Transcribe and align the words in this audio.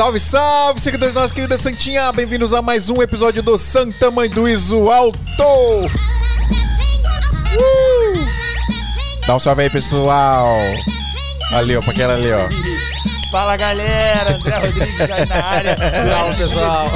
Salve, 0.00 0.18
salve, 0.18 0.80
seguidores 0.80 1.12
da 1.12 1.20
nossa 1.20 1.34
querida 1.34 1.58
Santinha! 1.58 2.10
Bem-vindos 2.10 2.54
a 2.54 2.62
mais 2.62 2.88
um 2.88 3.02
episódio 3.02 3.42
do 3.42 3.58
Santa 3.58 4.10
Mãe 4.10 4.30
do 4.30 4.48
Iso 4.48 4.90
Alto! 4.90 5.18
Uh! 7.54 8.26
Dá 9.26 9.36
um 9.36 9.38
salve 9.38 9.64
aí, 9.64 9.68
pessoal! 9.68 10.56
Ali, 11.52 11.76
ó, 11.76 11.82
pra 11.82 11.90
aquela 11.90 12.14
ali, 12.14 12.32
ó. 12.32 12.48
Fala 13.30 13.56
galera, 13.56 14.34
André 14.36 14.56
Rodrigues 14.58 15.00
aí 15.10 15.26
na 15.26 15.36
área. 15.44 15.76
Salve, 16.08 16.36
pessoal. 16.36 16.90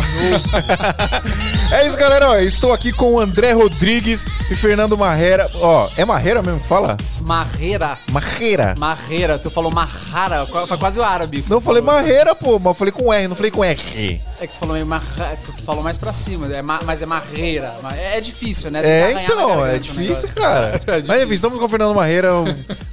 É 1.73 1.87
isso, 1.87 1.97
galera. 1.97 2.31
Ó, 2.31 2.37
estou 2.39 2.73
aqui 2.73 2.91
com 2.93 3.15
o 3.15 3.21
André 3.21 3.53
Rodrigues 3.53 4.27
e 4.51 4.55
Fernando 4.57 4.99
Marrera. 4.99 5.49
Ó, 5.55 5.89
é 5.97 6.05
Marrera 6.05 6.43
mesmo 6.43 6.59
que 6.59 6.67
fala? 6.67 6.97
Marreira. 7.21 7.97
Marreira. 8.11 8.75
Marreira. 8.77 9.39
Tu 9.39 9.49
falou 9.49 9.71
marrara. 9.73 10.45
Foi 10.47 10.77
quase 10.77 10.99
o 10.99 11.05
árabe. 11.05 11.45
Não, 11.49 11.59
eu 11.59 11.61
falei 11.61 11.81
Marreira, 11.81 12.35
pô, 12.35 12.59
mas 12.59 12.67
eu 12.67 12.75
falei 12.75 12.93
com 12.93 13.13
R, 13.13 13.29
não 13.29 13.37
falei 13.37 13.51
com 13.53 13.65
R. 13.65 14.21
É 14.41 14.47
que 14.47 14.53
tu 14.55 14.59
falou 14.59 14.75
meio 14.75 14.87
marra... 14.87 15.39
Tu 15.45 15.53
falou 15.65 15.83
mais 15.85 15.97
pra 15.97 16.13
cima, 16.13 16.49
é 16.53 16.61
ma... 16.63 16.81
mas 16.85 17.01
é 17.01 17.07
marreira. 17.07 17.73
É, 17.97 18.19
é 18.19 18.21
difícil, 18.21 18.71
né? 18.73 18.81
É, 18.81 18.83
Tem 18.83 18.91
que 18.91 19.33
arranhar 19.33 19.37
na 19.37 19.43
então, 19.53 19.67
é 19.67 19.75
o 19.75 19.79
difícil, 19.79 20.05
negócio. 20.29 20.29
cara. 20.35 20.81
É 20.87 21.03
Mas 21.07 21.23
enfim, 21.23 21.35
estamos 21.35 21.59
com 21.59 21.65
o 21.65 21.69
Fernando 21.69 21.95
Marreira, 21.95 22.35
um 22.35 22.45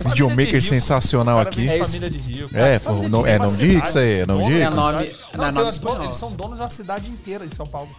videomaker 0.06 0.54
Rico. 0.56 0.62
sensacional 0.62 1.38
Cara, 1.38 1.50
aqui. 1.50 1.62
vem 1.68 1.70
É 1.70 1.80
de 1.80 1.86
família 1.86 2.10
de 2.10 2.18
Rio. 2.20 2.50
É, 2.54 2.80
não- 3.10 3.22
Rio 3.24 3.31
é 3.32 3.38
uma 3.38 3.46
nome 3.46 3.58
de 3.58 3.64
rico 3.66 3.74
cidade. 3.86 3.90
isso 3.90 4.00
aí, 4.00 4.20
é 4.20 4.26
nome 4.26 4.44
de 4.44 4.50
Dono 4.50 4.60
rico? 4.60 4.60
da 4.60 4.66
É 4.66 4.70
nome- 4.94 5.06
cidade. 5.08 5.22
não 5.38 5.44
é 5.46 5.52
Não, 5.52 5.54
nome. 5.64 6.04
Eles 6.06 6.16
são 6.18 6.32
donos 6.32 6.58
da 6.60 6.70
cidade 6.70 7.10
inteira 7.10 7.48
de 7.48 7.56
São 7.56 7.66
Paulo. 7.68 7.90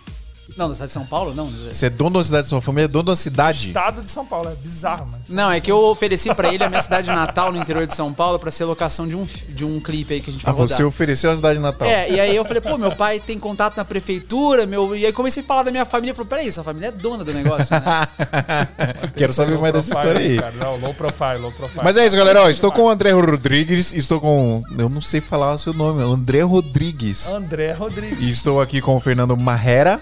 Não, 0.57 0.69
da 0.69 0.75
cidade 0.75 0.88
de 0.88 0.95
São 0.95 1.07
Paulo? 1.07 1.35
Não. 1.35 1.51
Você 1.51 1.87
é 1.87 1.91
dono 1.91 2.19
da 2.19 2.25
cidade, 2.25 2.47
sua 2.47 2.61
família 2.61 2.85
é 2.85 2.88
dono 2.88 3.05
da 3.07 3.17
cidade. 3.17 3.69
Estado 3.69 4.03
de 4.03 4.11
São 4.11 4.25
Paulo. 4.27 4.51
É 4.51 4.55
bizarro, 4.55 5.07
mano. 5.07 5.23
Não, 5.29 5.51
é 5.51 5.61
que 5.61 5.71
eu 5.71 5.79
ofereci 5.79 6.35
pra 6.35 6.53
ele 6.53 6.62
a 6.65 6.69
minha 6.69 6.81
cidade 6.81 7.09
natal 7.09 7.51
no 7.53 7.59
interior 7.59 7.87
de 7.87 7.95
São 7.95 8.12
Paulo 8.12 8.38
pra 8.38 8.51
ser 8.51 8.65
locação 8.65 9.07
de 9.07 9.15
um, 9.17 9.27
de 9.49 9.65
um 9.65 9.81
clipe 9.81 10.15
aí 10.15 10.21
que 10.21 10.31
a 10.31 10.33
gente 10.33 10.43
Ah, 10.47 10.53
vai 10.53 10.61
rodar. 10.61 10.77
você 10.77 10.85
ofereceu 10.85 11.31
a 11.31 11.37
cidade 11.37 11.59
natal. 11.59 11.87
É, 11.88 12.11
e 12.11 12.21
aí 12.21 12.35
eu 12.37 12.45
falei, 12.45 12.61
pô, 12.61 12.77
meu 12.79 12.95
pai 12.95 13.19
tem 13.21 13.38
contato 13.38 13.77
na 13.77 13.85
prefeitura, 13.85 14.67
meu. 14.67 14.95
E 14.95 15.07
aí 15.07 15.12
comecei 15.12 15.43
a 15.43 15.47
falar 15.47 15.62
da 15.62 15.71
minha 15.71 15.85
família. 15.85 16.15
Falei, 16.15 16.29
peraí, 16.29 16.53
sua 16.53 16.65
família 16.65 16.88
é 16.88 16.93
dona 16.93 17.25
do 17.25 17.33
negócio, 17.33 17.69
né? 17.75 18.09
Quero 19.17 19.33
saber 19.33 19.59
mais 19.59 19.73
dessa 19.73 19.91
história 19.93 20.21
aí. 20.21 20.38
cara. 20.38 20.53
Não, 20.53 20.77
low 20.77 20.95
profile, 20.95 21.38
low 21.41 21.53
profile. 21.53 21.81
Mas 21.85 21.97
é 21.97 22.07
isso, 22.07 22.17
galera. 22.17 22.43
Ó, 22.43 22.49
estou 22.51 22.71
com 22.73 22.83
o 22.83 22.88
André 22.88 23.11
Rodrigues, 23.12 23.93
estou 23.93 24.21
com. 24.21 24.62
Eu 24.79 24.88
não 24.88 25.01
sei 25.01 25.21
falar 25.21 25.55
o 25.55 25.59
seu 25.59 25.73
nome, 25.73 26.03
André 26.03 26.43
Rodrigues. 26.43 27.31
André 27.33 27.73
Rodrigues. 27.73 28.19
E 28.21 28.29
estou 28.29 28.61
aqui 28.61 28.81
com 28.81 28.97
o 28.97 29.01
Fernando 29.01 29.37
Marrera. 29.37 30.01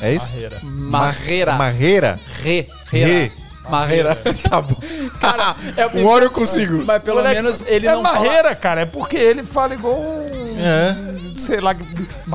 É 0.00 0.14
isso? 0.14 0.32
Barreira. 0.32 0.60
Marreira. 0.62 1.52
Marreira? 1.54 2.20
Re. 2.42 2.68
Re. 2.90 3.04
Re. 3.04 3.32
Marreira. 3.68 4.16
Tá 4.48 4.60
bom. 4.60 4.76
Cara, 5.20 5.56
é 5.76 5.86
Um 5.98 6.06
hora 6.06 6.24
eu 6.24 6.30
consigo. 6.30 6.84
Mas 6.84 7.02
pelo 7.02 7.16
Moleque, 7.18 7.36
menos 7.36 7.62
ele 7.66 7.86
é 7.86 7.92
não 7.92 8.02
fala. 8.02 8.18
Barreira, 8.18 8.54
cara. 8.54 8.80
É 8.82 8.86
porque 8.86 9.16
ele 9.16 9.42
fala 9.42 9.74
igual 9.74 9.98
um... 9.98 10.56
É. 10.58 11.16
Sei 11.36 11.60
lá. 11.60 11.74
Não, 12.26 12.34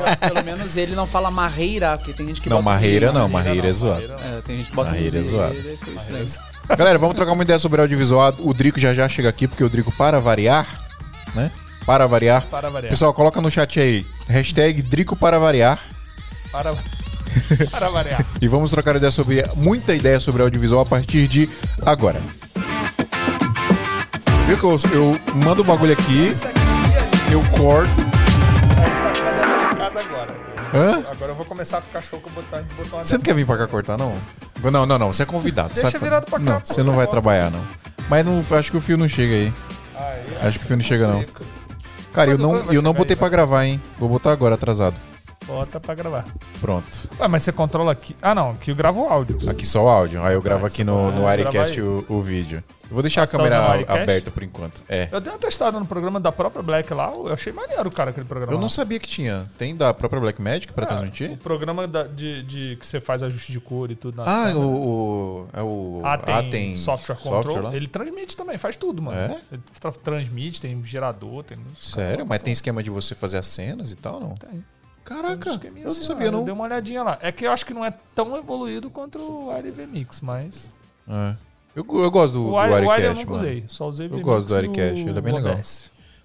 mas 0.00 0.16
pelo 0.16 0.44
menos 0.44 0.76
ele 0.76 0.94
não 0.94 1.06
fala 1.06 1.30
marreira, 1.30 1.96
porque 1.98 2.12
tem 2.12 2.26
gente 2.28 2.40
que 2.40 2.48
Não, 2.48 2.58
bota 2.58 2.70
Marreira 2.70 3.12
não, 3.12 3.28
Marreira 3.28 3.68
é 3.68 3.72
zoado. 3.72 4.02
É, 4.04 4.40
tem 4.46 4.58
gente 4.58 4.70
que 4.70 4.76
bota 4.76 4.90
Marreira 4.90 5.18
é 5.18 5.22
zoado. 5.22 5.56
estranho. 5.96 6.26
Galera, 6.76 6.98
vamos 6.98 7.16
trocar 7.16 7.32
uma 7.32 7.42
ideia 7.42 7.58
sobre 7.58 7.80
audiovisual. 7.80 8.34
O 8.38 8.54
Drico 8.54 8.78
já 8.78 8.94
já 8.94 9.08
chega 9.08 9.28
aqui, 9.28 9.48
porque 9.48 9.64
o 9.64 9.68
Drico, 9.68 9.90
para 9.92 10.20
variar, 10.20 10.66
né? 11.34 11.50
Para 11.84 12.06
variar. 12.06 12.46
Para 12.46 12.68
variar. 12.70 12.90
Pessoal, 12.90 13.12
coloca 13.12 13.40
no 13.40 13.50
chat 13.50 13.80
aí. 13.80 14.06
Hashtag 14.28 14.80
Drico 14.82 15.16
para 15.16 15.38
variar. 15.38 15.80
Para, 16.50 16.74
para 17.70 17.88
variar. 17.90 18.24
E 18.40 18.48
vamos 18.48 18.70
trocar 18.70 18.96
ideia 18.96 19.10
sobre 19.10 19.44
muita 19.56 19.94
ideia 19.94 20.18
sobre 20.20 20.42
audiovisual 20.42 20.82
a 20.82 20.86
partir 20.86 21.28
de 21.28 21.48
agora. 21.84 22.20
Você 24.26 24.44
viu 24.46 24.56
que 24.56 24.64
eu, 24.64 24.92
eu 24.92 25.20
mando 25.34 25.62
o 25.62 25.64
bagulho 25.64 25.92
aqui, 25.92 26.32
eu 27.30 27.42
corto. 27.56 28.00
A 28.80 28.88
gente 28.88 29.02
tá 29.02 29.74
casa 29.76 30.00
agora. 30.00 30.34
Hã? 30.74 31.04
Agora 31.10 31.32
eu 31.32 31.34
vou 31.34 31.46
começar 31.46 31.78
a 31.78 31.80
ficar 31.80 32.02
show 32.02 32.20
que 32.20 32.28
eu 32.28 32.32
botar, 32.32 32.62
botar 32.76 32.96
uma 32.96 33.04
Você 33.04 33.16
não 33.16 33.22
quer 33.22 33.34
vir 33.34 33.46
pra 33.46 33.56
cá 33.56 33.66
cortar, 33.66 33.96
não? 33.96 34.16
Não, 34.62 34.86
não, 34.86 34.98
não. 34.98 35.12
Você 35.12 35.22
é 35.22 35.26
convidado. 35.26 35.72
Deixa 35.72 35.90
sabe? 35.90 36.04
virado 36.04 36.26
pra 36.26 36.38
cá, 36.38 36.44
Não, 36.44 36.60
pô, 36.60 36.66
você 36.66 36.82
não 36.82 36.92
tá 36.92 36.96
vai 36.96 37.06
trabalhar, 37.06 37.50
não. 37.50 37.64
Mas 38.08 38.24
não, 38.24 38.42
acho 38.56 38.70
que 38.70 38.76
o 38.76 38.80
fio 38.80 38.96
não 38.96 39.08
chega 39.08 39.34
aí. 39.34 39.52
Aí, 39.96 40.48
Acho 40.48 40.58
que 40.58 40.64
o 40.64 40.68
fio 40.68 40.76
não 40.76 40.84
chega, 40.84 41.06
não. 41.06 41.24
Cara, 42.12 42.30
eu 42.30 42.38
não, 42.38 42.72
eu 42.72 42.82
não 42.82 42.92
botei 42.92 43.16
pra 43.16 43.28
gravar, 43.28 43.64
hein? 43.64 43.80
Vou 43.98 44.08
botar 44.08 44.32
agora, 44.32 44.54
atrasado. 44.54 44.96
Bota 45.48 45.80
pra 45.80 45.94
gravar. 45.94 46.26
Pronto. 46.60 47.08
Ué, 47.18 47.26
mas 47.26 47.42
você 47.42 47.50
controla 47.52 47.92
aqui. 47.92 48.14
Ah, 48.20 48.34
não. 48.34 48.50
Aqui 48.50 48.70
eu 48.70 48.76
gravo 48.76 49.02
o 49.02 49.08
áudio. 49.08 49.38
Aqui 49.50 49.66
só 49.66 49.84
o 49.84 49.88
áudio. 49.88 50.22
Aí 50.22 50.34
eu 50.34 50.42
gravo 50.42 50.66
aqui 50.66 50.84
no, 50.84 51.10
no 51.10 51.26
Arecast 51.26 51.74
grava 51.80 52.04
o, 52.08 52.18
o 52.18 52.22
vídeo. 52.22 52.62
Eu 52.90 52.94
vou 52.94 53.02
deixar 53.02 53.22
a 53.24 53.26
Você 53.26 53.32
tá 53.36 53.42
câmera 53.42 53.62
usando 53.76 53.88
o 53.88 53.92
aberta 53.92 54.30
por 54.30 54.42
enquanto. 54.42 54.82
É. 54.88 55.08
Eu 55.12 55.20
dei 55.20 55.30
uma 55.30 55.38
testada 55.38 55.78
no 55.78 55.84
programa 55.84 56.18
da 56.18 56.32
própria 56.32 56.62
Black 56.62 56.92
lá. 56.94 57.10
Eu 57.12 57.32
achei 57.34 57.52
maneiro, 57.52 57.90
cara, 57.90 58.10
aquele 58.10 58.24
programa. 58.26 58.50
Eu 58.52 58.56
não 58.56 58.62
lá. 58.64 58.68
sabia 58.70 58.98
que 58.98 59.06
tinha. 59.06 59.46
Tem 59.58 59.76
da 59.76 59.92
própria 59.92 60.18
Black 60.20 60.40
Magic 60.40 60.72
pra 60.72 60.84
O 60.84 60.86
transmitir? 60.86 61.36
programa 61.38 61.86
da- 61.86 62.04
de, 62.06 62.42
de 62.44 62.76
que 62.80 62.86
você 62.86 62.98
faz 63.00 63.22
ajuste 63.22 63.52
de 63.52 63.60
cor 63.60 63.90
e 63.90 63.94
tudo. 63.94 64.16
nas 64.16 64.26
Ah, 64.28 64.32
câmeras. 64.48 64.56
o, 64.56 64.68
o. 64.70 65.48
É 65.52 65.62
o. 65.62 66.00
Ah, 66.02 66.42
tem, 66.42 66.76
software 66.76 67.16
control. 67.16 67.60
lá? 67.62 67.76
ele 67.76 67.86
transmite 67.88 68.34
também, 68.36 68.56
faz 68.56 68.74
tudo, 68.76 69.02
mano. 69.02 69.18
É? 69.18 69.38
Ele 69.52 69.62
tra- 69.78 69.92
transmite, 69.92 70.58
tem 70.60 70.82
gerador, 70.84 71.44
tem. 71.44 71.58
Sério? 71.76 72.24
Mas 72.26 72.40
tem 72.42 72.52
esquema 72.54 72.82
de 72.82 72.88
você 72.90 73.14
fazer 73.14 73.36
as 73.38 73.46
cenas 73.46 73.92
e 73.92 73.96
tal, 73.96 74.18
não? 74.18 74.30
Tem. 74.34 74.64
Caraca, 75.08 75.50
eu 75.50 75.72
não 75.72 75.86
assim 75.86 76.02
sabia, 76.02 76.26
lá, 76.26 76.32
não. 76.32 76.38
Eu 76.40 76.44
dei 76.44 76.54
uma 76.54 76.64
olhadinha 76.64 77.02
lá. 77.02 77.18
É 77.22 77.32
que 77.32 77.46
eu 77.46 77.50
acho 77.50 77.64
que 77.64 77.72
não 77.72 77.82
é 77.82 77.94
tão 78.14 78.36
evoluído 78.36 78.90
quanto 78.90 79.18
o 79.18 79.50
Aire 79.50 79.70
VMix, 79.70 80.20
mas. 80.20 80.70
É. 81.08 81.34
Eu, 81.74 81.86
eu 81.88 82.10
gosto 82.10 82.34
do, 82.34 82.44
do 82.44 82.50
o 82.50 82.58
Aire, 82.58 82.86
o 82.86 82.90
Aire 82.90 83.04
eu 83.06 83.14
nunca 83.14 83.30
mano. 83.30 83.36
usei. 83.36 83.64
Só 83.66 83.88
usei 83.88 84.06
Eu 84.06 84.20
gosto 84.20 84.48
do 84.48 84.54
Arecast, 84.54 85.02
o 85.02 85.08
ele 85.08 85.18
é 85.18 85.22
bem 85.22 85.32
legal. 85.32 85.58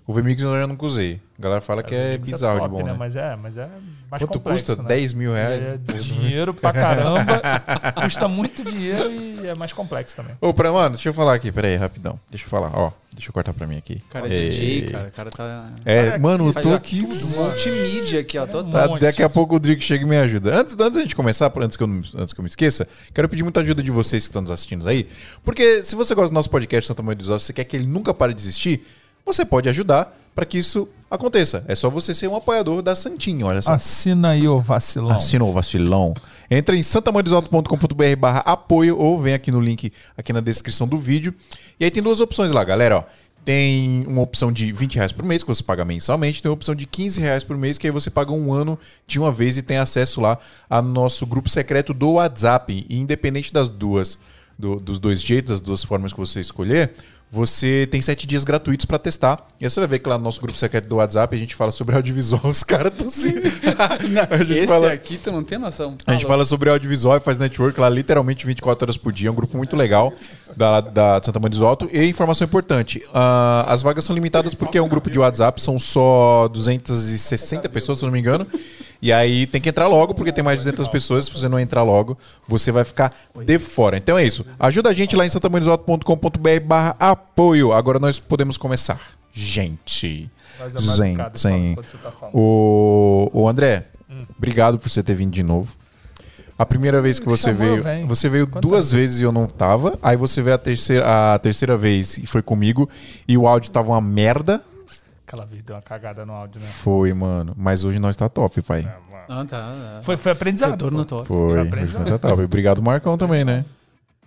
O 0.06 0.14
VMix 0.14 0.42
eu 0.42 0.54
já 0.60 0.68
nunca 0.68 0.86
usei. 0.86 1.22
A 1.40 1.42
galera 1.42 1.62
fala 1.62 1.82
que 1.82 1.96
é 1.96 2.12
VMix 2.18 2.28
bizarro 2.28 2.60
top, 2.60 2.76
de 2.76 2.82
bom, 2.84 2.88
né? 2.90 2.96
Mas 3.00 3.16
é, 3.16 3.36
mas 3.38 3.56
é 3.58 3.68
mais 4.12 4.22
Quanto 4.22 4.38
complexo, 4.40 4.66
custa? 4.66 4.82
né? 4.84 4.90
10 4.90 5.14
mil 5.14 5.32
reais? 5.34 5.64
É 5.64 5.78
dinheiro 5.98 6.54
pra 6.54 6.74
caramba. 6.74 7.42
custa 8.04 8.28
muito 8.28 8.64
dinheiro 8.66 9.10
e 9.12 9.48
é 9.48 9.56
mais 9.56 9.72
complexo 9.72 10.16
também. 10.16 10.36
Ô, 10.42 10.54
pra, 10.54 10.72
mano, 10.74 10.96
deixa 10.96 11.08
eu 11.10 11.14
falar 11.14 11.36
aqui, 11.36 11.52
peraí, 11.52 11.78
rapidão. 11.78 12.20
Deixa 12.30 12.46
eu 12.46 12.50
falar, 12.50 12.72
ó. 12.74 12.92
Deixa 13.14 13.30
eu 13.30 13.34
cortar 13.34 13.54
pra 13.54 13.66
mim 13.68 13.78
aqui. 13.78 14.02
O 14.10 14.12
cara 14.12 14.26
é. 14.28 14.50
DJ, 14.50 14.90
cara. 14.92 15.08
O 15.08 15.12
cara 15.12 15.32
tá. 15.32 15.70
É, 15.86 16.02
Olha 16.10 16.18
mano, 16.20 16.48
eu 16.48 16.54
tô 16.54 16.74
aqui. 16.74 17.02
Multimídia 17.02 18.20
aqui, 18.22 18.38
ó. 18.38 18.46
Total. 18.46 18.72
Tá, 18.72 18.88
monte. 18.88 19.02
daqui 19.02 19.24
a 19.24 19.30
pouco 19.30 19.56
o 19.56 19.60
Drico 19.60 19.82
chega 19.82 20.04
e 20.04 20.08
me 20.08 20.18
ajuda. 20.18 20.60
Antes, 20.60 20.74
antes 20.78 20.94
da 20.96 21.02
gente 21.02 21.16
começar, 21.16 21.52
antes 21.60 21.78
que, 21.78 21.84
eu, 21.84 21.88
não- 21.88 22.02
antes 22.18 22.34
que 22.34 22.40
eu 22.40 22.44
me 22.44 22.50
esqueça, 22.50 22.88
quero 23.14 23.30
pedir 23.30 23.44
muita 23.44 23.60
ajuda 23.62 23.82
de 23.84 23.92
vocês 23.92 24.24
que 24.24 24.30
estão 24.30 24.42
nos 24.42 24.52
assistindo 24.52 24.88
aí. 24.90 25.08
Porque 25.44 25.84
se 25.86 25.96
você 25.96 26.16
gosta 26.16 26.30
do 26.30 26.34
nosso 26.34 26.50
podcast 26.50 26.88
Santa 26.88 27.04
Maria 27.04 27.18
dos 27.18 27.30
Ossos, 27.30 27.44
você 27.46 27.54
quer 27.54 27.64
que 27.66 27.76
ele 27.78 27.86
nunca 27.86 28.14
pare 28.14 28.34
de 28.34 28.42
existir, 28.42 28.84
você 29.26 29.46
pode 29.46 29.70
ajudar 29.70 30.18
para 30.36 30.46
que 30.46 30.58
isso 30.58 30.88
aconteça. 31.10 31.64
É 31.68 31.76
só 31.76 31.90
você 31.90 32.14
ser 32.16 32.28
um 32.28 32.36
apoiador 32.36 32.82
da 32.82 32.96
Santinha, 32.96 33.46
olha 33.46 33.62
só. 33.62 33.72
Assina 33.74 34.30
aí, 34.30 34.48
ô 34.48 34.60
vacilão. 34.60 35.16
Assina 35.16 35.46
o 35.46 35.54
vacilão. 35.54 36.14
Entra 36.50 36.76
em 36.76 36.82
santamarisalto.com.br 36.82 38.16
barra 38.18 38.40
apoio 38.40 38.98
ou 38.98 39.20
vem 39.22 39.34
aqui 39.34 39.52
no 39.52 39.60
link 39.62 39.92
aqui 40.18 40.34
na 40.34 40.40
descrição 40.42 40.88
do 40.88 40.98
vídeo. 40.98 41.34
E 41.80 41.86
aí 41.86 41.92
tem 41.92 42.02
duas 42.02 42.20
opções 42.20 42.52
lá, 42.52 42.64
galera. 42.64 42.98
Ó. 42.98 43.04
Tem 43.46 44.06
uma 44.08 44.22
opção 44.22 44.52
de 44.54 44.72
20 44.72 44.96
reais 44.96 45.12
por 45.12 45.26
mês, 45.26 45.44
que 45.44 45.48
você 45.50 45.62
paga 45.62 45.84
mensalmente. 45.84 46.42
Tem 46.42 46.50
uma 46.50 46.54
opção 46.56 46.74
de 46.74 46.86
15 46.88 47.20
reais 47.20 47.44
por 47.44 47.58
mês, 47.58 47.78
que 47.78 47.86
aí 47.86 47.92
você 47.92 48.10
paga 48.10 48.32
um 48.32 48.54
ano 48.54 48.80
de 49.06 49.20
uma 49.20 49.32
vez 49.32 49.58
e 49.58 49.62
tem 49.62 49.78
acesso 49.78 50.22
lá 50.22 50.38
ao 50.70 50.82
nosso 50.82 51.26
grupo 51.26 51.50
secreto 51.50 51.94
do 51.94 52.12
WhatsApp. 52.14 52.86
E 52.90 52.98
independente 52.98 53.52
das 53.52 53.68
duas, 53.68 54.18
do- 54.58 54.80
dos 54.80 54.98
dois 54.98 55.22
jeitos, 55.22 55.52
das 55.52 55.60
duas 55.60 55.84
formas 55.84 56.14
que 56.14 56.20
você 56.20 56.40
escolher, 56.40 56.94
você 57.34 57.88
tem 57.90 58.00
sete 58.00 58.28
dias 58.28 58.44
gratuitos 58.44 58.86
pra 58.86 59.00
testar. 59.00 59.48
E 59.60 59.66
aí 59.66 59.70
você 59.72 59.80
vai 59.80 59.90
ver 59.90 59.98
que 60.00 60.08
lá 60.08 60.20
no 60.20 60.24
nosso 60.24 60.40
grupo 60.40 60.56
secreto 60.56 60.88
do 60.88 60.98
WhatsApp 60.98 61.36
a 61.36 61.40
gente 61.40 61.56
fala 61.56 61.72
sobre 61.72 61.96
audiovisual. 61.98 62.46
Os 62.46 62.62
caras 62.62 62.92
estão 62.94 63.10
gente 64.44 64.60
Esse 64.60 64.68
fala- 64.68 64.92
aqui 64.92 65.18
tu 65.18 65.32
não 65.32 65.44
tem 65.44 65.58
noção. 65.58 65.98
a 66.06 66.14
gente 66.14 66.26
fala 66.28 66.46
sobre 66.46 66.70
audiovisual 66.70 67.18
e 67.18 67.20
faz 67.20 67.40
network 67.40 67.80
lá 67.80 67.90
literalmente 67.90 68.46
24 68.46 68.86
horas 68.86 68.98
por 68.98 69.12
dia. 69.12 69.30
É 69.30 69.32
um 69.32 69.36
grupo 69.36 69.58
muito 69.58 69.76
legal 69.76 70.14
da, 70.56 70.82
da 70.82 71.22
Santa 71.24 71.40
Maria 71.40 71.58
do 71.58 71.66
Alto. 71.66 71.90
E 71.92 72.06
informação 72.06 72.46
importante: 72.46 73.04
ah, 73.14 73.66
as 73.68 73.82
vagas 73.82 74.04
são 74.04 74.16
limitadas 74.16 74.54
porque 74.54 74.78
é 74.78 74.82
um 74.82 74.88
grupo 74.88 75.10
de 75.10 75.20
WhatsApp, 75.20 75.62
são 75.62 75.78
só 75.80 76.48
260 76.48 77.68
pessoas, 77.70 78.00
se 78.00 78.06
eu 78.06 78.08
não 78.08 78.14
me 78.14 78.20
engano. 78.20 78.48
E 79.02 79.12
aí 79.12 79.46
tem 79.46 79.60
que 79.60 79.68
entrar 79.68 79.88
logo, 79.88 80.14
porque 80.14 80.32
tem 80.32 80.44
mais 80.44 80.60
de 80.60 80.66
200 80.66 80.88
pessoas. 80.88 81.26
Se 81.26 81.32
você 81.32 81.50
não 81.50 81.60
entrar 81.60 81.84
logo, 81.84 82.18
você 82.48 82.72
vai 82.72 82.86
ficar 82.86 83.14
de 83.46 83.60
fora. 83.60 83.98
Então 83.98 84.18
é 84.18 84.24
isso. 84.24 84.46
Ajuda 84.58 84.90
a 84.90 84.94
gente 84.94 85.16
lá 85.16 85.26
em 85.26 85.30
santamarisalto.com.br 85.30 86.66
barra 86.66 86.96
apoio. 86.98 87.74
Agora 87.74 88.00
nós 88.00 88.20
podemos 88.20 88.58
começar. 88.58 89.00
Gente. 89.34 90.30
Você 91.76 91.98
tá. 91.98 92.12
O, 92.32 93.30
o 93.34 93.50
André, 93.50 93.88
obrigado 94.38 94.80
por 94.80 94.90
você 94.90 95.04
ter 95.04 95.16
vindo 95.16 95.32
de 95.32 95.44
novo. 95.44 95.76
A 96.58 96.66
primeira 96.66 97.02
vez 97.02 97.20
que 97.20 97.26
você 97.26 97.52
chamou, 97.52 97.58
veio, 97.68 97.84
vem. 97.84 98.06
você 98.06 98.30
veio 98.30 98.48
Quantas 98.48 98.62
duas 98.62 98.92
vezes 98.92 99.20
e 99.22 99.24
eu 99.24 99.32
não 99.32 99.48
tava. 99.48 99.98
Aí 100.02 100.16
você 100.16 100.42
veio 100.42 100.56
a 100.56 100.60
terceira, 100.60 101.34
a 101.34 101.40
terceira 101.40 101.76
vez 101.76 102.18
e 102.18 102.26
foi 102.28 102.42
comigo 102.42 102.90
e 103.28 103.38
o 103.38 103.48
áudio 103.48 103.72
tava 103.72 103.92
uma 103.92 104.02
merda. 104.02 104.62
Aquela 105.26 105.46
vez 105.46 105.64
deu 105.64 105.76
uma 105.76 105.82
cagada 105.82 106.26
no 106.26 106.34
áudio, 106.34 106.62
né? 106.62 106.68
Foi, 106.68 107.12
mano. 107.14 107.54
Mas 107.58 107.84
hoje 107.84 107.98
nós 107.98 108.16
tá 108.16 108.30
top, 108.30 108.62
pai. 108.62 108.82
É. 108.82 109.04
Não, 109.28 109.46
tá. 109.46 109.58
tá. 109.58 110.00
Foi, 110.04 110.18
foi 110.18 110.32
aprendizado. 110.32 110.72
Retorno 110.72 111.06
top. 111.06 111.28
Foi. 111.28 111.38
Hoje 111.54 111.68
aprendeu. 111.68 112.00
nós 112.00 112.10
tá 112.10 112.20
top. 112.20 112.44
Obrigado, 112.44 112.82
Marcão, 112.82 113.18
também, 113.18 113.44
né? 113.44 113.66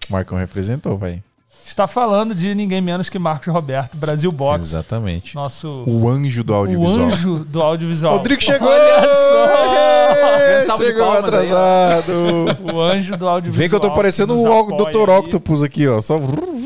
Marcão 0.09 0.37
representou, 0.37 0.99
pai. 0.99 1.23
Está 1.67 1.87
falando 1.87 2.35
de 2.35 2.55
ninguém 2.55 2.81
menos 2.81 3.09
que 3.09 3.19
Marcos 3.19 3.53
Roberto, 3.53 3.97
Brasil 3.97 4.31
Box. 4.31 4.65
Exatamente. 4.65 5.35
Nosso 5.35 5.85
O 5.87 6.09
anjo 6.09 6.45
do 6.45 6.53
o 6.53 6.57
audiovisual. 6.57 7.07
anjo 7.07 7.39
do 7.45 7.63
audiovisual. 7.63 8.17
Rodrigo 8.17 8.43
chegou! 8.43 8.69
Olha 8.69 9.03
só! 9.03 9.87
De 10.17 10.77
Chegou 10.77 11.03
aí, 11.05 11.09
ó. 11.09 11.19
atrasado. 11.19 12.13
O 12.75 12.81
anjo 12.81 13.17
do 13.17 13.29
audiovisual. 13.29 13.59
Vem 13.61 13.69
que 13.69 13.75
eu 13.75 13.81
tô 13.81 13.93
parecendo 13.95 14.35
o 14.35 14.77
Dr. 14.77 15.11
aí. 15.11 15.17
Octopus 15.19 15.63
aqui, 15.63 15.87
ó. 15.87 16.01
Só 16.01 16.17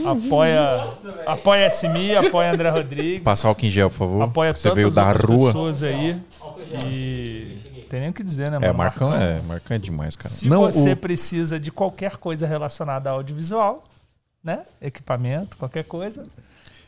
Apoia, 0.07 0.86
apoia 1.26 1.68
SMI, 1.70 2.16
apoia 2.16 2.53
André 2.53 2.70
Rodrigues. 2.70 3.22
passar 3.22 3.48
álcool 3.48 3.66
em 3.66 3.70
gel, 3.70 3.90
por 3.90 3.98
favor. 3.98 4.22
Apoia 4.22 4.55
Você 4.55 4.70
veio 4.70 4.90
da 4.90 5.12
rua. 5.12 5.46
pessoas 5.48 5.82
aí. 5.82 6.16
E 6.86 7.84
tem 7.88 8.01
nem 8.01 8.11
o 8.11 8.12
que 8.12 8.22
dizer, 8.22 8.44
né, 8.51 8.59
mano? 8.59 8.64
É, 8.66 8.72
Marcão 8.72 9.14
é, 9.14 9.40
Marcão 9.46 9.74
é 9.74 9.78
demais, 9.78 10.16
cara. 10.16 10.28
Se 10.34 10.48
Não, 10.48 10.62
você 10.62 10.92
o- 10.92 10.96
precisa 10.96 11.59
de 11.61 11.70
qualquer 11.70 12.16
coisa 12.16 12.46
relacionada 12.46 13.11
a 13.11 13.12
audiovisual, 13.12 13.84
né? 14.42 14.61
Equipamento, 14.80 15.57
qualquer 15.57 15.84
coisa. 15.84 16.24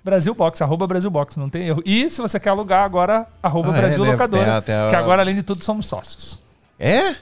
Brasil 0.04 0.34
Box, 0.34 0.60
arroba 0.62 0.86
Brasil 0.86 1.10
Box, 1.10 1.36
não 1.36 1.48
tem 1.48 1.68
erro. 1.68 1.82
E 1.84 2.08
se 2.10 2.20
você 2.20 2.40
quer 2.40 2.50
alugar 2.50 2.84
agora, 2.84 3.26
arroba 3.42 3.72
Ah, 3.72 3.76
é, 3.76 3.80
Brasil 3.80 4.04
né? 4.04 4.12
Locadora. 4.12 4.44
Tem 4.44 4.52
a- 4.54 4.60
tem 4.62 4.74
a- 4.74 4.88
Que 4.90 4.96
agora, 4.96 5.22
além 5.22 5.34
de 5.36 5.42
tudo, 5.42 5.62
somos 5.62 5.86
sócios. 5.86 6.40
É? 6.82 7.14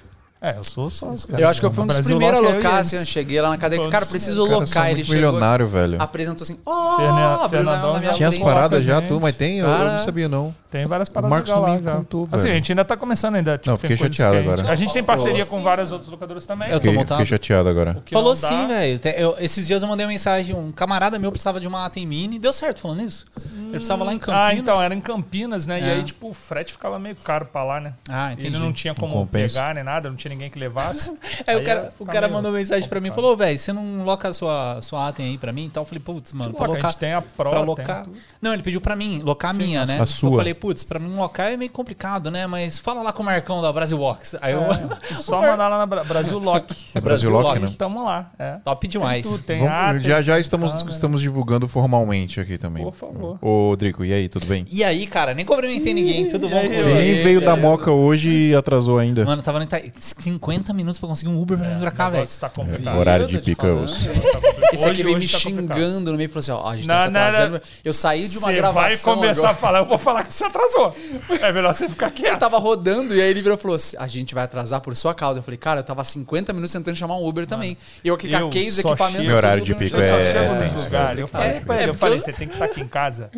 É, 0.43 0.57
eu 0.57 0.62
sou 0.64 0.88
sócio, 0.88 1.28
cara. 1.28 1.43
Eu 1.43 1.49
acho 1.49 1.61
que 1.61 1.66
eu 1.66 1.70
fui 1.70 1.84
um 1.84 1.86
dos 1.86 2.01
primeiros 2.01 2.41
a 2.41 2.47
é 2.47 2.51
eles. 2.55 2.64
assim, 2.66 2.97
eu 2.97 3.05
cheguei 3.05 3.41
lá 3.43 3.51
na 3.51 3.59
cadeia, 3.59 3.86
cara, 3.91 4.05
os- 4.05 4.11
preciso 4.11 4.43
Cara, 4.45 4.57
alocar. 4.57 4.91
Ele 4.91 5.05
chegou, 5.05 5.16
milionário, 5.16 5.66
velho. 5.66 6.01
apresentou 6.01 6.45
assim, 6.45 6.59
Fernan- 6.64 7.36
ó, 7.41 7.45
abriu 7.45 7.62
na, 7.62 7.76
na 7.93 7.99
minha 8.01 8.12
Tinha 8.12 8.28
as 8.30 8.38
paradas 8.38 8.82
já, 8.82 9.03
tudo, 9.03 9.20
mas 9.20 9.36
tem? 9.36 9.59
Eu- 9.59 9.68
não 9.68 9.99
sabia, 9.99 10.28
não. 10.30 10.55
Tem 10.70 10.86
várias 10.86 11.09
paradas 11.09 11.30
Marcos 11.30 11.51
não 11.53 11.61
lá 11.62 11.97
contou, 11.97 12.28
assim, 12.30 12.45
velho. 12.45 12.53
a 12.53 12.57
gente 12.57 12.72
ainda 12.72 12.84
tá 12.84 12.97
começando 12.97 13.34
ainda. 13.34 13.59
Tipo, 13.59 13.70
Não, 13.70 13.76
fiquei 13.76 13.97
chateado 13.97 14.36
agora. 14.38 14.70
A 14.70 14.76
gente 14.76 14.93
tem 14.95 15.03
parceria 15.03 15.45
com 15.45 15.61
várias 15.62 15.91
outras 15.93 16.09
locadoras 16.11 16.47
também. 16.47 16.68
Eu 16.68 16.74
tô 16.74 16.82
Fiquei, 16.84 16.97
montado. 16.97 17.18
fiquei 17.18 17.26
chateado 17.26 17.68
agora. 17.68 18.03
Falou 18.11 18.34
sim, 18.36 18.66
velho. 18.66 19.01
Esses 19.41 19.66
dias 19.66 19.82
eu 19.82 19.88
mandei 19.88 20.07
uma 20.07 20.12
mensagem, 20.12 20.55
um 20.57 20.70
camarada 20.72 21.18
meu 21.18 21.30
precisava 21.30 21.61
de 21.61 21.68
uma 21.68 21.84
Atem 21.84 22.07
Mini. 22.07 22.38
Deu 22.38 22.53
certo 22.53 22.80
falando 22.80 23.03
isso? 23.03 23.26
Ele 23.36 23.72
precisava 23.72 24.05
lá 24.05 24.14
em 24.14 24.18
Campinas. 24.18 24.49
Ah, 24.49 24.55
então, 24.55 24.82
era 24.82 24.95
em 24.95 25.01
Campinas, 25.01 25.66
né? 25.66 25.80
E 25.80 25.82
É. 25.84 25.93
aí, 25.95 26.03
tipo, 26.05 26.28
o 26.30 26.34
frete 26.34 26.72
ficava 26.72 26.99
meio 26.99 27.16
caro 27.16 27.47
pra 27.47 27.62
lá, 27.64 27.80
né? 27.80 27.93
Ah, 28.09 28.32
entendi. 28.32 28.47
Ele 28.47 28.59
não 28.59 28.72
tinha 28.72 28.95
como 28.95 29.26
pegar 29.26 29.74
nem 29.74 29.84
nada, 29.84 30.09
não 30.09 30.16
tinha 30.16 30.30
ninguém 30.31 30.49
que 30.49 30.59
levasse. 30.59 31.11
Aí, 31.47 31.55
o 31.57 31.59
Aí 31.59 31.64
cara, 31.64 31.81
era- 31.81 31.93
o 31.99 32.07
cara 32.07 32.20
meio 32.28 32.33
mandou 32.35 32.53
mensagem 32.53 32.89
pra 32.89 33.01
mim 33.01 33.09
e 33.09 33.12
falou, 33.12 33.37
velho, 33.37 33.59
você 33.59 33.72
não 33.72 34.05
loca 34.05 34.28
a 34.28 34.33
sua, 34.33 34.81
sua 34.81 35.09
Atem 35.09 35.26
aí 35.26 35.39
pra 35.39 35.53
mim? 35.53 35.64
Então 35.64 35.83
eu 35.83 35.85
falei, 35.85 36.01
putz, 36.03 36.33
mano, 36.33 36.55
pra 36.55 36.66
Loca, 36.66 36.72
a 36.72 36.76
locar... 36.76 36.91
gente 36.93 37.01
tem 37.01 37.12
a 37.12 37.20
Pro, 37.22 37.51
Pra 37.51 37.61
locar. 37.61 38.05
tudo. 38.05 38.16
Não, 38.41 38.53
ele 38.55 38.62
pediu 38.62 38.81
pra 38.81 38.97
mim, 38.97 39.20
locar 39.24 39.51
a 39.51 39.55
Sim, 39.55 39.62
minha, 39.64 39.83
a 39.83 39.87
né? 39.87 39.95
sua. 39.97 40.03
A 40.05 40.07
sua. 40.07 40.31
Eu 40.31 40.37
falei, 40.37 40.55
putz, 40.55 40.85
pra 40.85 40.99
mim 40.99 41.14
locar 41.16 41.53
é 41.53 41.57
meio 41.57 41.70
complicado, 41.70 42.31
né? 42.31 42.47
Mas 42.47 42.78
fala 42.78 43.03
lá 43.03 43.12
com 43.12 43.22
o 43.22 43.26
Marcão 43.26 43.61
da 43.61 43.72
Brasil 43.72 43.99
Box. 43.99 44.37
Aí 44.41 44.53
eu. 44.53 44.61
É, 44.62 44.89
só 45.20 45.41
mandar 45.41 45.68
lá 45.68 45.78
na 45.78 45.87
Bra- 45.87 46.05
Brasil 46.05 46.39
Lock. 46.39 46.74
É 46.95 47.01
Brasil 47.01 47.31
Brasil 47.31 47.31
Lock, 47.31 47.45
Lock. 47.61 47.61
né? 47.72 47.76
Tamo 47.78 48.05
lá, 48.05 48.31
é. 48.39 48.57
Top 48.64 48.87
demais. 48.89 49.22
Tem 49.22 49.33
tudo, 49.33 49.45
tem 49.45 49.59
Vamos- 49.59 49.72
arte, 49.72 50.07
já 50.07 50.22
já 50.22 50.39
estamos, 50.41 50.72
câmera. 50.72 50.91
estamos 50.91 51.20
divulgando 51.20 51.68
formalmente 51.68 52.41
aqui 52.41 52.59
também. 52.59 52.83
Por 52.85 52.95
favor. 52.95 53.39
Ô, 53.41 53.74
Drico, 53.76 54.05
e 54.05 54.12
aí, 54.12 54.28
tudo 54.28 54.47
bem? 54.47 54.64
E 54.70 54.83
aí, 54.85 55.07
cara, 55.07 55.35
nem 55.35 55.45
cumprimentei 55.45 55.93
ninguém, 55.95 56.28
tudo 56.28 56.49
bom? 56.49 56.57
aí, 56.59 57.22
veio 57.22 57.41
da. 57.41 57.57
Moca 57.61 57.91
hoje 57.93 58.31
e 58.31 58.55
atrasou 58.55 58.99
ainda. 58.99 59.22
Mano, 59.24 59.43
tava 59.43 59.59
no 59.59 59.64
Ita... 59.66 59.78
50 60.21 60.73
minutos 60.73 60.99
pra 60.99 61.09
conseguir 61.09 61.31
um 61.31 61.41
Uber 61.41 61.59
pra 61.59 61.68
vir 61.68 61.81
pra 61.81 61.91
cá, 61.91 62.11
velho. 62.11 62.27
tá 62.27 62.49
complicado. 62.49 62.99
Horário 62.99 63.25
Eu 63.25 63.29
de 63.29 63.35
tô 63.39 63.41
te 63.43 63.51
pickles. 63.51 64.03
falando. 64.03 64.64
Esse 64.73 64.83
Hoje- 64.85 64.93
aqui 64.93 65.03
veio 65.03 65.18
me 65.18 65.27
tá 65.29 65.39
xingando 65.39 66.11
no 66.12 66.16
meio 66.16 66.27
e 66.27 66.29
falou 66.29 66.41
assim: 66.41 66.51
ó, 66.53 66.68
a 66.68 66.77
gente 66.77 66.87
Não, 66.89 66.95
tá 66.95 67.01
se 67.01 67.07
atrasando. 67.09 67.53
não. 67.55 67.61
Eu 67.85 67.93
saí 67.93 68.29
de 68.29 68.39
uma 68.39 68.49
Você 68.49 68.55
gravação. 68.57 68.83
vai 68.83 68.97
começar 68.99 69.41
agora. 69.41 69.53
a 69.53 69.57
falar, 69.57 69.79
eu 69.81 69.87
vou 69.87 69.99
falar 69.99 70.25
que 70.25 70.33
você 70.35 70.45
atrasou. 70.45 70.95
É 71.41 71.53
melhor 71.53 71.73
você 71.75 71.89
ficar 71.89 72.07
Eu 72.09 72.12
quieto. 72.12 72.39
tava 72.39 72.59
rodando 72.59 73.14
e 73.14 73.21
aí 73.21 73.31
ele 73.31 73.43
virou 73.43 73.57
e 73.57 73.61
falou 73.61 73.75
assim: 73.75 73.97
a 73.99 74.07
gente 74.07 74.35
vai 74.35 74.45
atrasar 74.45 74.81
por 74.81 74.95
sua 74.95 75.14
causa. 75.14 75.39
Eu 75.41 75.43
falei, 75.43 75.59
cara, 75.59 75.81
eu 75.81 75.85
tava 75.85 76.05
50 76.05 76.53
minutos 76.53 76.73
tentando 76.73 76.95
chamar 76.97 77.16
um 77.16 77.27
Uber 77.27 77.47
também. 77.47 77.77
E 78.05 78.09
eu 78.09 78.14
aqui 78.14 78.29
com 78.29 78.37
Eu 78.37 78.49
a 78.49 78.51
case, 78.51 78.81
equipamento. 78.81 79.25
Meu 79.25 79.37
horário 79.37 79.64
de 79.64 79.75
pico. 79.75 79.97
Eu 79.97 80.03
é-. 80.03 81.21
Eu 81.21 81.29
falei 81.29 81.49
É, 81.57 81.61
pra 81.61 81.75
ele, 81.77 81.85
é 81.85 81.89
eu 81.91 81.95
falei, 81.95 82.18
eu- 82.18 82.23
você 82.23 82.33
tem 82.33 82.47
que 82.47 82.55
estar 82.55 82.64
aqui 82.66 82.81
em 82.81 82.87
casa 82.89 83.31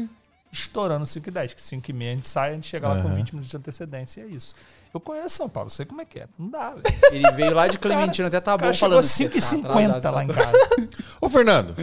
estourando 0.53 1.07
5 1.07 1.29
e 1.29 1.33
10, 1.33 1.55
que 1.55 1.63
5 1.63 1.91
e 1.91 1.95
meia 1.95 2.13
a 2.13 2.15
gente 2.15 2.29
sai, 2.29 2.51
a 2.51 2.55
gente 2.55 2.69
chega 2.69 2.87
lá 2.87 2.97
com 3.01 3.09
Aham. 3.09 3.15
20 3.17 3.31
minutos 3.33 3.51
de 3.51 3.57
antecedência, 3.57 4.21
e 4.21 4.25
é 4.25 4.27
isso. 4.27 4.55
Eu 4.95 5.01
conheço 5.01 5.37
São 5.37 5.49
Paulo, 5.49 5.71
sei 5.71 5.87
como 5.87 6.01
é 6.03 6.05
que 6.05 6.21
é. 6.21 6.27
Não 6.39 6.51
dá, 6.51 6.71
velho. 6.71 6.83
Ele 7.13 7.31
veio 7.33 7.55
lá 7.55 7.67
de 7.67 7.79
Clementino 7.81 8.29
até 8.29 8.41
tá 8.41 8.55
O 8.55 8.59
bom 8.59 8.75
falando. 8.75 8.75
chegou 8.75 9.03
"Você 9.03 9.09
5 9.25 9.37
e 9.37 9.41
tá 9.41 9.47
50 9.47 9.81
atrasado, 9.87 10.15
lá 10.15 10.25
em 10.25 10.27
tá 10.29 10.35
casa. 10.35 10.53
Ô, 11.21 11.29
Fernando, 11.29 11.75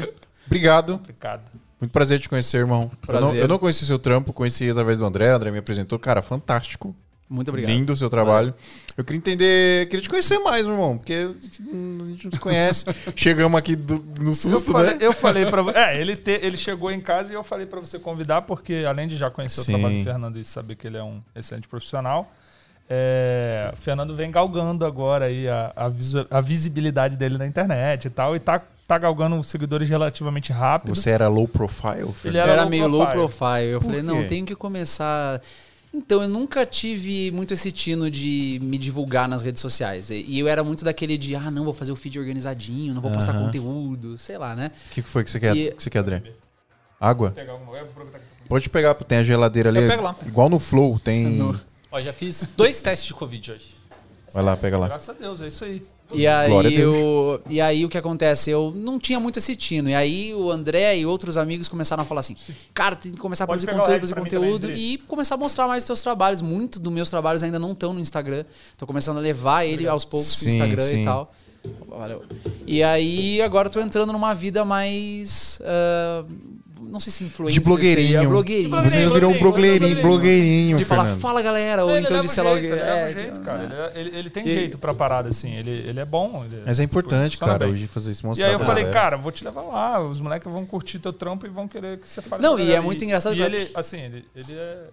obrigado. 0.45 0.97
Complicado. 0.99 1.41
Muito 1.79 1.91
prazer 1.91 2.19
te 2.19 2.27
conhecer, 2.29 2.57
irmão. 2.57 2.91
Eu 3.07 3.13
não, 3.13 3.19
Prazer. 3.21 3.41
eu 3.41 3.47
não 3.47 3.57
conheci 3.57 3.85
seu 3.85 3.97
trampo, 3.97 4.33
conheci 4.33 4.69
através 4.69 4.97
do 4.97 5.05
André. 5.05 5.31
O 5.31 5.35
André 5.35 5.49
me 5.49 5.57
apresentou. 5.59 5.97
Cara, 5.97 6.21
fantástico. 6.21 6.93
Muito 7.29 7.49
obrigado. 7.49 7.71
Lindo 7.71 7.93
o 7.93 7.95
seu 7.95 8.09
trabalho. 8.09 8.53
Eu 8.97 9.03
queria 9.03 9.17
entender, 9.19 9.87
queria 9.87 10.01
te 10.01 10.09
conhecer 10.09 10.39
mais, 10.39 10.65
meu 10.65 10.73
irmão, 10.75 10.97
porque 10.97 11.13
a 11.13 11.27
gente 11.41 11.61
não 12.25 12.31
se 12.31 12.39
conhece. 12.39 12.85
Chegamos 13.15 13.57
aqui 13.57 13.75
do- 13.75 14.03
no 14.19 14.31
Eu 14.31 14.33
susto, 14.33 14.71
falei, 14.71 14.91
né? 14.95 14.97
eu 14.99 15.13
falei 15.13 15.45
pra 15.45 15.61
você. 15.61 15.77
É, 15.77 16.01
ele, 16.01 16.15
te- 16.17 16.39
ele 16.43 16.57
chegou 16.57 16.91
em 16.91 16.99
casa 16.99 17.31
e 17.31 17.35
eu 17.35 17.43
falei 17.43 17.65
pra 17.67 17.79
você 17.79 17.97
convidar, 17.99 18.41
porque 18.41 18.83
além 18.87 19.07
de 19.07 19.15
já 19.15 19.29
conhecer 19.31 19.61
Sim. 19.61 19.73
o 19.75 19.77
trabalho 19.77 19.99
do 19.99 20.03
Fernando 20.03 20.39
e 20.39 20.43
saber 20.43 20.75
que 20.75 20.87
ele 20.87 20.97
é 20.97 21.03
um 21.03 21.21
excelente 21.35 21.67
profissional, 21.67 22.29
é, 22.89 23.69
o 23.73 23.77
Fernando 23.77 24.15
vem 24.15 24.31
galgando 24.31 24.83
agora 24.85 25.25
aí 25.25 25.47
a, 25.47 25.71
a, 25.75 25.89
visu- 25.89 26.25
a 26.29 26.41
visibilidade 26.41 27.15
dele 27.15 27.37
na 27.37 27.45
internet 27.45 28.05
e 28.05 28.09
tal, 28.09 28.35
e 28.35 28.39
tá, 28.39 28.59
tá 28.87 28.97
galgando 28.97 29.41
seguidores 29.43 29.87
relativamente 29.87 30.51
rápido. 30.51 30.95
Você 30.95 31.11
era 31.11 31.27
low 31.27 31.47
profile, 31.47 32.11
Fernando? 32.13 32.25
Ele 32.25 32.37
Era, 32.39 32.51
era 32.53 32.61
low 32.63 32.69
meio 32.71 32.87
low 32.87 33.07
profile. 33.07 33.19
profile. 33.27 33.67
Eu 33.71 33.79
Por 33.79 33.85
falei, 33.85 34.01
quê? 34.01 34.07
não, 34.07 34.27
tenho 34.27 34.45
que 34.45 34.55
começar. 34.55 35.39
Então, 35.93 36.21
eu 36.21 36.27
nunca 36.29 36.65
tive 36.67 37.31
muito 37.31 37.53
esse 37.53 37.71
tino 37.71 38.09
de 38.11 38.59
me 38.61 38.77
divulgar 38.77 39.27
nas 39.27 39.41
redes 39.41 39.59
sociais. 39.61 40.09
E 40.11 40.37
eu 40.39 40.47
era 40.47 40.63
muito 40.63 40.83
daquele 40.85 41.17
de, 41.17 41.35
ah, 41.35 41.49
não, 41.49 41.63
vou 41.63 41.73
fazer 41.73 41.91
o 41.91 41.95
feed 41.95 42.17
organizadinho, 42.19 42.93
não 42.93 43.01
vou 43.01 43.11
postar 43.11 43.33
conteúdo, 43.33 44.17
sei 44.17 44.37
lá, 44.37 44.55
né? 44.55 44.71
O 44.91 44.93
que 44.93 45.01
que 45.01 45.09
foi 45.09 45.23
que 45.23 45.31
você 45.31 45.39
quer, 45.39 45.55
E- 45.55 45.71
que 45.71 45.81
você 45.81 45.89
quer, 45.89 45.99
André? 45.99 46.21
Água? 46.99 47.31
Pegar 47.31 47.53
alguma- 47.53 47.75
aqui. 47.77 47.89
Pode 48.47 48.69
pegar, 48.69 48.93
tem 48.95 49.19
a 49.19 49.23
geladeira 49.23 49.69
ali. 49.69 49.79
Eu 49.81 49.87
pego 49.87 50.03
lá. 50.03 50.15
Igual 50.25 50.49
no 50.49 50.59
Flow, 50.59 50.99
tem. 50.99 51.25
No- 51.37 51.68
Ó, 51.91 51.99
já 52.01 52.13
fiz 52.13 52.47
dois 52.55 52.81
testes 52.83 53.07
de 53.07 53.13
Covid 53.13 53.51
hoje. 53.53 53.79
Vai 54.33 54.43
lá, 54.43 54.55
pega 54.55 54.77
lá. 54.77 54.87
Graças 54.87 55.09
a 55.09 55.13
Deus, 55.13 55.41
é 55.41 55.47
isso 55.47 55.65
aí. 55.65 55.81
E 56.11 56.25
aí, 56.25 56.75
eu, 56.75 57.39
e 57.47 57.61
aí 57.61 57.85
o 57.85 57.89
que 57.89 57.97
acontece? 57.97 58.49
Eu 58.49 58.71
não 58.75 58.97
tinha 58.97 59.19
muito 59.19 59.37
esse 59.37 59.55
tino. 59.55 59.89
E 59.89 59.93
aí 59.93 60.33
o 60.33 60.49
André 60.49 60.97
e 60.97 61.05
outros 61.05 61.37
amigos 61.37 61.67
começaram 61.67 62.01
a 62.01 62.05
falar 62.05 62.21
assim: 62.21 62.35
cara, 62.73 62.95
tem 62.95 63.11
que 63.11 63.19
começar 63.19 63.43
a 63.43 63.47
Pode 63.47 63.63
produzir 63.63 63.79
conteúdo, 63.79 63.97
produzir 63.99 64.15
também, 64.15 64.23
conteúdo 64.23 64.67
André. 64.67 64.79
e 64.79 64.97
começar 64.97 65.35
a 65.35 65.37
mostrar 65.37 65.67
mais 65.67 65.83
os 65.83 65.87
teus 65.87 66.01
trabalhos. 66.01 66.41
Muitos 66.41 66.79
dos 66.79 66.91
meus 66.91 67.09
trabalhos 67.11 67.43
ainda 67.43 67.59
não 67.59 67.73
estão 67.73 67.93
no 67.93 67.99
Instagram. 67.99 68.43
Tô 68.75 68.87
começando 68.87 69.17
a 69.17 69.21
levar 69.21 69.65
ele 69.65 69.87
aos 69.87 70.03
poucos 70.03 70.35
Sim, 70.35 70.45
pro 70.45 70.53
Instagram 70.53 70.83
sim. 70.83 71.01
e 71.01 71.05
tal. 71.05 71.31
Valeu. 71.87 72.23
E 72.65 72.81
aí 72.81 73.41
agora 73.41 73.67
eu 73.67 73.71
tô 73.71 73.79
entrando 73.79 74.11
numa 74.11 74.33
vida 74.33 74.65
mais. 74.65 75.61
ah, 75.63 76.25
não 76.81 76.99
sei 76.99 77.11
se 77.11 77.23
influência. 77.23 77.59
De 77.59 77.65
blogueirinho. 77.65 78.07
seria 78.07 78.29
blogueirinho. 78.29 78.81
De 78.83 78.89
Você 78.89 79.09
virou 79.09 79.31
um 79.31 79.39
blogueirinho, 79.39 80.01
blogueirinho, 80.01 80.77
De 80.77 80.85
falar, 80.85 81.03
Fernando. 81.03 81.19
fala 81.21 81.41
galera, 81.41 81.83
ou 81.85 81.91
Ele 81.91 82.05
então 82.05 82.21
de 82.21 82.27
sei 82.29 82.43
o 82.43 82.45
lá. 82.47 82.53
ele 82.53 82.67
é, 82.67 83.05
o 83.09 83.13
jeito, 83.19 83.33
de- 83.33 83.45
cara. 83.45 83.63
Ele, 83.63 83.73
é- 83.73 83.91
ele- 84.01 84.17
ele 84.19 84.29
tem 84.29 84.47
E- 84.47 84.51
jeito 84.53 84.77
pra 84.77 84.93
parada, 84.93 85.29
assim. 85.29 85.53
Ele, 85.55 85.71
ele 85.71 85.99
é 85.99 86.05
bom. 86.05 86.43
ele- 86.45 86.63
Mas 86.65 86.79
é 86.79 86.83
importante, 86.83 87.37
cara, 87.37 87.59
bem. 87.59 87.69
hoje 87.69 87.87
fazer 87.87 88.11
isso 88.11 88.23
E 88.23 88.27
mostrar 88.27 88.47
aí 88.47 88.53
eu 88.53 88.59
falei, 88.59 88.83
galera. 88.85 88.91
cara, 89.01 89.17
vou 89.17 89.31
te 89.31 89.43
levar 89.43 89.61
lá. 89.61 89.99
Os 90.01 90.19
moleques 90.21 90.51
vão 90.51 90.65
curtir 90.65 90.99
teu 90.99 91.11
trampo 91.13 91.45
e 91.45 91.49
vão 91.49 91.67
querer 91.67 91.99
que 91.99 92.07
você 92.09 92.21
fale. 92.21 92.41
Não, 92.43 92.55
e 92.57 92.63
galera. 92.63 92.77
é 92.77 92.81
muito 92.81 93.03
engraçado 93.03 93.35
E 93.35 93.41
ele, 93.41 93.69
assim, 93.75 93.97
ele, 93.99 94.25
ele 94.35 94.53
é. 94.53 94.83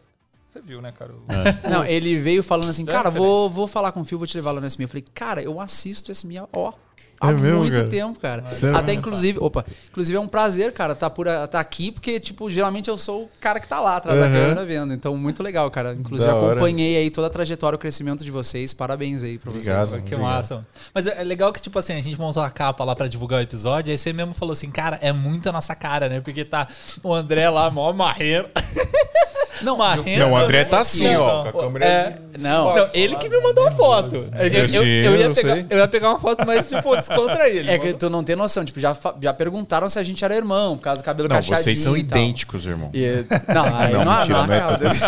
Você 0.49 0.63
viu, 0.63 0.81
né, 0.81 0.91
cara? 0.99 1.13
O- 1.13 1.25
É. 1.31 1.69
Não, 1.69 1.85
ele 1.85 2.19
veio 2.19 2.43
falando 2.43 2.71
assim, 2.71 2.85
cara, 2.87 3.11
vou, 3.11 3.51
vou 3.51 3.67
falar 3.67 3.93
com 3.93 4.01
o 4.01 4.05
Fio, 4.05 4.17
vou 4.17 4.27
te 4.27 4.37
levar 4.37 4.53
lá 4.53 4.61
no 4.61 4.67
SMI. 4.67 4.85
Eu 4.85 4.89
falei, 4.89 5.05
cara, 5.13 5.43
eu 5.43 5.61
assisto 5.61 6.11
SMI, 6.11 6.39
ó. 6.53 6.73
Há 7.21 7.31
É 7.31 7.33
mesmo, 7.35 7.59
muito 7.61 7.73
cara? 7.75 7.89
tempo, 7.89 8.19
cara. 8.21 8.45
Sério 8.53 8.77
Até 8.77 8.93
inclusive, 8.93 9.39
opa, 9.41 9.65
inclusive 9.91 10.17
é 10.17 10.21
um 10.21 10.29
prazer, 10.29 10.73
cara, 10.73 10.93
estar 10.93 11.09
por 11.11 11.27
tá 11.51 11.59
aqui, 11.61 11.91
porque, 11.91 12.21
tipo, 12.21 12.51
geralmente 12.51 12.89
eu 12.91 12.99
sou 12.99 13.23
o 13.25 13.31
cara 13.41 13.59
que 13.59 13.67
tá 13.67 13.81
lá 13.81 13.97
atrás 13.97 14.19
da 14.19 14.27
Aham. 14.27 14.35
câmera 14.35 14.67
vendo. 14.67 14.93
Então, 14.93 15.17
muito 15.17 15.43
legal, 15.43 15.71
cara. 15.71 15.95
Inclusive, 15.95 16.31
Da 16.31 16.37
hora. 16.37 16.53
acompanhei 16.53 16.97
aí 16.99 17.11
toda 17.11 17.27
a 17.27 17.31
trajetória, 17.31 17.77
o 17.77 17.79
crescimento 17.79 18.23
de 18.23 18.31
vocês. 18.31 18.75
Parabéns 18.75 19.23
aí 19.23 19.39
pra 19.39 19.51
vocês. 19.51 19.67
Obrigado. 19.67 19.91
Que 20.03 20.15
Obrigado. 20.15 20.21
massa. 20.21 20.67
Mas 20.95 21.07
é 21.07 21.25
legal 21.25 21.53
que, 21.53 21.61
tipo 21.63 21.79
assim, 21.79 21.95
a 21.95 22.03
gente 22.03 22.19
montou 22.21 22.43
a 22.43 22.51
capa 22.51 22.85
lá 22.85 22.95
pra 22.95 23.07
divulgar 23.09 23.41
o 23.41 23.43
episódio, 23.43 23.91
aí 23.93 23.99
você 23.99 24.13
mesmo 24.13 24.35
falou 24.35 24.53
assim, 24.53 24.71
cara, 24.71 24.99
é 25.01 25.13
muito 25.13 25.49
a 25.49 25.53
nossa 25.53 25.75
cara, 25.75 26.09
né? 26.09 26.21
Porque 26.21 26.45
tá 26.45 26.69
o 27.03 27.15
André 27.15 27.49
lá, 27.49 27.71
mó 27.71 27.93
marreiro. 27.93 28.49
Não, 29.63 29.77
Marrento. 29.77 30.19
Não, 30.19 30.33
o 30.33 30.37
André 30.37 30.65
tá 30.65 30.81
assim, 30.81 31.13
Não, 31.13 31.23
ó, 31.23 31.45
não. 31.45 31.53
com 31.53 31.59
a 31.59 31.63
câmera. 31.63 31.85
É, 31.87 32.17
não. 32.39 32.75
Não, 32.77 32.89
ele 32.93 33.17
que 33.17 33.29
me 33.29 33.41
mandou 33.41 33.67
a 33.67 33.71
foto. 33.71 34.15
Eu, 34.15 34.83
eu- 34.83 34.85
eu 34.85 35.17
ia 35.17 35.31
pegar, 35.31 35.57
eu 35.71 35.79
ia 35.79 35.89
pegar 35.89 36.11
uma 36.11 36.19
foto, 36.19 36.45
mas, 36.47 36.67
tipo, 36.67 36.97
descontra 36.97 37.49
ele. 37.49 37.71
É 37.71 37.79
que 37.79 37.93
tu 37.95 38.11
não 38.11 38.23
tem 38.23 38.37
noção. 38.37 38.65
Tipo, 38.65 38.79
já, 38.81 38.97
já 39.23 39.33
perguntaram 39.33 39.89
se 39.89 39.99
a 39.99 40.03
gente 40.03 40.25
era 40.25 40.35
irmão, 40.35 40.77
por 40.77 40.85
causa 40.85 41.03
do 41.03 41.05
cabelo 41.05 41.29
Não, 41.29 41.37
cacheadinho 41.37 41.65
vocês 41.65 41.79
são 41.81 41.97
e 41.97 42.03
tal. 42.05 42.19
idênticos, 42.19 42.67
irmão. 42.67 42.91
E- 42.93 43.25
não, 43.53 43.65
aí 43.77 43.93
Não, 43.93 44.05
não, 44.05 44.13
há- 44.13 44.19
mentira, 44.21 44.37
não 44.39 44.45
há 44.45 44.47
não 44.47 44.75
é 44.75 44.79
desse. 44.79 45.05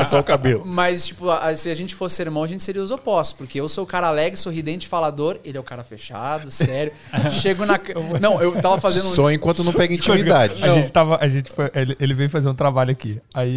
É 0.00 0.04
só 0.06 0.20
o 0.20 0.24
cabelo. 0.24 0.62
Mas, 0.66 1.06
tipo, 1.06 1.26
se 1.56 1.70
a 1.70 1.74
gente 1.74 1.94
fosse 1.94 2.22
irmão, 2.22 2.42
a 2.42 2.46
gente 2.46 2.62
seria 2.62 2.82
os 2.82 2.90
opostos. 2.90 3.36
Porque 3.36 3.60
eu 3.60 3.68
sou 3.68 3.84
o 3.84 3.86
cara 3.86 4.06
alegre, 4.08 4.36
sorridente, 4.38 4.86
falador. 4.86 5.38
Ele 5.44 5.56
é 5.56 5.60
o 5.60 5.64
cara 5.64 5.82
fechado, 5.82 6.50
sério. 6.50 6.92
Chego 7.30 7.64
na... 7.66 7.78
Não, 8.20 8.40
eu 8.40 8.52
tava 8.60 8.80
fazendo... 8.80 9.04
Só 9.06 9.30
enquanto 9.30 9.64
não 9.64 9.72
pega 9.72 9.92
intimidade. 9.94 10.62
A 10.62 10.68
gente 10.74 10.92
tava. 10.92 11.18
A 11.20 11.28
gente 11.28 11.52
foi- 11.52 11.70
ele, 11.74 11.96
ele 12.00 12.14
veio 12.14 12.30
fazer 12.30 12.48
um 12.48 12.54
trabalho 12.54 12.90
aqui. 12.90 13.20
Aí 13.34 13.55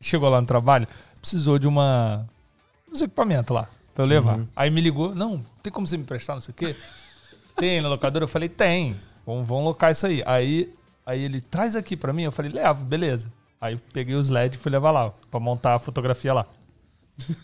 chegou 0.00 0.28
lá 0.28 0.40
no 0.40 0.46
trabalho, 0.46 0.86
precisou 1.20 1.58
de 1.58 1.68
uma. 1.68 2.26
uns 2.90 3.02
equipamentos 3.02 3.54
lá 3.54 3.68
pra 3.94 4.04
eu 4.04 4.08
levar. 4.08 4.38
Uhum. 4.38 4.48
Aí 4.56 4.70
me 4.70 4.80
ligou, 4.80 5.14
não, 5.14 5.44
tem 5.62 5.72
como 5.72 5.86
você 5.86 5.96
me 5.96 6.02
emprestar, 6.02 6.36
não 6.36 6.40
sei 6.40 6.52
o 6.52 6.54
quê? 6.54 6.76
Tem 7.56 7.80
na 7.80 7.88
locadora? 7.88 8.24
Eu 8.24 8.28
falei, 8.28 8.48
tem. 8.48 8.96
vamos, 9.26 9.46
vamos 9.46 9.64
locar 9.64 9.90
isso 9.90 10.06
aí. 10.06 10.22
Aí, 10.24 10.72
aí 11.04 11.22
ele 11.22 11.40
traz 11.40 11.76
aqui 11.76 11.96
pra 11.96 12.12
mim, 12.12 12.22
eu 12.22 12.32
falei, 12.32 12.50
levo, 12.50 12.84
beleza. 12.84 13.30
Aí 13.60 13.76
peguei 13.92 14.14
os 14.14 14.30
LED 14.30 14.56
e 14.56 14.58
fui 14.58 14.72
levar 14.72 14.90
lá, 14.90 15.12
pra 15.30 15.38
montar 15.38 15.74
a 15.74 15.78
fotografia 15.78 16.32
lá. 16.32 16.46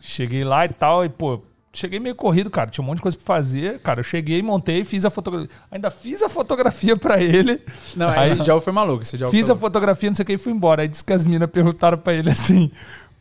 cheguei 0.00 0.44
lá 0.44 0.64
e 0.64 0.70
tal, 0.70 1.04
e 1.04 1.08
pô, 1.08 1.42
cheguei 1.76 1.98
meio 2.00 2.14
corrido, 2.14 2.50
cara. 2.50 2.70
Tinha 2.70 2.82
um 2.82 2.86
monte 2.86 2.96
de 2.96 3.02
coisa 3.02 3.16
pra 3.16 3.24
fazer. 3.36 3.78
Cara, 3.80 4.00
eu 4.00 4.04
cheguei, 4.04 4.42
montei, 4.42 4.84
fiz 4.84 5.04
a 5.04 5.10
fotografia. 5.10 5.48
Ainda 5.70 5.90
fiz 5.90 6.22
a 6.22 6.28
fotografia 6.28 6.96
pra 6.98 7.20
ele. 7.22 7.60
Não, 7.94 8.08
Aí- 8.08 8.24
esse 8.24 8.42
jogo 8.44 8.60
foi 8.60 8.72
maluco. 8.72 9.02
Esse 9.02 9.16
jogo 9.16 9.30
Fiz 9.30 9.46
foi 9.46 9.54
a 9.54 9.58
fotografia, 9.58 10.10
não 10.10 10.14
sei 10.14 10.22
o 10.22 10.26
que, 10.26 10.32
e 10.34 10.38
fui 10.38 10.52
embora. 10.52 10.82
Aí 10.82 10.88
disse 10.88 11.04
que 11.04 11.12
as 11.12 11.24
minas 11.24 11.50
perguntaram 11.50 11.98
pra 11.98 12.12
ele 12.14 12.30
assim: 12.30 12.70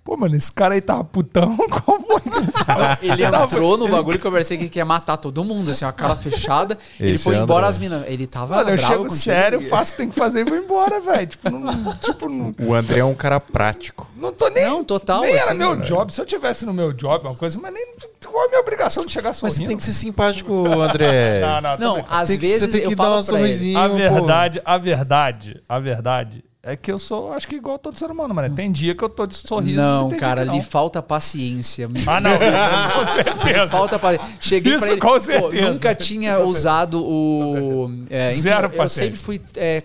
Pô, 0.06 0.16
mano, 0.16 0.36
esse 0.36 0.51
cara 0.51 0.76
aí 0.76 0.82
tava 0.82 1.03
putão, 1.03 1.58
como 1.84 2.06
é 2.14 2.20
que 2.20 2.30
ele 2.38 2.51
tava? 2.64 2.99
Ele 3.01 3.24
entrou 3.26 3.76
no 3.76 3.86
ele- 3.86 3.91
bagulho 3.97 4.22
eu 4.24 4.32
parecia 4.32 4.56
que 4.56 4.70
quer 4.70 4.84
matar 4.86 5.18
todo 5.18 5.43
mundo, 5.43 5.72
assim, 5.72 5.84
a 5.84 5.91
cara 5.91 6.16
fechada. 6.16 6.78
ele 6.99 7.14
Esse 7.14 7.24
foi 7.24 7.36
é 7.36 7.39
embora 7.39 7.66
as 7.66 7.76
minas. 7.76 8.03
Ele 8.08 8.28
tava 8.28 8.58
Mano, 8.58 8.70
eu 8.70 8.78
bravo 8.78 8.93
chego 8.93 9.10
sério, 9.10 9.62
faço 9.68 9.89
o 9.89 9.93
que 9.93 9.97
tem 9.97 10.10
que 10.10 10.16
fazer 10.16 10.41
e 10.41 10.43
vou 10.43 10.58
embora, 10.60 11.01
velho. 11.01 11.26
Tipo, 11.26 11.49
não, 11.49 11.95
tipo, 11.97 12.30
não, 12.30 12.53
O 12.60 12.76
André 12.76 12.99
é 12.99 13.03
um 13.03 13.16
cara 13.16 13.39
prático. 13.39 14.08
não 14.16 14.32
tô 14.32 14.47
nem. 14.49 14.64
Não, 14.64 14.84
total, 14.84 15.22
Nem 15.22 15.34
era 15.34 15.43
assim, 15.43 15.53
meu 15.56 15.70
mano. 15.72 15.84
job. 15.84 16.14
Se 16.14 16.22
eu 16.22 16.26
tivesse 16.28 16.68
no 16.68 16.74
meu 16.74 16.93
job, 16.93 17.26
uma 17.28 17.36
coisa, 17.36 17.58
mas 17.60 17.74
nem. 17.74 17.95
Qual 18.32 18.43
é 18.43 18.45
a 18.45 18.49
minha 18.49 18.62
obrigação 18.62 19.03
de 19.06 19.12
chegar 19.12 19.30
Mas 19.30 19.38
sorrindo? 19.38 19.58
você 19.58 19.66
tem 19.68 19.78
que 19.78 19.84
ser 19.84 19.93
simpático, 19.93 20.53
André. 20.68 21.41
Não, 21.41 21.62
não, 21.62 21.78
Não, 21.97 22.06
às 22.10 22.28
Tem 22.30 22.38
que- 22.38 22.45
vezes 22.45 22.70
você 22.70 22.78
tem 22.78 22.84
eu 22.84 22.89
que 22.89 22.95
dar 22.95 23.03
falo 23.06 23.16
ele. 23.16 23.24
sorrisinho, 23.24 23.80
A 23.80 23.89
pô. 23.89 23.95
verdade, 23.95 24.62
a 24.64 24.78
verdade, 24.78 25.64
a 25.68 25.80
verdade 25.80 26.43
é 26.68 26.76
que 26.76 26.91
eu 26.91 26.97
sou, 26.97 27.32
acho 27.32 27.47
que 27.47 27.55
igual 27.57 27.78
todo 27.78 27.95
ser 27.97 28.09
humano, 28.09 28.34
mano. 28.34 28.55
Tem 28.55 28.72
dia 28.72 28.95
que 28.95 29.03
eu 29.03 29.07
tô 29.07 29.28
de 29.28 29.36
sorriso. 29.36 29.80
Não, 29.80 30.09
tem 30.09 30.18
cara, 30.20 30.43
lhe 30.43 30.61
falta 30.63 30.99
paciência. 31.01 31.88
Ah, 32.07 32.20
não, 32.20 32.32
isso 32.32 32.99
com 32.99 33.05
certeza. 33.13 33.68
Falta 33.70 33.99
paciência. 33.99 34.38
Cheguei 34.41 34.72
Isso 34.74 34.80
pra 34.82 34.91
ele. 34.93 34.99
com 35.01 35.07
pô, 35.07 35.20
certeza. 35.20 35.72
nunca 35.72 35.93
tinha 35.93 36.39
usado 36.39 37.03
o. 37.03 37.88
é, 38.09 38.32
enfim, 38.32 38.41
Zero 38.41 38.66
eu 38.66 38.70
paciência. 38.72 39.03
sempre 39.03 39.20
fui 39.20 39.39
é, 39.55 39.84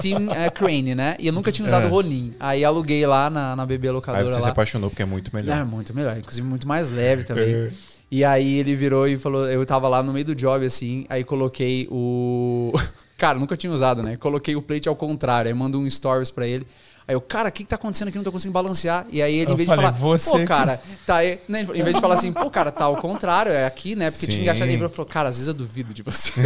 Team 0.00 0.32
é, 0.34 0.50
Crane, 0.50 0.94
né? 0.94 1.14
E 1.20 1.28
eu 1.28 1.32
nunca 1.32 1.52
tinha 1.52 1.64
usado 1.64 1.86
É. 1.86 1.88
Ronin. 1.88 2.34
Aí 2.40 2.64
aluguei 2.64 3.06
lá 3.06 3.30
na, 3.30 3.54
na 3.54 3.64
BB 3.64 3.86
Aí 3.88 3.94
locadora 3.94 4.26
você 4.26 4.38
se 4.40 4.40
lá. 4.44 4.48
apaixonou 4.50 4.90
porque 4.90 5.02
é 5.02 5.06
muito 5.06 5.30
melhor. 5.32 5.56
É, 5.56 5.62
muito 5.62 5.94
melhor. 5.94 6.18
Inclusive, 6.18 6.44
muito 6.46 6.66
mais 6.66 6.90
leve 6.90 7.22
também. 7.22 7.70
E 8.10 8.24
aí 8.24 8.58
ele 8.58 8.74
virou 8.74 9.06
e 9.06 9.16
falou: 9.18 9.48
eu 9.48 9.64
tava 9.64 9.86
lá 9.86 10.02
no 10.02 10.12
meio 10.12 10.24
do 10.24 10.34
job, 10.34 10.66
assim, 10.66 11.06
aí 11.08 11.22
coloquei 11.22 11.86
o. 11.92 12.72
Cara, 13.18 13.38
nunca 13.38 13.54
tinha 13.56 13.70
usado, 13.72 14.02
né? 14.02 14.16
Coloquei 14.16 14.56
o 14.56 14.62
plate 14.62 14.88
ao 14.88 14.96
contrário. 14.96 15.48
Aí 15.50 15.54
mando 15.54 15.78
um 15.78 15.88
stories 15.90 16.30
pra 16.30 16.46
ele. 16.46 16.66
Aí 17.06 17.14
eu, 17.14 17.20
cara, 17.20 17.48
o 17.48 17.52
que, 17.52 17.64
que 17.64 17.68
tá 17.68 17.76
acontecendo 17.76 18.08
aqui? 18.08 18.16
Não 18.18 18.24
tô 18.24 18.30
conseguindo 18.30 18.52
balancear. 18.54 19.04
E 19.10 19.20
aí 19.20 19.34
ele, 19.34 19.50
Eu 19.50 19.54
em 19.54 19.56
vez 19.56 19.68
falei, 19.68 19.86
de 19.86 19.92
falar, 19.92 19.98
"Você 20.18 20.30
pô, 20.30 20.36
que-" 20.38 20.44
cara, 20.44 20.80
tá 21.06 21.16
aí. 21.16 21.40
Né? 21.48 21.62
Em 21.62 21.82
vez 21.82 21.96
de 21.96 22.00
falar 22.02 22.14
assim, 22.14 22.32
pô, 22.32 22.48
cara, 22.50 22.70
tá 22.70 22.84
ao 22.84 22.96
contrário, 22.98 23.50
é 23.50 23.64
aqui, 23.66 23.96
né? 23.96 24.10
Porque 24.10 24.26
tinha 24.26 24.44
que 24.44 24.50
achar 24.50 24.66
Sim. 24.66 24.72
ele 24.72 24.88
falou, 24.88 25.06
cara, 25.06 25.28
às 25.30 25.36
vezes 25.36 25.48
eu 25.48 25.54
duvido 25.54 25.92
de 25.92 26.02
você. 26.02 26.32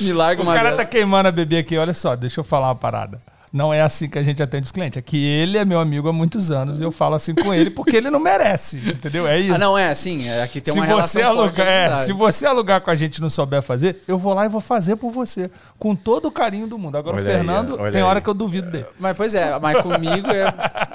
Me 0.00 0.12
larga 0.12 0.42
O 0.42 0.44
uma 0.44 0.54
cara 0.54 0.70
dessa. 0.70 0.82
tá 0.82 0.88
queimando 0.88 1.28
a 1.28 1.32
bebê 1.32 1.58
aqui. 1.58 1.76
Olha 1.76 1.94
só, 1.94 2.16
deixa 2.16 2.40
eu 2.40 2.44
falar 2.44 2.68
uma 2.68 2.74
parada. 2.74 3.20
Não 3.54 3.72
é 3.72 3.82
assim 3.82 4.08
que 4.08 4.18
a 4.18 4.22
gente 4.24 4.42
atende 4.42 4.64
os 4.64 4.72
clientes. 4.72 4.96
É 4.98 5.00
que 5.00 5.16
ele 5.16 5.56
é 5.56 5.64
meu 5.64 5.78
amigo 5.78 6.08
há 6.08 6.12
muitos 6.12 6.50
anos 6.50 6.80
e 6.80 6.82
eu 6.82 6.90
falo 6.90 7.14
assim 7.14 7.32
com 7.36 7.54
ele 7.54 7.70
porque 7.70 7.96
ele 7.96 8.10
não 8.10 8.18
merece, 8.18 8.78
entendeu? 8.78 9.28
É 9.28 9.38
isso. 9.38 9.54
Ah, 9.54 9.58
não, 9.58 9.78
é 9.78 9.90
assim, 9.90 10.28
é, 10.28 10.42
aqui 10.42 10.60
tem 10.60 10.74
se 10.74 10.80
uma 10.80 10.84
você 10.84 11.20
relação 11.20 11.22
alugar, 11.22 11.64
é, 11.64 11.86
amizade. 11.86 12.04
se 12.06 12.12
você 12.12 12.46
alugar 12.46 12.80
com 12.80 12.90
a 12.90 12.96
gente 12.96 13.18
e 13.18 13.20
não 13.20 13.30
souber 13.30 13.62
fazer, 13.62 14.02
eu 14.08 14.18
vou 14.18 14.34
lá 14.34 14.44
e 14.44 14.48
vou 14.48 14.60
fazer 14.60 14.96
por 14.96 15.12
você, 15.12 15.48
com 15.78 15.94
todo 15.94 16.26
o 16.26 16.32
carinho 16.32 16.66
do 16.66 16.76
mundo. 16.76 16.98
Agora 16.98 17.16
Olha 17.16 17.24
o 17.24 17.28
aí, 17.28 17.36
Fernando 17.36 17.74
olha 17.78 17.92
tem 17.92 18.00
aí. 18.00 18.06
hora 18.08 18.20
que 18.20 18.28
eu 18.28 18.34
duvido 18.34 18.72
dele. 18.72 18.86
Mas 18.98 19.16
pois 19.16 19.36
é, 19.36 19.56
mas 19.60 19.80
comigo 19.82 20.26
é 20.32 20.52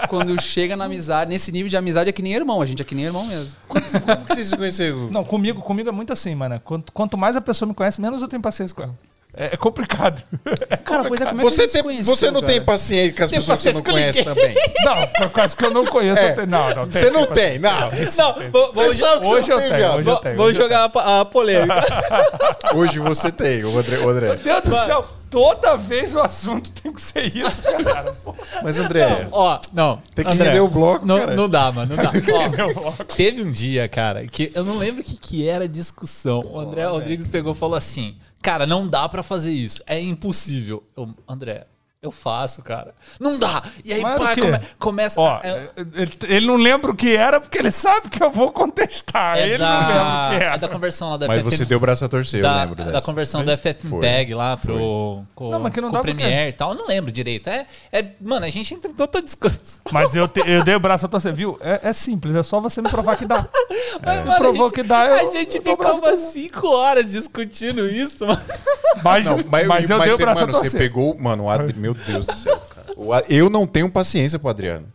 quando 0.09 0.41
chega 0.41 0.75
na 0.75 0.83
amizade, 0.83 1.29
nesse 1.29 1.53
nível 1.53 1.69
de 1.69 1.77
amizade 1.77 2.09
é 2.09 2.11
que 2.11 2.21
nem 2.21 2.33
irmão, 2.33 2.61
a 2.61 2.65
gente 2.65 2.81
é 2.81 2.85
que 2.85 2.93
nem 2.93 3.05
irmão 3.05 3.25
mesmo. 3.25 3.55
Como 3.69 3.81
que 4.25 4.35
vocês 4.35 4.47
se 4.47 4.57
conheceram? 4.57 5.09
Não, 5.09 5.23
comigo, 5.23 5.61
comigo 5.61 5.87
é 5.87 5.93
muito 5.93 6.11
assim, 6.11 6.35
mano. 6.35 6.59
Quanto, 6.65 6.91
quanto 6.91 7.17
mais 7.17 7.37
a 7.37 7.41
pessoa 7.41 7.69
me 7.69 7.73
conhece, 7.73 8.01
menos 8.01 8.21
eu 8.21 8.27
tenho 8.27 8.41
paciência 8.41 8.75
com 8.75 8.83
ela. 8.83 8.95
É, 9.41 9.53
é 9.53 9.57
complicado. 9.57 10.21
Cara, 10.83 11.05
pois 11.07 11.21
é, 11.21 11.25
como 11.27 11.39
é 11.39 11.43
que 11.45 11.49
Você, 11.49 11.65
tem, 11.69 11.81
conheceu, 11.81 12.13
você 12.15 12.29
não 12.29 12.41
cara? 12.41 12.51
tem 12.53 12.61
paciência 12.61 13.13
com 13.15 13.23
as 13.23 13.29
Tem 13.31 13.39
pessoas 13.39 13.59
que 13.59 13.63
você 13.63 13.71
não 13.73 13.81
conhece 13.83 14.23
também. 14.25 14.53
não, 14.83 15.07
por 15.07 15.29
causa 15.29 15.55
que 15.55 15.65
eu 15.65 15.71
não 15.71 15.85
conheço, 15.85 16.21
eu 16.21 16.35
tenho. 16.35 16.47
Não, 16.47 16.75
não. 16.75 16.85
Você 16.91 17.09
não 17.09 17.25
tem, 17.25 17.57
não. 17.57 17.71
Não, 17.71 18.51
vou- 18.51 18.71
vou- 18.73 18.83
Você 18.83 18.95
sabe 18.95 19.21
que 19.21 19.27
hoje 19.29 19.47
você 19.47 19.51
eu 19.53 19.55
não 19.55 19.61
tem, 19.69 19.77
tenho, 19.77 19.89
hoje 19.91 19.97
eu 19.99 20.03
vou- 20.03 20.17
tenho, 20.17 20.35
vou 20.37 20.45
hoje 20.47 20.57
jogar 20.59 20.91
a, 20.93 21.21
a 21.21 21.25
polêmica. 21.25 21.79
Hoje 22.75 22.99
você 22.99 23.31
tem, 23.31 23.63
o 23.63 23.77
André. 23.79 23.97
o 23.99 24.09
André. 24.09 24.27
Meu 24.27 24.37
Deus 24.37 24.61
do 24.61 24.85
céu, 24.85 25.05
toda 25.29 25.75
vez 25.75 26.13
o 26.13 26.19
assunto 26.19 26.69
tem 26.71 26.91
que 26.91 27.01
ser 27.01 27.35
isso, 27.35 27.61
cara. 27.63 28.15
Pô, 28.23 28.35
Mas, 28.61 28.77
André, 28.79 29.27
Ó, 29.31 29.59
não. 29.73 30.01
tem 30.13 30.25
que 30.25 30.33
André, 30.33 30.45
render 30.47 30.59
o 30.59 30.67
bloco, 30.67 31.05
Não, 31.05 31.19
cara. 31.19 31.33
não 31.35 31.49
dá, 31.49 31.71
mano, 31.71 31.95
não 31.95 32.03
dá. 32.03 32.11
Ó. 32.75 32.91
Teve 33.15 33.41
um 33.41 33.51
dia, 33.51 33.87
cara, 33.87 34.25
que 34.27 34.51
eu 34.53 34.63
não 34.63 34.77
lembro 34.77 35.01
o 35.01 35.03
que, 35.03 35.15
que 35.17 35.47
era 35.47 35.63
a 35.63 35.67
discussão. 35.67 36.41
O 36.45 36.59
André 36.59 36.85
Rodrigues 36.85 37.25
pegou 37.27 37.53
e 37.53 37.55
falou 37.55 37.75
assim: 37.75 38.15
Cara, 38.41 38.65
não 38.65 38.87
dá 38.87 39.07
pra 39.09 39.21
fazer 39.21 39.51
isso. 39.51 39.83
É 39.85 39.99
impossível. 39.99 40.83
Eu, 40.95 41.13
André, 41.27 41.67
eu 42.01 42.11
faço, 42.11 42.61
cara. 42.63 42.95
Não 43.19 43.37
dá. 43.37 43.61
E 43.83 43.91
aí, 43.91 44.01
Mas 44.01 44.17
pá, 44.21 44.33
come- 44.33 44.59
começa. 44.79 45.19
Ó, 45.19 45.37
é, 45.43 45.67
ele, 45.95 46.17
ele 46.29 46.47
não 46.47 46.55
lembra 46.55 46.91
o 46.91 46.95
que 46.95 47.13
era 47.13 47.41
porque 47.41 47.57
ele 47.57 47.71
sabe 47.71 48.07
que 48.09 48.23
eu 48.23 48.31
vou 48.31 48.53
contestar. 48.53 49.37
é 49.37 49.49
ele 49.49 49.57
da, 49.57 49.67
não 49.67 49.79
lembra 49.89 50.03
o 50.03 50.29
que 50.29 50.35
é 50.43 50.47
era. 50.47 50.57
da 50.57 50.67
conversão 50.69 51.09
lá 51.09 51.17
da 51.17 51.27
Mas 51.27 51.41
FF 51.41 51.51
você 51.57 51.65
deu 51.65 51.77
o 51.77 51.81
braço 51.81 52.05
a 52.05 52.07
torcer, 52.07 52.39
eu 52.39 52.43
da, 52.43 52.61
lembro 52.61 52.75
da 52.75 52.85
dessa. 52.85 53.01
conversão 53.01 53.43
do 53.43 53.51
FFmpeg 53.57 54.33
lá 54.33 54.55
pro 54.55 55.23
com, 55.35 55.51
Não, 55.51 55.59
mas 55.59 55.73
que 55.73 55.81
não 55.81 55.91
dá 55.91 55.99
Premiere 55.99 56.51
e 56.51 56.53
tal. 56.53 56.71
Eu 56.71 56.77
não 56.77 56.87
lembro 56.87 57.11
direito. 57.11 57.49
É, 57.49 57.65
é, 57.91 58.05
mano, 58.21 58.45
a 58.45 58.49
gente 58.49 58.73
entrou 58.73 58.93
toda 58.93 59.21
discussão. 59.21 59.81
Mas 59.91 60.15
eu, 60.15 60.25
te- 60.25 60.43
eu 60.49 60.63
dei 60.63 60.75
o 60.75 60.79
braço 60.79 61.05
a 61.05 61.09
torcer, 61.09 61.33
viu? 61.33 61.57
É, 61.59 61.81
é 61.89 61.91
simples, 61.91 62.33
é 62.33 62.43
só 62.43 62.61
você 62.61 62.81
me 62.81 62.87
provar 62.87 63.17
que 63.17 63.25
dá. 63.25 63.45
Mas, 64.05 64.19
Me 64.19 64.25
mano, 64.25 64.37
provou 64.37 64.65
a 64.67 64.69
gente, 64.69 64.75
que 64.75 64.83
dá, 64.83 65.05
eu- 65.05 65.29
a 65.29 65.31
gente 65.33 65.57
eu 65.57 65.63
ficava 65.63 66.15
cinco 66.15 66.65
horas 66.69 67.11
discutindo 67.11 67.85
isso, 67.89 68.25
mano. 68.25 68.41
Mas, 69.03 69.25
Não, 69.25 69.37
mas, 69.49 69.67
mas, 69.67 69.89
eu 69.89 69.97
mas 69.97 70.05
dei 70.07 70.13
o 70.13 70.17
você, 70.17 70.23
braço 70.23 70.41
mano, 70.41 70.51
a 70.51 70.55
você 70.55 70.61
torcer. 70.63 70.79
pegou. 70.79 71.17
Mano, 71.19 71.43
o 71.45 71.49
Adri, 71.49 71.73
meu 71.93 72.03
Deus 72.05 72.25
do 72.25 72.33
céu, 72.33 72.57
cara. 72.73 73.25
Eu 73.29 73.49
não 73.49 73.65
tenho 73.65 73.89
paciência 73.89 74.37
pro 74.39 74.49
Adriano. 74.49 74.87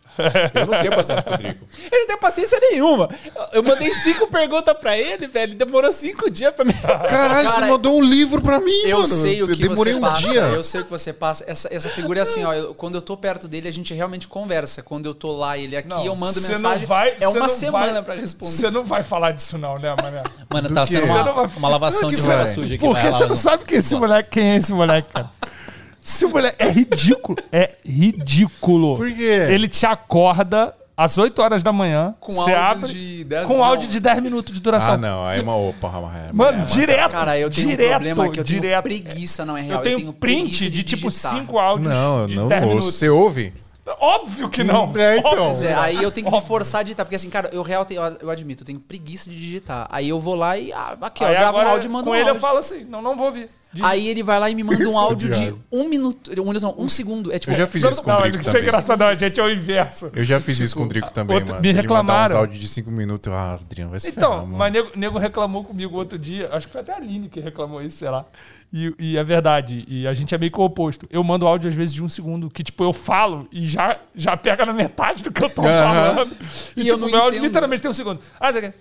Eu 0.53 0.65
não 0.65 0.79
tenho 0.79 0.95
paciência 0.95 1.21
pro 1.23 1.31
Rodrigo. 1.33 1.67
Ele 1.91 1.99
não 2.01 2.07
tem 2.07 2.17
paciência 2.17 2.57
nenhuma. 2.61 3.09
Eu 3.51 3.61
mandei 3.61 3.93
cinco 3.95 4.27
perguntas 4.27 4.73
pra 4.77 4.97
ele, 4.97 5.27
velho. 5.27 5.49
Ele 5.51 5.55
demorou 5.55 5.91
cinco 5.91 6.31
dias 6.31 6.53
pra 6.53 6.63
me. 6.63 6.71
Caralho, 6.73 7.49
você 7.49 7.55
Cara, 7.55 7.67
mandou 7.67 7.97
um 7.97 8.01
livro 8.01 8.41
pra 8.41 8.59
mim, 8.61 8.71
Eu 8.85 8.97
mano. 8.99 9.07
sei 9.07 9.41
o 9.43 9.49
Eu 9.49 9.55
que 9.57 9.67
demorei 9.67 9.91
você 9.93 9.99
um 9.99 10.01
passa. 10.01 10.21
dia. 10.21 10.41
Eu 10.43 10.63
sei 10.63 10.81
o 10.81 10.83
que 10.85 10.89
você 10.89 11.11
passa. 11.11 11.43
Essa, 11.45 11.67
essa 11.73 11.89
figura 11.89 12.19
é 12.19 12.23
assim, 12.23 12.45
ó. 12.45 12.53
eu- 12.53 12.73
quando 12.73 12.95
eu 12.95 13.01
tô 13.01 13.17
perto 13.17 13.45
dele, 13.45 13.67
a 13.67 13.71
gente 13.71 13.93
realmente 13.93 14.25
conversa. 14.25 14.81
Quando 14.81 15.05
eu 15.05 15.13
tô 15.13 15.33
lá, 15.35 15.57
ele 15.57 15.75
aqui, 15.75 15.89
Não, 15.89 16.05
eu 16.05 16.15
mando 16.15 16.39
você 16.39 16.47
mensagem. 16.53 16.79
não 16.81 16.87
vai- 16.87 17.09
é 17.09 17.19
você 17.19 17.25
uma 17.25 17.39
não 17.39 17.49
semana 17.49 17.93
vai- 17.95 18.03
pra 18.03 18.15
responder. 18.15 18.51
Você 18.53 18.69
não 18.71 18.85
vai 18.85 19.03
falar 19.03 19.31
disso 19.31 19.57
não, 19.57 19.77
né, 19.77 19.93
mané? 20.01 20.23
Mano, 20.49 20.69
Do 20.69 20.73
tá 20.75 20.85
sendo 20.85 21.01
Você 21.01 21.07
não 21.07 21.23
uma, 21.33 21.33
vai- 21.47 21.57
uma 21.57 21.67
lavação 21.69 22.07
de 22.09 22.15
roupa 22.21 22.47
você- 22.47 22.53
suja 22.53 22.75
aqui. 22.75 22.85
Porque 22.85 23.11
você 23.11 23.23
lá, 23.23 23.29
não 23.29 23.35
sabe 23.35 23.65
quem 23.65 23.75
é 23.75 23.79
esse 23.79 23.93
moleque, 23.95 24.29
quem 24.29 24.51
é 24.51 24.55
esse 24.55 24.71
moleque, 24.71 25.11
cara. 25.11 25.29
Esse 26.05 26.25
moleque 26.27 26.63
é 26.63 26.69
ridículo. 26.69 27.37
É 27.51 27.71
ridículo. 27.83 28.95
Por 28.95 29.11
quê? 29.11 29.47
Ele 29.49 29.67
te 29.67 29.87
acorda 29.87 30.75
às 30.95 31.17
8 31.17 31.41
horas 31.41 31.63
da 31.63 31.73
manhã. 31.73 32.13
Com 32.19 32.31
você 32.31 32.53
áudios 32.53 32.83
abre, 32.83 32.93
de 32.93 33.23
10 33.23 33.47
Com 33.47 33.63
áudio 33.63 33.89
de 33.89 33.99
10 33.99 34.21
minutos 34.21 34.53
de 34.53 34.59
duração. 34.59 34.93
Ah, 34.93 34.97
não. 34.97 35.25
Aí 35.25 35.39
é 35.39 35.41
uma 35.43 35.57
opa, 35.57 35.87
é, 35.87 36.31
Mano, 36.31 36.61
é, 36.61 36.65
direto. 36.65 37.11
Cara, 37.11 37.39
eu 37.39 37.49
tenho 37.49 37.69
direto, 37.69 37.87
um 37.87 37.91
problema 37.93 38.29
que 38.29 38.39
eu 38.39 38.43
tenho 38.43 38.61
direto. 38.61 38.83
preguiça, 38.83 39.45
não 39.45 39.57
é 39.57 39.61
real. 39.61 39.79
Eu 39.79 39.83
tenho, 39.83 40.13
preguiça 40.13 40.59
print 40.59 40.69
de, 40.69 40.83
tipo 40.83 41.09
digitar. 41.09 41.39
5 41.39 41.57
áudios. 41.57 41.93
Não, 41.93 42.27
de 42.27 42.35
não 42.35 42.47
10 42.47 42.61
ouço. 42.61 42.75
minutos. 42.75 42.95
Você 42.95 43.09
ouve? 43.09 43.53
Óbvio 43.99 44.49
que 44.49 44.63
não. 44.63 44.91
É, 44.95 45.17
então. 45.17 45.49
Óbvio 45.49 45.67
é, 45.69 45.75
não. 45.75 45.81
aí 45.81 45.95
eu 46.01 46.11
tenho 46.11 46.25
que 46.25 46.31
me 46.31 46.37
Óbvio. 46.37 46.47
forçar 46.47 46.81
a 46.81 46.83
digitar, 46.83 47.05
porque 47.05 47.15
assim, 47.15 47.29
cara, 47.29 47.49
eu 47.53 47.61
real 47.61 47.85
tenho- 47.85 48.01
eu 48.21 48.29
admito, 48.29 48.63
eu 48.63 48.67
tenho 48.67 48.79
preguiça 48.79 49.29
de 49.29 49.35
digitar. 49.35 49.87
Aí 49.91 50.09
eu 50.09 50.19
vou 50.19 50.35
lá 50.35 50.57
e 50.57 50.73
ah, 50.73 50.97
aqui, 51.01 51.23
ó, 51.23 51.27
eu 51.27 51.33
gravo 51.33 51.57
um 51.59 51.61
áudio 51.67 51.87
e 51.87 51.91
mando 51.91 52.05
com 52.05 52.11
um 52.11 52.15
ele 52.15 52.29
eu 52.29 52.35
falo 52.35 52.57
assim, 52.57 52.83
não, 52.85 53.01
não 53.01 53.15
vou 53.15 53.27
ouvir. 53.27 53.49
De- 53.71 53.83
Aí 53.83 54.07
ele 54.07 54.23
vai 54.23 54.39
lá 54.39 54.49
e 54.49 54.55
me 54.55 54.63
manda 54.63 54.87
um 54.89 54.97
áudio 54.97 55.29
de 55.29 55.53
um 55.69 55.89
minuto, 55.89 56.31
um 56.41 56.53
não, 56.53 56.75
um 56.77 56.87
segundo. 56.87 57.31
É 57.33 57.37
tipo, 57.37 57.51
Eu 57.51 57.57
já 57.57 57.67
fiz 57.67 57.83
isso 57.83 58.01
com 58.01 58.09
o 58.09 58.13
não, 58.13 58.21
Drico 58.21 58.39
isso 58.39 58.49
é 58.49 58.53
também. 58.53 58.67
engraçado, 58.69 58.99
não, 59.01 59.07
a 59.07 59.15
gente 59.15 59.37
é 59.37 59.43
o 59.43 59.51
inverso. 59.51 60.11
Eu 60.15 60.23
já 60.23 60.39
fiz 60.39 60.59
isso 60.61 60.75
com 60.77 60.83
o 60.83 60.87
Drico 60.87 61.11
também, 61.11 61.35
outro- 61.35 61.51
mano. 61.55 61.61
me 61.61 61.67
Ele 61.69 61.81
reclamaram. 61.81 62.35
uns 62.35 62.37
áudios 62.39 62.59
de 62.61 62.69
5 62.69 62.89
minutos. 62.89 63.29
Eu, 63.31 63.37
ah, 63.37 63.55
Adriano, 63.55 63.91
vai 63.91 63.99
se 63.99 64.07
Então, 64.09 64.31
ferrar, 64.31 64.45
mas 64.47 64.71
nego, 64.71 64.91
nego 64.95 65.17
reclamou 65.19 65.61
comigo 65.65 65.97
outro 65.97 66.17
dia, 66.17 66.49
acho 66.53 66.67
que 66.67 66.71
foi 66.71 66.81
até 66.81 66.93
a 66.93 66.95
Aline 66.95 67.27
que 67.27 67.41
reclamou 67.41 67.81
isso, 67.81 67.97
sei 67.97 68.09
lá. 68.09 68.25
E, 68.77 68.93
e 68.99 69.17
é 69.17 69.23
verdade, 69.23 69.85
e 69.87 70.05
a 70.05 70.13
gente 70.13 70.35
é 70.35 70.37
meio 70.37 70.51
que 70.51 70.59
o 70.59 70.63
oposto. 70.65 71.07
Eu 71.09 71.23
mando 71.23 71.47
áudio 71.47 71.69
às 71.69 71.73
vezes 71.73 71.93
de 71.95 72.03
um 72.03 72.09
segundo, 72.09 72.49
que 72.49 72.61
tipo, 72.61 72.83
eu 72.83 72.91
falo 72.91 73.47
e 73.49 73.65
já, 73.65 73.97
já 74.13 74.35
pega 74.35 74.65
na 74.65 74.73
metade 74.73 75.23
do 75.23 75.31
que 75.31 75.41
eu 75.41 75.49
tô 75.49 75.61
Aham. 75.61 76.13
falando. 76.15 76.31
E, 76.75 76.81
E 76.81 76.83
tipo, 76.83 76.87
eu 76.95 76.97
não 76.97 77.09
meu 77.09 77.21
áudio 77.21 77.41
literalmente 77.41 77.81
tem 77.81 77.89
um 77.89 77.93
segundo. 77.93 78.19
Ah, 78.37 78.51
você 78.51 78.59
quer? 78.59 78.75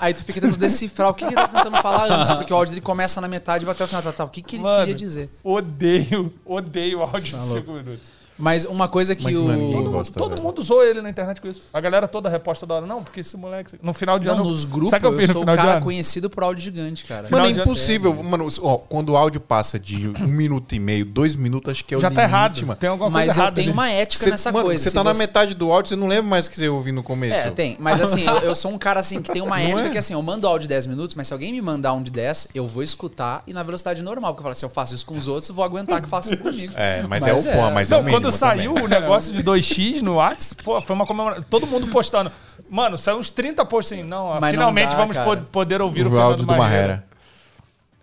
Aí 0.00 0.12
tu 0.12 0.24
fica 0.24 0.40
tentando 0.40 0.58
decifrar 0.58 1.08
o 1.08 1.14
que, 1.14 1.24
que 1.24 1.32
ele 1.32 1.36
tá 1.36 1.46
tentando 1.46 1.80
falar 1.80 2.10
antes, 2.10 2.28
porque 2.34 2.52
o 2.52 2.56
áudio 2.56 2.74
dele 2.74 2.80
começa 2.80 3.20
na 3.20 3.28
metade 3.28 3.62
e 3.62 3.64
vai 3.64 3.76
até 3.76 3.84
o 3.84 3.86
final. 3.86 4.02
Tá, 4.02 4.10
tá, 4.10 4.24
o 4.24 4.28
que, 4.28 4.42
que 4.42 4.56
ele 4.56 4.64
Mano, 4.64 4.78
queria 4.80 4.94
dizer? 4.96 5.30
Odeio, 5.44 6.34
odeio 6.44 7.02
áudio 7.02 7.20
de 7.20 7.36
louco. 7.36 7.60
5 7.60 7.72
minutos. 7.72 8.19
Mas 8.40 8.64
uma 8.64 8.88
coisa 8.88 9.14
que 9.14 9.24
Mas 9.24 9.34
o. 9.36 9.44
não 9.44 9.52
é 9.52 9.56
ninguém 9.56 9.72
Todo, 9.72 9.84
mundo, 9.84 9.92
gosta, 9.92 10.18
todo 10.18 10.30
velho. 10.30 10.42
mundo 10.42 10.58
usou 10.60 10.84
ele 10.84 11.00
na 11.02 11.10
internet 11.10 11.40
com 11.40 11.48
isso. 11.48 11.62
A 11.72 11.80
galera 11.80 12.08
toda 12.08 12.28
reposta 12.28 12.66
da 12.66 12.74
hora. 12.76 12.86
Não, 12.86 13.02
porque 13.04 13.20
esse 13.20 13.36
moleque. 13.36 13.76
No 13.82 13.92
final 13.92 14.18
de 14.18 14.26
Não, 14.26 14.34
ano. 14.34 14.44
nos 14.44 14.64
grupos, 14.64 14.90
Sabe 14.90 15.06
o 15.06 15.10
que 15.10 15.14
eu 15.14 15.18
fiz 15.20 15.28
no 15.28 15.32
sou 15.34 15.42
o 15.42 15.44
final 15.44 15.56
de 15.56 15.62
cara 15.62 15.74
ano? 15.76 15.84
conhecido 15.84 16.30
por 16.30 16.42
áudio 16.42 16.64
gigante, 16.64 17.04
cara. 17.04 17.28
Mano, 17.30 17.46
é 17.46 17.50
impossível. 17.50 18.14
Mano, 18.14 18.48
ó, 18.62 18.78
quando 18.78 19.10
o 19.10 19.16
áudio 19.16 19.40
passa 19.40 19.78
de 19.78 20.08
um 20.08 20.26
minuto 20.26 20.74
e 20.74 20.80
meio, 20.80 21.04
dois 21.04 21.34
minutos, 21.36 21.70
acho 21.70 21.84
que 21.84 21.94
é 21.94 21.98
o 21.98 22.00
Já 22.00 22.08
limite, 22.08 22.22
tá 22.22 22.28
errado. 22.28 22.60
mano. 22.62 22.76
Tem 22.76 22.90
alguma 22.90 23.10
Mas 23.10 23.26
coisa 23.26 23.40
eu 23.40 23.42
errada. 23.44 23.54
tenho 23.56 23.68
ali. 23.68 23.72
uma 23.72 23.90
ética 23.90 24.24
Você, 24.24 24.30
nessa 24.30 24.52
mano, 24.52 24.64
coisa. 24.66 24.82
você 24.82 24.88
Se 24.90 24.94
tá 24.94 25.04
na 25.04 25.14
metade 25.14 25.54
do 25.54 25.70
áudio, 25.70 25.90
você 25.90 25.96
não 25.96 26.06
lembra 26.08 26.24
mais 26.30 26.46
o 26.46 26.50
que 26.50 26.56
você 26.56 26.68
ouviu 26.68 26.94
no 26.94 27.02
começo. 27.02 27.48
É, 27.48 27.50
tem. 27.50 27.76
Mas 27.78 28.00
assim, 28.00 28.24
eu, 28.26 28.36
eu 28.38 28.54
sou 28.54 28.70
um 28.70 28.78
cara 28.78 29.00
assim 29.00 29.20
que 29.22 29.30
tem 29.32 29.42
uma 29.42 29.60
ética 29.60 29.88
é? 29.88 29.90
que 29.90 29.98
assim, 29.98 30.14
eu 30.14 30.22
mando 30.22 30.46
áudio 30.46 30.62
de 30.62 30.68
10 30.68 30.86
minutos, 30.86 31.14
mas 31.14 31.26
se 31.26 31.32
alguém 31.32 31.52
me 31.52 31.60
mandar 31.60 31.92
um 31.92 32.02
de 32.02 32.10
10, 32.10 32.48
eu 32.54 32.66
vou 32.66 32.82
escutar 32.82 33.42
e 33.46 33.52
na 33.52 33.62
velocidade 33.62 34.02
normal. 34.02 34.32
Porque 34.34 34.40
eu 34.40 34.44
falo, 34.44 34.54
se 34.54 34.64
eu 34.64 34.68
faço 34.70 34.94
isso 34.94 35.06
com 35.06 35.16
os 35.16 35.28
outros, 35.28 35.48
eu 35.48 35.54
vou 35.54 35.64
aguentar 35.64 36.00
que 36.00 36.08
façam 36.08 36.36
comigo. 36.38 36.72
É, 36.76 37.02
mas, 37.06 37.26
é 37.26 37.32
o 37.32 37.42
pô, 37.42 37.70
mas 37.72 37.90
é 37.92 37.96
o 37.96 38.00
mínimo 38.02 38.29
quando 38.30 38.38
saiu 38.56 38.74
também. 38.74 38.84
o 38.86 38.88
negócio 38.88 39.32
de 39.32 39.42
2x 39.42 40.00
no 40.02 40.14
WhatsApp, 40.14 40.62
pô, 40.62 40.80
foi 40.82 40.94
uma 40.96 41.06
comemoração. 41.06 41.44
Todo 41.48 41.66
mundo 41.66 41.86
postando. 41.88 42.30
Mano, 42.68 42.96
saiu 42.96 43.18
uns 43.18 43.30
30 43.30 43.64
posts 43.64 43.92
assim. 43.98 44.02
Não, 44.08 44.28
Mas 44.32 44.40
não 44.42 44.50
finalmente 44.50 44.90
dá, 44.92 44.96
vamos 44.96 45.16
cara. 45.16 45.36
po- 45.36 45.42
poder 45.46 45.82
ouvir 45.82 46.02
o, 46.04 46.08
o 46.08 46.10
Fernando 46.10 46.28
áudio 46.30 46.46
do 46.46 46.56
Marrera. 46.56 47.04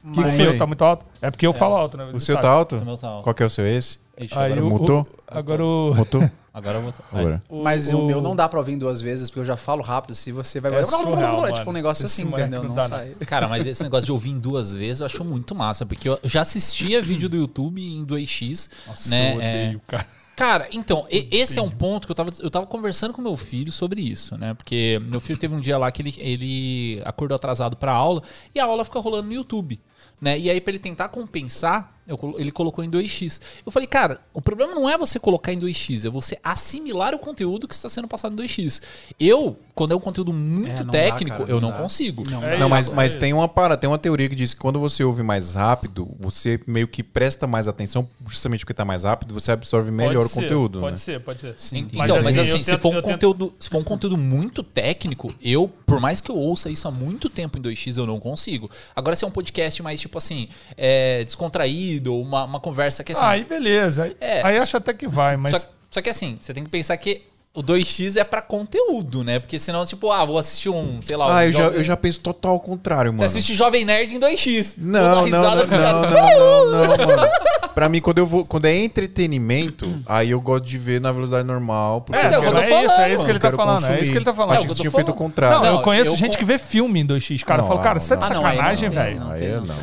O 0.03 0.11
que 0.11 0.21
meu 0.21 0.49
foi? 0.49 0.57
tá 0.57 0.65
muito 0.65 0.84
alto? 0.84 1.05
É 1.21 1.30
porque 1.32 1.45
eu 1.45 1.53
falo 1.53 1.75
alto, 1.75 1.97
né? 1.97 2.09
O 2.13 2.19
seu 2.19 2.38
tá 2.39 2.49
alto? 2.49 2.78
O 2.78 2.86
meu 2.86 2.97
tá 2.97 3.07
alto. 3.07 3.23
Qual 3.23 3.34
que 3.34 3.43
é 3.43 3.45
o 3.45 3.49
seu 3.49 3.65
esse? 3.67 3.99
Ixi, 4.19 4.34
Aí 4.38 4.53
agora, 4.53 4.65
o, 4.65 4.69
mutou? 4.69 5.01
o- 5.01 5.07
agora 5.28 5.63
o. 5.63 5.93
Botou? 5.93 6.32
agora 6.53 6.78
eu 6.78 6.82
vou. 6.82 6.93
Agora. 7.11 7.43
Mas 7.51 7.89
o, 7.93 8.05
meu 8.05 8.19
não 8.21 8.36
dá 8.36 8.47
pra 8.49 8.57
ouvir 8.59 8.71
em 8.73 8.78
duas 8.78 8.99
vezes, 9.01 9.30
porque 9.30 9.41
eu 9.41 9.45
já 9.45 9.55
falo 9.57 9.84
rápido. 9.84 10.15
Se 10.15 10.32
você 10.32 10.59
vai. 10.59 10.73
É 10.73 10.86
surreal, 10.86 11.45
é 11.47 11.51
tipo 11.51 11.69
um 11.69 11.73
negócio 11.73 12.05
Esse 12.05 12.21
assim, 12.21 12.32
entendeu? 12.32 12.61
não 12.63 12.69
Não, 12.69 12.75
dá, 12.75 12.84
sai. 12.84 13.15
Cara, 13.28 13.47
mas 13.47 13.67
esse 13.67 13.84
negócio 13.84 14.05
de 14.05 14.11
ouvir 14.11 14.32
em 14.32 14.39
duas 14.39 14.73
vezes 14.73 15.01
eu 15.01 15.05
acho 15.05 15.23
muito 15.23 15.53
massa, 15.53 15.86
porque 15.86 16.09
eu 16.09 16.19
já 16.23 16.41
assistia 16.41 17.01
vídeo 17.01 17.28
do 17.30 17.38
YouTube 17.38 17.82
em 17.82 18.05
2x. 18.05 18.69
Nossa, 18.88 19.09
né? 19.09 19.36
eu 19.36 19.41
é, 19.41 19.63
odeio, 19.65 19.82
cara. 19.88 20.05
Cara, 20.38 20.69
então, 20.71 21.07
esse 21.09 21.57
é 21.57 21.61
um 21.63 21.69
ponto 21.71 22.05
que 22.05 22.11
eu 22.11 22.15
tava, 22.15 22.31
eu 22.39 22.51
tava 22.51 22.67
conversando 22.67 23.11
com 23.11 23.23
meu 23.23 23.35
filho 23.35 23.71
sobre 23.71 24.01
isso, 24.01 24.38
né? 24.38 24.53
Porque 24.53 25.01
meu 25.03 25.19
filho 25.19 25.39
teve 25.39 25.55
um 25.55 25.59
dia 25.59 25.79
lá 25.79 25.91
que 25.91 25.99
ele, 26.03 26.13
ele 26.19 27.01
acordou 27.03 27.35
atrasado 27.35 27.75
pra 27.75 27.91
aula 27.91 28.21
e 28.53 28.59
a 28.59 28.65
aula 28.65 28.85
fica 28.85 28.99
rolando 28.99 29.29
no 29.29 29.33
YouTube, 29.33 29.81
né? 30.21 30.38
E 30.38 30.47
aí, 30.51 30.61
pra 30.61 30.69
ele 30.69 30.77
tentar 30.77 31.09
compensar, 31.09 31.96
eu 32.07 32.35
ele 32.37 32.51
colocou 32.51 32.83
em 32.83 32.89
2x. 32.89 33.39
Eu 33.65 33.71
falei, 33.71 33.87
cara, 33.87 34.19
o 34.33 34.41
problema 34.41 34.73
não 34.73 34.89
é 34.89 34.97
você 34.97 35.19
colocar 35.19 35.51
em 35.53 35.59
2x, 35.59 36.05
é 36.05 36.09
você 36.09 36.37
assimilar 36.43 37.13
o 37.13 37.19
conteúdo 37.19 37.67
que 37.67 37.73
está 37.73 37.89
sendo 37.89 38.07
passado 38.07 38.33
em 38.41 38.45
2x. 38.47 38.81
Eu, 39.19 39.57
quando 39.75 39.93
é 39.93 39.95
um 39.95 39.99
conteúdo 39.99 40.31
muito 40.33 40.69
É, 40.69 40.77
não 40.79 40.85
dá, 40.85 40.91
técnico, 40.91 41.37
cara, 41.39 41.49
eu 41.51 41.59
não 41.61 41.67
não 41.69 41.77
consigo. 41.77 42.23
Não, 42.29 42.41
É 42.43 42.57
Não, 42.57 42.69
mas, 42.69 42.87
isso, 42.87 42.95
mas 42.95 43.15
é 43.15 43.19
tem 43.19 43.33
uma 43.33 43.47
para, 43.47 43.75
tem 43.75 43.89
uma 43.89 43.97
teoria 43.97 44.29
que 44.29 44.35
diz 44.35 44.53
que 44.53 44.59
quando 44.59 44.79
você 44.79 45.03
ouve 45.03 45.21
mais 45.21 45.53
rápido, 45.55 46.09
você 46.19 46.59
meio 46.65 46.87
que 46.87 47.03
presta 47.03 47.45
mais 47.45 47.67
atenção, 47.67 48.07
justamente 48.25 48.61
porque 48.61 48.73
tá 48.73 48.85
mais 48.85 49.03
rápido, 49.03 49.33
você 49.33 49.51
absorve 49.51 49.91
melhor 49.91 50.13
Pode 50.21 50.25
o 50.25 50.29
ser, 50.29 50.41
conteúdo, 50.41 50.79
Pode 50.79 50.91
né? 50.93 50.97
ser, 50.97 51.19
pode 51.19 51.41
ser. 51.41 51.53
Sim. 51.57 51.87
Então, 51.91 51.97
mas, 51.97 52.11
assim, 52.11 52.39
assim, 52.39 52.63
se, 52.63 52.71
tento- 52.71 52.79
for 52.79 52.89
um 52.89 52.95
eu 52.95 53.01
tento- 53.01 53.11
conteúdo, 53.13 53.53
se 53.59 53.69
for 53.69 53.77
um 53.79 53.83
conteúdo 53.83 54.17
muito 54.17 54.63
técnico, 54.63 55.33
eu, 55.41 55.67
por 55.85 55.99
mais 55.99 56.21
que 56.21 56.31
eu 56.31 56.37
ouça 56.37 56.69
isso 56.69 56.87
há 56.87 56.91
muito 56.91 57.29
tempo 57.29 57.57
em 57.57 57.61
2x, 57.61 57.97
eu 57.97 58.05
não 58.07 58.19
consigo. 58.19 58.69
Agora, 58.95 59.15
se 59.15 59.25
é 59.25 59.27
um 59.27 59.31
podcast 59.31 59.83
mais, 59.83 59.99
tipo 59.99 60.17
assim, 60.17 60.47
é, 60.77 61.23
descontraído, 61.25 61.96
ou 62.05 62.21
uma, 62.21 62.43
uma 62.45 62.59
conversa 62.59 63.03
que 63.03 63.11
assim. 63.11 63.23
Ah, 63.23 63.29
aí 63.29 63.43
beleza. 63.43 64.03
Aí, 64.03 64.17
É. 64.19 64.41
aí 64.45 64.57
acho 64.57 64.77
até 64.77 64.93
que 64.93 65.07
vai, 65.07 65.37
mas. 65.37 65.53
só, 65.53 65.69
só 65.91 66.01
que 66.01 66.09
assim, 66.09 66.37
você 66.41 66.53
tem 66.53 66.63
que 66.63 66.69
pensar 66.69 66.95
que 66.97 67.23
o 67.57 67.63
2x 67.63 68.17
é 68.17 68.23
pra 68.23 68.39
conteúdo, 68.39 69.23
né? 69.23 69.39
Porque 69.39 69.57
senão, 69.57 69.83
tipo, 69.83 70.11
ah, 70.11 70.23
vou 70.23 70.37
assistir 70.37 70.69
um, 70.69 71.01
sei 71.01 71.17
lá, 71.17 71.25
um 71.27 71.31
Ah, 71.31 71.45
eu 71.47 71.51
já, 71.51 71.63
eu 71.69 71.83
já 71.83 71.97
penso 71.97 72.19
total 72.19 72.51
ao 72.51 72.59
contrário, 72.59 73.11
Você 73.11 73.17
mano. 73.17 73.25
assiste 73.25 73.55
Jovem 73.55 73.83
Nerd 73.83 74.13
em 74.13 74.19
2x. 74.19 74.75
Não, 74.77 75.01
não, 75.01 75.15
não, 75.15 75.23
risada 75.25 75.65
não, 75.65 76.01
não, 76.01 76.65
não, 76.71 76.97
não, 76.97 77.07
mano. 77.17 77.31
Pra 77.73 77.89
mim, 77.89 77.99
quando, 78.01 78.17
eu 78.19 78.25
vou, 78.27 78.43
quando 78.45 78.65
é 78.65 78.75
entretenimento, 78.75 80.01
aí 80.05 80.31
eu 80.31 80.41
gosto 80.41 80.65
de 80.65 80.77
ver 80.77 80.99
na 81.01 81.11
velocidade 81.11 81.47
normal. 81.47 82.01
Porque 82.01 82.19
Mas 82.21 82.31
é 82.33 82.37
o 82.37 82.41
que 82.41 82.47
eu 82.47 82.51
tô 82.53 82.57
é 82.59 82.85
isso, 82.85 83.01
é 83.01 83.13
isso 83.13 83.25
que 83.25 83.31
ele 83.31 83.39
tá 83.39 83.47
quero 83.47 83.57
falando. 83.57 83.77
É 83.77 83.81
consumir. 83.81 84.01
isso 84.01 84.11
que 84.11 84.17
ele 84.17 84.25
tá 84.25 84.33
falando. 84.33 84.51
Achei 84.53 84.63
É 84.63 84.67
que 84.67 84.73
você 84.75 84.81
tinha 84.81 84.91
feito 84.91 85.11
o 85.11 85.13
contrário. 85.13 85.57
Não, 85.57 85.63
Não, 85.63 85.75
eu 85.77 85.81
conheço 85.83 86.11
eu 86.11 86.15
gente 86.17 86.33
com- 86.33 86.39
que 86.39 86.45
vê 86.45 86.57
filme 86.57 86.99
em 87.01 87.05
2x. 87.05 87.43
Cara, 87.43 87.61
Não, 87.61 87.67
fala, 87.67 87.81
cara, 87.81 87.99
você 87.99 88.13
é 88.13 88.17
de 88.17 88.29
não. 88.29 88.29
Ah, 88.29 88.33
não, 88.33 88.45
aí 88.47 88.55
não 88.55 88.61
sacanagem, 88.63 88.89
velho. 88.89 89.21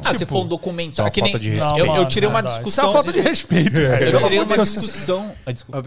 Ah, 0.04 0.12
se 0.14 0.26
for 0.26 0.44
um 0.44 0.48
que 1.10 1.22
nem- 1.22 1.32
falta 1.32 1.38
de 1.38 1.50
respeito. 1.50 1.96
eu, 1.96 2.04
tirei 2.06 2.28
uma 2.28 2.42
discussão. 2.42 2.68
Isso 2.68 2.80
é 2.80 2.92
falta 2.92 3.12
de 3.12 3.20
respeito, 3.20 3.74
velho. 3.80 4.08
Eu 4.10 4.18
tirei 4.18 4.38
de 4.38 4.44
uma 4.44 4.58
discussão. 4.58 5.32
Desculpa. 5.52 5.82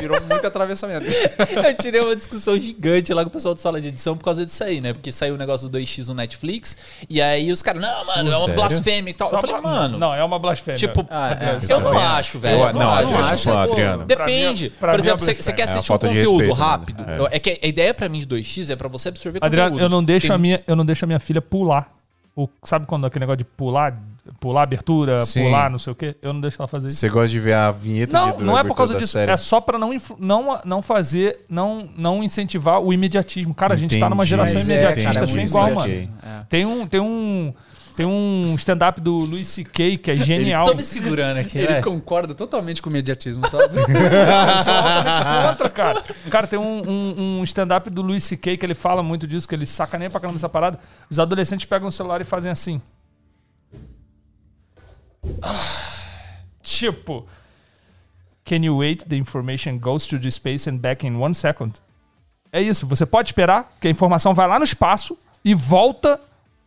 Virou 0.00 0.20
muito 0.22 0.46
atravessamento. 0.46 1.06
Eu 1.68 1.74
tirei 1.76 2.00
uma 2.00 2.14
discussão 2.16 2.58
gigante 2.58 3.12
lá 3.12 3.22
com 3.22 3.28
o 3.28 3.32
pessoal 3.32 3.54
de 3.54 3.60
sala 3.60 3.80
de 3.80 3.88
edição 3.88 4.16
por 4.16 4.24
causa 4.24 4.44
disso 4.46 4.62
aí, 4.64 4.80
né? 4.80 4.92
Porque 4.92 5.10
saiu 5.12 5.34
o 5.34 5.38
negócio 5.38 5.68
do 5.68 5.78
2x 5.78 6.06
no 6.08 6.14
Netflix. 6.14 6.76
E 7.08 7.20
aí 7.20 7.50
os 7.52 7.62
caras, 7.62 7.80
não, 7.82 8.06
mano, 8.06 8.28
é 8.30 8.36
uma 8.36 8.40
Sério? 8.40 8.54
blasfêmia 8.54 9.10
e 9.10 9.14
tal. 9.14 9.28
Só 9.30 9.36
eu 9.36 9.40
falei, 9.40 9.56
pra- 9.56 9.70
mano. 9.70 9.98
Não, 9.98 10.14
é 10.14 10.22
uma 10.24 10.38
blasfêmia. 10.38 10.78
Tipo, 10.78 11.06
Ah, 11.10 11.32
é. 11.40 11.58
eu 11.72 11.80
não 11.80 11.90
também 11.92 12.04
acho, 12.04 12.38
velho. 12.38 12.58
Eu, 12.60 12.66
Eu 12.68 12.72
não, 12.74 12.80
não 12.80 12.90
Adriano, 12.92 13.24
acho, 13.24 13.44
fala, 13.44 13.66
pô. 13.66 13.72
Adriano. 13.72 14.04
Depende. 14.04 14.70
Pra 14.70 14.92
Por 14.92 14.96
mim, 14.98 15.02
exemplo, 15.02 15.22
é 15.22 15.34
você, 15.34 15.42
você 15.42 15.52
quer 15.52 15.62
É 15.62 15.64
assistir 15.64 15.92
um 15.92 15.98
conteúdo 15.98 16.14
respeito, 16.38 16.58
né? 16.58 16.64
rápido. 16.64 17.04
É. 17.08 17.18
Eu- 17.18 17.26
É. 17.30 17.38
que 17.38 17.60
a 17.62 17.66
ideia 17.66 17.94
pra 17.94 18.08
mim 18.08 18.18
de 18.20 18.26
2x 18.26 18.70
é 18.70 18.76
pra 18.76 18.88
você 18.88 19.08
absorver 19.08 19.38
Adriano, 19.42 19.70
conteúdo. 19.72 19.84
eu 19.84 19.88
não 19.88 20.04
deixo 20.04 20.26
Tem- 20.28 20.34
a 20.34 20.38
minha, 20.38 20.62
eu 20.66 20.76
não 20.76 20.84
deixo 20.86 21.04
a 21.04 21.06
minha 21.08 21.20
filha 21.20 21.40
pular. 21.42 21.88
O, 22.34 22.48
sabe 22.62 22.86
quando 22.86 23.06
aquele 23.06 23.20
negócio 23.24 23.38
de 23.38 23.44
pular, 23.44 23.98
pular 24.38 24.62
abertura, 24.62 25.24
Sim. 25.24 25.44
pular, 25.44 25.68
não 25.70 25.78
sei 25.78 25.92
o 25.92 25.96
quê? 25.96 26.16
Eu 26.22 26.32
não 26.32 26.40
deixo 26.40 26.56
ela 26.60 26.68
fazer 26.68 26.88
isso. 26.88 26.96
Você 26.96 27.08
gosta 27.08 27.28
de 27.28 27.40
ver 27.40 27.54
a 27.54 27.70
vinheta 27.70 28.16
Não, 28.18 28.36
de 28.36 28.44
não 28.44 28.58
é 28.58 28.62
por 28.64 28.76
causa 28.76 28.94
disso. 28.94 29.12
série? 29.12 29.32
É 29.32 29.36
só 29.36 29.60
pra 29.60 29.78
não, 29.78 29.90
não, 30.18 30.60
não 30.64 30.82
fazer, 30.82 31.40
não, 31.48 31.88
não 31.96 32.22
incentivar 32.22 32.80
o 32.80 32.92
imediatismo. 32.92 33.54
Cara, 33.54 33.74
a 33.74 33.76
gente 33.76 33.98
tá 33.98 34.08
numa 34.08 34.22
Entendi. 34.24 34.30
geração 34.30 34.58
Mas 34.60 34.68
é, 34.68 34.72
imediatista 34.74 35.24
é 35.24 35.26
sem 35.26 35.36
muito 35.38 35.48
igual, 35.50 35.74
mano. 35.74 35.92
É. 35.92 36.44
Tem 36.48 36.64
um, 36.64 36.86
tem 36.86 37.00
um, 37.00 37.52
tem 37.96 38.06
um 38.06 38.54
stand-up 38.56 39.00
do 39.00 39.12
Louis 39.18 39.46
C.K. 39.48 39.98
que 39.98 40.10
é 40.10 40.16
genial. 40.16 40.66
Tô 40.66 40.74
me 40.74 40.82
segurando 40.84 41.38
aqui, 41.38 41.58
Ele 41.58 41.66
velho. 41.66 41.84
concorda 41.84 42.34
totalmente 42.34 42.80
com 42.80 42.88
o 42.88 42.92
mediatismo, 42.92 43.46
sabe? 43.48 43.74
Eu 43.76 44.64
sou 44.64 44.72
altamente 44.72 45.48
contra, 45.48 45.68
cara. 45.70 46.02
Cara, 46.30 46.46
tem 46.46 46.58
um, 46.58 46.82
um, 46.88 47.38
um 47.40 47.44
stand-up 47.44 47.90
do 47.90 48.02
Louis 48.02 48.22
C.K. 48.24 48.56
que 48.56 48.64
ele 48.64 48.74
fala 48.74 49.02
muito 49.02 49.26
disso, 49.26 49.48
que 49.48 49.54
ele 49.54 49.66
sacaneia 49.66 50.08
pra 50.10 50.20
caramba 50.20 50.36
essa 50.36 50.48
parada. 50.48 50.78
Os 51.10 51.18
adolescentes 51.18 51.66
pegam 51.66 51.88
o 51.88 51.92
celular 51.92 52.20
e 52.20 52.24
fazem 52.24 52.50
assim. 52.52 52.80
Tipo, 56.62 57.26
can 58.44 58.56
you 58.62 58.76
wait? 58.78 59.04
The 59.08 59.16
information 59.16 59.78
goes 59.78 60.06
to 60.08 60.18
the 60.18 60.30
space 60.30 60.68
and 60.70 60.76
back 60.76 61.06
in 61.06 61.16
one 61.16 61.34
second. 61.34 61.74
É 62.52 62.60
isso. 62.60 62.86
Você 62.86 63.04
pode 63.04 63.28
esperar 63.28 63.72
que 63.80 63.88
a 63.88 63.90
informação 63.90 64.34
vai 64.34 64.46
lá 64.46 64.58
no 64.58 64.64
espaço 64.64 65.18
e 65.44 65.54
volta 65.54 66.20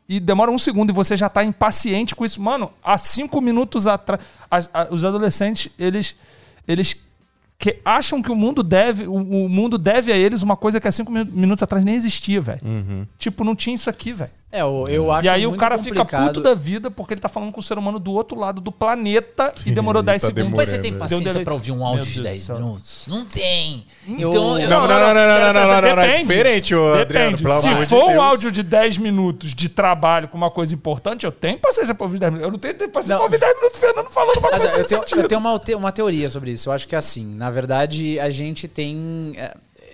e 0.08 0.20
demora 0.20 0.52
um 0.52 0.60
segundo 0.60 0.90
e 0.90 0.94
você 0.94 1.16
já 1.16 1.30
tá 1.30 1.44
impaciente 1.44 2.14
com 2.16 2.26
isso. 2.26 2.42
Mano, 2.42 2.72
há 2.84 2.98
cinco 2.98 3.40
minutos 3.40 3.88
atrás, 3.88 4.22
os 4.92 5.04
adolescentes, 5.04 5.72
eles, 5.80 6.16
eles 6.68 6.96
que 7.58 7.80
acham 7.86 8.22
que 8.22 8.32
o 8.32 8.36
mundo 8.36 8.62
deve, 8.62 9.08
o, 9.08 9.14
o 9.14 9.50
mundo 9.50 9.78
deve 9.78 10.12
a 10.12 10.18
eles 10.18 10.42
uma 10.42 10.58
coisa 10.58 10.80
que 10.82 10.88
há 10.88 10.92
cinco 10.92 11.12
minu- 11.12 11.32
minutos 11.32 11.64
atrás 11.64 11.84
nem 11.86 11.96
existia, 11.96 12.42
velho. 12.42 13.08
Tipo, 13.18 13.44
não 13.44 13.56
tinha 13.56 13.76
isso 13.76 13.90
aqui, 13.90 14.12
velho. 14.12 14.32
É, 14.56 14.62
eu, 14.62 14.86
eu 14.88 15.12
acho 15.12 15.26
E 15.26 15.30
aí 15.30 15.46
o 15.46 15.56
cara 15.58 15.78
fica 15.78 15.96
complicado. 16.00 16.28
puto 16.28 16.42
da 16.42 16.54
vida 16.54 16.90
porque 16.90 17.14
ele 17.14 17.22
tá 17.22 17.28
falando 17.30 17.52
com 17.52 17.60
o 17.60 17.64
ser 17.64 17.78
humano 17.78 18.00
do 18.00 18.12
outro 18.14 18.40
lado 18.40 18.62
do 18.62 18.72
planeta 18.72 19.52
e 19.66 19.72
demorou 19.72 20.02
10 20.02 20.22
tá 20.22 20.28
segundos. 20.28 20.50
Mas 20.52 20.70
você 20.70 20.80
tem 20.80 20.92
Deu 20.92 21.00
paciência 21.00 21.42
pra 21.44 21.54
ouvir 21.54 21.72
um 21.72 21.86
áudio 21.86 22.06
de 22.06 22.18
do 22.20 22.24
10 22.24 22.42
céu. 22.42 22.56
minutos? 22.56 23.04
Não 23.08 23.26
tem. 23.26 23.86
Eu- 24.08 24.30
Então, 24.30 24.60
eu- 24.60 24.70
Não, 24.70 24.88
não, 24.88 24.88
não, 24.88 25.00
não, 25.00 25.14
não, 25.14 25.14
não, 25.14 25.54
não, 25.54 25.54
não, 25.54 25.82
não, 25.82 25.96
não, 25.96 26.04
é 26.04 26.18
diferente, 26.20 26.74
ô 26.76 26.94
Adriano, 26.94 27.38
Se 27.38 27.68
amor 27.68 27.84
de 27.84 27.86
for 27.90 28.06
um 28.10 28.22
áudio 28.22 28.52
de 28.52 28.64
10 28.64 28.98
minutos 28.98 29.54
de 29.54 29.68
trabalho 29.68 30.28
com 30.28 30.38
uma 30.38 30.50
coisa 30.52 30.74
importante, 30.74 31.26
eu 31.26 31.32
tenho 31.32 31.58
paciência 31.58 31.94
pra 31.94 32.06
ouvir 32.06 32.20
10 32.20 32.32
minutos. 32.32 32.48
Eu 32.48 32.52
não 32.52 32.60
tenho 32.60 32.90
paciência 32.90 33.14
Não. 33.16 33.18
pra 33.18 33.26
ouvir 33.26 33.40
10 33.40 33.56
minutos 33.58 33.80
Fernando 33.80 34.10
falando 34.10 34.38
uma 34.38 34.52
Mas, 34.52 34.62
coisa 34.64 34.80
eu 34.80 34.86
tenho, 35.04 35.22
eu 35.24 35.28
tenho 35.28 35.40
uma, 35.42 35.62
uma 35.78 35.92
teoria 35.92 36.30
sobre 36.30 36.52
isso. 36.52 36.70
Eu 36.70 36.74
acho 36.74 36.88
que 36.88 36.96
é 36.96 36.98
assim, 36.98 37.26
na 37.36 37.50
verdade, 37.50 38.20
a 38.20 38.30
gente 38.30 38.68
tem. 38.68 39.34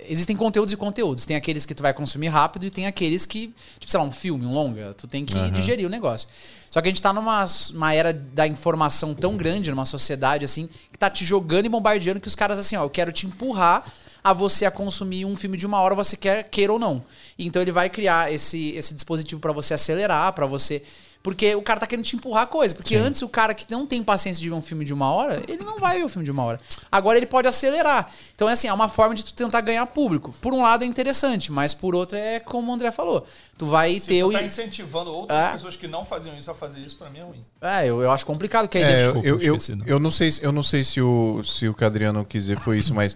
Existem 0.08 0.36
conteúdos 0.36 0.74
e 0.74 0.78
conteúdos. 0.78 1.26
Tem 1.26 1.36
aqueles 1.36 1.66
que 1.66 1.76
tu 1.76 1.84
vai 1.84 1.93
consumir 1.93 2.28
rápido 2.28 2.66
e 2.66 2.72
tem 2.72 2.86
aqueles 2.86 3.26
que, 3.26 3.54
tipo, 3.80 3.91
sei 3.91 3.99
lá, 3.99 4.06
um 4.06 4.12
filme, 4.12 4.45
um 4.45 4.54
longa, 4.54 4.93
tu 4.93 5.08
tem 5.08 5.26
que 5.26 5.52
digerir 5.52 5.86
o 5.86 5.89
negócio. 5.89 6.28
Só 6.72 6.82
que 6.82 6.88
a 6.88 6.91
gente 6.91 7.02
tá 7.02 7.12
numa 7.12 7.45
uma 7.74 7.93
era 7.93 8.14
da 8.14 8.47
informação 8.47 9.14
tão 9.14 9.36
grande, 9.36 9.70
numa 9.70 9.86
sociedade 9.86 10.45
assim, 10.45 10.70
que 10.91 10.97
tá 10.97 11.10
te 11.10 11.26
jogando 11.26 11.66
e 11.66 11.70
bombardeando 11.70 12.20
que 12.20 12.30
os 12.30 12.36
caras 12.36 12.58
assim, 12.58 12.78
ó, 12.78 12.84
eu 12.84 12.89
quero 12.89 13.12
te 13.12 13.28
empurrar 13.28 13.84
a 14.24 14.34
você 14.34 14.66
a 14.66 14.72
consumir 14.72 15.26
um 15.26 15.36
filme 15.36 15.58
de 15.58 15.66
uma 15.66 15.82
hora, 15.82 15.95
você 15.95 16.16
quer 16.16 16.43
queira 16.43 16.72
ou 16.72 16.80
não. 16.80 17.04
Então 17.38 17.62
ele 17.62 17.72
vai 17.72 17.89
criar 17.89 18.32
esse, 18.32 18.70
esse 18.70 18.93
dispositivo 18.93 19.41
pra 19.41 19.52
você 19.52 19.74
acelerar, 19.74 20.32
pra 20.34 20.45
você 20.45 20.82
porque 21.24 21.53
o 21.55 21.61
cara 21.61 21.80
tá 21.80 21.86
querendo 21.86 22.03
te 22.05 22.15
empurrar 22.15 22.43
a 22.43 22.47
coisa. 22.47 22.74
Porque 22.74 22.95
antes 22.95 23.22
o 23.22 23.30
cara 23.30 23.53
que 23.53 23.69
não 23.69 23.86
tem 23.86 24.03
paciência 24.03 24.41
de 24.41 24.49
ver 24.49 24.55
um 24.55 24.61
filme 24.61 24.84
de 24.84 24.93
uma 24.93 25.11
hora, 25.11 25.41
ele 25.47 25.63
não 25.63 25.78
vai 25.78 25.99
ver 25.99 26.03
o 26.05 26.09
filme 26.09 26.26
de 26.26 26.32
uma 26.32 26.43
hora. 26.43 26.59
Agora 26.91 27.17
ele 27.17 27.26
pode 27.28 27.47
acelerar. 27.47 28.11
Então 28.34 28.49
é 28.49 28.53
assim, 28.53 28.67
é 28.67 28.74
uma 28.74 28.89
forma 28.89 29.13
de 29.13 29.24
tu 29.26 29.34
tentar 29.34 29.61
ganhar 29.61 29.86
público. 29.86 30.34
Por 30.41 30.51
um 30.53 30.61
lado 30.63 30.84
é 30.84 30.88
interessante, 30.88 31.51
mas 31.51 31.74
por 31.74 31.93
outro 31.93 32.17
é 32.17 32.39
como 32.39 32.72
o 32.72 32.74
André 32.74 32.91
falou. 32.91 33.26
Tu 33.57 33.65
vai 33.67 33.99
Se 33.99 34.07
ter 34.07 34.22
tu 34.22 34.30
o. 34.30 34.32
tá 34.32 34.41
incentivando 34.41 35.11
outras 35.11 35.38
Ah. 35.39 35.51
pessoas 35.53 35.76
que 35.76 35.88
não 35.88 36.03
faziam 36.03 36.38
isso 36.38 36.49
a 36.49 36.55
fazer 36.55 36.80
isso, 36.80 36.95
pra 36.95 37.09
mim 37.09 37.19
é 37.19 37.24
ruim. 37.24 37.45
É, 37.61 37.86
eu, 37.88 38.01
eu 38.01 38.09
acho 38.11 38.26
complicado 38.26 38.67
que 38.67 38.78
a 38.80 38.82
ideia 38.82 38.95
É, 38.95 39.03
Desculpa, 39.03 39.28
eu, 39.28 39.39
eu, 39.39 39.55
esqueci, 39.57 39.76
não. 39.78 39.86
eu 39.86 39.99
não 39.99 40.09
sei, 40.11 40.32
se- 40.32 40.43
eu 40.43 40.51
não 40.51 40.63
sei 40.63 40.84
se 40.84 40.99
o, 41.01 41.43
se 41.43 41.67
o 41.69 41.74
que 41.74 41.84
o 41.84 41.88
Adriano 41.88 42.26
quis 42.26 42.43
dizer 42.43 42.57
foi 42.57 42.80
isso, 42.80 42.95
mas, 42.95 43.15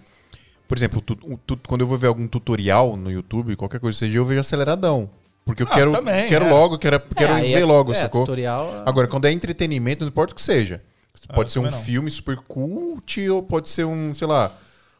por 0.67 0.77
exemplo, 0.77 1.01
tu- 1.01 1.15
tu- 1.45 1.59
quando 1.67 1.81
eu 1.81 1.87
vou 1.87 1.97
ver 1.97 2.05
algum 2.07 2.27
tutorial 2.27 2.95
no 2.95 3.11
YouTube, 3.11 3.55
qualquer 3.55 3.79
coisa 3.79 3.97
seja, 3.97 4.19
eu 4.19 4.25
vejo 4.25 4.39
aceleradão. 4.41 5.09
Porque 5.45 5.61
eu 5.63 5.67
Ah, 5.69 5.73
quero, 5.75 5.91
também, 5.91 6.27
quero 6.27 6.45
é. 6.45 6.49
logo, 6.51 6.77
quero, 6.79 6.99
quero 7.15 7.33
aí 7.33 7.53
ver 7.53 7.61
é- 7.61 7.65
logo, 7.65 7.91
é, 7.91 7.95
sacou? 7.95 8.21
tutorial, 8.21 8.67
é- 8.67 8.89
Agora, 8.89 9.07
quando 9.07 9.25
é 9.25 9.31
entretenimento, 9.31 10.01
não 10.03 10.09
importa 10.09 10.33
o 10.33 10.35
que 10.35 10.41
seja. 10.41 10.81
Pode 11.33 11.51
ser 11.51 11.59
um 11.59 11.71
filme 11.71 12.09
super 12.11 12.35
cult 12.37 13.29
ou 13.29 13.41
pode 13.41 13.69
ser 13.69 13.83
um, 13.85 14.13
sei 14.13 14.27
lá, 14.27 14.51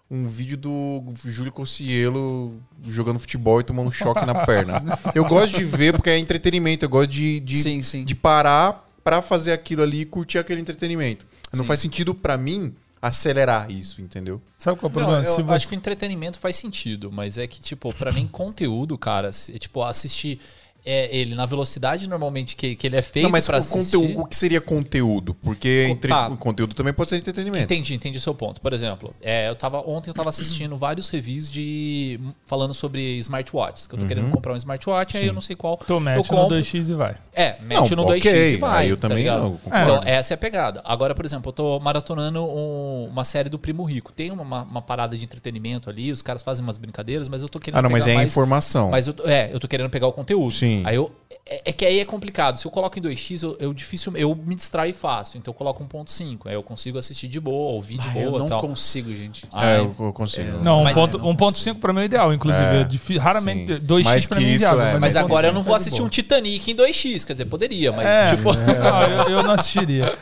um 0.10 0.28
vídeo 0.28 0.56
do 0.58 1.04
Júlio 1.26 1.52
Cossielo 1.52 2.54
jogando 2.88 3.20
futebol 3.20 3.60
e 3.60 3.64
tomando 3.64 3.88
um 3.88 3.91
choque 3.91 4.26
na 4.26 4.46
perna. 4.46 4.84
Eu 5.14 5.26
gosto 5.26 5.56
de 5.56 5.64
ver 5.66 5.93
porque 5.93 6.10
é 6.10 6.18
entretenimento. 6.18 6.86
Eu 6.86 6.89
gosto 6.89 7.10
de, 7.12 7.39
de, 7.39 7.58
Sim, 7.58 7.82
sim. 7.84 8.06
de 8.06 8.16
parar 8.16 8.88
pra 9.04 9.22
fazer 9.22 9.52
aquilo 9.52 9.84
ali 9.84 10.02
e 10.02 10.06
curtir 10.06 10.38
aquele 10.39 10.62
entretenimento. 10.62 11.26
Não 11.54 11.60
Sim. 11.64 11.68
faz 11.68 11.80
sentido 11.80 12.14
pra 12.14 12.38
mim 12.38 12.74
acelerar 13.02 13.70
isso, 13.72 14.02
entendeu? 14.02 14.41
Sabe 14.58 14.80
qual 14.80 14.89
é 14.89 14.91
o 14.91 14.98
Não, 14.98 15.04
problema? 15.06 15.28
eu 15.28 15.32
Se 15.32 15.41
acho 15.41 15.48
você... 15.66 15.68
que 15.68 15.76
o 15.76 15.78
entretenimento 15.78 16.39
faz 16.39 16.56
sentido, 16.56 17.12
mas 17.12 17.38
é 17.38 17.46
que, 17.48 17.62
tipo, 17.62 17.93
pra 17.93 18.12
mim, 18.12 18.28
conteúdo, 18.28 18.98
cara, 18.98 19.30
é, 19.54 19.58
tipo, 19.60 19.84
assistir 19.84 20.39
é, 20.86 21.16
ele 21.16 21.34
na 21.36 21.46
velocidade 21.46 22.08
normalmente 22.08 22.56
que, 22.56 22.76
que 22.76 22.86
ele 22.88 22.96
é 22.96 23.02
feito 23.02 23.24
não, 23.24 23.32
mas 23.32 23.46
pra 23.48 23.56
o, 23.56 23.60
assistir. 23.60 23.98
conteúdo, 23.98 24.20
o 24.22 24.26
que 24.26 24.38
seria 24.38 24.62
conteúdo? 24.62 25.34
Porque 25.34 25.86
Co- 25.88 25.92
entre, 25.94 26.10
tá. 26.10 26.28
o 26.30 26.38
conteúdo 26.38 26.76
também 26.76 26.94
pode 26.94 27.10
ser 27.10 27.18
entretenimento. 27.18 27.64
Entendi, 27.66 27.96
entendi 27.96 28.18
o 28.18 28.22
seu 28.22 28.36
ponto. 28.36 28.62
Por 28.62 28.72
exemplo, 28.74 29.14
é, 29.22 29.50
eu 29.50 29.56
tava, 29.56 29.80
ontem 29.82 30.10
eu 30.10 30.14
tava 30.14 30.30
assistindo 30.30 30.76
vários 30.78 31.10
reviews 31.10 31.50
de 31.52 32.20
falando 32.46 32.74
sobre 32.74 33.18
smartwatches. 33.18 33.88
Que 33.88 33.96
eu 33.96 34.00
tô 34.00 34.06
querendo 34.06 34.30
comprar 34.32 34.54
um 34.54 34.58
smartwatch, 34.58 35.18
aí 35.18 35.28
eu 35.28 35.34
não 35.34 35.42
sei 35.42 35.56
qual. 35.56 35.78
Tu 35.78 35.92
eu 35.94 36.00
mete 36.00 36.18
no 36.18 36.24
compro. 36.24 36.58
2x 36.58 36.90
e 36.90 36.94
vai. 36.94 37.16
É, 37.34 37.58
mete 37.66 37.96
Não, 37.96 38.04
no 38.04 38.12
2x 38.12 38.18
ok, 38.20 38.54
e 38.54 38.58
vai. 38.58 38.84
aí 38.84 38.90
eu 38.90 38.98
tá 38.98 39.08
também 39.10 39.26
não, 39.26 39.58
concordo. 39.58 39.92
Então, 39.92 40.02
essa 40.06 40.34
é 40.34 40.36
a 40.36 40.38
pegada. 40.38 40.82
Agora, 40.86 41.14
por 41.16 41.26
exemplo, 41.26 41.50
eu 41.50 41.54
tô 41.54 41.80
maratonando 41.80 42.44
um- 42.44 43.08
uma 43.10 43.24
série 43.24 43.50
do 43.50 43.58
Primo 43.60 43.84
Rico. 43.84 44.12
Tem 44.14 44.32
uma, 44.32 44.64
uma 44.64 44.82
parada 44.82 45.18
de 45.18 45.24
entretenimento 45.26 45.90
ali, 45.90 46.12
os 46.12 46.22
caras 46.22 46.42
fazem 46.44 46.64
umas 46.64 46.78
brincadeiras, 46.78 47.28
mas 47.28 47.42
eu 47.42 47.50
tô 47.50 47.60
querendo 47.60 47.80
Ah, 47.80 47.82
não, 47.82 47.90
mas 47.90 48.06
é 48.08 48.14
mais- 48.14 48.30
informação. 48.30 48.92
Mas 48.92 49.08
eu, 49.08 49.16
é, 49.26 49.50
eu 49.52 49.60
tô 49.60 49.68
querendo 49.68 49.90
pegar 49.90 50.08
o 50.08 50.14
conteúdo. 50.14 50.52
Sim. 50.52 50.75
Aí 50.84 50.96
eu. 50.96 51.12
É, 51.48 51.62
é 51.70 51.72
que 51.72 51.86
aí 51.86 52.00
é 52.00 52.06
complicado. 52.06 52.56
Se 52.56 52.66
eu 52.66 52.72
coloco 52.72 52.98
em 52.98 53.02
2x, 53.04 53.44
eu, 53.44 53.56
eu 53.60 53.72
difícil, 53.72 54.12
eu 54.18 54.34
me 54.34 54.56
distraio 54.56 54.96
fácil. 54.96 55.38
Então 55.38 55.52
eu 55.52 55.56
coloco 55.56 55.84
1.5. 55.84 56.48
Aí 56.48 56.56
eu 56.56 56.64
consigo 56.64 56.98
assistir 56.98 57.28
de 57.28 57.40
boa, 57.40 57.72
ouvir 57.74 58.00
de 58.00 58.08
Ah, 58.08 58.12
boa 58.14 58.26
eu 58.26 58.40
não 58.40 58.48
tal. 58.48 58.62
consigo, 58.62 59.14
gente. 59.14 59.46
É, 59.46 59.50
Ai, 59.52 59.80
eu, 59.80 59.96
eu 60.00 60.12
consigo. 60.12 60.58
Não, 60.64 60.84
Mas- 60.84 60.98
1.5 60.98 61.76
pra 61.80 61.94
mim 61.94 62.00
é 62.00 62.04
o 62.04 62.06
ideal, 62.06 62.34
inclusive. 62.34 62.64
É, 62.66 63.16
É, 63.16 63.20
raramente. 63.20 63.74
sim. 63.74 63.80
2x 63.86 64.04
Mais 64.06 64.26
pra 64.26 64.38
que 64.40 64.44
mim 64.44 64.50
é 64.50 64.54
inviável. 64.56 64.82
é, 64.82 64.94
Mas 64.94 65.04
Mas 65.04 65.16
agora 65.18 65.48
eu 65.48 65.54
não 65.54 65.62
1.5 65.62 65.66
vou 65.66 65.76
assistir 65.76 66.02
um 66.02 66.10
Titanic 66.10 66.72
em 66.72 66.76
2x, 66.76 67.24
quer 67.26 67.34
dizer, 67.34 67.46
poderia, 67.46 67.92
mas 67.92 68.08
É, 68.08 68.36
tipo. 68.36 68.52
não, 68.52 69.04
eu, 69.30 69.38
eu 69.38 69.44
não 69.44 69.52
assistiria. 69.52 70.18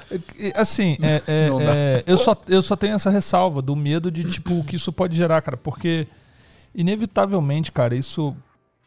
Assim, 0.56 0.98
é, 1.02 1.22
é, 1.26 1.48
Não 1.50 1.62
é, 1.62 2.04
eu, 2.06 2.18
só, 2.18 2.36
eu 2.50 2.62
só 2.62 2.76
tenho 2.76 2.96
essa 2.96 3.10
ressalva 3.10 3.62
do 3.62 3.78
medo 3.78 4.12
de, 4.12 4.26
tipo, 4.30 4.60
o 4.60 4.64
que 4.66 4.76
isso 4.76 4.92
pode 4.92 5.16
gerar, 5.16 5.42
cara. 5.42 5.56
Porque, 5.56 6.06
inevitavelmente, 6.76 7.72
cara, 7.72 7.96
isso. 7.96 8.36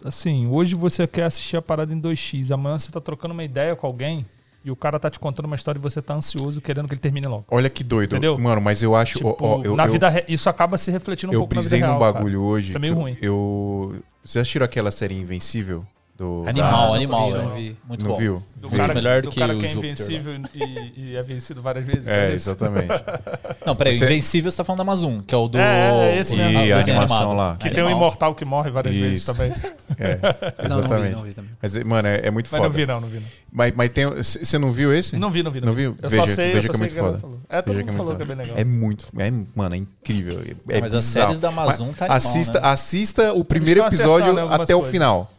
Assim, 0.05 0.47
hoje 0.49 0.75
você 0.75 1.07
quer 1.07 1.25
assistir 1.25 1.57
a 1.57 1.63
parada 1.63 1.93
em 1.93 2.01
2x, 2.01 2.51
amanhã 2.51 2.79
você 2.79 2.91
tá 2.93 3.01
trocando 3.01 3.33
uma 3.33 3.43
ideia 3.45 3.75
com 3.75 3.87
alguém 3.87 4.27
e 4.65 4.71
o 4.71 4.77
cara 4.77 4.99
tá 4.99 5.09
te 5.11 5.19
contando 5.19 5.47
uma 5.47 5.57
história 5.57 5.79
e 5.79 5.83
você 5.83 6.03
tá 6.03 6.15
ansioso 6.15 6.61
querendo 6.61 6.87
que 6.89 6.95
ele 6.95 7.01
termine 7.01 7.27
logo. 7.27 7.45
Olha 7.51 7.71
que 7.71 7.83
doido. 7.83 8.13
Entendeu? 8.15 8.37
Mano, 8.39 8.61
mas 8.61 8.83
eu 8.83 8.95
acho. 8.95 9.19
Tipo, 9.19 9.37
ó, 9.41 9.59
ó, 9.59 9.63
eu, 9.63 9.75
na 9.77 9.87
eu- 9.87 9.93
vida 9.93 10.09
re- 10.09 10.25
isso 10.29 10.49
acaba 10.51 10.77
se 10.77 10.91
refletindo 10.91 11.31
um 11.33 11.35
eu 11.35 11.41
pouco 11.41 11.55
na 11.55 11.61
vida 11.61 11.71
brisei 11.71 11.79
real. 11.81 11.95
num 11.95 12.01
cara. 12.01 12.13
bagulho 12.13 12.43
hoje. 12.43 12.69
Isso 12.69 12.77
é 12.77 12.81
meio 12.81 12.93
eu- 12.93 12.97
ruim. 12.99 13.17
Eu. 13.23 13.97
Vocês 14.25 14.43
assistiram 14.43 14.65
aquela 14.67 14.91
série 14.91 15.15
Invencível? 15.15 15.85
Do, 16.17 16.45
Animal, 16.49 16.87
não 16.89 16.95
animal, 16.95 17.27
vi, 17.31 17.37
não 17.37 17.49
vi. 17.51 17.77
Muito 17.87 18.03
Não 18.05 18.13
bom. 18.13 18.17
viu? 18.17 18.43
Do 18.57 18.71
Viu? 18.71 18.79
cara, 18.79 18.95
melhor 18.95 19.21
do 19.21 19.29
que 19.29 19.39
cara 19.39 19.55
o 19.55 19.59
que 19.61 19.67
é 19.67 19.69
Júpiter 19.69 19.93
invencível 19.93 20.33
e, 20.55 20.93
e 21.13 21.15
é 21.17 21.23
vencido 21.23 21.61
várias 21.61 21.85
vezes. 21.85 22.07
É, 22.07 22.29
isso? 22.35 22.49
exatamente. 22.49 22.89
Não, 23.67 23.77
peraí, 23.77 23.93
Você- 23.93 24.07
Invencível 24.07 24.51
você 24.51 24.57
tá 24.57 24.65
falando 24.65 24.79
da 24.79 24.83
Amazon, 24.83 25.21
que 25.21 25.35
é 25.35 25.37
o 25.37 25.47
do. 25.47 25.59
É, 25.59 26.15
é 26.15 26.19
esse 26.19 26.33
o- 26.33 26.39
mesmo. 26.39 26.59
E 26.61 26.73
a 26.73 26.79
animação 26.79 27.17
animado. 27.19 27.37
lá. 27.37 27.57
Que 27.57 27.69
tem 27.69 27.85
um 27.85 27.89
Animal. 27.89 28.03
imortal 28.05 28.35
que 28.35 28.47
morre 28.47 28.71
várias 28.71 28.95
vezes 28.95 29.19
Isso. 29.19 29.27
também. 29.35 29.53
É, 29.99 30.19
Não, 30.19 30.29
não 30.29 30.59
vi, 30.59 30.65
exatamente. 30.67 31.15
não 31.17 31.23
vi 31.23 31.33
também. 31.33 31.51
Mas, 31.63 31.77
mano, 31.85 32.09
é, 32.09 32.21
é 32.25 32.31
muito 32.31 32.49
Mas 32.53 32.59
foda. 32.61 32.69
não 32.69 32.75
vi, 32.77 32.87
não, 32.87 33.01
não 33.01 33.09
vi. 33.09 33.17
Não, 33.19 33.23
Mas, 33.53 33.73
mas 33.75 33.91
tem. 33.91 34.05
Você 34.07 34.59
não 34.59 34.71
viu 34.73 34.93
esse? 34.93 35.17
não 35.17 35.31
vi, 35.31 35.43
não 35.43 35.51
vi. 35.51 35.61
Não 35.61 35.73
viu? 35.73 35.97
Eu 36.03 36.11
Veja- 36.11 36.27
só 36.27 36.35
sei, 36.35 36.53
veja 36.53 36.59
eu 36.59 36.63
só 36.75 36.79
que 36.79 36.85
é 36.85 36.89
sei 36.91 37.01
muito 37.03 37.13
foda. 37.13 37.19
falou. 37.21 37.41
É, 37.49 37.63
todo 37.63 37.77
mundo 37.77 37.89
é 37.89 37.93
falou 37.93 38.07
muito 38.07 38.17
que 38.17 38.23
é 38.33 38.35
bem 38.35 38.45
legal. 38.45 38.59
É 38.59 38.65
muito. 38.65 39.07
É, 39.19 39.33
mano, 39.55 39.75
é 39.75 39.79
incrível. 39.79 40.41
É, 40.71 40.77
é 40.79 40.81
mas 40.83 40.93
as 40.93 41.05
séries 41.05 41.41
da 41.41 41.49
Amazon 41.49 41.89
Mas 41.89 41.97
tá 41.97 42.05
animal, 42.07 42.17
assista, 42.19 42.61
né? 42.61 42.69
assista 42.69 43.33
o 43.33 43.45
primeiro 43.45 43.81
estão 43.87 44.19
episódio 44.19 44.49
até 44.53 44.75
o 44.75 44.83
final. 44.83 45.31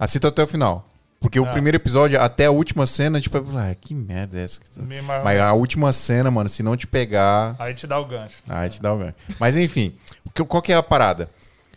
Assista 0.00 0.28
até 0.28 0.42
o 0.42 0.46
final. 0.46 0.86
Porque 1.20 1.38
o 1.38 1.44
Ah. 1.44 1.50
primeiro 1.50 1.76
episódio, 1.76 2.18
até 2.18 2.46
a 2.46 2.50
última 2.50 2.86
cena, 2.86 3.20
tipo, 3.20 3.36
ah, 3.36 3.74
que 3.78 3.94
merda 3.94 4.38
é 4.38 4.44
essa? 4.44 4.58
Mar- 5.04 5.22
Mas 5.22 5.38
a 5.38 5.52
última 5.52 5.92
cena, 5.92 6.30
mano, 6.30 6.48
se 6.48 6.62
não 6.62 6.74
te 6.78 6.86
pegar, 6.86 7.54
Aí 7.58 7.74
te 7.74 7.86
dá 7.86 7.98
o 8.00 8.06
gancho. 8.06 8.38
aí 8.48 8.70
te 8.70 8.80
dá 8.80 8.94
o 8.94 8.96
ganho. 8.98 9.14
Mas 9.38 9.54
enfim, 9.54 9.92
qual 10.48 10.62
que 10.62 10.72
é 10.72 10.76
a 10.76 10.82
parada? 10.82 11.28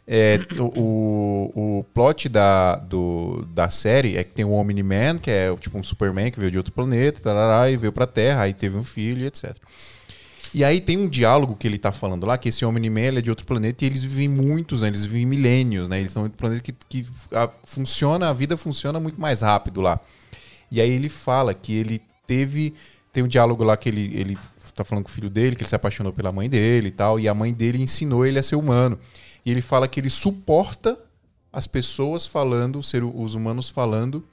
É, 0.07 0.39
o, 0.59 1.51
o, 1.79 1.85
plot 1.93 2.27
da, 2.29 2.75
do, 2.77 3.45
da 3.53 3.69
série 3.69 4.17
é 4.17 4.23
que 4.23 4.31
tem 4.31 4.43
o 4.45 4.51
Omni-Man, 4.51 5.17
que 5.17 5.29
é 5.31 5.53
tipo 5.57 5.77
um 5.77 5.83
Superman 5.83 6.29
que 6.31 6.39
veio 6.39 6.51
de 6.51 6.57
outro 6.57 6.73
planeta, 6.73 7.21
tarará, 7.21 7.69
e 7.69 7.75
veio 7.77 7.91
pra 7.91 8.05
Terra, 8.07 8.43
aí 8.43 8.53
teve 8.53 8.77
um 8.77 8.83
filho, 8.83 9.21
e 9.23 9.27
etc. 9.27 9.55
E 10.53 10.63
aí 10.63 10.79
tem 10.79 10.97
um 10.97 11.09
diálogo 11.09 11.55
que 11.55 11.67
ele 11.67 11.79
tá 11.79 11.91
falando 11.91 12.25
lá, 12.27 12.37
que 12.37 12.49
esse 12.49 12.63
Omni-Man 12.63 13.17
é 13.17 13.21
de 13.21 13.29
outro 13.29 13.45
planeta 13.45 13.83
e 13.83 13.87
eles 13.87 14.03
vivem 14.03 14.29
muitos 14.29 14.83
anos, 14.83 14.99
eles 14.99 15.05
vivem 15.05 15.25
milênios, 15.25 15.87
né? 15.87 15.99
Eles 15.99 16.15
em 16.15 16.19
um 16.19 16.29
planeta 16.29 16.61
que, 16.61 16.73
que 16.87 17.07
a, 17.31 17.49
funciona, 17.63 18.29
a 18.29 18.33
vida 18.33 18.55
funciona 18.55 18.99
muito 18.99 19.19
mais 19.19 19.41
rápido 19.41 19.81
lá. 19.81 19.99
E 20.71 20.79
aí 20.79 20.91
ele 20.91 21.09
fala 21.09 21.53
que 21.53 21.73
ele 21.73 22.01
teve. 22.27 22.73
Tem 23.11 23.23
um 23.23 23.27
diálogo 23.27 23.63
lá 23.63 23.75
que 23.75 23.89
ele, 23.89 24.11
ele 24.13 24.37
tá 24.75 24.83
falando 24.83 25.05
com 25.05 25.09
o 25.09 25.13
filho 25.13 25.29
dele, 25.29 25.55
que 25.55 25.63
ele 25.63 25.69
se 25.69 25.75
apaixonou 25.75 26.13
pela 26.13 26.31
mãe 26.31 26.49
dele 26.49 26.87
e 26.87 26.91
tal, 26.91 27.19
e 27.19 27.27
a 27.27 27.33
mãe 27.33 27.53
dele 27.53 27.81
ensinou 27.81 28.25
ele 28.25 28.37
a 28.37 28.43
ser 28.43 28.55
humano. 28.55 28.97
E 29.45 29.51
ele 29.51 29.61
fala 29.61 29.87
que 29.87 29.99
ele 29.99 30.09
suporta 30.09 30.97
as 31.51 31.67
pessoas 31.67 32.25
falando, 32.25 32.79
os 32.79 33.35
humanos 33.35 33.69
falando, 33.69 34.25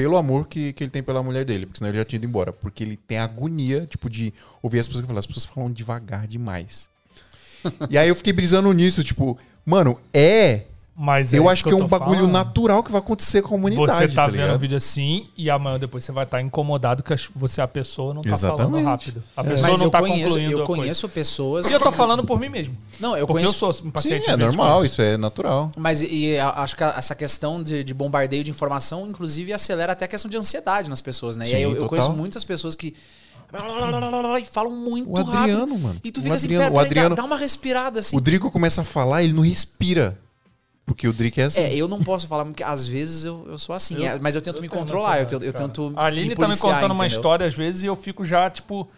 pelo 0.00 0.16
amor 0.16 0.48
que, 0.48 0.72
que 0.72 0.82
ele 0.82 0.90
tem 0.90 1.02
pela 1.02 1.22
mulher 1.22 1.44
dele, 1.44 1.66
porque 1.66 1.78
senão 1.78 1.90
ele 1.90 1.98
já 1.98 2.04
tinha 2.06 2.16
ido 2.16 2.26
embora. 2.26 2.54
Porque 2.54 2.82
ele 2.82 2.96
tem 2.96 3.18
agonia, 3.18 3.86
tipo, 3.86 4.08
de 4.08 4.32
ouvir 4.62 4.78
as 4.78 4.88
pessoas 4.88 5.04
falar, 5.06 5.18
as 5.18 5.26
pessoas 5.26 5.44
falam 5.44 5.70
devagar 5.70 6.26
demais. 6.26 6.88
e 7.90 7.98
aí 7.98 8.08
eu 8.08 8.16
fiquei 8.16 8.32
brisando 8.32 8.72
nisso, 8.72 9.04
tipo, 9.04 9.38
mano, 9.64 10.00
é. 10.12 10.62
Mas 11.02 11.32
é 11.32 11.38
eu 11.38 11.48
acho 11.48 11.64
que 11.64 11.70
é 11.70 11.72
eu 11.72 11.78
um 11.78 11.80
tô 11.80 11.88
bagulho 11.88 12.16
falando. 12.18 12.30
natural 12.32 12.82
que 12.82 12.92
vai 12.92 12.98
acontecer 12.98 13.40
com 13.40 13.54
a 13.54 13.56
humanidade. 13.56 13.90
Você 13.90 14.08
tá, 14.08 14.26
vendo 14.26 14.32
ligado? 14.32 14.54
um 14.54 14.58
vídeo 14.58 14.76
assim 14.76 15.28
e 15.34 15.48
amanhã 15.48 15.78
depois 15.78 16.04
você 16.04 16.12
vai 16.12 16.24
estar 16.24 16.42
incomodado 16.42 17.02
que 17.02 17.14
você, 17.34 17.62
a 17.62 17.66
pessoa, 17.66 18.12
não 18.12 18.20
tá 18.20 18.28
Exatamente. 18.30 18.70
falando 18.70 18.84
rápido. 18.84 19.22
A 19.34 19.40
É. 19.40 19.44
pessoa 19.44 19.68
Mas 19.70 19.78
não 19.78 19.86
eu 19.86 19.90
tá 19.90 19.98
conheço, 20.00 20.28
concluindo 20.28 20.52
eu 20.58 20.62
a 20.62 20.66
coisa. 20.66 20.82
conheço 20.82 21.08
pessoas. 21.08 21.70
E 21.70 21.72
eu 21.72 21.80
tô 21.80 21.90
falando 21.90 22.22
por 22.22 22.38
mim 22.38 22.50
mesmo. 22.50 22.76
Não, 23.00 23.16
eu 23.16 23.26
porque 23.26 23.44
conheço. 23.44 23.54
eu 23.54 23.58
sou 23.58 23.70
um 23.70 23.72
Sim, 23.86 23.90
paciente. 23.90 24.28
é 24.28 24.32
às 24.32 24.38
vezes, 24.38 24.54
normal, 24.54 24.84
isso 24.84 25.00
é 25.00 25.16
natural. 25.16 25.70
Mas 25.74 26.02
e, 26.02 26.36
acho 26.38 26.76
que 26.76 26.84
essa 26.84 27.14
questão 27.14 27.62
de, 27.62 27.82
de 27.82 27.94
bombardeio 27.94 28.44
de 28.44 28.50
informação, 28.50 29.06
inclusive, 29.08 29.54
acelera 29.54 29.92
até 29.92 30.04
a 30.04 30.08
questão 30.08 30.30
de 30.30 30.36
ansiedade 30.36 30.90
nas 30.90 31.00
pessoas, 31.00 31.34
né? 31.34 31.46
Sim, 31.46 31.52
e 31.52 31.54
aí 31.54 31.62
eu, 31.62 31.74
eu 31.76 31.86
conheço 31.86 32.12
muitas 32.12 32.44
pessoas 32.44 32.74
que. 32.74 32.94
E 33.52 34.44
falam 34.44 34.70
muito 34.70 35.10
O 35.10 35.18
Adriano, 35.18 35.60
rápido. 35.60 35.78
mano. 35.78 36.00
E 36.04 36.12
tu 36.12 36.20
O 36.20 36.22
fica 36.22 36.34
assim, 36.36 36.46
Adriano- 36.46 36.64
pera, 36.64 36.72
o 36.72 36.76
pera, 36.76 36.86
Adriano- 36.86 37.14
dá 37.16 37.24
uma 37.24 37.36
respirada 37.36 38.00
assim. 38.00 38.16
O 38.16 38.20
Drico 38.20 38.50
começa 38.50 38.82
a 38.82 38.84
falar, 38.84 39.22
ele 39.24 39.32
não 39.32 39.42
respira. 39.42 40.18
Porque 40.86 41.06
o 41.06 41.12
Drico 41.12 41.40
é 41.40 41.44
assim. 41.44 41.60
É, 41.60 41.74
eu 41.74 41.86
não 41.86 42.00
posso 42.00 42.26
falar, 42.26 42.44
porque 42.44 42.64
às 42.64 42.86
vezes 42.86 43.24
eu, 43.24 43.46
eu 43.48 43.58
sou 43.58 43.74
assim. 43.74 43.96
Eu- 44.04 44.12
é, 44.12 44.18
mas 44.18 44.34
eu 44.34 44.42
tento 44.42 44.56
eu 44.56 44.62
me 44.62 44.68
controlar, 44.68 45.20
eu 45.20 45.26
tento, 45.26 45.44
eu 45.44 45.52
tento. 45.52 45.92
A 45.96 46.06
Aline 46.06 46.30
me 46.30 46.34
tá 46.34 46.42
me 46.42 46.46
policiar, 46.48 46.74
contando 46.74 46.90
uma 46.92 47.04
entendeu? 47.04 47.16
história 47.18 47.46
às 47.46 47.54
vezes 47.54 47.82
e 47.82 47.86
eu 47.86 47.94
fico 47.96 48.24
já, 48.24 48.50
tipo. 48.50 48.88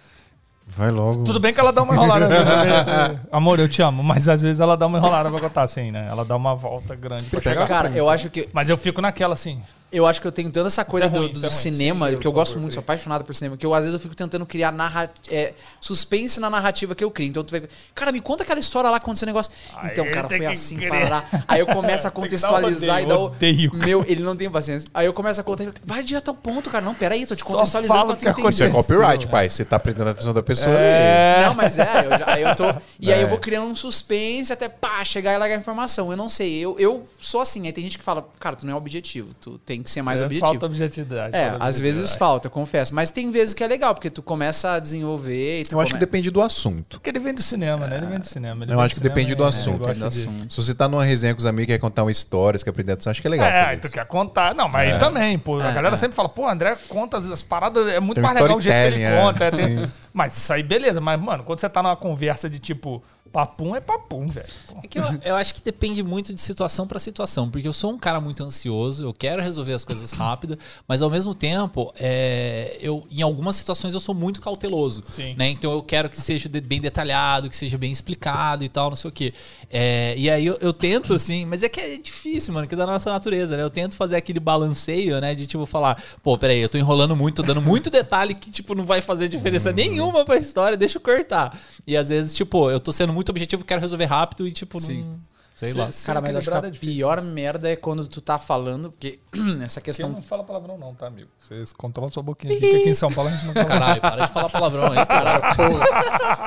Vai 0.66 0.90
logo. 0.90 1.24
Tudo 1.24 1.38
bem 1.40 1.52
que 1.52 1.60
ela 1.60 1.72
dá 1.72 1.82
uma 1.82 1.94
enrolada. 1.94 2.28
vezes, 2.28 3.20
Amor, 3.30 3.58
eu 3.60 3.68
te 3.68 3.82
amo. 3.82 4.02
Mas 4.02 4.28
às 4.28 4.40
vezes 4.40 4.60
ela 4.60 4.76
dá 4.76 4.86
uma 4.86 4.96
enrolada 4.96 5.28
pra 5.28 5.40
contar 5.40 5.62
assim, 5.64 5.90
né? 5.90 6.06
Ela 6.08 6.24
dá 6.24 6.36
uma 6.36 6.54
volta 6.54 6.94
grande 6.94 7.24
pra 7.24 7.42
chegar. 7.42 7.66
Cara, 7.66 7.90
eu 7.90 8.08
acho 8.08 8.30
que 8.30 8.48
Mas 8.52 8.68
eu 8.70 8.76
fico 8.76 9.00
naquela 9.02 9.34
assim. 9.34 9.60
Eu 9.92 10.06
acho 10.06 10.20
que 10.20 10.26
eu 10.26 10.32
tenho 10.32 10.50
tanta 10.50 10.66
essa 10.68 10.84
coisa 10.84 11.06
é 11.06 11.10
ruim, 11.10 11.28
do, 11.28 11.40
do 11.40 11.46
é 11.46 11.48
ruim. 11.48 11.56
cinema, 11.58 12.08
porque 12.10 12.26
eu 12.26 12.32
gosto 12.32 12.52
favor, 12.52 12.62
muito, 12.62 12.72
sou 12.74 12.80
apaixonado 12.80 13.24
por 13.24 13.34
cinema, 13.34 13.56
que 13.56 13.66
eu 13.66 13.74
às 13.74 13.84
vezes 13.84 13.94
eu 13.94 14.00
fico 14.00 14.14
tentando 14.14 14.46
criar 14.46 14.72
narra 14.72 15.10
é, 15.30 15.52
suspense 15.80 16.40
na 16.40 16.48
narrativa 16.48 16.94
que 16.94 17.04
eu 17.04 17.10
crio. 17.10 17.28
Então 17.28 17.44
tu 17.44 17.50
vai 17.50 17.60
ver, 17.60 17.68
cara, 17.94 18.10
me 18.12 18.20
conta 18.20 18.42
aquela 18.42 18.58
história 18.60 18.88
lá 18.90 18.98
quando 18.98 19.16
esse 19.16 19.26
negócio. 19.26 19.52
Aí 19.76 19.90
então, 19.92 20.04
cara, 20.10 20.28
foi 20.28 20.38
que 20.40 20.46
assim, 20.46 20.76
criar. 20.76 20.90
parará. 20.90 21.44
Aí 21.46 21.60
eu 21.60 21.66
começo 21.66 22.06
a 22.06 22.10
que 22.12 22.18
um 22.18 22.22
contextualizar 22.22 23.02
e 23.02 23.06
dar 23.06 23.18
o. 23.18 23.24
odeio. 23.26 23.70
Meu, 23.74 24.04
ele 24.08 24.22
não 24.22 24.36
tem 24.36 24.50
paciência. 24.50 24.88
Aí 24.94 25.06
eu 25.06 25.12
começo 25.12 25.40
a 25.40 25.44
contar, 25.44 25.66
vai 25.84 26.02
direto 26.02 26.28
ao 26.28 26.34
ponto, 26.34 26.70
cara. 26.70 26.84
Não, 26.84 26.94
peraí, 26.94 27.26
tô 27.26 27.34
te 27.34 27.40
Só 27.40 27.46
contextualizando 27.46 27.98
fala 27.98 28.06
pra 28.06 28.14
o 28.14 28.16
tu 28.16 28.20
que 28.20 28.40
entender. 28.40 28.48
Isso 28.50 28.62
é 28.62 28.66
aconteceu, 28.68 28.96
copyright, 28.98 29.26
é. 29.26 29.30
pai. 29.30 29.50
Você 29.50 29.64
tá 29.64 29.78
prestando 29.78 30.08
a 30.08 30.12
atenção 30.12 30.32
da 30.32 30.42
pessoa 30.42 30.74
É. 30.74 31.44
Não, 31.46 31.54
mas 31.54 31.78
é, 31.78 32.06
eu, 32.06 32.18
já- 32.18 32.24
aí 32.32 32.42
eu 32.42 32.54
tô. 32.56 32.64
E 32.98 33.12
aí 33.12 33.20
É. 33.20 33.22
eu 33.24 33.28
vou 33.28 33.38
criando 33.38 33.66
um 33.66 33.74
suspense 33.74 34.52
até 34.52 34.68
pá, 34.68 35.04
chegar 35.04 35.34
e 35.34 35.38
largar 35.38 35.54
a 35.56 35.58
informação. 35.58 36.10
Eu 36.10 36.16
não 36.16 36.28
sei, 36.28 36.54
eu, 36.58 36.76
eu 36.78 37.06
sou 37.20 37.40
assim. 37.40 37.66
Aí 37.66 37.72
tem 37.72 37.84
gente 37.84 37.98
que 37.98 38.04
fala, 38.04 38.26
cara, 38.40 38.56
tu 38.56 38.64
não 38.66 38.72
é 38.72 38.76
objetivo, 38.76 39.34
tu 39.40 39.58
tem 39.58 39.81
que 39.82 39.90
ser 39.90 40.02
mais 40.02 40.20
É, 40.20 40.24
objetivo. 40.24 40.50
Falta 40.50 40.66
objetividade. 40.66 41.34
É, 41.36 41.50
falta 41.50 41.64
às 41.64 41.78
vezes 41.80 42.14
falta, 42.14 42.46
eu 42.46 42.50
confesso. 42.50 42.94
Mas 42.94 43.10
tem 43.10 43.30
vezes 43.30 43.54
que 43.54 43.62
é 43.62 43.66
legal, 43.66 43.94
porque 43.94 44.10
tu 44.10 44.22
começa 44.22 44.72
a 44.72 44.78
desenvolver 44.78 45.60
e 45.60 45.64
tu 45.64 45.72
Eu 45.74 45.80
acho 45.80 45.92
que 45.94 45.98
depende 46.00 46.30
do 46.30 46.40
assunto. 46.42 46.96
Porque 46.98 47.10
ele 47.10 47.18
vem 47.18 47.34
do 47.34 47.42
cinema, 47.42 47.86
né? 47.86 47.96
Ele 47.98 48.06
vem 48.06 48.18
do 48.18 48.26
cinema. 48.26 48.64
ele 48.64 48.72
Eu 48.72 48.80
acho 48.80 48.94
que 48.94 49.00
depende 49.00 49.30
cinema 49.30 49.36
do 49.38 49.44
e- 49.44 49.48
assunto. 49.48 49.78
do 49.98 50.06
assunto. 50.06 50.52
Se 50.52 50.56
você 50.62 50.74
tá 50.74 50.88
numa 50.88 51.04
resenha 51.04 51.34
com 51.34 51.38
os 51.40 51.46
amigos 51.46 51.64
e 51.64 51.76
quer 51.76 51.78
contar 51.78 52.02
uma 52.04 52.10
história, 52.10 52.58
você 52.58 52.64
quer 52.64 52.70
aprender 52.70 52.92
atenção, 52.92 53.10
acho 53.10 53.20
que 53.20 53.26
é 53.26 53.30
legal. 53.30 53.48
É, 53.48 53.76
tu 53.76 53.90
quer 53.90 54.06
contar. 54.06 54.54
Não, 54.54 54.68
mas 54.68 54.92
aí 54.92 54.98
também, 54.98 55.38
pô. 55.38 55.58
a 55.60 55.70
É, 55.70 55.72
galera 55.72 55.94
é. 55.94 55.96
sempre 55.96 56.14
fala, 56.16 56.28
pô, 56.28 56.48
André 56.48 56.76
conta 56.88 57.16
as, 57.18 57.30
as 57.30 57.42
paradas, 57.42 57.86
é 57.88 58.00
muito 58.00 58.16
Tem 58.16 58.24
um 58.24 58.26
mais 58.26 58.40
legal 58.40 58.56
o 58.56 58.60
jeito 58.60 58.74
que 58.76 58.94
ele 58.94 59.02
é, 59.02 59.20
conta. 59.20 59.44
é, 59.44 59.50
tem-. 59.50 59.90
Mas 60.12 60.36
isso 60.36 60.52
aí, 60.52 60.62
beleza. 60.62 61.00
Mas, 61.00 61.20
mano, 61.20 61.42
quando 61.42 61.60
você 61.60 61.68
tá 61.68 61.82
numa 61.82 61.96
conversa 61.96 62.48
de 62.50 62.58
tipo, 62.58 63.02
Papum 63.32 63.74
é 63.74 63.80
papum, 63.80 64.26
velho. 64.26 64.46
É 64.82 64.86
que 64.86 64.98
eu, 64.98 65.04
eu 65.24 65.36
acho 65.36 65.54
que 65.54 65.62
depende 65.62 66.02
muito 66.02 66.34
de 66.34 66.40
situação 66.40 66.86
pra 66.86 66.98
situação, 66.98 67.50
porque 67.50 67.66
eu 67.66 67.72
sou 67.72 67.92
um 67.92 67.98
cara 67.98 68.20
muito 68.20 68.44
ansioso, 68.44 69.04
eu 69.04 69.14
quero 69.14 69.42
resolver 69.42 69.72
as 69.72 69.84
coisas 69.84 70.12
rápido, 70.12 70.58
mas 70.86 71.00
ao 71.00 71.08
mesmo 71.08 71.34
tempo, 71.34 71.92
é, 71.98 72.76
eu, 72.80 73.06
em 73.10 73.22
algumas 73.22 73.56
situações 73.56 73.94
eu 73.94 74.00
sou 74.00 74.14
muito 74.14 74.40
cauteloso. 74.40 75.02
Sim. 75.08 75.34
Né? 75.34 75.48
Então 75.48 75.72
eu 75.72 75.82
quero 75.82 76.10
que 76.10 76.20
seja 76.20 76.48
bem 76.48 76.80
detalhado, 76.80 77.48
que 77.48 77.56
seja 77.56 77.78
bem 77.78 77.90
explicado 77.90 78.64
e 78.64 78.68
tal, 78.68 78.90
não 78.90 78.96
sei 78.96 79.08
o 79.08 79.12
quê. 79.12 79.32
É, 79.70 80.14
e 80.16 80.28
aí 80.28 80.44
eu, 80.44 80.58
eu 80.60 80.72
tento, 80.72 81.14
assim, 81.14 81.44
mas 81.46 81.62
é 81.62 81.68
que 81.68 81.80
é 81.80 81.96
difícil, 81.96 82.52
mano, 82.52 82.66
que 82.66 82.74
é 82.74 82.76
da 82.78 82.86
nossa 82.86 83.10
natureza, 83.10 83.56
né? 83.56 83.62
Eu 83.62 83.70
tento 83.70 83.96
fazer 83.96 84.16
aquele 84.16 84.40
balanceio, 84.40 85.20
né? 85.20 85.34
De 85.34 85.46
tipo 85.46 85.64
falar, 85.64 86.02
pô, 86.22 86.36
peraí, 86.36 86.58
eu 86.58 86.68
tô 86.68 86.76
enrolando 86.76 87.14
muito, 87.14 87.36
tô 87.36 87.42
dando 87.42 87.62
muito 87.62 87.88
detalhe 87.88 88.34
que, 88.34 88.50
tipo, 88.50 88.74
não 88.74 88.84
vai 88.84 89.00
fazer 89.00 89.28
diferença 89.28 89.72
nenhuma 89.72 90.24
pra 90.24 90.36
história, 90.36 90.76
deixa 90.76 90.98
eu 90.98 91.02
cortar. 91.02 91.58
E 91.86 91.96
às 91.96 92.08
vezes, 92.08 92.34
tipo, 92.34 92.70
eu 92.70 92.80
tô 92.80 92.90
sendo 92.92 93.12
muito 93.12 93.21
objetivo, 93.30 93.64
quero 93.64 93.80
resolver 93.80 94.06
rápido 94.06 94.46
e, 94.46 94.50
tipo, 94.50 94.80
Sim. 94.80 95.02
não. 95.04 95.32
Sei 95.54 95.72
lá. 95.74 95.90
Cara, 96.06 96.20
mas 96.20 96.34
acho 96.34 96.50
que 96.50 96.56
a 96.56 96.60
é 96.66 96.70
pior 96.72 97.22
merda 97.22 97.70
é 97.70 97.76
quando 97.76 98.08
tu 98.08 98.20
tá 98.20 98.36
falando, 98.38 98.90
porque 98.90 99.20
essa 99.62 99.80
questão. 99.80 100.08
não 100.08 100.22
fala 100.22 100.42
palavrão 100.42 100.76
não, 100.76 100.92
tá, 100.94 101.06
amigo? 101.06 101.28
Vocês 101.40 101.72
controlam 101.72 102.10
sua 102.10 102.22
boquinha 102.22 102.52
aqui, 102.52 102.60
porque 102.66 102.76
aqui 102.78 102.88
em 102.88 102.94
São 102.94 103.12
Paulo 103.12 103.30
a 103.30 103.32
gente 103.32 103.46
não 103.46 103.54
fala 103.54 103.66
Caralho, 103.66 104.00
para 104.00 104.26
de 104.26 104.32
falar 104.32 104.48
palavrão 104.48 104.86
aí, 104.86 105.06
caralho. 105.06 105.42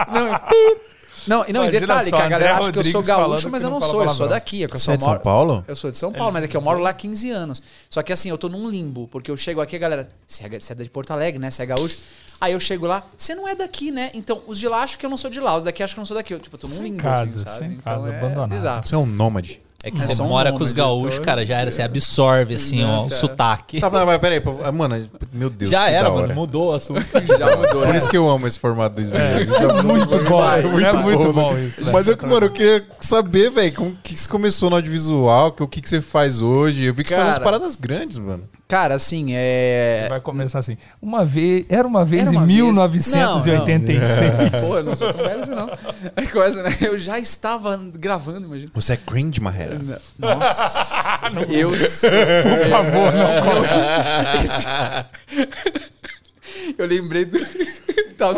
Não, 0.11 0.35
é 0.35 0.39
pi. 0.39 0.81
não, 1.27 1.45
e 1.47 1.53
não, 1.53 1.65
e 1.65 1.71
detalhe, 1.71 2.09
só, 2.09 2.17
que 2.17 2.21
a 2.21 2.27
galera 2.27 2.53
André 2.55 2.63
acha 2.63 2.71
que 2.73 2.79
eu 2.79 2.83
sou 2.83 3.01
Rodrigues 3.01 3.17
gaúcho, 3.17 3.49
mas 3.49 3.63
eu 3.63 3.69
não 3.69 3.79
não 3.79 3.87
sou, 3.87 4.03
eu 4.03 4.09
sou 4.09 4.27
daqui. 4.27 4.63
É 4.63 4.67
que 4.67 4.75
eu 4.75 4.79
Você 4.79 4.85
sou 4.85 4.93
é 4.93 4.97
de 4.97 5.03
São 5.03 5.11
moro- 5.11 5.23
Paulo? 5.23 5.65
Eu 5.67 5.75
sou 5.75 5.89
de 5.91 5.97
São 5.97 6.11
Paulo, 6.11 6.33
mas 6.33 6.43
é 6.43 6.47
que 6.47 6.57
eu 6.57 6.61
moro 6.61 6.79
lá 6.79 6.89
há 6.89 6.93
15 6.93 7.31
anos. 7.31 7.63
Só 7.89 8.03
que 8.03 8.11
assim, 8.11 8.29
eu 8.29 8.37
tô 8.37 8.49
num 8.49 8.69
limbo, 8.69 9.07
porque 9.07 9.31
eu 9.31 9.37
chego 9.37 9.61
aqui, 9.61 9.75
a 9.75 9.79
galera, 9.79 10.09
você 10.27 10.45
é, 10.45 10.59
você 10.59 10.73
é 10.73 10.75
de 10.75 10.89
Porto 10.89 11.11
Alegre, 11.11 11.39
né? 11.39 11.49
Você 11.49 11.63
é 11.63 11.65
gaúcho. 11.65 11.97
Aí 12.39 12.53
eu 12.53 12.59
chego 12.59 12.85
lá, 12.85 13.03
você 13.17 13.33
não 13.33 13.47
é 13.47 13.55
daqui, 13.55 13.91
né? 13.91 14.11
Então, 14.13 14.41
os 14.45 14.59
de 14.59 14.67
lá 14.67 14.83
acham 14.83 14.99
que 14.99 15.05
eu 15.05 15.09
não 15.09 15.17
sou 15.17 15.29
de 15.29 15.39
lá, 15.39 15.55
os 15.57 15.63
daqui 15.63 15.81
acham 15.81 15.93
que 15.95 15.99
eu 15.99 16.01
não 16.01 16.05
sou 16.05 16.17
daqui. 16.17 16.33
Eu, 16.33 16.39
tipo, 16.39 16.57
Sem 16.67 16.83
limbo, 16.83 17.01
casa, 17.03 17.23
assim, 17.23 17.39
sabe? 17.39 17.57
sem 17.57 17.67
então 17.73 17.93
casa, 18.03 18.07
é 18.13 18.17
abandonado. 18.19 18.49
bizarro. 18.49 18.87
Você 18.87 18.95
é 18.95 18.97
um 18.97 19.05
nômade. 19.05 19.61
É 19.83 19.91
que 19.91 20.01
É, 20.01 20.03
você 20.03 20.19
mora 20.23 20.51
com 20.51 20.63
os 20.63 20.71
gaúchos, 20.71 21.19
cara, 21.19 21.45
já 21.45 21.59
era, 21.59 21.69
você 21.69 21.83
absorve, 21.83 22.55
assim, 22.55 22.83
ó, 22.83 23.05
o 23.05 23.09
Tá. 23.09 23.15
sotaque. 23.17 23.79
Tá, 23.79 23.87
mas 23.87 24.17
peraí, 24.17 24.41
pô, 24.41 24.53
mano, 24.73 25.07
meu 25.31 25.47
Deus. 25.47 25.69
já 25.69 25.87
era, 25.87 26.09
mano, 26.09 26.33
mudou 26.33 26.71
o 26.71 26.73
assunto. 26.73 27.01
Já 27.37 27.55
mudou, 27.55 27.81
Por 27.83 27.87
né? 27.89 27.97
isso 27.97 28.09
que 28.09 28.17
eu 28.17 28.27
amo 28.27 28.47
esse 28.47 28.57
formato 28.57 28.95
do 28.95 29.01
Smash. 29.03 29.21
É 29.21 29.83
muito 29.83 30.07
bom, 30.27 30.37
vai, 30.39 30.59
é 30.59 30.91
vai. 30.91 31.03
muito 31.03 31.31
bom 31.31 31.55
isso. 31.55 31.85
né? 31.85 31.91
Mas 31.91 32.07
eu, 32.07 32.17
mano, 32.23 32.47
eu 32.47 32.51
queria 32.51 32.83
saber, 32.99 33.51
velho, 33.51 33.73
como 33.75 33.95
que 34.03 34.17
você 34.17 34.27
começou 34.27 34.71
no 34.71 34.75
audiovisual, 34.77 35.51
que- 35.51 35.61
o 35.61 35.67
que, 35.67 35.79
que 35.79 35.87
você 35.89 36.01
faz 36.01 36.41
hoje. 36.41 36.85
Eu 36.85 36.93
vi 36.95 37.03
que 37.03 37.09
você 37.09 37.15
faz 37.15 37.27
umas 37.27 37.37
Cara. 37.37 37.45
paradas 37.45 37.75
grandes, 37.75 38.17
mano. 38.17 38.49
Cara, 38.67 38.95
assim, 38.95 39.27
é. 39.31 40.07
Vai 40.09 40.19
começar 40.19 40.57
assim. 40.57 40.75
Uma 40.99 41.23
vez, 41.23 41.65
era 41.69 41.87
uma 41.87 42.03
vez 42.03 42.23
Era 42.23 42.31
em 42.31 42.37
uma 42.37 42.47
vez- 42.47 42.59
1986. 42.61 44.65
Pô, 44.67 44.77
eu 44.77 44.83
não 44.83 44.95
sou 44.95 45.13
tão 45.13 45.23
velho 45.23 45.39
assim, 45.39 45.51
não. 45.51 45.69
É 46.15 46.25
coisa, 46.25 46.63
né? 46.63 46.75
Eu 46.81 46.97
já 46.97 47.19
estava 47.19 47.77
gravando, 47.93 48.47
imagina. 48.47 48.71
Você 48.73 48.93
é 48.93 48.97
cringe, 48.97 49.39
Marrera. 49.39 49.79
Nossa. 50.17 51.29
eu 51.47 51.77
sou. 51.77 52.09
Por 52.09 52.69
favor, 52.69 53.11
não. 53.13 53.45
Eu 56.77 56.85
lembrei 56.87 57.25
do. 57.25 57.37
Tá, 58.17 58.31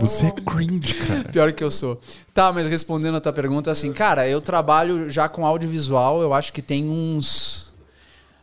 Você 0.00 0.26
é 0.26 0.30
cringe, 0.32 0.94
cara. 0.94 1.24
Pior 1.30 1.52
que 1.52 1.62
eu 1.62 1.70
sou. 1.70 2.00
Tá, 2.34 2.52
mas 2.52 2.66
respondendo 2.66 3.16
a 3.16 3.20
tua 3.20 3.32
pergunta, 3.32 3.70
assim, 3.70 3.92
cara, 3.92 4.28
eu 4.28 4.40
trabalho 4.40 5.08
já 5.08 5.28
com 5.28 5.46
audiovisual, 5.46 6.20
eu 6.22 6.34
acho 6.34 6.52
que 6.52 6.60
tem 6.60 6.88
uns. 6.88 7.71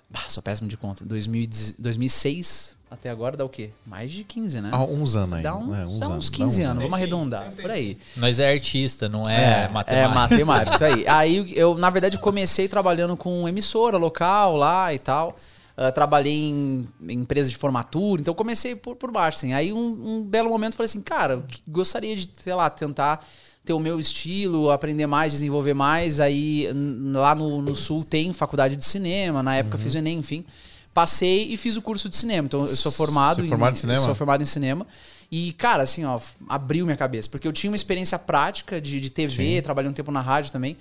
Bah, 0.10 0.26
sou 0.28 0.42
péssimo 0.42 0.68
de 0.68 0.78
conta. 0.78 1.06
2010 1.06 1.76
2006 1.78 2.78
até 2.92 3.12
agora 3.12 3.38
dá 3.38 3.46
o 3.46 3.50
quê? 3.50 3.70
Mais 3.86 4.12
de 4.12 4.24
15, 4.24 4.62
né? 4.62 4.70
Há 4.72 4.84
uns 4.84 5.16
anos 5.16 5.38
aí. 5.38 5.44
Dá 5.44 5.56
uns, 5.56 5.78
é, 5.78 5.82
dá 5.82 5.88
uns 5.88 6.02
anos, 6.02 6.30
15 6.32 6.64
dá 6.64 6.70
anos, 6.70 6.82
vamos 6.82 6.98
arredondar, 6.98 7.52
por 7.52 7.70
aí. 7.70 8.00
Nós 8.18 8.40
é 8.40 8.52
artista, 8.52 9.08
não 9.08 9.22
é, 9.30 9.68
matemática. 9.68 9.94
É, 9.94 10.08
matemática, 10.08 10.76
isso 10.76 10.86
aí. 10.86 11.06
Aí 11.08 11.54
eu, 11.56 11.76
na 11.76 11.92
verdade, 11.92 12.18
comecei 12.18 12.68
trabalhando 12.68 13.16
com 13.16 13.48
emissora 13.48 13.96
local 13.96 14.56
lá 14.56 14.92
e 14.92 14.98
tal. 14.98 15.38
Ah, 15.82 15.94
trabalhei 15.94 16.50
em, 16.50 16.90
em 17.08 17.20
empresa 17.20 17.50
de 17.50 17.56
formatura, 17.56 18.20
então 18.20 18.34
comecei 18.34 18.76
por, 18.76 18.98
por 18.98 19.10
baixo, 19.12 19.38
assim. 19.38 19.54
Aí 19.54 19.72
um, 19.72 19.80
um 19.80 20.28
belo 20.28 20.50
momento 20.50 20.74
eu 20.74 20.78
falei 20.78 20.88
assim, 20.88 21.02
cara, 21.02 21.42
gostaria 21.66 22.18
de, 22.18 22.30
sei 22.36 22.54
lá, 22.54 22.70
tentar 22.70 23.26
ter 23.66 23.74
o 23.74 23.80
meu 23.80 24.00
estilo, 24.00 24.72
aprender 24.72 25.08
mais, 25.08 25.32
desenvolver 25.34 25.74
mais. 25.74 26.20
Aí 26.20 26.68
lá 27.12 27.36
no, 27.36 27.62
no 27.62 27.76
Sul 27.76 28.04
tem 28.04 28.32
faculdade 28.34 28.76
de 28.76 28.86
cinema, 28.86 29.44
na 29.44 29.56
época 29.56 29.76
eu 29.76 29.80
fiz 29.80 29.94
o 29.94 29.98
Enem, 29.98 30.20
enfim. 30.20 30.46
Passei 30.94 31.52
e 31.52 31.58
fiz 31.58 31.78
o 31.78 31.82
curso 31.82 32.10
de 32.10 32.18
cinema. 32.18 32.46
Então 32.46 32.62
eu 32.62 32.68
sou 32.68 32.92
formado, 32.92 33.42
Você 33.42 33.48
é 33.48 33.50
formado 33.50 33.74
em 33.74 33.78
em 33.78 33.80
cinema? 33.80 34.00
Sou 34.00 34.16
formado 34.16 34.42
em 34.42 34.46
cinema. 34.46 34.88
E, 35.32 35.54
cara, 35.54 35.84
assim, 35.84 36.04
ó, 36.06 36.20
abriu 36.48 36.86
minha 36.86 36.98
cabeça. 36.98 37.30
Porque 37.30 37.48
eu 37.48 37.54
tinha 37.54 37.70
uma 37.70 37.76
experiência 37.76 38.18
prática 38.18 38.82
de, 38.82 39.00
de 39.00 39.10
TV, 39.12 39.62
trabalhei 39.62 39.90
um 39.90 39.94
tempo 39.94 40.12
na 40.12 40.22
rádio 40.22 40.52
também. 40.52 40.76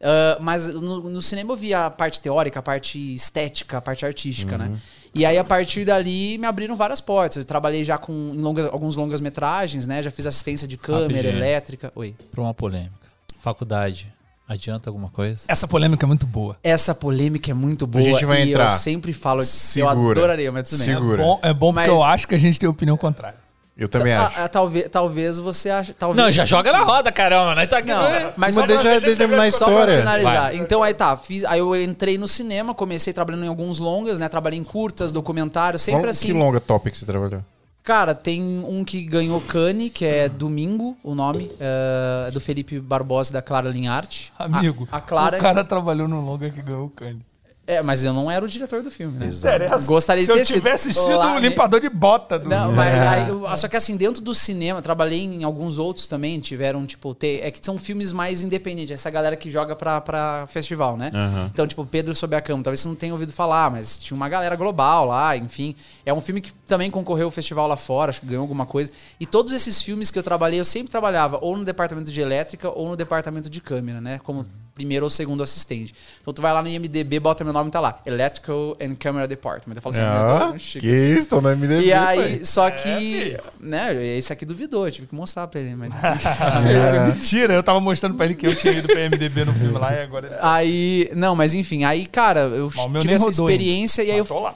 Ah, 0.00 0.38
mas 0.40 0.66
no, 0.68 1.10
no 1.10 1.20
cinema 1.20 1.52
eu 1.52 1.56
via 1.56 1.86
a 1.86 1.90
parte 1.90 2.20
teórica, 2.20 2.60
a 2.60 2.62
parte 2.62 3.14
estética, 3.14 3.78
a 3.78 3.80
parte 3.80 4.06
artística, 4.06 4.56
né? 4.56 4.78
E 5.14 5.26
aí, 5.26 5.36
a 5.38 5.44
partir 5.44 5.84
dali, 5.84 6.38
me 6.38 6.46
abriram 6.46 6.76
várias 6.76 7.00
portas. 7.00 7.38
Eu 7.38 7.44
trabalhei 7.44 7.82
já 7.84 7.98
com 7.98 8.12
em 8.12 8.40
longas, 8.40 8.66
alguns 8.66 8.96
longas 8.96 9.20
metragens, 9.20 9.86
né? 9.86 10.02
Já 10.02 10.10
fiz 10.10 10.26
assistência 10.26 10.68
de 10.68 10.76
câmera, 10.76 11.08
Rapidinho. 11.08 11.36
elétrica. 11.36 11.92
Oi. 11.96 12.14
Pra 12.30 12.40
uma 12.40 12.54
polêmica. 12.54 12.92
Faculdade, 13.40 14.12
adianta 14.46 14.88
alguma 14.90 15.08
coisa? 15.08 15.44
Essa 15.48 15.66
polêmica 15.66 16.04
é 16.04 16.06
muito 16.06 16.26
boa. 16.26 16.56
Essa 16.62 16.94
polêmica 16.94 17.50
é 17.50 17.54
muito 17.54 17.86
boa. 17.86 18.04
gente 18.04 18.24
vai 18.24 18.44
e 18.44 18.50
entrar. 18.50 18.66
eu 18.66 18.70
sempre 18.70 19.12
falo, 19.12 19.42
Segura. 19.42 19.92
eu 19.94 20.10
adoraria, 20.24 20.52
mas 20.52 20.68
tudo 20.68 20.78
bem. 20.78 20.86
Segura. 20.94 21.22
É 21.22 21.24
bom, 21.24 21.40
é 21.42 21.52
bom 21.54 21.72
porque 21.72 21.88
Mas- 21.88 22.00
eu 22.00 22.04
acho 22.04 22.28
que 22.28 22.34
a 22.34 22.38
gente 22.38 22.58
tem 22.60 22.68
opinião 22.68 22.96
contrária. 22.96 23.38
Eu 23.80 23.88
também 23.88 24.12
Ah, 24.12 24.26
acho. 24.26 24.40
ah, 24.42 24.46
talvez, 24.48 24.88
talvez 24.92 25.38
você 25.38 25.70
ache. 25.70 25.94
Talvez... 25.94 26.22
Não, 26.22 26.30
já 26.30 26.44
joga 26.44 26.70
na 26.70 26.80
roda, 26.82 27.10
caramba. 27.10 27.54
Nós 27.54 27.66
tá 27.66 27.78
aqui. 27.78 27.88
Não, 27.88 28.02
né? 28.02 28.24
mas 28.36 28.54
Mas 28.54 28.54
só 28.54 28.66
deixa, 28.66 28.82
pra, 28.82 28.90
deixa 28.92 29.06
eu 29.08 29.16
terminar 29.16 29.42
a 29.44 29.50
só 29.50 29.64
pra 29.64 29.74
história. 29.74 29.98
finalizar. 30.00 30.54
Então 30.54 30.82
aí 30.82 30.92
tá, 30.92 31.16
fiz, 31.16 31.44
aí 31.46 31.60
eu 31.60 31.74
entrei 31.82 32.18
no 32.18 32.28
cinema, 32.28 32.74
comecei 32.74 33.10
trabalhando 33.14 33.46
em 33.46 33.48
alguns 33.48 33.78
longas, 33.78 34.20
né? 34.20 34.28
Trabalhei 34.28 34.58
em 34.58 34.64
curtas, 34.64 35.10
documentários, 35.12 35.80
sempre 35.80 36.02
Qual- 36.02 36.10
assim. 36.10 36.26
Que 36.26 36.32
longa 36.34 36.60
top 36.60 36.90
que 36.90 36.98
você 36.98 37.06
trabalhou? 37.06 37.42
Cara, 37.82 38.14
tem 38.14 38.42
um 38.68 38.84
que 38.84 39.02
ganhou 39.02 39.40
Cane, 39.40 39.88
que 39.88 40.04
é 40.04 40.28
Domingo, 40.28 40.94
o 41.02 41.14
nome, 41.14 41.50
é, 41.58 42.30
do 42.30 42.38
Felipe 42.38 42.78
Barbosa 42.78 43.30
e 43.30 43.32
da 43.32 43.40
Clara 43.40 43.70
Linharte. 43.70 44.30
A- 44.38 44.44
Amigo, 44.44 44.86
a, 44.92 45.00
Clara. 45.00 45.38
o 45.38 45.40
cara 45.40 45.64
trabalhou 45.64 46.06
no 46.06 46.20
longa 46.20 46.50
que 46.50 46.60
ganhou 46.60 46.90
Cane. 46.90 47.22
É, 47.70 47.82
mas 47.82 48.04
eu 48.04 48.12
não 48.12 48.30
era 48.30 48.44
o 48.44 48.48
diretor 48.48 48.82
do 48.82 48.90
filme, 48.90 49.18
né? 49.18 49.26
Exato. 49.26 49.86
Gostaria 49.86 50.22
Se 50.24 50.28
de 50.28 50.34
ter 50.34 50.40
eu 50.40 50.44
tivesse 50.46 50.92
sido 50.92 51.04
sido 51.04 51.16
lá, 51.18 51.32
o 51.32 51.40
né? 51.40 51.48
limpador 51.48 51.80
de 51.80 51.88
bota 51.88 52.38
do. 52.38 52.48
Não, 52.48 52.72
mas 52.72 52.94
aí 52.94 53.28
eu- 53.28 53.56
só 53.56 53.68
que 53.68 53.76
assim, 53.76 53.96
dentro 53.96 54.20
do 54.22 54.34
cinema, 54.34 54.82
trabalhei 54.82 55.22
em 55.22 55.44
alguns 55.44 55.78
outros 55.78 56.06
também, 56.08 56.40
tiveram, 56.40 56.84
tipo, 56.86 57.14
ter, 57.14 57.40
é 57.44 57.50
que 57.50 57.64
são 57.64 57.78
filmes 57.78 58.12
mais 58.12 58.42
independentes, 58.42 58.90
essa 58.92 59.08
galera 59.10 59.36
que 59.36 59.48
joga 59.50 59.76
pra, 59.76 60.00
pra 60.00 60.46
festival, 60.48 60.96
né? 60.96 61.10
Aham. 61.14 61.50
Então, 61.52 61.66
tipo, 61.66 61.84
Pedro 61.86 62.14
Sob 62.14 62.34
a 62.34 62.40
Cama, 62.40 62.62
talvez 62.62 62.80
você 62.80 62.88
não 62.88 62.94
tenha 62.96 63.12
ouvido 63.12 63.32
falar, 63.32 63.70
mas 63.70 63.96
tinha 63.98 64.16
uma 64.16 64.28
galera 64.28 64.56
global 64.56 65.04
lá, 65.06 65.36
enfim. 65.36 65.76
É 66.04 66.12
um 66.12 66.20
filme 66.20 66.40
que 66.40 66.52
também 66.66 66.90
concorreu 66.90 67.26
ao 67.26 67.30
festival 67.30 67.66
lá 67.68 67.76
fora, 67.76 68.10
acho 68.10 68.20
que 68.20 68.26
ganhou 68.26 68.42
alguma 68.42 68.66
coisa. 68.66 68.90
E 69.20 69.26
todos 69.26 69.52
esses 69.52 69.82
filmes 69.82 70.10
que 70.10 70.18
eu 70.18 70.22
trabalhei, 70.22 70.58
eu 70.58 70.64
sempre 70.64 70.90
trabalhava 70.90 71.38
ou 71.40 71.56
no 71.56 71.64
departamento 71.64 72.10
de 72.10 72.20
elétrica 72.20 72.68
ou 72.70 72.88
no 72.88 72.96
departamento 72.96 73.48
de 73.48 73.60
câmera, 73.60 74.00
né? 74.00 74.18
Como 74.24 74.44
primeiro 74.80 75.04
ou 75.04 75.10
segundo 75.10 75.42
assistente. 75.42 75.94
Então 76.22 76.32
tu 76.32 76.40
vai 76.40 76.52
lá 76.54 76.62
no 76.62 76.68
IMDB, 76.68 77.20
bota 77.20 77.44
meu 77.44 77.52
nome 77.52 77.68
e 77.68 77.70
tá 77.70 77.80
lá. 77.80 78.00
Electrical 78.06 78.76
and 78.80 78.94
Camera 78.94 79.28
Department. 79.28 79.74
Eu 79.76 79.82
falo 79.82 79.92
assim, 79.94 80.02
Ah, 80.02 80.48
meu, 80.50 80.58
chique, 80.58 80.80
que 80.86 80.90
assim. 80.90 81.16
isso, 81.18 81.28
tô 81.28 81.40
no 81.42 81.50
MDB, 81.50 81.84
E 81.84 81.92
aí, 81.92 82.16
pai. 82.36 82.40
só 82.44 82.70
que, 82.70 83.36
né, 83.60 83.94
esse 84.16 84.32
aqui 84.32 84.46
duvidou, 84.46 84.86
eu 84.86 84.90
tive 84.92 85.06
que 85.06 85.14
mostrar 85.14 85.46
pra 85.48 85.60
ele, 85.60 85.74
mas 85.74 85.92
Mentira, 87.14 87.52
eu 87.52 87.62
tava 87.62 87.78
mostrando 87.78 88.14
pra 88.14 88.24
ele 88.24 88.34
que 88.34 88.46
eu 88.46 88.54
tinha 88.56 88.72
ido 88.72 88.88
pra 88.88 89.00
MDB 89.08 89.44
no 89.44 89.52
filme 89.52 89.76
lá 89.78 89.92
e 89.94 90.02
agora. 90.02 90.38
aí, 90.40 91.10
não, 91.14 91.36
mas 91.36 91.52
enfim, 91.52 91.84
aí, 91.84 92.06
cara, 92.06 92.40
eu 92.40 92.70
tive 93.00 93.12
essa 93.14 93.26
rodou 93.26 93.48
experiência 93.50 94.02
e 94.02 94.10
aí 94.10 94.18
eu 94.18 94.24
Tô 94.24 94.40
lá. 94.40 94.54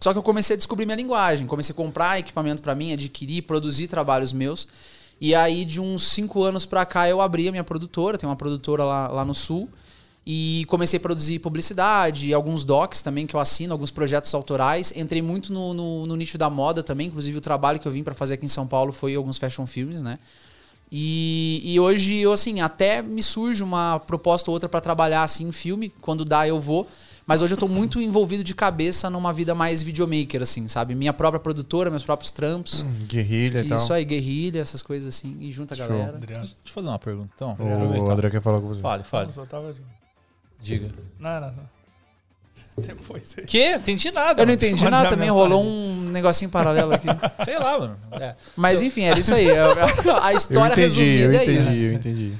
Só 0.00 0.12
que 0.12 0.18
eu 0.18 0.22
comecei 0.22 0.54
a 0.54 0.56
descobrir 0.56 0.86
minha 0.86 0.96
linguagem, 0.96 1.46
comecei 1.46 1.72
a 1.72 1.76
comprar 1.76 2.18
equipamento 2.20 2.62
pra 2.62 2.72
mim, 2.74 2.92
adquirir, 2.92 3.42
produzir 3.42 3.88
trabalhos 3.88 4.32
meus. 4.32 4.66
E 5.20 5.34
aí, 5.34 5.64
de 5.64 5.80
uns 5.80 6.04
cinco 6.04 6.42
anos 6.42 6.64
pra 6.64 6.86
cá, 6.86 7.08
eu 7.08 7.20
abri 7.20 7.48
a 7.48 7.50
minha 7.50 7.64
produtora, 7.64 8.16
tem 8.16 8.28
uma 8.28 8.36
produtora 8.36 8.84
lá, 8.84 9.08
lá 9.08 9.24
no 9.24 9.34
Sul. 9.34 9.68
E 10.30 10.66
comecei 10.68 10.98
a 10.98 11.00
produzir 11.00 11.38
publicidade, 11.38 12.34
alguns 12.34 12.62
docs 12.62 13.00
também 13.00 13.26
que 13.26 13.34
eu 13.34 13.40
assino, 13.40 13.72
alguns 13.72 13.90
projetos 13.90 14.32
autorais. 14.34 14.92
Entrei 14.94 15.22
muito 15.22 15.52
no, 15.52 15.72
no, 15.72 16.06
no 16.06 16.16
nicho 16.16 16.36
da 16.36 16.50
moda 16.50 16.82
também, 16.82 17.06
inclusive 17.06 17.38
o 17.38 17.40
trabalho 17.40 17.80
que 17.80 17.88
eu 17.88 17.92
vim 17.92 18.04
pra 18.04 18.12
fazer 18.12 18.34
aqui 18.34 18.44
em 18.44 18.48
São 18.48 18.66
Paulo 18.66 18.92
foi 18.92 19.14
alguns 19.14 19.38
fashion 19.38 19.66
filmes, 19.66 20.02
né? 20.02 20.18
E, 20.92 21.62
e 21.64 21.80
hoje 21.80 22.16
eu, 22.16 22.32
assim, 22.32 22.60
até 22.60 23.02
me 23.02 23.22
surge 23.22 23.62
uma 23.62 23.98
proposta 24.00 24.50
ou 24.50 24.54
outra 24.54 24.68
pra 24.68 24.80
trabalhar 24.80 25.22
assim 25.22 25.48
em 25.48 25.52
filme, 25.52 25.92
quando 26.00 26.24
dá 26.24 26.46
eu 26.46 26.60
vou. 26.60 26.86
Mas 27.28 27.42
hoje 27.42 27.52
eu 27.52 27.58
tô 27.58 27.68
muito 27.68 28.00
envolvido 28.00 28.42
de 28.42 28.54
cabeça 28.54 29.10
numa 29.10 29.34
vida 29.34 29.54
mais 29.54 29.82
videomaker, 29.82 30.40
assim, 30.40 30.66
sabe? 30.66 30.94
Minha 30.94 31.12
própria 31.12 31.38
produtora, 31.38 31.90
meus 31.90 32.02
próprios 32.02 32.30
trampos. 32.30 32.80
Guerrilha 33.06 33.60
e 33.60 33.68
tal. 33.68 33.76
Isso 33.76 33.92
aí, 33.92 34.02
guerrilha, 34.02 34.60
essas 34.60 34.80
coisas 34.80 35.14
assim, 35.14 35.36
e 35.38 35.52
junta 35.52 35.74
a 35.74 35.76
galera. 35.76 36.16
Adriano. 36.16 36.44
Deixa 36.44 36.56
eu 36.64 36.72
fazer 36.72 36.88
uma 36.88 36.98
pergunta, 36.98 37.30
então. 37.34 37.50
O 37.50 37.74
Aproveitar. 37.74 38.12
André 38.12 38.30
quer 38.30 38.40
falar 38.40 38.62
com 38.62 38.68
você. 38.68 38.80
Fale, 38.80 39.04
fale. 39.04 39.28
Eu 39.28 39.32
só 39.34 39.44
tava. 39.44 39.74
Diga. 40.62 40.90
Não, 41.20 41.38
não, 41.38 41.52
não. 41.52 41.78
Depois 42.82 43.34
aí. 43.36 43.44
Que? 43.44 43.74
Entendi 43.74 44.10
nada. 44.10 44.40
Eu 44.40 44.46
não 44.46 44.54
entendi 44.54 44.84
nada 44.88 45.10
também, 45.10 45.28
mensagem. 45.28 45.50
rolou 45.50 45.62
um 45.62 46.04
negocinho 46.10 46.50
paralelo 46.50 46.94
aqui. 46.94 47.08
Sei 47.44 47.58
lá, 47.58 47.78
mano. 47.78 47.98
É. 48.12 48.36
Mas 48.56 48.80
enfim, 48.80 49.02
era 49.02 49.20
isso 49.20 49.34
aí. 49.34 49.50
A, 49.50 50.24
a 50.24 50.32
Eu 50.32 50.38
história 50.38 50.72
entendi, 50.72 51.00
eu 51.02 51.30
resumida 51.30 51.36
é 51.36 51.44
entendi, 51.44 51.68
isso. 51.76 51.84
eu 51.84 51.92
entendi. 51.92 52.32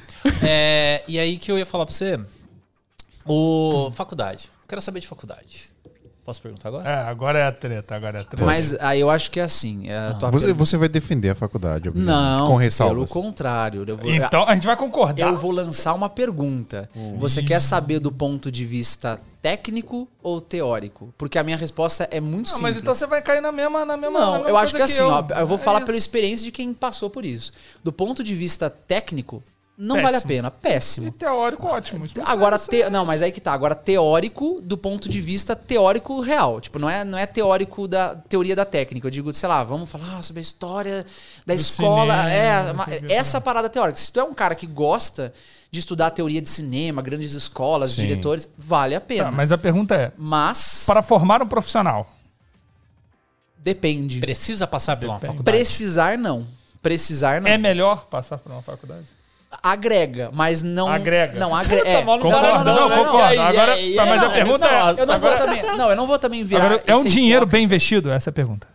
É, 0.43 1.05
e 1.07 1.19
aí 1.19 1.37
que 1.37 1.53
eu 1.53 1.59
ia 1.59 1.67
falar 1.67 1.85
pra 1.85 1.95
você. 1.95 2.19
O 3.27 3.91
faculdade. 3.93 4.51
Quero 4.69 4.81
saber 4.83 5.01
de 5.01 5.09
faculdade. 5.09 5.71
Posso 6.25 6.43
perguntar 6.43 6.69
agora? 6.69 6.87
É, 6.87 6.95
agora 7.05 7.39
é 7.39 7.47
a 7.47 7.51
treta, 7.53 7.95
agora 7.97 8.19
é 8.19 8.21
a 8.21 8.25
treta. 8.25 8.45
Mas 8.45 8.75
aí 8.81 9.01
eu 9.01 9.09
acho 9.09 9.31
que 9.31 9.41
é 9.41 9.45
assim. 9.45 9.89
é, 9.89 10.11
Você, 10.13 10.19
pergunta- 10.31 10.53
você 10.55 10.77
vai 10.77 10.87
defender 10.91 11.31
a 11.31 11.35
faculdade, 11.35 11.89
obviamente, 11.89 12.15
Não, 12.15 12.49
com 12.49 12.57
ressalvas. 12.57 12.95
pelo 12.95 13.09
contrário. 13.09 13.83
Eu 13.89 13.97
vou, 13.97 14.11
Então 14.11 14.45
a 14.47 14.55
gente 14.55 14.67
vai 14.67 14.77
concordar. 14.77 15.27
eu 15.27 15.37
vou 15.39 15.51
lançar 15.51 15.95
uma 15.95 16.11
pergunta. 16.11 16.87
Você 17.19 17.43
quer 17.43 17.61
saber 17.61 17.99
do 17.99 18.13
ponto 18.13 18.53
de 18.53 18.63
vista 18.67 19.19
técnico 19.41 20.07
ou 20.23 20.39
teórico? 20.39 21.15
Porque 21.17 21.39
a 21.39 21.43
minha 21.43 21.57
resposta 21.57 22.07
é 22.11 22.21
muito 22.21 22.49
Não, 22.49 22.57
simples. 22.57 22.61
mas 22.63 22.77
então 22.77 22.95
você 22.95 23.07
vai 23.07 23.23
cair 23.23 23.41
na 23.41 23.51
mesma. 23.51 23.87
Na 23.87 23.97
mesma 23.97 24.21
na 24.21 24.27
Não, 24.27 24.33
mesma 24.35 24.49
eu 24.51 24.57
acho 24.59 24.73
que 24.75 24.79
coisa 24.81 24.93
assim, 24.93 25.03
ó, 25.03 25.25
eu 25.41 25.47
vou 25.47 25.57
É 25.57 25.61
falar 25.61 25.79
isso. 25.79 25.87
pela 25.87 25.97
experiência 25.97 26.45
de 26.45 26.53
quem 26.53 26.75
passou 26.75 27.09
por 27.09 27.25
isso. 27.25 27.53
Do 27.83 27.91
ponto 27.91 28.23
de 28.23 28.35
vista 28.35 28.69
técnico, 28.69 29.43
não 29.79 29.95
Péssimo. 29.95 30.03
vale 30.03 30.17
a 30.17 30.21
pena. 30.27 30.49
E 30.49 30.51
Péssimo. 30.51 31.13
teórico, 31.13 31.67
ótimo. 31.67 32.05
Isso 32.05 32.15
você- 32.15 32.23
Agora, 32.27 32.59
te- 32.59 32.91
não, 32.91 33.07
mas 33.07 33.23
aí 33.23 33.31
que 33.31 33.41
tá. 33.41 33.53
Agora, 33.53 33.77
teórico 33.77 34.61
do 34.61 34.77
ponto 34.77 35.09
de 35.09 35.21
vista 35.21 35.55
teórico 35.55 36.21
real. 36.21 36.61
Tipo, 36.61 36.81
não 36.81 36.91
é, 36.91 37.05
não 37.05 37.17
é 37.17 37.27
teórico 37.27 37.87
da 37.87 38.17
teoria 38.17 38.57
da 38.57 38.65
técnica. 38.65 39.07
Eu 39.07 39.11
digo, 39.13 39.33
sei 39.33 39.49
lá, 39.49 39.63
vamos 39.63 39.89
falar 39.89 40.21
sobre 40.25 40.41
a 40.41 40.43
história 40.43 41.07
da 41.47 41.55
Do 41.55 41.61
escola. 41.61 42.25
cinema, 42.25 42.87
é, 42.91 43.13
essa 43.15 43.41
parada 43.41 43.71
teórica. 43.71 43.97
Se 43.99 44.13
tu 44.13 44.19
é 44.19 44.25
um 44.25 44.35
cara 44.35 44.57
que 44.57 44.67
gosta 44.67 45.33
de 45.71 45.79
estudar 45.79 46.11
teoria 46.11 46.43
de 46.43 46.49
cinema, 46.49 47.01
grandes 47.01 47.35
escolas, 47.35 47.93
Sim. 47.93 48.01
diretores, 48.01 48.49
vale 48.59 48.95
a 48.97 49.01
pena. 49.01 49.25
Tá, 49.27 49.31
mas 49.31 49.53
a 49.53 49.59
pergunta 49.59 49.95
é: 49.95 50.13
Mas 50.19 50.85
para 50.87 51.03
formar 51.03 51.41
um 51.41 51.47
profissional, 51.47 52.11
depende. 53.59 54.21
Precisa 54.21 54.67
passar 54.67 54.97
por 54.97 55.09
uma 55.09 55.21
faculdade? 55.21 55.45
Precisar, 55.45 56.17
não. 56.19 56.47
Precisar, 56.83 57.41
não. 57.41 57.49
é 57.51 57.59
melhor 57.59 58.07
passar 58.07 58.39
por 58.39 58.51
uma 58.53 58.63
faculdade? 58.63 59.05
Agrega, 59.63 60.31
mas 60.33 60.63
não. 60.63 60.89
Agrega. 60.89 61.39
Não, 61.39 61.55
agrega. 61.57 61.89
É. 61.89 62.05
mal 62.05 62.17
no 62.19 62.23
Concordo, 62.25 62.47
cara, 62.47 62.65
não, 62.65 62.89
não, 62.89 63.05
concordo. 63.05 63.35
E 63.35 63.39
Agora, 63.39 63.81
e 63.81 63.95
tá, 63.95 64.07
mas 64.07 64.23
e 64.23 64.25
a 64.25 64.31
pergunta 64.31 64.67
é-. 64.67 64.91
Eu 65.03 65.07
não 65.07 65.15
Agora- 65.15 65.19
vou 65.19 65.47
também. 65.47 65.63
Não, 65.77 65.91
eu 65.91 65.97
não 65.97 66.07
vou 66.07 66.19
também 66.19 66.43
virar. 66.45 66.65
Agora, 66.67 66.83
é 66.87 66.95
um 66.95 67.05
dinheiro 67.05 67.39
hipócrita. 67.43 67.47
bem 67.47 67.65
investido? 67.65 68.11
Essa 68.11 68.29
é 68.29 68.31
a 68.31 68.35
pergunta. 68.35 68.67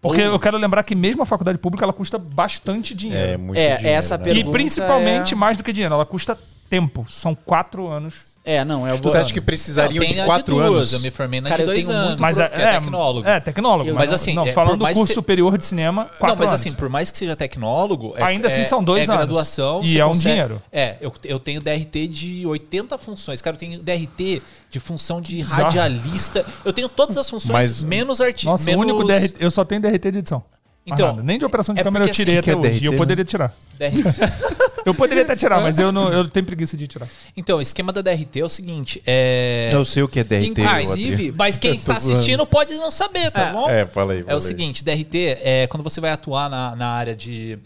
Porque 0.00 0.20
eu 0.20 0.38
quero 0.40 0.58
lembrar 0.58 0.82
que 0.82 0.94
mesmo 0.96 1.22
a 1.22 1.26
faculdade 1.26 1.58
pública 1.58 1.84
ela 1.84 1.92
custa 1.92 2.18
bastante 2.18 2.92
É, 2.92 2.96
dinheiro. 2.96 3.38
muito 3.38 3.58
É, 3.58 3.76
dinheiro, 3.76 3.98
essa 3.98 4.16
né? 4.18 4.22
e 4.22 4.34
pergunta 4.34 4.52
principalmente 4.52 5.32
é- 5.32 5.36
mais 5.36 5.56
do 5.56 5.62
que 5.62 5.72
dinheiro, 5.72 5.94
ela 5.94 6.04
custa 6.06 6.36
tempo. 6.68 7.06
São 7.08 7.34
quatro 7.36 7.86
anos. 7.86 8.31
É, 8.44 8.64
não, 8.64 8.86
eu 8.88 8.96
vou. 8.96 9.10
Você 9.12 9.18
acha 9.18 9.32
que 9.32 9.40
precisariam 9.40 10.02
Não, 10.02 10.10
de 10.14 10.24
quatro 10.24 10.56
duas, 10.56 10.66
anos? 10.66 10.92
Eu 10.94 11.00
me 11.00 11.12
formei 11.12 11.40
na 11.40 11.48
Cara, 11.48 11.62
de 11.62 11.68
eu 11.68 11.74
dois 11.74 11.86
tenho 11.86 11.96
anos. 11.96 12.08
muito 12.08 12.20
Mas 12.22 12.36
que 12.36 12.42
é, 12.42 12.46
é 12.46 12.80
tecnólogo. 12.80 13.28
É, 13.28 13.38
tecnólogo. 13.40 13.88
Eu- 13.90 13.94
mas, 13.94 14.10
mas 14.10 14.20
assim, 14.20 14.34
não, 14.34 14.44
é, 14.44 14.52
falando 14.52 14.78
do 14.80 14.84
curso 14.86 15.04
que- 15.06 15.14
superior 15.14 15.56
de 15.56 15.64
cinema, 15.64 16.06
quatro 16.06 16.26
Não, 16.26 16.36
mas 16.36 16.48
anos. 16.48 16.60
assim, 16.60 16.72
por 16.72 16.88
mais 16.88 17.10
que 17.12 17.18
seja 17.18 17.36
tecnólogo, 17.36 18.14
é- 18.16 18.22
Ainda 18.24 18.48
assim 18.48 18.62
é- 18.62 18.64
são 18.64 18.82
dois 18.82 19.02
é 19.08 19.12
anos. 19.12 19.16
graduação. 19.26 19.80
E 19.84 19.90
você 19.92 19.98
é 20.00 20.04
um 20.04 20.08
consegue- 20.08 20.28
dinheiro. 20.30 20.62
É, 20.72 20.96
eu, 21.00 21.12
eu 21.24 21.38
tenho 21.38 21.60
DRT 21.60 22.08
de 22.08 22.44
80 22.44 22.98
funções. 22.98 23.40
Cara, 23.40 23.54
eu 23.54 23.60
tenho 23.60 23.80
DRT 23.80 24.42
de 24.68 24.80
função 24.80 25.20
de 25.20 25.40
radialista. 25.42 26.44
Eu 26.64 26.72
tenho 26.72 26.88
todas 26.88 27.16
as 27.16 27.28
funções, 27.30 27.52
Mas- 27.52 27.84
menos 27.84 28.20
artista. 28.20 28.50
Nossa, 28.50 28.64
menos 28.64 28.84
o 28.84 28.88
único 28.88 29.04
DRT. 29.06 29.36
Eu 29.38 29.50
só 29.52 29.64
tenho 29.64 29.80
DRT 29.80 30.10
de 30.10 30.18
edição. 30.18 30.42
Então, 30.84 31.08
nada. 31.08 31.22
nem 31.22 31.38
de 31.38 31.44
operação 31.44 31.74
de 31.74 31.80
é 31.80 31.84
câmera 31.84 32.06
eu 32.06 32.10
tirei 32.10 32.38
assim, 32.38 32.50
até 32.50 32.68
é 32.68 32.70
hoje. 32.70 32.82
E 32.82 32.86
eu 32.86 32.90
DRT, 32.92 32.98
poderia 32.98 33.24
tirar. 33.24 33.54
DRT. 33.78 34.02
Eu 34.84 34.92
poderia 34.92 35.22
até 35.22 35.36
tirar, 35.36 35.60
mas 35.60 35.78
eu, 35.78 35.92
não, 35.92 36.12
eu 36.12 36.28
tenho 36.28 36.44
preguiça 36.44 36.76
de 36.76 36.88
tirar. 36.88 37.06
Então, 37.36 37.58
o 37.58 37.60
esquema 37.60 37.92
da 37.92 38.02
DRT 38.02 38.40
é 38.40 38.44
o 38.44 38.48
seguinte: 38.48 39.00
é. 39.06 39.70
Eu 39.72 39.84
sei 39.84 40.02
o 40.02 40.08
que 40.08 40.18
é 40.18 40.24
DRT. 40.24 40.46
Inclusive, 40.60 41.32
Mas 41.38 41.56
quem 41.56 41.74
está 41.76 41.92
assistindo 41.92 42.44
pode 42.44 42.74
não 42.74 42.90
saber, 42.90 43.30
tá 43.30 43.42
É. 43.48 43.52
bom? 43.52 43.70
É, 43.70 43.86
fala 43.86 44.14
aí. 44.14 44.24
É 44.26 44.34
o 44.34 44.40
seguinte, 44.40 44.82
DRT 44.84 45.38
é 45.40 45.66
quando 45.68 45.84
você 45.84 46.00
vai 46.00 46.10
atuar 46.10 46.50
na, 46.50 46.74
na 46.74 46.88
área 46.88 47.14
de 47.14 47.60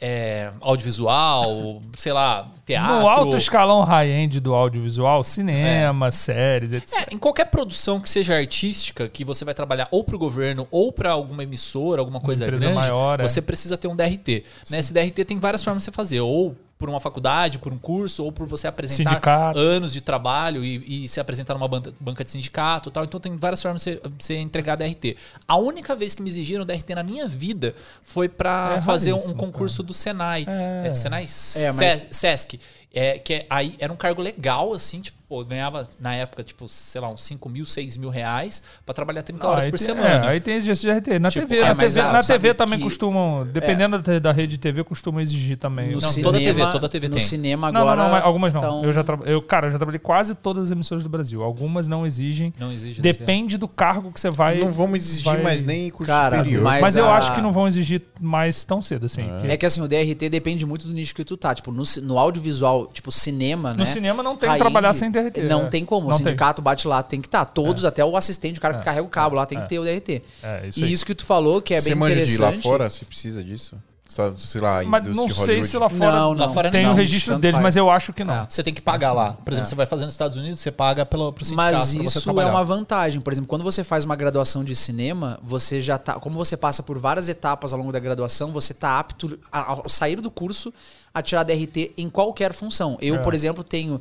é, 0.00 0.50
audiovisual, 0.60 1.82
sei 1.94 2.12
lá, 2.12 2.48
teatro. 2.64 3.00
No 3.00 3.08
alto 3.08 3.36
escalão 3.36 3.82
high-end 3.82 4.40
do 4.40 4.54
audiovisual, 4.54 5.22
cinema, 5.22 6.10
séries, 6.10 6.72
etc. 6.72 6.98
É, 6.98 7.14
em 7.14 7.18
qualquer 7.18 7.46
produção 7.46 8.00
que 8.00 8.08
seja 8.08 8.34
artística, 8.34 9.06
que 9.08 9.24
você 9.24 9.44
vai 9.44 9.52
trabalhar 9.52 9.88
ou 9.90 10.02
para 10.02 10.16
o 10.16 10.18
governo 10.18 10.66
ou 10.70 10.90
para 10.90 11.10
alguma 11.10 11.42
emissora, 11.42 12.00
alguma 12.00 12.20
coisa 12.20 12.46
grande, 12.46 12.66
maior, 12.72 13.20
é. 13.20 13.22
você 13.22 13.42
precisa 13.42 13.76
ter 13.76 13.88
um 13.88 13.96
DRT. 13.96 14.44
Né? 14.70 14.78
Esse 14.78 14.92
DRT 14.92 15.24
tem 15.24 15.38
várias 15.38 15.62
formas 15.62 15.82
de 15.82 15.84
você 15.84 15.92
fazer, 15.92 16.20
ou 16.20 16.56
por 16.80 16.88
uma 16.88 16.98
faculdade, 16.98 17.58
por 17.58 17.72
um 17.72 17.78
curso, 17.78 18.24
ou 18.24 18.32
por 18.32 18.46
você 18.46 18.66
apresentar 18.66 19.10
Sindicato. 19.10 19.58
anos 19.58 19.92
de 19.92 20.00
trabalho 20.00 20.64
e, 20.64 21.04
e 21.04 21.08
se 21.08 21.20
apresentar 21.20 21.52
numa 21.54 21.68
banca, 21.68 22.24
de 22.24 22.30
sindicato 22.30 22.88
e 22.88 22.92
tal. 22.92 23.04
Então 23.04 23.20
tem 23.20 23.36
várias 23.36 23.60
formas 23.60 23.84
de 23.84 23.92
você, 23.96 24.08
de 24.08 24.24
você 24.24 24.36
entregar 24.38 24.76
DRT. 24.76 25.16
A 25.46 25.56
única 25.56 25.94
vez 25.94 26.14
que 26.14 26.22
me 26.22 26.30
exigiram 26.30 26.64
DRT 26.64 26.94
na 26.94 27.02
minha 27.02 27.28
vida 27.28 27.74
foi 28.02 28.28
para 28.30 28.76
É 28.78 28.80
fazer 28.80 29.12
um 29.12 29.34
concurso 29.34 29.82
do 29.82 29.92
Senai. 29.92 30.46
É. 30.48 30.88
É, 30.88 30.94
Senai 30.94 31.24
É, 31.56 31.72
mas- 31.72 32.06
Sesc. 32.10 32.58
É, 32.92 33.18
que 33.18 33.34
é- 33.34 33.46
aí 33.50 33.76
era 33.78 33.92
um 33.92 33.96
cargo 33.96 34.20
legal, 34.22 34.72
assim, 34.72 35.00
tipo, 35.02 35.19
pô, 35.30 35.42
eu 35.42 35.44
ganhava 35.44 35.88
na 36.00 36.12
época, 36.12 36.42
tipo, 36.42 36.68
sei 36.68 37.00
lá, 37.00 37.08
uns 37.08 37.22
5 37.22 37.48
mil, 37.48 37.64
6 37.64 37.96
mil 37.96 38.10
reais 38.10 38.64
pra 38.84 38.92
trabalhar 38.92 39.22
30 39.22 39.46
horas 39.46 39.64
aí 39.66 39.70
por 39.70 39.78
tem, 39.78 39.86
semana. 39.86 40.08
É, 40.26 40.28
aí 40.28 40.40
tem 40.40 40.56
esse 40.56 40.66
de 40.80 40.90
RT. 40.90 41.18
Na 41.20 41.30
Tipo, 41.30 41.46
TV, 41.46 41.60
é, 41.60 41.68
na 41.68 41.74
mas 41.76 41.94
TV, 41.94 42.00
ah, 42.00 42.12
na 42.12 42.20
TV 42.24 42.52
também 42.54 42.78
que- 42.80 42.84
costumam, 42.84 43.46
dependendo 43.46 44.00
da, 44.00 44.18
da 44.18 44.32
rede 44.32 44.54
de 44.54 44.58
TV, 44.58 44.82
costumam 44.82 45.20
exigir 45.20 45.56
também. 45.56 45.92
no 45.92 46.00
Não, 46.00 46.10
cinema, 46.10 46.32
toda 46.32 46.38
TV, 46.44 46.72
toda 46.72 46.88
TV 46.88 47.08
no 47.08 47.14
tem. 47.14 47.22
cinema 47.24 47.70
Não, 47.70 47.82
agora. 47.82 47.96
não, 47.96 48.04
não, 48.08 48.10
mas 48.16 48.24
algumas 48.24 48.52
não. 48.52 48.60
tão- 48.60 48.84
Eu 48.84 48.92
já 48.92 49.04
tra... 49.04 49.18
eu, 49.24 49.40
cara, 49.40 49.68
eu 49.68 49.70
já 49.70 49.78
trabalhei 49.78 50.00
quase 50.00 50.34
todas 50.34 50.64
as 50.64 50.70
emissoras 50.72 51.04
do 51.04 51.08
Brasil. 51.08 51.44
Algumas 51.44 51.86
não 51.86 52.04
exigem. 52.04 52.52
Não 52.58 52.72
exige. 52.72 53.00
Depende 53.00 53.56
do 53.56 53.68
cargo 53.68 54.10
que 54.10 54.18
você 54.20 54.30
vai. 54.30 54.58
Não 54.58 54.72
vamos 54.72 54.96
exigir 55.00 55.24
vai- 55.32 55.42
mais 55.44 55.62
nem 55.62 55.90
curso 55.90 56.10
Cara, 56.12 56.38
superior. 56.38 56.64
mas- 56.64 56.80
Mas 56.82 56.96
eu 56.96 57.06
a- 57.08 57.16
acho 57.16 57.32
que 57.36 57.40
não 57.40 57.52
vão 57.52 57.68
exigir 57.68 58.02
mais 58.20 58.64
tão 58.64 58.82
cedo, 58.82 59.06
assim. 59.06 59.22
que- 59.42 59.46
É 59.46 59.56
que 59.56 59.64
assim, 59.64 59.80
o 59.80 59.86
DRT 59.86 60.28
depende 60.28 60.66
muito 60.66 60.88
do 60.88 60.92
nicho 60.92 61.14
que 61.14 61.24
tu 61.24 61.36
tá. 61.36 61.54
Tipo, 61.54 61.70
no, 61.70 61.84
no 62.02 62.18
audiovisual, 62.18 62.88
tipo, 62.92 63.12
cinema, 63.12 63.70
No 63.70 63.78
né? 63.78 63.86
cinema 63.86 64.24
não 64.24 64.36
tem 64.36 64.50
que 64.50 64.58
trabalhar 64.58 64.92
sem 64.92 65.08
DRT. 65.08 65.19
Não 65.48 65.62
é. 65.62 65.66
tem 65.66 65.84
como. 65.84 66.08
Não 66.08 66.14
o 66.14 66.18
sindicato 66.18 66.60
bate 66.62 66.86
lá, 66.88 67.02
tem 67.02 67.20
que 67.20 67.28
estar. 67.28 67.44
Todos, 67.44 67.84
até 67.84 68.04
o 68.04 68.16
assistente, 68.16 68.58
o 68.58 68.60
cara 68.62 68.78
que 68.78 68.84
carrega 68.84 69.04
o 69.04 69.08
cabo 69.10 69.36
lá, 69.36 69.46
tem 69.46 69.60
que 69.60 69.68
ter 69.68 69.78
o 69.78 69.84
DRT. 69.84 70.22
É, 70.42 70.66
isso 70.68 70.80
e 70.80 70.84
aí. 70.84 70.92
isso 70.92 71.04
que 71.06 71.14
tu 71.14 71.24
falou, 71.24 71.60
que 71.60 71.74
é 71.74 71.80
Você 71.80 71.90
bem 71.90 71.98
manja 71.98 72.14
de 72.16 72.20
ir 72.20 72.34
interessante. 72.34 72.56
lá 72.56 72.62
fora? 72.62 72.88
Você 72.90 73.04
precisa 73.04 73.42
disso? 73.44 73.76
Você- 74.06 74.32
Sei 74.38 74.60
lá, 74.60 74.82
Mas 74.82 75.06
não 75.06 75.26
de 75.26 75.34
sei 75.34 75.62
se 75.62 75.78
lá 75.78 75.88
fora, 75.88 76.10
Não, 76.10 76.32
Lá 76.32 76.46
não. 76.48 76.52
fora 76.52 76.68
tem 76.68 76.82
não. 76.84 76.90
o 76.90 76.94
registro 76.96 77.38
deles, 77.38 77.52
faz. 77.52 77.62
mas 77.62 77.76
eu 77.76 77.88
acho 77.88 78.12
que 78.12 78.24
não. 78.24 78.34
É. 78.34 78.46
Você 78.48 78.60
tem 78.60 78.74
que 78.74 78.82
pagar 78.82 79.12
lá. 79.12 79.34
Por 79.34 79.52
exemplo, 79.52 79.68
É. 79.68 79.70
você 79.70 79.74
vai 79.76 79.86
fazer 79.86 80.04
nos 80.04 80.14
Estados 80.14 80.36
Unidos, 80.36 80.58
você 80.58 80.72
paga 80.72 81.06
pelo, 81.06 81.32
pro 81.32 81.44
sindicato 81.44 81.76
Mas 81.78 81.88
você 81.90 82.02
isso 82.02 82.28
é 82.28 82.44
uma 82.46 82.64
vantagem. 82.64 83.20
Por 83.20 83.32
exemplo, 83.32 83.46
quando 83.48 83.62
você 83.62 83.84
faz 83.84 84.04
uma 84.04 84.16
graduação 84.16 84.64
de 84.64 84.74
cinema, 84.74 85.38
você 85.44 85.80
já 85.80 85.96
tá. 85.96 86.14
Como 86.14 86.36
você 86.36 86.56
passa 86.56 86.82
por 86.82 86.98
várias 86.98 87.28
etapas 87.28 87.72
ao 87.72 87.78
longo 87.78 87.92
da 87.92 88.00
graduação, 88.00 88.50
você 88.50 88.74
tá 88.74 88.98
apto, 88.98 89.38
a- 89.52 89.70
ao 89.74 89.88
sair 89.88 90.16
do 90.20 90.28
curso, 90.28 90.74
a 91.14 91.22
tirar 91.22 91.44
DRT 91.44 91.92
em 91.96 92.10
qualquer 92.10 92.52
função. 92.52 92.98
Eu, 93.00 93.14
É. 93.14 93.18
por 93.18 93.32
exemplo, 93.32 93.62
tenho. 93.62 94.00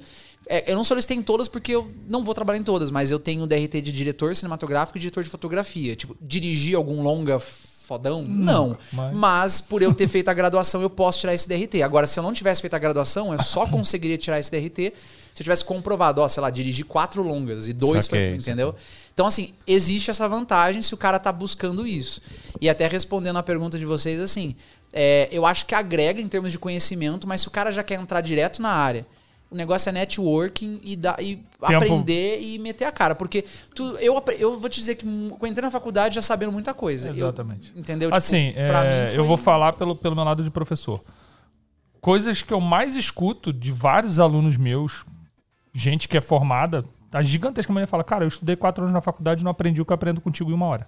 É, 0.52 0.72
eu 0.72 0.76
não 0.76 0.84
solicitei 0.84 1.16
em 1.16 1.22
todas 1.22 1.48
porque 1.48 1.72
eu 1.72 1.92
não 2.08 2.24
vou 2.24 2.34
trabalhar 2.34 2.60
em 2.60 2.64
todas, 2.64 2.90
mas 2.90 3.12
eu 3.12 3.20
tenho 3.20 3.46
DRT 3.46 3.82
de 3.82 3.92
diretor 3.92 4.36
cinematográfico 4.36 4.98
e 4.98 5.00
diretor 5.00 5.24
de 5.24 5.30
fotografia. 5.30 5.96
Tipo, 5.96 6.18
dirigir 6.20 6.76
algum 6.76 7.04
longa 7.04 7.38
fodão? 7.40 8.24
Não. 8.24 8.76
mas- 8.92 9.16
Mas... 9.16 9.62
por 9.62 9.84
eu 9.84 9.94
ter 9.94 10.08
feito 10.10 10.28
a 10.28 10.34
graduação, 10.34 10.82
eu 10.82 10.90
posso 10.90 11.20
tirar 11.20 11.36
esse 11.36 11.48
DRT. 11.48 11.84
Agora, 11.84 12.08
se 12.08 12.20
eu 12.20 12.24
não 12.24 12.34
tivesse 12.34 12.62
feito 12.62 12.74
a 12.74 12.80
graduação, 12.80 13.32
eu 13.32 13.42
só 13.42 13.66
conseguiria 13.70 14.18
tirar 14.18 14.40
esse 14.40 14.50
DRT 14.50 14.92
se 15.36 15.42
eu 15.42 15.44
tivesse 15.44 15.64
comprovado, 15.64 16.20
ó, 16.20 16.28
sei 16.28 16.42
lá, 16.42 16.50
dirigir 16.50 16.84
quatro 16.84 17.22
longas 17.22 17.68
e 17.68 17.72
dois 17.72 18.06
Saquei, 18.06 18.32
foi, 18.32 18.38
entendeu? 18.40 18.76
Então, 19.14 19.28
assim, 19.28 19.54
existe 19.68 20.10
essa 20.10 20.28
vantagem 20.28 20.82
se 20.82 20.94
o 20.94 20.98
cara 20.98 21.20
tá 21.20 21.32
buscando 21.32 21.86
isso. 21.86 22.20
E 22.60 22.68
até 22.68 22.88
respondendo 22.88 23.38
a 23.38 23.44
pergunta 23.44 23.78
de 23.78 23.86
vocês, 23.86 24.20
assim, 24.20 24.56
é, 24.92 25.30
eu 25.32 25.46
acho 25.46 25.66
que 25.68 25.76
agrega 25.76 26.20
em 26.20 26.28
termos 26.28 26.52
de 26.52 26.58
conhecimento, 26.60 27.28
mas 27.28 27.42
se 27.42 27.48
o 27.48 27.52
cara 27.52 27.72
já 27.72 27.84
quer 27.84 28.00
entrar 28.00 28.20
direto 28.22 28.62
na 28.62 28.70
área, 28.70 29.06
o 29.52 29.56
negócio 29.56 29.90
é 29.90 29.92
networking 29.92 30.80
e, 30.84 30.96
dar, 30.96 31.22
e 31.22 31.44
aprender 31.62 32.40
e 32.40 32.60
meter 32.60 32.86
a 32.86 32.92
cara. 32.92 33.16
Porque 33.16 33.44
tu, 33.74 33.96
eu, 33.98 34.22
eu 34.38 34.60
vou 34.60 34.70
te 34.70 34.80
dizer 34.80 34.96
que 34.96 35.06
eu 35.06 35.48
entrei 35.48 35.62
na 35.64 35.72
faculdade 35.72 36.16
já 36.16 36.22
sabendo 36.22 36.52
muita 36.52 36.74
coisa. 36.74 37.08
Eu- 37.10 37.14
Exatamente. 37.14 37.72
entendeu? 37.76 38.10
Tipo, 38.10 38.18
Assim, 38.18 38.54
pra 38.54 38.84
é, 38.86 39.06
mim 39.06 39.10
foi- 39.12 39.20
eu 39.20 39.26
vou 39.26 39.38
falar 39.38 39.74
pelo, 39.74 39.96
pelo 39.96 40.16
meu 40.16 40.24
lado 40.24 40.44
de 40.44 40.52
professor. 40.52 41.02
Coisas 42.02 42.42
que 42.42 42.54
eu 42.54 42.62
mais 42.62 42.96
escuto 42.96 43.52
de 43.52 43.72
vários 43.72 44.20
alunos 44.20 44.56
meus, 44.56 45.04
gente 45.74 46.08
que 46.08 46.16
é 46.18 46.22
formada, 46.22 46.86
a 47.12 47.22
gigantesca 47.22 47.74
maioria 47.74 47.88
fala: 47.88 48.04
Cara, 48.06 48.24
eu 48.24 48.28
estudei 48.30 48.56
quatro 48.56 48.84
anos 48.84 48.94
na 48.94 49.02
faculdade 49.02 49.42
e 49.42 49.44
não 49.44 49.52
aprendi 49.52 49.82
o 49.82 49.86
que 49.86 49.92
eu 49.92 49.96
aprendo 49.96 50.22
contigo 50.22 50.50
em 50.50 50.54
uma 50.54 50.66
hora. 50.68 50.88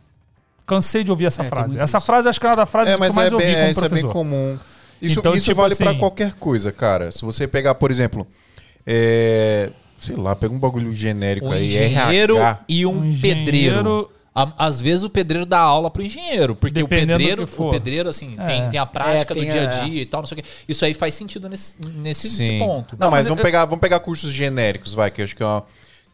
Cansei 0.65 1.03
de 1.03 1.11
ouvir 1.11 1.25
essa 1.25 1.41
É, 1.43 1.49
frase. 1.49 1.77
Essa 1.77 1.97
isso. 1.97 2.07
frase 2.07 2.29
acho 2.29 2.39
que 2.39 2.45
é 2.45 2.49
uma 2.49 2.55
das 2.55 2.69
frases 2.69 2.93
É, 2.93 2.95
que 2.97 3.03
eu 3.03 3.13
mais 3.13 3.31
é 3.31 3.35
ouvi 3.35 3.45
bem, 3.45 3.55
como 3.55 3.65
é, 3.65 3.71
isso 3.71 3.79
é 3.79 3.89
bem 3.89 3.89
professor. 3.89 4.13
comum. 4.13 4.59
Isso, 5.01 5.19
Então, 5.19 5.35
isso 5.35 5.45
tipo 5.47 5.59
vale 5.61 5.75
pra 5.75 5.89
assim- 5.89 5.99
qualquer 5.99 6.33
coisa, 6.35 6.71
cara. 6.71 7.11
Se 7.11 7.23
você 7.25 7.45
pegar, 7.47 7.75
por 7.75 7.89
exemplo, 7.91 8.25
é, 8.85 9.69
sei 9.99 10.15
lá, 10.15 10.35
pega 10.35 10.53
um 10.53 10.59
bagulho 10.59 10.91
genérico 10.91 11.47
Um 11.47 11.51
aí, 11.51 11.67
engenheiro 11.67 12.37
RH. 12.37 12.59
e 12.67 12.85
um, 12.85 13.09
Um 13.09 13.15
pedreiro. 13.19 14.09
Às 14.33 14.79
vezes 14.79 15.03
o 15.03 15.09
pedreiro 15.09 15.45
dá 15.45 15.59
aula 15.59 15.91
pro 15.91 16.01
engenheiro, 16.01 16.55
porque 16.55 16.79
o 16.81 16.87
Dependendo 16.87 17.13
do 17.13 17.17
pedreiro, 17.17 17.45
que 17.47 17.61
o 17.61 17.69
pedreiro 17.69 18.07
assim, 18.09 18.33
É. 18.39 18.43
tem, 18.45 18.69
tem 18.69 18.79
a 18.79 18.85
prática 18.85 19.33
É, 19.33 19.35
tem 19.35 19.45
do 19.45 19.51
dia 19.51 19.61
a 19.61 19.65
a- 19.65 19.83
dia 19.83 20.01
e 20.01 20.05
tal, 20.05 20.21
não 20.21 20.25
sei 20.25 20.37
o 20.37 20.41
quê. 20.41 20.47
Isso 20.69 20.85
aí 20.85 20.93
faz 20.93 21.15
sentido 21.15 21.49
nesse, 21.49 21.75
nesse, 21.85 22.27
nesse 22.39 22.57
ponto. 22.57 22.95
Não, 22.97 23.11
mas 23.11 23.19
mas 23.19 23.27
vamos, 23.27 23.39
eu- 23.39 23.43
pegar, 23.45 23.65
vamos 23.65 23.81
pegar 23.81 23.99
cursos 23.99 24.31
genéricos, 24.31 24.93
vai, 24.93 25.11
que 25.11 25.19
eu 25.19 25.25
acho 25.25 25.35
que 25.35 25.43
é 25.43 25.45
uma, 25.45 25.63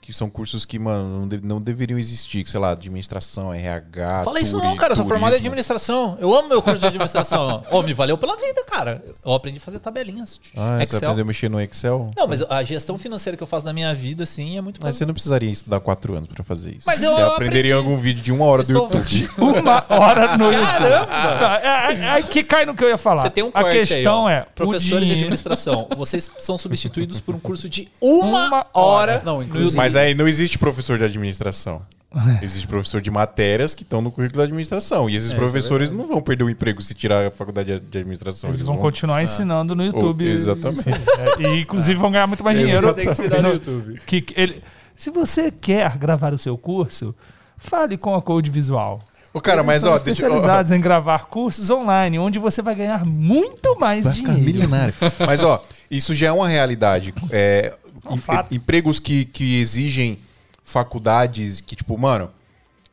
que 0.08 0.14
são 0.14 0.30
cursos 0.30 0.64
que, 0.64 0.80
mano, 0.80 1.20
não, 1.20 1.28
de- 1.28 1.42
não 1.46 1.60
deveriam 1.60 2.00
existir. 2.00 2.48
Sei 2.48 2.58
lá, 2.58 2.72
administração, 2.72 3.54
RH. 3.54 4.24
Fala 4.24 4.40
isso 4.40 4.58
não, 4.58 4.74
cara. 4.78 4.94
Eu 4.94 4.96
sou 4.96 5.06
formado 5.06 5.34
em 5.34 5.36
administração. 5.36 6.18
Eu 6.22 6.34
amo 6.34 6.48
meu 6.48 6.62
curso 6.62 6.80
de 6.80 6.86
administração. 6.86 7.62
Ô, 7.70 7.84
me 7.84 7.94
valeu 7.94 8.18
pela 8.18 8.38
vida, 8.38 8.64
cara. 8.64 9.04
Eu 9.26 9.34
aprendi 9.34 9.58
a 9.58 9.62
fazer 9.62 9.80
tabelinhas. 9.80 10.40
Ah, 10.56 10.78
você 10.78 10.84
Excel. 10.86 10.98
aprendeu 11.00 11.24
a 11.24 11.26
mexer 11.28 11.50
no 11.50 11.60
Excel? 11.60 12.10
Não, 12.16 12.26
mas 12.26 12.42
a 12.44 12.64
gestão 12.64 12.98
financeira 12.98 13.36
que 13.36 13.44
eu 13.44 13.48
faço 13.48 13.66
na 13.66 13.74
minha 13.74 13.94
vida, 13.94 14.24
assim, 14.24 14.58
é 14.58 14.62
muito 14.62 14.80
Mas 14.82 14.96
você 14.96 15.06
não 15.06 15.14
precisaria 15.14 15.52
estudar 15.52 15.82
quatro 15.82 16.16
anos 16.16 16.30
pra 16.30 16.42
fazer 16.42 16.70
isso. 16.78 16.84
Mas 16.88 17.04
eu 17.04 17.12
você 17.14 17.22
aprenderia 17.24 17.74
aprendi. 17.76 17.92
algum 17.92 17.98
vídeo 18.02 18.24
de 18.24 18.32
uma 18.32 18.46
hora 18.46 18.64
do 18.64 18.72
Estou- 18.72 18.84
YouTube. 19.02 19.30
Uma 19.60 19.84
hora 19.90 20.38
no 20.38 20.50
Caramba! 20.52 21.06
Tá, 21.08 21.60
é, 21.62 21.94
é, 21.94 22.20
é 22.20 22.24
que 22.24 22.44
cai 22.46 22.66
no 22.66 22.74
que 22.74 22.82
eu 22.84 22.88
ia 22.88 22.98
falar. 22.98 23.24
Você 23.24 23.30
tem 23.30 23.44
um 23.44 23.50
A 23.54 23.62
corte 23.62 23.78
questão 23.80 24.28
aí, 24.28 24.36
é. 24.36 24.46
Professores 24.56 25.06
de 25.06 25.14
administração, 25.16 25.86
vocês 25.98 26.32
são 26.40 26.58
substituídos 26.58 27.20
por 27.20 27.36
um 27.36 27.40
curso 27.40 27.68
de 27.68 27.90
uma, 28.00 28.48
Uma 28.48 28.58
hora. 28.74 29.14
hora. 29.18 29.22
Não, 29.26 29.44
inclusive. 29.44 29.76
Mas 29.76 29.97
aí 29.98 30.16
não 30.16 30.28
existe 30.28 30.58
professor 30.58 30.98
de 30.98 31.04
administração. 31.06 31.82
Existe 32.42 32.66
professor 32.66 33.02
de 33.02 33.12
matérias 33.12 33.76
que 33.76 33.84
estão 33.84 34.02
no 34.02 34.10
currículo 34.10 34.38
da 34.38 34.46
administração. 34.46 35.10
E 35.10 35.18
esses 35.18 35.32
É, 35.34 35.36
é 35.36 35.38
professores 35.38 35.92
não 35.92 36.08
vão 36.08 36.22
perder 36.22 36.46
o 36.46 36.50
emprego 36.50 36.82
se 36.82 36.94
tirar 36.94 37.28
a 37.28 37.32
faculdade 37.32 37.80
de- 37.82 37.98
administração. 37.98 38.50
Eles 38.50 38.62
vão 38.62 38.78
continuar 38.78 39.22
ensinando 39.22 39.76
no 39.76 39.84
YouTube. 39.86 40.26
Oh, 40.26 40.32
exatamente. 40.34 40.88
É, 40.90 41.42
e 41.42 41.62
inclusive 41.62 42.00
vão 42.00 42.10
ganhar 42.10 42.26
muito 42.26 42.46
mais 42.46 42.58
dinheiro. 42.58 42.94
Tem 42.94 43.06
que 43.06 43.12
ensinar 43.12 43.42
no 43.42 43.50
YouTube. 43.50 44.00
Que, 44.06 44.22
que 44.22 44.42
ele, 44.42 44.64
se 44.96 45.10
você 45.12 45.52
quer 45.52 45.98
gravar 45.98 46.34
o 46.34 46.38
seu 46.38 46.58
curso, 46.58 47.14
fale 47.58 47.98
com 47.98 48.16
a 48.16 48.22
Code 48.22 48.50
Visual. 48.50 49.02
Ô, 49.34 49.42
cara, 49.42 49.62
mas 49.62 49.76
Eles 49.76 49.84
são 49.84 49.92
ó, 49.92 49.98
deixa 49.98 50.12
especializados 50.26 50.72
em 50.72 50.80
gravar 50.80 51.26
cursos 51.26 51.70
online, 51.70 52.18
onde 52.18 52.40
você 52.40 52.62
vai 52.62 52.74
ganhar 52.74 53.06
muito 53.06 53.78
mais 53.78 54.06
Vai 54.06 54.14
ficar 54.14 54.32
dinheiro. 54.34 54.54
milionário. 54.54 54.94
Mas, 55.28 55.44
ó, 55.44 55.62
isso 55.92 56.16
já 56.16 56.28
é 56.28 56.32
uma 56.32 56.48
realidade. 56.48 57.14
É, 57.30 57.74
É 57.86 57.87
em- 58.14 58.18
fato. 58.18 58.54
empregos 58.54 59.00
que, 59.00 59.26
que 59.26 59.60
exigem 59.60 60.20
faculdades 60.64 61.62
que, 61.62 61.76
tipo, 61.76 61.98
mano, 61.98 62.30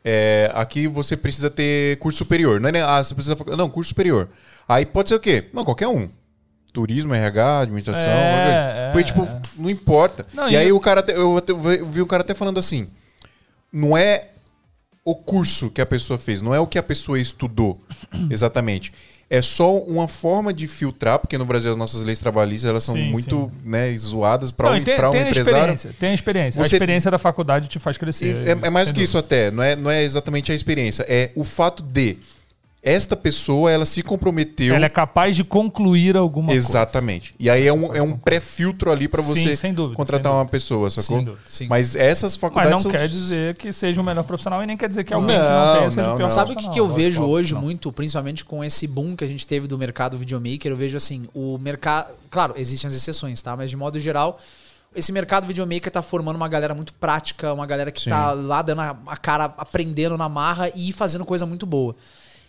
é, 0.04 0.50
aqui 0.54 0.86
você 0.86 1.16
precisa 1.16 1.50
ter 1.50 1.98
curso 1.98 2.18
superior. 2.18 2.60
Não 2.60 2.68
é, 2.68 2.80
ah, 2.82 3.02
você 3.02 3.14
precisa. 3.14 3.36
Não, 3.56 3.68
curso 3.70 3.88
superior. 3.88 4.28
Aí 4.68 4.84
pode 4.86 5.08
ser 5.08 5.14
o 5.16 5.20
quê? 5.20 5.48
Não, 5.52 5.64
qualquer 5.64 5.88
um. 5.88 6.08
Turismo, 6.72 7.14
RH, 7.14 7.60
administração. 7.60 8.10
É, 8.12 8.88
é, 8.88 8.92
Porque, 8.92 9.04
tipo, 9.06 9.22
é. 9.22 9.40
não 9.56 9.70
importa. 9.70 10.26
Não, 10.34 10.48
e 10.50 10.56
aí 10.56 10.68
eu- 10.68 10.76
o 10.76 10.80
cara, 10.80 11.04
eu, 11.08 11.40
eu 11.46 11.86
vi 11.88 12.00
o 12.02 12.06
cara 12.06 12.22
até 12.22 12.34
falando 12.34 12.58
assim: 12.58 12.88
não 13.72 13.96
é 13.96 14.28
o 15.04 15.14
curso 15.14 15.70
que 15.70 15.80
a 15.80 15.86
pessoa 15.86 16.18
fez, 16.18 16.42
não 16.42 16.54
é 16.54 16.58
o 16.58 16.66
que 16.66 16.78
a 16.78 16.82
pessoa 16.82 17.18
estudou 17.20 17.80
exatamente. 18.30 18.92
É 19.30 19.40
só 19.42 19.78
uma 19.78 20.06
forma 20.06 20.52
de 20.52 20.66
filtrar, 20.68 21.18
porque 21.18 21.36
no 21.38 21.44
Brasil 21.46 21.70
as 21.70 21.76
nossas 21.76 22.04
leis 22.04 22.18
trabalhistas 22.18 22.68
elas 22.70 22.84
são 22.84 22.94
Sim, 22.94 23.10
muito 23.10 23.50
né, 23.64 23.96
zoadas 23.96 24.50
para 24.50 24.70
um, 24.70 24.82
tem, 24.84 24.96
pra 24.96 25.08
um 25.08 25.12
tem 25.12 25.22
a 25.22 25.30
empresário. 25.30 25.58
experiência. 25.58 25.90
Tem 25.98 26.10
a 26.10 26.14
experiência. 26.14 26.58
Você- 26.64 26.74
A 26.74 26.76
experiência 26.76 27.10
da 27.10 27.18
faculdade 27.18 27.68
te 27.68 27.78
faz 27.78 27.96
crescer. 27.96 28.36
É, 28.46 28.66
é 28.66 28.70
mais 28.70 28.88
do 28.90 28.94
que 28.94 29.02
isso 29.02 29.16
até, 29.18 29.50
não 29.50 29.62
é, 29.62 29.74
não 29.74 29.90
é 29.90 30.02
exatamente 30.02 30.52
a 30.52 30.54
experiência, 30.54 31.04
é 31.08 31.30
o 31.34 31.42
fato 31.42 31.82
de 31.82 32.16
esta 32.84 33.16
pessoa 33.16 33.70
ela 33.70 33.86
se 33.86 34.02
comprometeu 34.02 34.74
Ela 34.74 34.84
é 34.84 34.88
capaz 34.90 35.34
de 35.34 35.42
concluir 35.42 36.16
alguma 36.16 36.52
exatamente. 36.52 37.34
E 37.38 37.48
aí 37.48 37.66
é 37.66 37.72
um, 37.72 37.94
é 37.94 38.02
um 38.02 38.16
pré-filtro 38.16 38.92
ali 38.92 39.08
para 39.08 39.22
Sim, 39.22 39.28
você 39.28 39.56
sem 39.56 39.72
dúvida, 39.72 39.96
contratar 39.96 40.30
sem 40.30 40.38
uma 40.38 40.46
pessoa, 40.46 40.90
sacou? 40.90 41.16
Sem 41.16 41.24
dúvida. 41.24 41.42
Sim. 41.48 41.66
Mas 41.66 41.96
essas 41.96 42.36
coisa. 42.36 42.38
faculdades 42.38 42.72
Mas 42.72 42.84
não 42.84 42.90
são- 42.90 43.00
quer 43.00 43.08
dizer 43.08 43.56
que 43.56 43.72
seja 43.72 44.00
o 44.00 44.04
melhor 44.04 44.22
profissional 44.24 44.62
e 44.62 44.66
nem 44.66 44.76
quer 44.76 44.88
dizer 44.88 45.02
que 45.04 45.14
alguém 45.14 45.36
Não, 45.36 45.44
que 45.44 45.50
não 45.50 45.76
tenha 45.78 45.90
seja 45.90 46.06
não, 46.06 46.14
o 46.14 46.16
pior 46.18 46.26
não. 46.28 46.34
Sabe 46.34 46.52
o 46.52 46.56
que, 46.56 46.68
que 46.68 46.78
eu 46.78 46.88
vejo 46.88 47.22
óbvio 47.22 47.34
hoje 47.34 47.54
não. 47.54 47.60
muito, 47.62 47.90
principalmente 47.90 48.44
com 48.44 48.62
esse 48.62 48.86
boom 48.86 49.16
que 49.16 49.24
a 49.24 49.28
gente 49.28 49.46
teve 49.46 49.66
do 49.66 49.78
mercado 49.78 50.18
videomaker? 50.18 50.70
Eu 50.70 50.76
vejo 50.76 50.96
assim, 50.96 51.26
o 51.34 51.56
mercado. 51.56 52.12
Claro, 52.30 52.52
existem 52.56 52.86
as 52.88 52.94
exceções, 52.94 53.40
tá? 53.40 53.56
Mas 53.56 53.70
de 53.70 53.76
modo 53.78 53.98
geral, 53.98 54.38
esse 54.94 55.10
mercado 55.10 55.46
videomaker 55.46 55.90
tá 55.90 56.02
formando 56.02 56.36
uma 56.36 56.48
galera 56.48 56.74
muito 56.74 56.92
prática, 56.92 57.52
uma 57.54 57.64
galera 57.66 57.90
que 57.90 58.02
Sim. 58.02 58.10
tá 58.10 58.32
lá 58.32 58.60
dando 58.60 58.80
a 58.82 59.16
cara, 59.16 59.46
aprendendo 59.56 60.18
na 60.18 60.28
marra 60.28 60.70
e 60.74 60.92
fazendo 60.92 61.24
coisa 61.24 61.46
muito 61.46 61.64
boa. 61.64 61.96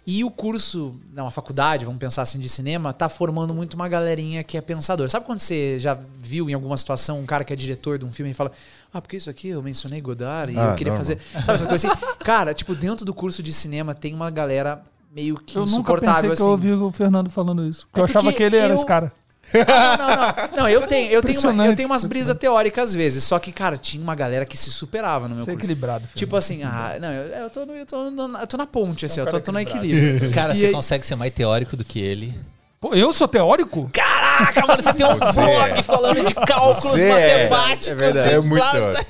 E 0.07 0.23
o 0.23 0.29
curso, 0.29 0.95
não, 1.11 1.25
a 1.25 1.31
faculdade, 1.31 1.83
vamos 1.83 1.99
pensar 1.99 2.21
assim, 2.21 2.37
de 2.37 2.47
cinema, 2.47 2.93
tá 2.93 3.09
formando 3.09 3.55
muito 3.55 3.73
uma 3.73 3.89
galerinha 3.89 4.43
que 4.43 4.55
é 4.55 4.61
pensador. 4.61 5.09
Sabe 5.09 5.25
quando 5.25 5.39
você 5.39 5.79
já 5.79 5.97
viu 6.19 6.47
em 6.47 6.53
alguma 6.53 6.77
situação 6.77 7.19
um 7.19 7.25
cara 7.25 7.43
que 7.43 7.51
é 7.51 7.55
diretor 7.55 7.97
de 7.97 8.05
um 8.05 8.11
filme 8.11 8.29
e 8.31 8.33
fala, 8.35 8.51
ah, 8.93 9.01
porque 9.01 9.17
isso 9.17 9.31
aqui 9.31 9.47
eu 9.47 9.63
mencionei 9.63 9.99
Godard 10.01 10.53
e 10.53 10.59
Ah, 10.59 10.65
eu 10.71 10.75
queria 10.75 10.91
não, 10.91 10.97
fazer. 10.97 11.19
Sabe 11.33 11.51
essa 11.53 11.67
coisa 11.67 11.87
assim? 11.91 11.99
Cara, 12.23 12.53
tipo, 12.53 12.75
dentro 12.75 13.03
do 13.03 13.15
curso 13.15 13.41
de 13.41 13.51
cinema 13.51 13.95
tem 13.95 14.13
uma 14.13 14.29
galera 14.29 14.83
meio 15.11 15.37
que 15.37 15.55
Eu 15.57 15.61
nunca 15.61 15.71
insuportável 15.73 16.13
pensei 16.13 16.27
que 16.29 16.33
assim. 16.33 16.43
eu 16.43 16.49
ouvi 16.51 16.71
o 16.73 16.91
Fernando 16.91 17.29
falando 17.31 17.65
isso. 17.67 17.87
Porque 17.87 17.99
É 17.99 18.01
eu 18.01 18.05
achava 18.05 18.31
que 18.31 18.43
ele 18.43 18.57
era 18.57 18.69
eu- 18.69 18.75
esse 18.75 18.85
cara. 18.85 19.11
Não, 19.53 20.07
não, 20.07 20.15
não. 20.15 20.57
Não, 20.63 20.69
eu 20.69 20.85
tenho, 20.87 21.11
eu 21.11 21.21
tenho, 21.21 21.39
uma- 21.49 21.65
eu 21.67 21.75
tenho 21.75 21.87
umas 21.87 22.03
brisas 22.03 22.35
teóricas 22.37 22.89
às 22.89 22.95
vezes. 22.95 23.23
Só 23.23 23.37
que, 23.39 23.51
cara, 23.51 23.77
tinha 23.77 24.01
uma 24.03 24.15
galera 24.15 24.45
que 24.45 24.57
se 24.57 24.71
superava 24.71 25.27
no 25.27 25.35
meu 25.35 25.45
Ser 25.45 25.51
curso. 25.51 25.65
equilibrado. 25.65 26.01
Fernando. 26.01 26.17
Tipo 26.17 26.35
assim, 26.35 26.63
ah, 26.63 26.97
não, 26.99 27.11
eu, 27.11 27.27
eu, 27.43 27.49
tô, 27.49 27.65
no- 27.65 27.73
eu, 27.75 27.85
tô, 27.85 28.03
eu 28.41 28.47
tô 28.47 28.57
na 28.57 28.65
ponte, 28.65 29.05
assim, 29.05 29.19
eu 29.19 29.25
tô, 29.25 29.31
cara 29.33 29.43
tô 29.43 29.51
no 29.51 29.59
equilíbrio. 29.59 30.31
Cara, 30.33 30.53
E 30.53 30.57
você 30.57 30.65
aí- 30.67 30.71
consegue 30.71 31.05
ser 31.05 31.15
mais 31.15 31.33
teórico 31.33 31.77
do 31.77 31.85
que 31.85 31.99
ele. 31.99 32.33
Pô, 32.81 32.93
eu 32.93 33.11
sou 33.13 33.27
teórico? 33.27 33.89
Caraca, 33.93 34.67
mano, 34.67 34.81
você 34.83 34.93
tem 34.93 35.05
um 35.05 35.17
Você 35.17 35.41
blog 35.41 35.79
é. 35.79 35.81
falando 35.81 36.23
de 36.25 36.33
cálculos 36.35 36.77
Você 36.79 37.05
é. 37.05 37.49
matemáticos. 37.49 37.87
É 37.89 37.95
verdade. 37.95 38.33
É 38.33 38.39
muito 38.41 38.71
teórico. 38.71 39.05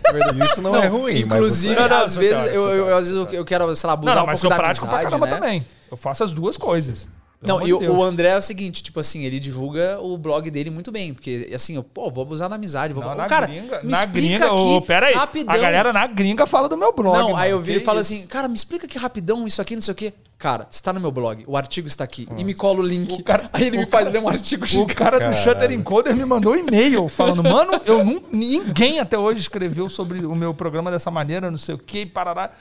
Isso 0.45 0.61
não, 0.61 0.75
é 0.75 0.87
ruim, 0.87 1.19
Inclusive, 1.21 1.75
mas 1.75 1.89
Não, 1.89 1.97
não, 1.97 2.05
às 2.05 2.15
vezes, 2.15 2.35
teórico, 2.37 2.55
eu, 2.55 2.69
eu- 2.87 2.97
às 2.97 3.09
vezes 3.09 3.33
eu, 3.33 3.43
quero, 3.43 3.75
sei 3.75 3.87
lá, 3.87 3.93
Não, 3.93 3.99
abusar 3.99 4.15
não, 4.15 4.23
um 4.23 4.25
mas 4.27 4.39
pouco 4.39 4.41
sou 4.41 4.49
da 4.49 4.55
prático 4.55 4.87
pra 4.87 5.03
caramba 5.03 5.25
né? 5.25 5.33
também. 5.35 5.65
Eu 5.91 5.97
faço 5.97 6.23
as 6.23 6.31
duas 6.31 6.57
coisas. 6.57 7.09
Não, 7.41 7.59
Pelo 7.59 7.83
e 7.83 7.87
o, 7.87 8.03
André 8.03 8.29
é 8.29 8.37
o 8.37 8.41
seguinte, 8.41 8.81
tipo 8.81 8.99
assim, 8.99 9.23
ele 9.23 9.39
divulga 9.39 9.99
o 9.99 10.17
blog 10.17 10.49
dele 10.49 10.69
muito 10.69 10.91
bem, 10.91 11.13
porque 11.13 11.51
assim, 11.53 11.75
eu, 11.75 11.83
pô, 11.83 12.09
vou 12.09 12.23
abusar 12.23 12.49
da 12.49 12.55
amizade, 12.55 12.93
vou 12.93 13.03
Não, 13.03 13.13
na 13.15 13.27
cara, 13.27 13.47
gringa, 13.47 13.81
me 13.83 13.91
na 13.91 14.03
explica 14.03 14.27
gringa, 14.27 14.45
aqui 14.45 14.61
ô, 14.61 14.81
pera 14.81 15.07
aí, 15.07 15.13
rapidão. 15.13 15.53
a 15.53 15.57
galera 15.57 15.93
na 15.93 16.07
gringa 16.07 16.45
fala 16.47 16.67
do 16.67 16.77
meu 16.77 16.91
blog. 16.93 17.17
Não, 17.17 17.23
mano. 17.25 17.37
aí 17.37 17.51
eu 17.51 17.59
vi 17.59 17.65
Que 17.67 17.71
ele 17.77 17.85
fala 17.85 18.01
assim, 18.01 18.25
cara, 18.25 18.47
me 18.47 18.55
explica 18.55 18.85
aqui 18.85 18.97
rapidão 18.97 19.45
isso 19.45 19.61
aqui, 19.61 19.75
não 19.75 19.81
sei 19.81 19.91
o 19.91 19.95
quê. 19.95 20.13
Cara, 20.37 20.67
está 20.69 20.91
no 20.91 20.99
meu 20.99 21.11
blog, 21.11 21.45
o 21.47 21.55
artigo 21.55 21.87
está 21.87 22.03
aqui. 22.03 22.27
E 22.37 22.43
me 22.43 22.53
cola 22.53 22.79
o 22.79 22.83
link. 22.83 23.13
O 23.13 23.23
cara- 23.23 23.49
aí 23.53 23.67
ele 23.67 23.77
o 23.77 23.79
me 23.81 23.85
faz 23.85 24.11
ler 24.11 24.19
um 24.19 24.27
artigo 24.27 24.65
O 24.81 24.85
cara 24.85 25.17
do. 25.17 25.33
Shutter 25.33 25.71
Encoder 25.71 26.13
me 26.13 26.25
mandou 26.25 26.53
um 26.53 26.57
e-mail 26.57 27.07
falando, 27.07 27.41
mano, 27.41 27.79
eu 27.85 28.03
não, 28.03 28.21
ninguém 28.31 28.99
até 28.99 29.17
hoje 29.17 29.39
escreveu 29.39 29.87
sobre 29.87 30.25
o 30.25 30.35
meu 30.35 30.53
programa 30.53 30.91
dessa 30.91 31.09
maneira, 31.09 31.49
não 31.49 31.57
sei 31.57 31.75
o 31.75 31.77
que, 31.77 32.05
parará. 32.05 32.51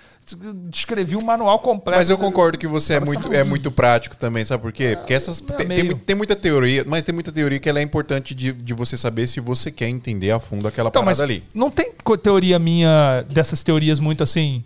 Escrevi 0.73 1.17
um 1.17 1.25
manual 1.25 1.59
completo. 1.59 1.99
Mas 1.99 2.09
eu 2.11 2.17
concordo 2.17 2.57
que 2.59 2.67
você 2.67 2.95
é 2.95 3.01
muito, 3.01 3.33
é 3.33 3.45
muito 3.45 3.71
prático 3.71 4.17
também, 4.17 4.45
sabe 4.45 4.63
por 4.63 4.73
quê? 4.73 4.97
Porque 4.97 5.13
essas. 5.13 5.43
é 5.43 5.53
tem, 5.55 5.67
tem, 5.69 5.97
tem 5.97 6.17
muita 6.17 6.35
teoria, 6.35 6.85
mas 6.87 7.05
tem 7.05 7.13
muita 7.15 7.31
teoria 7.31 7.59
que 7.59 7.69
ela 7.69 7.79
é 7.79 7.83
importante 7.83 8.35
de, 8.35 8.53
de 8.53 8.73
você 8.75 8.97
saber 8.97 9.27
se 9.27 9.39
você 9.41 9.71
quer 9.71 9.89
entender 9.89 10.31
a 10.31 10.41
fundo 10.41 10.67
aquela 10.67 10.89
Então, 10.89 11.03
parada 11.03 11.11
mas 11.11 11.21
ali. 11.21 11.45
não 11.55 11.71
tem 11.71 11.93
teoria 12.23 12.59
minha 12.59 13.25
dessas 13.29 13.63
teorias 13.63 14.01
muito 14.01 14.23
assim. 14.23 14.65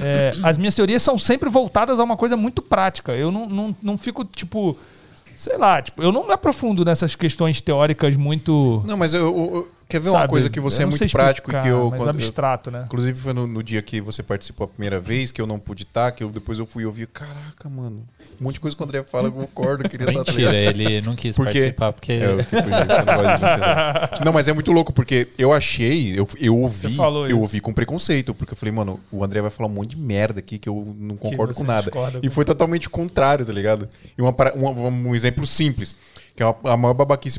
é, 0.00 0.32
as 0.42 0.56
minhas 0.58 0.74
teorias 0.74 1.02
são 1.02 1.16
sempre 1.18 1.48
voltadas 1.48 2.00
a 2.00 2.04
uma 2.04 2.16
coisa 2.16 2.36
muito 2.36 2.60
prática. 2.62 3.12
Eu 3.12 3.30
não, 3.30 3.46
não, 3.48 3.76
não 3.82 3.98
fico, 3.98 4.24
tipo. 4.24 4.76
Sei 5.34 5.56
lá, 5.56 5.80
tipo, 5.80 6.02
eu 6.02 6.12
não 6.12 6.26
me 6.26 6.32
aprofundo 6.34 6.84
nessas 6.84 7.16
questões 7.16 7.58
teóricas 7.60 8.14
muito. 8.16 8.82
Não, 8.86 8.98
mas 8.98 9.14
eu, 9.14 9.20
eu- 9.26 9.54
eu- 9.54 9.68
quer 9.92 10.00
ver 10.00 10.10
uma 10.10 10.18
sabe? 10.20 10.30
coisa 10.30 10.50
que 10.50 10.58
você 10.60 10.82
é 10.82 10.86
muito 10.86 11.08
prático 11.10 11.50
e 11.54 11.60
que 11.60 11.68
eu, 11.68 11.90
mais 11.90 12.00
quando- 12.02 12.08
eu- 12.08 12.14
abstrato, 12.14 12.70
né? 12.70 12.82
Inclusive 12.86 13.18
foi 13.20 13.32
no, 13.32 13.46
no 13.46 13.62
dia 13.62 13.80
que 13.82 14.00
você 14.00 14.22
participou 14.22 14.64
a 14.64 14.68
primeira 14.68 14.98
vez, 14.98 15.30
que 15.30 15.40
eu 15.40 15.46
não 15.46 15.58
pude 15.58 15.84
estar, 15.84 16.10
que 16.12 16.24
eu, 16.24 16.30
depois 16.30 16.58
eu 16.58 16.66
fui 16.66 16.84
ouvir. 16.84 17.06
Caraca, 17.06 17.68
mano. 17.68 18.02
Um 18.40 18.44
monte 18.44 18.54
de 18.54 18.60
coisa 18.60 18.76
que 18.76 18.82
o 18.82 18.84
André 18.86 19.02
fala, 19.04 19.28
eu 19.28 19.32
concordo, 19.32 19.84
eu 19.84 19.90
queria 19.90 20.08
estar 20.08 20.24
tá 20.24 20.32
Mentira, 20.32 20.56
ele 20.56 21.00
não 21.02 21.14
quis 21.14 21.36
Por 21.36 21.46
quê? 21.46 21.52
participar 21.52 21.92
porque. 21.92 22.12
É, 22.12 22.24
eu 22.32 22.44
fugir, 22.44 22.64
eu 22.64 23.28
não 23.28 23.38
você, 23.38 23.56
não. 24.18 24.24
Não, 24.26 24.32
mas 24.32 24.48
é 24.48 24.52
muito 24.52 24.72
louco, 24.72 24.92
porque 24.92 25.28
eu 25.38 25.52
achei, 25.52 26.18
eu, 26.18 26.26
eu 26.40 26.56
ouvi, 26.58 26.88
Você 26.88 26.90
falou 26.90 27.24
eu 27.24 27.28
isso. 27.28 27.36
ouvi 27.38 27.60
com 27.60 27.72
preconceito, 27.72 28.34
porque 28.34 28.52
eu 28.52 28.56
falei, 28.56 28.72
mano, 28.72 28.98
o 29.12 29.22
André 29.22 29.40
vai 29.40 29.50
falar 29.50 29.68
um 29.68 29.72
monte 29.72 29.90
de 29.90 29.96
merda 29.96 30.40
aqui 30.40 30.58
que 30.58 30.68
eu 30.68 30.94
não 30.98 31.16
concordo 31.16 31.54
com 31.54 31.62
nada. 31.64 31.90
E 32.22 32.28
com- 32.28 32.30
foi 32.34 32.44
totalmente 32.44 32.86
o 32.88 32.90
contrário, 32.90 33.44
tá 33.44 33.52
ligado? 33.52 33.88
E 34.16 34.22
uma, 34.22 34.34
uma- 34.54 34.88
um 34.88 35.14
exemplo 35.14 35.46
simples, 35.46 35.94
que 36.34 36.42
é 36.42 36.46
uma- 36.46 36.56
a 36.72 36.76
maior 36.76 36.94
babaquice 36.94 37.38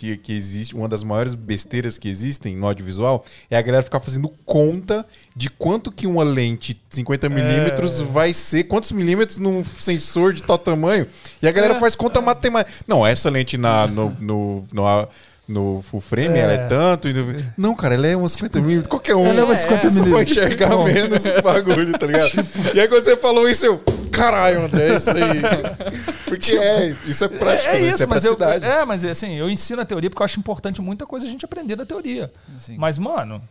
que, 0.00 0.16
que 0.16 0.32
existe, 0.32 0.74
uma 0.74 0.88
das 0.88 1.02
maiores 1.02 1.34
besteiras 1.34 1.98
que 1.98 2.08
existem 2.08 2.56
no 2.56 2.66
audiovisual, 2.66 3.22
é 3.50 3.56
a 3.58 3.60
galera 3.60 3.82
ficar 3.82 4.00
fazendo 4.00 4.30
conta 4.46 5.04
de 5.36 5.50
quanto 5.50 5.92
que 5.92 6.06
uma 6.06 6.24
lente 6.24 6.80
50mm 6.90 8.04
vai 8.04 8.32
ser, 8.32 8.64
quantos 8.64 8.92
milímetros 8.92 9.36
num 9.36 9.62
sensor 9.62 10.32
de 10.32 10.42
tal 10.42 10.56
tamanho. 10.56 11.06
E 11.42 11.46
a 11.46 11.52
galera 11.52 11.74
faz 11.78 11.94
conta 11.94 12.18
matemática. 12.22 12.82
Não, 12.88 13.06
essa 13.06 13.28
lente 13.28 13.58
na, 13.58 13.86
no, 13.86 14.10
no, 14.18 14.64
no, 14.72 15.08
no 15.50 15.82
full 15.82 16.00
frame, 16.00 16.38
É. 16.38 16.42
ela 16.42 16.52
é 16.52 16.66
tanto. 16.68 17.08
e 17.08 17.12
no- 17.12 17.34
Não, 17.58 17.74
cara, 17.74 17.94
ela 17.96 18.06
é 18.06 18.16
uns 18.16 18.36
50mm, 18.36 18.86
qualquer 18.86 19.16
um. 19.16 19.26
Ela 19.26 19.40
é 19.40 19.44
umas 19.44 19.58
Você 19.60 19.68
50 19.68 19.90
só 19.90 19.96
vai 19.96 20.04
milímetros. 20.08 20.36
enxergar 20.36 20.68
Bom. 20.70 20.84
menos 20.84 21.24
o 21.26 21.42
bagulho, 21.42 21.98
tá 21.98 22.06
ligado? 22.06 22.30
E 22.74 22.80
aí 22.80 22.88
quando 22.88 23.02
você 23.04 23.16
falou 23.16 23.48
isso, 23.48 23.66
eu... 23.66 23.82
Caralho, 24.12 24.62
André, 24.64 24.90
é 24.92 24.96
isso 24.96 25.10
aí. 25.10 25.40
Porque 26.26 26.52
é, 26.56 26.96
isso 27.06 27.24
é 27.24 27.28
prático, 27.28 27.68
É 27.68 27.72
né? 27.72 27.80
isso, 27.80 27.88
isso 27.94 28.02
é 28.02 28.06
mas 28.06 28.24
eu, 28.24 28.36
é, 28.40 28.84
mas 28.84 29.04
assim, 29.04 29.34
eu 29.36 29.50
ensino 29.50 29.82
a 29.82 29.84
teoria 29.84 30.08
porque 30.08 30.22
eu 30.22 30.24
acho 30.24 30.38
importante 30.38 30.80
muita 30.80 31.04
coisa 31.06 31.26
a 31.26 31.28
gente 31.28 31.44
aprender 31.44 31.74
da 31.76 31.84
teoria. 31.84 32.30
Assim. 32.56 32.76
Mas, 32.78 32.98
mano, 32.98 33.42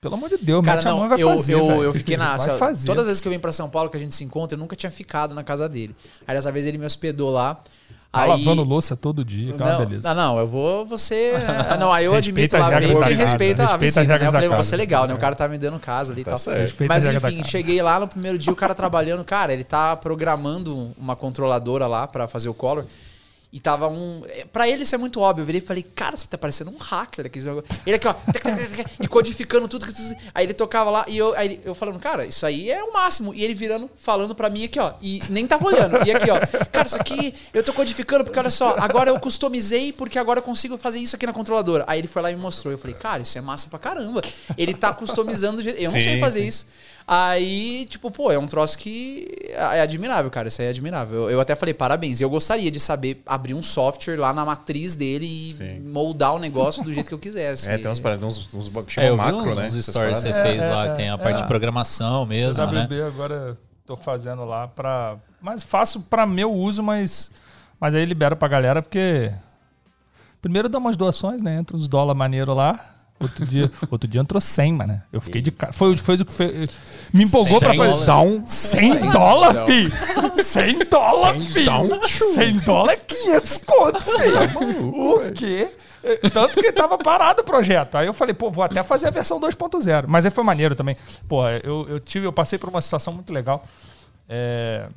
pelo 0.00 0.14
amor 0.14 0.28
de 0.28 0.36
Deus, 0.38 0.64
Cara, 0.64 0.80
não, 0.82 1.08
vai 1.08 1.20
eu, 1.20 1.28
fazer. 1.30 1.54
eu, 1.54 1.82
eu 1.82 1.92
fiquei 1.92 2.16
na. 2.16 2.36
Vai 2.36 2.56
fazer. 2.58 2.86
todas 2.86 3.02
as 3.02 3.06
vezes 3.08 3.20
que 3.20 3.26
eu 3.26 3.32
vim 3.32 3.38
pra 3.40 3.50
São 3.52 3.68
Paulo, 3.68 3.90
que 3.90 3.96
a 3.96 4.00
gente 4.00 4.14
se 4.14 4.22
encontra, 4.22 4.54
eu 4.54 4.58
nunca 4.60 4.76
tinha 4.76 4.90
ficado 4.92 5.34
na 5.34 5.42
casa 5.42 5.68
dele. 5.68 5.96
Aí 6.26 6.34
dessa 6.36 6.52
vez 6.52 6.66
ele 6.66 6.78
me 6.78 6.86
hospedou 6.86 7.30
lá. 7.30 7.60
Tá 8.10 8.22
Aí- 8.22 8.30
lavando 8.30 8.62
louça 8.62 8.96
todo 8.96 9.22
dia, 9.22 9.52
que 9.52 9.62
é 9.62 9.66
não, 9.66 9.78
beleza. 9.84 10.14
não, 10.14 10.34
não, 10.34 10.38
eu 10.38 10.48
vou, 10.48 10.86
você. 10.86 11.34
Ah, 11.70 11.76
não, 11.76 11.92
aí 11.92 12.06
eu 12.06 12.14
admito 12.14 12.56
da 12.56 12.64
porque 12.64 12.88
casa, 12.90 13.14
respeita 13.14 13.64
a 13.66 13.76
visita, 13.76 14.04
né? 14.18 14.26
Eu 14.26 14.32
falei, 14.32 14.48
casa. 14.48 14.62
ser 14.62 14.76
legal, 14.76 15.06
né? 15.06 15.12
O 15.12 15.18
cara 15.18 15.34
tá 15.34 15.46
me 15.46 15.58
dando 15.58 15.78
casa 15.78 16.12
ali 16.14 16.22
e 16.22 16.24
Tá 16.24 16.36
tal. 16.36 16.54
Respeita 16.54 16.94
Mas 16.94 17.06
enfim, 17.06 17.44
cheguei 17.44 17.82
lá 17.82 18.00
no 18.00 18.08
primeiro 18.08 18.38
dia, 18.38 18.50
o 18.50 18.56
cara 18.56 18.74
trabalhando, 18.74 19.22
cara, 19.24 19.52
ele 19.52 19.62
tá 19.62 19.94
programando 19.94 20.90
uma 20.96 21.14
controladora 21.14 21.86
lá 21.86 22.06
pra 22.06 22.26
fazer 22.26 22.48
o 22.48 22.54
color. 22.54 22.86
E 23.50 23.58
tava 23.58 23.88
um. 23.88 24.22
é, 24.28 24.44
Pra 24.44 24.68
ele 24.68 24.82
isso 24.82 24.94
é 24.94 24.98
muito 24.98 25.20
óbvio. 25.20 25.42
Eu 25.42 25.46
virei 25.46 25.60
e 25.60 25.64
falei, 25.64 25.82
cara, 25.82 26.14
você 26.16 26.28
tá 26.28 26.36
parecendo 26.36 26.70
um 26.70 26.76
hacker 26.76 27.24
daqueles. 27.24 27.46
Ele 27.86 27.96
aqui, 27.96 28.06
ó, 28.06 28.14
e 29.00 29.08
codificando 29.08 29.66
tudo. 29.66 29.86
que 29.86 29.92
Aí 30.34 30.44
ele 30.44 30.52
tocava 30.52 30.90
lá 30.90 31.04
e 31.08 31.16
eu, 31.16 31.34
aí 31.34 31.58
eu 31.64 31.74
falando, 31.74 31.98
cara, 31.98 32.26
isso 32.26 32.44
aí 32.44 32.70
é 32.70 32.82
o 32.84 32.92
máximo. 32.92 33.34
E 33.34 33.42
ele 33.42 33.54
virando, 33.54 33.90
falando 33.96 34.34
pra 34.34 34.50
mim 34.50 34.64
aqui, 34.64 34.78
ó. 34.78 34.92
E 35.00 35.20
nem 35.30 35.46
tava 35.46 35.66
olhando. 35.66 36.06
E 36.06 36.12
aqui, 36.12 36.30
ó, 36.30 36.38
cara, 36.70 36.86
isso 36.86 36.96
aqui 36.96 37.32
eu 37.54 37.64
tô 37.64 37.72
codificando 37.72 38.22
porque 38.22 38.38
olha 38.38 38.50
só, 38.50 38.76
agora 38.78 39.08
eu 39.08 39.18
customizei 39.18 39.94
porque 39.94 40.18
agora 40.18 40.40
eu 40.40 40.42
consigo 40.44 40.76
fazer 40.76 40.98
isso 40.98 41.16
aqui 41.16 41.26
na 41.26 41.32
controladora. 41.32 41.84
Aí 41.86 42.00
ele 42.00 42.08
foi 42.08 42.20
lá 42.20 42.30
e 42.30 42.34
me 42.36 42.42
mostrou. 42.42 42.70
Eu 42.70 42.78
falei, 42.78 42.96
cara, 42.96 43.22
isso 43.22 43.38
é 43.38 43.40
massa 43.40 43.70
pra 43.70 43.78
caramba. 43.78 44.20
Ele 44.58 44.74
tá 44.74 44.92
customizando. 44.92 45.62
Eu 45.62 45.90
não 45.90 45.98
Sim, 45.98 46.04
sei 46.04 46.20
fazer 46.20 46.42
sim. 46.42 46.48
isso. 46.48 46.66
Aí, 47.10 47.86
tipo, 47.86 48.10
pô, 48.10 48.30
é 48.30 48.38
um 48.38 48.46
troço 48.46 48.76
que 48.76 49.26
é 49.54 49.80
admirável, 49.80 50.30
cara. 50.30 50.48
Isso 50.48 50.60
aí 50.60 50.66
é 50.66 50.70
admirável. 50.70 51.22
Eu, 51.22 51.30
eu 51.30 51.40
até 51.40 51.56
falei, 51.56 51.72
parabéns. 51.72 52.20
Eu 52.20 52.28
gostaria 52.28 52.70
de 52.70 52.78
saber 52.78 53.22
abrir 53.24 53.54
um 53.54 53.62
software 53.62 54.16
lá 54.16 54.30
na 54.30 54.44
matriz 54.44 54.94
dele 54.94 55.24
e 55.24 55.54
Sim. 55.54 55.80
moldar 55.80 56.34
o 56.34 56.38
negócio 56.38 56.84
do 56.84 56.92
jeito 56.92 57.08
que 57.08 57.14
eu 57.14 57.18
quisesse. 57.18 57.70
É, 57.70 57.78
tem 57.78 57.90
uns, 57.90 57.98
uns, 57.98 58.54
uns 58.54 58.68
que 58.86 59.00
É, 59.00 59.04
chama 59.08 59.16
macro, 59.32 59.54
né? 59.54 59.62
uns 59.68 59.74
essas 59.74 59.86
stories 59.86 60.22
que 60.22 60.30
você 60.34 60.42
fez 60.42 60.62
É, 60.62 60.68
lá, 60.68 60.84
é, 60.84 60.90
que 60.90 60.96
tem 60.96 61.08
a 61.08 61.14
é. 61.14 61.16
parte 61.16 61.40
de 61.40 61.46
programação 61.48 62.24
O 62.24 62.26
mesmo, 62.26 62.66
né? 62.66 62.84
WB 62.84 63.00
agora 63.00 63.56
tô 63.86 63.96
fazendo 63.96 64.44
lá 64.44 64.68
pra. 64.68 65.16
Mas 65.40 65.62
faço 65.62 66.02
pra 66.02 66.26
meu 66.26 66.52
uso, 66.52 66.82
mas. 66.82 67.30
Mas 67.80 67.94
aí 67.94 68.04
libero 68.04 68.36
pra 68.36 68.48
galera, 68.48 68.82
porque. 68.82 69.32
Primeiro 70.42 70.68
dá 70.68 70.76
umas 70.76 70.94
doações, 70.94 71.42
né? 71.42 71.56
Entra 71.56 71.74
uns 71.74 71.88
dólar 71.88 72.12
maneiro 72.12 72.52
lá. 72.52 72.96
Outro 73.20 73.44
dia, 73.44 73.70
outro 73.90 74.08
dia 74.08 74.20
entrou 74.20 74.40
100, 74.40 74.72
mano. 74.74 75.02
Eu 75.12 75.20
fiquei 75.20 75.42
de 75.42 75.50
cara. 75.50 75.72
Foi, 75.72 75.96
foi 75.96 76.14
o 76.16 76.24
que 76.24 76.32
fez. 76.32 76.70
Me 77.12 77.24
empolgou 77.24 77.58
pra 77.58 77.74
fazer. 77.74 77.92
Cenzão. 77.96 78.42
100 78.46 79.10
dólar, 79.10 79.66
fi! 79.66 80.42
100 80.44 80.78
dólar, 80.88 81.34
fi! 81.34 81.48
Cenzão, 81.50 82.00
tio. 82.00 82.34
100 82.34 82.56
dólar 82.58 82.92
é 82.92 82.96
500 82.96 83.58
conto, 83.58 84.00
fi! 84.02 84.82
O 84.84 85.32
quê? 85.32 85.68
Tanto 86.32 86.60
que 86.60 86.70
tava 86.72 86.96
parado 86.96 87.42
o 87.42 87.44
projeto. 87.44 87.96
Aí 87.96 88.06
eu 88.06 88.14
falei, 88.14 88.32
pô, 88.34 88.50
vou 88.52 88.62
até 88.62 88.82
fazer 88.84 89.08
a 89.08 89.10
versão 89.10 89.40
2.0. 89.40 90.04
Mas 90.06 90.24
aí 90.24 90.30
foi 90.30 90.44
maneiro 90.44 90.76
também. 90.76 90.96
Pô, 91.26 91.46
eu, 91.48 91.88
eu 91.88 91.98
tive, 92.00 92.24
eu 92.26 92.32
passei 92.32 92.56
por 92.58 92.68
uma 92.68 92.80
situação 92.80 93.12
muito 93.12 93.32
legal. 93.32 93.64
É, 94.28 94.88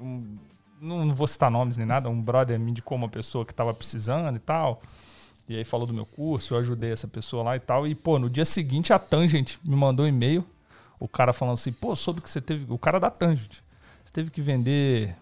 um- 0.00 0.36
não, 0.80 1.04
não 1.06 1.14
vou 1.14 1.28
citar 1.28 1.50
nomes 1.50 1.76
nem 1.76 1.86
nada. 1.86 2.08
Um 2.10 2.20
brother 2.20 2.58
me 2.58 2.72
indicou 2.72 2.98
uma 2.98 3.08
pessoa 3.08 3.44
que 3.44 3.54
tava 3.54 3.72
precisando 3.72 4.34
e 4.36 4.40
tal. 4.40 4.82
E 5.48 5.56
aí 5.56 5.64
falou 5.64 5.86
do 5.86 5.92
meu 5.92 6.06
curso, 6.06 6.54
eu 6.54 6.58
ajudei 6.58 6.90
essa 6.92 7.06
pessoa 7.06 7.42
lá 7.42 7.56
e 7.56 7.60
tal. 7.60 7.86
E, 7.86 7.94
pô, 7.94 8.18
no 8.18 8.30
dia 8.30 8.44
seguinte 8.44 8.92
a 8.92 8.98
Tangent 8.98 9.56
me 9.64 9.76
mandou 9.76 10.06
um 10.06 10.08
e-mail. 10.08 10.44
O 10.98 11.06
cara 11.06 11.32
falando 11.32 11.54
assim, 11.54 11.72
pô, 11.72 11.94
soube 11.94 12.20
que 12.22 12.30
você 12.30 12.40
teve. 12.40 12.64
O 12.72 12.78
cara 12.78 12.98
da 12.98 13.10
Tangent. 13.10 13.56
Você 14.02 14.12
teve 14.12 14.30
que 14.30 14.40
vender 14.40 15.14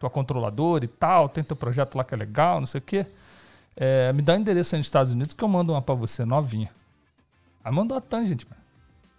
tua 0.00 0.08
controladora 0.08 0.84
e 0.84 0.88
tal, 0.88 1.28
tem 1.28 1.42
teu 1.44 1.56
projeto 1.56 1.96
lá 1.96 2.04
que 2.04 2.14
é 2.14 2.16
legal, 2.16 2.58
não 2.60 2.66
sei 2.66 2.78
o 2.78 2.82
quê. 2.82 3.06
É, 3.76 4.12
me 4.14 4.22
dá 4.22 4.32
o 4.34 4.36
endereço 4.36 4.74
aí 4.74 4.78
nos 4.78 4.86
Estados 4.86 5.12
Unidos 5.12 5.34
que 5.34 5.44
eu 5.44 5.48
mando 5.48 5.72
uma 5.72 5.82
pra 5.82 5.94
você, 5.94 6.24
novinha. 6.24 6.70
Aí 7.62 7.72
mandou 7.72 7.96
a 7.98 8.00
Tangent, 8.00 8.44
mano. 8.48 8.62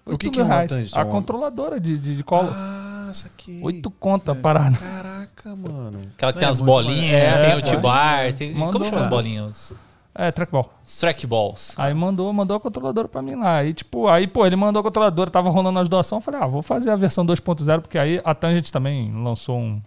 O 0.05 0.17
que 0.17 0.29
que 0.31 0.39
é 0.39 0.43
uma 0.43 0.55
reais. 0.55 0.71
Tangent? 0.71 0.95
A 0.97 1.01
É 1.01 1.05
controladora 1.05 1.79
de, 1.79 1.99
de, 1.99 2.15
de 2.15 2.23
colo. 2.23 2.49
Ah, 2.51 3.09
isso 3.11 3.27
aqui. 3.27 3.59
Oito 3.61 3.91
conto 3.91 4.31
a 4.31 4.35
parada. 4.35 4.77
Caraca, 4.77 5.55
mano. 5.55 6.01
Aquela 6.15 6.33
que 6.33 6.39
tem 6.39 6.47
É, 6.47 6.51
as 6.51 6.59
bolinhas, 6.59 7.11
maneiro. 7.35 7.41
tem 7.43 7.51
É, 7.51 7.55
o 7.57 7.61
T-Bar, 7.61 8.33
tem... 8.33 8.53
Como 8.53 8.85
chama 8.85 8.99
as 8.99 9.05
é. 9.05 9.09
bolinhas? 9.09 9.75
É, 10.19 10.31
trackball. 10.31 10.73
Trackballs. 10.99 11.73
Aí 11.77 11.93
mandou, 11.93 12.33
mandou 12.33 12.57
a 12.57 12.59
controladora 12.59 13.07
pra 13.07 13.21
mim 13.21 13.35
lá. 13.35 13.57
Aí, 13.57 13.73
tipo, 13.73 14.07
aí, 14.07 14.25
pô, 14.25 14.45
ele 14.47 14.55
mandou 14.55 14.79
a 14.79 14.83
controladora, 14.83 15.29
tava 15.29 15.49
rolando 15.51 15.77
as 15.77 15.87
doações. 15.87 16.21
Eu 16.21 16.25
falei, 16.25 16.41
ah, 16.41 16.47
vou 16.47 16.63
fazer 16.63 16.89
a 16.89 16.95
versão 16.95 17.23
2.0, 17.23 17.81
porque 17.81 17.97
aí 17.99 18.19
a 18.25 18.33
Tangent 18.33 18.69
também 18.71 19.11
lançou 19.13 19.59
um- 19.59 19.79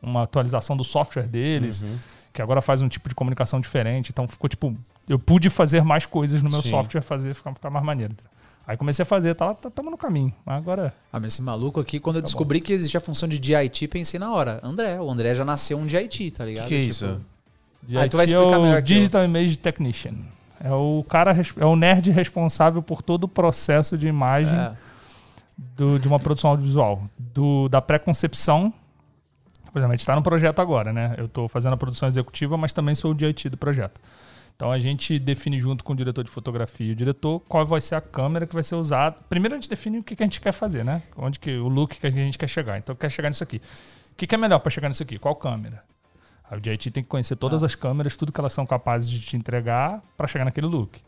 uma 0.00 0.22
atualização 0.22 0.76
do 0.76 0.84
software 0.84 1.26
deles, 1.26 1.82
Uhum. 1.82 1.98
que 2.32 2.40
agora 2.40 2.62
faz 2.62 2.80
um 2.80 2.88
tipo 2.88 3.08
de 3.08 3.14
comunicação 3.14 3.60
diferente. 3.60 4.10
Então 4.12 4.28
ficou, 4.28 4.48
tipo, 4.48 4.74
eu 5.08 5.18
pude 5.18 5.50
fazer 5.50 5.82
mais 5.82 6.06
coisas 6.06 6.42
no 6.44 6.50
meu 6.50 6.62
Sim. 6.62 6.70
software, 6.70 7.02
fazer 7.02 7.34
ficar, 7.34 7.52
ficar 7.52 7.70
mais 7.70 7.84
maneiro. 7.84 8.14
Aí 8.66 8.76
comecei 8.76 9.02
a 9.02 9.06
fazer, 9.06 9.34
tá, 9.34 9.52
tá, 9.52 9.68
tamo 9.68 9.90
no 9.90 9.98
caminho. 9.98 10.32
Mas 10.46 10.56
agora. 10.58 10.94
Ah, 11.12 11.18
mas 11.18 11.32
esse 11.32 11.42
maluco 11.42 11.80
aqui, 11.80 11.98
quando 11.98 12.16
eu 12.16 12.22
Tá 12.22 12.26
descobri 12.26 12.60
que 12.60 12.72
existia 12.72 12.98
a 12.98 13.00
função 13.00 13.28
de 13.28 13.36
DIT, 13.36 13.88
pensei 13.88 14.20
na 14.20 14.32
hora. 14.32 14.60
André, 14.62 15.00
o 15.00 15.10
André 15.10 15.34
já 15.34 15.44
nasceu 15.44 15.76
um 15.76 15.86
DIT, 15.86 16.30
tá 16.30 16.44
ligado? 16.44 16.68
que, 16.68 16.68
que 16.68 16.74
é 16.74 16.78
Tipo, 16.82 16.90
isso? 16.90 17.20
Aí 17.96 18.08
tu 18.08 18.16
vai 18.16 18.26
explicar 18.26 18.54
é 18.54 18.58
o 18.58 18.62
melhor. 18.62 18.82
Digital 18.82 19.24
Image 19.24 19.56
Technician. 19.58 20.14
É 20.62 20.70
o 20.72 21.04
cara, 21.08 21.34
é 21.58 21.64
o 21.64 21.74
nerd 21.74 22.10
responsável 22.10 22.82
por 22.82 23.00
todo 23.02 23.24
o 23.24 23.28
processo 23.28 23.96
de 23.96 24.06
imagem 24.06 24.54
É. 24.54 24.74
do- 25.76 25.98
de 25.98 26.06
uma 26.06 26.18
produção 26.20 26.50
audiovisual. 26.50 27.02
Do, 27.18 27.68
da 27.68 27.80
pré-concepção. 27.80 28.72
Por 29.72 29.78
exemplo, 29.78 29.92
a 29.92 29.96
gente 29.96 30.00
está 30.00 30.14
no 30.16 30.22
projeto 30.22 30.60
agora, 30.60 30.92
né? 30.92 31.14
Eu 31.16 31.26
estou 31.26 31.48
fazendo 31.48 31.72
a 31.74 31.76
produção 31.76 32.08
executiva, 32.08 32.56
mas 32.56 32.72
também 32.72 32.94
sou 32.94 33.12
o 33.12 33.14
DIT 33.14 33.48
do 33.48 33.56
projeto. 33.56 34.00
Então 34.56 34.70
a 34.70 34.78
gente 34.78 35.18
define 35.18 35.58
junto 35.58 35.82
com 35.82 35.94
o 35.94 35.96
diretor 35.96 36.22
de 36.22 36.30
fotografia 36.30 36.88
e 36.88 36.92
o 36.92 36.94
diretor 36.96 37.40
qual 37.48 37.64
vai 37.64 37.80
ser 37.80 37.94
a 37.94 38.00
câmera 38.00 38.46
que 38.46 38.52
vai 38.52 38.62
ser 38.62 38.74
usada. 38.74 39.16
Primeiro 39.28 39.54
a 39.54 39.58
gente 39.58 39.70
define 39.70 39.98
o 39.98 40.02
que, 40.02 40.14
que 40.14 40.22
a 40.22 40.26
gente 40.26 40.38
quer 40.40 40.52
fazer, 40.52 40.84
né? 40.84 41.00
Onde 41.16 41.38
que 41.38 41.56
o 41.56 41.68
look 41.68 41.98
que 41.98 42.06
a 42.06 42.10
gente 42.10 42.36
quer 42.36 42.48
chegar. 42.48 42.76
Então 42.76 42.94
quer 42.94 43.10
chegar 43.10 43.30
nisso 43.30 43.42
aqui. 43.42 43.56
O 44.12 44.16
que, 44.18 44.26
que 44.26 44.34
é 44.34 44.38
melhor 44.38 44.58
para 44.58 44.70
chegar 44.70 44.88
nisso 44.88 45.02
aqui? 45.02 45.18
Qual 45.18 45.34
câmera? 45.34 45.82
Aí 46.50 46.58
o 46.58 46.60
DIT 46.60 46.90
tem 46.90 47.02
que 47.02 47.08
conhecer 47.08 47.36
todas 47.36 47.62
as 47.62 47.74
câmeras, 47.74 48.16
tudo 48.16 48.32
que 48.32 48.40
elas 48.40 48.52
são 48.52 48.66
capazes 48.66 49.08
de 49.08 49.20
te 49.20 49.36
entregar 49.36 50.02
para 50.16 50.26
chegar 50.26 50.44
naquele 50.44 50.66
look. 50.66 50.98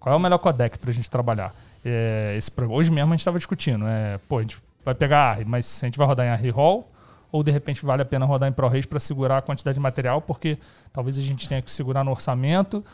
Qual 0.00 0.12
é 0.12 0.16
o 0.16 0.20
melhor 0.20 0.38
codec 0.38 0.78
para 0.78 0.90
a 0.90 0.94
gente 0.94 1.10
trabalhar? 1.10 1.54
É, 1.84 2.34
esse, 2.36 2.50
hoje 2.68 2.90
mesmo 2.90 3.12
a 3.12 3.16
gente 3.16 3.20
estava 3.20 3.38
discutindo. 3.38 3.86
É, 3.86 4.18
pô, 4.28 4.38
a 4.38 4.42
gente 4.42 4.58
vai 4.84 4.94
pegar 4.94 5.30
ARRI, 5.30 5.44
mas 5.44 5.80
a 5.82 5.86
gente 5.86 5.96
vai 5.96 6.06
rodar 6.06 6.26
em 6.26 6.30
ARRI 6.30 6.50
RAW 6.50 6.88
ou 7.30 7.42
de 7.42 7.50
repente 7.50 7.84
vale 7.84 8.02
a 8.02 8.04
pena 8.04 8.24
rodar 8.24 8.48
em 8.48 8.52
ProRes 8.52 8.86
para 8.86 8.98
segurar 8.98 9.38
a 9.38 9.42
quantidade 9.42 9.74
de 9.74 9.80
material, 9.80 10.20
porque 10.20 10.58
talvez 10.92 11.18
a 11.18 11.20
gente 11.20 11.48
tenha 11.48 11.60
que 11.60 11.70
segurar 11.70 12.02
no 12.02 12.10
orçamento 12.10 12.84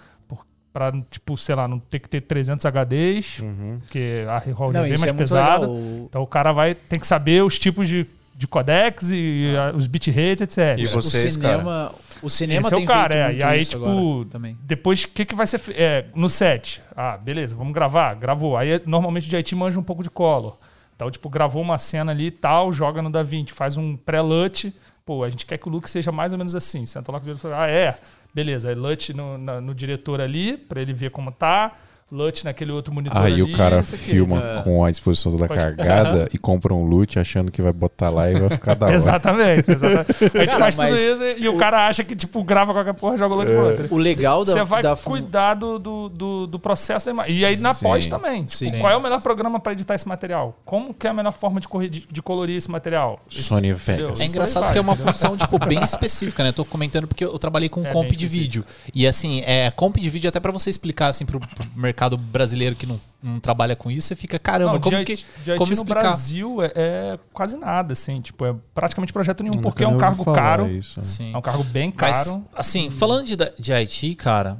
para, 0.72 0.90
tipo, 1.08 1.36
sei 1.36 1.54
lá, 1.54 1.68
não 1.68 1.78
ter 1.78 2.00
que 2.00 2.08
ter 2.08 2.20
300 2.20 2.66
HDs, 2.66 3.40
porque 3.82 4.24
a 4.28 4.38
RAW 4.38 4.72
já 4.72 4.80
é 4.80 4.82
bem 4.82 4.98
mais 4.98 5.04
é 5.04 5.12
pesada. 5.12 5.66
legal. 5.68 6.06
Então 6.08 6.22
o 6.22 6.26
cara 6.26 6.52
vai 6.52 6.74
tem 6.74 6.98
que 6.98 7.06
saber 7.06 7.44
os 7.44 7.56
tipos 7.60 7.88
de, 7.88 8.04
de 8.36 8.46
codecs 8.48 9.10
e 9.10 9.54
a- 9.56 9.76
os 9.76 9.86
bitrates, 9.86 10.40
etc. 10.42 10.78
E 10.78 10.84
o 10.84 10.88
vocês, 10.88 11.36
cara? 11.36 11.58
cinema, 11.58 11.94
o 12.22 12.28
cinema 12.30 12.60
Esse 12.62 12.72
é 12.72 12.76
o 12.76 12.78
tem 12.78 12.86
cara, 12.86 13.14
feito 13.14 13.16
é. 13.16 13.28
muito 13.28 13.40
E 13.40 13.44
aí, 13.44 13.60
isso 13.60 13.70
tipo, 13.72 13.84
agora 13.86 14.24
também. 14.28 14.58
depois, 14.62 15.04
o 15.04 15.08
que, 15.08 15.24
que 15.24 15.34
vai 15.34 15.46
ser 15.46 15.60
é, 15.70 16.06
no 16.14 16.28
set? 16.28 16.82
Ah, 16.96 17.16
beleza, 17.16 17.54
vamos 17.54 17.72
gravar. 17.72 18.14
Gravou. 18.14 18.56
Aí, 18.56 18.80
normalmente, 18.86 19.26
o 19.28 19.30
JT 19.30 19.54
manja 19.54 19.78
um 19.78 19.82
pouco 19.82 20.02
de 20.02 20.10
color. 20.10 20.58
Então, 20.96 21.10
tipo, 21.10 21.28
gravou 21.28 21.60
uma 21.62 21.78
cena 21.78 22.12
ali 22.12 22.26
e 22.26 22.30
tal, 22.30 22.72
joga 22.72 23.00
no 23.02 23.10
DaVinci, 23.10 23.52
faz 23.52 23.76
um 23.76 23.96
pré-LUT. 23.96 24.72
Pô, 25.04 25.22
a 25.24 25.30
gente 25.30 25.44
quer 25.44 25.58
que 25.58 25.68
o 25.68 25.70
look 25.70 25.88
seja 25.90 26.10
mais 26.12 26.32
ou 26.32 26.38
menos 26.38 26.54
assim. 26.54 26.86
Senta 26.86 27.10
lá 27.12 27.18
com 27.18 27.24
o 27.24 27.28
diretor 27.28 27.48
e 27.48 27.50
fala, 27.52 27.64
ah, 27.64 27.68
é? 27.70 27.98
Beleza. 28.34 28.68
Aí, 28.68 28.74
LUT 28.74 29.12
no, 29.12 29.36
na- 29.38 29.60
no 29.60 29.74
diretor 29.74 30.20
ali, 30.20 30.56
pra 30.56 30.80
ele 30.80 30.92
ver 30.92 31.10
como 31.10 31.30
tá. 31.30 31.72
LUT 32.12 32.44
naquele 32.44 32.70
outro 32.70 32.92
monitor 32.92 33.16
Aí 33.20 33.32
ali. 33.34 33.42
o 33.42 33.52
cara 33.56 33.80
o 33.80 33.82
filma 33.82 34.38
É. 34.58 34.62
com 34.62 34.84
a 34.84 34.90
exposição 34.90 35.32
toda 35.32 35.46
Pode- 35.48 35.60
cargada 35.60 36.28
e 36.32 36.38
compra 36.38 36.72
um 36.74 36.84
loot 36.84 37.18
achando 37.18 37.50
que 37.50 37.60
vai 37.62 37.72
botar 37.72 38.10
lá 38.10 38.30
e 38.30 38.34
vai 38.38 38.48
ficar 38.50 38.74
da 38.74 38.86
hora. 38.86 38.94
Exatamente, 38.94 39.70
exatamente. 39.70 40.04
A 40.34 40.38
gente 40.40 40.46
Cara, 40.46 40.58
faz 40.58 40.76
tudo 40.76 40.94
isso 40.94 41.22
e 41.38 41.48
o 41.48 41.56
cara 41.56 41.88
acha 41.88 42.04
que, 42.04 42.14
tipo, 42.14 42.44
grava 42.44 42.72
qualquer 42.72 42.92
porra 42.94 43.14
e 43.16 43.18
joga 43.18 43.34
o 43.34 43.38
LUT 43.38 43.46
pro 43.48 43.64
outro. 43.66 43.88
O 43.90 43.96
legal 43.98 44.44
da, 44.44 44.52
Você 44.52 44.64
vai 44.64 44.82
da 44.82 44.94
cuidar 44.94 45.54
do, 45.54 45.78
do, 45.78 46.08
do, 46.08 46.46
do 46.46 46.58
processo 46.58 47.06
da 47.06 47.12
imagem. 47.12 47.36
E 47.36 47.44
aí 47.44 47.56
na 47.56 47.72
Sim, 47.74 47.84
pós 47.84 48.06
também. 48.06 48.44
Tipo, 48.44 48.70
sim. 48.70 48.78
qual 48.78 48.92
é 48.92 48.96
o 48.96 49.00
melhor 49.02 49.20
programa 49.20 49.58
para 49.58 49.72
editar 49.72 49.94
esse 49.94 50.06
material? 50.06 50.58
Como 50.64 50.92
que 50.94 51.06
é 51.06 51.10
a 51.10 51.14
melhor 51.14 51.32
forma 51.32 51.58
de, 51.58 51.66
corri- 51.66 51.88
de, 51.88 52.06
de 52.10 52.22
colorir 52.22 52.56
esse 52.56 52.70
material? 52.70 53.18
Esse- 53.30 53.42
Sony 53.44 53.70
entendeu? 53.70 54.06
Vegas. 54.08 54.20
É 54.20 54.26
engraçado 54.26 54.62
vai, 54.64 54.72
que 54.72 54.78
é 54.78 54.80
uma 54.82 54.94
função, 54.94 55.34
tipo, 55.38 55.58
bem 55.58 55.82
específica, 55.82 56.42
né? 56.42 56.50
Eu 56.50 56.52
tô 56.54 56.64
comentando 56.64 57.06
porque 57.08 57.24
eu 57.24 57.38
trabalhei 57.38 57.68
com 57.68 57.84
É, 57.84 57.90
comp 57.90 58.10
de 58.12 58.28
vídeo. 58.28 58.64
E 58.94 59.06
assim, 59.06 59.42
é, 59.46 59.70
comp 59.70 59.96
de 59.96 60.10
vídeo, 60.10 60.28
até 60.28 60.38
pra 60.38 60.52
você 60.52 60.68
explicar 60.70 61.08
assim 61.08 61.24
pro, 61.24 61.40
pro 61.40 61.66
mercado 61.74 62.03
brasileiro 62.10 62.74
que 62.76 62.86
não, 62.86 63.00
não 63.22 63.40
trabalha 63.40 63.74
com 63.74 63.90
isso, 63.90 64.08
você 64.08 64.14
fica, 64.16 64.38
caramba, 64.38 64.74
Não, 64.74 64.80
como 64.80 64.96
de, 64.98 65.04
que. 65.04 65.16
de 65.16 65.24
como 65.56 65.64
IT 65.64 65.68
no 65.68 65.72
explicar? 65.72 66.00
Brasil 66.00 66.62
é, 66.62 66.72
é 66.74 67.18
quase 67.32 67.56
nada, 67.56 67.92
assim. 67.92 68.20
Tipo, 68.20 68.44
é 68.46 68.54
praticamente 68.74 69.12
projeto 69.12 69.42
nenhum, 69.42 69.60
porque 69.60 69.84
é 69.84 69.88
um 69.88 69.98
cargo 69.98 70.24
caro. 70.32 70.66
Isso. 70.68 71.00
né? 71.00 71.04
Sim. 71.04 71.32
É 71.34 71.36
um 71.36 71.42
cargo 71.42 71.64
bem 71.64 71.92
Mas, 71.96 72.24
caro. 72.24 72.44
assim, 72.54 72.90
falando 72.90 73.26
de, 73.26 73.36
de 73.58 73.72
IT, 73.72 74.14
cara, 74.16 74.58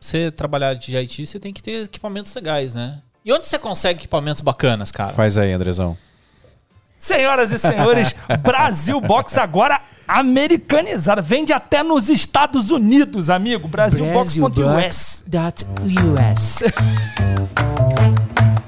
você 0.00 0.30
trabalhar 0.30 0.74
de 0.74 0.96
IT, 0.96 1.26
você 1.26 1.38
tem 1.38 1.52
que 1.52 1.62
ter 1.62 1.84
equipamentos 1.84 2.34
legais, 2.34 2.74
né? 2.74 3.00
E 3.24 3.32
onde 3.32 3.46
você 3.46 3.58
consegue 3.58 4.00
equipamentos 4.00 4.40
bacanas, 4.40 4.92
cara? 4.92 5.12
Faz 5.12 5.36
aí, 5.36 5.52
Andrezão. 5.52 5.96
Senhoras 6.98 7.52
e 7.52 7.58
senhores, 7.58 8.14
Brasil 8.42 9.00
Box 9.00 9.36
agora 9.36 9.80
americanizada. 10.06 11.20
Vende 11.22 11.52
até 11.52 11.82
nos 11.82 12.08
Estados 12.08 12.70
Unidos, 12.70 13.30
amigo. 13.30 13.68
Brasilbox.us. 13.68 15.24
Brasilbox.us. 15.26 16.62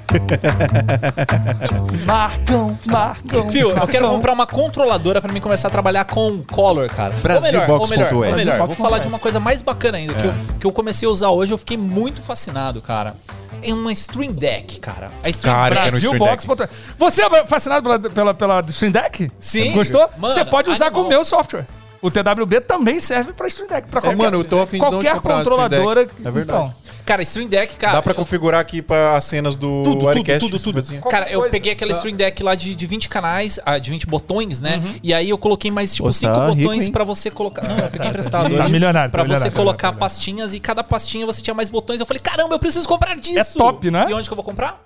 Marcão, 2.04 2.78
Marcão. 2.86 3.50
Fio, 3.50 3.70
eu 3.70 3.86
quero 3.88 4.08
comprar 4.08 4.32
uma 4.32 4.46
controladora 4.46 5.20
pra 5.20 5.32
mim 5.32 5.40
começar 5.40 5.68
a 5.68 5.70
trabalhar 5.70 6.04
com 6.04 6.42
Color, 6.44 6.88
cara. 6.88 7.14
ou 7.36 7.40
melhor, 7.42 7.70
ou 7.70 7.86
melhor, 7.88 8.14
ou 8.14 8.20
melhor, 8.36 8.66
vou 8.66 8.72
falar 8.76 8.98
de 8.98 9.08
uma 9.08 9.18
coisa 9.18 9.38
mais 9.40 9.62
bacana 9.62 9.98
ainda, 9.98 10.14
que, 10.14 10.26
eu, 10.26 10.34
que 10.60 10.66
eu 10.66 10.72
comecei 10.72 11.06
a 11.08 11.10
usar 11.10 11.30
hoje, 11.30 11.52
eu 11.52 11.58
fiquei 11.58 11.76
muito 11.76 12.22
fascinado, 12.22 12.80
cara. 12.80 13.14
É 13.60 13.74
uma 13.74 13.92
Stream 13.92 14.32
Deck, 14.32 14.78
cara. 14.78 15.10
A 15.24 15.28
Stream 15.30 15.52
Cara, 15.52 15.74
um 15.86 15.90
Brasil 15.90 16.16
Box. 16.16 16.44
ponto- 16.46 16.68
Você 16.96 17.22
é 17.24 17.46
fascinado 17.46 17.82
pela, 17.82 17.98
pela, 18.10 18.34
pela 18.34 18.64
Stream 18.68 18.92
Deck? 18.92 19.32
Sim. 19.38 19.72
Gostou? 19.72 20.08
Mano, 20.16 20.32
Você 20.32 20.44
pode 20.44 20.70
usar 20.70 20.90
com 20.92 20.98
o 20.98 21.00
animal. 21.00 21.18
meu 21.18 21.24
software. 21.24 21.66
O 22.00 22.10
TWB 22.10 22.60
também 22.60 23.00
serve 23.00 23.32
pra 23.32 23.48
Stream 23.48 23.68
Deck. 23.68 23.88
Pra 23.88 24.00
Sério? 24.00 24.16
qualquer, 24.16 24.30
Mano, 24.32 24.42
eu 24.44 24.48
tô 24.48 24.64
de 24.64 24.78
qualquer 24.78 25.14
comprar 25.14 25.34
uma 25.34 25.42
Stream 25.42 25.68
Deck. 25.68 25.82
controladora. 25.82 26.08
É 26.24 26.30
verdade. 26.30 26.58
Então, 26.60 26.74
Cara, 27.04 27.22
Stream 27.22 27.48
Deck, 27.48 27.74
cara. 27.76 27.94
Dá 27.94 28.02
pra 28.02 28.12
eu- 28.12 28.16
configurar 28.16 28.60
aqui 28.60 28.82
para 28.82 29.16
as 29.16 29.24
cenas 29.24 29.56
do 29.56 29.82
Tudo, 29.82 29.92
tudo, 30.00 30.08
Arecast, 30.10 30.40
tudo, 30.40 30.58
tudo. 30.62 30.78
assim. 30.78 31.00
Cara, 31.08 31.26
eu 31.30 31.40
coisa. 31.40 31.50
peguei 31.52 31.72
aquela 31.72 31.90
Stream 31.92 32.14
Deck 32.14 32.42
lá 32.42 32.54
de, 32.54 32.74
de 32.74 32.86
20 32.86 33.08
canais, 33.08 33.58
ah, 33.64 33.78
de 33.78 33.90
20 33.90 34.06
botões, 34.06 34.60
né? 34.60 34.76
Uhum. 34.84 34.94
E 35.02 35.14
aí 35.14 35.30
eu 35.30 35.38
coloquei 35.38 35.70
mais, 35.70 35.94
tipo, 35.94 36.06
Ô, 36.06 36.12
5 36.12 36.32
tá 36.34 36.46
botões 36.48 36.88
pra 36.90 37.04
você 37.04 37.30
colocar. 37.30 37.66
Não, 37.66 37.78
eu 37.78 37.90
peguei 37.90 38.08
emprestado 38.08 38.54
Tá 38.54 38.62
hoje. 38.62 38.72
milionário, 38.72 39.10
tá 39.10 39.16
Pra 39.16 39.22
você 39.22 39.28
milionário, 39.28 39.52
colocar 39.56 39.88
milionário. 39.88 39.98
pastinhas 40.00 40.52
e 40.54 40.60
cada 40.60 40.84
pastinha 40.84 41.24
você 41.24 41.40
tinha 41.40 41.54
mais 41.54 41.70
botões. 41.70 41.98
Eu 41.98 42.04
falei, 42.06 42.20
caramba, 42.20 42.54
eu 42.54 42.58
preciso 42.58 42.86
comprar 42.86 43.16
disso. 43.16 43.38
É 43.38 43.44
top, 43.58 43.90
né? 43.90 44.06
E 44.10 44.12
onde 44.12 44.28
que 44.28 44.32
eu 44.32 44.36
vou 44.36 44.44
comprar? 44.44 44.78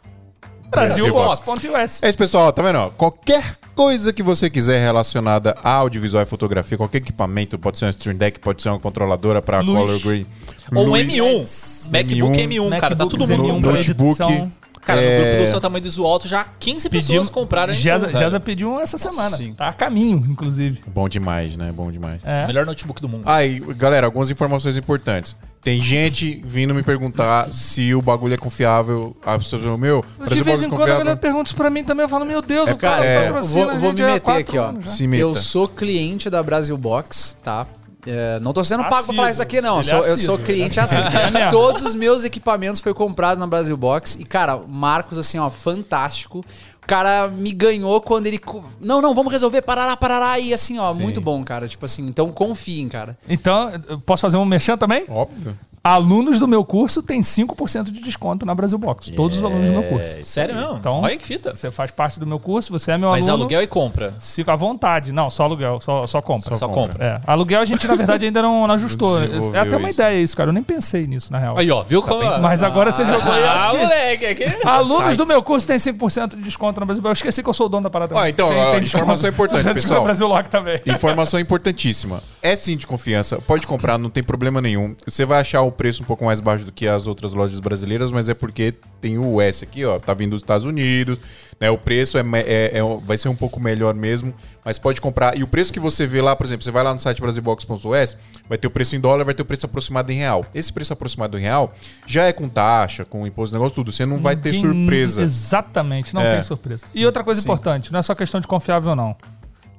Brasilbox.us. 0.72 2.02
É 2.02 2.08
isso, 2.08 2.18
pessoal. 2.18 2.52
Tá 2.52 2.62
vendo? 2.62 2.76
ó? 2.78 2.88
Qualquer 2.90 3.56
coisa 3.74 4.12
que 4.12 4.22
você 4.22 4.50
quiser 4.50 4.80
relacionada 4.80 5.54
a 5.62 5.70
audiovisual 5.74 6.22
e 6.22 6.26
fotografia, 6.26 6.76
qualquer 6.76 6.98
equipamento, 6.98 7.58
pode 7.58 7.78
ser 7.78 7.86
um 7.86 7.90
Stream 7.90 8.16
Deck, 8.16 8.38
pode 8.40 8.62
ser 8.62 8.68
uma 8.70 8.78
controladora 8.78 9.40
para 9.40 9.60
Luz. 9.60 9.78
Color 9.78 10.00
Green. 10.00 10.26
Ou 10.74 10.84
um 10.84 10.88
luz, 10.88 11.02
M1. 11.04 11.92
MacBook 11.92 12.38
M1, 12.38 12.80
cara. 12.80 12.96
Tá 12.96 13.06
tudo 13.06 13.26
MacBooks 13.26 13.52
mundo. 13.52 13.58
M1 13.58 13.62
pra 13.62 13.72
notebook. 13.72 14.10
edição. 14.22 14.52
Cara, 14.84 15.00
no 15.00 15.06
É. 15.06 15.20
grupo 15.30 15.42
do 15.44 15.46
seu 15.48 15.60
tamanho 15.60 15.82
do 15.82 15.86
Iso 15.86 16.04
Alto, 16.04 16.26
já 16.26 16.44
15 16.58 16.90
pessoas 16.90 17.06
Pedimos, 17.06 17.30
compraram. 17.30 17.72
Jeza, 17.72 18.08
então, 18.08 18.18
Jeza 18.18 18.30
velho. 18.32 18.42
pediu 18.42 18.72
um 18.72 18.80
essa 18.80 18.98
semana. 18.98 19.36
Sim. 19.36 19.54
Tá 19.54 19.68
a 19.68 19.72
caminho, 19.72 20.26
inclusive. 20.28 20.82
Bom 20.88 21.08
demais, 21.08 21.56
né? 21.56 21.70
Bom 21.72 21.88
demais. 21.92 22.20
É. 22.24 22.48
Melhor 22.48 22.66
notebook 22.66 23.00
do 23.00 23.08
mundo. 23.08 23.22
Aí, 23.24 23.60
galera, 23.76 24.06
algumas 24.08 24.28
informações 24.32 24.76
importantes. 24.76 25.36
Tem 25.62 25.80
gente 25.80 26.42
vindo 26.44 26.74
me 26.74 26.82
perguntar 26.82 27.54
se 27.54 27.94
o 27.94 28.02
bagulho 28.02 28.34
é 28.34 28.36
confiável. 28.36 29.16
A 29.24 29.38
pessoa, 29.38 29.78
meu, 29.78 30.04
De 30.18 30.24
Brasil 30.24 30.44
vez 30.44 30.62
em 30.62 30.66
é 30.66 30.68
quando 30.68 30.82
a 30.82 30.86
galera 30.86 31.16
pergunta 31.16 31.44
isso 31.48 31.54
pra 31.56 31.70
mim 31.70 31.84
também. 31.84 32.02
Eu 32.02 32.08
falo, 32.08 32.24
meu 32.24 32.42
Deus, 32.42 32.68
É, 32.68 32.72
o 32.72 32.76
cara 32.76 32.96
cara, 32.96 33.06
é, 33.06 33.30
vou, 33.30 33.78
vou 33.78 33.92
me 33.92 34.02
há 34.02 34.06
meter 34.06 34.32
aqui, 34.32 34.58
ó. 34.58 34.74
Eu 35.12 35.36
sou 35.36 35.68
cliente 35.68 36.28
da 36.28 36.42
Brasil 36.42 36.76
Box, 36.76 37.36
tá? 37.44 37.68
É, 38.04 38.40
não 38.40 38.52
tô 38.52 38.64
sendo 38.64 38.82
pago 38.84 39.06
pra 39.06 39.14
falar 39.14 39.30
isso 39.30 39.42
aqui, 39.42 39.60
não. 39.60 39.80
Sou, 39.80 39.94
é 39.94 39.98
eu 39.98 40.02
sou 40.02 40.34
assíduo, 40.34 40.38
cliente 40.38 40.80
é 40.80 40.82
assim. 40.82 40.98
É. 40.98 41.50
Todos 41.50 41.82
os 41.82 41.94
meus 41.94 42.24
equipamentos 42.24 42.80
foram 42.80 42.96
comprados 42.96 43.38
na 43.40 43.46
Brasil 43.46 43.76
Box. 43.76 44.18
E, 44.18 44.24
cara, 44.24 44.56
Marcos, 44.66 45.16
assim, 45.16 45.38
ó, 45.38 45.48
fantástico. 45.48 46.44
O 46.92 46.94
cara 46.94 47.28
me 47.28 47.52
ganhou 47.52 48.02
quando 48.02 48.26
ele. 48.26 48.38
Não, 48.78 49.00
não, 49.00 49.14
vamos 49.14 49.32
resolver, 49.32 49.62
parará, 49.62 49.96
parará. 49.96 50.38
E 50.38 50.52
assim, 50.52 50.78
ó, 50.78 50.92
muito 50.92 51.22
bom, 51.22 51.42
cara. 51.42 51.66
Tipo 51.66 51.86
assim, 51.86 52.06
então 52.06 52.30
confiem, 52.30 52.86
cara. 52.86 53.16
Então, 53.26 53.70
posso 54.04 54.20
fazer 54.20 54.36
um 54.36 54.44
merchan 54.44 54.76
também? 54.76 55.06
Óbvio. 55.08 55.58
Alunos 55.84 56.38
do 56.38 56.46
meu 56.46 56.64
curso 56.64 57.02
têm 57.02 57.20
5% 57.22 57.84
de 57.90 58.00
desconto 58.00 58.46
na 58.46 58.54
Brasil 58.54 58.78
Box. 58.78 59.10
Todos 59.10 59.38
os 59.38 59.44
alunos 59.44 59.66
do 59.66 59.72
meu 59.72 59.82
curso. 59.82 60.22
Sério 60.22 60.54
mesmo? 60.54 60.76
Então- 60.76 61.00
Olha 61.00 61.16
que 61.16 61.24
fita. 61.24 61.56
Você 61.56 61.72
faz 61.72 61.90
parte 61.90 62.20
do 62.20 62.26
meu 62.26 62.38
curso, 62.38 62.70
você 62.72 62.92
é 62.92 62.98
meu 62.98 63.10
Mas 63.10 63.26
aluno. 63.28 63.42
aluguel 63.44 63.62
e 63.62 63.66
compra. 63.66 64.14
Fica 64.20 64.52
à 64.52 64.56
vontade. 64.56 65.10
Não, 65.10 65.28
só 65.28 65.42
aluguel, 65.42 65.80
só, 65.80 66.06
só 66.06 66.22
compra. 66.22 66.54
Só 66.54 66.68
compra. 66.68 67.04
É. 67.04 67.20
Aluguel 67.26 67.60
a 67.60 67.64
gente, 67.64 67.86
na 67.88 67.96
verdade, 67.96 68.24
ainda 68.26 68.40
não, 68.40 68.64
não 68.68 68.74
ajustou. 68.76 69.18
É 69.52 69.58
até 69.58 69.76
uma 69.76 69.88
isso. 69.90 70.00
ideia 70.00 70.22
isso, 70.22 70.36
cara. 70.36 70.50
Eu 70.50 70.52
nem 70.54 70.62
pensei 70.62 71.04
nisso, 71.06 71.32
na 71.32 71.38
real. 71.40 71.58
Aí, 71.58 71.68
ó, 71.70 71.82
viu 71.82 72.00
como... 72.00 72.22
Mas 72.40 72.62
agora 72.62 72.92
você 72.92 73.04
jogou 73.04 73.32
aí, 73.32 73.42
acho 73.42 73.66
Ah, 73.66 73.70
que... 73.72 73.78
moleque, 73.78 74.26
aqui... 74.26 74.44
Alunos 74.66 75.16
do 75.16 75.26
meu 75.26 75.42
curso 75.42 75.66
têm 75.66 75.76
5% 75.78 76.36
de 76.36 76.42
desconto 76.42 76.78
na 76.78 76.86
Brasil. 76.86 77.02
Eu 77.04 77.12
esqueci 77.12 77.42
que 77.42 77.48
eu 77.48 77.54
sou 77.54 77.66
o 77.66 77.68
dono 77.68 77.82
da 77.82 77.90
parada. 77.90 78.14
Ó, 78.14 78.24
então, 78.24 78.50
Tem- 78.50 78.58
ó, 78.58 78.70
tem 78.70 78.82
informação 78.84 79.28
desconto. 79.30 79.34
importante, 79.34 79.62
5% 79.64 79.74
de 79.74 79.80
pessoal. 79.80 80.04
Brasil 80.04 80.28
Lock 80.28 80.48
também. 80.48 80.80
Informação 80.86 81.40
importantíssima. 81.40 82.22
É 82.40 82.54
sim 82.54 82.76
de 82.76 82.86
confiança, 82.86 83.40
pode 83.40 83.66
comprar, 83.66 83.98
não 83.98 84.08
tem 84.10 84.22
problema 84.22 84.60
nenhum. 84.60 84.94
Você 85.06 85.24
vai 85.24 85.40
achar 85.40 85.62
o 85.62 85.71
preço 85.72 86.02
um 86.02 86.06
pouco 86.06 86.24
mais 86.24 86.38
baixo 86.40 86.64
do 86.64 86.72
que 86.72 86.86
as 86.86 87.06
outras 87.06 87.32
lojas 87.34 87.58
brasileiras, 87.60 88.12
mas 88.12 88.28
é 88.28 88.34
porque 88.34 88.74
tem 89.00 89.18
o 89.18 89.36
US 89.36 89.62
aqui, 89.62 89.84
ó, 89.84 89.98
tá 89.98 90.14
vindo 90.14 90.30
dos 90.30 90.42
Estados 90.42 90.66
Unidos, 90.66 91.18
né? 91.60 91.70
O 91.70 91.78
preço 91.78 92.16
é, 92.18 92.20
é- 92.34 92.78
é- 92.78 92.82
vai 93.04 93.18
ser 93.18 93.28
um 93.28 93.34
pouco 93.34 93.58
melhor 93.58 93.94
mesmo, 93.94 94.32
mas 94.64 94.78
pode 94.78 95.00
comprar. 95.00 95.36
E 95.36 95.42
o 95.42 95.46
preço 95.46 95.72
que 95.72 95.80
você 95.80 96.06
vê 96.06 96.20
lá, 96.22 96.36
por 96.36 96.44
exemplo, 96.46 96.62
você 96.64 96.70
vai 96.70 96.82
lá 96.84 96.92
no 96.94 97.00
site 97.00 97.20
brasilbox.us, 97.20 98.16
vai 98.48 98.58
ter 98.58 98.66
o 98.66 98.70
preço 98.70 98.94
em 98.96 99.00
dólar, 99.00 99.24
vai 99.24 99.34
ter 99.34 99.42
o 99.42 99.44
preço 99.44 99.66
aproximado 99.66 100.12
em 100.12 100.16
real. 100.16 100.46
Esse 100.54 100.72
preço 100.72 100.92
aproximado 100.92 101.38
em 101.38 101.42
real 101.42 101.72
já 102.06 102.24
é 102.24 102.32
com 102.32 102.48
taxa, 102.48 103.04
com 103.04 103.26
imposto, 103.26 103.54
negócio 103.54 103.74
tudo. 103.74 103.92
Você 103.92 104.06
não 104.06 104.18
vai 104.18 104.36
ter 104.36 104.54
surpresa. 104.54 105.22
Exatamente, 105.22 106.14
não 106.14 106.22
É. 106.22 106.34
tem 106.34 106.42
surpresa. 106.42 106.84
E 106.94 107.04
outra 107.04 107.24
coisa 107.24 107.40
importante, 107.40 107.92
não 107.92 107.98
é 107.98 108.02
só 108.02 108.14
questão 108.14 108.40
de 108.40 108.46
confiável, 108.46 108.94
não. 108.94 109.16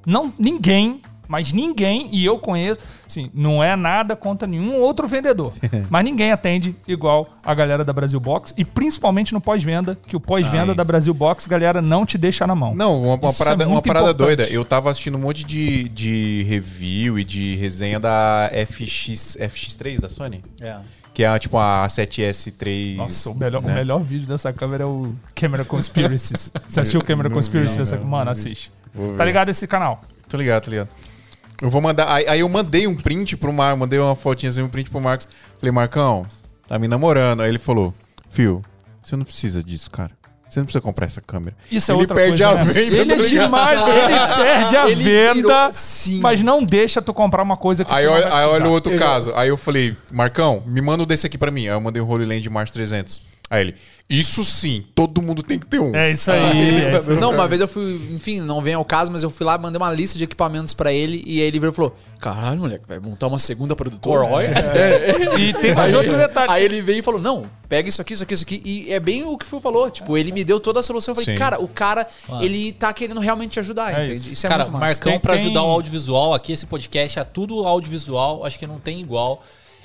Não, 0.05 0.31
ninguém, 0.37 1.01
mas 1.27 1.53
ninguém, 1.53 2.09
e 2.11 2.25
eu 2.25 2.37
conheço, 2.37 2.81
assim, 3.05 3.29
não 3.33 3.63
é 3.63 3.75
nada 3.75 4.15
contra 4.15 4.47
nenhum 4.47 4.75
outro 4.75 5.07
vendedor. 5.07 5.53
mas 5.89 6.03
ninguém 6.03 6.31
atende 6.31 6.75
igual 6.87 7.37
a 7.43 7.53
galera 7.53 7.83
da 7.83 7.93
Brasil 7.93 8.19
Box, 8.19 8.53
e 8.57 8.65
principalmente 8.65 9.33
no 9.33 9.41
pós-venda, 9.41 9.97
que 10.07 10.15
o 10.15 10.19
pós-venda 10.19 10.75
da 10.75 10.83
Brasil 10.83 11.13
Box, 11.13 11.47
galera, 11.47 11.81
não 11.81 12.05
te 12.05 12.17
deixa 12.17 12.45
na 12.45 12.55
mão. 12.55 12.75
Não, 12.75 13.01
uma, 13.01 13.15
uma 13.15 13.29
é 13.29 13.33
parada, 13.33 13.65
uma 13.65 13.73
muito 13.73 13.87
parada 13.87 14.11
importante. 14.11 14.37
doida. 14.37 14.53
Eu 14.53 14.65
tava 14.65 14.91
assistindo 14.91 15.15
um 15.15 15.21
monte 15.21 15.43
de, 15.43 15.89
de 15.89 16.45
review 16.47 17.17
e 17.17 17.23
de 17.23 17.55
resenha 17.55 17.99
da 17.99 18.49
FX, 18.67 19.37
FX3 19.39 19.99
da 19.99 20.09
Sony. 20.09 20.43
É. 20.59 20.77
Que 21.13 21.23
é 21.23 21.39
tipo 21.39 21.57
a 21.57 21.85
7S3. 21.87 22.95
Nossa, 22.95 23.29
o 23.29 23.35
melhor, 23.35 23.61
né? 23.61 23.71
o 23.71 23.75
melhor 23.75 23.99
vídeo 24.01 24.27
dessa 24.27 24.51
câmera 24.51 24.83
é 24.83 24.87
o 24.87 25.13
Camera 25.35 25.63
Conspiracies. 25.63 26.51
Você 26.67 26.79
assistiu 26.79 27.01
o 27.01 27.03
Camera 27.03 27.29
Conspiracy 27.29 27.77
dessa 27.77 27.97
não, 27.97 28.05
Mano, 28.05 28.31
assiste. 28.31 28.71
Tá 29.15 29.23
ligado 29.23 29.49
esse 29.49 29.67
canal? 29.67 30.01
Tô 30.27 30.37
ligado, 30.37 30.63
tô 30.63 30.71
ligado. 30.71 30.89
Eu 31.63 31.69
vou 31.69 31.81
mandar. 31.81 32.11
Aí, 32.13 32.25
aí 32.27 32.39
eu 32.41 32.49
mandei 32.49 32.85
um 32.87 32.93
print 32.95 33.37
pro 33.37 33.53
Marcos, 33.53 33.79
mandei 33.79 33.97
uma 33.97 34.15
fotinha 34.17 34.49
assim, 34.49 34.61
um 34.61 34.67
print 34.67 34.89
pro 34.89 34.99
Marcos. 34.99 35.27
Falei, 35.57 35.71
Marcão, 35.71 36.25
tá 36.67 36.77
me 36.77 36.89
namorando. 36.89 37.41
Aí 37.41 37.47
ele 37.49 37.57
falou, 37.57 37.93
Fio, 38.29 38.61
você 39.01 39.15
não 39.15 39.23
precisa 39.23 39.63
disso, 39.63 39.89
cara. 39.89 40.11
Você 40.49 40.59
não 40.59 40.65
precisa 40.65 40.81
comprar 40.81 41.05
essa 41.07 41.21
câmera. 41.21 41.55
Isso 41.71 41.89
é 41.89 41.95
ele 41.95 42.01
outra 42.01 42.15
perde 42.15 42.43
coisa, 42.43 42.49
a 42.59 42.63
né? 42.63 42.71
venda. 42.71 42.95
Ele 42.97 43.13
é 43.13 43.15
tá 43.17 43.23
demais, 43.23 43.79
ele 43.81 44.43
perde 44.43 44.75
a 44.75 44.85
Ele 44.91 45.03
venda, 45.03 45.33
virou- 45.33 45.71
sim. 45.71 46.19
mas 46.19 46.43
não 46.43 46.61
deixa 46.63 47.01
tu 47.01 47.11
comprar 47.13 47.41
uma 47.41 47.57
coisa 47.57 47.83
que 47.85 47.91
Aí 47.91 48.03
tu 48.03 48.07
não 48.09 48.13
olha, 48.17 48.29
vai 48.29 48.43
aí 48.43 48.49
olha 48.49 48.67
o 48.67 48.71
outro 48.71 48.91
Eu- 48.91 48.99
caso. 48.99 49.31
Aí 49.33 49.47
eu 49.49 49.57
falei, 49.57 49.95
Marcão, 50.11 50.61
me 50.67 50.79
manda 50.81 51.01
um 51.01 51.05
desse 51.07 51.25
aqui 51.25 51.37
pra 51.39 51.49
mim. 51.49 51.61
Aí 51.61 51.73
eu 51.73 51.81
mandei 51.81 52.01
o 52.03 52.05
Holy 52.07 52.25
Land 52.25 52.47
Mars 52.51 52.69
300. 52.71 53.21
Aí 53.49 53.61
ele, 53.61 53.75
isso 54.09 54.43
sim, 54.43 54.83
todo 54.95 55.21
mundo 55.21 55.43
tem 55.43 55.59
que 55.59 55.65
ter 55.67 55.79
um. 55.79 55.95
É 55.95 56.11
isso 56.11 56.31
aí. 56.31 56.83
é 56.85 56.97
isso 56.97 57.11
aí. 57.11 57.19
Não, 57.19 57.31
uma 57.31 57.47
vez 57.47 57.61
eu 57.61 57.67
fui, 57.67 57.93
enfim, 58.11 58.41
não 58.41 58.61
vem 58.61 58.73
ao 58.73 58.83
caso, 58.85 59.11
mas 59.11 59.21
eu 59.21 59.29
fui 59.29 59.45
lá, 59.45 59.57
mandei 59.57 59.77
uma 59.77 59.91
lista 59.91 60.17
de 60.17 60.23
equipamentos 60.23 60.73
pra 60.73 60.91
ele 60.91 61.21
e 61.25 61.39
aí 61.39 61.47
ele 61.47 61.59
virou 61.59 61.71
e 61.71 61.75
falou: 61.75 61.95
Caralho, 62.19 62.61
moleque, 62.61 62.85
vai 62.87 62.99
montar 62.99 63.27
uma 63.27 63.37
segunda 63.37 63.75
produtora. 63.75 64.21
Corrói? 64.21 64.45
E 65.39 65.53
tem 65.53 65.75
mais 65.75 65.93
outro 65.93 66.17
detalhe. 66.17 66.51
Aí 66.51 66.63
ele 66.63 66.81
veio 66.81 66.99
e 66.99 67.01
falou: 67.03 67.21
Não, 67.21 67.45
pega 67.69 67.87
isso 67.89 68.01
aqui, 68.01 68.13
isso 68.13 68.23
aqui, 68.23 68.33
isso 68.33 68.43
aqui. 68.43 68.61
E 68.65 68.91
é 68.91 68.99
bem 68.99 69.23
o 69.23 69.37
que 69.37 69.45
o 69.45 69.47
Fio 69.47 69.59
falou. 69.61 69.89
Tipo, 69.91 70.17
ele 70.17 70.31
me 70.31 70.43
deu 70.43 70.59
toda 70.59 70.79
a 70.79 70.83
solução. 70.83 71.11
Eu 71.11 71.15
falei, 71.21 71.33
Sim. 71.35 71.39
cara, 71.39 71.61
o 71.61 71.67
cara, 71.67 72.07
ele 72.41 72.71
tá 72.71 72.91
querendo 72.93 73.19
realmente 73.19 73.51
te 73.51 73.59
ajudar, 73.59 73.91
É 73.93 74.03
entende? 74.03 74.13
isso. 74.19 74.33
Isso 74.33 74.45
é 74.45 74.49
Cara, 74.49 74.63
muito 74.63 74.73
massa. 74.73 74.85
Marcão 74.85 75.11
Tem- 75.11 75.19
pra 75.19 75.33
tem- 75.35 75.45
ajudar 75.45 75.63
o 75.63 75.69
audiovisual 75.69 76.33
aqui, 76.33 76.51
esse 76.53 76.65
podcast 76.65 77.19
é 77.19 77.23
tudo 77.23 77.65
audiovisual, 77.67 78.45
acho 78.45 78.57
que 78.57 78.65
não 78.65 78.79
tem 78.79 78.99
igual. 78.99 79.43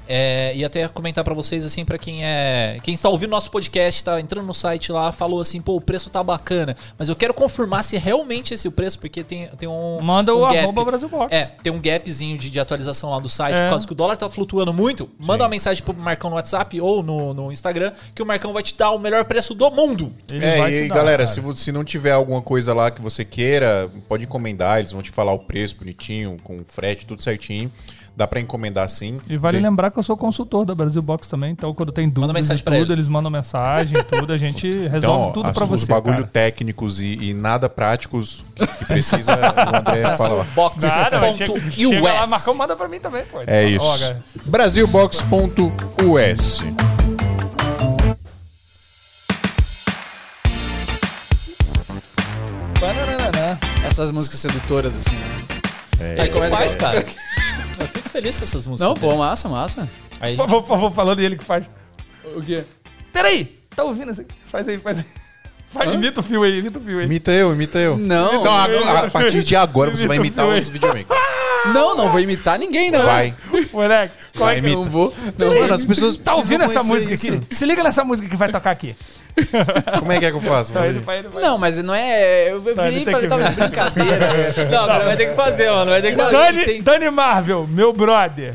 É, 0.09 0.53
e 0.57 0.65
até 0.65 0.89
comentar 0.89 1.23
pra 1.23 1.35
vocês, 1.35 1.65
assim, 1.65 1.85
pra 1.85 1.99
quem 1.99 2.25
é. 2.25 2.79
Quem 2.83 2.95
está 2.95 3.09
ouvindo 3.11 3.31
nosso 3.31 3.51
podcast, 3.51 4.03
tá 4.03 4.19
entrando 4.19 4.47
no 4.47 4.55
site 4.55 4.91
lá, 4.91 5.13
falou 5.13 5.41
assim, 5.41 5.61
pô, 5.61 5.77
o 5.77 5.81
preço 5.81 6.09
tá 6.09 6.23
bacana. 6.23 6.75
Mas 6.99 7.09
eu 7.11 7.15
quero 7.17 7.35
confirmar 7.35 7.85
se 7.85 7.97
realmente 7.99 8.55
esse 8.55 8.67
é 8.67 8.71
o 8.71 8.73
preço, 8.73 8.99
porque 8.99 9.23
tem, 9.23 9.49
tem 9.59 9.69
um. 9.69 10.01
Manda 10.01 10.35
um 10.35 10.39
o 10.43 10.47
gap. 10.47 10.59
arroba 10.59 10.85
Brasil 10.85 11.09
Box. 11.09 11.35
É, 11.35 11.45
tem 11.63 11.71
um 11.73 11.81
gapzinho 11.81 12.39
de, 12.39 12.49
de 12.49 12.59
atualização 12.59 13.11
lá 13.11 13.19
do 13.19 13.29
site, 13.29 13.57
É. 13.59 13.65
por 13.65 13.71
causa 13.71 13.87
que 13.87 13.93
o 13.93 13.97
dólar 13.97 14.17
tá 14.17 14.29
flutuando 14.31 14.73
muito. 14.73 15.11
Manda 15.19 15.45
uma 15.45 15.51
mensagem 15.51 15.85
pro 15.85 15.93
Marcão 15.95 16.31
no 16.31 16.37
WhatsApp 16.37 16.81
ou 16.81 17.03
no, 17.03 17.35
no 17.35 17.53
Instagram, 17.53 17.93
que 18.15 18.23
o 18.23 18.27
Marcão 18.27 18.53
vai 18.53 18.63
te 18.63 18.75
dar 18.77 18.91
o 18.93 18.99
melhor 18.99 19.25
preço 19.27 19.55
do 19.55 19.71
mundo. 19.71 20.11
Ele 20.31 20.45
É, 20.45 20.57
vai 20.59 20.73
e 20.75 20.83
te 20.85 20.89
dar, 20.89 20.95
galera, 20.95 21.27
cara. 21.27 21.55
se, 21.55 21.63
se 21.65 21.71
não 21.71 21.85
tiver 21.85 22.13
alguma 22.13 22.41
coisa 22.41 22.73
lá 22.73 22.91
que 22.91 23.03
você 23.03 23.25
queira, 23.25 23.91
pode 24.09 24.25
encomendar, 24.25 24.79
eles 24.79 24.93
vão 24.93 25.03
te 25.03 25.11
falar 25.11 25.33
o 25.33 25.39
preço 25.41 25.77
bonitinho, 25.77 26.39
com 26.43 26.63
frete, 26.65 27.05
tudo 27.05 27.23
certinho. 27.23 27.71
Dá 28.19 28.27
pra 28.27 28.41
encomendar 28.41 28.89
sim. 28.89 29.21
E 29.29 29.37
vale 29.37 29.59
Tem- 29.59 29.65
lembrar 29.65 29.93
que 29.93 29.99
eu 30.01 30.03
sou 30.03 30.17
consultor 30.17 30.65
da 30.65 30.75
Brasil 30.75 31.01
Box 31.01 31.29
também, 31.29 31.53
então 31.53 31.73
quando 31.73 31.93
tem 31.93 32.09
dúvidas 32.11 32.35
mensagem 32.35 32.61
e 32.61 32.65
pra 32.65 32.75
tudo, 32.75 32.87
ele. 32.87 32.95
eles 32.95 33.07
mandam 33.07 33.31
mensagem 33.31 33.97
tudo, 34.11 34.33
a 34.33 34.37
gente 34.37 34.69
resolve 34.89 35.21
Então, 35.31 35.33
tudo 35.35 35.47
as- 35.47 35.53
pra 35.55 35.63
os 35.67 35.71
você. 35.71 35.87
bagulho 35.93 36.17
cara. 36.17 36.27
técnicos 36.27 37.01
e, 37.01 37.17
e 37.31 37.33
nada 37.33 37.69
práticos 37.69 38.45
que 38.77 38.85
precisa, 38.87 39.35
o 39.37 39.77
André 39.77 40.17
fala. 40.17 40.45
Box. 40.53 40.85
Nada, 40.85 41.21
mas 41.21 41.37
chega, 41.37 41.71
chega 41.71 42.01
lá, 42.03 42.25
US. 42.25 42.29
Marcão 42.29 42.55
manda 42.57 42.75
pra 42.75 42.89
mim 42.89 42.99
também, 42.99 43.23
pô. 43.25 43.39
É 43.47 43.67
Ó, 43.67 43.69
isso. 43.69 44.17
Brasilbox.us. 44.47 46.61
Essas 53.87 54.11
músicas 54.11 54.41
sedutoras, 54.41 54.97
assim. 54.97 55.17
né? 55.17 56.15
É, 56.17 56.23
Aí, 56.23 56.31
como 56.31 56.49
faz, 56.49 56.75
cara? 56.77 57.05
Feliz 58.19 58.37
com 58.37 58.43
essas 58.43 58.67
músicas. 58.67 58.89
Não, 58.89 58.97
pô, 58.97 59.17
massa, 59.17 59.49
massa. 59.49 59.89
Aí 60.21 60.31
gente 60.35 60.39
favor, 60.39 60.63
por 60.63 60.69
favor, 60.71 60.91
falando 60.91 61.21
e 61.21 61.25
ele 61.25 61.37
que 61.39 61.45
faz. 61.45 61.71
O 62.35 62.43
quê? 62.43 62.65
Peraí, 63.13 63.45
tá 63.71 63.85
ouvindo? 63.85 64.13
Faz 64.47 64.67
aí, 64.67 64.77
faz 64.79 64.99
aí. 64.99 65.05
Vai, 65.73 65.93
imita 65.93 66.21
o 66.21 66.23
fio 66.23 66.43
aí, 66.43 66.59
imita 66.59 66.79
o 66.79 66.83
fio 66.83 66.99
aí. 66.99 67.05
Imita 67.05 67.31
eu, 67.31 67.53
imita 67.53 67.79
eu. 67.79 67.97
Não, 67.99 68.41
Então, 68.41 68.55
agora- 68.55 69.01
a 69.07 69.11
partir 69.11 69.43
de 69.45 69.55
agora 69.55 69.91
você 69.91 70.07
vai 70.07 70.17
imitar 70.17 70.47
os 70.49 70.67
videomakers. 70.69 71.07
não, 71.75 71.95
não 71.97 72.11
vou 72.11 72.21
imitar 72.21 72.59
ninguém, 72.59 72.91
não. 72.91 73.03
Vai. 73.05 73.35
Moleque, 73.73 74.15
qual 74.37 74.49
é 74.51 74.61
que... 74.61 74.75
Não 74.75 74.85
vou. 74.85 75.13
Não, 75.37 75.55
Mano, 75.61 75.75
as 75.75 75.85
pessoas 75.85 76.17
Tá 76.17 76.35
ouvindo 76.37 76.65
essa 76.65 76.83
música 76.83 77.09
conhecer 77.09 77.35
aqui? 77.35 77.55
Se 77.55 77.67
liga 77.67 77.83
nessa 77.83 78.03
música 78.03 78.27
que 78.29 78.37
vai 78.37 78.51
tocar 78.51 78.71
aqui. 78.71 78.97
isso. 79.37 79.55
Como 80.01 80.11
é 80.11 80.19
que 80.19 80.25
é 80.25 80.31
que 80.31 80.37
eu 80.37 80.41
faço? 80.41 80.73
Tá, 80.73 80.87
ele 80.87 81.01
vai, 81.01 81.23
vai. 81.23 81.43
não, 81.43 81.59
mas 81.59 81.77
não 81.79 81.95
é. 81.95 82.51
Eu 82.51 82.61
Tá, 82.75 82.83
virei 82.85 83.03
ele 83.03 83.11
e 83.11 83.13
falei, 83.13 83.21
que 83.21 83.29
tá 83.29 83.37
ver. 83.37 83.51
brincadeira. 83.53 84.25
é. 84.25 84.65
Não, 84.71 84.85
agora 84.85 85.05
vai 85.05 85.17
ter 85.17 85.27
que 85.27 85.35
fazer, 85.37 85.71
mano. 85.71 85.91
Vai 85.91 86.03
ter 86.03 86.11
que 86.11 86.17
Não, 86.17 86.25
fazer. 86.25 86.37
Dani, 86.39 86.65
tem- 86.65 86.83
Dani 86.83 87.11
Marvel, 87.11 87.67
meu 87.71 87.93
brother. 87.93 88.55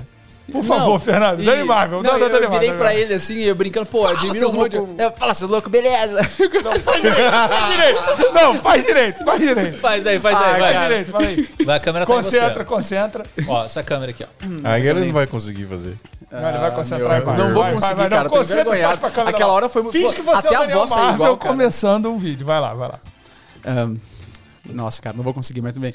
Por 0.53 0.63
favor, 0.63 0.89
Não, 0.93 0.99
Fernando. 0.99 1.41
e- 1.41 1.45
Dani 1.45 1.63
Marvel. 1.63 2.03
Não, 2.03 2.11
Não, 2.13 2.19
não, 2.19 2.27
eu, 2.27 2.49
virei 2.51 2.69
Marvel. 2.69 2.75
pra 2.77 2.95
ele 2.95 3.13
assim, 3.15 3.39
eu 3.41 3.55
brincando, 3.55 3.85
pô, 3.87 4.05
admiro 4.07 4.37
seus 4.39 4.53
muito. 4.53 4.77
louco. 4.77 4.95
Fala, 5.17 5.33
seus 5.33 5.49
loucos, 5.49 5.71
beleza. 5.71 6.23
Faz 6.23 7.01
direito. 7.01 8.33
Não, 8.33 8.61
faz 8.61 8.85
direito, 8.85 9.23
faz 9.25 9.39
direito. 9.41 9.77
Faz 9.79 10.07
aí, 10.07 10.19
faz 10.19 10.35
Ah, 10.35 10.39
aí, 10.53 10.59
vai. 10.59 10.73
Faz 10.73 10.87
direito, 10.87 11.11
fala 11.11 11.25
aí. 11.25 11.49
Vai, 11.65 11.77
a 11.77 11.79
câmera 11.79 12.05
tá 12.05 12.13
Concentra, 12.13 12.63
concentra. 12.65 13.23
Ó, 13.47 13.65
essa 13.65 13.83
câmera 13.83 14.11
aqui, 14.11 14.23
ó. 14.23 14.27
Aí 14.63 14.87
ele 14.87 15.05
não 15.05 15.13
vai 15.13 15.27
conseguir 15.27 15.65
fazer. 15.65 15.95
Não, 16.31 16.49
ele 16.49 16.57
vai 16.57 16.71
concentrar 16.71 17.09
meu, 17.09 17.17
e 17.19 17.21
vai. 17.25 17.37
não 17.37 17.53
vou 17.53 17.63
Vai, 17.63 17.73
conseguir, 17.73 17.95
vai, 17.95 18.09
vai, 18.09 18.09
cara, 18.09 18.23
não, 18.23 18.29
tô 18.31 18.37
faz 18.37 19.13
câmera 19.13 19.29
Aquela 19.29 19.47
lá. 19.47 19.53
hora 19.53 19.69
foi 19.69 19.81
muito- 19.83 19.93
Finge 19.97 20.15
que 20.15 20.21
você 20.23 20.47
até 20.47 20.55
é 20.55 20.59
o 20.59 20.63
a 20.63 20.67
voz 20.67 20.89
saiu 20.89 21.03
Marvel 21.03 21.15
igual, 21.25 21.37
começando 21.37 22.09
um 22.11 22.17
vídeo. 22.17 22.45
Vai 22.45 22.59
lá, 22.59 22.73
vai 22.73 22.89
lá. 22.89 22.99
Nossa, 24.65 25.01
cara, 25.01 25.15
não 25.15 25.23
vou 25.23 25.33
conseguir, 25.33 25.61
mas 25.61 25.73
tudo 25.73 25.81
bem. 25.83 25.93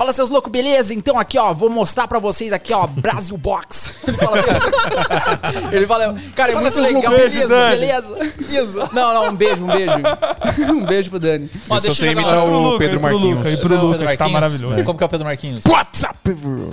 Fala, 0.00 0.14
seus 0.14 0.30
loucos, 0.30 0.50
beleza? 0.50 0.94
Então 0.94 1.18
aqui, 1.18 1.36
ó, 1.38 1.52
vou 1.52 1.68
mostrar 1.68 2.08
pra 2.08 2.18
vocês 2.18 2.54
aqui, 2.54 2.72
ó, 2.72 2.86
Brasil 2.86 3.36
Box. 3.36 3.92
Ele 4.08 4.16
fala 4.16 4.40
assim. 4.40 5.76
Ele 5.76 5.86
fala, 5.86 6.14
cara, 6.34 6.52
é 6.52 6.54
Fala, 6.54 6.60
muito 6.62 6.74
seus 6.74 6.86
legal. 6.86 7.12
loucos, 7.12 7.30
beleza, 7.30 7.48
Dani. 7.48 7.76
beleza. 7.76 8.88
Não, 8.94 9.12
não, 9.12 9.28
um 9.28 9.34
beijo, 9.36 9.62
um 9.62 9.66
beijo. 9.66 9.92
um 10.72 10.86
beijo 10.86 11.10
pro 11.10 11.20
Dani. 11.20 11.50
Ó, 11.68 11.74
Eu 11.76 11.80
só 11.80 11.86
deixa 11.88 12.00
sei 12.00 12.12
imitar 12.12 12.42
o 12.46 12.62
Luca, 12.62 12.78
Pedro 12.78 12.96
e 12.96 12.98
pro 12.98 13.10
Marquinhos. 13.10 13.36
Luca, 13.36 13.50
e 13.50 13.56
pro 13.58 13.68
Pedro 13.68 13.86
Luca, 13.88 14.06
que 14.06 14.16
tá 14.16 14.28
maravilhoso. 14.30 14.84
Como 14.84 14.96
que 14.96 15.04
é 15.04 15.06
o 15.06 15.10
Pedro 15.10 15.26
Marquinhos? 15.26 15.64
WhatsApp, 15.66 16.32
bro. 16.32 16.70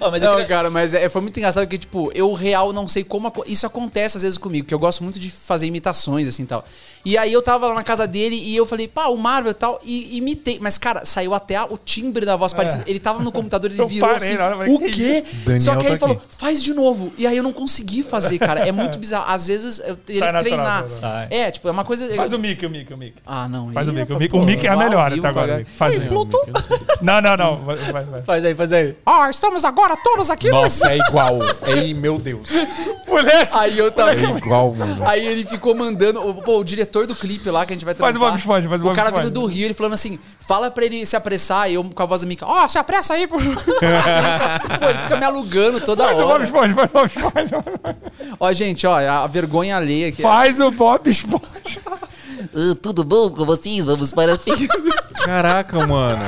Ó, 0.00 0.10
mas 0.10 0.22
Não, 0.22 0.32
queria... 0.32 0.46
cara, 0.46 0.70
mas 0.70 0.94
é, 0.94 1.08
foi 1.08 1.20
muito 1.22 1.36
engraçado 1.38 1.64
porque, 1.64 1.78
tipo, 1.78 2.10
eu 2.14 2.32
real 2.32 2.72
não 2.72 2.86
sei 2.88 3.04
como 3.04 3.28
aco- 3.28 3.44
isso 3.46 3.66
acontece 3.66 4.16
às 4.16 4.22
vezes 4.22 4.38
comigo, 4.38 4.64
porque 4.64 4.74
eu 4.74 4.78
gosto 4.78 5.02
muito 5.02 5.18
de 5.18 5.30
fazer 5.30 5.66
imitações, 5.66 6.28
assim, 6.28 6.44
tal. 6.44 6.64
E 7.04 7.16
aí 7.16 7.32
eu 7.32 7.40
tava 7.40 7.68
lá 7.68 7.74
na 7.74 7.84
casa 7.84 8.06
dele 8.06 8.34
e 8.36 8.56
eu 8.56 8.66
falei, 8.66 8.88
pá, 8.88 9.06
o 9.06 9.16
Marvel 9.16 9.52
e 9.52 9.54
tal, 9.54 9.80
e 9.84 10.16
imitei. 10.16 10.58
Mas, 10.60 10.76
cara, 10.76 11.04
saiu 11.04 11.32
até 11.34 11.56
a- 11.56 11.66
o 11.66 11.78
timbre 11.78 12.26
da 12.26 12.36
voz 12.36 12.52
parecido. 12.52 12.82
Ele 12.86 12.98
tava 12.98 13.22
no 13.22 13.30
computador, 13.30 13.70
ele 13.70 13.80
É. 13.80 13.84
Eu 13.86 13.88
virou 13.88 14.08
parei 14.10 14.28
assim, 14.28 14.36
na 14.36 14.44
hora, 14.46 14.54
eu 14.54 14.58
falei, 14.58 14.74
o 14.74 14.78
que 14.78 14.90
quê? 14.90 15.24
Daniel 15.44 15.60
Só 15.60 15.70
que 15.72 15.78
aí 15.78 15.84
tá 15.84 15.90
ele 15.90 15.98
falou, 15.98 16.16
aqui. 16.16 16.26
faz 16.36 16.62
de 16.62 16.74
novo. 16.74 17.12
E 17.16 17.26
aí 17.26 17.36
eu 17.36 17.42
não 17.42 17.52
consegui 17.52 18.02
fazer, 18.02 18.38
cara. 18.38 18.66
É 18.66 18.72
muito 18.72 18.98
bizarro. 18.98 19.24
Às 19.32 19.46
vezes 19.46 19.80
eu 19.84 19.96
teria 19.96 20.22
Sai 20.22 20.32
que 20.32 20.38
treinar. 20.40 20.82
natural. 20.82 21.26
É, 21.30 21.50
tipo, 21.50 21.68
é 21.68 21.70
uma 21.70 21.84
coisa... 21.84 22.12
Faz 22.16 22.32
o 22.32 22.38
Mickey, 22.38 22.66
o 22.66 22.70
Mickey, 22.70 22.92
o 22.92 22.96
Mickey. 22.98 23.22
Ah, 23.24 23.46
não. 23.48 23.72
Faz 23.72 23.86
o 23.86 23.90
aí 23.92 23.96
Mickey. 23.98 24.12
é 24.12 24.16
O 24.16 24.18
Mickey, 24.18 24.36
o 24.36 24.42
Mickey 24.44 24.66
é 24.66 24.70
a 24.70 24.76
melhor 24.76 25.06
até 25.12 25.14
agora. 25.18 25.32
pagar. 25.34 25.58
Mickey. 25.58 25.72
Faz 25.76 25.94
o 25.94 25.98
Mickey. 26.00 26.14
Não, 27.02 27.20
não, 27.20 27.36
não. 27.36 27.56
Vai, 27.58 27.76
vai, 27.76 28.02
vai. 28.04 28.22
Faz 28.22 28.44
aí, 28.44 28.54
faz 28.54 28.72
aí. 28.72 28.96
Ah, 29.06 29.30
estamos 29.30 29.64
agora 29.64 29.85
todos 29.94 30.30
aqui 30.30 30.48
no... 30.48 30.62
Nossa, 30.62 30.90
é 30.90 30.96
igual. 30.96 31.38
Ei, 31.66 31.92
meu 31.92 32.16
Deus. 32.16 32.48
Moleque, 33.06 33.48
Aí 33.52 33.78
eu 33.78 33.92
tava... 33.92 34.12
É 34.14 34.22
igual, 34.22 34.74
mano. 34.74 35.06
Aí 35.06 35.24
ele 35.26 35.44
ficou 35.46 35.74
mandando. 35.74 36.26
o- 36.26 36.42
Pô, 36.42 36.58
o 36.58 36.64
diretor 36.64 37.06
do 37.06 37.14
clipe 37.14 37.50
lá 37.50 37.66
que 37.66 37.72
a 37.72 37.76
gente 37.76 37.84
vai 37.84 37.94
Faz 37.94 38.16
o 38.16 38.18
trampar, 38.18 38.32
Bob 38.32 38.38
Esponja, 38.40 38.68
faz 38.68 38.80
o 38.82 38.88
O 38.88 38.94
cara 38.94 39.10
vindo 39.10 39.30
do 39.30 39.44
Rio, 39.46 39.66
ele 39.66 39.74
falando 39.74 39.92
assim: 39.92 40.18
fala 40.40 40.70
pra 40.70 40.84
ele 40.86 41.04
se 41.04 41.14
apressar. 41.14 41.70
E 41.70 41.74
eu 41.74 41.84
com 41.84 42.02
a 42.02 42.06
voz 42.06 42.22
do 42.22 42.26
Mika: 42.26 42.46
Ó, 42.46 42.66
se 42.66 42.78
apressa 42.78 43.14
aí, 43.14 43.26
pô. 43.26 43.36
Pô, 43.38 44.88
ele 44.88 44.98
fica 45.02 45.16
me 45.16 45.24
alugando 45.24 45.80
toda 45.80 46.04
faz 46.04 46.16
o 46.18 46.22
Bob 46.22 46.32
hora. 46.32 46.44
Esponja, 46.44 46.74
faz 46.74 46.90
o 46.90 46.92
Bob 46.94 47.06
Esponja. 47.06 47.64
Ó, 48.40 48.52
gente, 48.52 48.86
ó, 48.86 48.96
a 48.98 49.26
vergonha 49.26 49.76
alheia 49.76 50.08
aqui. 50.08 50.22
Faz 50.22 50.58
o 50.60 50.70
Bob 50.70 51.08
Esponja. 51.08 51.80
Ah, 52.54 52.76
tudo 52.80 53.02
bom 53.04 53.30
com 53.30 53.44
vocês? 53.44 53.84
Vamos 53.84 54.12
para 54.12 54.34
a. 54.34 54.38
Caraca, 55.24 55.86
mano. 55.86 56.22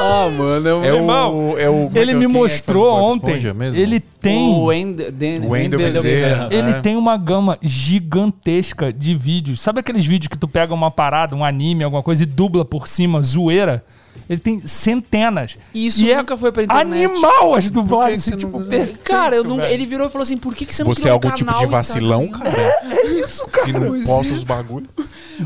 Ah, 0.00 0.28
mano. 0.30 0.68
É 0.84 0.92
o. 0.92 1.58
É 1.58 1.68
o 1.68 1.74
como 1.86 1.98
é 1.98 2.00
Ele 2.00 2.12
é- 2.12 2.14
me 2.14 2.24
é 2.24 2.28
mostrou 2.28 2.84
o 2.84 2.90
Bob 2.90 3.02
ontem. 3.12 3.40
Ele 3.74 4.02
tem. 4.24 4.48
O 4.50 4.64
Wendel, 4.64 5.78
Bezerra. 5.78 6.48
Ele 6.50 6.70
É. 6.70 6.80
tem 6.80 6.96
uma 6.96 7.16
gama 7.16 7.58
gigantesca 7.62 8.92
de 8.92 9.14
vídeos. 9.14 9.60
Sabe 9.60 9.80
aqueles 9.80 10.04
vídeos 10.04 10.28
que 10.28 10.38
tu 10.38 10.48
pega 10.48 10.72
uma 10.74 10.90
parada, 10.90 11.34
um 11.34 11.44
anime, 11.44 11.84
alguma 11.84 12.02
coisa 12.02 12.22
e 12.22 12.26
dubla 12.26 12.64
por 12.64 12.86
cima, 12.88 13.20
zoeira? 13.22 13.84
Ele 14.30 14.38
tem 14.38 14.60
centenas. 14.60 15.58
Isso 15.74 16.02
e 16.02 16.14
nunca 16.14 16.36
foi 16.38 16.50
pra 16.52 16.62
internet. 16.62 17.04
Animal 17.04 17.54
as 17.56 17.68
dublagens, 17.68 18.26
assim, 18.28 18.36
tipo, 18.38 18.58
não- 18.58 18.66
perfeito, 18.66 19.00
Cara, 19.00 19.36
eu 19.36 19.44
não, 19.44 19.56
velho. 19.56 19.70
ele 19.74 19.84
virou 19.84 20.06
e 20.06 20.10
falou 20.10 20.22
assim: 20.22 20.38
por 20.38 20.54
que, 20.54 20.64
que 20.64 20.74
você 20.74 20.82
não 20.84 20.94
Você 20.94 21.00
é 21.00 21.02
criou 21.02 21.14
um 21.14 21.16
algum 21.16 21.30
tipo 21.36 21.52
de 21.52 21.58
e 21.58 21.60
tá 21.62 21.66
vacilão, 21.66 22.20
rindo?" 22.20 22.38
cara? 22.38 22.54
É 22.94 23.06
isso, 23.20 23.46
cara. 23.48 23.66
Que 23.66 23.72
não 23.72 24.02
posta 24.04 24.32
os 24.32 24.44
bagulho. 24.44 24.86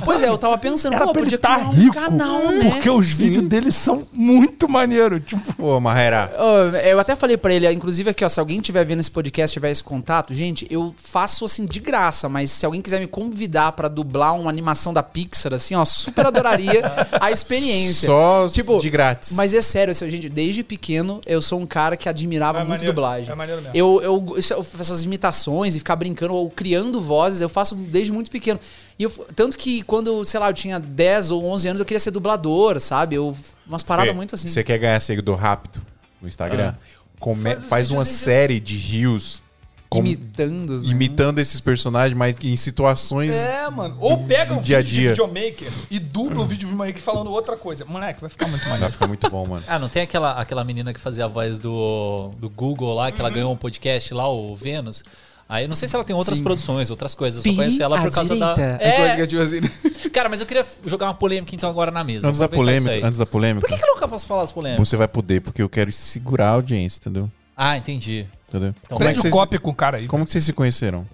Pois 0.05 0.23
é, 0.23 0.29
eu 0.29 0.37
tava 0.39 0.57
pensando, 0.59 0.95
Era 0.95 1.07
pô, 1.07 1.13
pra 1.13 1.23
ele 1.23 1.31
podia 1.31 1.37
estar 1.37 1.57
criar 1.57 1.69
um 1.69 1.73
rico. 1.73 1.95
canal, 1.95 2.49
né? 2.53 2.71
Porque 2.71 2.91
os 2.91 3.17
vídeos 3.17 3.49
dele 3.49 3.73
são 3.73 4.07
muito 4.13 4.69
maneiros. 4.69 5.23
Tipo, 5.27 5.55
Pô, 5.55 5.81
Marrera. 5.81 6.31
Ó, 6.39 6.59
Eu 6.77 7.01
até 7.01 7.17
falei 7.17 7.37
pra 7.39 7.53
ele, 7.53 7.69
inclusive 7.73 8.11
aqui, 8.11 8.25
ó, 8.25 8.29
se 8.29 8.39
alguém 8.39 8.61
tiver 8.69 8.85
vendo 8.85 9.01
esse 9.01 9.11
podcast, 9.11 9.53
tiver 9.53 9.71
esse 9.71 9.83
contato, 9.83 10.33
gente, 10.33 10.67
eu 10.71 10.95
faço 10.97 11.45
assim 11.45 11.67
de 11.67 11.81
graça, 11.81 12.29
mas 12.29 12.51
se 12.51 12.65
alguém 12.65 12.81
quiser 12.81 13.01
me 13.01 13.07
convidar 13.07 13.73
pra 13.73 13.89
dublar 13.89 14.35
uma 14.35 14.49
animação 14.49 14.93
da 14.93 15.03
Pixar, 15.03 15.53
assim, 15.55 15.75
ó, 15.75 15.85
super 15.85 16.27
adoraria 16.27 16.83
a 17.21 17.31
experiência. 17.33 18.07
Só 18.07 18.49
Tipo, 18.49 18.79
de 18.79 18.89
grátis. 18.91 19.33
Mas 19.33 19.53
é 19.55 19.61
sério, 19.61 19.91
assim, 19.91 20.09
gente, 20.11 20.29
desde 20.29 20.63
pequeno 20.63 21.21
eu 21.27 21.41
sou 21.41 21.61
um 21.61 21.67
cara 21.67 21.97
que 21.97 22.09
admirava 22.09 22.59
É 22.59 22.61
muito 22.61 22.71
maneiro, 22.71 22.93
dublagem. 22.93 23.33
é 23.33 23.35
maneiro 23.35 23.61
mesmo. 23.63 23.77
Eu, 23.77 24.01
eu, 24.03 24.35
isso- 24.39 24.53
eu 24.53 24.63
faço 24.63 24.83
essas 24.83 25.03
imitações 25.05 25.75
e 25.75 25.79
ficar 25.79 25.97
brincando 25.97 26.35
ou 26.35 26.49
criando 26.51 27.01
vozes, 27.01 27.41
eu 27.41 27.49
faço 27.49 27.75
desde 27.75 28.13
muito 28.13 28.31
pequeno. 28.31 28.59
E 28.99 29.03
eu, 29.05 29.11
tanto 29.35 29.57
que 29.57 29.83
quando, 29.83 30.25
sei 30.25 30.41
lá, 30.41 30.49
eu 30.51 30.55
tinha 30.55 30.79
10 30.81 31.31
ou 31.31 31.45
11 31.45 31.69
anos, 31.69 31.81
eu 31.81 31.87
queria 31.87 32.01
ser 32.01 32.11
dublador, 32.11 32.81
sabe? 32.81 33.15
Eu, 33.17 33.35
umas 33.67 33.83
paradas 33.83 34.11
Fê, 34.11 34.17
muito 34.17 34.35
assim. 34.35 34.49
Você 34.49 34.65
quer 34.65 34.77
ganhar 34.79 34.99
seguidor 35.01 35.37
rápido 35.37 35.81
no 36.21 36.27
Instagram? 36.29 36.75
Come- 37.19 37.55
Faz 37.57 37.67
faz 37.69 37.91
uma 37.91 38.05
série 38.05 38.61
de 38.61 38.77
rios 38.77 39.43
com- 39.89 40.01
Imitando 40.01 40.71
os 40.75 40.83
imitando 40.91 41.39
esses 41.39 41.61
personagens, 41.61 42.17
mas 42.17 42.37
em 42.43 42.55
situações. 42.57 43.35
É, 43.35 43.71
mano. 43.71 43.97
Ou 44.01 44.25
pega 44.25 44.53
do 44.55 44.61
o 44.61 44.63
dia 44.63 44.79
a 44.79 44.81
vídeo 44.83 44.93
de 44.95 45.01
dia. 45.01 45.11
videomaker 45.11 45.69
e 45.91 45.99
dubla 45.99 46.41
o 46.41 46.45
vídeo 46.45 46.59
de 46.61 46.67
videomaker 46.67 47.01
falando 47.01 47.31
outra 47.31 47.57
coisa. 47.57 47.85
Moleque, 47.87 48.21
vai 48.21 48.29
ficar 48.29 48.47
muito 48.49 48.61
Vai 48.63 48.73
maneiro. 48.73 48.93
ficar 48.93 49.07
muito 49.07 49.31
bom, 49.31 49.47
mano. 49.47 49.65
Ah, 49.67 49.79
não 49.79 49.89
tem 49.89 50.03
aquela, 50.03 50.33
aquela 50.33 50.63
menina 50.63 50.93
que 50.93 51.01
fazia 51.01 51.25
a 51.25 51.29
voz 51.29 51.59
do, 51.59 52.31
do 52.39 52.51
Google 52.51 52.95
lá, 52.95 53.11
que 53.11 53.21
ela 53.21 53.31
ganhou 53.31 53.51
um 53.53 53.57
podcast 53.57 54.13
lá, 54.13 54.29
o 54.31 54.55
Vênus? 54.55 55.03
Aí 55.49 55.65
eu 55.65 55.69
não 55.69 55.77
sei 55.77 55.89
se 55.89 55.95
ela 55.95 56.05
tem 56.05 56.15
outras 56.15 56.37
Sim. 56.39 56.45
produções, 56.45 56.91
outras 56.91 57.15
coisas. 57.15 57.45
Eu 57.45 57.53
só 57.53 57.57
conheço 57.57 57.83
ela 57.83 57.99
por 57.99 58.09
à 58.09 58.11
causa 58.11 58.37
da. 58.37 58.53
direita. 58.55 58.85
É 58.85 58.93
coisa 58.93 59.17
que 59.17 59.23
eu 59.23 59.27
tipo 59.27 59.41
assim. 59.43 59.61
né? 59.61 59.71
Cara, 60.13 60.29
mas 60.29 60.41
eu 60.41 60.47
queria 60.47 60.67
jogar 60.85 61.07
uma 61.07 61.15
polêmica 61.15 61.55
então 61.55 61.71
agora 61.71 61.91
na 61.91 62.05
mesa. 62.05 62.29
Antes 62.29 62.39
da 62.39 62.49
polêmica, 62.49 63.07
antes 63.07 63.19
da 63.19 63.25
polêmica, 63.25 63.67
Por 63.67 63.75
que, 63.75 63.83
que 63.83 63.89
eu 63.89 63.95
nunca 63.95 64.07
posso 64.07 64.27
falar 64.27 64.43
as 64.43 64.53
polêmicas? 64.53 64.87
você 64.87 64.97
vai 64.97 65.09
poder, 65.09 65.41
porque 65.41 65.63
eu 65.63 65.69
quero 65.69 65.91
segurar 65.91 66.49
a 66.49 66.53
audiência, 66.53 66.99
entendeu? 67.01 67.31
Ah, 67.57 67.79
entendi. 67.79 68.27
Entendeu? 68.49 68.75
Então, 68.85 68.99
como, 68.99 69.09
é 69.09 69.13
que 69.15 69.21
vocês, 69.21 69.33
copy 69.33 69.59
com 69.59 69.71
o 69.71 69.75
cara 69.75 69.97
aí. 69.97 70.07
como 70.07 70.25
que 70.25 70.31
vocês 70.33 70.45
se 70.45 70.53
conheceram? 70.53 71.07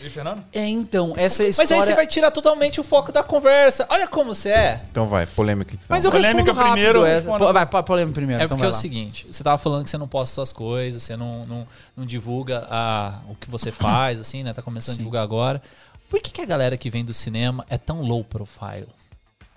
E 0.00 0.08
Fernando? 0.08 0.44
É, 0.52 0.66
então, 0.66 1.12
essa 1.16 1.42
Mas 1.42 1.58
história... 1.58 1.82
aí 1.82 1.86
você 1.88 1.94
vai 1.94 2.06
tirar 2.06 2.30
totalmente 2.30 2.80
o 2.80 2.84
foco 2.84 3.10
da 3.10 3.22
conversa. 3.22 3.86
Olha 3.90 4.06
como 4.06 4.34
você 4.34 4.50
é. 4.50 4.82
Então 4.90 5.06
vai, 5.06 5.26
polêmica 5.26 5.74
então. 5.74 5.86
Mas 5.88 6.04
eu 6.04 6.10
Polêmica 6.10 6.52
rápido 6.52 6.72
primeiro, 6.72 7.04
essa. 7.04 7.28
Pô, 7.36 7.52
Vai, 7.52 7.66
polêmica 7.66 8.14
primeiro, 8.14 8.42
É 8.42 8.44
então 8.44 8.56
porque 8.56 8.66
é 8.66 8.70
o 8.70 8.74
seguinte, 8.74 9.26
você 9.30 9.42
tava 9.42 9.58
falando 9.58 9.84
que 9.84 9.90
você 9.90 9.98
não 9.98 10.06
posta 10.06 10.34
suas 10.34 10.52
coisas, 10.52 11.02
você 11.02 11.16
não, 11.16 11.44
não, 11.46 11.66
não 11.96 12.06
divulga 12.06 12.66
a, 12.70 13.20
o 13.28 13.34
que 13.34 13.50
você 13.50 13.72
faz, 13.72 14.20
assim, 14.20 14.42
né? 14.42 14.52
Tá 14.52 14.62
começando 14.62 14.94
a 14.94 14.98
divulgar 14.98 15.22
agora. 15.22 15.60
Por 16.08 16.20
que, 16.20 16.30
que 16.30 16.40
a 16.40 16.46
galera 16.46 16.76
que 16.76 16.88
vem 16.88 17.04
do 17.04 17.12
cinema 17.12 17.66
é 17.68 17.76
tão 17.76 18.00
low 18.00 18.22
profile? 18.22 18.88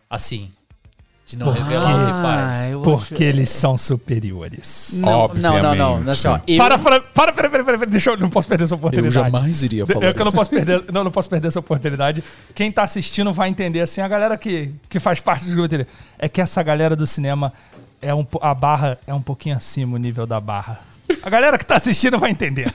Assim. 0.10 0.52
De 1.32 1.38
não 1.38 1.52
revelar 1.52 1.96
o 2.04 2.06
que 2.08 2.22
faz. 2.22 2.70
Eu 2.70 2.82
Porque 2.82 3.14
acho- 3.16 3.24
eles 3.24 3.50
são 3.50 3.78
superiores. 3.78 4.94
Não, 4.96 5.28
não, 5.30 5.62
não, 5.64 5.76
não. 5.76 5.92
Obviamente. 5.94 6.10
Assim, 6.12 6.28
ó, 6.28 6.40
eu, 6.48 6.58
Para, 6.58 6.78
para, 6.78 7.00
para, 7.02 7.34
para, 7.34 7.50
para, 7.50 7.64
para, 7.64 7.78
para, 7.80 7.88
deixa 7.88 8.12
eu, 8.12 8.18
não 8.18 8.30
posso 8.30 8.48
perder 8.48 8.66
essa 8.66 8.74
eu 8.74 8.78
oportunidade. 8.78 9.14
jamais 9.14 9.64
iria 9.64 9.86
falar 9.86 10.06
Eu 10.06 10.14
que 10.14 10.24
não 10.24 10.32
posso 10.32 10.50
perder, 10.50 10.84
não, 10.92 11.04
não 11.04 11.12
posso 11.12 11.30
perder 11.30 11.48
essa 11.48 11.60
oportunidade. 11.60 12.24
Quem 12.54 12.72
tá 12.72 12.84
assistindo 12.84 13.34
vai 13.34 13.50
entender 13.50 13.82
assim, 13.82 14.02
a 14.02 14.08
galera 14.08 14.38
que, 14.38 14.72
que 14.90 15.00
faz 15.00 15.20
parte 15.20 15.46
do 15.46 15.56
grupo. 15.56 15.86
É 16.20 16.28
que 16.28 16.42
essa 16.42 16.62
galera 16.62 16.96
do 16.96 17.08
cinema 17.08 17.54
é 18.02 18.14
um, 18.14 18.26
a 18.42 18.54
barra 18.54 18.98
é 19.08 19.14
um 19.14 19.22
pouquinho 19.22 19.56
acima 19.56 19.96
o 19.96 19.98
nível 19.98 20.26
da 20.28 20.40
barra. 20.40 20.80
A 21.24 21.30
galera 21.30 21.58
que 21.58 21.66
tá 21.66 21.76
assistindo 21.78 22.18
vai 22.18 22.32
entender. 22.32 22.72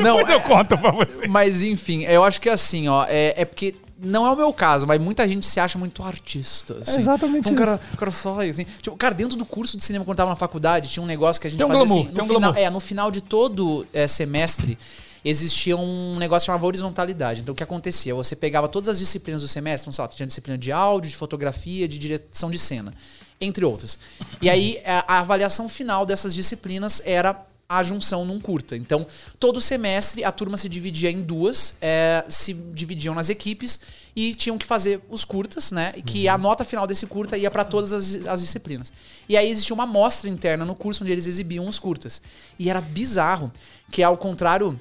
Não, 0.00 0.16
Depois 0.16 0.30
eu 0.30 0.36
é- 0.36 0.40
conto 0.40 0.78
pra 0.78 0.90
você. 0.90 1.26
Mas 1.28 1.62
enfim, 1.62 2.04
eu 2.04 2.24
acho 2.24 2.40
que 2.40 2.48
assim, 2.48 2.88
ó, 2.88 3.04
é, 3.08 3.34
é 3.36 3.44
porque 3.44 3.74
não 4.02 4.26
é 4.26 4.30
o 4.30 4.36
meu 4.36 4.52
caso, 4.52 4.86
mas 4.86 5.00
muita 5.00 5.28
gente 5.28 5.44
se 5.46 5.60
acha 5.60 5.78
muito 5.78 6.02
artista. 6.02 6.78
assim. 6.80 7.00
exatamente 7.00 7.50
um 7.50 7.54
cara, 7.54 7.74
isso. 7.74 7.82
um 7.92 7.96
cara 7.96 8.10
sai, 8.10 8.50
assim. 8.50 8.66
Tipo, 8.80 8.96
cara, 8.96 9.14
dentro 9.14 9.36
do 9.36 9.44
curso 9.44 9.76
de 9.76 9.84
cinema, 9.84 10.04
quando 10.04 10.14
eu 10.14 10.16
tava 10.16 10.30
na 10.30 10.36
faculdade, 10.36 10.88
tinha 10.88 11.02
um 11.02 11.06
negócio 11.06 11.40
que 11.40 11.46
a 11.46 11.50
gente 11.50 11.58
Tem 11.58 11.66
um 11.66 11.70
fazia 11.70 11.86
glamour, 11.86 12.06
assim. 12.06 12.14
No 12.16 12.22
um 12.22 12.26
final, 12.26 12.40
glamour. 12.40 12.58
é, 12.58 12.70
no 12.70 12.80
final 12.80 13.10
de 13.10 13.20
todo 13.20 13.86
é, 13.92 14.06
semestre, 14.06 14.78
existia 15.24 15.76
um 15.76 16.16
negócio 16.18 16.46
chamado 16.46 16.64
horizontalidade. 16.64 17.42
Então, 17.42 17.52
o 17.52 17.56
que 17.56 17.62
acontecia? 17.62 18.14
Você 18.14 18.34
pegava 18.34 18.68
todas 18.68 18.88
as 18.88 18.98
disciplinas 18.98 19.42
do 19.42 19.48
semestre, 19.48 19.88
não 19.88 19.92
sei 19.92 20.02
lá, 20.02 20.08
tinha 20.08 20.26
disciplina 20.26 20.56
de 20.56 20.72
áudio, 20.72 21.10
de 21.10 21.16
fotografia, 21.16 21.86
de 21.86 21.98
direção 21.98 22.50
de 22.50 22.58
cena, 22.58 22.94
entre 23.40 23.64
outras. 23.64 23.98
E 24.40 24.48
aí, 24.48 24.80
a, 24.84 25.16
a 25.16 25.18
avaliação 25.20 25.68
final 25.68 26.06
dessas 26.06 26.34
disciplinas 26.34 27.02
era 27.04 27.49
a 27.70 27.84
junção 27.84 28.24
num 28.24 28.40
curta. 28.40 28.76
Então, 28.76 29.06
todo 29.38 29.60
semestre 29.60 30.24
a 30.24 30.32
turma 30.32 30.56
se 30.56 30.68
dividia 30.68 31.08
em 31.08 31.22
duas, 31.22 31.76
é, 31.80 32.24
se 32.28 32.52
dividiam 32.52 33.14
nas 33.14 33.30
equipes 33.30 33.78
e 34.14 34.34
tinham 34.34 34.58
que 34.58 34.66
fazer 34.66 35.00
os 35.08 35.24
curtas, 35.24 35.70
né? 35.70 35.92
E 35.94 36.02
que 36.02 36.28
a 36.28 36.36
nota 36.36 36.64
final 36.64 36.84
desse 36.84 37.06
curta 37.06 37.38
ia 37.38 37.48
para 37.48 37.64
todas 37.64 37.92
as, 37.92 38.26
as 38.26 38.40
disciplinas. 38.40 38.92
E 39.28 39.36
aí 39.36 39.48
existia 39.48 39.72
uma 39.72 39.86
mostra 39.86 40.28
interna 40.28 40.64
no 40.64 40.74
curso 40.74 41.04
onde 41.04 41.12
eles 41.12 41.28
exibiam 41.28 41.68
os 41.68 41.78
curtas. 41.78 42.20
E 42.58 42.68
era 42.68 42.80
bizarro, 42.80 43.52
que 43.92 44.02
ao 44.02 44.16
contrário 44.16 44.78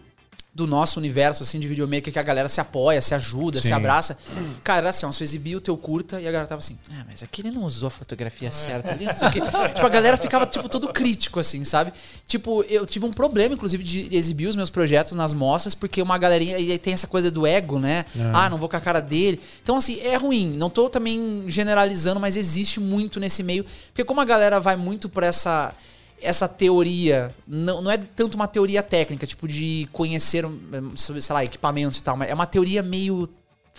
do 0.54 0.66
nosso 0.66 1.00
universo, 1.00 1.44
assim, 1.44 1.60
de 1.60 1.68
videomaker, 1.68 2.12
que 2.12 2.20
a 2.20 2.24
galera 2.24 2.50
se 2.50 2.60
apoia, 2.60 3.02
se 3.02 3.14
ajuda, 3.14 3.62
se 3.62 3.68
Sim. 3.68 3.74
abraça. 3.74 4.18
Cara, 4.64 4.80
era 4.80 4.90
assim, 4.90 5.06
ó, 5.06 5.12
você 5.12 5.24
exibia 5.24 5.58
o 5.58 5.62
teu 5.62 5.78
curta 5.78 6.20
e 6.20 6.28
a 6.28 6.32
galera 6.32 6.48
tava 6.48 6.60
assim, 6.60 6.78
ah, 6.92 7.06
mas 7.08 7.22
aqui 7.22 7.42
ele 7.42 7.52
não 7.52 7.64
usou 7.64 7.88
a 7.88 7.90
fotografia 7.90 8.52
certa 8.52 8.92
ali, 8.92 9.06
não 9.06 9.16
sei 9.16 9.28
o 9.28 9.32
quê. 9.32 9.42
tipo, 9.74 9.86
a 9.86 9.90
galera 9.90 10.18
ficava, 10.18 10.46
tipo, 10.46 10.68
todo 10.68 10.92
crítico, 10.92 11.40
assim, 11.40 11.64
sabe? 11.64 11.94
Tipo, 12.28 12.64
eu 12.64 12.86
tive 12.86 13.06
um 13.06 13.14
problema, 13.14 13.54
inclusive, 13.54 13.84
de 13.84 14.16
exibir 14.16 14.48
os 14.48 14.56
meus 14.56 14.70
projetos 14.70 15.14
nas 15.14 15.34
mostras, 15.34 15.76
porque 15.76 16.02
uma 16.02 16.18
galerinha, 16.18 16.58
e 16.58 16.78
tem 16.80 16.94
essa 16.94 17.08
coisa 17.08 17.30
do 17.30 17.46
ego, 17.46 17.80
né? 17.80 18.06
Ah, 18.34 18.50
não 18.50 18.58
vou 18.58 18.68
com 18.68 18.76
a 18.76 18.82
cara 18.82 19.00
dele. 19.00 19.40
Então, 19.62 19.78
assim, 19.78 20.00
é 20.02 20.16
ruim. 20.16 20.54
Não 20.58 20.70
tô 20.70 20.90
também 20.90 21.46
generalizando, 21.48 22.20
mas 22.20 22.36
existe 22.36 22.80
muito 22.80 23.20
nesse 23.20 23.44
meio. 23.44 23.66
Porque 23.88 24.04
como 24.04 24.20
a 24.20 24.26
galera 24.26 24.60
vai 24.60 24.76
muito 24.76 25.08
por 25.08 25.24
essa 25.24 25.74
essa 26.22 26.48
teoria, 26.48 27.34
não, 27.48 27.82
não 27.82 27.92
é 27.92 27.98
tanto 27.98 28.36
uma 28.36 28.48
teoria 28.48 28.84
técnica, 28.84 29.26
tipo 29.26 29.48
de 29.48 29.88
conhecer, 29.92 30.46
um, 30.46 30.96
sobre, 30.96 31.22
sei 31.22 31.34
lá, 31.34 31.44
equipamentos 31.44 32.00
e 32.00 32.04
tal, 32.04 32.18
mas 32.18 32.30
é 32.30 32.34
uma 32.34 32.46
teoria 32.46 32.84
meio 32.84 33.28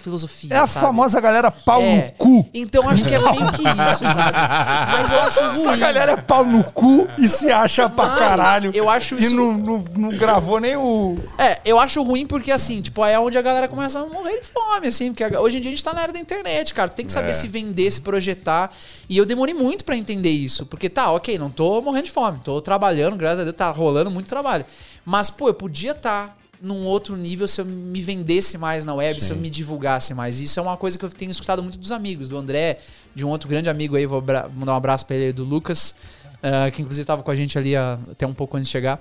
filosofia, 0.00 0.54
É 0.54 0.58
a 0.58 0.66
sabe? 0.66 0.86
famosa 0.86 1.20
galera 1.20 1.50
pau 1.50 1.80
É. 1.82 1.96
no 2.06 2.12
cu. 2.12 2.48
Então 2.52 2.88
acho 2.88 3.04
que 3.04 3.14
é 3.14 3.18
meio 3.20 3.52
que 3.52 3.62
isso, 3.62 4.04
sabe? 4.04 4.36
Mas 4.92 5.12
eu 5.12 5.20
acho 5.20 5.40
ruim. 5.40 5.60
Essa 5.72 5.76
galera 5.76 6.12
é 6.12 6.16
pau 6.16 6.44
no 6.44 6.64
cu 6.72 7.06
e 7.18 7.28
se 7.28 7.50
acha 7.50 7.88
pra 7.88 8.06
Mas 8.06 8.18
caralho. 8.18 8.70
eu 8.74 8.88
acho 8.88 9.14
E 9.16 9.20
isso- 9.20 9.34
não, 9.36 9.52
não, 9.56 9.84
não 9.96 10.08
gravou 10.10 10.58
nem 10.58 10.76
o. 10.76 11.16
É, 11.38 11.60
eu 11.64 11.78
acho 11.78 12.02
ruim 12.02 12.26
porque, 12.26 12.50
assim, 12.50 12.80
tipo, 12.82 13.04
é 13.04 13.18
onde 13.18 13.38
a 13.38 13.42
galera 13.42 13.68
começa 13.68 14.00
a 14.00 14.06
morrer 14.06 14.40
de 14.40 14.46
fome, 14.48 14.88
assim, 14.88 15.12
porque 15.12 15.36
hoje 15.36 15.58
em 15.58 15.60
dia 15.60 15.70
a 15.70 15.74
gente 15.74 15.84
tá 15.84 15.92
na 15.92 16.02
era 16.02 16.12
da 16.12 16.18
internet, 16.18 16.72
cara. 16.74 16.88
Tu 16.88 16.96
tem 16.96 17.06
que 17.06 17.12
saber 17.12 17.30
É. 17.30 17.32
se 17.32 17.46
vender, 17.46 17.90
se 17.90 18.00
projetar. 18.00 18.70
E 19.08 19.16
eu 19.16 19.26
demorei 19.26 19.54
muito 19.54 19.84
pra 19.84 19.96
entender 19.96 20.30
isso. 20.30 20.64
Porque 20.66 20.88
tá, 20.88 21.10
ok, 21.12 21.38
não 21.38 21.50
tô 21.50 21.80
morrendo 21.82 22.04
de 22.06 22.10
fome, 22.10 22.38
tô 22.42 22.60
trabalhando, 22.60 23.16
graças 23.16 23.40
a 23.40 23.44
Deus, 23.44 23.56
tá 23.56 23.70
rolando 23.70 24.10
muito 24.10 24.26
trabalho. 24.28 24.64
Mas, 25.04 25.30
pô, 25.30 25.48
eu 25.48 25.54
podia 25.54 25.92
estar 25.92 26.36
num 26.60 26.84
outro 26.84 27.16
nível 27.16 27.48
se 27.48 27.60
eu 27.60 27.64
me 27.64 28.00
vendesse 28.00 28.58
mais 28.58 28.84
na 28.84 28.94
web, 28.94 29.20
se 29.20 29.32
eu 29.32 29.36
me 29.36 29.48
divulgasse 29.48 30.12
mais. 30.14 30.40
Isso 30.40 30.58
é 30.58 30.62
uma 30.62 30.76
coisa 30.76 30.98
que 30.98 31.04
eu 31.04 31.08
tenho 31.08 31.30
escutado 31.30 31.62
muito 31.62 31.78
dos 31.78 31.92
amigos, 31.92 32.28
do 32.28 32.36
André, 32.36 32.78
de 33.14 33.24
um 33.24 33.28
outro 33.28 33.48
grande 33.48 33.68
amigo 33.68 33.96
aí, 33.96 34.06
vou 34.06 34.22
mandar 34.54 34.72
um 34.72 34.76
abraço 34.76 35.06
pra 35.06 35.16
ele, 35.16 35.32
do 35.32 35.44
Lucas, 35.44 35.94
ah, 36.42 36.70
que 36.70 36.82
inclusive 36.82 37.06
tava 37.06 37.22
com 37.22 37.30
a 37.30 37.36
gente 37.36 37.58
ali 37.58 37.74
ah, 37.76 37.98
até 38.10 38.26
um 38.26 38.34
pouco 38.34 38.56
antes 38.56 38.68
de 38.68 38.72
chegar. 38.72 39.00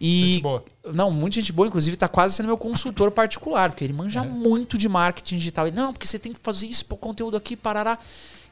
E 0.00 0.34
Gente 0.34 0.42
boa. 0.42 0.64
não, 0.92 1.10
muita 1.10 1.36
gente 1.36 1.52
boa, 1.52 1.66
inclusive 1.66 1.96
tá 1.96 2.06
quase 2.06 2.34
sendo 2.34 2.46
meu 2.46 2.58
consultor 2.58 3.10
particular, 3.10 3.70
porque 3.70 3.82
ele 3.82 3.94
manja 3.94 4.22
muito 4.22 4.76
de 4.76 4.88
marketing 4.88 5.38
digital. 5.38 5.66
Ele, 5.66 5.76
não, 5.76 5.92
porque 5.92 6.06
você 6.06 6.18
tem 6.18 6.32
que 6.32 6.40
fazer 6.42 6.66
isso, 6.66 6.84
pôr 6.84 6.96
conteúdo 6.96 7.36
aqui, 7.36 7.56
parará. 7.56 7.98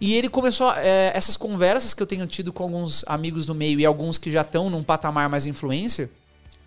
E 0.00 0.14
ele 0.14 0.28
começou, 0.28 0.72
é, 0.72 1.12
essas 1.14 1.36
conversas 1.36 1.92
que 1.92 2.02
eu 2.02 2.06
tenho 2.06 2.26
tido 2.26 2.52
com 2.52 2.62
alguns 2.62 3.04
amigos 3.06 3.46
do 3.46 3.54
meio 3.54 3.78
e 3.78 3.84
alguns 3.84 4.16
que 4.16 4.30
já 4.30 4.40
estão 4.40 4.70
num 4.70 4.82
patamar 4.82 5.28
mais 5.28 5.46
influencer, 5.46 6.08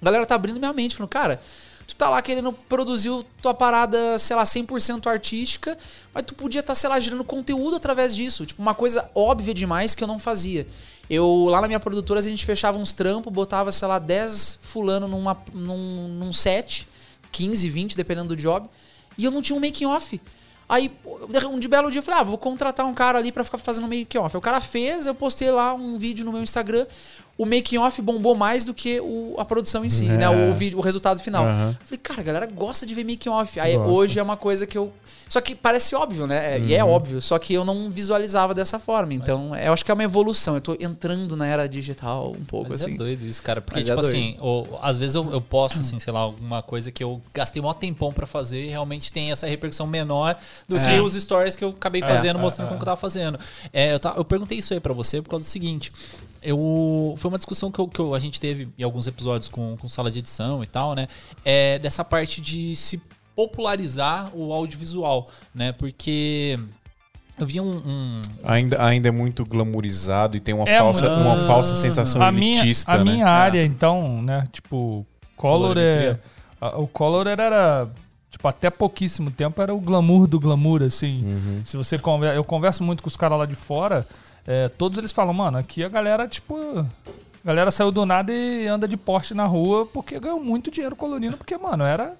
a 0.02 0.06
galera 0.06 0.26
tá 0.26 0.36
abrindo 0.36 0.60
minha 0.60 0.74
mente, 0.74 0.96
falando, 0.96 1.10
cara, 1.10 1.42
tu 1.88 1.96
tá 1.96 2.10
lá 2.10 2.22
querendo 2.22 2.52
produzir 2.52 3.10
tua 3.42 3.54
parada, 3.54 4.20
sei 4.20 4.36
lá, 4.36 4.44
100% 4.44 5.08
artística, 5.08 5.78
mas 6.14 6.24
tu 6.26 6.36
podia 6.36 6.60
estar, 6.60 6.76
sei 6.76 6.90
lá, 6.90 7.00
gerando 7.00 7.24
conteúdo 7.24 7.78
através 7.78 8.14
disso. 8.14 8.46
Tipo, 8.46 8.62
uma 8.62 8.76
coisa 8.76 9.10
óbvia 9.16 9.54
demais 9.54 9.96
que 9.96 10.04
eu 10.04 10.08
não 10.08 10.20
fazia. 10.20 10.68
Eu, 11.10 11.46
lá 11.46 11.62
na 11.62 11.68
minha 11.68 11.80
produtora, 11.80 12.20
a 12.20 12.24
gente 12.24 12.46
fechava 12.46 12.78
uns 12.78 12.92
trampos, 12.92 13.32
botava, 13.32 13.72
sei 13.72 13.88
lá, 13.88 13.98
10 13.98 14.60
fulano 14.62 15.08
numa, 15.08 15.38
num, 15.54 16.10
num 16.10 16.34
set, 16.34 16.86
15, 17.32 17.70
20, 17.70 17.96
dependendo 17.96 18.30
do 18.30 18.36
job, 18.36 18.68
e 19.18 19.24
eu 19.24 19.32
não 19.32 19.42
tinha 19.42 19.56
um 19.56 19.62
making 19.62 19.86
off. 19.86 20.20
Aí, 20.70 20.92
um 21.50 21.58
de 21.58 21.70
belo 21.70 21.90
dia, 21.90 22.00
eu 22.00 22.04
falei, 22.04 22.20
ah, 22.20 22.24
vou 22.26 22.38
contratar 22.38 22.86
um 22.86 22.94
cara 22.94 23.18
ali 23.18 23.32
pra 23.32 23.46
ficar 23.46 23.58
fazendo 23.58 23.88
making 23.88 24.18
off. 24.18 24.36
O 24.36 24.42
cara 24.42 24.60
fez, 24.60 25.06
eu 25.06 25.16
postei 25.16 25.50
lá 25.50 25.74
um 25.74 25.98
vídeo 25.98 26.26
no 26.26 26.34
meu 26.34 26.44
Instagram. 26.44 26.86
O 27.38 27.46
making 27.46 27.78
off 27.78 28.02
bombou 28.02 28.34
mais 28.34 28.66
do 28.66 28.74
que 28.74 29.00
o- 29.00 29.36
a 29.38 29.46
produção 29.46 29.86
em 29.86 29.90
si, 29.90 30.08
É. 30.10 30.18
né? 30.18 30.30
O 30.30 30.54
vídeo, 30.56 30.80
o 30.80 30.82
resultado 30.82 31.20
final. 31.20 31.44
Eu 31.46 31.76
Falei, 31.86 32.00
cara, 32.02 32.22
a 32.22 32.24
galera 32.24 32.48
gosta 32.48 32.86
de 32.86 32.96
ver 32.96 33.04
making 33.04 33.30
off. 33.30 33.60
Aí 33.60 33.78
hoje 33.78 34.18
é 34.20 34.24
uma 34.24 34.36
coisa 34.38 34.66
que 34.66 34.78
eu. 34.78 34.92
Só 35.30 35.42
que 35.42 35.54
parece 35.54 35.94
óbvio, 35.94 36.26
né? 36.26 36.56
É- 36.56 36.60
E 36.62 36.74
é 36.74 36.84
óbvio. 36.84 37.22
Só 37.22 37.38
que 37.38 37.54
eu 37.54 37.66
não 37.66 37.92
visualizava 37.92 38.54
dessa 38.54 38.80
forma. 38.80 39.14
Então, 39.14 39.54
eu 39.56 39.74
acho 39.74 39.84
que 39.84 39.92
é 39.92 39.94
uma 39.94 40.04
evolução. 40.04 40.56
Eu 40.56 40.62
tô 40.62 40.78
entrando 40.80 41.36
na 41.36 41.46
era 41.46 41.68
digital 41.68 42.32
um 42.32 42.46
pouco, 42.46 42.70
Mas 42.72 42.82
assim. 42.82 42.94
é 42.94 42.98
doido 42.98 43.26
isso, 43.26 43.44
cara. 43.44 43.60
Porque, 43.62 43.82
Mas 43.82 43.88
é 43.88 43.90
tipo 43.90 44.02
doido. 44.02 44.16
assim, 44.16 44.38
o- 44.42 44.66
às 44.82 44.98
vezes 44.98 45.16
eu, 45.16 45.30
eu 45.30 45.42
posto, 45.42 45.82
assim, 45.82 46.00
sei 46.00 46.14
lá, 46.14 46.22
alguma 46.22 46.64
coisa 46.64 46.92
que 46.94 47.04
eu 47.04 47.22
gastei 47.34 47.62
um 47.62 47.72
tempão 47.74 48.12
pra 48.12 48.26
fazer 48.26 48.64
e 48.64 48.70
realmente 48.70 49.12
tem 49.12 49.32
essa 49.32 49.46
repercussão 49.46 49.86
menor 49.86 50.38
do 50.68 50.78
É. 50.78 50.94
que 50.96 51.00
os 51.02 51.14
stories 51.14 51.56
que 51.58 51.64
eu 51.66 51.70
acabei 51.70 52.02
fazendo, 52.02 52.40
é, 52.40 52.42
mostrando 52.42 52.70
como 52.70 52.80
que 52.80 52.84
eu 52.84 52.86
tava 52.86 52.98
fazendo. 53.00 53.38
É, 53.74 53.94
eu, 53.94 54.00
ta- 54.00 54.14
eu 54.16 54.24
perguntei 54.24 54.58
isso 54.58 54.74
aí 54.74 54.80
pra 54.80 54.94
você 54.94 55.22
por 55.22 55.30
causa 55.30 55.44
do 55.44 55.50
seguinte. 55.50 55.92
Eu, 56.50 57.14
foi 57.18 57.30
uma 57.30 57.38
discussão 57.38 57.70
que, 57.72 57.80
eu- 57.80 57.88
que 57.88 58.00
eu- 58.00 58.14
a 58.16 58.20
gente 58.20 58.40
teve 58.40 58.70
em 58.78 58.84
alguns 58.84 59.06
episódios 59.08 59.50
com, 59.50 59.76
com 59.78 59.90
sala 59.90 60.10
de 60.10 60.20
edição 60.20 60.64
e 60.64 60.68
tal, 60.68 60.96
né? 60.96 61.08
É, 61.44 61.78
dessa 61.80 62.04
parte 62.06 62.40
de 62.42 62.76
se 62.76 63.02
popularizar 63.36 64.30
o 64.36 64.52
audiovisual, 64.54 65.30
né? 65.54 65.72
Porque 65.72 66.58
eu 67.38 67.46
vi 67.46 67.60
um- 67.62 67.78
um, 67.78 68.22
Ainda, 68.44 68.84
ainda 68.84 69.08
é 69.08 69.12
muito 69.12 69.46
glamourizado 69.46 70.36
e 70.36 70.40
tem 70.40 70.54
uma, 70.56 70.68
É, 70.68 70.80
falsa, 70.80 71.10
uma 71.12 71.38
falsa 71.48 71.76
sensação 71.76 72.22
A 72.22 72.32
minha, 72.32 72.60
elitista, 72.62 72.92
a 72.94 72.98
né? 73.04 73.04
minha 73.12 73.28
área, 73.28 73.64
então, 73.66 74.22
né? 74.22 74.48
Tipo, 74.52 75.06
Color 75.36 75.78
é. 75.78 76.20
A- 76.60 76.78
O 76.80 76.88
Color 76.88 77.28
era. 77.28 77.88
Tipo, 78.32 78.48
até 78.48 78.70
pouquíssimo 78.70 79.32
tempo 79.32 79.62
era 79.62 79.74
o 79.74 79.80
glamour 79.80 80.28
do 80.28 80.40
glamour, 80.40 80.82
assim. 80.84 81.24
Uhum. 81.24 81.62
Se 81.64 81.78
você 81.78 81.98
conversa. 81.98 82.36
Eu 82.36 82.44
converso 82.44 82.84
muito 82.84 83.02
com 83.04 83.08
os 83.08 83.16
caras 83.16 83.38
lá 83.38 83.46
de 83.46 83.56
fora, 83.56 84.06
é, 84.48 84.70
todos 84.70 84.98
eles 84.98 85.12
falam, 85.12 85.34
mano, 85.34 85.58
aqui 85.58 85.84
a 85.84 85.90
galera, 85.90 86.26
tipo. 86.26 86.56
A 86.80 87.48
galera 87.48 87.70
saiu 87.70 87.92
do 87.92 88.06
nada 88.06 88.34
e 88.34 88.66
anda 88.68 88.88
de 88.88 88.98
Porsche 88.98 89.34
na 89.34 89.46
rua 89.46 89.86
porque 89.86 90.20
ganhou 90.20 90.40
muito 90.42 90.72
dinheiro 90.72 90.96
colorindo, 90.96 91.38
porque, 91.38 91.58
mano, 91.58 91.84
era. 91.84 92.18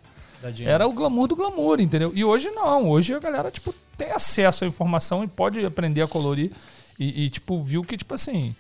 Era 0.70 0.88
o 0.88 0.94
glamour 0.94 1.28
do 1.28 1.36
glamour, 1.36 1.80
entendeu? 1.80 2.12
E 2.14 2.24
hoje 2.24 2.50
não. 2.52 2.90
Hoje 2.90 3.14
a 3.14 3.20
galera, 3.20 3.50
tipo, 3.50 3.74
tem 3.98 4.12
acesso 4.12 4.64
à 4.64 4.68
informação 4.68 5.24
e 5.24 5.28
pode 5.28 5.66
aprender 5.66 6.02
a 6.02 6.08
colorir. 6.08 6.52
E, 7.00 7.26
e, 7.26 7.30
tipo, 7.30 7.60
viu 7.60 7.82
que, 7.82 7.98
tipo 7.98 8.14
assim. 8.14 8.56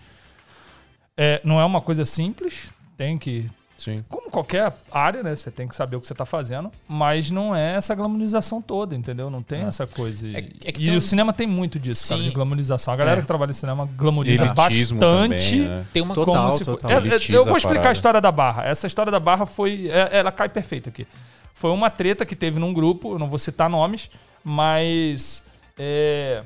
é, 1.15 1.41
não 1.43 1.59
é 1.59 1.65
uma 1.65 1.81
coisa 1.81 2.05
simples. 2.05 2.69
Tem 2.97 3.17
que. 3.17 3.47
Sim. 3.77 3.97
Como 4.09 4.31
qualquer 4.31 4.73
área, 4.91 5.21
né? 5.21 5.35
Você 5.35 5.51
tem 5.51 5.67
que 5.67 5.75
saber 5.75 5.95
o 5.97 6.01
que 6.01 6.07
você 6.07 6.13
tá 6.15 6.25
fazendo. 6.25 6.71
Mas 6.87 7.29
não 7.29 7.55
é 7.55 7.75
essa 7.75 7.93
glamorização 7.93 8.61
toda, 8.61 8.95
entendeu? 8.95 9.29
Não 9.29 9.43
tem 9.43 9.61
essa 9.61 9.85
coisa. 9.85 10.25
E, 10.25 10.35
É 10.35 10.39
é 10.39 10.43
e 10.69 10.71
tem 10.73 10.95
o 10.97 11.01
cinema 11.01 11.31
tem 11.31 11.45
muito 11.45 11.79
disso, 11.79 12.07
cara, 12.09 12.19
Sim. 12.21 12.27
de 12.27 12.33
glamorização. 12.33 12.93
A 12.93 12.97
galera 12.97 13.19
É. 13.19 13.21
que 13.21 13.27
trabalha 13.27 13.51
em 13.51 13.53
cinema 13.53 13.87
glamoriza 13.95 14.45
Elitismo 14.45 14.99
bastante. 14.99 15.51
também, 15.51 15.69
né? 15.69 15.85
Tem 15.93 16.01
uma 16.01 16.15
Total, 16.15 16.33
como 16.33 16.51
se 16.53 16.65
total. 16.65 16.89
for- 16.89 16.91
É, 16.91 16.93
é, 16.95 17.07
Elitiza 17.07 17.37
eu 17.37 17.43
vou 17.45 17.53
a 17.53 17.57
explicar 17.57 17.75
parada. 17.81 17.89
a 17.89 17.91
história 17.93 18.21
da 18.21 18.31
Barra. 18.31 18.65
Essa 18.65 18.87
história 18.87 19.11
da 19.11 19.19
Barra 19.19 19.45
foi. 19.45 19.87
é- 19.89 20.09
ela 20.17 20.31
cai 20.31 20.49
perfeita 20.49 20.89
aqui. 20.89 21.05
Foi 21.53 21.69
uma 21.71 21.89
treta 21.91 22.25
que 22.25 22.35
teve 22.35 22.59
num 22.59 22.73
grupo, 22.73 23.13
eu 23.13 23.19
não 23.19 23.29
vou 23.29 23.37
citar 23.39 23.69
nomes, 23.69 24.09
mas. 24.43 25.43
é, 25.77 26.41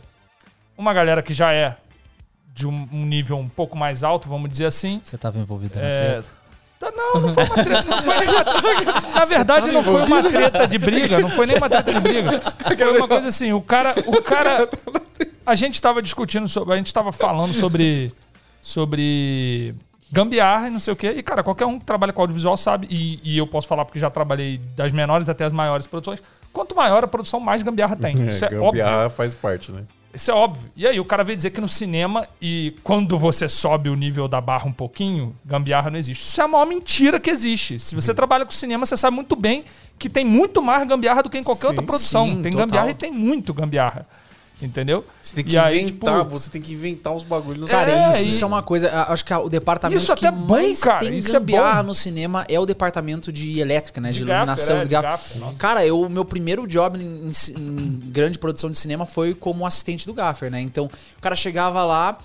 uma 0.77 0.93
galera 0.93 1.21
que 1.23 1.33
já 1.33 1.53
é 1.53 1.77
de 2.53 2.67
um, 2.67 2.87
um 2.91 3.05
nível 3.05 3.37
um 3.37 3.47
pouco 3.47 3.77
mais 3.77 4.03
alto, 4.03 4.27
vamos 4.27 4.49
dizer 4.49 4.65
assim. 4.65 4.99
Você 5.01 5.17
tava 5.17 5.39
envolvido 5.39 5.79
na 5.79 5.81
É, 5.85 6.11
treta? 6.13 6.27
Tá- 6.81 6.91
não, 6.95 7.21
não 7.21 7.33
foi 7.33 7.43
uma 7.43 7.63
treta. 7.63 7.83
Não 7.83 8.01
foi 8.01 8.19
nenhuma, 8.19 8.43
na 9.15 9.25
verdade, 9.25 9.71
não 9.71 9.83
foi 9.83 10.03
uma 10.03 10.23
treta 10.23 10.67
de 10.67 10.77
briga. 10.77 11.19
Não 11.19 11.29
foi 11.29 11.45
nem 11.45 11.57
uma 11.57 11.69
treta 11.69 11.93
de 11.93 11.99
briga. 11.99 12.41
Foi 12.77 12.97
uma 12.97 13.07
coisa 13.07 13.27
assim, 13.27 13.53
o 13.53 13.61
cara. 13.61 13.93
O 14.07 14.21
cara 14.21 14.69
a 15.45 15.55
gente 15.55 15.81
tava 15.81 16.01
discutindo 16.01 16.47
sobre. 16.47 16.73
A 16.73 16.77
gente 16.77 16.93
tava 16.93 17.11
falando 17.11 17.53
sobre. 17.53 18.13
Sobre 18.61 19.73
gambiarra 20.11 20.67
e 20.67 20.69
não 20.69 20.79
sei 20.79 20.93
o 20.93 20.95
quê. 20.95 21.13
E, 21.17 21.23
cara, 21.23 21.41
qualquer 21.41 21.65
um 21.65 21.79
que 21.79 21.85
trabalha 21.85 22.11
com 22.11 22.21
audiovisual 22.21 22.57
sabe, 22.57 22.85
e, 22.91 23.19
e 23.23 23.37
eu 23.37 23.47
posso 23.47 23.67
falar 23.67 23.85
porque 23.85 23.97
já 23.99 24.09
trabalhei 24.09 24.59
das 24.75 24.91
menores 24.91 25.29
até 25.29 25.45
as 25.45 25.53
maiores 25.53 25.87
produções. 25.87 26.21
Quanto 26.51 26.75
maior 26.75 27.03
a 27.03 27.07
produção, 27.07 27.39
mais 27.39 27.63
gambiarra 27.63 27.95
tem. 27.95 28.27
Isso 28.27 28.43
é, 28.43 28.47
óbvio. 28.49 28.83
gambiarra 28.83 29.09
faz 29.09 29.33
parte, 29.33 29.71
né? 29.71 29.83
Isso 30.13 30.29
é 30.29 30.33
óbvio. 30.33 30.69
E 30.75 30.85
aí 30.85 30.99
o 30.99 31.05
cara 31.05 31.23
veio 31.23 31.35
dizer 31.37 31.51
que 31.51 31.61
no 31.61 31.69
cinema, 31.69 32.27
e 32.41 32.75
quando 32.83 33.17
você 33.17 33.47
sobe 33.47 33.89
o 33.89 33.95
nível 33.95 34.27
da 34.27 34.41
barra 34.41 34.67
um 34.67 34.73
pouquinho, 34.73 35.35
gambiarra 35.45 35.89
não 35.89 35.97
existe. 35.97 36.21
Isso 36.21 36.41
é 36.41 36.43
a 36.43 36.47
maior 36.47 36.65
mentira 36.65 37.19
que 37.19 37.29
existe. 37.29 37.79
Se 37.79 37.95
Uhum. 37.95 38.01
você 38.01 38.13
trabalha 38.13 38.45
com 38.45 38.51
cinema, 38.51 38.85
você 38.85 38.97
sabe 38.97 39.15
muito 39.15 39.35
bem 39.35 39.63
que 39.97 40.09
tem 40.09 40.25
muito 40.25 40.61
mais 40.61 40.85
gambiarra 40.87 41.23
do 41.23 41.29
que 41.29 41.37
em 41.37 41.43
qualquer 41.43 41.61
Sim, 41.61 41.67
outra 41.67 41.83
produção. 41.83 42.25
sim, 42.27 42.41
tem 42.41 42.51
total. 42.51 42.67
gambiarra 42.67 42.89
e 42.89 42.93
tem 42.93 43.11
muito 43.11 43.53
gambiarra. 43.53 44.05
Entendeu? 44.61 45.03
Você 45.21 45.35
tem 45.35 45.43
que 45.43 45.55
E 45.55 45.57
aí, 45.57 45.81
inventar, 45.81 46.19
tipo, 46.19 46.29
você 46.29 46.49
tem 46.49 46.61
que 46.61 46.73
inventar 46.73 47.15
os 47.15 47.23
bagulhos. 47.23 47.61
no 47.61 47.67
Cara, 47.67 47.89
É, 47.91 48.09
isso, 48.11 48.25
e- 48.25 48.27
isso 48.27 48.43
é 48.43 48.47
uma 48.47 48.61
coisa. 48.61 48.91
Acho 49.07 49.25
que 49.25 49.33
a- 49.33 49.39
o 49.39 49.49
departamento 49.49 50.01
Isso 50.01 50.15
que 50.15 50.25
até 50.25 50.35
é 50.35 50.39
bom, 50.39 50.45
mais 50.47 50.79
cara, 50.79 50.99
tem 50.99 51.17
isso 51.17 51.29
é 51.29 51.39
gambiarra 51.39 51.81
bom. 51.81 51.87
no 51.87 51.95
cinema 51.95 52.45
é 52.47 52.59
o 52.59 52.65
departamento 52.65 53.31
de 53.31 53.59
elétrica, 53.59 53.99
né? 53.99 54.09
De, 54.11 54.17
De 54.19 54.23
iluminação, 54.23 54.85
gaffer, 54.87 55.31
é, 55.31 55.33
de 55.33 55.39
nossa. 55.39 55.57
Cara, 55.57 55.85
eu, 55.85 55.99
o 56.01 56.09
meu 56.09 56.23
primeiro 56.23 56.67
job 56.67 56.99
em- 57.03 57.31
em 57.57 57.99
grande 58.11 58.37
produção 58.37 58.69
de 58.69 58.77
cinema 58.77 59.05
foi 59.05 59.33
como 59.33 59.65
assistente 59.65 60.05
do 60.05 60.13
gaffer, 60.13 60.51
né? 60.51 60.61
Então, 60.61 60.85
o 60.85 61.21
cara 61.21 61.35
chegava 61.35 61.83
lá. 61.83 62.17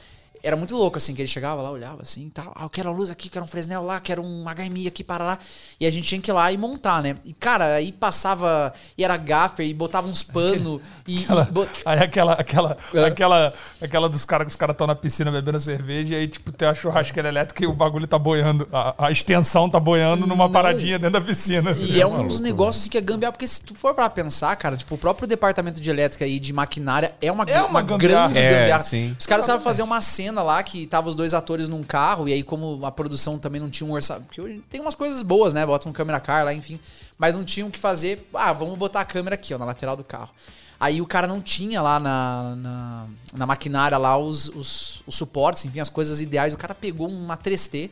Era 0.47 0.56
muito 0.56 0.77
louco, 0.77 0.97
assim, 0.97 1.12
que 1.14 1.20
ele 1.20 1.27
chegava 1.28 1.60
lá, 1.60 1.70
olhava 1.73 2.02
assim, 2.02 2.31
tal, 2.32 2.52
ah, 2.55 2.62
eu 2.64 2.70
quero 2.70 2.89
a 2.89 2.93
luz 2.93 3.10
aqui, 3.10 3.28
quero 3.28 3.44
um 3.44 3.48
Fresnel 3.48 3.82
lá, 3.82 3.98
quero 3.98 4.23
um 4.23 4.44
HMI 4.44 4.86
aqui, 4.86 5.02
para 5.02 5.24
lá. 5.24 5.39
E 5.81 5.85
a 5.86 5.90
gente 5.90 6.06
tinha 6.06 6.20
que 6.20 6.31
ir 6.31 6.35
lá 6.35 6.52
e 6.52 6.56
montar, 6.56 7.02
né? 7.02 7.16
E, 7.24 7.32
cara, 7.32 7.74
aí 7.74 7.90
passava, 7.90 8.73
e 8.97 9.05
era 9.05 9.16
gaffer, 9.16 9.66
e 9.66 9.74
botava 9.74 10.06
uns 10.06 10.23
pano, 10.23 10.81
e... 11.06 11.23
e 11.24 11.27
bot- 11.51 11.82
Aí 11.85 11.98
aquela, 11.98 12.35
aquela, 12.35 12.77
É. 12.94 13.05
aquela, 13.05 13.55
aquela 13.82 14.09
dos 14.09 14.24
caras 14.24 14.47
que 14.47 14.51
os 14.51 14.56
caras 14.56 14.74
estão 14.74 14.86
na 14.86 14.94
piscina 14.94 15.31
bebendo 15.32 15.59
cerveja 15.59 16.14
e 16.14 16.18
aí, 16.18 16.28
tipo, 16.28 16.52
tem 16.52 16.68
a 16.68 16.74
churrasqueira 16.74 17.28
elétrica 17.28 17.64
e 17.64 17.66
o 17.66 17.73
bagulho 17.73 18.06
tá 18.06 18.18
boiando. 18.18 18.68
A, 18.73 19.06
a 19.06 19.10
extensão 19.10 19.68
tá 19.68 19.81
boiando 19.81 20.27
numa 20.28 20.44
Não. 20.44 20.52
paradinha 20.52 20.98
dentro 20.98 21.18
da 21.18 21.27
piscina. 21.27 21.73
E 21.73 22.01
é 22.01 22.06
um 22.06 22.27
dos 22.27 22.40
negócios 22.40 22.82
assim 22.85 22.90
que 22.90 22.98
é 22.98 23.01
gambiarra, 23.01 23.32
porque 23.32 23.47
se 23.48 23.62
tu 23.64 23.74
for 23.74 23.94
pra 23.94 24.09
pensar, 24.09 24.55
cara, 24.56 24.77
tipo, 24.77 24.94
o 24.94 24.98
próprio 24.98 25.27
departamento 25.27 25.81
de 25.81 25.90
elétrica 25.90 26.24
e 26.27 26.39
de 26.39 26.52
maquinária 26.52 27.14
é 27.20 27.32
uma, 27.32 27.43
É 27.44 27.60
uma 27.62 27.82
gambiarra. 27.82 28.28
grande 28.28 28.39
É, 28.39 28.60
gambiarra. 28.60 28.82
sim. 28.85 29.16
Os 29.18 29.27
caras 29.27 29.44
estavam 29.44 29.62
fazer 29.62 29.82
uma 29.82 30.01
cena 30.01 30.36
lá 30.43 30.63
que 30.63 30.87
tava 30.87 31.09
os 31.09 31.17
dois 31.17 31.35
atores 31.35 31.69
num 31.69 31.83
carro, 31.83 32.29
e 32.29 32.33
aí, 32.33 32.43
como 32.43 32.85
a 32.85 32.91
produção 32.91 33.39
também 33.39 33.61
não 33.61 33.71
tinha 33.71 33.89
um 33.89 33.93
orçamento. 33.93 34.27
Porque 34.27 34.41
hoje 34.41 34.63
tem 34.69 34.81
umas 34.81 34.95
coisas 34.95 35.23
boas, 35.23 35.55
né? 35.55 35.65
Botam 35.65 35.91
um 35.91 35.93
câmera 35.93 36.21
car 36.21 36.45
lá, 36.45 36.53
enfim. 36.53 36.79
Mas 37.19 37.35
não 37.35 37.45
tinham 37.45 37.69
o 37.69 37.71
que 37.71 37.79
fazer. 37.79 38.29
Ah, 38.35 38.53
vamos 38.53 38.79
botar 38.79 39.01
a 39.01 39.05
câmera 39.05 39.35
aqui, 39.35 39.55
ó, 39.55 39.59
na 39.59 39.65
lateral 39.65 39.97
do 39.97 40.05
carro. 40.05 40.31
Aí 40.79 41.01
o 41.01 41.07
cara 41.07 41.27
não 41.27 41.41
tinha 41.41 41.81
lá 41.81 41.99
na, 41.99 42.55
na, 42.57 43.07
na 43.35 43.47
maquinária 43.47 43.97
lá 43.97 44.19
os, 44.19 44.49
os, 44.51 45.03
os 45.07 45.15
suportes, 45.15 45.65
enfim, 45.65 45.81
as 45.81 45.89
coisas 45.89 46.21
ideais. 46.21 46.53
O 46.53 46.57
cara 46.57 46.75
pegou 46.75 47.09
uma 47.09 47.37
3T 47.37 47.91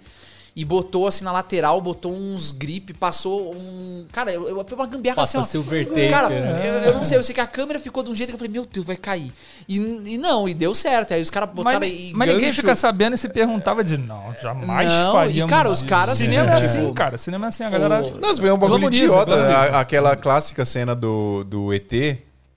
e 0.57 0.65
botou 0.65 1.07
assim 1.09 1.25
na 1.25 1.33
lateral, 1.33 1.81
botou 1.81 2.13
uns 2.15 2.53
grip, 2.53 2.93
passou 2.95 3.53
um. 3.55 4.07
Cara, 4.13 4.33
eu, 4.33 4.49
eu, 4.49 4.65
foi 4.65 4.79
uma 4.79 4.87
gambiarra 4.87 5.17
Passa 5.17 5.39
assim, 5.41 5.47
ó. 5.59 5.63
silver 5.63 5.85
tape, 5.87 6.09
Cara, 6.09 6.29
né? 6.29 6.61
eu, 6.65 6.75
eu 6.91 6.95
não 6.95 7.03
sei, 7.03 7.19
eu 7.19 7.25
sei 7.25 7.35
que 7.35 7.41
a 7.41 7.47
câmera 7.47 7.81
ficou 7.81 8.03
de 8.05 8.11
um 8.11 8.15
jeito 8.15 8.29
que 8.31 8.35
eu 8.35 8.39
falei, 8.39 8.53
meu 8.53 8.65
Deus, 8.65 8.87
vai 8.87 8.97
cair. 8.97 9.33
E, 9.69 9.77
e 9.79 10.17
não, 10.17 10.49
e 10.49 10.55
deu 10.55 10.73
certo. 10.73 11.13
Aí 11.13 11.21
os 11.21 11.29
caras 11.31 11.51
botaram 11.51 11.81
Mas, 11.81 11.91
aí. 11.91 12.13
mas 12.15 12.29
ninguém 12.29 12.45
gancho. 12.47 12.61
fica 12.61 12.77
sabendo 12.77 13.15
e 13.15 13.19
se 13.19 13.29
perguntava 13.29 13.83
de 13.83 13.97
não, 13.97 14.33
jamais 14.41 14.89
Não, 14.93 15.29
e, 15.31 15.47
cara, 15.49 15.69
os 15.69 15.79
isso." 15.79 15.87
caras, 15.87 16.19
Cinema 16.19 16.53
é 16.53 16.55
tipo, 16.55 16.67
assim, 16.67 16.95
cara. 16.95 17.19
Cinema 17.19 17.47
é 17.47 17.49
assim, 17.49 17.65
a 17.65 17.71
galera. 17.71 18.03
Nós 18.21 18.39
vemos 18.39 18.57
um 18.57 18.61
bagulho 18.61 18.87
idiota. 18.87 19.35
a- 19.35 19.81
aquela 19.81 20.15
clássica 20.15 20.65
cena 20.65 20.95
do, 20.95 21.43
do 21.45 21.73
ET, 21.73 21.91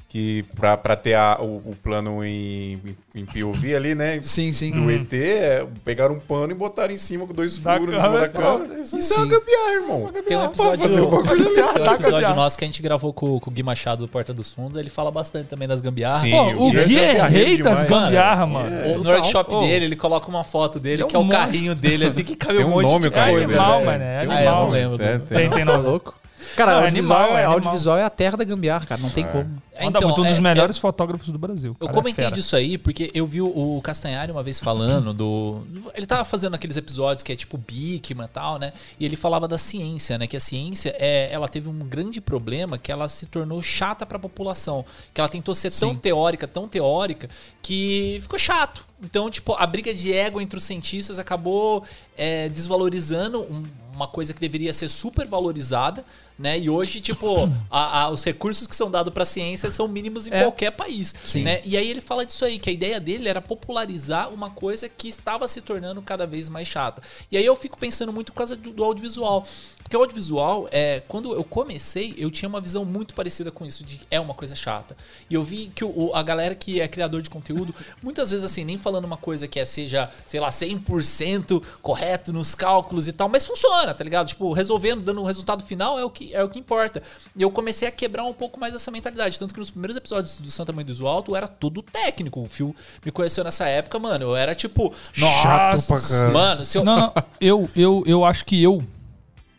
que 0.10 0.44
pra, 0.56 0.78
pra 0.78 0.96
ter 0.96 1.16
a- 1.16 1.38
o, 1.42 1.58
o 1.66 1.76
plano 1.84 2.24
em, 2.24 2.80
em 3.14 3.26
POV 3.26 3.76
ali, 3.76 3.94
né? 3.94 4.20
Sim, 4.22 4.54
sim. 4.54 4.72
Do 4.72 4.90
ET, 4.90 5.12
é, 5.14 5.66
pegaram 5.84 6.16
um 6.16 6.20
pano 6.20 6.54
e 6.54 6.56
botaram 6.56 6.94
em 6.94 6.98
cima 6.98 7.28
com 7.28 7.34
dois 7.34 7.58
Da 7.58 7.78
furos 7.78 7.94
em 7.94 8.00
cima 8.02 8.20
da 8.22 8.30
câmera, 8.30 8.80
isso 8.80 8.96
é 9.14 9.18
uma 9.18 9.26
gambiarra, 9.28 9.72
irmão. 9.74 10.12
Tem 10.26 10.38
um 10.38 10.46
episódio, 10.46 10.80
fazer 10.82 11.02
bagulho 11.02 11.30
ali. 11.32 11.44
tem 11.56 11.64
um 11.64 11.84
Tá 11.84 11.94
episódio 11.96 12.36
nosso 12.36 12.58
que 12.58 12.64
a 12.64 12.68
gente 12.68 12.82
gravou 12.82 13.12
com, 13.12 13.38
com 13.38 13.50
o 13.50 13.54
Gui 13.54 13.64
Machado 13.64 14.06
do 14.06 14.08
Porta 14.10 14.34
dos 14.34 14.50
Fundos. 14.50 14.78
Ele 14.78 14.90
fala 14.90 15.12
bastante 15.12 15.48
também 15.50 15.68
das 15.68 15.82
gambiarras. 15.82 16.22
Sim. 16.22 16.32
Pô, 16.32 16.68
o 16.68 16.72
Gui 16.72 16.98
é 16.98 17.18
é 17.18 17.28
rei 17.28 17.62
das 17.62 17.84
demais. 17.84 18.04
gambiarra, 18.06 18.46
mano. 18.46 18.92
O, 18.96 19.04
no 19.04 19.10
workshop 19.10 19.54
Ô, 19.56 19.60
dele, 19.60 19.86
ele 19.86 19.96
coloca 19.98 20.30
uma 20.30 20.44
foto 20.46 20.80
dele, 20.80 20.96
Ele 20.96 21.04
é 21.04 21.08
que 21.08 21.16
é 21.18 21.20
um 21.20 21.24
o 21.24 21.26
monstro. 21.26 21.46
carrinho 21.46 21.76
dele, 21.76 22.06
assim, 22.06 22.24
que 22.24 22.36
cabe 22.38 22.60
um 22.64 22.68
um 22.68 22.70
monte 22.70 22.84
nome 22.86 23.02
de 23.02 23.08
o 23.10 23.12
carrinho 23.12 23.40
coisa. 23.40 23.54
dele, 23.54 23.60
animal, 23.62 23.84
mano, 23.86 24.04
é 24.04 24.20
Tem 24.22 24.30
um 24.30 24.32
Ah, 24.32 24.42
eu 24.42 24.46
não 24.52 24.58
animal. 24.58 24.70
lembro. 24.70 25.04
É, 25.04 25.18
tem. 25.20 25.38
Tem, 25.38 25.50
tem 25.50 25.66
Tá 25.66 25.76
louco? 25.76 26.16
Cara, 26.58 26.72
Não, 26.74 26.80
é 26.80 26.84
audiovisual, 26.86 27.20
animal, 27.20 27.38
é 27.38 27.42
é, 27.42 27.44
animal. 27.46 27.54
audiovisual 27.54 27.98
é 27.98 28.04
a 28.04 28.10
terra 28.10 28.36
da 28.38 28.44
gambiarra, 28.44 28.86
cara. 28.86 29.00
Não 29.02 29.10
tem 29.12 29.26
como. 29.26 29.62
Anda 29.80 30.02
muito 30.02 30.22
um 30.22 30.26
dos 30.26 30.38
é- 30.40 30.42
melhores 30.42 30.78
fotógrafos 30.80 31.30
do 31.30 31.38
Brasil. 31.38 31.78
Eu 31.80 31.88
cara, 31.88 31.92
é 31.92 31.94
comentei 32.02 32.32
disso 32.32 32.56
aí 32.56 32.80
porque 32.80 33.12
eu 33.14 33.28
vi 33.28 33.42
o 33.44 33.80
Castanhari 33.84 34.32
uma 34.32 34.42
vez 34.42 34.60
falando 34.60 35.14
do. 35.14 35.62
Ele 35.94 36.08
tava 36.08 36.26
fazendo 36.26 36.56
aqueles 36.56 36.76
episódios 36.76 37.22
que 37.22 37.32
é 37.32 37.36
tipo 37.36 37.58
Bikman 37.60 38.26
e 38.26 38.30
tal, 38.30 38.58
né? 38.58 38.74
E 39.00 39.06
ele 39.06 39.16
falava 39.16 39.48
da 39.48 39.58
ciência, 39.58 40.18
né? 40.18 40.26
Que 40.26 40.36
a 40.36 40.40
ciência 40.40 40.96
é, 40.98 41.32
ela 41.32 41.48
teve 41.48 41.70
um 41.70 41.78
grande 41.80 42.20
problema 42.20 42.78
que 42.80 42.92
ela 42.92 43.08
se 43.08 43.28
tornou 43.28 43.62
chata 43.62 44.04
pra 44.04 44.18
população. 44.18 44.84
Que 45.14 45.22
ela 45.22 45.30
tentou 45.30 45.54
ser 45.54 45.72
tão 45.72 45.92
Sim. 45.92 45.96
teórica, 45.98 46.48
tão 46.48 46.68
teórica, 46.68 47.30
que 47.62 48.18
ficou 48.22 48.40
chato. 48.40 48.84
Então, 49.04 49.30
tipo, 49.30 49.54
a 49.54 49.68
briga 49.68 49.94
de 49.94 50.12
ego 50.12 50.42
entre 50.42 50.58
os 50.58 50.64
cientistas 50.64 51.20
acabou 51.20 51.84
é, 52.18 52.50
desvalorizando 52.50 53.42
um- 53.42 53.64
uma 53.94 54.08
coisa 54.08 54.34
que 54.34 54.40
deveria 54.40 54.74
ser 54.74 54.90
super 54.90 55.28
valorizada, 55.28 56.04
né? 56.38 56.58
E 56.60 56.70
hoje, 56.70 57.02
tipo, 57.02 57.50
a- 57.70 58.02
a- 58.04 58.10
os 58.10 58.24
recursos 58.24 58.68
que 58.68 58.76
são 58.76 58.90
dados 58.92 59.14
pra 59.14 59.26
ciência 59.26 59.70
são 59.70 59.88
mínimos 59.88 60.28
em 60.28 60.34
É. 60.34 60.42
qualquer 60.44 60.72
país, 60.72 61.14
Sim. 61.26 61.44
né? 61.44 61.62
E 61.66 61.76
aí 61.78 61.90
ele 61.90 62.02
fala 62.02 62.26
disso 62.26 62.46
aí, 62.46 62.60
que 62.60 62.70
a 62.70 62.74
ideia 62.74 63.00
dele 63.00 63.28
era 63.28 63.42
popularizar 63.42 64.30
uma 64.34 64.50
coisa 64.50 64.88
que 64.90 65.08
estava 65.08 65.48
se 65.48 65.62
tornando 65.62 66.02
cada 66.02 66.26
vez 66.28 66.50
mais 66.50 66.68
chata. 66.68 67.02
E 67.32 67.38
aí 67.38 67.46
eu 67.46 67.56
fico 67.56 67.78
pensando 67.78 68.12
muito 68.14 68.32
por 68.32 68.38
causa 68.40 68.56
do, 68.56 68.72
do 68.72 68.84
audiovisual. 68.84 69.46
Porque 69.84 69.96
o 69.96 70.00
audiovisual, 70.02 70.68
é, 70.70 71.02
quando 71.08 71.34
eu 71.34 71.44
comecei, 71.46 72.14
eu 72.18 72.30
tinha 72.30 72.50
uma 72.50 72.60
visão 72.60 72.84
muito 72.84 73.14
parecida 73.14 73.50
com 73.52 73.66
isso, 73.66 73.86
de 73.86 74.02
é 74.12 74.20
uma 74.20 74.34
coisa 74.34 74.54
chata. 74.54 74.98
E 75.30 75.34
eu 75.34 75.42
vi 75.44 75.72
que 75.74 75.84
o- 75.84 76.12
a 76.14 76.22
galera 76.22 76.54
que 76.54 76.82
é 76.82 76.88
criador 76.90 77.22
de 77.22 77.30
conteúdo, 77.30 77.74
muitas 78.04 78.30
vezes 78.32 78.44
assim, 78.44 78.66
nem 78.66 78.78
falando 78.78 79.06
uma 79.06 79.16
coisa 79.16 79.48
que 79.48 79.58
é, 79.60 79.64
seja, 79.64 80.10
sei 80.26 80.42
lá, 80.42 80.52
100% 80.52 81.62
correto 81.82 82.34
nos 82.34 82.54
cálculos 82.54 83.08
e 83.08 83.14
tal, 83.14 83.30
mas 83.30 83.46
funciona, 83.46 83.94
tá 83.94 84.04
ligado? 84.04 84.28
Tipo, 84.28 84.52
resolvendo, 84.52 85.02
dando 85.02 85.22
um 85.22 85.26
resultado 85.26 85.64
final 85.64 85.98
é 85.98 86.04
o 86.04 86.10
que, 86.10 86.27
é 86.34 86.44
o 86.44 86.50
que 86.50 86.60
importa. 86.60 87.02
E 87.36 87.42
eu 87.42 87.52
comecei 87.52 87.88
a 87.88 87.92
quebrar 87.92 88.24
um 88.24 88.34
pouco 88.34 88.60
mais 88.60 88.74
essa 88.76 88.90
mentalidade. 88.92 89.38
Tanto 89.38 89.54
que 89.54 89.60
nos 89.60 89.70
primeiros 89.70 89.96
episódios 89.98 90.40
do 90.40 90.50
Santa 90.52 90.72
Mãe 90.72 90.84
do 90.86 91.08
Alto 91.08 91.36
era 91.36 91.48
tudo 91.48 91.82
técnico. 91.82 92.42
O 92.42 92.46
Phil 92.46 92.76
me 93.06 93.12
conheceu 93.12 93.44
nessa 93.44 93.68
época, 93.68 94.00
mano. 94.00 94.26
Eu 94.26 94.36
era 94.36 94.54
tipo, 94.56 94.94
Chato 95.14 95.90
Nossa, 95.90 96.24
pra 96.24 96.32
mano, 96.32 96.66
se 96.66 96.78
eu. 96.78 96.84
Não, 96.84 96.98
não. 96.98 97.14
Eu, 97.40 97.70
eu, 97.76 98.04
eu 98.08 98.26
acho 98.26 98.44
que 98.46 98.62
eu 98.62 98.84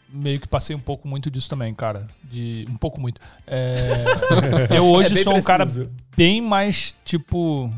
meio 0.09 0.41
que 0.41 0.49
passei 0.49 0.75
um 0.75 0.81
pouco 0.81 1.07
muito 1.07 1.31
disso 1.31 1.49
também, 1.49 1.75
cara. 1.75 2.07
De 2.25 2.67
um 2.69 2.77
pouco 2.77 3.01
muito. 3.01 3.21
É, 3.47 4.05
eu 4.77 4.87
hoje 4.87 5.19
É 5.19 5.23
sou 5.23 5.37
um 5.37 5.43
cara 5.43 5.65
preciso. 5.65 5.91
bem 6.17 6.41
mais 6.43 6.95
tipo 7.05 7.71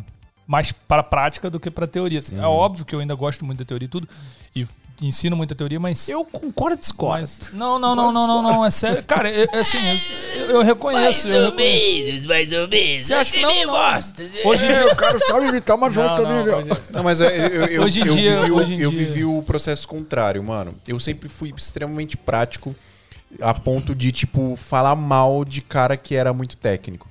mais 0.47 0.73
para 0.73 1.03
prática 1.03 1.49
do 1.51 1.61
que 1.61 1.71
para 1.71 1.87
teoria. 1.87 2.19
Assim, 2.19 2.35
Uhum. 2.37 2.43
É 2.43 2.47
óbvio 2.47 2.85
que 2.85 2.95
eu 2.95 2.99
ainda 3.01 3.15
gosto 3.15 3.45
muito 3.45 3.59
da 3.59 3.65
teoria 3.65 3.87
e 3.87 3.89
tudo 3.89 4.09
e 4.55 4.67
ensino 5.03 5.37
muita 5.37 5.55
teoria, 5.55 5.81
mas 5.81 6.09
Eu 6.09 6.25
concordo 6.25 6.77
e 6.77 6.79
discordo. 6.79 7.21
mas- 7.23 7.53
não, 7.53 7.79
não, 7.79 7.95
não, 7.97 8.13
não, 8.13 8.27
não, 8.27 8.43
não, 8.43 8.67
é 8.67 8.71
sério. 8.71 9.03
Cara, 9.05 9.29
é, 9.31 9.47
é 9.53 9.59
assim, 9.61 9.79
eu, 10.49 10.57
eu 10.57 10.63
reconheço. 10.63 11.27
eu 11.29 11.47
reconheço. 11.51 12.05
menos, 12.05 12.27
mais 12.27 12.53
ou 12.53 12.69
menos. 12.69 13.07
Você 13.07 13.15
acha 13.15 13.33
que 13.33 13.41
não, 13.43 13.67
não. 13.67 13.73
Bosta. 13.73 14.23
Hoje 14.45 14.65
em 14.65 14.69
dia, 14.69 14.81
eu 14.83 14.97
quero 14.97 15.19
só 15.27 15.41
imitar 15.43 15.77
uma 15.77 15.89
não, 15.89 16.17
não, 16.17 16.59
hoje- 16.59 16.83
Não, 16.91 17.03
mas 17.03 17.21
é, 17.21 17.47
eu, 17.47 17.67
eu, 17.67 17.83
Hoje 17.83 18.01
em 18.01 18.07
eu 18.07 18.15
dia- 18.15 18.41
vivi, 18.41 18.51
o- 18.51 18.57
hoje 18.57 18.75
em 18.75 18.81
eu 18.81 18.91
dia- 18.91 18.99
vivi 18.99 19.25
o 19.25 19.43
processo 19.43 19.87
contrário, 19.89 20.43
mano. 20.43 20.75
Eu 20.87 20.99
sempre 21.01 21.29
fui 21.29 21.53
extremamente 21.57 22.17
prático 22.17 22.75
a 23.41 23.55
ponto 23.55 23.95
de, 23.95 24.11
tipo, 24.13 24.57
falar 24.57 24.97
mal 24.97 25.45
de 25.45 25.61
cara 25.61 25.97
que 25.97 26.15
era 26.15 26.33
muito 26.33 26.57
técnico. 26.57 27.09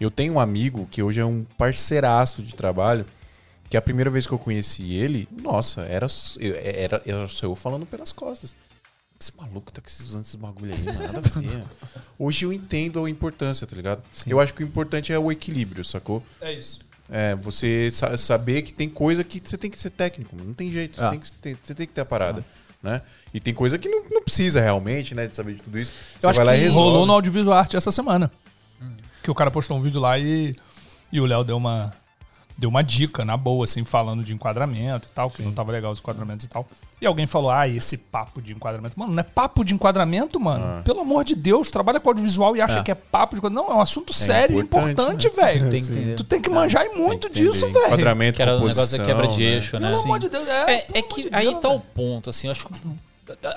Eu 0.00 0.10
tenho 0.10 0.34
um 0.34 0.40
amigo 0.40 0.86
que 0.90 1.02
hoje 1.02 1.20
é 1.20 1.24
um 1.24 1.44
parceiraço 1.56 2.42
de 2.42 2.54
trabalho, 2.54 3.06
que 3.72 3.76
a 3.78 3.80
primeira 3.80 4.10
vez 4.10 4.26
que 4.26 4.32
eu 4.34 4.38
conheci 4.38 4.92
ele, 4.92 5.26
nossa, 5.42 5.80
era, 5.80 6.06
eu- 6.38 6.54
era, 6.62 7.02
era 7.06 7.26
só 7.26 7.46
eu 7.46 7.56
falando 7.56 7.86
pelas 7.86 8.12
costas. 8.12 8.54
Esse 9.18 9.32
maluco 9.34 9.72
tá 9.72 9.80
com 9.80 9.88
esses- 9.88 10.04
usando 10.10 10.24
esses 10.24 10.34
bagulho 10.34 10.74
aí, 10.74 10.82
nada 10.84 11.22
a 11.34 11.40
ver. 11.40 11.64
Hoje 12.18 12.44
eu 12.44 12.52
entendo 12.52 13.02
a 13.02 13.08
importância, 13.08 13.66
tá 13.66 13.74
ligado? 13.74 14.02
Eu 14.26 14.38
acho 14.40 14.52
que 14.52 14.62
o 14.62 14.66
importante 14.66 15.10
é 15.10 15.18
o 15.18 15.32
equilíbrio, 15.32 15.82
sacou? 15.82 16.22
É 16.42 16.52
isso. 16.52 16.80
É, 17.10 17.34
você 17.34 17.90
sa- 17.90 18.18
saber 18.18 18.60
que 18.60 18.74
tem 18.74 18.90
coisa 18.90 19.24
que 19.24 19.40
você 19.42 19.56
tem 19.56 19.70
que 19.70 19.80
ser 19.80 19.88
técnico, 19.88 20.36
não 20.36 20.52
tem 20.52 20.70
jeito, 20.70 20.96
você, 20.98 21.04
Ah. 21.06 21.10
tem, 21.10 21.20
que, 21.20 21.32
tem- 21.32 21.56
você 21.62 21.74
tem 21.74 21.86
que 21.86 21.94
ter 21.94 22.02
a 22.02 22.04
parada, 22.04 22.44
né? 22.82 23.00
E 23.32 23.40
tem 23.40 23.54
coisa 23.54 23.78
que 23.78 23.88
não, 23.88 24.04
não 24.10 24.22
precisa 24.22 24.60
realmente, 24.60 25.14
né, 25.14 25.26
de 25.26 25.34
saber 25.34 25.54
de 25.54 25.62
tudo 25.62 25.78
isso. 25.78 25.92
Você 26.20 26.26
acho 26.26 26.36
vai 26.36 26.44
lá 26.44 26.54
e 26.54 26.58
que 26.58 26.64
resolve. 26.66 26.90
Rolou 26.90 27.06
no 27.06 27.12
Audiovisual 27.14 27.56
Arte 27.58 27.74
essa 27.74 27.90
semana. 27.90 28.30
Que 29.22 29.30
o 29.30 29.34
cara 29.34 29.50
postou 29.50 29.78
um 29.78 29.80
vídeo 29.80 29.98
lá 29.98 30.18
e, 30.18 30.54
e 31.10 31.20
o 31.22 31.24
Léo 31.24 31.42
deu 31.42 31.56
uma, 31.56 31.94
deu 32.62 32.70
uma 32.70 32.82
dica, 32.82 33.24
na 33.24 33.36
boa, 33.36 33.64
assim, 33.64 33.84
falando 33.84 34.24
de 34.24 34.32
enquadramento 34.32 35.08
e 35.08 35.12
tal, 35.12 35.30
que 35.30 35.42
não 35.42 35.52
tava 35.52 35.70
legal 35.72 35.92
os 35.92 35.98
enquadramentos 35.98 36.44
e 36.44 36.48
tal. 36.48 36.66
E 37.00 37.06
alguém 37.06 37.26
falou, 37.26 37.50
ah, 37.50 37.66
esse 37.68 37.96
papo 37.98 38.40
de 38.40 38.52
enquadramento. 38.52 38.96
Mano, 38.98 39.12
não 39.12 39.20
é 39.20 39.24
papo 39.24 39.64
de 39.64 39.74
enquadramento, 39.74 40.38
mano. 40.38 40.64
Ah. 40.64 40.82
Pelo 40.84 41.00
amor 41.00 41.24
de 41.24 41.34
Deus, 41.34 41.70
trabalha 41.70 41.98
com 41.98 42.08
audiovisual 42.08 42.56
e 42.56 42.60
acha 42.60 42.78
É. 42.78 42.82
que 42.82 42.90
é 42.90 42.94
papo 42.94 43.34
de 43.34 43.38
enquadramento. 43.40 43.68
Não, 43.68 43.74
é 43.74 43.78
um 43.78 43.82
assunto 43.82 44.12
sério, 44.12 44.60
importante, 44.60 45.26
importante, 45.26 45.28
velho. 45.36 45.70
Tem 45.70 45.82
que 45.84 45.90
entender. 45.90 46.14
Tu 46.14 46.24
tem 46.24 46.40
que 46.40 46.48
manjar 46.48 46.86
e 46.86 46.90
muito 46.96 47.28
disso, 47.28 47.66
velho. 47.68 47.86
Enquadramento, 47.86 48.36
Que 48.36 48.42
era 48.42 48.56
o 48.56 48.66
negócio 48.66 48.96
da 48.98 49.04
quebra 49.04 49.26
de 49.28 49.38
né? 49.40 49.44
eixo, 49.44 49.78
né? 49.80 49.90
Pelo 49.90 50.02
amor 50.02 50.18
de 50.20 50.28
Deus, 50.28 50.46
é. 50.48 50.72
É, 50.72 50.86
é 50.94 51.02
que 51.02 51.28
de 51.28 51.28
aí 51.32 51.48
Deus, 51.50 51.60
tá 51.60 51.68
o 51.68 51.80
ponto, 51.80 52.30
assim, 52.30 52.46
eu 52.46 52.52
acho 52.52 52.66
que. 52.68 52.80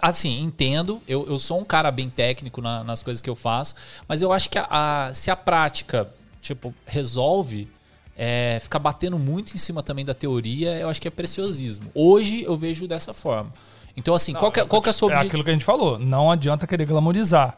Assim, 0.01 0.41
entendo, 0.41 1.01
eu, 1.07 1.27
eu 1.27 1.37
sou 1.37 1.59
um 1.59 1.65
cara 1.65 1.91
bem 1.91 2.09
técnico 2.09 2.61
na- 2.61 2.83
nas 2.83 3.03
coisas 3.03 3.21
que 3.21 3.29
eu 3.29 3.35
faço, 3.35 3.75
mas 4.07 4.21
eu 4.21 4.31
acho 4.31 4.49
que 4.49 4.57
a, 4.57 4.67
a- 4.69 5.13
se 5.13 5.29
a 5.29 5.35
prática, 5.35 6.07
tipo, 6.41 6.73
resolve, 6.85 7.67
é, 8.17 8.57
ficar 8.61 8.79
batendo 8.79 9.17
muito 9.19 9.53
em 9.53 9.57
cima 9.57 9.83
também 9.83 10.05
da 10.05 10.13
teoria, 10.13 10.75
eu 10.79 10.89
acho 10.89 11.01
que 11.01 11.07
é 11.07 11.11
preciosismo. 11.11 11.89
Hoje 11.93 12.43
eu 12.43 12.55
vejo 12.55 12.87
dessa 12.87 13.13
forma. 13.13 13.51
Então, 13.97 14.13
assim, 14.13 14.33
qual, 14.33 14.51
que, 14.51 14.59
é- 14.59 14.65
qual 14.65 14.81
que 14.81 14.89
é 14.89 14.91
a 14.91 14.93
sua 14.93 15.11
É 15.13 15.15
aquilo 15.17 15.43
que 15.43 15.49
a 15.49 15.53
gente 15.53 15.65
falou. 15.65 15.97
Não 15.99 16.29
adianta 16.31 16.67
querer 16.67 16.85
glamorizar. 16.85 17.55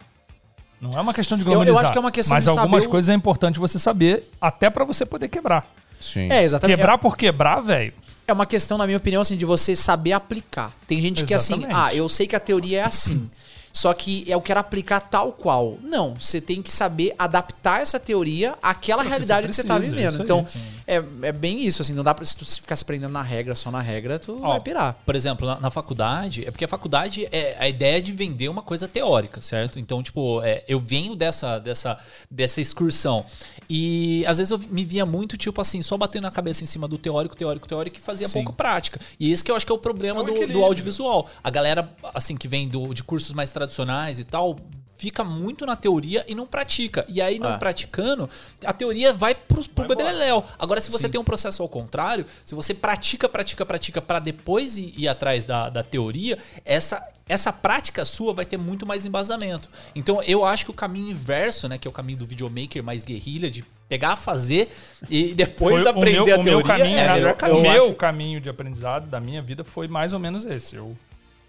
Não 0.79 0.95
é 0.95 1.01
uma 1.01 1.13
questão 1.13 1.35
de 1.37 1.43
Eu- 1.43 1.47
eu 1.47 1.55
glamorizar. 1.55 1.83
acho 1.83 1.91
que 1.91 1.97
é 1.97 2.01
uma 2.01 2.11
questão 2.11 2.35
Mas 2.35 2.43
de 2.43 2.49
algumas 2.51 2.69
saber 2.83 2.87
o- 2.87 2.91
coisas 2.91 3.09
é 3.09 3.13
importante 3.13 3.57
você 3.59 3.79
saber, 3.79 4.29
até 4.39 4.69
pra 4.69 4.85
você 4.85 5.05
poder 5.05 5.27
quebrar. 5.27 5.65
Sim. 5.99 6.31
É, 6.31 6.43
exatamente. 6.43 6.77
Quebrar 6.77 6.97
por 6.99 7.17
quebrar, 7.17 7.59
velho. 7.61 7.93
É 8.27 8.33
uma 8.33 8.45
questão, 8.45 8.77
na 8.77 8.85
minha 8.85 8.97
opinião, 8.97 9.21
assim, 9.21 9.35
de 9.37 9.45
você 9.45 9.75
saber 9.75 10.11
aplicar. 10.11 10.71
Tem 10.85 11.01
gente 11.01 11.23
que 11.23 11.33
assim, 11.33 11.53
Exatamente. 11.53 11.79
ah, 11.79 11.95
eu 11.95 12.07
sei 12.07 12.27
que 12.27 12.35
a 12.35 12.39
teoria 12.39 12.81
é 12.81 12.83
assim. 12.83 13.29
Só 13.71 13.93
que 13.93 14.23
eu 14.27 14.41
quero 14.41 14.59
aplicar 14.59 14.99
tal 14.99 15.31
qual. 15.31 15.77
Não, 15.83 16.15
você 16.15 16.41
tem 16.41 16.61
que 16.61 16.71
saber 16.71 17.13
adaptar 17.17 17.81
essa 17.81 17.99
teoria 17.99 18.55
àquela 18.61 19.03
realidade 19.03 19.47
que 19.47 19.53
você 19.53 19.63
tá 19.63 19.75
precisa, 19.75 19.95
vivendo. 19.95 20.09
isso 20.13 20.21
aí, 20.21 20.23
então, 20.23 20.47
é, 20.87 21.27
é 21.27 21.31
bem 21.31 21.63
isso, 21.63 21.81
assim, 21.81 21.93
não 21.93 22.03
dá 22.03 22.13
pra 22.13 22.25
se 22.25 22.35
tu 22.35 22.45
ficar 22.45 22.75
se 22.75 22.85
prendendo 22.85 23.11
na 23.11 23.21
regra, 23.21 23.53
só 23.55 23.69
na 23.69 23.81
regra, 23.81 24.17
tu 24.17 24.39
Ó, 24.41 24.49
vai 24.49 24.61
pirar. 24.61 24.95
Por 25.05 25.15
exemplo, 25.15 25.45
na, 25.45 25.59
na 25.59 25.69
faculdade, 25.69 26.45
é 26.47 26.51
porque 26.51 26.65
a 26.65 26.67
faculdade 26.67 27.27
é 27.31 27.55
a 27.59 27.67
ideia 27.67 28.01
de 28.01 28.11
vender 28.11 28.49
uma 28.49 28.61
coisa 28.61 28.87
teórica, 28.87 29.41
certo? 29.41 29.79
Então, 29.79 30.01
tipo, 30.01 30.41
é, 30.43 30.63
eu 30.67 30.79
venho 30.79 31.15
dessa, 31.15 31.59
dessa, 31.59 31.99
dessa 32.31 32.61
excursão. 32.61 33.25
E 33.69 34.23
às 34.25 34.37
vezes 34.37 34.51
eu 34.51 34.57
me 34.69 34.85
via 34.85 35.05
muito, 35.05 35.35
tipo 35.37 35.59
assim, 35.59 35.81
só 35.81 35.97
batendo 35.97 36.25
a 36.27 36.31
cabeça 36.31 36.63
em 36.63 36.67
cima 36.67 36.87
do 36.87 36.97
teórico, 36.97 37.35
teórico, 37.35 37.67
teórico 37.67 37.97
e 37.97 37.99
fazia 37.99 38.27
Sim. 38.27 38.35
pouco 38.35 38.53
prática. 38.53 38.99
E 39.19 39.31
esse 39.31 39.43
que 39.43 39.51
eu 39.51 39.55
acho 39.55 39.65
que 39.65 39.71
é 39.71 39.75
o 39.75 39.77
problema 39.77 40.21
É 40.21 40.23
do, 40.23 40.47
do 40.53 40.63
audiovisual. 40.63 41.29
A 41.43 41.49
galera, 41.49 41.89
assim, 42.13 42.37
que 42.37 42.47
vem 42.47 42.67
do, 42.67 42.93
de 42.93 43.03
cursos 43.03 43.33
mais 43.33 43.51
tradicionais 43.57 44.19
e 44.19 44.23
tal. 44.23 44.55
Fica 44.99 45.23
muito 45.23 45.63
na 45.63 45.75
teoria 45.75 46.25
e 46.27 46.33
não 46.33 46.47
pratica. 46.47 47.05
E 47.07 47.21
aí, 47.21 47.37
não 47.37 47.51
Ah. 47.51 47.57
praticando, 47.59 48.27
a 48.65 48.73
teoria 48.73 49.13
vai 49.13 49.35
pro, 49.35 49.63
pro 49.69 49.87
bebeleléu. 49.87 50.43
Agora, 50.57 50.81
se 50.81 50.89
você 50.89 51.07
tem 51.07 51.21
um 51.21 51.23
processo 51.23 51.61
ao 51.61 51.69
contrário, 51.69 52.25
se 52.43 52.55
você 52.55 52.73
pratica, 52.73 53.29
pratica, 53.29 53.63
pratica 53.63 54.01
para 54.01 54.17
depois 54.17 54.75
ir, 54.77 54.93
ir 54.97 55.07
atrás 55.07 55.45
da, 55.45 55.69
da 55.69 55.83
teoria, 55.83 56.39
essa, 56.65 56.99
essa 57.29 57.53
prática 57.53 58.03
sua 58.05 58.33
vai 58.33 58.43
ter 58.43 58.57
muito 58.57 58.87
mais 58.87 59.05
embasamento. 59.05 59.69
Então, 59.95 60.19
eu 60.23 60.43
acho 60.43 60.65
que 60.65 60.71
o 60.71 60.73
caminho 60.73 61.11
inverso, 61.11 61.67
né, 61.67 61.77
que 61.77 61.87
é 61.87 61.91
o 61.91 61.93
caminho 61.93 62.17
do 62.17 62.25
videomaker 62.25 62.83
mais 62.83 63.03
guerrilha, 63.03 63.51
de 63.51 63.63
pegar, 63.87 64.15
fazer 64.15 64.71
e 65.11 65.31
depois 65.35 65.83
Foi 65.83 65.91
aprender 65.91 66.21
o 66.21 66.25
meu, 66.25 66.35
a 66.37 66.39
o 66.39 66.43
teoria, 66.43 66.57
meu 66.57 66.63
caminho, 66.65 66.97
é 66.97 67.03
o 67.03 67.07
né, 67.07 67.13
melhor 67.13 67.35
o 67.51 67.61
meu 67.61 67.83
acho- 67.83 67.93
caminho 67.93 68.41
de 68.41 68.49
aprendizado 68.49 69.05
da 69.07 69.19
minha 69.19 69.43
vida 69.43 69.63
foi 69.63 69.87
mais 69.87 70.11
ou 70.11 70.17
menos 70.19 70.43
esse. 70.43 70.75
Eu 70.75 70.97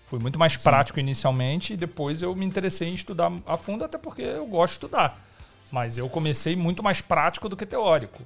fui 0.09 0.18
muito 0.18 0.39
mais 0.39 0.56
prático 0.56 0.98
inicialmente 0.98 1.74
e 1.74 1.76
depois 1.76 2.22
eu 2.22 2.35
me 2.35 2.44
interessei 2.44 2.89
em 2.89 2.94
estudar 2.94 3.32
a 3.47 3.56
fundo, 3.56 3.85
até 3.85 3.98
porque 3.98 4.22
eu 4.22 4.47
gosto 4.47 4.72
de 4.72 4.76
estudar. 4.76 5.22
Mas 5.70 5.98
eu 5.98 6.09
comecei 6.09 6.56
muito 6.56 6.82
mais 6.82 7.01
prático 7.01 7.48
do 7.48 7.56
que 7.56 7.66
teórico. 7.66 8.22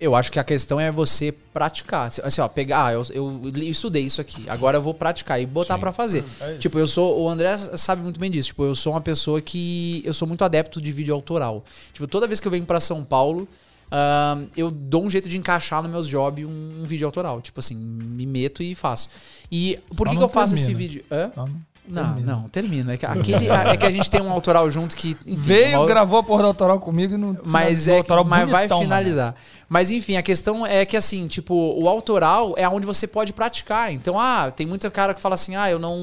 Eu 0.00 0.14
acho 0.14 0.30
que 0.30 0.38
a 0.38 0.44
questão 0.44 0.78
é 0.78 0.90
você 0.90 1.32
praticar. 1.32 2.10
Assim, 2.22 2.40
ó, 2.40 2.48
pegar, 2.48 2.86
ah, 2.86 2.92
eu, 2.92 3.02
eu 3.12 3.40
estudei 3.70 4.02
isso 4.02 4.20
aqui, 4.20 4.48
agora 4.48 4.76
eu 4.76 4.82
vou 4.82 4.92
praticar 4.92 5.40
e 5.40 5.46
botar 5.46 5.78
pra 5.78 5.92
fazer. 5.92 6.24
É 6.40 6.56
tipo, 6.56 6.78
eu 6.78 6.86
sou, 6.86 7.22
o 7.22 7.28
André 7.28 7.56
sabe 7.56 8.02
muito 8.02 8.18
bem 8.18 8.30
disso. 8.30 8.48
Tipo, 8.48 8.64
eu 8.64 8.74
sou 8.74 8.92
uma 8.92 9.00
pessoa 9.00 9.40
que 9.40 10.02
eu 10.04 10.12
sou 10.12 10.26
muito 10.26 10.44
adepto 10.44 10.80
de 10.80 10.92
vídeo 10.92 11.14
autoral. 11.14 11.64
Tipo, 11.92 12.06
toda 12.06 12.26
vez 12.26 12.40
que 12.40 12.46
eu 12.46 12.50
venho 12.50 12.66
pra 12.66 12.80
São 12.80 13.04
Paulo, 13.04 13.48
ahn, 13.94 14.46
eu 14.56 14.70
dou 14.70 15.04
um 15.04 15.10
jeito 15.10 15.28
de 15.28 15.38
encaixar 15.38 15.82
no 15.82 15.88
meus 15.88 16.06
jobs 16.08 16.44
um, 16.44 16.80
um 16.80 16.84
vídeo 16.84 17.06
autoral. 17.06 17.40
Tipo 17.40 17.60
assim, 17.60 17.76
me 17.76 18.26
meto 18.26 18.62
e 18.62 18.74
faço. 18.74 19.08
E 19.52 19.78
por 19.96 19.98
Só 19.98 20.04
que, 20.04 20.10
que 20.10 20.16
não 20.16 20.22
eu 20.22 20.28
faço 20.28 20.54
esse 20.54 20.66
termina. 20.66 20.78
vídeo? 20.88 21.04
Hã? 21.10 21.30
Só 21.34 21.44
Não, 21.86 22.04
termina. 22.14 22.32
não, 22.36 22.48
termino. 22.48 22.90
É 22.90 22.96
que, 22.96 23.04
aquele, 23.06 23.48
é 23.48 23.76
que 23.76 23.86
a 23.86 23.90
gente 23.90 24.10
tem 24.10 24.20
um 24.20 24.30
autoral 24.32 24.68
junto 24.70 24.96
que. 24.96 25.10
enfim, 25.26 25.36
Veio, 25.36 25.78
uma- 25.80 25.86
gravou 25.86 26.18
a 26.18 26.22
porra 26.22 26.42
do 26.42 26.48
autoral 26.48 26.80
comigo 26.80 27.14
e 27.14 27.16
não 27.18 27.36
mas 27.44 27.86
é, 27.86 27.98
autoral 27.98 28.24
mas 28.24 28.48
vai 28.50 28.62
bonitão, 28.66 28.80
finalizar. 28.80 29.34
Mas 29.68 29.90
enfim, 29.90 30.16
a 30.16 30.22
questão 30.22 30.64
é 30.66 30.84
que 30.84 30.96
assim, 30.96 31.26
tipo, 31.26 31.54
o 31.54 31.88
autoral 31.88 32.54
é 32.56 32.68
onde 32.68 32.86
você 32.86 33.06
pode 33.06 33.32
praticar. 33.32 33.92
Então, 33.92 34.18
ah, 34.20 34.50
tem 34.54 34.66
muito 34.66 34.88
cara 34.90 35.14
que 35.14 35.20
fala 35.20 35.34
assim: 35.34 35.56
"Ah, 35.56 35.70
eu 35.70 35.78
não, 35.78 35.96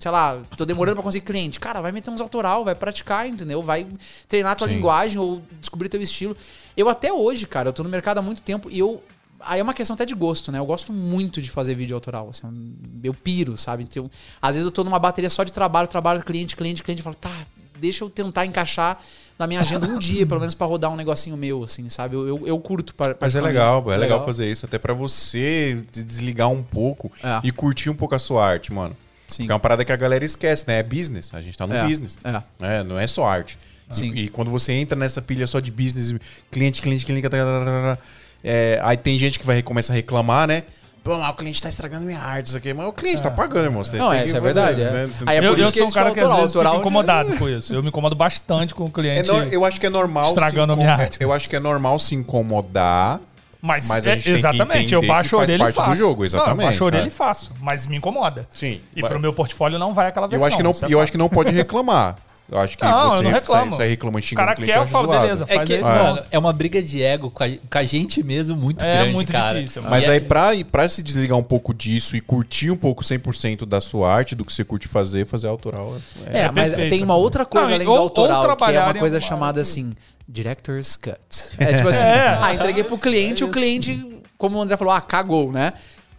sei 0.00 0.10
lá, 0.10 0.38
tô 0.56 0.64
demorando 0.64 0.96
pra 0.96 1.02
conseguir 1.04 1.24
cliente". 1.26 1.60
Cara, 1.60 1.80
vai 1.80 1.92
meter 1.92 2.10
uns 2.10 2.20
autoral, 2.20 2.64
vai 2.64 2.74
praticar, 2.74 3.26
entendeu? 3.28 3.60
Vai 3.62 3.86
treinar 4.28 4.52
a 4.52 4.54
tua 4.54 4.68
Sim. 4.68 4.74
linguagem 4.74 5.18
ou 5.18 5.42
descobrir 5.60 5.88
teu 5.88 6.00
estilo. 6.02 6.36
Eu 6.76 6.88
até 6.88 7.12
hoje, 7.12 7.46
cara, 7.46 7.68
eu 7.68 7.72
tô 7.72 7.82
no 7.82 7.88
mercado 7.88 8.18
há 8.18 8.22
muito 8.22 8.42
tempo 8.42 8.70
e 8.70 8.78
eu 8.78 9.02
Aí 9.46 9.60
é 9.60 9.62
uma 9.62 9.74
questão 9.74 9.92
até 9.92 10.06
de 10.06 10.14
gosto, 10.14 10.50
né? 10.50 10.58
Eu 10.58 10.64
gosto 10.64 10.90
muito 10.90 11.42
de 11.42 11.50
fazer 11.50 11.74
vídeo 11.74 11.94
autoral. 11.94 12.30
Assim, 12.30 12.74
eu 13.02 13.12
piro, 13.12 13.58
sabe? 13.58 13.82
Então, 13.82 14.10
às 14.40 14.54
vezes 14.56 14.64
eu 14.64 14.70
tô 14.72 14.82
numa 14.82 14.98
bateria 14.98 15.28
só 15.28 15.44
de 15.44 15.52
trabalho, 15.52 15.86
trabalho, 15.86 16.22
cliente, 16.24 16.56
cliente, 16.56 16.82
cliente. 16.82 17.00
Eu 17.00 17.04
falo, 17.04 17.16
tá, 17.16 17.30
deixa 17.78 18.04
eu 18.04 18.08
tentar 18.08 18.46
encaixar 18.46 18.98
na 19.38 19.46
minha 19.46 19.60
agenda 19.60 19.86
um 19.86 19.98
dia, 19.98 20.26
pelo 20.26 20.40
menos 20.40 20.54
pra 20.54 20.66
rodar 20.66 20.90
um 20.90 20.96
negocinho 20.96 21.36
meu, 21.36 21.62
assim, 21.62 21.90
sabe? 21.90 22.16
Eu, 22.16 22.26
eu, 22.26 22.46
eu 22.46 22.58
curto. 22.58 22.94
par- 22.94 23.14
Mas 23.20 23.36
é 23.36 23.40
legal, 23.42 23.92
é 23.92 23.96
legal 23.98 24.24
fazer 24.24 24.50
isso, 24.50 24.64
até 24.64 24.78
pra 24.78 24.94
você 24.94 25.84
se 25.92 26.02
desligar 26.02 26.48
um 26.48 26.62
pouco 26.62 27.12
É. 27.22 27.40
e 27.44 27.50
curtir 27.52 27.90
um 27.90 27.94
pouco 27.94 28.14
a 28.14 28.18
sua 28.18 28.46
arte, 28.46 28.72
mano. 28.72 28.96
Sim. 29.28 29.42
Porque 29.42 29.52
é 29.52 29.54
uma 29.54 29.60
parada 29.60 29.84
que 29.84 29.92
a 29.92 29.96
galera 29.96 30.24
esquece, 30.24 30.66
né? 30.66 30.78
É 30.78 30.82
business. 30.82 31.34
A 31.34 31.42
gente 31.42 31.58
tá 31.58 31.66
no 31.66 31.74
É, 31.74 31.86
business. 31.86 32.16
é. 32.24 32.42
né? 32.58 32.82
Não 32.82 32.98
é 32.98 33.06
só 33.06 33.26
arte. 33.26 33.58
Sim. 33.90 34.12
E, 34.14 34.24
e 34.24 34.28
quando 34.28 34.50
você 34.50 34.72
entra 34.72 34.96
nessa 34.98 35.20
pilha 35.22 35.46
só 35.46 35.60
de 35.60 35.70
business, 35.70 36.14
cliente, 36.50 36.80
cliente, 36.82 37.04
cliente, 37.04 37.22
tá, 37.28 37.30
tá, 37.30 37.44
tá, 37.44 37.64
tá, 37.64 37.96
tá, 37.96 37.98
é, 38.42 38.80
aí 38.82 38.96
tem 38.96 39.18
gente 39.18 39.38
que 39.38 39.46
vai 39.46 39.62
começar 39.62 39.92
a 39.92 39.96
reclamar, 39.96 40.46
né? 40.48 40.62
Pô, 41.02 41.18
mas 41.18 41.28
o 41.30 41.34
cliente 41.34 41.62
tá 41.62 41.68
estragando 41.68 42.06
minha 42.06 42.18
arte, 42.18 42.46
isso 42.46 42.56
aqui. 42.56 42.72
Mas 42.72 42.86
o 42.86 42.92
cliente 42.92 43.22
tá 43.22 43.30
pagando, 43.30 43.64
irmão. 43.66 43.84
Você 43.84 43.98
Não, 43.98 44.10
essa 44.10 44.38
é 44.38 44.40
verdade, 44.40 44.80
é. 44.80 44.90
né? 44.90 45.06
Você- 45.06 45.24
Aí 45.26 45.36
é 45.36 45.40
eu 45.40 45.50
por 45.52 45.58
isso 45.58 45.68
eu 45.68 45.72
que 45.72 45.78
sou 45.80 45.88
um 45.88 45.90
cara 45.92 46.10
que 46.12 46.18
às 46.18 46.24
autoral- 46.24 46.40
vezes 46.40 46.52
fica 46.52 46.60
autoral- 46.60 46.80
incomodado 46.80 47.36
com 47.36 47.46
isso. 47.48 47.74
Eu 47.74 47.82
me 47.82 47.90
incomodo 47.90 48.14
bastante 48.16 48.74
com 48.74 48.84
o 48.84 48.86
É 48.86 48.90
cliente. 48.90 49.28
nor- 49.28 49.52
eu 49.52 49.66
acho 49.66 49.78
que 49.78 49.84
é 49.84 49.90
normal 49.90 50.28
Estragando 50.28 50.72
se 50.72 50.78
minha 50.78 50.92
arte. 50.94 51.18
Eu 51.20 51.30
acho 51.30 51.46
que 51.50 51.54
é 51.56 51.60
normal 51.60 51.98
se 51.98 52.14
incomodar. 52.14 53.20
Mas, 53.60 53.86
Mas 53.86 54.06
a 54.06 54.10
é, 54.10 54.14
gente 54.16 54.24
tem 54.24 54.32
que 54.34 54.38
exatamente, 54.38 54.94
eu 54.94 55.00
baixo 55.06 55.36
a 55.36 55.38
faz 55.40 55.50
orelha 55.50 55.56
e 55.56 55.58
parte 55.64 55.74
do 55.74 55.82
faço. 55.84 55.96
jogo, 55.96 56.14
Não, 56.16 56.20
eu 56.20 56.26
exatamente, 56.26 56.66
baixo 56.66 56.82
a 56.82 56.86
orelha 56.86 57.04
é. 57.04 57.06
e 57.06 57.10
faço, 57.10 57.52
mas 57.60 57.86
me 57.86 57.96
incomoda. 57.96 58.46
Sim. 58.52 58.80
E 58.96 59.02
pro 59.02 59.18
meu 59.20 59.32
portfólio 59.32 59.78
não 59.78 59.92
vai 59.94 60.08
aquela 60.08 60.26
Eu 60.26 60.30
versão. 60.30 60.48
acho 60.48 60.56
que 60.56 60.62
não, 60.62 60.70
é 60.88 60.92
eu 60.94 61.00
acho 61.00 61.12
que 61.12 61.18
não 61.18 61.28
pode 61.28 61.50
reclamar. 61.50 62.16
Eu 62.50 62.58
acho 62.58 62.76
que 62.76 62.84
Não, 62.84 63.10
você 63.10 63.16
eu 63.18 63.22
não 63.22 63.30
reclamo. 63.30 63.70
sai, 63.70 63.78
sai 63.78 63.88
reclamando 63.88 64.26
O 64.30 64.34
cara 64.34 64.52
o 64.52 64.54
cliente, 64.56 64.72
quer, 64.72 64.78
eu 64.78 64.86
falo, 64.86 65.06
zoado. 65.06 65.20
beleza, 65.22 65.44
É 65.48 65.58
que, 65.64 65.78
mano, 65.78 66.22
é 66.30 66.38
uma 66.38 66.52
briga 66.52 66.82
de 66.82 67.02
ego 67.02 67.30
com 67.30 67.42
a, 67.42 67.48
com 67.48 67.78
a 67.78 67.84
gente 67.84 68.22
mesmo 68.22 68.54
muito 68.54 68.84
É 68.84 68.92
grande, 68.98 69.12
muito 69.14 69.32
cara. 69.32 69.58
difícil, 69.60 69.82
Mas 69.82 70.06
aí, 70.08 70.18
é- 70.18 70.20
pra, 70.20 70.50
pra 70.70 70.86
se 70.86 71.02
desligar 71.02 71.38
um 71.38 71.42
pouco 71.42 71.72
disso 71.72 72.16
e 72.16 72.20
curtir 72.20 72.70
um 72.70 72.76
pouco 72.76 73.02
100% 73.02 73.64
da 73.64 73.80
sua 73.80 74.12
arte, 74.12 74.34
do 74.34 74.44
que 74.44 74.52
você 74.52 74.62
curte 74.62 74.86
fazer, 74.86 75.24
fazer 75.26 75.46
autoral. 75.48 75.96
É, 76.26 76.38
É, 76.38 76.42
É 76.42 76.50
mas 76.50 76.66
perfeito. 76.70 76.90
tem 76.90 77.02
uma 77.02 77.16
outra 77.16 77.46
coisa 77.46 77.68
Não, 77.68 77.74
além 77.76 77.88
ou- 77.88 77.94
do 77.96 78.00
autoral, 78.02 78.56
que 78.56 78.64
é 78.64 78.80
uma 78.80 78.90
em 78.90 78.98
coisa 78.98 79.18
chamada 79.18 79.60
assim, 79.62 79.94
Director's 80.28 80.96
Cut. 80.96 81.16
É 81.58 81.74
tipo 81.76 81.88
assim, 81.88 82.04
É. 82.04 82.38
ah, 82.42 82.54
entreguei 82.54 82.84
pro 82.84 82.98
cliente, 82.98 83.42
o 83.42 83.48
cliente, 83.48 84.20
como 84.36 84.58
o 84.58 84.60
André 84.62 84.76
falou, 84.76 84.92
ah, 84.92 85.00
cagou, 85.00 85.50
né? 85.50 85.72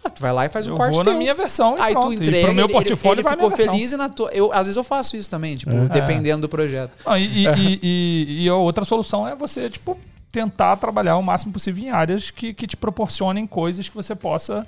Ah, 0.06 0.10
tu 0.10 0.22
vai 0.22 0.32
lá 0.32 0.45
e 0.45 0.49
faz 0.49 0.68
um 0.68 0.72
Eu 0.72 0.76
corte 0.77 0.94
vou 0.95 1.03
na 1.03 1.11
teu. 1.11 1.19
minha 1.19 1.34
versão 1.34 1.77
e 1.77 1.82
Aí 1.82 1.94
pronto. 1.94 2.07
tu 2.07 2.14
E 2.14 2.15
entrega, 2.18 2.45
pro 2.45 2.56
meu 2.56 2.65
ele- 2.65 2.73
portfólio 2.73 3.22
ele, 3.22 3.27
a 3.27 3.32
ficou 3.32 3.52
feliz 3.52 3.91
e 3.91 3.98
na 3.98 4.07
tua... 4.07 4.30
Eu, 4.32 4.52
às 4.53 4.60
vezes 4.68 4.76
eu 4.77 4.84
faço 4.84 5.18
isso 5.18 5.30
também, 5.30 5.56
tipo, 5.56 5.72
dependendo 5.91 6.41
do 6.44 6.49
projeto. 6.49 6.91
Não, 7.06 7.18
e, 7.18 7.26
e- 7.26 7.48
e- 7.48 7.80
e- 7.82 8.44
e 8.45 8.49
a 8.49 8.56
outra 8.56 8.86
solução 8.86 9.27
é 9.27 9.36
você, 9.36 9.69
tipo, 9.69 9.98
tentar 10.32 10.76
trabalhar 10.77 11.18
o 11.18 11.23
máximo 11.23 11.52
possível 11.53 11.84
em 11.84 11.90
áreas 11.90 12.30
que, 12.30 12.53
que 12.53 12.68
te 12.68 12.77
proporcionem 12.77 13.48
coisas 13.48 13.90
que 13.90 13.95
você 13.95 14.14
possa 14.14 14.68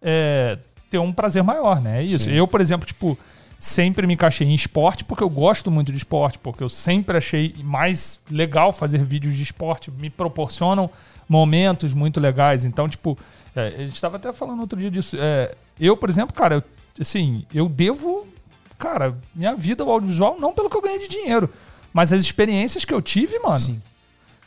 é, 0.00 0.56
ter 0.88 0.98
um 0.98 1.12
prazer 1.12 1.42
maior, 1.42 1.80
né? 1.82 2.00
É 2.00 2.04
isso. 2.04 2.30
Eu, 2.30 2.46
por 2.48 2.60
exemplo, 2.60 2.86
tipo, 2.86 3.18
sempre 3.58 4.06
me 4.06 4.14
encaixei 4.14 4.46
em 4.46 4.54
esporte 4.54 5.04
porque 5.04 5.22
eu 5.22 5.28
gosto 5.28 5.70
muito 5.70 5.90
de 5.92 5.98
esporte, 5.98 6.38
porque 6.38 6.62
eu 6.62 6.68
sempre 6.68 7.18
achei 7.18 7.54
mais 7.62 8.20
legal 8.30 8.72
fazer 8.72 9.04
vídeos 9.04 9.34
de 9.34 9.42
esporte, 9.42 9.90
me 9.90 10.08
proporcionam 10.08 10.88
momentos 11.28 11.92
muito 11.92 12.20
legais. 12.20 12.64
Então, 12.64 12.88
tipo, 12.88 13.18
é, 13.62 13.68
a 13.68 13.78
gente 13.84 13.94
estava 13.94 14.16
até 14.16 14.32
falando 14.32 14.60
outro 14.60 14.78
dia 14.78 14.90
disso. 14.90 15.16
É, 15.18 15.54
eu, 15.78 15.96
por 15.96 16.08
exemplo, 16.08 16.34
cara, 16.34 16.56
eu, 16.56 16.62
assim, 17.00 17.44
eu 17.54 17.68
devo, 17.68 18.26
cara, 18.78 19.16
minha 19.34 19.54
vida 19.54 19.82
ao 19.82 19.90
audiovisual 19.90 20.36
não 20.40 20.52
pelo 20.52 20.68
que 20.70 20.76
eu 20.76 20.82
ganhei 20.82 20.98
de 21.00 21.08
dinheiro, 21.08 21.48
mas 21.92 22.12
as 22.12 22.20
experiências 22.20 22.84
que 22.84 22.92
eu 22.94 23.00
tive, 23.02 23.38
mano. 23.40 23.58
Sim. 23.58 23.82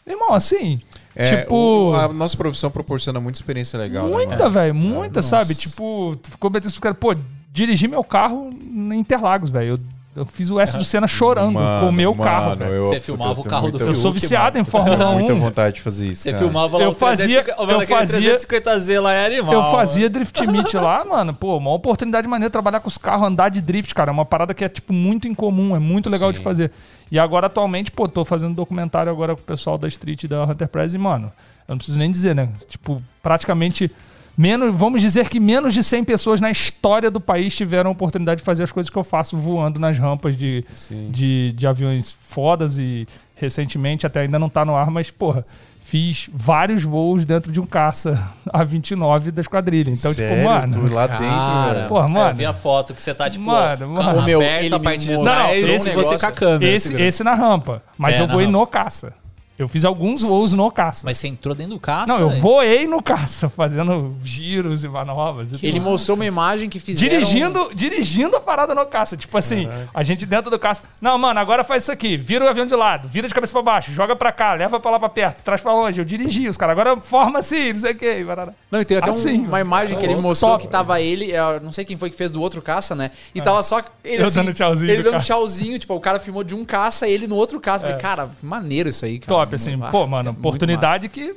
Irmão, 0.05 0.33
assim, 0.33 0.81
É, 1.15 1.41
tipo, 1.41 1.55
o- 1.55 1.93
a 1.95 2.07
nossa 2.11 2.35
profissão 2.35 2.71
proporciona 2.71 3.19
muita 3.19 3.37
experiência 3.37 3.77
legal. 3.77 4.05
né, 4.07 4.11
muita, 4.11 4.37
mano? 4.37 4.51
velho, 4.51 4.75
muita, 4.75 5.19
É, 5.19 5.23
sabe? 5.23 5.49
nossa. 5.49 5.61
Tipo, 5.61 6.15
tu 6.21 6.31
ficou 6.31 6.49
metendo 6.49 6.79
cara, 6.81 6.95
pô, 6.95 7.15
dirigi 7.51 7.87
meu 7.87 8.03
carro 8.03 8.49
em 8.51 8.93
Interlagos, 8.99 9.49
velho. 9.49 9.73
Eu, 9.75 9.79
eu 10.15 10.25
fiz 10.25 10.49
o 10.51 10.59
S 10.59 10.77
do 10.77 10.83
Senna 10.83 11.07
chorando 11.09 11.53
com 11.53 11.87
o 11.87 11.91
meu 11.91 12.11
Mano, 12.13 12.23
carro, 12.23 12.45
mano, 12.49 12.57
velho. 12.57 12.73
eu- 12.73 12.83
Você 12.83 12.99
filmava 12.99 13.39
o 13.39 13.43
carro 13.43 13.67
do 13.71 13.77
muita- 13.79 13.85
Eu 13.85 13.93
sou 13.93 14.11
Fiuk, 14.11 14.21
viciado 14.21 14.57
mano. 14.57 14.59
em 14.59 14.63
Fórmula 14.69 14.97
tenho 14.97 15.09
1. 15.09 15.13
muita 15.19 15.33
vontade 15.35 15.75
de 15.75 15.81
fazer 15.81 16.05
isso. 16.07 16.23
Você 16.23 16.31
cara. 16.31 16.43
filmava 16.43 16.77
lá 16.77 16.83
Eu 16.83 16.89
o 16.89 16.93
fazia- 16.93 17.43
350, 17.43 17.65
mano, 17.67 17.81
eu 17.83 17.87
fazia- 17.87 18.31
350Z 18.37 18.99
lá 19.01 19.13
é 19.13 19.25
animal. 19.25 19.53
Eu 19.53 19.63
fazia 19.71 20.09
Drift 20.11 20.47
Meet 20.47 20.73
lá, 20.73 21.05
mano. 21.05 21.33
Pô, 21.33 21.57
uma 21.57 21.71
oportunidade 21.71 22.27
maneira 22.27 22.49
trabalhar 22.51 22.79
com 22.79 22.87
os 22.87 22.97
carros, 22.97 23.27
andar 23.27 23.49
de 23.49 23.61
drift, 23.61 23.93
cara. 23.95 24.11
É 24.11 24.13
uma 24.13 24.25
parada 24.25 24.53
que 24.53 24.63
é, 24.63 24.69
tipo, 24.69 24.91
muito 24.93 25.27
incomum, 25.27 25.75
é 25.75 25.79
muito 25.79 26.09
legal 26.09 26.31
de 26.31 26.37
Sim. 26.39 26.43
fazer. 26.43 26.71
E 27.11 27.17
agora, 27.19 27.47
atualmente, 27.47 27.91
pô, 27.91 28.07
tô 28.07 28.23
fazendo 28.25 28.53
documentário 28.55 29.11
agora 29.11 29.35
com 29.35 29.41
o 29.41 29.45
pessoal 29.45 29.77
da 29.77 29.87
Street 29.87 30.25
da 30.25 30.43
Hunter 30.43 30.67
Press 30.67 30.93
e, 30.93 30.97
mano, 30.97 31.31
eu 31.67 31.73
não 31.73 31.77
preciso 31.77 31.99
nem 31.99 32.09
dizer, 32.11 32.35
né? 32.35 32.49
Tipo, 32.69 33.01
praticamente 33.23 33.91
menos, 34.37 34.73
vamos 34.75 35.01
dizer 35.01 35.29
que 35.29 35.39
menos 35.39 35.73
de 35.73 35.83
100 35.83 36.03
pessoas 36.03 36.41
na 36.41 36.49
história 36.51 37.11
do 37.11 37.19
país 37.19 37.55
tiveram 37.55 37.89
a 37.89 37.93
oportunidade 37.93 38.39
de 38.39 38.45
fazer 38.45 38.63
as 38.63 38.71
coisas 38.71 38.89
que 38.89 38.97
eu 38.97 39.03
faço 39.03 39.37
voando 39.37 39.79
nas 39.79 39.97
rampas 39.97 40.37
de, 40.37 40.63
de, 41.09 41.51
de 41.53 41.67
aviões 41.67 42.15
fodas 42.19 42.77
e 42.77 43.07
recentemente 43.35 44.05
até 44.05 44.21
ainda 44.21 44.37
não 44.39 44.49
tá 44.49 44.63
no 44.63 44.75
ar, 44.75 44.91
mas, 44.91 45.09
porra, 45.09 45.43
fiz 45.83 46.29
vários 46.31 46.83
voos 46.83 47.25
dentro 47.25 47.51
de 47.51 47.59
um 47.59 47.65
caça 47.65 48.21
A29 48.53 49.31
da 49.31 49.41
esquadrilha. 49.41 49.89
Então, 49.89 50.13
Sério? 50.13 50.35
tipo, 50.37 50.47
mano. 50.47 50.87
Tu 50.87 50.93
lá 50.93 51.07
dentro, 51.07 51.25
Cara, 51.25 51.73
velho. 51.73 51.87
Porra, 51.89 52.05
É, 52.05 52.07
eu 52.07 52.13
mano. 52.13 52.35
vi 52.35 52.45
a 52.45 52.53
foto 52.53 52.93
que 52.93 53.01
você 53.01 53.13
tá, 53.15 53.29
tipo, 53.29 53.43
Mano, 53.45 53.89
mano. 53.89 54.19
Ô, 54.19 54.21
meu, 54.21 54.39
aberta 54.39 54.65
ele 54.65 54.75
a 54.75 54.79
parte 54.79 54.99
de 55.05 55.13
mostrou 55.15 55.25
trás, 55.35 55.63
um 55.63 55.67
esse 55.75 55.91
você 55.91 56.19
com 56.19 56.25
a 56.27 56.31
câmera. 56.31 56.71
Esse, 56.71 56.93
esse 57.01 57.23
na 57.23 57.33
rampa. 57.33 57.81
Mas 57.97 58.17
É, 58.17 58.21
eu 58.21 58.27
vou 58.27 58.41
ir 58.41 58.45
rampa. 58.45 58.57
no 58.59 58.67
caça. 58.67 59.13
Eu 59.61 59.67
fiz 59.67 59.85
alguns 59.85 60.21
voos 60.21 60.53
no 60.53 60.69
caça. 60.71 61.01
Mas 61.05 61.17
você 61.17 61.27
entrou 61.27 61.53
dentro 61.55 61.73
do 61.73 61.79
caça? 61.79 62.07
não, 62.07 62.19
eu 62.19 62.29
voei 62.29 62.87
no 62.87 63.01
caça, 63.01 63.49
fazendo 63.49 64.15
giros 64.23 64.83
e 64.83 64.87
manobras. 64.87 65.51
e 65.53 65.65
Ele 65.65 65.73
tudo. 65.79 65.83
mostrou 65.89 66.15
uma 66.15 66.25
imagem 66.25 66.69
que 66.69 66.79
fizeram... 66.79 67.09
Dirigindo, 67.09 67.71
dirigindo 67.73 68.35
a 68.35 68.39
parada 68.39 68.73
no 68.75 68.85
caça. 68.85 69.15
Tipo 69.17 69.37
assim, 69.37 69.67
a 69.93 70.03
gente 70.03 70.25
dentro 70.25 70.49
do 70.51 70.57
caça. 70.59 70.83
Não, 70.99 71.17
mano, 71.17 71.39
agora 71.39 71.63
faz 71.63 71.83
isso 71.83 71.91
aqui. 71.91 72.17
Vira 72.17 72.45
o 72.45 72.47
avião 72.47 72.65
de 72.65 72.75
lado, 72.75 73.07
vira 73.07 73.27
de 73.27 73.33
cabeça 73.33 73.53
pra 73.53 73.61
baixo, 73.61 73.91
joga 73.91 74.15
pra 74.15 74.31
cá, 74.31 74.53
leva 74.53 74.79
pra 74.79 74.91
lá 74.91 74.99
pra 74.99 75.09
perto, 75.09 75.41
traz 75.41 75.61
pra 75.61 75.73
longe. 75.73 75.99
Eu 75.99 76.05
dirigi 76.05 76.47
os 76.47 76.57
caras. 76.57 76.71
Agora 76.77 76.99
forma 76.99 77.39
assim, 77.39 77.69
não 77.73 77.79
sei 77.79 77.91
o 77.91 77.95
que. 77.95 78.25
Não, 78.71 78.81
e 78.81 78.85
tem 78.85 78.97
até 78.97 79.11
um- 79.11 79.13
Assim, 79.13 79.45
uma 79.45 79.59
imagem 79.59 79.97
que 79.97 80.05
ele 80.05 80.15
mostrou 80.15 80.51
top. 80.53 80.63
que 80.63 80.69
tava 80.69 80.99
ele, 81.01 81.31
eu 81.31 81.59
não 81.59 81.71
sei 81.71 81.83
quem 81.85 81.97
foi 81.97 82.09
que 82.09 82.15
fez 82.17 82.31
do 82.31 82.41
outro 82.41 82.61
caça, 82.61 82.95
né? 82.95 83.11
E 83.35 83.41
tava 83.41 83.61
só 83.63 83.81
ele 84.03 84.23
Eu 84.23 84.27
assim, 84.27 84.39
dando 84.39 84.53
tchauzinho 84.53 84.89
Ele 84.89 84.97
do 84.97 85.03
dando 85.05 85.13
caça. 85.13 85.25
tchauzinho, 85.25 85.77
tipo, 85.79 85.93
o 85.93 85.99
cara 85.99 86.19
filmou 86.19 86.43
de 86.43 86.55
um 86.55 86.63
caça 86.65 87.07
e 87.07 87.11
ele 87.11 87.27
no 87.27 87.35
outro 87.35 87.59
caça. 87.59 87.85
Eu 87.85 87.89
Falei, 87.91 88.01
cara, 88.01 88.29
maneiro 88.41 88.89
isso 88.89 89.05
aí, 89.05 89.19
cara. 89.19 89.27
Top, 89.27 89.50
assim. 89.55 89.77
Ah, 89.81 89.89
Pô, 89.91 90.05
mano, 90.07 90.29
é 90.29 90.31
oportunidade 90.31 91.09
que. 91.09 91.33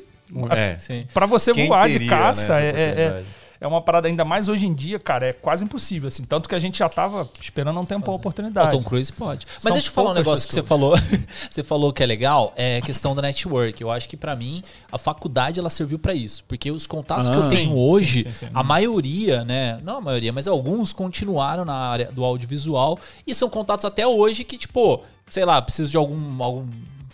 É. 0.50 0.76
Pra 1.12 1.26
você 1.26 1.52
Quem 1.52 1.68
voar 1.68 1.86
de 1.86 1.92
teria, 1.94 2.08
caça 2.08 2.54
né, 2.54 2.66
é, 2.66 2.68
é, 2.68 2.70
oportunidade? 2.88 3.26
é 3.60 3.66
uma 3.68 3.80
parada 3.82 4.08
ainda 4.08 4.24
mais 4.24 4.48
hoje 4.48 4.66
em 4.66 4.74
dia, 4.74 4.98
cara, 4.98 5.26
é 5.26 5.32
quase 5.34 5.62
impossível, 5.62 6.08
assim. 6.08 6.24
Tanto 6.24 6.48
que 6.48 6.54
a 6.54 6.58
gente 6.58 6.78
já 6.78 6.88
tava 6.88 7.28
esperando 7.40 7.78
um 7.78 7.84
tempo 7.84 8.10
a 8.10 8.14
O 8.14 8.16
oportunidade. 8.16 8.70
Tom 8.70 8.82
Cruise 8.82 9.12
pode. 9.12 9.46
Mas 9.54 9.62
São 9.62 9.72
deixa 9.74 9.88
eu 9.88 9.92
falar 9.92 10.10
um 10.10 10.14
negócio 10.14 10.48
que 10.48 10.54
você 10.54 10.62
falou. 10.62 10.94
você 11.48 11.62
falou 11.62 11.92
que 11.92 12.02
é 12.02 12.06
legal, 12.06 12.52
é 12.56 12.78
a 12.78 12.80
questão 12.80 13.14
da 13.14 13.20
network. 13.22 13.80
Eu 13.80 13.90
acho 13.90 14.08
que 14.08 14.16
pra 14.16 14.34
mim 14.34 14.62
a 14.90 14.96
faculdade 14.98 15.60
ela 15.60 15.70
serviu 15.70 15.98
pra 15.98 16.14
isso, 16.14 16.42
porque 16.48 16.70
os 16.70 16.86
contatos 16.86 17.28
que 17.28 17.34
eu 17.36 17.42
Ah. 17.44 17.50
tenho 17.50 17.70
Sim, 17.70 17.76
hoje, 17.78 18.22
sim, 18.24 18.32
sim, 18.32 18.46
sim. 18.46 18.52
a 18.52 18.62
maioria, 18.62 19.44
né, 19.44 19.78
não 19.84 19.98
a 19.98 20.00
maioria, 20.00 20.32
mas 20.32 20.48
alguns 20.48 20.92
continuaram 20.92 21.64
na 21.66 21.74
área 21.74 22.10
do 22.10 22.24
audiovisual 22.24 22.98
e 23.26 23.34
são 23.34 23.48
contatos 23.50 23.84
até 23.84 24.06
hoje 24.06 24.42
que 24.42 24.56
tipo, 24.58 25.02
sei 25.30 25.44
lá, 25.44 25.60
preciso 25.62 25.90
de 25.90 25.96
algum 25.98 26.42
algum 26.42 26.66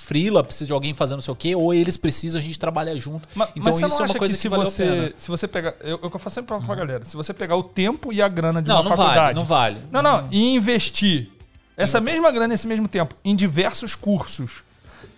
freela, 0.02 0.42
preciso 0.42 0.66
de 0.66 0.72
alguém 0.72 0.94
fazendo 0.94 1.16
não 1.16 1.22
sei 1.22 1.32
o 1.32 1.36
quê, 1.36 1.54
ou 1.54 1.72
eles 1.74 1.96
precisam, 1.96 2.38
a 2.38 2.42
gente 2.42 2.58
trabalha 2.58 2.96
junto. 2.96 3.28
Ma- 3.34 3.48
então 3.54 3.64
mas 3.64 3.74
isso 3.76 3.88
não 3.88 4.06
é 4.06 4.08
uma 4.08 4.14
coisa 4.14 4.34
que 4.34 4.38
que, 4.38 4.42
se 4.42 4.48
você, 4.48 5.14
se 5.16 5.28
você 5.28 5.46
pegar, 5.48 5.74
eu, 5.80 5.98
eu 6.02 6.10
faço 6.18 6.34
sempre 6.34 6.48
pra, 6.48 6.60
pra 6.66 6.74
galera, 6.74 7.04
se 7.04 7.16
você 7.16 7.32
pegar 7.34 7.56
o 7.56 7.62
tempo 7.62 8.12
e 8.12 8.20
a 8.22 8.28
grana 8.28 8.62
de 8.62 8.68
Não, 8.68 8.76
uma 8.76 8.82
não 8.84 8.90
faculdade, 8.90 9.18
vale, 9.20 9.34
não 9.34 9.44
vale. 9.44 9.76
Não, 9.90 10.02
não, 10.02 10.28
e 10.30 10.54
investir 10.54 11.28
essa 11.76 12.00
mesma 12.00 12.30
grana 12.30 12.48
nesse 12.48 12.66
mesmo 12.66 12.88
tempo 12.88 13.14
em 13.24 13.34
diversos 13.36 13.94
cursos. 13.94 14.62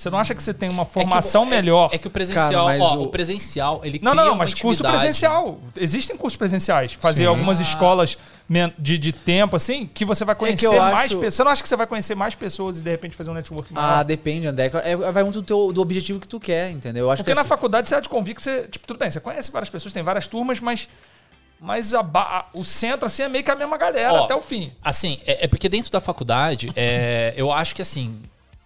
Você 0.03 0.11
não 0.11 0.19
acha 0.19 0.35
que 0.35 0.43
você 0.43 0.53
tem 0.53 0.69
uma 0.69 0.85
formação 0.85 1.43
é 1.43 1.45
que, 1.45 1.51
melhor? 1.53 1.91
É, 1.93 1.95
é 1.95 1.99
que 1.99 2.09
o 2.09 2.11
presencial, 2.11 2.51
Cara, 2.51 2.65
mas 2.65 2.83
ó, 2.83 2.97
o- 2.97 3.03
o 3.05 3.09
presencial, 3.09 3.81
ele 3.85 4.01
Não, 4.03 4.15
não, 4.17 4.25
não, 4.25 4.37
mas 4.37 4.53
curso 4.53 4.83
intimidade. 4.83 4.97
presencial. 4.99 5.61
Existem 5.77 6.17
cursos 6.17 6.37
presenciais. 6.37 6.93
Fazer 6.95 7.27
algumas 7.27 7.61
escolas 7.61 8.19
men- 8.49 8.73
de, 8.77 8.99
de 8.99 9.13
tempo, 9.13 9.55
assim, 9.55 9.87
que 9.87 10.05
você 10.05 10.25
vai 10.25 10.35
conhecer 10.35 10.67
eu 10.67 10.73
mais 10.77 10.93
acho- 11.07 11.17
pessoas. 11.19 11.35
Você 11.35 11.45
não 11.45 11.51
acha 11.53 11.63
que 11.63 11.69
você 11.69 11.77
vai 11.77 11.87
conhecer 11.87 12.15
mais 12.17 12.35
pessoas 12.35 12.81
e 12.81 12.83
de 12.83 12.91
repente 12.91 13.15
fazer 13.15 13.31
um 13.31 13.35
network 13.35 13.73
maior? 13.73 13.99
Ah, 14.01 14.03
depende, 14.03 14.49
André. 14.49 14.73
É, 14.83 14.97
vai 14.97 15.23
muito 15.23 15.41
do, 15.41 15.47
teu, 15.47 15.73
do 15.73 15.81
objetivo 15.81 16.19
que 16.19 16.27
tu 16.27 16.41
quer, 16.41 16.73
entendeu? 16.73 17.05
Eu 17.05 17.11
acho 17.13 17.23
Porque 17.23 17.31
que 17.31 17.35
na 17.37 17.43
assim- 17.43 17.49
faculdade 17.49 17.89
você 17.89 17.95
há 17.95 18.01
de 18.01 18.09
convir 18.09 18.35
que 18.35 18.43
você. 18.43 18.67
Tipo, 18.69 18.85
tudo 18.85 18.99
bem, 18.99 19.09
você 19.09 19.21
conhece 19.21 19.53
várias 19.53 19.71
pessoas, 19.71 19.95
tem 19.95 20.03
várias 20.03 20.27
turmas, 20.27 20.59
mas. 20.59 20.89
Mas 21.61 21.95
a 21.95 22.01
a- 22.01 22.47
o 22.55 22.65
centro, 22.65 23.07
assim, 23.07 23.23
é 23.23 23.29
meio 23.29 23.45
que 23.45 23.51
a 23.53 23.55
mesma 23.55 23.77
galera 23.79 24.13
Ó, 24.15 24.25
até 24.25 24.35
o 24.35 24.41
fim. 24.43 24.73
Assim, 24.83 25.21
é, 25.25 25.45
é 25.45 25.47
porque 25.47 25.69
dentro 25.69 25.93
da 25.93 26.01
faculdade, 26.01 26.73
é, 26.75 27.33
eu 27.37 27.53
acho 27.53 27.73
que 27.73 27.81
assim, 27.83 28.21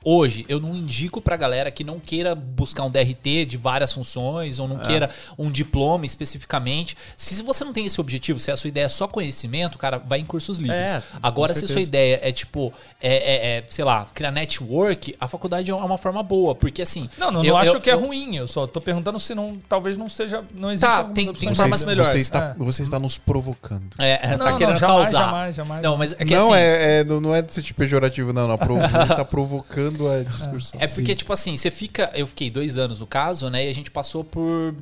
hoje 0.08 0.46
eu 0.48 0.60
não 0.60 0.74
indico 0.76 1.20
pra 1.20 1.36
galera 1.36 1.68
que 1.68 1.82
não 1.82 1.98
queira 1.98 2.32
buscar 2.32 2.84
um 2.84 2.90
DRT 2.90 3.44
de 3.44 3.56
várias 3.56 3.92
funções 3.92 4.60
ou 4.60 4.68
não 4.68 4.78
queira 4.78 5.10
um 5.36 5.50
diploma 5.50 6.06
especificamente. 6.06 6.96
Se, 7.16 7.42
você 7.42 7.64
não 7.64 7.72
tem 7.72 7.84
esse 7.86 8.00
objetivo, 8.00 8.38
se 8.38 8.50
a 8.52 8.56
sua 8.56 8.68
ideia 8.68 8.84
é 8.84 8.88
só 8.88 9.08
conhecimento, 9.08 9.76
cara, 9.76 9.98
vai 9.98 10.20
em 10.20 10.24
cursos 10.24 10.58
livres. 10.58 10.92
É, 10.94 11.02
Agora, 11.20 11.52
se 11.54 11.64
a 11.64 11.68
sua 11.68 11.80
ideia 11.80 12.20
é 12.22 12.30
tipo, 12.30 12.72
é, 13.00 13.14
é- 13.16 13.56
é, 13.58 13.64
sei 13.68 13.84
lá, 13.84 14.06
criar 14.14 14.30
network, 14.30 15.16
a 15.18 15.26
faculdade 15.26 15.70
é 15.70 15.74
uma 15.74 15.98
forma 15.98 16.22
boa, 16.22 16.54
porque 16.54 16.82
assim. 16.82 17.08
Não, 17.18 17.30
não, 17.32 17.44
eu- 17.44 17.52
não 17.54 17.56
acho 17.58 17.72
eu- 17.72 17.80
que 17.80 17.90
é 17.90 17.94
eu- 17.94 18.00
ruim. 18.00 18.36
Eu 18.36 18.46
só 18.46 18.66
tô 18.66 18.80
perguntando 18.80 19.18
se 19.18 19.34
não. 19.34 19.58
Talvez 19.68 19.96
não 19.96 20.08
seja. 20.08 20.44
Não 20.54 20.70
existe 20.70 20.88
Tá, 20.88 21.02
tem- 21.04 21.32
tem 21.32 21.52
formas 21.54 21.78
está- 21.80 21.90
melhores. 21.90 22.12
você 22.12 22.18
está, 22.18 22.54
É. 22.58 22.64
você 22.64 22.82
está 22.82 22.98
nos 23.00 23.18
provocando. 23.18 23.90
É, 23.98 24.20
é, 24.22 24.30
Não, 24.36 24.38
tá 24.44 24.50
não, 24.52 24.58
querendo 24.58 24.78
jamais, 24.78 25.10
causar. 25.10 25.24
jamais, 25.26 25.56
jamais. 25.56 25.82
Não, 25.82 25.96
mas 25.96 26.12
é 26.12 26.24
que 26.24 26.34
não, 26.36 26.52
assim, 26.52 26.62
é, 26.62 27.00
é- 27.00 27.04
não 27.04 27.20
não 27.20 27.34
é 27.34 27.42
de 27.42 27.52
ser 27.52 27.62
tipo 27.62 27.78
pejorativo, 27.80 28.32
não. 28.32 28.46
não. 28.46 28.56
Você 28.96 29.12
está 29.12 29.24
provocando 29.24 29.95
a 30.04 30.22
discussão. 30.22 30.80
É 30.80 30.86
porque, 30.86 31.14
tipo 31.14 31.32
assim, 31.32 31.56
você 31.56 31.70
fica. 31.70 32.10
Eu 32.14 32.26
fiquei 32.26 32.50
dois 32.50 32.76
anos 32.78 33.00
no 33.00 33.06
caso, 33.06 33.48
né? 33.50 33.66
E 33.66 33.68
a 33.70 33.74
gente 33.74 33.90
passou 33.90 34.22
por 34.24 34.74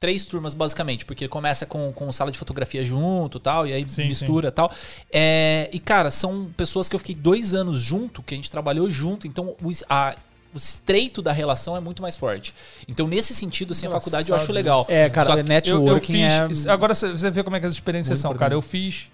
três 0.00 0.24
turmas, 0.24 0.54
basicamente. 0.54 1.04
Porque 1.04 1.26
começa 1.28 1.66
com, 1.66 1.92
com 1.92 2.10
sala 2.12 2.30
de 2.30 2.38
fotografia 2.38 2.84
junto 2.84 3.40
tal, 3.40 3.66
e 3.66 3.72
aí 3.72 3.84
Sim, 3.88 4.06
mistura 4.06 4.50
tal. 4.52 4.72
É, 5.12 5.68
e, 5.72 5.78
cara, 5.80 6.10
são 6.10 6.50
pessoas 6.56 6.88
que 6.88 6.94
eu 6.94 6.98
fiquei 7.00 7.14
dois 7.14 7.54
anos 7.54 7.78
junto, 7.80 8.22
que 8.22 8.34
a 8.34 8.36
gente 8.36 8.50
trabalhou 8.50 8.90
junto, 8.90 9.26
então 9.26 9.56
o, 9.62 9.72
a- 9.88 10.14
o 10.54 10.56
estreito 10.56 11.20
da 11.20 11.30
relação 11.32 11.76
é 11.76 11.80
muito 11.80 12.00
mais 12.00 12.16
forte. 12.16 12.54
Então, 12.88 13.06
nesse 13.06 13.34
sentido, 13.34 13.72
assim, 13.72 13.86
a 13.86 13.90
faculdade 13.90 14.30
eu 14.30 14.36
acho 14.36 14.50
legal. 14.50 14.86
É, 14.88 15.10
cara, 15.10 15.26
Só 15.26 15.32
que- 15.34 15.40
Eu, 15.40 15.44
eu 15.44 15.48
networking 15.48 16.26
fiz. 16.48 16.64
é. 16.66 16.70
Agora 16.70 16.94
você 16.94 17.30
vê 17.30 17.42
como 17.42 17.56
é 17.56 17.60
que 17.60 17.66
as 17.66 17.74
experiências 17.74 18.18
Muito 18.18 18.22
são, 18.32 18.34
cara. 18.38 18.54
Eu 18.54 18.62
fiz 18.62 19.10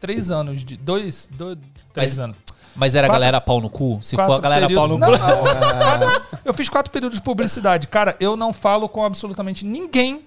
três 0.00 0.30
anos 0.32 0.64
de. 0.64 0.76
Dois. 0.76 1.28
dois 1.32 1.56
três 1.92 2.12
Mas- 2.12 2.18
anos. 2.18 2.36
Mas 2.74 2.94
era 2.94 3.06
a 3.06 3.10
Quatro- 3.10 3.20
galera 3.20 3.40
pau 3.40 3.60
no 3.60 3.68
cu? 3.70 3.98
Se 4.02 4.16
for 4.16 4.32
a 4.32 4.38
galera 4.40 4.68
pau 4.68 4.88
períodos- 4.88 4.98
no 4.98 5.16
cu. 5.18 5.18
Não, 5.18 6.38
eu 6.44 6.54
fiz 6.54 6.68
quatro 6.68 6.90
períodos 6.92 7.18
de 7.18 7.24
publicidade. 7.24 7.86
Cara, 7.86 8.16
eu 8.18 8.36
não 8.36 8.52
falo 8.52 8.88
com 8.88 9.04
absolutamente 9.04 9.64
ninguém 9.64 10.24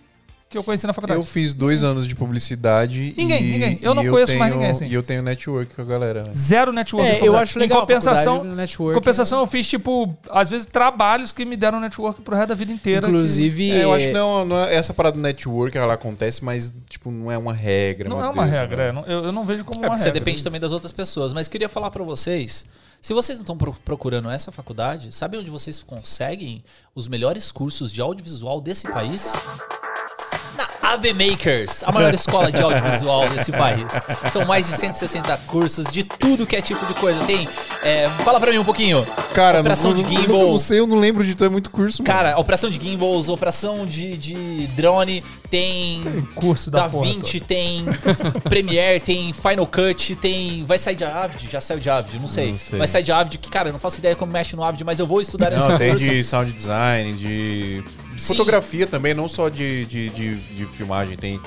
que 0.55 0.59
eu 0.59 0.63
conheci 0.63 0.87
na 0.87 0.93
faculdade. 0.93 1.19
Eu 1.19 1.25
fiz 1.25 1.53
dois 1.53 1.83
anos 1.83 2.07
de 2.07 2.15
publicidade. 2.15 3.13
Ninguém, 3.17 3.43
e, 3.43 3.51
ninguém. 3.51 3.79
Eu 3.81 3.93
não 3.93 4.05
conheço 4.05 4.35
mais 4.37 4.51
tenho- 4.51 4.61
ninguém, 4.61 4.71
assim. 4.71 4.85
E 4.87 4.93
eu 4.93 5.03
tenho 5.03 5.21
network 5.21 5.75
com 5.75 5.81
a 5.81 5.85
galera. 5.85 6.23
né? 6.23 6.31
Zero 6.33 6.71
network. 6.71 7.07
É, 7.09 7.27
eu 7.27 7.35
acho 7.35 7.59
legal 7.59 7.79
Em 7.79 7.81
compensação, 7.81 8.43
network. 8.43 8.91
em 8.91 8.99
compensação, 8.99 9.39
eu 9.41 9.47
fiz, 9.47 9.67
tipo, 9.67 10.15
às 10.29 10.49
vezes, 10.49 10.65
trabalhos 10.65 11.31
que 11.31 11.43
me 11.45 11.57
deram 11.57 11.79
network 11.79 12.21
pro 12.21 12.35
resto 12.35 12.49
da 12.49 12.55
vida 12.55 12.71
inteira. 12.71 13.07
Inclusive. 13.07 13.71
É, 13.71 13.83
eu 13.83 13.93
acho 13.93 14.07
que 14.07 14.13
não, 14.13 14.45
não 14.45 14.57
é, 14.63 14.73
essa 14.75 14.93
parada 14.93 15.17
do 15.17 15.21
network 15.21 15.77
ela 15.77 15.93
acontece, 15.93 16.43
mas 16.43 16.73
tipo, 16.89 17.11
não 17.11 17.29
é 17.31 17.37
uma 17.37 17.53
regra. 17.53 18.05
que 18.05 18.09
Não 18.09 18.23
é 18.23 18.29
uma 18.29 18.43
Deus, 18.45 18.55
regra. 18.57 18.77
né? 18.77 18.89
é, 18.89 18.91
não- 18.91 19.05
Eu, 19.05 19.25
eu 19.25 19.31
não 19.31 19.43
vejo 19.45 19.63
como 19.65 19.83
É, 19.83 19.87
uma 19.87 19.89
porque 19.89 19.99
você 20.01 20.05
regra. 20.05 20.19
depende 20.21 20.43
também 20.43 20.61
das 20.61 20.71
outras 20.71 20.91
pessoas. 20.91 21.33
Mas 21.33 21.47
queria 21.47 21.67
falar 21.67 21.91
pra 21.91 22.03
vocês. 22.03 22.63
Se 23.01 23.13
vocês 23.13 23.37
não 23.37 23.43
estão 23.43 23.55
pro- 23.57 23.75
procurando 23.85 24.31
essa 24.31 24.51
faculdade, 24.51 25.13
sabe 25.13 25.37
onde 25.37 25.51
vocês 25.51 25.79
conseguem 25.79 26.63
os 26.95 27.07
melhores 27.07 27.51
cursos 27.51 27.91
de 27.93 28.01
audiovisual 28.01 28.59
desse 28.59 28.87
país? 28.91 29.33
Na 30.57 30.93
AV 30.93 31.05
Makers, 31.13 31.83
a 31.83 31.91
maior 31.91 32.13
escola 32.13 32.51
de 32.51 32.61
audiovisual 32.61 33.27
desse 33.29 33.51
país. 33.51 33.85
São 34.31 34.45
mais 34.45 34.67
de 34.67 34.73
160 34.77 35.37
cursos 35.47 35.91
de 35.91 36.03
tudo 36.03 36.45
que 36.45 36.55
é 36.55 36.61
tipo 36.61 36.85
de 36.85 36.93
coisa. 36.93 37.19
Tem. 37.25 37.47
é, 37.83 38.09
fala 38.23 38.39
pra 38.39 38.51
mim 38.51 38.57
um 38.57 38.63
pouquinho. 38.63 39.05
Cara, 39.33 39.59
operação 39.59 39.91
não, 39.93 40.01
de 40.01 40.09
gimbal. 40.09 40.39
Não, 40.41 40.51
não 40.51 40.57
sei, 40.57 40.79
eu 40.79 40.87
não 40.87 40.97
lembro 40.99 41.23
de 41.23 41.35
ter 41.35 41.49
muito 41.49 41.69
curso. 41.69 42.01
mano. 42.01 42.13
Cara, 42.15 42.37
operação 42.39 42.69
de 42.69 42.79
gimbals, 42.81 43.27
operação 43.29 43.85
de, 43.85 44.15
de 44.17 44.67
drone, 44.75 45.23
tem 45.49 46.01
curso 46.35 46.71
da 46.71 46.83
da 46.83 46.89
porra 46.89 47.05
20, 47.05 47.39
tem 47.41 47.85
Premiere, 48.49 48.99
tem 48.99 49.33
Final 49.33 49.67
Cut, 49.67 50.15
tem. 50.15 50.63
Vai 50.65 50.77
sair 50.77 50.95
de 50.95 51.03
Avid? 51.03 51.49
Já 51.51 51.59
saiu 51.59 51.79
de 51.79 51.89
Avid, 51.89 52.19
não 52.19 52.27
sei. 52.27 52.51
Não 52.51 52.57
sei. 52.57 52.79
Vai 52.79 52.87
sair 52.87 53.03
de 53.03 53.11
Avid, 53.11 53.37
que, 53.37 53.49
cara, 53.49 53.69
eu 53.69 53.73
não 53.73 53.79
faço 53.79 53.97
ideia 53.97 54.15
como 54.15 54.31
mexe 54.31 54.55
no 54.55 54.63
Avid, 54.63 54.83
mas 54.83 54.99
eu 54.99 55.05
vou 55.07 55.19
estudar 55.21 55.51
esse 55.51 55.67
Não, 55.67 55.77
tem 55.77 55.89
curso. 55.91 56.05
de 56.05 56.23
sound 56.23 56.51
design, 56.53 57.13
de 57.13 57.25
de 57.25 57.83
Sim. 58.17 58.27
fotografia 58.33 58.85
também, 58.87 59.13
não 59.13 59.27
só 59.27 59.49
de, 59.49 59.85
de, 59.85 60.09
de, 60.09 60.35
de 60.35 60.65
filmagem, 60.65 61.17
tem, 61.17 61.39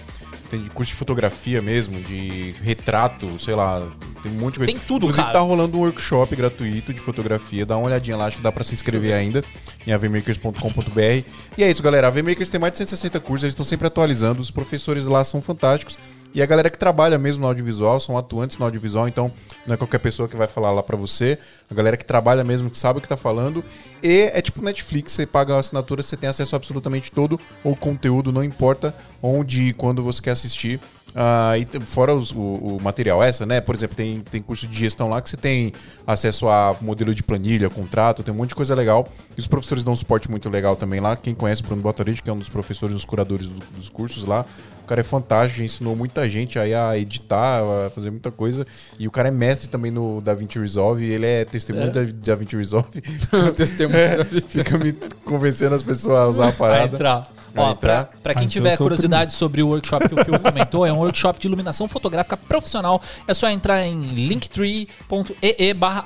tem 0.51 0.63
de 0.63 0.71
curso 0.71 0.93
de 0.93 0.97
fotografia 0.99 1.61
mesmo, 1.63 2.01
de 2.01 2.55
retrato, 2.63 3.39
sei 3.39 3.55
lá, 3.55 3.87
tem 4.23 4.33
um 4.33 4.37
monte 4.37 4.55
de 4.55 4.59
coisa. 4.61 4.73
Tem 4.73 4.81
tudo, 4.81 5.07
Inclusive 5.07 5.23
cara. 5.23 5.33
tá 5.33 5.41
rolando 5.41 5.77
um 5.77 5.81
workshop 5.81 6.35
gratuito 6.35 6.93
de 6.93 7.01
fotografia, 7.01 7.65
dá 7.65 7.77
uma 7.77 7.87
olhadinha 7.87 8.17
lá, 8.17 8.27
acho 8.27 8.39
que 8.39 8.43
dá 8.43 8.51
pra 8.53 8.65
se 8.65 8.75
inscrever 8.75 9.15
ainda 9.15 9.43
em 9.87 9.93
avmakers.com.br. 9.93 11.25
E 11.57 11.63
é 11.65 11.71
isso, 11.71 11.83
galera, 11.83 12.07
a 12.07 12.11
AVMakers 12.11 12.51
tem 12.51 12.61
mais 12.61 12.73
de 12.73 12.79
160 12.79 13.21
cursos, 13.21 13.45
eles 13.45 13.53
estão 13.53 13.65
sempre 13.65 13.87
atualizando, 13.87 14.41
os 14.41 14.51
professores 14.51 15.07
lá 15.07 15.25
são 15.25 15.41
fantásticos. 15.41 15.99
E 16.39 16.43
a 16.43 16.47
galera 16.47 16.71
que 16.71 16.79
trabalha 16.79 17.19
mesmo 17.19 17.41
no 17.41 17.49
audiovisual, 17.49 17.99
são 17.99 18.17
atuantes 18.17 18.59
no 18.59 18.65
audiovisual, 18.65 19.09
então 19.09 19.29
não 19.67 19.75
é 19.75 19.77
qualquer 19.77 19.99
pessoa 19.99 20.29
que 20.29 20.37
vai 20.37 20.47
falar 20.47 20.71
lá 20.71 20.85
pra 20.85 20.97
você. 20.97 21.37
A 21.69 21.75
galera 21.75 21.97
que 21.97 22.05
trabalha 22.05 22.45
mesmo, 22.45 22.71
que 22.71 22.79
sabe 22.79 23.01
o 23.01 23.03
que 23.03 23.09
tá 23.09 23.17
falando. 23.17 23.65
E 24.01 24.31
é 24.33 24.41
tipo 24.41 24.63
Netflix, 24.63 25.11
você 25.11 25.27
paga 25.27 25.57
a 25.57 25.59
assinatura, 25.59 26.01
você 26.01 26.17
tem 26.17 26.29
acesso 26.29 26.55
a 26.55 26.57
absolutamente 26.57 27.11
todo 27.11 27.41
o 27.65 27.75
conteúdo, 27.75 28.31
não 28.31 28.45
importa 28.45 28.95
onde 29.21 29.65
e 29.65 29.73
quando 29.73 30.01
você 30.01 30.23
quer 30.23 30.31
assistir. 30.31 30.79
Ah, 31.15 31.55
e 31.59 31.67
fora 31.81 32.15
os- 32.15 32.31
o, 32.33 32.37
o 32.39 32.79
material 32.83 33.23
essa, 33.23 33.45
né? 33.47 33.61
Por 33.61 33.75
exemplo, 33.75 33.97
tem, 33.97 34.21
tem 34.21 34.41
curso 34.43 34.67
de 34.67 34.79
gestão 34.79 35.09
lá 35.09 35.21
que 35.21 35.29
você 35.31 35.37
tem 35.37 35.73
acesso 36.07 36.49
a 36.49 36.77
modelo 36.81 37.15
de 37.15 37.23
planilha, 37.23 37.69
contrato, 37.71 38.23
tem 38.23 38.33
um 38.33 38.37
monte 38.37 38.51
de 38.51 38.55
coisa 38.55 38.75
legal. 38.75 39.09
E 39.37 39.41
os 39.41 39.47
professores 39.47 39.83
dão 39.83 39.93
um 39.93 39.97
suporte 39.97 40.31
muito 40.31 40.49
legal 40.49 40.77
também 40.77 41.01
lá. 41.01 41.17
Quem 41.17 41.35
conhece 41.35 41.63
o 41.63 41.67
Bruno 41.67 41.83
Botarich, 41.83 42.23
que 42.23 42.31
é 42.31 42.33
um 42.33 42.37
dos 42.39 42.49
professores, 42.49 42.95
dos 42.95 43.05
curadores 43.05 43.49
do- 43.49 43.63
dos 43.77 43.89
cursos 43.89 44.25
lá, 44.25 44.45
o 44.85 44.87
cara 44.87 45.01
é 45.01 45.05
fantástico, 45.05 45.63
ensinou 45.63 45.97
muita 45.97 46.29
gente 46.31 46.59
aí 46.59 46.75
a 46.75 46.97
editar, 46.97 47.63
a 47.87 47.91
fazer 47.91 48.11
muita 48.11 48.31
coisa. 48.31 48.67
E 48.99 49.09
o 49.09 49.11
cara 49.11 49.29
é 49.29 49.31
mestre 49.33 49.69
também 49.69 49.91
no 49.91 50.21
DaVinci 50.21 50.59
Resolve, 50.59 51.05
ele 51.05 51.27
é 51.27 51.45
testemunho 51.45 51.91
da 51.93 52.03
DaVinci 52.05 52.57
Resolve. 52.57 52.89
Testemunho. 53.57 54.25
Fica 54.49 54.79
me 54.79 54.93
convencendo 55.25 55.75
as 55.75 55.83
pessoas 55.83 56.19
a 56.19 56.27
usar 56.29 56.49
a 56.49 56.53
parada. 56.53 56.95
entrar. 56.95 57.31
Ó, 57.57 57.75
pra, 57.75 58.09
pra 58.23 58.35
quem 58.35 58.47
tiver 58.47 58.77
curiosidade 58.77 59.33
sobre 59.33 59.63
o 59.63 59.69
workshop 59.69 60.09
que 60.09 60.15
o 60.15 60.25
Phil 60.25 60.39
comentou, 60.39 60.87
é 60.87 60.93
um 60.93 60.99
workshop 60.99 61.41
de 61.41 61.49
iluminação 61.49 61.89
fotográfica 61.89 62.37
profissional. 62.37 63.01
É 63.27 63.35
só 63.35 63.49
entrar 63.49 63.85
em 63.85 64.01
linktree.ee 64.01 65.75
barra. 65.75 66.05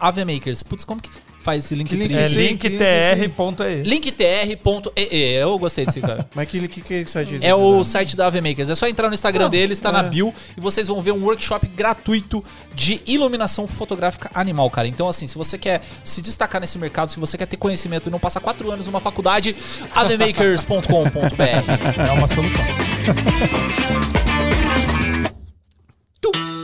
Putz, 0.68 0.84
como 0.84 1.00
que 1.00 1.10
faz 1.42 1.64
esse 1.64 1.74
link. 1.74 1.88
Que 1.88 1.96
link 1.96 2.14
É 2.14 2.24
Esse 2.24 2.38
aí, 2.38 2.56
que 2.56 2.68
linktr.e. 2.68 3.82
linktr.ee. 3.82 5.42
Eu 5.42 5.58
gostei 5.58 5.84
desse 5.84 6.00
cara. 6.00 6.28
Mas 6.34 6.48
que, 6.48 6.66
que, 6.68 6.80
que 6.80 6.94
é 6.94 7.00
esse 7.00 7.10
site? 7.10 7.38
É 7.42 7.54
o 7.54 7.82
site 7.84 8.16
da 8.16 8.26
AV 8.26 8.36
Makers. 8.36 8.70
É 8.70 8.74
só 8.74 8.86
entrar 8.86 9.08
no 9.08 9.14
Instagram 9.14 9.46
Ah, 9.46 9.48
deles, 9.48 9.80
tá 9.80 9.90
é. 9.90 9.92
na 9.92 10.02
bio, 10.02 10.32
e 10.56 10.60
vocês 10.60 10.88
vão 10.88 11.02
ver 11.02 11.12
um 11.12 11.24
workshop 11.24 11.66
gratuito 11.66 12.42
de 12.74 13.00
iluminação 13.06 13.66
fotográfica 13.66 14.30
animal, 14.34 14.70
cara. 14.70 14.88
Então, 14.88 15.08
assim, 15.08 15.26
se 15.26 15.36
você 15.36 15.58
quer 15.58 15.82
se 16.04 16.22
destacar 16.22 16.60
nesse 16.60 16.78
mercado, 16.78 17.10
se 17.10 17.18
você 17.18 17.36
quer 17.36 17.46
ter 17.46 17.56
conhecimento 17.56 18.08
e 18.08 18.12
não 18.12 18.18
passar 18.18 18.40
quatro 18.40 18.70
anos 18.70 18.86
numa 18.86 19.00
faculdade, 19.00 19.54
avmakers.com.br. 19.94 22.08
É 22.08 22.12
uma 22.12 22.28
solução. 22.28 22.62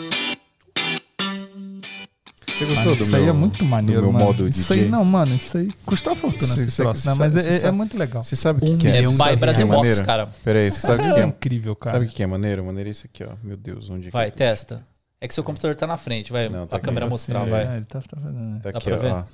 Você 2.59 2.65
gostou 2.65 2.97
do 2.97 3.03
isso 3.03 3.13
meu, 3.13 3.23
aí 3.23 3.29
é 3.29 3.33
muito 3.33 3.65
maneiro, 3.65 4.01
do 4.01 4.05
meu 4.09 4.13
mano. 4.15 4.25
modo 4.27 4.49
isso 4.49 4.73
DJ? 4.73 4.85
aí, 4.85 4.89
não, 4.91 5.05
mano, 5.05 5.35
isso 5.37 5.57
aí 5.59 5.71
custa 5.87 6.11
uma 6.11 6.17
fortuna 6.17 6.47
Você- 6.55 6.65
esse 6.65 6.77
troço, 6.83 7.01
você 7.03 7.09
né? 7.11 7.15
Mas 7.19 7.33
sabe- 7.35 7.57
é, 7.57 7.69
é 7.69 7.71
muito 7.71 7.97
legal. 7.97 8.23
Você 8.25 8.35
sabe 8.35 8.59
o 8.59 8.67
que, 8.67 8.73
Um 8.73 8.79
que 8.79 8.87
é? 8.89 8.99
É 8.99 9.03
by 9.03 9.15
reais. 9.17 9.39
Brasil 9.39 9.67
É 9.67 9.71
Box, 9.71 10.01
cara. 10.03 10.29
Pera 10.45 10.59
aí, 10.59 10.71
você 10.73 10.81
sabe 10.81 10.95
o 10.95 10.99
que, 10.99 11.05
Isso 11.07 11.15
que 11.17 11.21
é 11.21 11.25
é? 11.25 11.29
incrível, 11.29 11.77
cara. 11.77 11.97
Sabe 11.99 12.07
o 12.07 12.09
que 12.09 12.23
é 12.23 12.27
maneiro? 12.27 12.65
Maneiro 12.65 12.89
é 12.89 12.91
isso 12.91 13.07
aqui, 13.07 13.23
ó. 13.23 13.31
Meu 13.45 13.57
Deus, 13.57 13.89
onde 13.89 14.09
é 14.09 14.11
que 14.11 14.13
Vai, 14.13 14.27
é? 14.27 14.31
testa. 14.33 14.83
É 15.21 15.29
que 15.29 15.35
seu 15.35 15.45
computador 15.45 15.77
tá 15.77 15.87
na 15.87 15.97
frente, 15.97 16.33
vai. 16.33 16.49
Não, 16.49 16.65
a 16.65 16.67
tá 16.67 16.81
câmera 16.81 17.07
aqui, 17.07 17.13
mostrar, 17.15 17.45
vai. 17.45 17.65
é, 17.65 17.77
ele 17.77 17.85
tá, 17.85 18.01
tá 18.01 18.17
fazendo. 18.21 18.61
Tá 18.61 18.71
Dá 18.73 18.79
aqui, 18.79 18.89
pra 18.89 18.97
ver? 18.97 19.13
ó. 19.13 19.25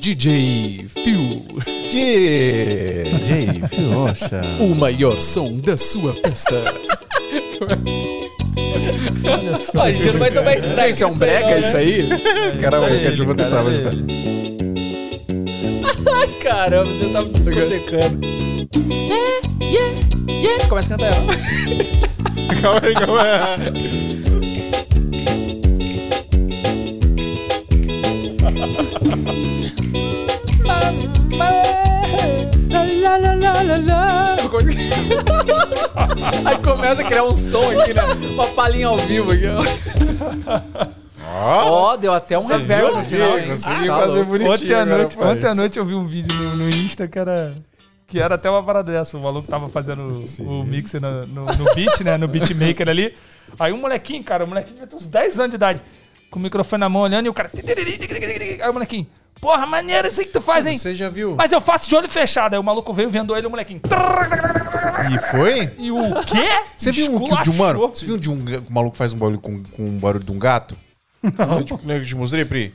DJ 0.00 0.86
Phil, 0.88 1.46
DJ, 1.90 3.04
Fiocha. 3.68 4.40
o 4.60 4.74
maior 4.74 5.20
som 5.20 5.58
da 5.58 5.76
sua 5.76 6.14
festa. 6.14 6.56
Ó, 9.76 9.82
a 9.82 9.92
gente 9.92 10.12
não 10.12 10.18
vai 10.18 10.30
tomar 10.30 10.56
strike. 10.58 10.90
Isso 10.90 11.04
é 11.04 11.06
um 11.06 11.18
brega 11.18 11.58
isso 11.58 11.72
né? 11.74 11.78
aí? 11.78 12.08
Caramba, 12.60 12.86
É 12.86 12.90
que 12.90 12.94
a 12.94 13.08
ele, 13.08 13.16
chuva 13.16 13.34
cara, 13.34 13.50
tava 13.50 13.68
é 13.68 13.72
agitando. 13.72 14.06
Ai, 16.12 16.28
caramba, 16.40 16.84
você 16.84 17.08
tá 17.12 17.22
me 17.22 17.32
discotecando. 17.32 18.28
Começa 20.68 20.94
a 20.94 20.98
cantar 20.98 21.14
ela. 21.14 21.26
Calma 22.60 22.80
aí, 22.82 22.94
calma 22.94 23.22
aí. 23.22 24.04
Aí 36.44 36.58
começa 36.58 37.02
a 37.02 37.04
criar 37.04 37.24
um 37.24 37.34
som 37.36 37.70
aqui, 37.80 37.92
né? 37.94 38.02
Uma 38.32 38.46
palhinha 38.48 38.88
ao 38.88 38.96
vivo 38.98 39.32
aqui, 39.32 39.44
ó. 39.46 40.88
Ó, 41.30 41.96
deu 41.96 42.12
até 42.12 42.38
um 42.38 42.46
reverb 42.46 42.96
no 42.96 43.04
final, 43.04 43.38
hein? 43.38 43.48
Consegui 43.48 43.86
Tá 43.86 43.98
fazer 43.98 44.24
bonitinho. 44.24 44.52
Ontem 44.52 44.74
à, 44.74 44.86
noite, 44.86 45.18
ontem 45.18 45.46
à 45.46 45.54
noite 45.54 45.78
eu 45.78 45.84
vi 45.84 45.94
um 45.94 46.06
vídeo 46.06 46.34
no, 46.34 46.56
no 46.56 46.70
Insta 46.70 47.06
que 47.06 47.18
era. 47.18 47.54
Que 48.06 48.18
era 48.18 48.36
até 48.36 48.48
uma 48.48 48.62
parada 48.62 48.90
dessa. 48.90 49.18
O 49.18 49.20
maluco 49.20 49.46
tava 49.46 49.68
fazendo 49.68 50.22
o 50.40 50.64
mixer 50.64 51.00
no, 51.00 51.26
no, 51.26 51.44
no 51.44 51.74
beat, 51.74 52.00
né? 52.00 52.16
No 52.16 52.26
beatmaker 52.26 52.88
ali. 52.88 53.14
Aí 53.58 53.72
um 53.72 53.78
molequinho, 53.78 54.24
cara, 54.24 54.44
o 54.44 54.48
molequinho 54.48 54.74
devia 54.74 54.86
ter 54.88 54.96
uns 54.96 55.06
10 55.06 55.38
anos 55.40 55.50
de 55.50 55.56
idade. 55.56 55.82
Com 56.30 56.38
o 56.38 56.42
microfone 56.42 56.80
na 56.80 56.88
mão 56.88 57.02
olhando 57.02 57.26
e 57.26 57.28
o 57.28 57.34
cara. 57.34 57.50
Aí 58.62 58.70
o 58.70 58.72
molequinho. 58.72 59.06
Porra, 59.40 59.66
maneiro 59.66 60.08
isso 60.08 60.20
que 60.22 60.28
tu 60.32 60.40
faz, 60.40 60.66
hein? 60.66 60.76
Você 60.76 60.94
já 60.94 61.08
viu? 61.08 61.34
Mas 61.36 61.52
eu 61.52 61.60
faço 61.60 61.88
de 61.88 61.94
olho 61.94 62.08
fechado. 62.08 62.54
Aí 62.54 62.58
o 62.58 62.64
maluco 62.64 62.92
veio 62.92 63.08
vendo 63.10 63.34
ele 63.36 63.46
e 63.46 63.48
o 63.48 63.50
molequinho. 63.50 63.80
E 65.12 65.18
foi? 65.30 65.72
E 65.78 65.90
o 65.92 66.14
quê? 66.24 66.60
Você 66.76 66.92
viu 66.92 67.14
um 67.14 67.24
que 67.24 67.42
de 67.42 67.50
um 67.50 67.54
mano? 67.54 67.88
Você 67.88 68.04
viu 68.04 68.18
de 68.18 68.30
um, 68.30 68.34
o 68.36 68.72
maluco 68.72 68.96
faz 68.96 69.12
um 69.12 69.18
barulho 69.18 69.40
com, 69.40 69.62
com 69.62 69.82
um 69.82 69.98
barulho 69.98 70.24
de 70.24 70.32
um 70.32 70.38
gato? 70.38 70.76
Eu, 71.22 71.64
tipo, 71.64 71.80
eu 71.90 72.04
te 72.04 72.14
mostrei, 72.14 72.44
Pri? 72.44 72.74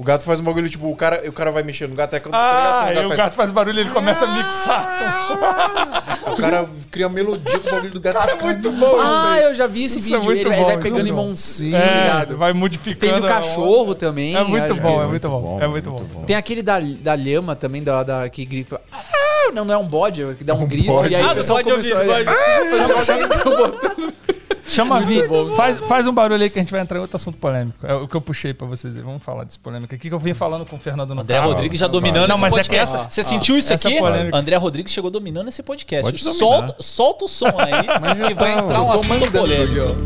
O 0.00 0.02
gato 0.02 0.24
faz 0.24 0.40
um 0.40 0.44
bagulho, 0.44 0.66
tipo, 0.66 0.90
o 0.90 0.96
cara, 0.96 1.22
o 1.28 1.32
cara 1.32 1.50
vai 1.52 1.62
mexer 1.62 1.86
no 1.86 1.94
gato, 1.94 2.16
é 2.16 2.20
quando 2.20 2.34
Ah, 2.34 2.38
tá 2.38 2.82
aí 2.86 3.04
o 3.04 3.08
gato 3.10 3.34
faz 3.34 3.50
barulho 3.50 3.76
e 3.76 3.80
ele 3.82 3.90
começa 3.90 4.24
a 4.24 4.28
mixar. 4.34 6.20
O 6.32 6.36
cara 6.36 6.66
cria 6.90 7.06
uma 7.06 7.12
melodia 7.14 7.58
com 7.58 7.68
o 7.68 7.72
bagulho 7.72 7.90
do 7.92 8.00
gato. 8.00 8.18
fica 8.30 8.44
Muito 8.46 8.70
bom 8.72 8.90
isso 8.92 9.00
Ah, 9.02 9.38
eu 9.40 9.54
já 9.54 9.66
vi 9.66 9.84
esse 9.84 9.98
Isso 9.98 10.08
é 10.14 10.18
vídeo. 10.18 10.24
muito 10.24 10.40
ele, 10.40 10.48
ele 10.48 10.56
bom, 10.56 10.64
vai 10.64 10.78
pegando 10.78 11.06
é 11.08 11.12
bom. 11.12 11.34
É, 11.74 12.24
vai 12.34 12.52
modificando. 12.54 13.12
Tem 13.12 13.20
do 13.20 13.28
cachorro 13.28 13.94
também. 13.94 14.34
É 14.36 14.42
muito 14.42 14.72
acho 14.72 14.80
bom, 14.80 14.96
que- 14.98 15.04
é 15.04 15.06
muito 15.06 15.28
bom. 15.28 15.40
bom, 15.42 15.60
É 15.60 15.68
muito 15.68 15.90
bom. 15.90 16.02
bom. 16.14 16.22
Tem 16.24 16.34
aquele 16.36 16.62
da, 16.62 16.80
da 16.80 17.14
lhama 17.14 17.54
também, 17.54 17.82
da, 17.82 18.02
da, 18.02 18.26
que 18.30 18.46
grifa. 18.46 18.80
"Ah!" 18.90 19.50
Não, 19.52 19.66
não 19.66 19.74
é 19.74 19.78
um 19.78 19.86
bode, 19.86 20.24
que 20.38 20.44
dá 20.44 20.54
um 20.54 20.64
grito. 20.66 20.86
bode. 20.86 21.12
E 21.12 21.16
aí 21.16 21.22
Ah, 21.22 21.32
o 21.32 21.34
pessoal 21.34 21.58
bode 21.58 21.70
começou 21.70 21.96
ouvido, 21.98 22.12
a... 22.12 22.14
bode. 22.14 22.28
Ah, 22.28 24.39
Chama 24.70 24.98
a 24.98 25.00
bom. 25.28 25.50
Faz, 25.50 25.76
faz 25.78 26.06
um 26.06 26.12
barulho 26.12 26.42
aí 26.42 26.48
que 26.50 26.58
a 26.58 26.62
gente 26.62 26.70
vai 26.70 26.80
entrar 26.80 26.98
em 26.98 27.00
outro 27.00 27.16
assunto 27.16 27.36
polêmico. 27.38 27.84
É 27.86 27.94
o 27.94 28.06
que 28.08 28.14
eu 28.14 28.20
puxei 28.20 28.54
pra 28.54 28.66
vocês. 28.66 28.96
aí. 28.96 29.02
Vamos 29.02 29.22
falar 29.22 29.44
desse 29.44 29.58
polêmico 29.58 29.94
aqui 29.94 30.08
que 30.08 30.14
eu 30.14 30.18
vim 30.18 30.32
falando 30.34 30.64
com 30.64 30.76
o 30.76 30.78
Fernando 30.78 31.14
no 31.14 31.22
André 31.22 31.36
carro. 31.38 31.50
Rodrigues 31.52 31.78
já 31.80 31.86
dominando 31.86 32.28
Não, 32.28 32.34
esse 32.36 32.40
mas 32.42 32.52
é 32.52 32.56
que 32.56 32.68
podcast. 32.68 32.96
essa- 32.96 33.10
Você 33.10 33.22
sentiu 33.22 33.58
isso 33.58 33.72
aqui? 33.72 33.98
polêmica. 33.98 34.36
André 34.36 34.56
Rodrigues 34.56 34.92
chegou 34.92 35.10
dominando 35.10 35.48
esse 35.48 35.62
podcast. 35.62 36.16
Solta, 36.22 36.76
solta 36.80 37.24
o 37.24 37.28
som 37.28 37.46
aí 37.58 38.26
que 38.28 38.34
vai 38.34 38.52
entrar 38.58 38.82
um 38.82 38.90
assunto 38.92 39.30
polêmico. 39.32 39.96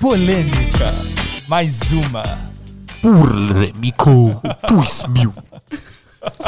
Polêmica. 0.00 0.94
Mais 1.48 1.90
uma. 1.92 2.22
Polêmico 3.02 4.40
2000. 4.68 5.34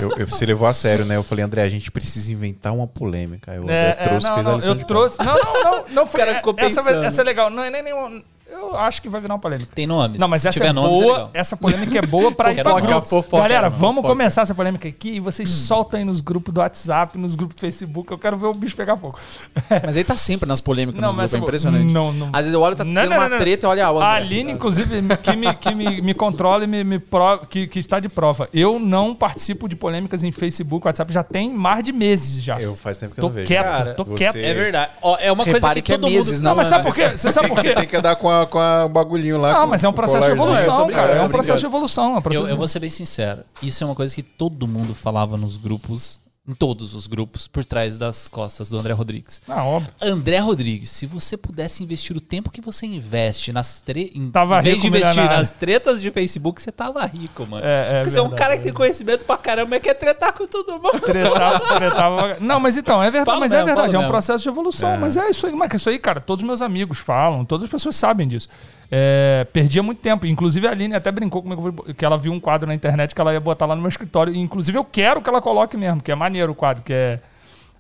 Eu, 0.01 0.11
eu- 0.19 0.27
você 0.27 0.45
levou 0.47 0.67
a 0.69 0.73
sério, 0.73 1.05
né? 1.05 1.17
Eu 1.17 1.23
falei, 1.23 1.45
André, 1.45 1.63
a 1.63 1.69
gente 1.69 1.91
precisa 1.91 2.33
inventar 2.33 2.73
uma 2.75 2.87
polêmica. 2.87 3.51
O 3.53 3.55
É, 3.71 3.93
André 3.93 3.93
trouxe, 4.05 4.27
é, 4.27 4.29
não, 4.31 4.35
fez 4.37 4.47
a 4.47 4.51
não, 4.51 4.57
lição 4.57 4.73
eu 4.73 4.77
de 4.79 4.85
trouxe. 4.87 5.19
Não, 5.19 5.35
não, 5.35 5.63
não. 5.65 5.85
não 5.91 6.07
foi, 6.09 6.21
cara 6.21 6.35
ficou 6.37 6.55
essa, 6.59 6.83
pensando. 6.83 7.05
essa 7.05 7.21
é 7.21 7.25
legal. 7.25 7.51
Não 7.51 7.63
é 7.63 7.71
nem 7.71 7.83
nenhuma. 7.83 8.23
Eu 8.51 8.77
acho 8.77 9.01
que 9.03 9.09
vai 9.09 9.21
virar 9.21 9.35
uma 9.35 9.41
polêmica. 9.41 9.71
Tem 9.75 9.87
nomes. 9.87 10.21
Não, 10.21 10.27
mas 10.29 10.43
Se 10.43 10.49
essa 10.49 10.59
tiver 10.59 10.71
é 10.71 10.73
nomes, 10.73 10.99
é 10.99 11.03
boa. 11.03 11.13
legal. 11.15 11.31
essa 11.35 11.57
polêmica 11.57 11.99
é 11.99 12.03
boa 12.03 12.33
pra 12.33 12.53
ir 12.53 12.63
pra 12.63 13.03
Fofoca, 13.03 13.43
Galera, 13.43 13.69
vamos 13.69 13.97
fofoca. 13.97 14.09
começar 14.09 14.43
essa 14.43 14.55
polêmica 14.55 14.89
aqui 14.89 15.17
e 15.17 15.21
vocês 15.21 15.51
soltam 15.53 15.99
aí 15.99 16.05
nos 16.05 16.21
grupos 16.21 16.53
do 16.53 16.61
WhatsApp, 16.61 17.17
nos 17.19 17.35
grupos 17.35 17.57
do 17.57 17.61
Facebook. 17.61 18.11
Eu 18.11 18.19
quero 18.19 18.37
ver 18.37 18.47
o 18.47 18.55
bicho 18.55 18.75
pegar 18.77 18.97
fogo. 18.97 19.19
Mas 19.85 19.97
ele 19.97 20.05
tá 20.05 20.17
sempre 20.17 20.49
nas 20.49 20.61
polêmicas 20.61 21.01
Não, 21.01 21.09
nos 21.09 21.17
grupos, 21.17 21.35
é 21.35 21.39
impressionante. 21.39 21.93
não, 21.93 22.13
não. 22.13 22.29
Às 22.33 22.39
vezes 22.41 22.53
eu 22.55 22.61
olho, 22.61 22.75
tá 22.77 22.85
Não, 22.85 23.03
tendo 23.03 23.11
não, 23.11 23.17
uma 23.19 23.25
não, 23.25 23.31
não. 23.31 23.39
treta 23.39 23.67
e 23.67 23.69
olha, 23.69 23.87
ah, 23.87 23.93
o 23.93 23.97
André. 23.97 24.07
A 24.09 24.13
Aline, 24.15 24.53
inclusive, 24.53 25.17
que, 25.19 25.37
me, 25.37 25.55
que 25.55 25.75
me, 25.75 26.01
me 26.01 26.15
controla 26.15 26.65
e 26.65 26.67
me, 26.67 26.83
me 26.85 26.99
pro- 26.99 27.41
que, 27.49 27.67
que 27.67 27.79
está 27.79 28.01
de 28.01 28.09
prova. 28.09 28.49
Eu 28.53 28.79
não 28.81 29.15
participo 29.15 29.69
de 29.69 29.77
polêmicas 29.77 30.23
em 30.23 30.33
Facebook, 30.33 30.87
WhatsApp, 30.87 31.13
já 31.13 31.23
tem 31.23 31.53
mais 31.53 31.85
de 31.85 31.93
meses 31.93 32.43
já. 32.43 32.61
Eu 32.61 32.77
faz 32.77 32.99
tempo 32.99 33.15
que 33.15 33.21
eu 33.21 33.23
tô 33.23 33.29
não 33.29 33.35
vejo. 33.35 33.47
quieto, 33.47 33.65
Cara, 33.65 33.95
tô 33.95 34.05
quieto. 34.07 34.37
É 34.37 34.55
verdade. 34.55 34.93
Ó, 35.03 35.17
é 35.21 35.31
uma 35.31 35.45
coisa 35.45 35.75
que, 35.75 35.83
que 35.83 35.93
é 35.93 35.99
todo 35.99 36.11
meses, 36.11 36.39
mundo... 36.41 36.45
Não, 36.45 36.57
mas 36.57 36.71
Não, 36.71 36.79
sabe 36.79 36.89
por 36.89 36.95
quê? 36.95 37.09
Você 37.17 37.31
sabe 37.31 37.49
por 37.49 37.61
quê? 37.63 37.75
Tem 37.75 37.87
que 37.87 37.97
andar 37.97 38.17
com, 38.17 38.31
a, 38.31 38.38
com 38.47 38.59
a 38.59 38.89
bagulhinho 38.89 39.39
lá. 39.39 39.53
Não, 39.53 39.61
com- 39.63 39.67
mas 39.69 39.85
é 39.85 39.89
um 39.89 39.93
com 39.93 39.95
o 39.95 40.03
processo 40.03 40.27
de 40.27 40.33
evolução, 40.33 40.89
cara. 40.91 41.13
É 41.13 41.23
um 41.23 41.29
processo 41.29 41.59
de 41.61 41.67
evolução. 41.67 42.17
É 42.17 42.41
um 42.41 42.49
eu 42.49 42.57
vou 42.57 42.69
ser 42.69 42.81
bem 42.81 42.91
sincero. 42.91 43.43
Isso 43.63 43.83
é 43.83 43.87
uma 43.87 43.95
coisa 43.95 44.15
que 44.15 44.23
todo 44.23 44.67
mundo 44.67 44.95
falava 44.95 45.37
nos 45.37 45.57
grupos, 45.57 46.19
em 46.49 46.55
todos 46.55 46.95
os 46.95 47.07
grupos, 47.07 47.47
por 47.47 47.63
trás 47.63 47.99
das 47.99 48.27
costas 48.27 48.71
do 48.71 48.79
André 48.79 48.95
Rodrigues. 48.95 49.43
Ah, 49.47 49.65
óbvio. 49.65 49.93
André 50.01 50.39
Rodrigues, 50.39 50.89
se 50.91 51.05
você 51.05 51.37
pudesse 51.37 51.85
investir 51.85 52.17
o 52.17 52.21
tempo 52.21 52.51
que 52.51 52.63
você 52.63 52.87
investe 52.87 53.53
nas 53.53 53.81
tre... 53.81 54.11
em 54.15 54.31
Tava 54.31 54.59
em 54.61 54.63
vez 54.63 54.77
rico, 54.77 54.83
de 54.83 54.89
investir 54.89 55.11
milionário. 55.11 55.39
nas 55.41 55.51
tretas 55.51 56.01
de 56.01 56.11
Facebook, 56.11 56.63
você 56.63 56.73
tava 56.73 57.05
rico, 57.05 57.47
mano. 57.47 57.67
É, 57.67 57.69
é 57.69 57.95
Porque 57.99 58.11
você 58.11 58.19
é 58.19 58.23
um 58.23 58.29
verdade, 58.29 58.43
cara 58.43 58.57
que 58.57 58.63
tem 58.63 58.73
conhecimento 58.73 59.27
pra 59.27 59.37
caramba 59.37 59.77
e 59.77 59.81
quer 59.81 59.93
tretar 59.93 60.33
com 60.33 60.47
todo 60.47 60.73
mundo. 60.81 61.01
Tretava, 61.01 61.61
tretava. 61.77 62.37
Não, 62.41 62.59
mas 62.59 62.79
então, 62.79 63.03
é 63.03 63.11
verdade, 63.11 63.27
Fala 63.27 63.41
mas 63.41 63.53
mesmo, 63.53 63.63
é 63.63 63.67
verdade, 63.67 63.95
é 63.95 63.99
um 63.99 64.03
mesmo. 64.03 64.13
processo 64.13 64.43
de 64.43 64.49
evolução. 64.49 64.97
Mas 64.97 65.19
é 65.19 65.29
isso 65.29 65.47
aí, 65.47 65.53
mas 65.55 65.75
isso 65.75 65.91
aí, 65.91 65.99
cara, 65.99 66.19
todos 66.19 66.43
os 66.43 66.47
meus 66.47 66.63
amigos 66.63 66.99
falam, 66.99 67.45
todas 67.45 67.65
as 67.65 67.71
pessoas 67.71 67.95
sabem 67.95 68.27
disso. 68.27 68.49
É, 68.91 69.47
perdia 69.53 69.83
muito 69.83 69.99
tempo. 70.01 70.27
Inclusive 70.27 70.67
a 70.67 70.71
Aline 70.71 70.95
até 70.95 71.11
brincou 71.13 71.43
comigo 71.43 71.93
que 71.95 72.05
ela 72.05 72.17
viu 72.17 72.33
um 72.33 72.41
quadro 72.41 72.67
na 72.67 72.75
internet 72.75 73.15
que 73.15 73.21
ela 73.21 73.33
ia 73.33 73.41
botar 73.41 73.67
lá 73.67 73.75
no 73.75 73.83
meu 73.83 73.89
escritório. 73.89 74.33
E, 74.35 74.39
inclusive 74.39 74.79
eu 74.79 74.85
quero 74.85 75.21
que 75.21 75.29
ela 75.29 75.43
coloque 75.43 75.77
mesmo, 75.77 76.01
que 76.03 76.11
é 76.11 76.15
maneiro 76.15 76.53
o 76.53 76.55
quadro, 76.55 76.83
que 76.83 76.93
é. 76.93 77.21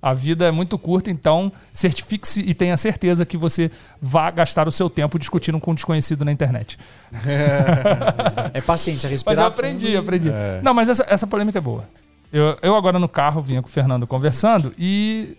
A 0.00 0.14
vida 0.14 0.46
é 0.46 0.50
muito 0.52 0.78
curta, 0.78 1.10
então 1.10 1.50
certifique-se 1.72 2.40
e 2.48 2.54
tenha 2.54 2.76
certeza 2.76 3.26
que 3.26 3.36
você 3.36 3.68
vá 4.00 4.30
gastar 4.30 4.68
o 4.68 4.70
seu 4.70 4.88
tempo 4.88 5.18
discutindo 5.18 5.58
com 5.58 5.72
um 5.72 5.74
desconhecido 5.74 6.24
na 6.24 6.30
internet. 6.30 6.78
É 8.54 8.60
paciência, 8.60 9.08
Mas 9.08 9.12
respirar. 9.24 9.40
eu 9.40 9.46
aprendi, 9.48 9.86
fundo 9.86 9.94
e- 9.94 9.96
aprendi. 9.96 10.28
Não, 10.62 10.72
mas 10.72 10.88
essa, 10.88 11.04
essa 11.08 11.26
polêmica 11.26 11.58
é 11.58 11.60
boa. 11.60 11.84
Eu, 12.32 12.56
eu 12.62 12.76
agora 12.76 12.98
no 12.98 13.08
carro 13.08 13.42
vinha 13.42 13.60
com 13.62 13.68
o 13.68 13.70
Fernando 13.70 14.06
conversando 14.06 14.74
e 14.78 15.36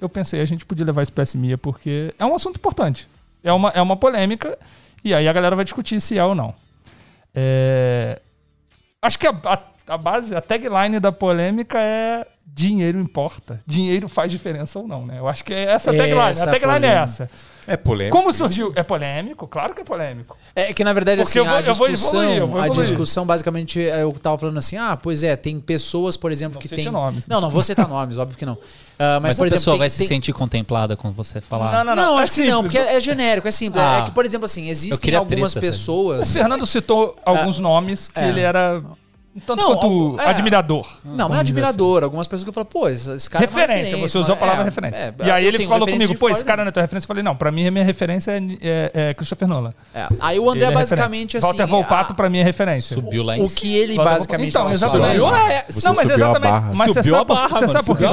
eu 0.00 0.08
pensei, 0.08 0.40
a 0.40 0.44
gente 0.46 0.64
podia 0.64 0.84
levar 0.84 1.02
isso 1.02 1.12
pra 1.12 1.22
SMIA 1.24 1.58
porque 1.58 2.12
é 2.18 2.24
um 2.24 2.34
assunto 2.34 2.56
importante. 2.56 3.06
É 3.44 3.52
uma, 3.52 3.68
é 3.70 3.82
uma 3.82 3.96
polêmica 3.96 4.58
e 5.04 5.14
aí 5.14 5.28
a 5.28 5.32
galera 5.32 5.56
vai 5.56 5.64
discutir 5.64 6.00
se 6.00 6.18
é 6.18 6.24
ou 6.24 6.34
não. 6.34 6.54
É, 7.34 8.20
Acho 9.02 9.18
que 9.18 9.26
a, 9.26 9.30
a, 9.44 9.58
a 9.94 9.98
base, 9.98 10.32
a 10.32 10.40
tagline 10.40 11.00
da 11.00 11.10
polêmica 11.10 11.76
é 11.80 12.24
dinheiro 12.54 13.00
importa. 13.00 13.60
Dinheiro 13.66 14.08
faz 14.08 14.30
diferença 14.30 14.78
ou 14.78 14.86
não, 14.86 15.06
né? 15.06 15.18
Eu 15.18 15.28
acho 15.28 15.44
que 15.44 15.52
é 15.54 15.62
essa 15.64 15.90
a 15.90 15.94
Essa 15.94 15.96
tagline. 15.96 16.20
A 16.20 16.34
tagline 16.46 16.52
é 16.52 16.78
polêmica. 16.78 16.88
essa. 17.04 17.30
É 17.64 17.76
polêmico. 17.76 18.16
Como 18.16 18.32
surgiu? 18.32 18.72
É 18.74 18.82
polêmico? 18.82 19.46
Claro 19.46 19.72
que 19.72 19.82
é 19.82 19.84
polêmico. 19.84 20.36
É 20.54 20.72
que 20.74 20.82
na 20.82 20.92
verdade 20.92 21.22
Porque 21.22 21.38
assim, 21.38 21.38
eu 21.38 21.44
vou- 21.44 21.54
a 21.54 21.60
eu 21.60 21.74
vou 21.74 21.88
discussão, 21.88 22.20
evoluir, 22.22 22.38
eu 22.40 22.48
vou 22.48 22.60
a 22.60 22.66
evoluir. 22.66 22.88
discussão 22.88 23.24
basicamente 23.24 23.80
é, 23.80 24.02
eu 24.02 24.10
tava 24.12 24.36
falando 24.36 24.58
assim, 24.58 24.76
ah, 24.76 24.98
pois 25.00 25.22
é, 25.22 25.36
tem 25.36 25.60
pessoas, 25.60 26.16
por 26.16 26.32
exemplo, 26.32 26.54
Não 26.56 26.60
que 26.60 26.68
tem 26.68 26.90
nomes. 26.90 27.26
Não, 27.28 27.40
não 27.40 27.50
vou 27.50 27.62
citar 27.62 27.86
nomes, 27.88 28.18
óbvio 28.18 28.36
que 28.36 28.44
não. 28.44 28.58
Ah, 28.98 29.18
mas, 29.20 29.30
Mas, 29.30 29.34
por 29.36 29.44
a 29.44 29.46
exemplo, 29.46 29.60
pessoa 29.60 29.74
tem- 29.74 29.78
vai 29.78 29.90
se 29.90 29.98
tem- 29.98 30.06
sentir 30.08 30.32
contemplada 30.32 30.96
quando 30.96 31.14
você 31.14 31.40
falar. 31.40 31.72
Não, 31.72 31.84
não, 31.84 31.96
Não, 31.96 32.18
é 32.20 32.22
acho 32.24 32.34
que 32.34 32.40
não, 32.50 32.62
simples. 32.62 32.72
porque 32.82 32.96
é 32.96 33.00
genérico, 33.00 33.46
é 33.48 33.52
simples. 33.52 33.82
Ah. 33.82 33.98
É 34.00 34.02
que, 34.06 34.10
por 34.10 34.24
exemplo, 34.26 34.44
assim, 34.44 34.68
existem 34.68 35.14
algumas 35.14 35.52
treta, 35.52 35.66
sabe? 35.66 35.66
O 35.66 35.78
pessoas. 35.78 36.32
Fernando 36.34 36.66
citou 36.66 37.16
alguns 37.24 37.58
nomes 37.60 38.08
que 38.08 38.18
É. 38.20 38.28
ele 38.28 38.40
era 38.40 38.82
tanto 39.46 39.62
Não, 39.62 39.76
quanto 39.76 40.20
é. 40.20 40.26
admirador. 40.26 40.86
Não, 41.04 41.28
não 41.28 41.34
é 41.34 41.40
admirador. 41.40 42.04
Algumas 42.04 42.26
pessoas 42.26 42.44
que 42.44 42.50
eu 42.50 42.52
falo, 42.52 42.66
pô, 42.66 42.88
esse, 42.88 43.30
cara 43.30 43.44
é 43.44 43.48
uma 43.48 43.60
referência, 43.60 43.96
você 43.96 44.18
usou 44.18 44.34
a 44.34 44.38
palavra 44.38 44.62
é, 44.62 44.64
referência. 44.64 45.14
é, 45.18 45.26
e 45.26 45.30
aí 45.30 45.46
ele 45.46 45.66
falou 45.66 45.88
comigo, 45.88 46.14
pô, 46.18 46.28
esse 46.28 46.44
cara 46.44 46.62
não 46.62 46.68
é 46.68 46.72
tua 46.72 46.82
referência. 46.82 47.06
Eu 47.06 47.08
falei, 47.08 47.22
não, 47.22 47.34
pra 47.34 47.50
mim 47.50 47.66
a 47.66 47.70
minha 47.70 47.84
referência 47.84 48.32
é, 48.32 48.40
é, 48.60 48.90
é 49.10 49.14
Christopher 49.14 49.48
Nolan. 49.48 49.72
É. 49.94 50.08
Aí 50.20 50.38
o 50.38 50.50
André 50.50 50.66
é 50.66 50.70
basicamente 50.70 51.36
assim. 51.36 51.46
Walter 51.46 51.66
Volpato 51.66 52.12
a- 52.12 52.16
pra 52.16 52.28
mim 52.28 52.38
é 52.38 52.44
referência. 52.44 52.94
Subiu 52.94 53.22
lá 53.22 53.36
em 53.36 53.42
o 53.42 53.48
que 53.48 53.74
ele 53.76 53.94
Walter 53.94 54.12
basicamente 54.12 54.48
Então, 54.48 54.62
tava 54.62 54.74
exatamente. 54.74 55.16
É, 55.16 55.18
não, 55.18 55.24
mas 55.24 55.72
subiu 55.74 55.92
a 55.94 56.14
exatamente. 56.14 56.50
barra. 56.50 56.72
Mas 56.74 56.92
você 56.92 57.02
Subiu 57.02 57.16
a 57.16 57.36
sabe, 57.36 57.52
você 57.54 57.68
sabe 57.68 57.86
por 57.86 57.96
quê? 57.98 58.04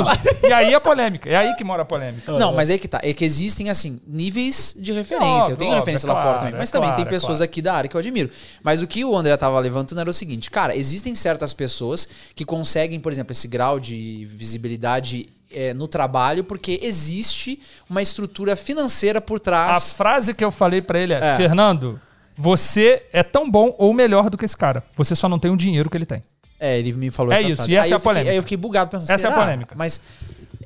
E 0.48 0.54
aí 0.54 0.74
a 0.74 0.80
polêmica. 0.80 1.30
É 1.30 1.36
aí 1.36 1.56
que 1.56 1.64
mora 1.64 1.82
a 1.82 1.86
polêmica. 1.86 2.32
Não, 2.32 2.54
mas 2.54 2.70
aí 2.70 2.80
que 2.80 2.88
tá. 2.88 3.00
É 3.04 3.14
que 3.14 3.26
existem, 3.26 3.70
assim, 3.70 4.00
níveis 4.08 4.76
de 4.78 4.94
referência. 4.94 5.52
Eu 5.52 5.58
tenho 5.58 5.76
referência 5.76 6.08
é 6.08 6.14
lá 6.14 6.22
fora 6.22 6.40
também. 6.40 6.56
Mas 6.58 6.70
é 6.70 6.72
também 6.72 6.94
tem 6.94 7.06
é 7.06 7.08
pessoas 7.08 7.42
aqui 7.42 7.62
da 7.62 7.74
área 7.74 7.90
que 7.90 7.96
eu 7.96 8.00
admiro. 8.00 8.30
Mas 8.64 8.82
o 8.82 8.88
que 8.88 9.04
o 9.04 9.16
André 9.16 9.36
tava 9.38 9.60
levantando 9.60 10.00
era 10.02 10.10
o 10.10 10.14
seguinte, 10.14 10.50
cara, 10.50 10.76
existem 10.76 11.09
certas 11.16 11.54
pessoas 11.54 12.08
que 12.36 12.44
conseguem, 12.46 13.00
por 13.00 13.12
exemplo, 13.12 13.32
esse 13.32 13.48
grau 13.48 13.80
de 13.80 14.26
visibilidade 14.26 15.30
é, 15.52 15.74
no 15.74 15.88
trabalho 15.88 16.44
porque 16.44 16.80
existe 16.84 17.60
uma 17.90 18.02
estrutura 18.02 18.56
financeira 18.56 19.20
por 19.20 19.38
A 19.38 19.40
trás. 19.40 19.94
frase 19.94 20.34
que 20.34 20.44
eu 20.44 20.52
falei 20.52 20.82
pra 20.82 21.00
ele 21.00 21.14
é, 21.14 21.18
É. 21.34 21.38
Fernando, 21.38 22.00
você 22.38 23.04
é 23.12 23.24
tão 23.24 23.50
bom 23.50 23.76
ou 23.78 23.94
melhor 23.94 24.30
do 24.30 24.38
que 24.38 24.46
esse 24.46 24.56
cara. 24.56 24.84
Você 24.96 25.16
só 25.16 25.28
não 25.28 25.40
tem 25.40 25.52
o 25.52 25.58
dinheiro 25.58 25.90
que 25.90 25.98
ele 25.98 26.06
tem. 26.06 26.24
É, 26.60 26.78
ele 26.78 26.94
me 26.94 27.10
falou 27.10 27.32
É 27.32 27.38
essa 27.38 27.48
isso, 27.48 27.56
frase. 27.58 27.72
e 27.74 27.76
essa 27.78 27.86
aí 27.88 27.92
é 27.92 27.96
a 27.96 28.00
fiquei, 28.00 28.10
polêmica. 28.12 28.32
Aí 28.32 28.38
eu 28.38 28.44
fiquei 28.44 28.58
bugado 28.58 28.92
pensando, 28.92 29.10
Essa 29.10 29.28
é 29.28 29.30
a 29.30 29.34
será? 29.34 29.44
polêmica. 29.44 29.76
Mas 29.78 30.00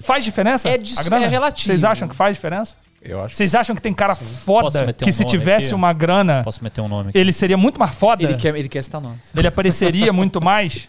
Faz 0.02 0.26
diferença? 0.26 0.68
É 0.68 0.78
dis- 0.78 0.98
a 0.98 1.03
grana? 1.03 1.26
é 1.26 1.28
relativo. 1.30 1.68
Vocês 1.68 1.84
acham 1.86 2.07
que 2.10 2.15
faz 2.15 2.36
diferença? 2.36 2.76
Eu 3.04 3.22
acho 3.22 3.36
Vocês 3.36 3.54
acham 3.54 3.76
que 3.76 3.82
tem 3.82 3.94
cara 3.94 4.16
Posso 4.16 4.24
foda 4.34 4.86
meter 4.86 5.04
que 5.04 5.10
um 5.10 5.14
se 5.14 5.26
tivesse 5.26 5.68
aqui? 5.68 5.76
uma 5.76 5.92
grana, 5.92 6.42
Posso 6.44 6.64
meter 6.64 6.82
um 6.82 6.88
nome 6.88 7.10
aqui? 7.10 7.18
ele 7.18 7.34
seria 7.34 7.58
muito 7.58 7.80
mais 7.80 7.94
foda? 7.94 8.24
ele 8.24 8.36
quer, 8.36 8.56
ele 8.56 8.70
quer 8.70 8.82
citar 8.84 9.02
nome. 9.02 9.18
Ele 9.36 9.48
apareceria 9.48 10.12
muito 10.14 10.42
mais? 10.42 10.88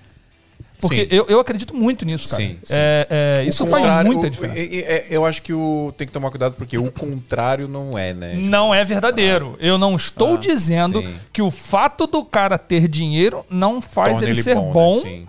Porque 0.81 1.03
Sim. 1.05 1.09
eu, 1.11 1.27
eu 1.29 1.41
acredito 1.41 1.75
muito 1.75 2.05
nisso, 2.05 2.29
cara. 2.29 2.43
Sim, 2.43 2.59
sim. 2.63 2.75
É, 2.77 3.39
é, 3.41 3.45
O 3.45 3.49
isso 3.49 3.65
faz 3.67 4.05
muita 4.05 4.27
o- 4.27 4.31
diferença. 4.31 4.59
é- 4.61 4.65
é- 4.79 5.07
eu 5.11 5.25
acho 5.25 5.41
que 5.41 5.53
o, 5.53 5.95
tem 5.97 6.07
que 6.07 6.13
tomar 6.13 6.31
cuidado 6.31 6.55
porque 6.55 6.77
o 6.77 6.91
contrário 6.93 7.67
não 7.69 7.97
é, 7.97 8.13
né? 8.13 8.35
Não 8.35 8.75
é 8.75 8.85
verdadeiro. 8.85 9.57
Eu 9.61 9.79
não 9.79 9.97
estou 9.97 10.37
dizendo 10.37 11.01
sim. 11.01 11.15
que 11.33 11.41
o 11.41 11.51
fato 11.51 12.07
do 12.07 12.25
cara 12.25 12.59
ter 12.59 12.87
dinheiro 12.89 13.47
não 13.49 13.81
faz 13.81 14.19
Torna 14.19 14.29
ele, 14.29 14.43
ser 14.43 14.57
né? 14.57 14.71
bom. 14.73 14.95
Sim. 14.97 15.27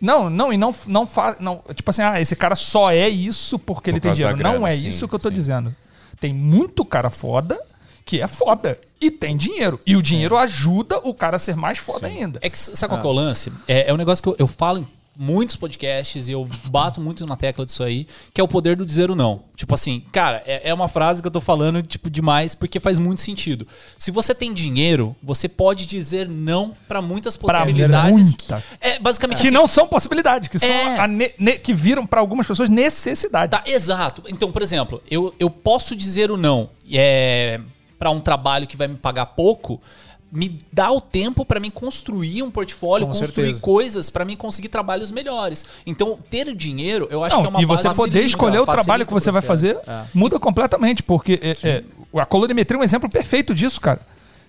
Não, 0.00 0.28
não, 0.28 0.52
e 0.52 0.56
não, 0.56 0.74
não 0.86 1.06
faz. 1.06 1.36
Não, 1.40 1.62
tipo 1.74 1.88
assim, 1.90 2.02
ah, 2.02 2.20
esse 2.20 2.34
cara 2.34 2.56
só 2.56 2.90
é 2.90 3.08
isso 3.08 3.58
porque 3.58 3.90
ele 3.90 4.00
tem 4.00 4.12
dinheiro. 4.12 4.36
não 4.36 4.52
grana, 4.60 4.68
é 4.68 4.72
sim, 4.76 4.88
isso 4.88 5.06
que 5.06 5.14
eu 5.14 5.18
tô 5.18 5.28
sim. 5.28 5.34
dizendo. 5.36 5.74
Tem 6.18 6.32
muito 6.32 6.84
cara 6.84 7.10
foda 7.10 7.58
que 8.04 8.20
é 8.22 8.28
foda 8.28 8.78
e 9.00 9.10
tem 9.10 9.36
dinheiro. 9.36 9.80
E 9.84 9.96
o 9.96 10.02
dinheiro 10.02 10.36
ajuda 10.36 10.98
o 10.98 11.12
cara 11.12 11.36
a 11.36 11.38
ser 11.40 11.56
mais 11.56 11.78
foda 11.78 12.06
ainda. 12.06 12.38
É 12.40 12.48
que 12.48 12.56
sabe 12.56 12.92
qual 12.92 13.00
que 13.00 13.06
é 13.06 13.10
o 13.10 13.12
lance? 13.12 13.52
É, 13.66 13.90
é 13.90 13.92
um 13.92 13.96
negócio 13.96 14.22
que 14.22 14.28
eu, 14.28 14.36
eu 14.38 14.46
falo 14.46 14.78
em 14.78 14.88
muitos 15.18 15.56
podcasts 15.56 16.28
e 16.28 16.32
eu 16.32 16.46
bato 16.66 17.00
muito 17.00 17.26
na 17.26 17.36
tecla 17.36 17.64
disso 17.64 17.82
aí, 17.82 18.06
que 18.34 18.40
é 18.40 18.44
o 18.44 18.48
poder 18.48 18.76
do 18.76 18.84
dizer 18.84 19.10
o 19.10 19.14
não. 19.14 19.42
Tipo 19.54 19.74
assim, 19.74 20.02
cara, 20.12 20.42
é, 20.46 20.68
é 20.68 20.74
uma 20.74 20.88
frase 20.88 21.22
que 21.22 21.26
eu 21.26 21.30
tô 21.32 21.40
falando, 21.40 21.82
tipo, 21.82 22.10
demais, 22.10 22.54
porque 22.54 22.78
faz 22.78 22.98
muito 22.98 23.20
sentido. 23.22 23.66
Se 23.96 24.10
você 24.10 24.34
tem 24.34 24.52
dinheiro, 24.52 25.16
você 25.22 25.48
pode 25.48 25.86
dizer 25.86 26.28
não 26.28 26.76
pra 26.86 27.00
muitas 27.00 27.36
Pra 27.36 27.60
possibilidades. 27.60 28.12
muita. 28.12 28.62
É 28.80 28.98
basicamente 28.98 29.40
Que 29.40 29.46
assim, 29.48 29.54
não 29.54 29.66
são 29.66 29.86
possibilidades, 29.88 30.48
que 30.48 30.58
são 30.58 30.68
É. 30.68 31.08
ne- 31.08 31.32
ne- 31.38 31.58
que 31.58 31.72
viram 31.72 32.06
pra 32.06 32.20
algumas 32.20 32.46
pessoas 32.46 32.68
necessidade. 32.68 33.50
Tá, 33.52 33.64
exato. 33.66 34.22
Então, 34.28 34.52
por 34.52 34.60
exemplo, 34.62 35.02
eu, 35.10 35.34
eu 35.40 35.48
posso 35.48 35.96
dizer 35.96 36.30
o 36.30 36.36
não 36.36 36.68
é, 36.92 37.60
para 37.98 38.10
um 38.10 38.20
trabalho 38.20 38.66
que 38.66 38.76
vai 38.76 38.86
me 38.88 38.96
pagar 38.96 39.26
pouco, 39.26 39.80
me 40.36 40.58
dá 40.70 40.92
o 40.92 41.00
tempo 41.00 41.46
para 41.46 41.58
mim 41.58 41.70
construir 41.70 42.42
um 42.42 42.50
portfólio, 42.50 43.06
Com 43.06 43.12
construir 43.14 43.46
certeza. 43.46 43.60
coisas 43.60 44.10
para 44.10 44.22
mim 44.22 44.36
conseguir 44.36 44.68
trabalhos 44.68 45.10
melhores. 45.10 45.64
Então, 45.86 46.18
ter 46.28 46.54
dinheiro, 46.54 47.08
eu 47.10 47.24
acho 47.24 47.36
Não, 47.36 47.42
que 47.42 47.46
é 47.46 47.50
uma 47.50 47.62
e 47.62 47.64
você 47.64 47.84
base 47.84 47.96
poder 47.98 48.10
facilita, 48.10 48.26
escolher 48.26 48.58
o 48.58 48.66
facilita 48.66 48.84
trabalho 48.84 49.06
que 49.06 49.12
você 49.14 49.30
vai 49.30 49.40
fazer. 49.40 49.78
É. 49.86 50.04
muda 50.12 50.38
completamente, 50.38 51.02
porque 51.02 51.40
é, 51.42 51.56
é, 51.66 51.84
a 52.20 52.26
colorimetria 52.26 52.76
é 52.76 52.80
um 52.80 52.84
exemplo 52.84 53.08
perfeito 53.08 53.54
disso, 53.54 53.80
cara. 53.80 54.00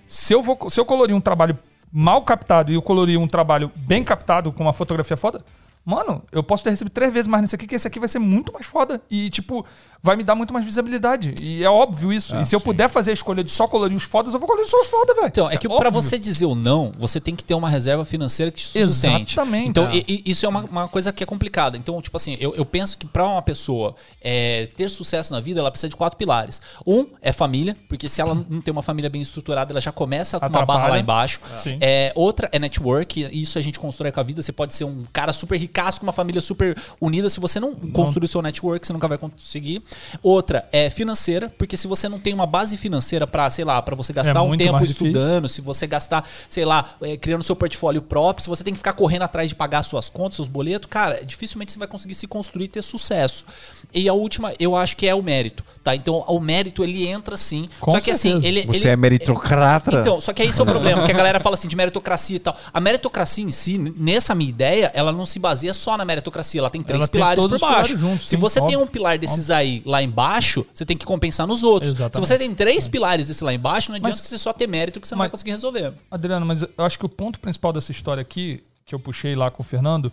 Se 0.05 0.33
eu, 0.33 0.43
vou, 0.43 0.69
se 0.69 0.77
eu 0.77 0.83
colorir 0.83 1.15
um 1.15 1.21
trabalho 1.21 1.57
mal 1.89 2.21
captado 2.21 2.69
e 2.69 2.75
eu 2.75 2.81
colorir 2.81 3.17
um 3.17 3.27
trabalho 3.27 3.71
bem 3.73 4.03
captado 4.03 4.51
com 4.51 4.63
uma 4.63 4.73
fotografia 4.73 5.15
foda, 5.15 5.41
mano, 5.87 6.21
eu 6.33 6.43
posso 6.43 6.63
ter 6.65 6.71
recebido 6.71 6.91
três 6.93 7.13
vezes 7.13 7.27
mais 7.27 7.41
nesse 7.41 7.55
aqui, 7.55 7.65
que 7.65 7.75
esse 7.75 7.87
aqui 7.87 7.97
vai 7.99 8.09
ser 8.09 8.19
muito 8.19 8.51
mais 8.51 8.65
foda. 8.65 9.01
E, 9.09 9.29
tipo, 9.29 9.65
vai 10.03 10.15
me 10.17 10.23
dar 10.23 10.35
muito 10.35 10.53
mais 10.53 10.65
visibilidade. 10.65 11.33
E 11.41 11.63
é 11.63 11.69
óbvio 11.69 12.11
isso. 12.11 12.35
e 12.35 12.45
se 12.45 12.53
eu 12.55 12.59
puder 12.59 12.89
fazer 12.89 13.11
a 13.11 13.13
escolha 13.13 13.43
de 13.43 13.49
só 13.51 13.67
colorir 13.67 13.95
os 13.95 14.03
fodas, 14.03 14.33
eu 14.33 14.39
vou 14.39 14.47
colorir 14.47 14.69
só 14.69 14.79
os 14.81 14.87
foda, 14.87 15.13
velho. 15.15 15.27
Então, 15.27 15.49
é 15.49 15.55
que 15.57 15.67
pra 15.67 15.77
óbvio. 15.77 15.91
você 15.93 16.19
dizer 16.19 16.45
o 16.45 16.53
não, 16.53 16.91
você 16.99 17.21
tem 17.21 17.35
que 17.35 17.43
ter 17.43 17.53
uma 17.53 17.69
reserva 17.69 18.03
financeira 18.03 18.51
que 18.51 18.59
te 18.59 18.65
sustente. 18.67 19.33
Exatamente. 19.33 19.69
Então, 19.69 19.85
Ah. 19.87 19.95
e- 19.95 20.23
e 20.25 20.31
isso 20.31 20.45
é 20.45 20.49
uma, 20.49 20.61
uma 20.65 20.87
coisa 20.89 21.13
que 21.13 21.23
é 21.23 21.25
complicada. 21.25 21.77
Então, 21.77 22.01
tipo 22.01 22.17
assim, 22.17 22.35
eu, 22.39 22.53
eu 22.53 22.65
penso 22.65 22.97
que 22.97 23.05
pra 23.07 23.25
uma 23.25 23.41
pessoa 23.41 23.95
é, 24.21 24.67
ter 24.75 24.89
sucesso 24.89 25.31
na 25.31 25.39
vida, 25.39 25.59
ela 25.61 25.71
precisa 25.71 25.89
de 25.89 25.95
quatro 25.95 26.17
pilares. 26.17 26.61
Um 26.85 27.07
é 27.21 27.31
família, 27.31 27.77
porque 27.87 28.09
se 28.09 28.19
ela 28.19 28.35
não 28.49 28.59
tem 28.61 28.71
uma 28.73 28.83
família 28.83 29.09
bem 29.09 29.21
estruturada, 29.21 29.71
ela 29.71 29.79
já 29.81 29.91
começa 29.91 30.37
com 30.39 30.47
uma 30.47 30.65
barra 30.65 30.87
lá 30.89 30.99
embaixo. 30.99 31.39
Sim. 31.57 31.77
É, 31.79 32.11
outra 32.15 32.49
é 32.51 32.59
network, 32.59 33.29
isso 33.31 33.57
a 33.57 33.61
gente 33.61 33.79
constrói 33.79 34.11
com 34.11 34.19
a 34.19 34.23
vida. 34.23 34.41
Você 34.41 34.51
pode 34.51 34.73
ser 34.73 34.83
um 34.83 35.05
cara 35.13 35.31
super 35.31 35.57
ricaço 35.77 35.99
com 35.99 36.07
uma 36.07 36.13
família 36.13 36.41
super 36.41 36.75
unida. 36.99 37.29
Se 37.29 37.39
você 37.39 37.59
não 37.59 37.75
construir 37.75 38.25
o 38.25 38.27
seu 38.27 38.41
network, 38.41 38.85
você 38.85 38.93
nunca 38.93 39.07
vai 39.07 39.17
conseguir. 39.17 39.83
Outra 40.23 40.67
é 40.71 40.89
financeira, 40.89 41.53
porque 41.57 41.77
se 41.77 41.87
você 41.87 42.09
não 42.09 42.19
tem 42.19 42.33
uma 42.33 42.47
base 42.47 42.75
financeira 42.75 43.27
pra, 43.27 43.49
sei 43.51 43.63
lá, 43.63 43.81
pra 43.81 43.95
você 43.95 44.11
gastar 44.11 44.41
um 44.41 44.47
muito 44.47 44.63
tempo 44.63 44.79
difícil. 44.79 45.07
estudando, 45.07 45.47
se 45.47 45.61
você 45.61 45.85
gastar, 45.85 46.27
sei 46.49 46.65
lá, 46.65 46.95
é, 47.01 47.15
criando 47.15 47.43
seu 47.43 47.55
portfólio 47.55 48.01
próprio, 48.01 48.43
se 48.43 48.49
você 48.49 48.63
tem 48.63 48.73
que 48.73 48.79
ficar 48.79 48.93
correndo 48.93 49.23
atrás 49.23 49.47
de 49.47 49.55
pagar 49.55 49.83
suas 49.83 50.09
contas, 50.09 50.35
seus 50.35 50.47
boletos, 50.47 50.89
cara, 50.89 51.23
dificilmente 51.23 51.71
você 51.71 51.79
vai 51.79 51.87
conseguir 51.87 52.15
se 52.15 52.27
construir 52.27 52.65
e 52.65 52.69
ter 52.69 52.81
sucesso. 52.81 53.45
E 53.93 54.09
a 54.09 54.13
última, 54.13 54.53
eu 54.59 54.75
acho 54.75 54.97
que 54.97 55.07
é 55.07 55.13
o 55.13 55.21
mérito, 55.21 55.63
tá? 55.83 55.95
Então, 55.95 56.23
o 56.27 56.39
mérito, 56.39 56.83
ele 56.83 57.07
entra 57.07 57.37
sim. 57.37 57.69
Com 57.79 57.91
só 57.91 57.99
que 57.99 58.11
assim, 58.11 58.41
certeza. 58.41 58.47
ele... 58.47 58.65
Você 58.65 58.79
ele- 58.79 58.89
é 58.89 58.95
meritocrata? 58.95 59.99
então, 60.01 60.19
só 60.19 60.33
que 60.33 60.41
esse 60.41 60.59
é 60.59 60.63
o 60.63 60.65
problema, 60.65 61.05
que 61.05 61.11
a 61.11 61.15
galera 61.15 61.39
fala 61.39 61.53
assim 61.53 61.67
de 61.67 61.75
meritocracia 61.75 62.35
e 62.35 62.39
tal. 62.39 62.55
A 62.73 62.79
meritocracia 62.79 63.43
em 63.43 63.51
si, 63.51 63.77
nessa 63.77 64.33
minha 64.33 64.49
ideia, 64.49 64.91
ela 64.93 65.11
não 65.11 65.25
se 65.25 65.39
baseia 65.39 65.56
só 65.73 65.97
na 65.97 66.05
meritocracia, 66.05 66.59
ela 66.61 66.69
tem 66.69 66.81
três 66.83 66.99
Ela 66.99 67.07
tem 67.07 67.19
pilares 67.19 67.41
todos 67.43 67.59
por 67.59 67.69
baixo. 67.69 67.97
juntos, 67.97 68.23
Se 68.25 68.35
sim, 68.35 68.37
você 68.37 68.59
tem 68.59 68.75
óbvio, 68.75 68.81
um 68.81 68.87
pilar 68.87 69.17
desses 69.17 69.49
aí 69.49 69.81
lá 69.85 70.01
embaixo, 70.03 70.65
você 70.73 70.85
tem 70.85 70.95
que 70.97 71.05
compensar 71.05 71.45
nos 71.47 71.63
outros. 71.63 71.93
Exatamente. 71.93 72.15
Se 72.15 72.19
você 72.19 72.37
tem 72.37 72.53
três 72.53 72.87
pilares 72.87 73.27
desse 73.27 73.43
lá 73.43 73.53
embaixo, 73.53 73.89
não 73.91 73.95
adianta 73.97 74.15
Mas- 74.17 74.25
você 74.27 74.37
só 74.37 74.53
ter 74.53 74.67
mérito 74.67 74.99
que 74.99 75.07
você 75.07 75.15
não 75.15 75.19
mas- 75.19 75.25
vai 75.25 75.31
conseguir 75.31 75.51
resolver. 75.51 75.93
Adriano, 76.11 76.45
mas 76.45 76.61
eu 76.61 76.69
acho 76.85 76.97
que 76.99 77.05
o 77.05 77.09
ponto 77.09 77.39
principal 77.39 77.71
dessa 77.73 77.91
história 77.91 78.21
aqui, 78.21 78.63
que 78.85 78.93
eu 78.95 78.99
puxei 78.99 79.35
lá 79.35 79.49
com 79.51 79.61
o 79.61 79.65
Fernando, 79.65 80.11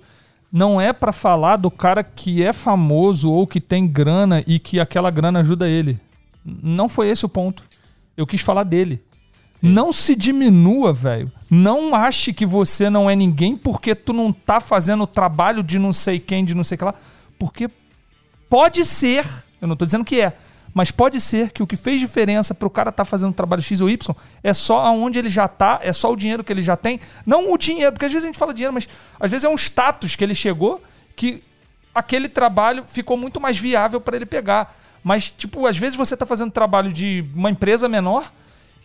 não 0.53 0.81
é 0.81 0.93
pra 0.93 1.13
falar 1.13 1.57
do 1.57 1.71
cara 1.71 2.03
que 2.05 2.43
é 2.43 2.53
famoso 2.53 3.31
ou 3.31 3.47
que 3.47 3.61
tem 3.61 3.87
grana 3.87 4.43
e 4.47 4.59
que 4.59 4.79
aquela 4.79 5.11
grana 5.11 5.41
ajuda 5.41 5.69
ele. 5.69 5.99
Não 6.45 6.89
foi 6.89 7.09
esse 7.09 7.25
o 7.25 7.29
ponto. 7.29 7.65
Eu 8.17 8.27
quis 8.27 8.41
falar 8.41 8.63
dele. 8.65 9.03
Não 9.65 9.95
se 9.95 10.15
diminua, 10.15 10.93
velho. 10.93 11.33
Não 11.51 11.95
ache 11.95 12.35
que 12.35 12.45
você 12.45 12.91
não 12.91 13.09
é 13.09 13.17
ninguém 13.17 13.57
porque 13.57 13.95
tu 13.95 14.13
não 14.13 14.31
tá 14.31 14.61
fazendo 14.61 15.05
o 15.05 15.07
trabalho 15.07 15.63
de 15.63 15.79
não 15.79 15.91
sei 15.91 16.19
quem, 16.19 16.45
de 16.45 16.55
não 16.55 16.63
sei 16.63 16.75
o 16.75 16.79
que 16.79 16.85
lá. 16.85 16.95
Porque 17.39 17.71
pode 18.49 18.85
ser, 18.85 19.27
eu 19.63 19.67
não 19.67 19.75
tô 19.75 19.87
dizendo 19.87 20.05
que 20.05 20.21
é, 20.21 20.35
mas 20.75 20.91
pode 20.91 21.19
ser 21.19 21.51
que 21.51 21.63
o 21.63 21.67
que 21.67 21.77
fez 21.77 21.99
diferença 21.99 22.55
pro 22.55 22.69
cara 22.69 22.93
tá 22.93 23.07
fazendo 23.07 23.33
trabalho 23.33 23.63
X 23.63 23.81
ou 23.81 23.89
Y 23.89 24.15
é 24.43 24.53
só 24.53 24.81
aonde 24.81 25.19
ele 25.19 25.31
já 25.31 25.49
tá, 25.49 25.79
é 25.83 25.95
só 25.95 26.13
o 26.13 26.17
dinheiro 26.17 26.45
que 26.45 26.53
ele 26.53 26.63
já 26.63 26.77
tem. 26.77 27.01
Não 27.25 27.51
o 27.51 27.57
dinheiro, 27.57 27.93
porque 27.93 28.05
às 28.05 28.13
vezes 28.13 28.25
a 28.25 28.29
gente 28.29 28.39
fala 28.39 28.53
dinheiro, 28.53 28.75
mas 28.75 28.87
às 29.19 29.31
vezes 29.31 29.45
é 29.45 29.49
um 29.49 29.55
status 29.55 30.15
que 30.15 30.23
ele 30.23 30.35
chegou 30.35 30.83
que 31.17 31.43
aquele 31.95 32.29
trabalho 32.29 32.85
ficou 32.87 33.17
muito 33.17 33.41
mais 33.41 33.57
viável 33.57 34.01
para 34.01 34.17
ele 34.17 34.27
pegar. 34.27 34.77
Mas, 35.03 35.31
tipo, 35.31 35.67
às 35.67 35.79
vezes 35.79 35.97
você 35.97 36.17
tá 36.17 36.27
fazendo 36.27 36.51
trabalho 36.51 36.93
de 36.93 37.25
uma 37.35 37.51
empresa 37.51 37.89
menor 37.89 38.31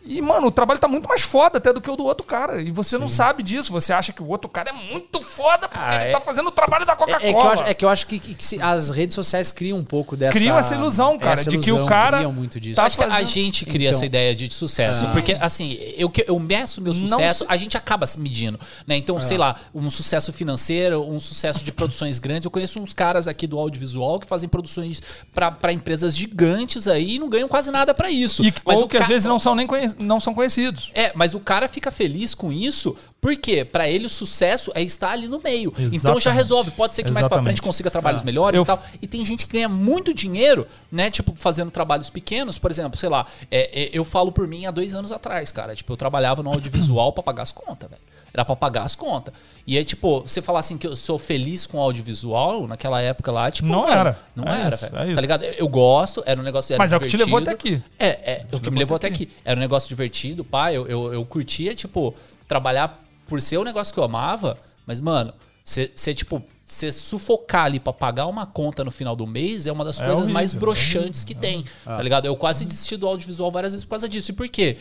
E, 0.04 0.22
mano, 0.22 0.48
o 0.48 0.52
trabalho 0.52 0.80
tá 0.80 0.88
muito 0.88 1.08
mais 1.08 1.22
foda 1.22 1.58
até 1.58 1.72
do 1.74 1.82
que 1.82 1.90
o 1.90 1.96
do 1.96 2.04
outro 2.06 2.26
cara. 2.26 2.62
E 2.62 2.72
você 2.72 2.98
não 2.98 3.10
sabe 3.10 3.44
disso. 3.44 3.72
Você 3.74 3.92
acha 3.94 4.12
que 4.14 4.24
o 4.24 4.28
outro 4.28 4.50
cara 4.50 4.70
é 4.70 4.74
muito 4.74 5.22
foda 5.22 5.68
porque 5.68 5.86
Ah, 5.90 5.96
ele 5.96 6.06
é- 6.06 6.12
tá 6.12 6.22
fazendo 6.22 6.48
o 6.48 6.52
trabalho 6.52 6.86
da 6.86 6.94
É, 6.94 6.96
Coca-Cola. 6.96 7.24
é 7.24 7.34
que 7.34 7.36
eu 7.46 7.50
acho, 7.52 7.64
é 7.64 7.74
que 7.74 7.86
eu 7.86 7.90
acho 7.90 8.08
que, 8.08 8.20
que 8.20 8.46
se- 8.46 8.62
as 8.62 8.90
redes 8.90 9.14
sociais 9.14 9.52
criam 9.52 9.78
um 9.78 9.84
pouco 9.84 10.16
dessa. 10.16 10.38
Criam 10.40 10.58
essa 10.58 10.74
ilusão, 10.76 11.18
cara, 11.20 11.34
essa 11.34 11.50
de 11.50 11.58
que 11.58 11.70
o 11.72 11.76
ilusão, 11.76 11.88
cara 11.90 12.30
muito 12.30 12.60
disso. 12.60 12.76
tá 12.76 12.86
Acho 12.86 12.98
que 12.98 13.04
a 13.04 13.08
fazendo- 13.10 13.28
gente 13.28 13.66
cria 13.66 13.88
Então. 13.90 13.98
essa 13.98 14.06
ideia 14.06 14.34
de 14.36 14.54
sucesso. 14.54 15.08
Porque, 15.10 15.38
assim, 15.40 15.78
eu, 15.98 16.10
que- 16.10 16.26
eu 16.28 16.40
meço 16.40 16.82
meu 16.82 16.94
Não 16.94 17.08
sucesso, 17.08 17.46
se- 17.46 17.52
a 17.52 17.58
gente 17.58 17.76
acaba 17.78 18.08
se 18.08 18.20
medindo. 18.20 18.60
Né? 18.88 18.96
Então, 18.98 19.20
sei 19.20 19.38
lá, 19.38 19.56
um 19.76 19.90
sucesso 19.90 20.32
financeiro, 20.32 21.04
um 21.04 21.20
sucesso 21.20 21.64
de 21.64 21.72
produções 21.72 22.20
grandes. 22.20 22.46
Eu 22.46 22.52
conheço 22.52 22.80
uns 22.80 22.94
caras 22.94 23.28
aqui 23.28 23.46
do 23.46 23.60
audiovisual 23.60 24.20
que 24.20 24.28
fazem 24.28 24.48
produções 24.50 25.02
para 25.34 25.72
empresas 25.74 26.16
gigantes 26.16 26.88
aí 26.88 27.16
e 27.16 27.20
não 27.20 27.30
ganham 27.30 27.48
quase 27.48 27.70
nada 27.72 27.94
para 27.94 28.10
isso. 28.10 28.44
E, 28.44 28.54
Mas 28.66 28.80
ou 28.80 28.88
que 28.88 28.98
às 28.98 29.08
vezes 29.08 29.28
não 29.28 29.38
são 29.40 29.54
nem 29.56 29.68
conhe- 29.68 29.89
não 29.98 30.20
são 30.20 30.34
conhecidos. 30.34 30.92
É, 30.94 31.12
mas 31.16 31.34
o 31.34 31.40
cara 31.40 31.68
fica 31.68 31.90
feliz 31.92 32.36
com 32.36 32.52
isso, 32.52 32.96
porque 33.22 33.64
pra 33.66 33.88
ele 33.90 34.06
o 34.06 34.10
sucesso 34.10 34.72
é 34.76 34.82
estar 34.82 35.12
ali 35.12 35.28
no 35.28 35.40
meio. 35.40 35.74
Então 35.78 35.90
já 35.90 35.96
Exatamente. 35.96 36.30
resolve. 36.36 36.72
Pode 36.72 36.96
ser 36.96 37.04
que 37.04 37.12
mais 37.12 37.26
pra 37.28 37.36
Exatamente. 37.38 37.46
frente 37.58 37.62
consiga 37.62 37.90
trabalhos 37.90 38.24
melhores 38.24 38.58
Eu- 38.58 38.64
e 38.64 38.66
tal. 38.66 38.84
E 39.02 39.08
tem 39.08 39.24
gente 39.26 39.46
que 39.48 39.54
ganha 39.54 39.70
muito 39.70 40.14
dinheiro, 40.14 40.68
né? 40.92 41.10
Tipo, 41.10 41.34
fazendo 41.36 41.72
trabalhos 41.72 42.10
pequenos, 42.10 42.58
por 42.58 42.70
exemplo, 42.72 42.98
sei 43.00 43.10
lá, 43.10 43.26
é, 43.50 43.84
é, 43.84 43.90
eu 43.92 44.04
falo 44.06 44.32
por 44.32 44.48
mim 44.48 44.66
há 44.66 44.72
dois 44.72 44.94
anos 44.94 45.12
atrás, 45.12 45.52
cara. 45.52 45.76
Tipo, 45.76 45.94
eu 45.94 45.98
trabalhava 45.98 46.42
no 46.44 46.50
audiovisual 46.50 47.12
pra 47.14 47.24
pagar 47.24 47.44
as 47.44 47.52
contas, 47.52 47.90
velho. 47.90 48.02
Era 48.34 48.46
pra 48.46 48.56
pagar 48.56 48.84
as 48.84 48.96
contas. 48.96 49.34
E 49.66 49.78
aí, 49.78 49.84
tipo, 49.86 50.22
você 50.22 50.42
falar 50.42 50.60
assim 50.60 50.78
que 50.78 50.86
eu 50.88 50.96
sou 50.96 51.18
feliz 51.20 51.66
com 51.66 51.78
o 51.78 51.82
audiovisual, 51.82 52.68
naquela 52.68 53.02
época 53.02 53.32
lá, 53.32 53.50
tipo. 53.52 53.68
Não 53.68 53.82
mano, 53.82 53.92
era. 53.92 54.20
Não 54.36 54.44
É 54.46 54.62
era, 54.62 54.76
isso, 54.76 54.90
velho. 54.90 55.12
é. 55.12 55.16
Tá 55.16 55.22
ligado? 55.22 55.44
Eu, 55.44 55.68
gosto, 55.68 56.24
era 56.26 56.40
um 56.40 56.44
negócio. 56.44 56.74
Era 56.74 56.78
Mas 56.82 56.92
é 56.92 56.98
o 56.98 57.00
que 57.00 57.08
te 57.08 57.18
levou 57.18 57.38
até 57.40 57.52
divertido. 57.56 57.84
aqui. 57.88 57.94
É, 58.00 58.32
é 58.34 58.46
o 58.56 58.60
que 58.60 58.70
me 58.72 58.80
levou 58.80 58.96
até 58.96 59.08
aqui. 59.08 59.30
Era 59.44 59.58
um 59.58 59.62
negócio 59.62 59.88
divertido, 59.90 60.44
pai. 60.44 60.76
Eu, 60.78 60.88
eu, 60.88 61.14
eu 61.14 61.26
curtia, 61.26 61.74
tipo, 61.76 62.14
trabalhar 62.48 63.04
por 63.28 63.42
ser 63.42 63.58
um 63.60 63.64
negócio 63.64 63.94
que 63.94 64.00
eu 64.00 64.04
amava, 64.04 64.58
mas, 64.88 65.00
mano, 65.00 65.34
você, 65.64 65.88
tipo, 66.16 66.44
você 66.66 66.92
sufocar 66.92 67.66
ali 67.66 67.80
pra 67.80 67.94
pagar 67.94 68.26
uma 68.28 68.46
conta 68.46 68.84
no 68.84 68.90
final 68.92 69.16
do 69.16 69.26
mês 69.28 69.68
é 69.68 69.72
uma 69.72 69.86
das 69.86 70.00
É 70.00 70.04
coisas 70.06 70.20
horrível, 70.24 70.34
mais 70.34 70.54
é 70.54 70.58
broxantes 70.58 71.24
que 71.24 71.36
tem. 71.36 71.64
Tá 71.86 72.02
ligado? 72.02 72.26
Eu 72.26 72.36
quase 72.36 72.66
desisti 72.66 72.96
do 72.98 73.08
audiovisual 73.08 73.52
várias 73.52 73.74
vezes 73.74 73.84
por 73.84 73.92
causa 73.92 74.10
disso. 74.10 74.32
E 74.32 74.34
por 74.34 74.48
quê? 74.50 74.78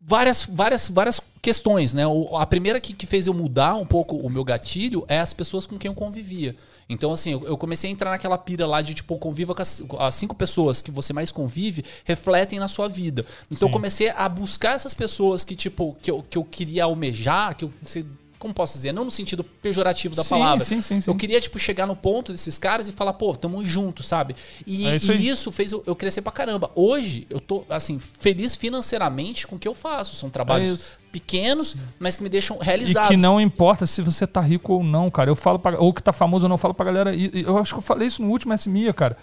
Várias, 0.00 0.44
várias, 0.44 0.88
várias 0.88 1.20
questões, 1.40 1.94
né? 1.94 2.02
A 2.38 2.46
primeira 2.46 2.80
que, 2.80 2.92
que 2.92 3.06
fez 3.06 3.26
eu 3.26 3.34
mudar 3.34 3.74
um 3.74 3.86
pouco 3.86 4.16
o 4.16 4.28
meu 4.30 4.44
gatilho 4.44 5.04
é 5.08 5.20
as 5.20 5.32
pessoas 5.32 5.66
com 5.66 5.76
quem 5.78 5.88
eu 5.88 5.94
convivia. 5.94 6.54
Então, 6.88 7.12
assim, 7.12 7.32
eu, 7.32 7.44
eu 7.44 7.56
comecei 7.56 7.88
a 7.90 7.92
entrar 7.92 8.10
naquela 8.10 8.36
pira 8.38 8.66
lá 8.66 8.80
de, 8.80 8.94
tipo, 8.94 9.16
conviva 9.18 9.54
com 9.54 9.62
as, 9.62 9.82
as 9.98 10.14
cinco 10.14 10.34
pessoas 10.34 10.80
que 10.82 10.90
você 10.90 11.12
mais 11.12 11.30
convive, 11.30 11.84
refletem 12.04 12.58
na 12.58 12.68
sua 12.68 12.88
vida. 12.88 13.24
Então, 13.50 13.68
eu 13.68 13.72
comecei 13.72 14.08
a 14.10 14.28
buscar 14.28 14.74
essas 14.74 14.94
pessoas 14.94 15.44
que, 15.44 15.54
tipo, 15.54 15.96
que 16.02 16.10
eu, 16.10 16.22
que 16.28 16.38
eu 16.38 16.44
queria 16.44 16.84
almejar, 16.84 17.54
que 17.56 17.64
eu... 17.64 17.72
se- 17.84 18.06
Como 18.38 18.54
posso 18.54 18.74
dizer? 18.74 18.92
Não 18.92 19.04
no 19.04 19.10
sentido 19.10 19.42
pejorativo 19.42 20.14
da 20.14 20.22
Sim, 20.22 20.28
palavra. 20.30 20.64
sim, 20.64 20.80
sim, 20.80 21.00
sim. 21.00 21.10
Eu 21.10 21.16
queria, 21.16 21.40
tipo, 21.40 21.58
chegar 21.58 21.86
no 21.86 21.96
ponto 21.96 22.30
desses 22.32 22.56
caras 22.58 22.86
e 22.86 22.92
falar, 22.92 23.12
pô, 23.14 23.34
tamo 23.34 23.64
junto, 23.64 24.02
sabe? 24.02 24.36
E 24.66 24.86
É 24.86 24.96
isso 24.96 25.12
e 25.12 25.28
isso 25.28 25.50
fez 25.52 25.72
eu, 25.72 25.82
eu 25.86 25.96
crescer 25.96 26.22
pra 26.22 26.30
caramba. 26.30 26.70
Hoje, 26.74 27.26
eu 27.28 27.40
tô, 27.40 27.64
assim, 27.68 27.98
feliz 27.98 28.54
financeiramente 28.54 29.46
com 29.46 29.56
o 29.56 29.58
que 29.58 29.66
eu 29.66 29.74
faço. 29.74 30.14
São 30.14 30.30
trabalhos 30.30 30.80
É 30.82 31.08
pequenos, 31.10 31.74
mas 31.98 32.16
que 32.16 32.22
me 32.22 32.28
deixam 32.28 32.58
E 32.60 32.64
realizados. 32.64 33.08
que 33.08 33.16
não 33.16 33.40
importa 33.40 33.86
se 33.86 34.00
você 34.02 34.26
tá 34.26 34.40
rico 34.40 34.74
ou 34.74 34.84
não, 34.84 35.10
cara. 35.10 35.30
Eu 35.30 35.36
falo 35.36 35.58
pra, 35.58 35.78
ou 35.78 35.92
que 35.92 36.02
tá 36.02 36.12
famoso 36.12 36.44
ou 36.44 36.48
não, 36.48 36.54
eu 36.54 36.58
falo 36.58 36.74
pra 36.74 36.84
galera. 36.86 37.14
e- 37.14 37.30
e 37.34 37.42
Eu 37.42 37.58
acho 37.58 37.72
que 37.74 37.78
eu 37.78 37.82
falei 37.82 38.06
isso 38.06 38.22
no 38.22 38.30
último 38.30 38.54
SMIA, 38.54 38.92
cara. 38.94 39.16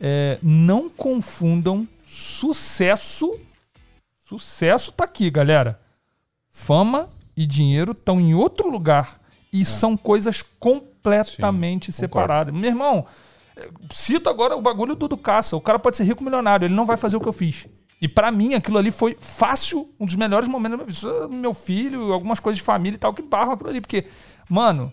É, 0.00 0.38
não 0.42 0.88
confundam 0.88 1.86
sucesso. 2.06 3.38
Sucesso 4.26 4.90
tá 4.92 5.04
aqui, 5.04 5.30
galera. 5.30 5.78
Fama 6.50 7.08
e 7.36 7.46
dinheiro 7.46 7.92
estão 7.92 8.20
em 8.20 8.34
outro 8.34 8.70
lugar. 8.70 9.20
E 9.52 9.64
são 9.64 9.96
coisas 9.96 10.42
completamente 10.58 11.92
Sim, 11.92 12.00
separadas. 12.00 12.54
Meu 12.54 12.70
irmão, 12.70 13.06
é, 13.56 13.68
cito 13.90 14.30
agora 14.30 14.56
o 14.56 14.62
bagulho 14.62 14.94
do, 14.94 15.08
do 15.08 15.16
caça. 15.16 15.56
O 15.56 15.60
cara 15.60 15.78
pode 15.78 15.96
ser 15.96 16.04
rico 16.04 16.24
milionário, 16.24 16.66
ele 16.66 16.74
não 16.74 16.86
vai 16.86 16.96
fazer 16.96 17.16
o 17.16 17.20
que 17.20 17.28
eu 17.28 17.32
fiz. 17.32 17.66
E 18.00 18.08
pra 18.08 18.32
mim, 18.32 18.54
aquilo 18.54 18.78
ali 18.78 18.90
foi 18.90 19.16
fácil, 19.20 19.88
um 20.00 20.04
dos 20.04 20.16
melhores 20.16 20.48
momentos 20.48 20.78
da 20.78 20.84
minha 20.84 20.86
vida. 20.86 21.28
Meu 21.28 21.54
filho, 21.54 22.12
algumas 22.12 22.40
coisas 22.40 22.56
de 22.58 22.64
família 22.64 22.96
e 22.96 22.98
tal, 22.98 23.14
que 23.14 23.22
barram 23.22 23.52
aquilo 23.52 23.70
ali. 23.70 23.80
Porque, 23.80 24.06
mano, 24.48 24.92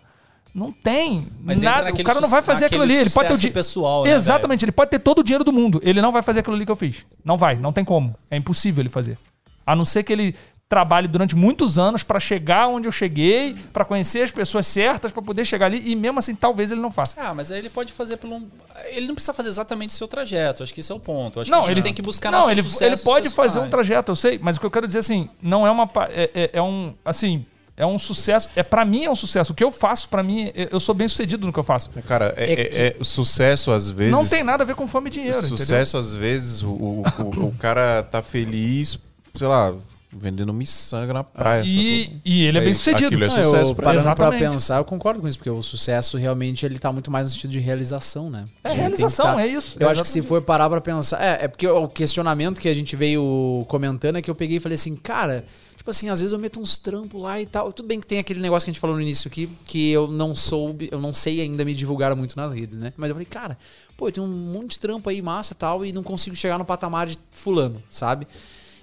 não 0.53 0.71
tem 0.71 1.27
Mas 1.41 1.61
nada. 1.61 1.91
O 1.91 2.03
cara 2.03 2.21
não 2.21 2.29
vai 2.29 2.41
fazer 2.41 2.65
aquilo 2.65 2.83
ali. 2.83 2.95
Ele 2.95 3.09
pode 3.09 3.35
ter 3.39 3.47
o 3.47 3.51
pessoal, 3.51 4.03
né, 4.03 4.11
Exatamente, 4.11 4.65
ele 4.65 4.71
pode 4.71 4.91
ter 4.91 4.99
todo 4.99 5.19
o 5.19 5.23
dinheiro 5.23 5.43
do 5.43 5.51
mundo. 5.51 5.79
Ele 5.83 6.01
não 6.01 6.11
vai 6.11 6.21
fazer 6.21 6.41
aquilo 6.41 6.55
ali 6.55 6.65
que 6.65 6.71
eu 6.71 6.75
fiz. 6.75 7.05
Não 7.23 7.37
vai, 7.37 7.55
não 7.55 7.73
tem 7.73 7.83
como. 7.83 8.15
É 8.29 8.37
impossível 8.37 8.81
ele 8.81 8.89
fazer. 8.89 9.17
A 9.65 9.75
não 9.75 9.85
ser 9.85 10.03
que 10.03 10.13
ele 10.13 10.35
trabalhe 10.69 11.07
durante 11.07 11.35
muitos 11.35 11.79
anos 11.79 12.03
pra 12.03 12.19
chegar 12.19 12.67
onde 12.67 12.87
eu 12.87 12.91
cheguei, 12.91 13.55
pra 13.73 13.83
conhecer 13.83 14.21
as 14.21 14.29
pessoas 14.29 14.67
certas, 14.67 15.11
pra 15.11 15.19
poder 15.21 15.43
chegar 15.43 15.65
ali. 15.65 15.81
E 15.91 15.95
mesmo 15.95 16.19
assim, 16.19 16.35
talvez 16.35 16.71
ele 16.71 16.79
não 16.79 16.91
faça. 16.91 17.15
Ah, 17.19 17.33
mas 17.33 17.51
aí 17.51 17.57
ele 17.57 17.69
pode 17.71 17.91
fazer 17.91 18.17
pelo. 18.17 18.35
um- 18.35 18.47
Ele 18.91 19.07
não 19.07 19.15
precisa 19.15 19.33
fazer 19.33 19.49
exatamente 19.49 19.89
o 19.89 19.93
seu 19.93 20.07
trajeto. 20.07 20.61
Acho 20.61 20.71
que 20.73 20.79
esse 20.81 20.91
é 20.91 20.95
o 20.95 20.99
ponto. 20.99 21.39
Acho 21.41 21.49
Não, 21.49 21.61
que 21.61 21.65
a 21.65 21.67
gente 21.69 21.77
ele 21.79 21.83
tem 21.83 21.93
que 21.93 22.03
buscar 22.03 22.31
Não, 22.31 22.49
ele, 22.51 22.61
ele 22.81 22.97
pode 22.97 23.29
fazer 23.31 23.59
um 23.59 23.67
trajeto, 23.69 24.11
eu 24.11 24.15
sei, 24.15 24.39
mas 24.41 24.57
o 24.57 24.59
que 24.59 24.65
eu 24.67 24.71
quero 24.71 24.85
dizer 24.85 24.99
assim, 24.99 25.27
não 25.41 25.65
é 25.65 25.71
uma 25.71 25.87
pa- 25.87 26.07
é, 26.11 26.29
é- 26.35 26.49
é 26.53 26.61
um 26.61 26.93
assim, 27.03 27.43
é 27.75 27.85
um 27.85 27.97
sucesso, 27.97 28.47
é 28.55 28.61
para 28.61 28.85
mim 28.85 29.05
é 29.05 29.09
um 29.09 29.15
sucesso. 29.15 29.51
O 29.53 29.55
que 29.55 29.63
eu 29.63 29.71
faço 29.71 30.07
pra 30.07 30.21
mim, 30.21 30.51
é- 30.53 30.69
eu 30.71 30.79
sou 30.79 30.93
bem 30.93 31.07
sucedido 31.07 31.47
no 31.47 31.51
que 31.51 31.57
eu 31.59 31.63
faço. 31.63 31.89
Cara, 32.07 32.31
é, 32.37 32.43
é- 32.53 32.87
é- 32.89 32.95
o 32.99 33.03
sucesso 33.03 33.71
às 33.71 33.89
vezes. 33.89 34.11
Não 34.11 34.25
tem 34.27 34.43
nada 34.43 34.63
a 34.63 34.67
ver 34.67 34.75
com 34.75 34.87
fome 34.87 35.09
e 35.09 35.11
dinheiro, 35.13 35.39
entendeu? 35.39 35.57
Sucesso, 35.57 35.97
às 35.97 36.13
vezes, 36.13 36.61
o, 36.61 36.67
o, 36.69 37.03
o- 37.19 37.45
o 37.47 37.55
cara 37.57 38.03
tá 38.03 38.21
feliz, 38.21 38.99
sei 39.33 39.47
lá, 39.47 39.73
vendendo 40.11 40.51
miçanga 40.51 41.13
na 41.13 41.23
praia. 41.23 41.63
E, 41.65 42.19
e 42.25 42.43
ele 42.45 42.57
é 42.57 42.61
bem 42.61 42.73
sucedido. 42.73 43.07
Aquilo 43.07 43.23
é 43.25 43.27
Não, 43.27 43.35
sucesso 43.43 43.71
eu, 43.71 43.75
pra 43.75 43.85
parando 43.85 44.07
ele. 44.07 44.15
pra 44.15 44.25
Exatamente. 44.27 44.51
pensar, 44.53 44.77
eu 44.77 44.85
concordo 44.85 45.21
com 45.21 45.27
isso, 45.27 45.37
porque 45.37 45.49
o 45.49 45.61
sucesso 45.61 46.17
realmente 46.17 46.65
ele 46.65 46.79
tá 46.79 46.91
muito 46.91 47.11
mais 47.11 47.27
no 47.27 47.33
sentido 47.33 47.51
de 47.51 47.59
realização, 47.59 48.29
né? 48.29 48.47
É 48.63 48.71
realização, 48.73 49.25
tá- 49.35 49.41
é 49.41 49.47
isso. 49.47 49.77
Eu 49.79 49.87
É 49.87 49.91
acho 49.91 50.01
que 50.01 50.07
se 50.07 50.19
exatamente 50.19 50.27
for 50.41 50.41
parar 50.45 50.69
pra 50.69 50.81
pensar. 50.81 51.21
É, 51.23 51.45
é 51.45 51.47
porque 51.47 51.67
o 51.67 51.87
questionamento 51.87 52.59
que 52.59 52.67
a 52.67 52.73
gente 52.73 52.95
veio 52.95 53.65
comentando 53.67 54.15
é 54.17 54.21
que 54.21 54.29
eu 54.31 54.35
peguei 54.35 54.57
e 54.57 54.59
falei 54.59 54.75
assim, 54.75 54.95
cara, 54.95 55.45
tipo 55.77 55.91
assim, 55.91 56.09
às 56.09 56.19
vezes 56.19 56.33
eu 56.33 56.39
meto 56.39 56.59
uns 56.59 56.75
trampos 56.75 57.21
lá 57.21 57.39
e 57.39 57.45
tal. 57.45 57.71
Tudo 57.71 57.87
bem 57.87 57.99
que 57.99 58.07
tem 58.07 58.17
aquele 58.17 58.39
negócio 58.39 58.65
que 58.65 58.71
a 58.71 58.73
gente 58.73 58.81
falou 58.81 58.95
no 58.95 59.01
início 59.03 59.27
aqui, 59.27 59.47
que 59.65 59.91
eu 59.91 60.07
não 60.07 60.33
soube, 60.33 60.89
eu 60.91 60.99
não 60.99 61.13
sei 61.13 61.39
ainda 61.41 61.63
me 61.63 61.75
divulgar 61.75 62.15
muito 62.15 62.35
nas 62.35 62.51
redes, 62.51 62.77
né? 62.77 62.93
Mas 62.97 63.09
eu 63.09 63.15
falei, 63.15 63.27
cara, 63.27 63.57
pô, 63.95 64.07
eu 64.07 64.11
tenho 64.11 64.25
um 64.25 64.29
monte 64.29 64.71
de 64.71 64.79
trampo 64.79 65.07
aí, 65.07 65.21
massa 65.21 65.53
e 65.53 65.55
tal, 65.55 65.85
e 65.85 65.93
não 65.93 66.01
consigo 66.01 66.35
chegar 66.35 66.57
no 66.57 66.65
patamar 66.65 67.05
de 67.05 67.19
fulano, 67.31 67.83
sabe? 67.91 68.27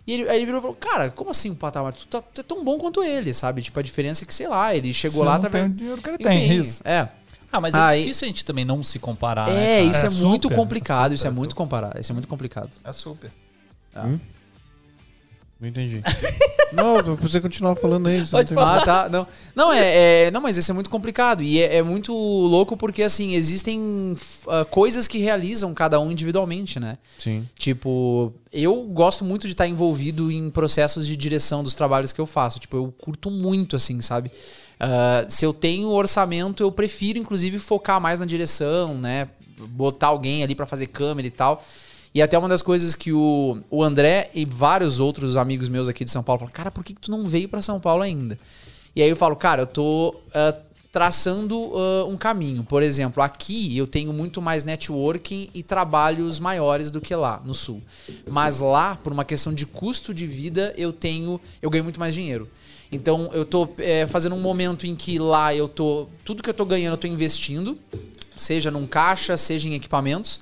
E 0.06 0.12
ele, 0.12 0.28
aí 0.28 0.36
ele 0.36 0.46
virou 0.46 0.60
e 0.60 0.62
falou, 0.62 0.76
cara, 0.76 1.10
como 1.10 1.30
assim 1.30 1.50
um 1.50 1.54
patamar? 1.54 1.92
Tu, 1.92 2.06
tá, 2.06 2.22
tu 2.22 2.40
é 2.40 2.44
tão 2.44 2.62
bom 2.64 2.78
quanto 2.78 3.02
ele, 3.02 3.34
sabe? 3.34 3.60
Tipo, 3.62 3.80
a 3.80 3.82
diferença 3.82 4.22
é 4.22 4.26
que, 4.26 4.32
sei 4.34 4.46
lá, 4.46 4.74
ele 4.74 4.92
chegou 4.94 5.20
Você 5.22 5.26
lá 5.26 5.34
através. 5.34 5.64
tem 5.64 5.72
o 5.72 5.76
dinheiro 5.76 6.00
que 6.02 6.08
ele 6.08 6.18
tem, 6.18 6.46
Enfim, 6.46 6.62
isso. 6.62 6.82
É. 6.84 7.08
Ah, 7.52 7.60
mas 7.60 7.74
é 7.74 7.78
Aí- 7.78 8.02
difícil 8.02 8.26
a 8.26 8.28
gente 8.28 8.44
também 8.44 8.64
não 8.64 8.82
se 8.82 8.98
comparar. 8.98 9.48
né, 9.48 9.54
É, 9.54 9.78
cara? 9.78 9.90
isso 9.90 10.04
é, 10.04 10.08
É 10.08 10.10
muito 10.28 10.42
super, 10.44 10.54
complicado, 10.56 11.10
é 11.10 11.14
isso 11.14 11.26
é 11.26 11.30
super, 11.30 11.38
muito 11.38 11.56
comparado, 11.56 11.98
isso 12.00 12.12
é 12.12 12.14
muito 12.14 12.28
complicado. 12.28 12.70
É 12.84 12.92
super. 12.92 13.32
Não 15.58 15.66
entendi. 15.68 16.02
não, 16.72 17.16
você 17.16 17.40
continuar 17.40 17.74
falando 17.76 18.08
aí. 18.08 18.20
você 18.20 18.32
Pode 18.32 18.52
não 18.54 18.62
tem- 18.62 18.72
Ah, 18.74 18.84
tá. 18.84 19.08
Não, 19.08 19.26
não 19.54 19.72
é, 19.72 20.26
é- 20.26 20.30
Não, 20.30 20.40
mas 20.40 20.56
isso 20.58 20.70
é 20.70 20.74
muito 20.74 20.90
complicado. 20.90 21.42
E 21.42 21.58
é, 21.60 21.76
é 21.76 21.82
muito 21.82 22.12
louco 22.12 22.76
porque, 22.76 23.02
assim, 23.02 23.34
existem 23.34 24.14
ah, 24.48 24.66
coisas 24.66 25.08
que 25.08 25.18
realizam 25.18 25.72
cada 25.72 25.98
um 25.98 26.10
individualmente, 26.10 26.78
né? 26.78 26.98
Sim. 27.18 27.48
Tipo, 27.56 28.34
eu 28.52 28.74
gosto 28.82 29.24
muito 29.24 29.46
de 29.46 29.54
estar 29.54 29.66
envolvido 29.66 30.30
em 30.30 30.50
processos 30.50 31.06
de 31.06 31.16
direção 31.16 31.64
dos 31.64 31.74
trabalhos 31.74 32.12
que 32.12 32.20
eu 32.20 32.26
faço. 32.26 32.58
Tipo, 32.58 32.76
eu 32.76 32.94
curto 32.98 33.30
muito, 33.30 33.76
assim, 33.76 34.00
sabe? 34.02 34.30
Ah, 34.78 35.24
se 35.26 35.46
eu 35.46 35.54
tenho 35.54 35.88
orçamento, 35.88 36.62
eu 36.62 36.70
prefiro, 36.70 37.18
inclusive, 37.18 37.58
focar 37.58 37.98
mais 37.98 38.20
na 38.20 38.26
direção, 38.26 38.94
né? 38.98 39.28
Botar 39.58 40.08
alguém 40.08 40.42
ali 40.42 40.54
pra 40.54 40.66
fazer 40.66 40.86
câmera 40.88 41.26
e 41.26 41.30
tal. 41.30 41.64
E 42.16 42.22
até 42.22 42.38
uma 42.38 42.48
das 42.48 42.62
coisas 42.62 42.94
que 42.94 43.12
o, 43.12 43.58
o 43.70 43.84
André 43.84 44.30
e 44.34 44.46
vários 44.46 45.00
outros 45.00 45.36
amigos 45.36 45.68
meus 45.68 45.86
aqui 45.86 46.02
de 46.02 46.10
São 46.10 46.22
Paulo 46.22 46.38
falam, 46.38 46.50
cara, 46.50 46.70
por 46.70 46.82
que, 46.82 46.94
que 46.94 47.00
tu 47.02 47.10
não 47.10 47.26
veio 47.26 47.46
pra 47.46 47.60
São 47.60 47.78
Paulo 47.78 48.02
ainda? 48.02 48.38
E 48.96 49.02
aí 49.02 49.10
eu 49.10 49.14
falo, 49.14 49.36
cara, 49.36 49.60
eu 49.60 49.66
tô 49.66 50.16
ah, 50.32 50.56
traçando 50.90 51.72
ah, 51.74 52.06
um 52.06 52.16
caminho. 52.16 52.64
Por 52.64 52.82
exemplo, 52.82 53.22
aqui 53.22 53.76
eu 53.76 53.86
tenho 53.86 54.14
muito 54.14 54.40
mais 54.40 54.64
networking 54.64 55.50
e 55.52 55.62
trabalhos 55.62 56.40
maiores 56.40 56.90
do 56.90 57.02
que 57.02 57.14
lá, 57.14 57.42
no 57.44 57.52
sul. 57.52 57.82
Mas 58.26 58.60
lá, 58.60 58.96
por 58.96 59.12
uma 59.12 59.22
questão 59.22 59.52
de 59.52 59.66
custo 59.66 60.14
de 60.14 60.26
vida, 60.26 60.72
eu 60.74 60.94
tenho. 60.94 61.38
Eu 61.60 61.68
ganho 61.68 61.84
muito 61.84 62.00
mais 62.00 62.14
dinheiro. 62.14 62.48
Então 62.90 63.28
eu 63.34 63.44
tô 63.44 63.68
eh, 63.76 64.06
fazendo 64.06 64.34
um 64.34 64.40
momento 64.40 64.86
em 64.86 64.96
que 64.96 65.18
lá 65.18 65.54
eu 65.54 65.68
tô. 65.68 66.08
Tudo 66.24 66.42
que 66.42 66.48
eu 66.48 66.54
tô 66.54 66.64
ganhando, 66.64 66.94
eu 66.94 66.98
tô 66.98 67.06
investindo, 67.06 67.78
seja 68.34 68.70
num 68.70 68.86
caixa, 68.86 69.36
seja 69.36 69.68
em 69.68 69.74
equipamentos. 69.74 70.40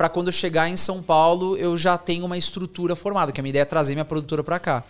Pra 0.00 0.08
quando 0.08 0.28
eu 0.28 0.32
chegar 0.32 0.66
em 0.66 0.78
São 0.78 1.02
Paulo, 1.02 1.58
eu 1.58 1.76
já 1.76 1.98
tenho 1.98 2.24
uma 2.24 2.38
estrutura 2.38 2.96
formada, 2.96 3.32
que 3.32 3.38
a 3.38 3.42
minha 3.42 3.50
ideia 3.50 3.60
é 3.60 3.66
trazer 3.66 3.92
minha 3.92 4.04
produtora 4.06 4.42
pra 4.42 4.58
cá. 4.58 4.82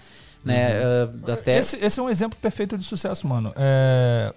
Né? 0.44 0.68
Ah, 1.26 1.32
até 1.32 1.58
Esse, 1.58 1.84
esse 1.84 1.98
é 1.98 2.02
um 2.04 2.08
exemplo 2.08 2.38
perfeito 2.40 2.78
de 2.78 2.84
sucesso, 2.84 3.26
mano. 3.26 3.52
É, 3.56 4.32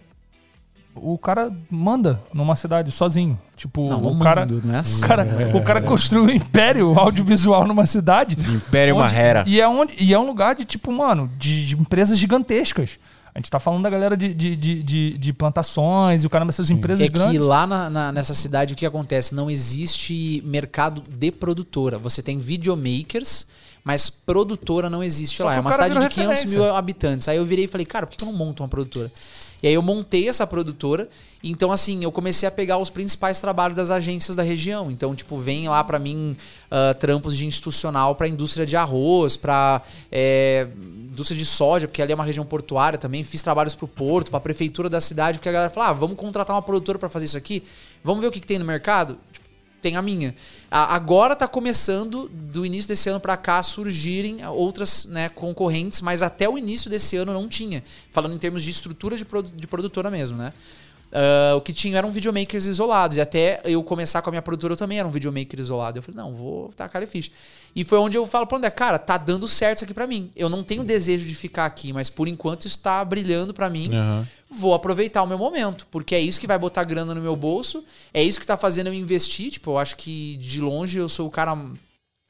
o 0.96 1.16
cara 1.16 1.52
manda 1.70 2.20
numa 2.34 2.56
cidade 2.56 2.92
sozinho. 2.92 3.40
Tipo, 3.56 3.88
Não, 3.88 4.04
o 4.04 4.20
cara. 4.20 4.48
mundo, 4.48 4.64
é 4.74 4.80
assim. 4.80 5.06
O 5.06 5.08
cara, 5.08 5.28
o 5.54 5.62
cara 5.62 5.80
construiu 5.84 6.24
um 6.24 6.30
império 6.32 6.98
audiovisual 6.98 7.68
numa 7.68 7.86
cidade. 7.86 8.36
Império 8.36 8.96
onde- 8.96 9.14
Marrera. 9.14 9.44
E 9.46 9.62
é, 9.62 9.68
onde, 9.68 9.94
e 10.00 10.12
é 10.12 10.18
um 10.18 10.26
lugar 10.26 10.56
de, 10.56 10.66
tipo, 10.66 10.92
mano, 10.92 11.30
de, 11.38 11.68
de 11.68 11.78
empresas 11.78 12.18
gigantescas. 12.18 12.98
A 13.36 13.40
gente 13.40 13.50
tá 13.50 13.60
falando 13.60 13.82
da 13.84 13.90
galera 13.90 14.16
de, 14.16 14.32
de, 14.34 14.56
de, 14.56 14.84
de- 14.84 15.18
de 15.18 15.34
plantações 15.34 16.24
e 16.24 16.28
o 16.28 16.30
caramba, 16.30 16.52
essas 16.52 16.70
empresas 16.70 17.02
É 17.06 17.10
grandes. 17.10 17.46
lá 17.48 17.66
na- 17.66 17.90
na- 17.90 18.12
nessa 18.12 18.34
cidade 18.36 18.74
o 18.74 18.78
que 18.78 18.86
acontece? 18.86 19.34
Não 19.34 19.50
existe 19.50 20.42
mercado 20.46 21.02
de 21.10 21.32
produtora. 21.32 21.98
Você 21.98 22.22
tem 22.22 22.38
videomakers, 22.38 23.48
mas 23.84 24.10
produtora 24.10 24.90
não 24.90 25.04
existe 25.04 25.38
Só 25.38 25.46
lá. 25.46 25.56
É 25.56 25.60
uma 25.60 25.72
cidade 25.72 25.94
de 25.96 26.00
virou 26.00 26.10
500 26.34 26.44
mil 26.52 26.76
habitantes. 26.76 27.28
Aí 27.28 27.38
eu 27.38 27.46
virei 27.46 27.66
e 27.66 27.68
falei, 27.68 27.86
cara, 27.86 28.06
por 28.06 28.16
que 28.16 28.24
eu 28.24 28.28
não 28.28 28.34
monto 28.38 28.62
uma 28.64 28.70
produtora? 28.70 29.12
E 29.64 29.68
aí 29.68 29.74
eu 29.74 29.82
montei 29.82 30.28
essa 30.28 30.46
produtora. 30.46 31.08
Então, 31.42 31.72
assim, 31.72 32.04
eu 32.04 32.12
comecei 32.12 32.48
a 32.48 32.52
pegar 32.52 32.78
os 32.78 32.90
principais 32.90 33.40
trabalhos 33.42 33.76
das 33.76 33.90
agências 33.92 34.36
da 34.36 34.44
região. 34.44 34.92
Então, 34.92 35.14
tipo, 35.16 35.38
vem 35.38 35.68
lá 35.68 35.84
pra 35.84 35.98
mim 36.00 36.36
ah, 36.70 36.94
trampos 36.94 37.36
de 37.36 37.46
institucional 37.46 38.14
pra 38.16 38.28
indústria 38.28 38.66
de 38.66 38.76
arroz, 38.78 39.36
pra 39.38 39.82
é, 40.12 40.68
indústria 41.14 41.38
de 41.38 41.46
soja, 41.46 41.88
porque 41.88 42.02
ali 42.02 42.12
é 42.12 42.16
uma 42.16 42.26
região 42.26 42.46
portuária 42.46 42.98
também. 43.00 43.24
Fiz 43.24 43.42
trabalhos 43.42 43.74
pro 43.76 43.88
porto, 43.88 44.32
pra 44.32 44.40
prefeitura 44.40 44.90
da 44.90 45.00
cidade, 45.00 45.38
porque 45.38 45.48
a 45.48 45.52
galera 45.52 45.70
fala, 45.70 45.88
ah, 45.90 45.94
vamos 45.94 46.18
contratar 46.18 46.56
uma 46.56 46.62
produtora 46.62 47.00
pra 47.00 47.08
fazer 47.10 47.26
isso 47.26 47.38
aqui? 47.38 47.64
Vamos 48.04 48.22
ver 48.22 48.28
o 48.28 48.32
que, 48.32 48.40
que 48.40 48.48
tem 48.48 48.60
no 48.60 48.66
mercado? 48.66 49.18
Tipo, 49.32 49.48
tem 49.82 49.96
a 49.96 50.02
minha. 50.02 50.34
A- 50.72 50.96
agora 50.96 51.36
tá 51.36 51.48
começando, 51.48 52.28
do 52.30 52.66
início 52.66 52.88
desse 52.88 53.08
ano 53.10 53.20
pra 53.20 53.38
cá, 53.38 53.60
a 53.60 53.64
surgirem 53.64 54.44
outras 54.48 55.06
né, 55.06 55.30
concorrentes, 55.30 56.02
mas 56.02 56.24
até 56.24 56.50
o 56.50 56.58
início 56.58 56.90
desse 56.90 57.16
ano 57.16 57.32
não 57.32 57.48
tinha. 57.48 57.84
Falando 58.12 58.34
em 58.34 58.38
termos 58.40 58.64
de 58.64 58.72
estrutura 58.72 59.16
de, 59.16 59.24
produ- 59.24 59.52
de 59.56 59.68
produtora 59.68 60.10
mesmo, 60.10 60.36
né? 60.38 60.52
Ah, 61.14 61.56
o 61.56 61.62
que 61.62 61.72
tinha 61.72 61.98
eram 61.98 62.12
videomakers 62.12 62.66
isolados. 62.66 63.18
E 63.18 63.22
até 63.22 63.62
eu 63.64 63.84
começar 63.84 64.22
com 64.22 64.30
a 64.30 64.32
minha 64.32 64.42
produtora, 64.42 64.74
eu 64.74 64.78
também 64.78 64.98
era 64.98 65.08
um 65.08 65.12
videomaker 65.12 65.60
isolado. 65.60 66.00
Eu 66.00 66.04
falei, 66.04 66.20
não, 66.20 66.34
vou 66.34 66.70
tacar 66.76 67.04
e 67.04 67.06
ficha. 67.06 67.30
E 67.76 67.84
foi 67.84 68.00
onde 68.00 68.18
eu 68.18 68.26
falo 68.26 68.48
pro 68.48 68.58
André, 68.58 68.70
cara, 68.72 68.98
tá 68.98 69.18
dando 69.18 69.48
certo 69.48 69.78
isso 69.78 69.86
aqui 69.86 69.94
pra 69.94 70.08
mim. 70.08 70.32
Eu 70.36 70.50
não 70.50 70.64
tenho 70.64 70.84
desejo 70.84 71.28
de 71.28 71.36
ficar 71.36 71.66
aqui, 71.66 71.94
mas 71.94 72.10
por 72.10 72.28
enquanto 72.28 72.66
isso 72.66 72.80
tá 72.80 73.06
brilhando 73.06 73.54
pra 73.54 73.70
mim. 73.70 73.92
Vou 74.50 74.74
aproveitar 74.74 75.24
o 75.24 75.28
meu 75.28 75.38
momento, 75.38 75.88
porque 75.90 76.14
é 76.14 76.20
isso 76.20 76.40
que 76.40 76.46
vai 76.46 76.58
botar 76.58 76.84
grana 76.84 77.16
no 77.16 77.22
meu 77.22 77.36
bolso, 77.36 77.84
é 78.14 78.22
isso 78.22 78.40
que 78.40 78.46
tá 78.46 78.56
fazendo 78.56 78.88
eu 78.88 78.94
investir. 78.94 79.52
Tipo, 79.52 79.72
eu 79.72 79.78
acho 79.78 79.96
que 79.98 80.38
de 80.38 80.62
longe 80.62 80.98
eu 80.98 81.10
sou 81.10 81.28
o 81.28 81.32
cara. 81.32 81.56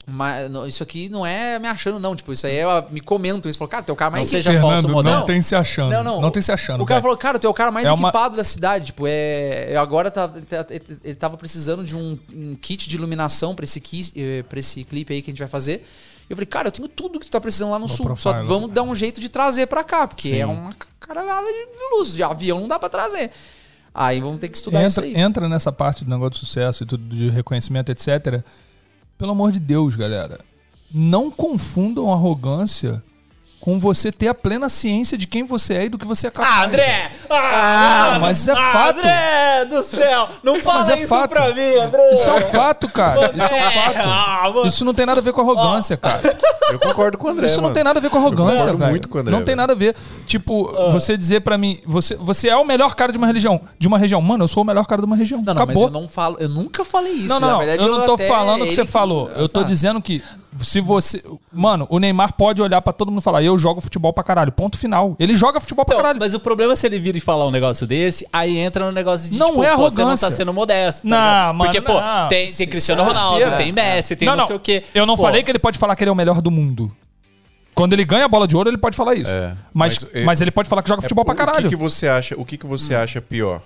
Ma- 0.07 0.47
não, 0.49 0.67
isso 0.67 0.83
aqui 0.83 1.07
não 1.09 1.25
é 1.25 1.57
me 1.59 1.67
achando, 1.67 1.99
não. 1.99 2.15
Tipo, 2.15 2.31
isso 2.33 2.45
aí 2.47 2.57
é, 2.57 2.85
me 2.89 2.99
comentam. 2.99 3.47
Eles 3.49 3.55
falam, 3.57 3.69
cara, 3.69 3.85
o 3.91 3.95
cara 3.95 4.11
mais 4.11 4.23
Não 4.23 4.31
seja 4.31 4.51
Fernando, 4.51 4.69
falso 4.71 4.87
não 4.87 4.93
modesto. 4.95 5.25
tem 5.25 5.41
se 5.41 5.55
achando. 5.55 5.91
não, 5.91 6.03
não. 6.03 6.21
Não 6.21 6.31
tem 6.31 6.41
se 6.41 6.51
achando. 6.51 6.81
O 6.83 6.85
cara 6.85 6.99
velho. 6.99 7.03
falou, 7.03 7.17
cara, 7.17 7.49
o 7.49 7.53
cara 7.53 7.71
mais 7.71 7.87
É 7.87 7.91
uma- 7.91 8.09
equipado 8.09 8.35
da 8.37 8.43
cidade. 8.43 8.87
Tipo, 8.87 9.05
é. 9.07 9.75
eu 9.75 9.79
Agora 9.81 10.09
tá, 10.11 10.27
tá- 10.27 10.65
ele 11.03 11.15
tava 11.15 11.37
precisando 11.37 11.83
de 11.85 11.95
um, 11.95 12.17
um 12.33 12.55
kit 12.55 12.87
de 12.89 12.95
iluminação 12.95 13.53
pra 13.55 13.63
esse, 13.65 13.81
eh, 14.15 14.43
pra 14.47 14.59
esse 14.59 14.83
clipe 14.83 15.13
aí 15.13 15.21
que 15.21 15.29
a 15.29 15.33
gente 15.33 15.39
vai 15.39 15.47
fazer. 15.47 15.85
Eu 16.29 16.35
falei, 16.37 16.45
cara, 16.47 16.67
eu 16.69 16.71
tenho 16.71 16.87
tudo 16.87 17.19
que 17.19 17.25
tu 17.27 17.31
tá 17.31 17.41
precisando 17.41 17.71
lá 17.71 17.79
no 17.79 17.87
sul. 17.87 18.15
Só 18.15 18.31
profile. 18.31 18.47
vamos 18.47 18.71
dar 18.71 18.81
um 18.83 18.95
jeito 18.95 19.19
de 19.19 19.27
trazer 19.29 19.67
pra 19.67 19.83
cá, 19.83 20.07
porque 20.07 20.29
é 20.35 20.45
uma 20.45 20.73
caralhada 20.99 21.45
de 21.47 21.67
luz. 21.97 22.13
De 22.13 22.23
avião 22.23 22.61
não 22.61 22.67
dá 22.67 22.79
pra 22.79 22.87
trazer. 22.89 23.29
Aí 23.93 24.19
vamos 24.21 24.39
ter 24.39 24.47
que 24.49 24.57
estudar 24.57 24.83
isso 24.85 25.01
entra, 25.01 25.19
aí. 25.19 25.23
entra 25.23 25.49
nessa 25.49 25.71
parte 25.71 26.03
do 26.03 26.09
negócio 26.09 26.31
de 26.31 26.39
sucesso 26.39 26.83
e 26.83 26.85
tudo 26.87 27.03
de 27.15 27.29
reconhecimento, 27.29 27.91
etc. 27.91 28.41
Pelo 29.23 29.31
amor 29.31 29.53
de 29.53 29.59
Deus, 29.61 29.95
galera. 29.95 30.37
Não 30.93 31.31
confundam 31.31 32.11
arrogância 32.11 33.01
com 33.63 33.79
você 33.79 34.11
ter 34.11 34.27
a 34.27 34.33
plena 34.33 34.67
ciência 34.67 35.17
de 35.17 35.25
quem 35.25 35.45
você 35.45 35.73
é 35.75 35.85
e 35.85 35.89
do 35.89 35.97
que 35.97 36.05
você 36.05 36.27
é 36.27 36.29
capaz. 36.31 36.53
Ah, 36.53 36.65
André! 36.65 37.11
Ah, 37.29 38.17
mas 38.19 38.39
isso 38.39 38.51
é 38.51 38.53
ah, 38.53 38.71
fato. 38.73 38.97
André 38.99 39.65
do 39.69 39.81
céu! 39.83 40.27
Não 40.43 40.59
fala 40.59 40.91
é 40.91 40.99
isso 40.99 41.07
fato. 41.07 41.29
pra 41.29 41.47
mim, 41.53 41.75
André! 41.81 42.13
Isso 42.13 42.29
é 42.29 42.33
um 42.33 42.41
fato, 42.41 42.89
cara. 42.89 43.31
Isso 43.33 43.41
é 43.41 43.55
um 43.55 43.63
Ah, 43.65 44.41
fato. 44.41 44.53
mano. 44.55 44.67
Isso 44.67 44.83
não 44.83 44.93
tem 44.93 45.05
nada 45.05 45.21
a 45.21 45.23
ver 45.23 45.31
com 45.31 45.39
arrogância, 45.39 45.95
cara. 45.95 46.37
Eu 46.71 46.77
concordo 46.77 47.17
com 47.17 47.27
o 47.27 47.31
André. 47.31 47.45
Isso 47.45 47.55
não 47.57 47.63
mano. 47.63 47.73
tem 47.75 47.83
nada 47.85 47.99
a 47.99 48.01
ver 48.01 48.09
com 48.09 48.17
arrogância, 48.17 48.57
concordo 48.57 48.77
velho. 48.79 48.91
muito 48.91 49.07
com 49.07 49.17
o 49.17 49.21
André, 49.21 49.31
Não 49.33 49.45
tem 49.45 49.55
nada 49.55 49.71
a 49.71 49.75
ver. 49.77 49.95
Tipo, 50.27 50.69
você 50.91 51.15
dizer 51.17 51.39
pra 51.39 51.57
mim, 51.57 51.79
você, 51.85 52.17
você 52.17 52.49
é 52.49 52.57
o 52.57 52.65
melhor 52.65 52.93
cara 52.95 53.13
de 53.13 53.17
uma 53.17 53.27
religião. 53.27 53.61
De 53.79 53.87
uma 53.87 53.97
região. 53.97 54.21
Mano, 54.21 54.43
eu 54.43 54.47
sou 54.49 54.63
o 54.63 54.65
melhor 54.65 54.85
cara 54.85 55.01
de 55.01 55.05
uma 55.05 55.15
região. 55.15 55.41
Não, 55.41 55.53
não, 55.53 55.65
mas 55.65 55.77
Acabou. 55.77 55.83
eu 55.87 56.01
não 56.01 56.09
falo. 56.09 56.35
Eu 56.37 56.49
nunca 56.49 56.83
falei 56.83 57.13
isso. 57.13 57.29
Não, 57.29 57.39
Na 57.39 57.47
não, 57.51 57.57
verdade, 57.59 57.81
eu 57.81 57.97
não 57.97 58.05
tô 58.05 58.17
falando 58.17 58.63
o 58.63 58.67
que 58.67 58.75
você 58.75 58.85
falou. 58.85 59.29
Eu 59.31 59.47
tô 59.47 59.61
Tá. 59.61 59.67
dizendo 59.67 60.01
que 60.01 60.21
se 60.61 60.81
você. 60.81 61.23
Mano, 61.51 61.87
o 61.89 61.97
Neymar 61.99 62.33
pode 62.33 62.61
olhar 62.61 62.81
pra 62.81 62.91
todo 62.93 63.09
mundo 63.09 63.21
e 63.21 63.23
falar: 63.23 63.41
eu 63.43 63.52
jogo 63.57 63.81
futebol 63.81 64.11
pra 64.13 64.23
caralho. 64.23 64.51
Ponto 64.51 64.77
final. 64.77 65.15
Ele 65.19 65.35
joga 65.35 65.59
futebol 65.59 65.85
pra 65.85 65.93
Então, 65.95 66.03
caralho. 66.03 66.19
mas 66.19 66.33
o 66.33 66.39
problema 66.39 66.73
é 66.73 66.75
se 66.75 66.85
ele 66.85 66.99
vir 66.99 67.15
e 67.15 67.19
falar 67.19 67.45
um 67.47 67.51
negócio 67.51 67.85
desse, 67.87 68.27
aí 68.31 68.57
entra 68.57 68.85
no 68.85 68.91
negócio 68.91 69.29
de 69.31 69.37
Não 69.37 69.51
tipo, 69.51 69.63
é 69.63 69.69
pô, 69.75 69.77
você 69.89 69.97
não 69.97 70.03
arrogância. 70.03 70.27
tá 70.29 70.35
sendo 70.35 70.53
modesto. 70.53 71.01
tá 71.03 71.07
Não, 71.09 71.17
ligado? 71.17 71.55
mano, 71.55 71.71
Porque, 71.71 71.81
pô, 71.81 71.99
não. 72.01 72.27
tem, 72.29 72.51
tem 72.51 72.67
Cristiano 72.67 73.01
é 73.01 73.05
Ronaldo, 73.05 73.57
tem 73.57 73.71
Messi, 73.71 74.15
tem 74.15 74.27
não, 74.27 74.45
sei 74.45 74.55
o 74.55 74.59
quê. 74.59 74.83
Eu 74.93 75.05
não 75.05 75.15
Pô, 75.15 75.23
falei 75.23 75.43
que 75.43 75.51
ele 75.51 75.59
pode 75.59 75.77
falar 75.77 75.95
que 75.95 76.03
ele 76.03 76.09
é 76.09 76.11
o 76.11 76.15
melhor 76.15 76.41
do 76.41 76.49
mundo. 76.51 76.91
Quando 77.75 77.93
ele 77.93 78.05
ganha 78.05 78.25
a 78.25 78.27
bola 78.27 78.47
de 78.47 78.55
ouro, 78.55 78.69
ele 78.69 78.77
pode 78.77 78.95
falar 78.95 79.15
isso. 79.15 79.31
É, 79.31 79.53
mas, 79.73 80.05
mas, 80.13 80.23
mas, 80.25 80.41
é- 80.41 80.43
ele 80.43 80.51
pode 80.51 80.69
falar 80.69 80.83
que 80.83 80.89
joga 80.89 81.01
futebol 81.01 81.25
pra 81.25 81.33
O 81.33 81.37
caralho. 81.37 81.63
que, 81.63 81.69
que 81.69 81.75
você 81.75 82.07
acha? 82.07 82.35
O 82.39 82.45
que, 82.45 82.55
que 82.57 82.67
você 82.67 82.93
acha 82.93 83.19
pior? 83.19 83.61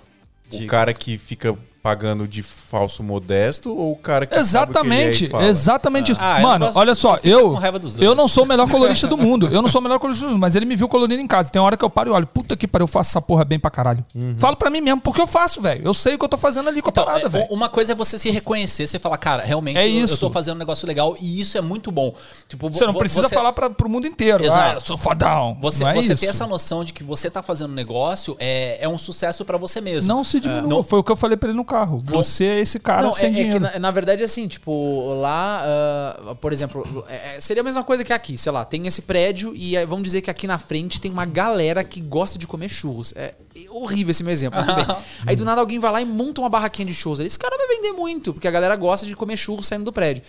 O 0.50 0.56
Diga. 0.56 0.66
cara 0.66 0.94
que 0.94 1.18
fica 1.18 1.54
pagando 1.82 2.26
de 2.26 2.42
falso 2.42 3.02
modesto 3.02 3.70
ou 3.74 3.92
o 3.92 3.96
cara 3.96 4.26
que 4.26 4.34
sabe 4.34 4.70
o 4.70 4.74
que 4.74 4.78
Exatamente, 4.78 5.24
ele 5.24 5.24
é 5.24 5.28
e 5.28 5.30
fala? 5.30 5.44
exatamente 5.46 6.12
isso. 6.12 6.20
Ah, 6.22 6.40
eu 6.40 6.42
Mano, 6.46 6.70
olha 6.74 6.94
só, 6.94 7.18
eu 7.22 7.58
eu 7.96 8.08
eu 8.08 8.14
não 8.14 8.26
sou 8.28 8.44
o 8.44 8.46
melhor 8.46 8.68
colorista 8.68 9.06
do 9.06 9.16
mundo. 9.16 9.48
Eu 9.50 9.62
não 9.62 9.68
sou 9.68 9.80
o 9.80 9.84
melhor 9.84 9.98
colorista 9.98 10.26
do 10.26 10.32
mundo, 10.32 10.40
mas 10.40 10.54
ele 10.56 10.66
me 10.66 10.74
viu 10.76 10.88
colorindo 10.88 11.20
em 11.22 11.26
casa. 11.26 11.50
Tem 11.50 11.60
uma 11.60 11.66
hora 11.66 11.76
que 11.76 11.84
eu 11.84 11.90
paro 11.90 12.10
e 12.10 12.12
olho, 12.12 12.26
puta 12.26 12.56
que 12.56 12.66
pariu, 12.66 12.84
eu 12.84 12.88
faço 12.88 13.10
essa 13.10 13.20
porra 13.22 13.44
bem 13.44 13.58
pra 13.58 13.70
caralho. 13.70 14.04
Falo 14.36 14.56
pra 14.56 14.70
mim 14.70 14.80
mesmo, 14.80 15.00
porque 15.00 15.20
eu 15.20 15.26
faço, 15.26 15.60
velho. 15.60 15.82
Eu 15.84 15.94
sei 15.94 16.14
o 16.14 16.18
que 16.18 16.24
eu 16.24 16.28
tô 16.28 16.36
fazendo 16.36 16.68
ali 16.68 16.82
com 16.82 16.88
a 16.88 16.90
Então, 16.90 17.04
parada, 17.04 17.26
é, 17.26 17.28
velho. 17.28 17.46
uma 17.50 17.68
coisa 17.68 17.92
é 17.92 17.94
você 17.94 18.18
se 18.18 18.30
reconhecer, 18.30 18.86
você 18.86 18.98
falar, 18.98 19.18
cara, 19.18 19.44
realmente 19.44 19.76
É 19.78 19.84
eu, 19.88 19.92
eu 19.98 20.04
isso. 20.04 20.18
tô 20.18 20.30
fazendo 20.30 20.56
um 20.56 20.58
negócio 20.58 20.86
legal 20.86 21.16
e 21.20 21.40
isso 21.40 21.56
é 21.56 21.60
muito 21.60 21.90
bom. 21.92 22.14
Tipo, 22.48 22.70
Você 22.70 22.84
não 22.86 22.94
precisa 22.94 23.28
você- 23.28 23.34
falar 23.34 23.52
pra, 23.52 23.70
pro 23.70 23.88
mundo 23.88 24.06
inteiro. 24.06 24.44
Exato. 24.44 24.58
Ah, 24.58 24.74
eu 24.74 24.80
sou 24.80 24.96
fodão. 24.96 25.56
Você, 25.60 25.84
não 25.84 25.90
é 25.90 25.94
você 25.94 26.12
isso. 26.14 26.20
ter 26.22 26.26
essa 26.28 26.46
noção 26.46 26.82
de 26.84 26.92
que 26.92 27.04
você 27.04 27.30
tá 27.30 27.42
fazendo 27.42 27.70
um 27.70 27.74
negócio 27.74 28.36
é, 28.38 28.78
é 28.84 28.88
um 28.88 28.98
sucesso 28.98 29.44
pra 29.44 29.56
você 29.56 29.80
mesmo. 29.80 30.12
Não 30.12 30.24
se 30.24 30.40
diminua. 30.40 30.68
Não- 30.68 30.82
Foi 30.82 30.98
o 30.98 31.04
que 31.04 31.12
eu 31.12 31.16
falei 31.16 31.36
pra 31.36 31.48
ele 31.50 31.56
no 31.56 31.64
carro. 31.68 31.98
Você 32.02 32.44
é 32.44 32.60
esse 32.60 32.80
cara 32.80 33.02
Não, 33.02 33.12
sem 33.12 33.26
é, 33.26 33.28
é 33.28 33.32
dinheiro. 33.34 33.52
que 33.54 33.72
na, 33.74 33.78
na 33.78 33.90
verdade, 33.90 34.24
assim, 34.24 34.48
tipo, 34.48 35.14
lá, 35.20 35.62
ah, 35.64 36.34
por 36.40 36.52
exemplo, 36.52 37.04
é- 37.08 37.36
é- 37.36 37.40
seria 37.40 37.60
a 37.60 37.64
mesma 37.64 37.84
coisa 37.84 38.02
que 38.04 38.12
aqui, 38.12 38.36
sei 38.36 38.50
lá, 38.50 38.64
tem 38.64 38.86
esse 38.86 39.02
prédio 39.02 39.52
e 39.54 39.76
aí 39.76 39.86
vamos 39.86 40.04
dizer 40.04 40.22
que 40.22 40.30
aqui 40.30 40.46
na 40.46 40.58
frente 40.58 41.00
tem 41.00 41.10
uma 41.10 41.24
galera 41.24 41.84
que 41.84 42.00
gosta 42.00 42.38
de 42.38 42.46
comer 42.46 42.68
churros. 42.68 43.12
É 43.14 43.34
horrível 43.70 44.10
esse 44.10 44.22
meu 44.24 44.32
exemplo. 44.32 44.58
Aí 45.26 45.34
do 45.34 45.44
nada 45.44 45.60
alguém 45.60 45.78
vai 45.78 45.90
lá 45.90 46.00
e 46.00 46.04
monta 46.04 46.40
uma 46.40 46.48
barraquinha 46.48 46.86
de 46.86 46.94
churros. 46.94 47.18
Esse 47.20 47.38
cara 47.38 47.56
vai 47.56 47.66
vender 47.76 47.92
muito, 47.92 48.32
porque 48.32 48.46
a 48.46 48.50
galera 48.50 48.74
gosta 48.76 49.04
de 49.04 49.14
comer 49.16 49.36
churros 49.36 49.66
saindo 49.66 49.84
do 49.84 49.92
prédio. 49.92 50.22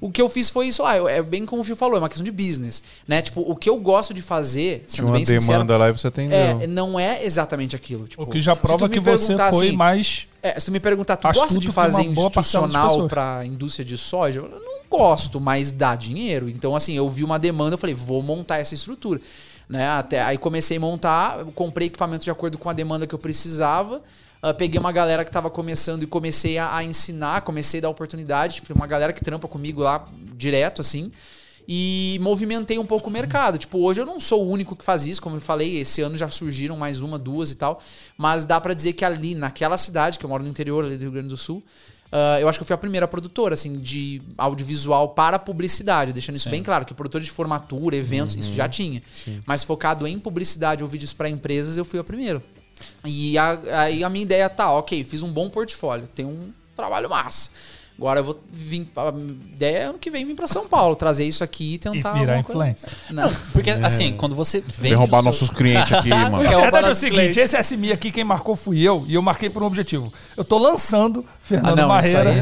O 0.00 0.10
que 0.10 0.20
eu 0.20 0.28
fiz 0.28 0.50
foi 0.50 0.68
isso 0.68 0.82
lá, 0.82 0.96
eu- 0.96 1.08
é 1.08 1.22
bem 1.22 1.46
como 1.46 1.62
o 1.62 1.64
Fio 1.64 1.74
falou, 1.76 1.96
é 1.96 1.98
uma 1.98 2.08
questão 2.08 2.24
de 2.24 2.30
business, 2.30 2.82
né? 3.08 3.22
Tipo, 3.22 3.40
o 3.40 3.56
que 3.56 3.70
eu 3.70 3.76
gosto 3.78 4.12
de 4.12 4.20
fazer, 4.20 4.80
Tinha 4.80 4.88
sendo 4.96 5.06
uma 5.06 5.14
bem 5.16 5.24
sincero, 5.24 5.40
demanda 5.52 5.76
lá 5.76 5.88
e 5.88 5.92
você 5.92 6.06
atendeu. 6.08 6.36
é, 6.38 6.66
não 6.66 7.00
é 7.00 7.24
exatamente 7.24 7.74
aquilo. 7.74 8.06
Tipo, 8.06 8.22
O 8.22 8.26
que 8.26 8.40
já 8.40 8.54
prova 8.54 8.88
que 8.88 9.00
você 9.00 9.34
foi 9.36 9.44
assim, 9.68 9.72
mais. 9.72 10.26
é, 10.42 10.58
se 10.60 10.66
tu 10.66 10.72
me 10.72 10.80
perguntar, 10.80 11.16
tu 11.16 11.26
gosta 11.32 11.58
de 11.58 11.72
fazer 11.72 12.02
institucional 12.02 13.08
pra 13.08 13.44
indústria 13.46 13.84
de 13.84 13.96
soja? 13.96 14.40
Eu 14.40 14.48
não 14.48 14.74
gosto, 14.98 15.40
mas 15.40 15.70
dá 15.70 15.94
dinheiro. 15.96 16.48
Então, 16.48 16.76
assim, 16.76 16.94
eu 16.94 17.08
vi 17.08 17.24
uma 17.24 17.38
demanda, 17.38 17.74
eu 17.74 17.78
falei, 17.78 17.94
vou 17.94 18.22
montar 18.22 18.58
essa 18.58 18.74
estrutura. 18.74 19.20
Né? 19.66 19.88
Até, 19.88 20.20
aí 20.22 20.36
comecei 20.36 20.76
a 20.76 20.80
montar, 20.80 21.44
comprei 21.54 21.86
equipamento 21.86 22.22
de 22.24 22.30
acordo 22.30 22.58
com 22.58 22.68
a 22.68 22.72
demanda 22.74 23.06
que 23.06 23.14
eu 23.14 23.18
precisava. 23.18 24.02
Ah, 24.44 24.52
peguei 24.52 24.78
uma 24.78 24.92
galera 24.92 25.24
que 25.24 25.30
estava 25.30 25.48
começando 25.48 26.02
e 26.02 26.06
comecei 26.06 26.58
a, 26.58 26.76
a 26.76 26.84
ensinar, 26.84 27.40
comecei 27.40 27.80
a 27.80 27.84
dar 27.84 27.88
oportunidade. 27.88 28.56
Tipo, 28.56 28.74
uma 28.74 28.86
galera 28.86 29.10
que 29.10 29.24
trampa 29.24 29.48
comigo 29.48 29.82
lá 29.82 30.06
direto, 30.36 30.82
assim. 30.82 31.10
E 31.66 32.18
movimentei 32.20 32.78
um 32.78 32.84
pouco 32.84 33.08
o 33.08 33.12
mercado. 33.12 33.56
Tipo, 33.56 33.78
hoje 33.78 34.02
eu 34.02 34.04
não 34.04 34.20
sou 34.20 34.44
o 34.44 34.50
único 34.50 34.76
que 34.76 34.84
faz 34.84 35.06
isso, 35.06 35.22
como 35.22 35.36
eu 35.36 35.40
falei, 35.40 35.78
esse 35.78 36.02
ano 36.02 36.14
já 36.14 36.28
surgiram 36.28 36.76
mais 36.76 37.00
uma, 37.00 37.18
duas 37.18 37.50
e 37.50 37.54
tal. 37.54 37.80
Mas 38.18 38.44
dá 38.44 38.60
pra 38.60 38.74
dizer 38.74 38.92
que 38.92 39.02
ali, 39.02 39.34
naquela 39.34 39.78
cidade, 39.78 40.18
que 40.18 40.26
eu 40.26 40.28
moro 40.28 40.42
no 40.44 40.50
interior 40.50 40.84
ali 40.84 40.98
do 40.98 41.00
Rio 41.00 41.12
Grande 41.12 41.28
do 41.28 41.38
Sul, 41.38 41.64
ah, 42.12 42.38
eu 42.38 42.46
acho 42.46 42.58
que 42.58 42.64
eu 42.64 42.66
fui 42.66 42.74
a 42.74 42.78
primeira 42.78 43.08
produtora, 43.08 43.54
assim, 43.54 43.78
de 43.78 44.20
audiovisual 44.36 45.08
para 45.14 45.38
publicidade, 45.38 46.12
deixando 46.12 46.36
isso 46.36 46.50
bem 46.50 46.62
claro, 46.62 46.84
que 46.84 46.92
produtor 46.92 47.22
de 47.22 47.30
formatura, 47.30 47.96
eventos, 47.96 48.34
isso 48.34 48.54
já 48.54 48.68
tinha. 48.68 49.02
Mas 49.46 49.64
focado 49.64 50.06
em 50.06 50.18
publicidade 50.18 50.82
ou 50.82 50.88
vídeos 50.88 51.14
para 51.14 51.30
empresas, 51.30 51.78
eu 51.78 51.84
fui 51.84 51.98
a 51.98 52.04
primeira. 52.04 52.42
E 53.04 53.36
aí 53.38 54.02
a 54.02 54.10
minha 54.10 54.22
ideia 54.22 54.48
tá, 54.48 54.72
ok, 54.72 55.04
fiz 55.04 55.22
um 55.22 55.32
bom 55.32 55.48
portfólio, 55.48 56.08
tem 56.14 56.24
um 56.24 56.52
trabalho 56.74 57.08
massa. 57.08 57.50
Agora 57.96 58.20
eu 58.20 58.24
vou 58.24 58.40
vir. 58.52 58.88
A 58.96 59.08
ideia 59.54 59.76
é 59.78 59.82
ano 59.84 59.98
que 59.98 60.10
vem 60.10 60.26
vir 60.26 60.34
pra 60.34 60.48
São 60.48 60.66
Paulo, 60.66 60.96
trazer 60.96 61.24
isso 61.26 61.44
aqui 61.44 61.72
e 61.72 61.74
E 61.74 61.78
tentar. 61.78 62.12
virar 62.14 62.36
alguma 62.38 62.42
coisa. 62.42 62.70
influencer. 62.70 62.90
Não. 63.10 63.30
Porque, 63.52 63.70
assim, 63.70 64.14
quando 64.16 64.34
você 64.34 64.60
vem. 64.60 64.90
Vem 64.90 64.94
roubar 64.94 65.22
nossos 65.22 65.48
clientes 65.48 65.92
aqui, 65.92 66.08
mano. 66.12 66.36
Roubar 66.38 66.60
verdade 66.60 66.88
é 66.88 66.90
o 66.90 66.94
seguinte, 66.94 67.16
clientes. 67.32 67.54
esse 67.54 67.62
SMI 67.76 67.92
aqui, 67.92 68.10
quem 68.10 68.24
marcou 68.24 68.56
fui 68.56 68.80
eu, 68.80 69.04
e 69.06 69.14
eu 69.14 69.22
marquei 69.22 69.48
por 69.48 69.62
um 69.62 69.66
objetivo. 69.66 70.12
Eu 70.36 70.44
tô 70.44 70.58
lançando 70.58 71.24
Ah, 71.28 71.32
Fernando 71.40 71.76
não, 71.76 72.00
isso 72.00 72.14
Marreira. 72.14 72.30
aí. 72.30 72.40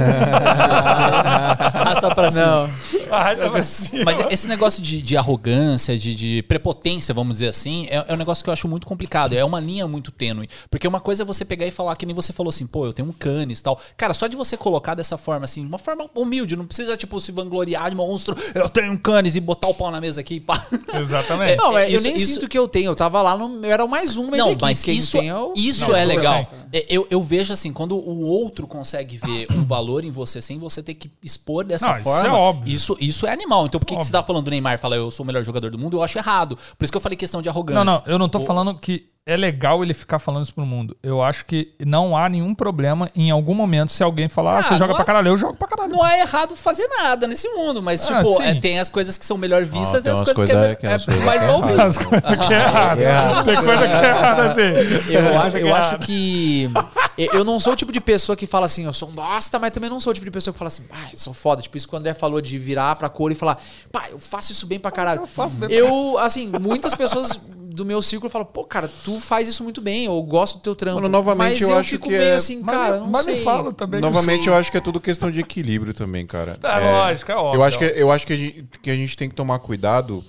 Arrasta 1.75 2.15
pra 2.15 2.31
cima. 2.31 2.47
Não. 2.47 2.71
Arrasta 3.15 3.51
pra 3.51 3.63
cima. 3.63 4.05
Mas 4.05 4.21
esse 4.31 4.49
negócio 4.49 4.83
de, 4.83 5.03
de 5.03 5.17
arrogância, 5.17 5.99
de, 5.99 6.15
de 6.15 6.43
prepotência, 6.45 7.13
vamos 7.15 7.35
dizer 7.35 7.49
assim, 7.49 7.87
é, 7.91 8.05
é 8.09 8.15
um 8.15 8.17
negócio 8.17 8.43
que 8.43 8.49
eu 8.49 8.53
acho 8.53 8.67
muito 8.69 8.87
complicado. 8.87 9.35
É 9.35 9.45
uma 9.45 9.61
linha 9.61 9.87
muito 9.87 10.11
tênue. 10.11 10.49
Porque 10.71 10.87
uma 10.89 11.01
coisa 11.01 11.23
é 11.23 11.27
você 11.27 11.45
pegar 11.45 11.67
e 11.67 11.71
falar, 11.71 11.95
que 11.97 12.07
nem 12.07 12.15
você 12.15 12.33
falou 12.33 12.49
assim, 12.51 12.67
pô, 12.67 12.87
eu 12.87 12.93
tenho 12.93 13.09
um 13.09 13.13
canis 13.13 13.61
e 13.61 13.63
tal. 13.63 13.79
Cara, 13.97 14.15
só 14.15 14.27
de 14.27 14.37
você 14.37 14.57
colocar 14.57 14.95
dessa 14.95 15.17
forma, 15.17 15.42
assim, 15.45 15.65
uma 15.65 15.79
forma 15.79 16.09
humilde, 16.15 16.57
não 16.57 16.67
precisa, 16.67 16.97
tipo, 16.97 17.21
se 17.21 17.33
vangloriar 17.33 17.91
de 17.91 17.97
monstro, 17.97 18.37
eu 18.55 18.69
tenho 18.69 18.93
um 18.93 18.97
canis 18.97 19.37
e 19.37 19.41
botar 19.41 19.69
o 19.69 19.75
pau 19.75 19.91
na 19.91 20.01
mesa 20.01 20.21
aqui 20.21 20.35
e 20.37 20.41
pá. 20.41 20.65
Exatamente. 21.01 21.57
Não, 21.57 21.77
é, 21.77 21.87
eu 21.91 21.97
Isso- 21.97 22.05
nem 22.05 22.17
isso- 22.17 22.27
sinto 22.35 22.49
que 22.49 22.59
eu 22.59 22.69
tenho. 22.69 22.91
Eu 22.91 22.97
tava 22.97 23.21
lá, 23.23 23.37
no, 23.37 23.65
eu 23.65 23.71
era 23.73 23.85
o 23.85 23.89
mais 23.89 24.17
um 24.17 24.31
Não, 24.31 24.49
equipe. 24.49 24.63
mas 24.63 24.83
Quem 24.83 24.97
isso, 24.97 25.19
tem 25.19 25.29
é 25.29 25.37
o- 25.37 25.53
isso 25.57 25.89
Não, 25.89 25.97
é 25.97 26.05
legal. 26.05 26.41
É, 26.73 26.87
Eu, 26.89 27.07
eu 27.11 27.23
vejo 27.23 27.53
assim, 27.53 27.73
quando 27.73 27.97
o 27.97 28.21
outro 28.27 28.67
consegue 28.67 29.17
ver 29.19 29.47
um 29.53 29.63
valor 29.65 30.05
em 30.05 30.11
você 30.11 30.41
sem 30.43 30.59
você 30.59 30.83
ter 30.83 30.95
que 30.95 31.11
expor 31.23 31.65
dessa 31.65 31.87
Não, 31.87 31.95
isso 31.95 32.05
forma. 32.05 32.29
é 32.29 32.31
óbvio. 32.33 32.73
Isso, 32.75 32.97
isso 33.01 33.27
é 33.27 33.33
animal. 33.33 33.67
Então 33.67 33.79
por 33.81 33.87
que, 33.87 33.97
que 33.97 34.05
você 34.05 34.13
tá 34.13 34.23
falando 34.23 34.45
do 34.45 34.51
Neymar 34.51 34.75
e 34.75 34.79
fala 34.79 34.97
eu 34.97 35.11
sou 35.11 35.25
o 35.25 35.27
melhor 35.27 35.43
jogador 35.45 35.71
do 35.71 35.79
mundo? 35.79 35.97
Eu 35.97 36.03
acho 36.03 36.19
errado. 36.19 36.57
Por 36.77 36.85
isso 36.85 36.93
que 36.93 36.97
eu 36.97 37.01
falei 37.01 37.17
questão 37.17 37.41
de 37.43 37.49
arrogância. 37.49 37.85
Não, 37.85 37.93
não, 37.95 38.03
eu 38.07 38.19
não 38.19 38.29
tô 38.29 38.39
O- 38.41 38.45
falando 38.45 38.75
que 38.75 39.07
é 39.25 39.37
legal 39.37 39.85
ele 39.85 39.95
ficar 39.95 40.19
falando 40.19 40.43
isso 40.43 40.53
pro 40.53 40.67
mundo. 40.67 40.97
Eu 41.01 41.23
acho 41.23 41.45
que 41.47 41.73
não 41.87 42.17
há 42.17 42.29
nenhum 42.29 42.53
problema 42.55 43.09
em 43.15 43.31
algum 43.31 43.55
momento 43.55 43.93
se 43.93 44.03
alguém 44.03 44.29
falar, 44.29 44.57
ah, 44.57 44.59
Ah, 44.59 44.63
você 44.65 44.77
joga 44.77 44.95
pra 44.95 45.03
há- 45.03 45.07
caralho, 45.07 45.29
eu 45.29 45.37
jogo 45.37 45.55
pra 45.57 45.69
caralho. 45.69 45.93
Não 45.93 46.05
é 46.05 46.21
errado 46.23 46.57
fazer 46.57 46.89
nada 46.89 47.29
nesse 47.29 47.49
mundo, 47.51 47.81
mas, 47.81 48.11
Ah, 48.11 48.17
tipo, 48.19 48.43
é, 48.43 48.55
tem 48.57 48.81
as 48.81 48.91
coisas 48.91 49.17
que 49.17 49.25
são 49.25 49.39
melhor 49.39 49.65
vistas 49.65 50.03
tem 50.03 50.11
e 50.11 50.15
as 50.15 50.19
coisas 50.21 50.35
que 50.35 50.53
coisas 50.53 50.57
é, 50.57 50.75
que 50.75 50.87
é 50.87 51.25
mais 51.25 51.43
é 51.43 51.47
mal 51.47 51.61
errado. 51.71 51.81
As 51.89 51.99
coisas 51.99 52.47
que 52.49 52.53
é 52.53 52.57
errado. 52.59 53.45
Tem 53.45 53.55
coisa 53.55 53.77
que 53.79 53.85
é 53.95 54.09
errada, 54.09 54.45
assim. 54.47 55.13
Eu, 55.13 55.39
acho, 55.41 55.57
que 55.57 55.63
eu 55.63 55.69
é 55.69 55.73
acho 55.73 55.99
que. 56.01 56.71
Eu 57.17 57.45
não 57.45 57.59
sou 57.61 57.75
o 57.75 57.77
tipo 57.77 57.93
de 57.93 58.01
pessoa 58.01 58.35
que 58.37 58.47
fala 58.47 58.67
assim, 58.67 58.87
eu 58.87 58.93
sou 58.93 59.09
um 59.09 59.13
bosta, 59.13 59.57
mas 59.59 59.71
também 59.71 59.89
não 59.89 60.01
sou 60.01 60.11
o 60.11 60.15
tipo 60.15 60.25
de 60.25 60.31
pessoa 60.33 60.53
que 60.53 60.59
fala 60.59 60.67
assim, 60.67 60.85
ah, 60.91 61.09
eu 61.13 61.19
sou 61.19 61.33
foda. 61.33 61.63
Tipo, 61.63 61.77
isso 61.77 61.87
que 61.89 61.95
o 61.95 61.99
André 61.99 62.13
falou 62.15 62.41
de 62.41 62.59
virar 62.59 62.97
pra 62.97 63.09
cor 63.09 63.31
e 63.31 63.37
falar, 63.37 63.59
pá, 63.93 64.07
eu 64.11 64.19
faço 64.19 64.51
isso 64.51 64.67
bem 64.67 64.81
pra 64.81 64.91
caralho. 64.91 65.21
Eu 65.21 65.27
faço 65.29 65.55
bem 65.57 65.69
pra 65.69 65.79
Eu, 65.79 66.19
assim, 66.19 66.51
muitas 66.61 66.93
pessoas 66.95 67.39
do 67.73 67.85
meu 67.85 68.01
círculo 68.03 68.31
falam, 68.31 68.47
pô, 68.47 68.65
cara, 68.65 68.89
tu 69.05 69.19
faz 69.21 69.49
isso 69.49 69.63
muito 69.65 69.81
bem, 69.81 70.07
eu 70.07 70.23
gosto 70.23 70.59
do 70.59 70.63
teu 70.63 70.75
trampo. 70.75 70.97
Mano, 70.97 71.09
novamente, 71.09 71.53
mas 71.53 71.61
eu 71.61 71.71
eu, 71.71 71.79
acho 71.79 71.91
fico 71.91 72.09
que 72.09 72.17
meio 72.17 72.31
é- 72.31 72.35
assim, 72.35 72.61
Mas, 72.61 72.75
cara, 72.77 73.01
não 73.01 73.07
mas 73.09 73.25
sei. 73.25 73.39
me 73.39 73.45
fala 73.45 73.73
também. 73.73 74.01
Novamente, 74.01 74.49
eu 74.49 74.55
acho 74.55 74.71
que 74.71 74.77
é 74.79 74.81
tudo 74.81 75.01
questão 75.01 75.31
de 75.31 75.41
equilíbrio 75.41 75.95
também, 75.95 76.27
cara. 76.27 76.59
É, 76.63 76.81
lógico, 76.81 77.33
é 77.33 77.37
óbvio. 77.37 77.59
Eu 77.59 77.63
acho 77.63 77.79
que, 77.79 77.85
eu 77.85 78.11
acho 78.13 78.27
que, 78.27 78.33
a 78.33 78.37
gente, 78.37 78.65
que 78.83 78.91
a 78.91 78.97
gente 78.97 79.17
tem 79.17 79.29
que 79.29 79.35
tomar 79.35 79.59
cuidado, 79.59 80.25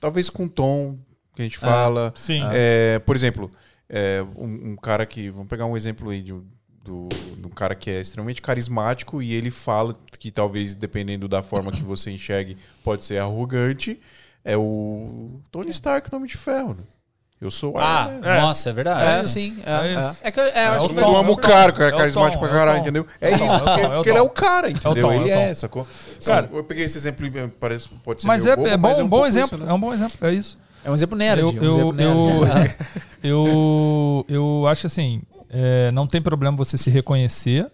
talvez 0.00 0.28
com 0.30 0.44
o 0.44 0.48
tom 0.48 0.98
que 1.34 1.42
a 1.42 1.44
gente 1.44 1.58
fala. 1.58 2.12
Sim. 2.16 2.42
É, 2.52 2.98
por 3.00 3.16
exemplo, 3.16 3.50
é, 3.88 4.24
um, 4.36 4.72
um 4.72 4.76
cara 4.76 5.06
que. 5.06 5.30
Vamos 5.30 5.48
pegar 5.48 5.66
um 5.66 5.76
exemplo 5.76 6.10
aí 6.10 6.22
de 6.22 6.32
um, 6.32 6.44
do, 6.84 7.08
de 7.36 7.46
um 7.46 7.50
cara 7.50 7.74
que 7.74 7.90
é 7.90 8.00
extremamente 8.00 8.42
carismático 8.42 9.22
e 9.22 9.32
ele 9.34 9.50
fala 9.50 9.96
que 10.18 10.30
talvez, 10.30 10.74
dependendo 10.74 11.28
da 11.28 11.42
forma 11.42 11.70
que 11.72 11.82
você 11.82 12.10
enxergue, 12.10 12.56
pode 12.84 13.04
ser 13.04 13.18
arrogante. 13.18 14.00
É 14.44 14.56
o 14.56 15.40
Tony 15.50 15.70
Stark, 15.70 16.10
nome 16.12 16.26
de 16.28 16.36
ferro. 16.36 16.74
né? 16.74 16.82
Eu 17.40 17.50
sou 17.50 17.74
o 17.74 17.78
Ah, 17.78 18.06
Iron 18.08 18.20
Man. 18.20 18.28
É. 18.28 18.40
nossa, 18.40 18.70
é 18.70 18.72
verdade. 18.72 19.20
É, 19.20 19.24
sim. 19.24 19.60
É, 19.66 19.72
É 19.72 19.86
é. 19.94 20.00
isso. 20.10 20.18
É 20.22 20.30
que 20.30 20.38
eu, 20.40 20.44
é, 20.44 20.66
eu 20.68 20.72
acho 20.74 20.86
o 20.86 20.88
que 20.90 20.94
mundo 20.94 21.16
ama 21.16 21.28
é 21.28 21.32
o 21.32 21.36
cara, 21.36 21.72
o 21.72 21.74
cara 21.74 21.90
é 21.90 21.94
é 21.94 21.96
carismático 21.98 22.40
pra 22.40 22.48
é 22.48 22.52
caralho, 22.52 22.78
entendeu? 22.78 23.06
É 23.20 23.30
É 23.32 23.38
tom, 23.38 23.44
isso, 23.46 23.54
é 23.54 23.56
o 23.56 23.60
porque, 23.64 23.80
tom, 23.82 23.82
é 23.82 23.86
o 23.88 23.96
porque 23.96 24.10
ele 24.10 24.18
é 24.18 24.20
tom. 24.20 24.26
o 24.26 24.30
cara, 24.30 24.70
entendeu? 24.70 24.94
tom, 25.02 25.12
é 25.12 25.16
o 25.16 25.20
ele 25.22 25.30
tom. 25.32 25.40
é, 25.40 25.54
sacou? 25.54 25.86
Cara, 26.24 26.48
eu 26.52 26.62
peguei 26.64 26.84
esse 26.84 26.98
exemplo 26.98 27.26
e 27.26 27.48
parece, 27.48 27.88
pode 28.04 28.22
ser 28.22 28.28
Mas 28.28 28.44
meio 28.44 28.52
é, 28.52 28.56
bobo, 28.56 28.68
é 28.68 28.76
bom, 28.76 28.88
mas 28.88 28.98
um 28.98 29.02
um 29.02 29.08
bom 29.08 29.16
pouco 29.16 29.26
exemplo. 29.26 29.56
isso, 29.56 29.64
né? 29.64 29.70
É 29.70 29.74
um 29.74 29.80
bom 29.80 29.92
exemplo, 29.92 30.26
é 30.28 30.32
isso. 30.32 30.58
É 30.84 30.90
um 30.90 30.94
exemplo 30.94 31.18
nerd. 31.18 31.40
Eu, 31.40 31.46
um 31.48 31.50
exemplo 31.68 32.00
eu, 32.00 32.44
nerd. 32.44 32.76
eu, 33.22 33.22
eu, 33.22 34.26
eu 34.28 34.66
acho 34.68 34.86
assim, 34.86 35.22
é, 35.50 35.90
não 35.92 36.06
tem 36.06 36.20
problema 36.22 36.56
você 36.56 36.78
se 36.78 36.90
reconhecer. 36.90 37.70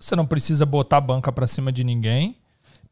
Você 0.00 0.16
não 0.16 0.26
precisa 0.26 0.66
botar 0.66 0.96
a 0.96 1.00
banca 1.00 1.30
pra 1.30 1.46
cima 1.46 1.70
de 1.70 1.84
ninguém. 1.84 2.36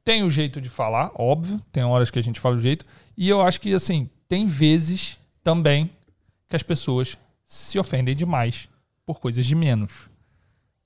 Tem 0.05 0.23
o 0.23 0.31
jeito 0.31 0.61
de 0.61 0.69
falar, 0.69 1.11
óbvio. 1.15 1.61
Tem 1.71 1.85
horas 1.85 2.11
que 2.11 2.19
a 2.19 2.23
gente 2.23 2.41
fala 2.41 2.57
o 2.57 2.61
jeito. 2.61 2.85
E 3.17 3.29
eu 3.29 3.41
acho 3.43 3.61
que, 3.61 3.73
assim, 3.75 4.09
tem 4.29 4.49
vezes 4.49 5.19
também 5.43 5.91
que 6.49 6.57
as 6.57 6.63
pessoas 6.63 7.17
se 7.45 7.79
ofendem 7.79 8.15
demais 8.15 8.69
por 9.07 9.21
coisas 9.21 9.47
de 9.47 9.55
menos. 9.55 10.10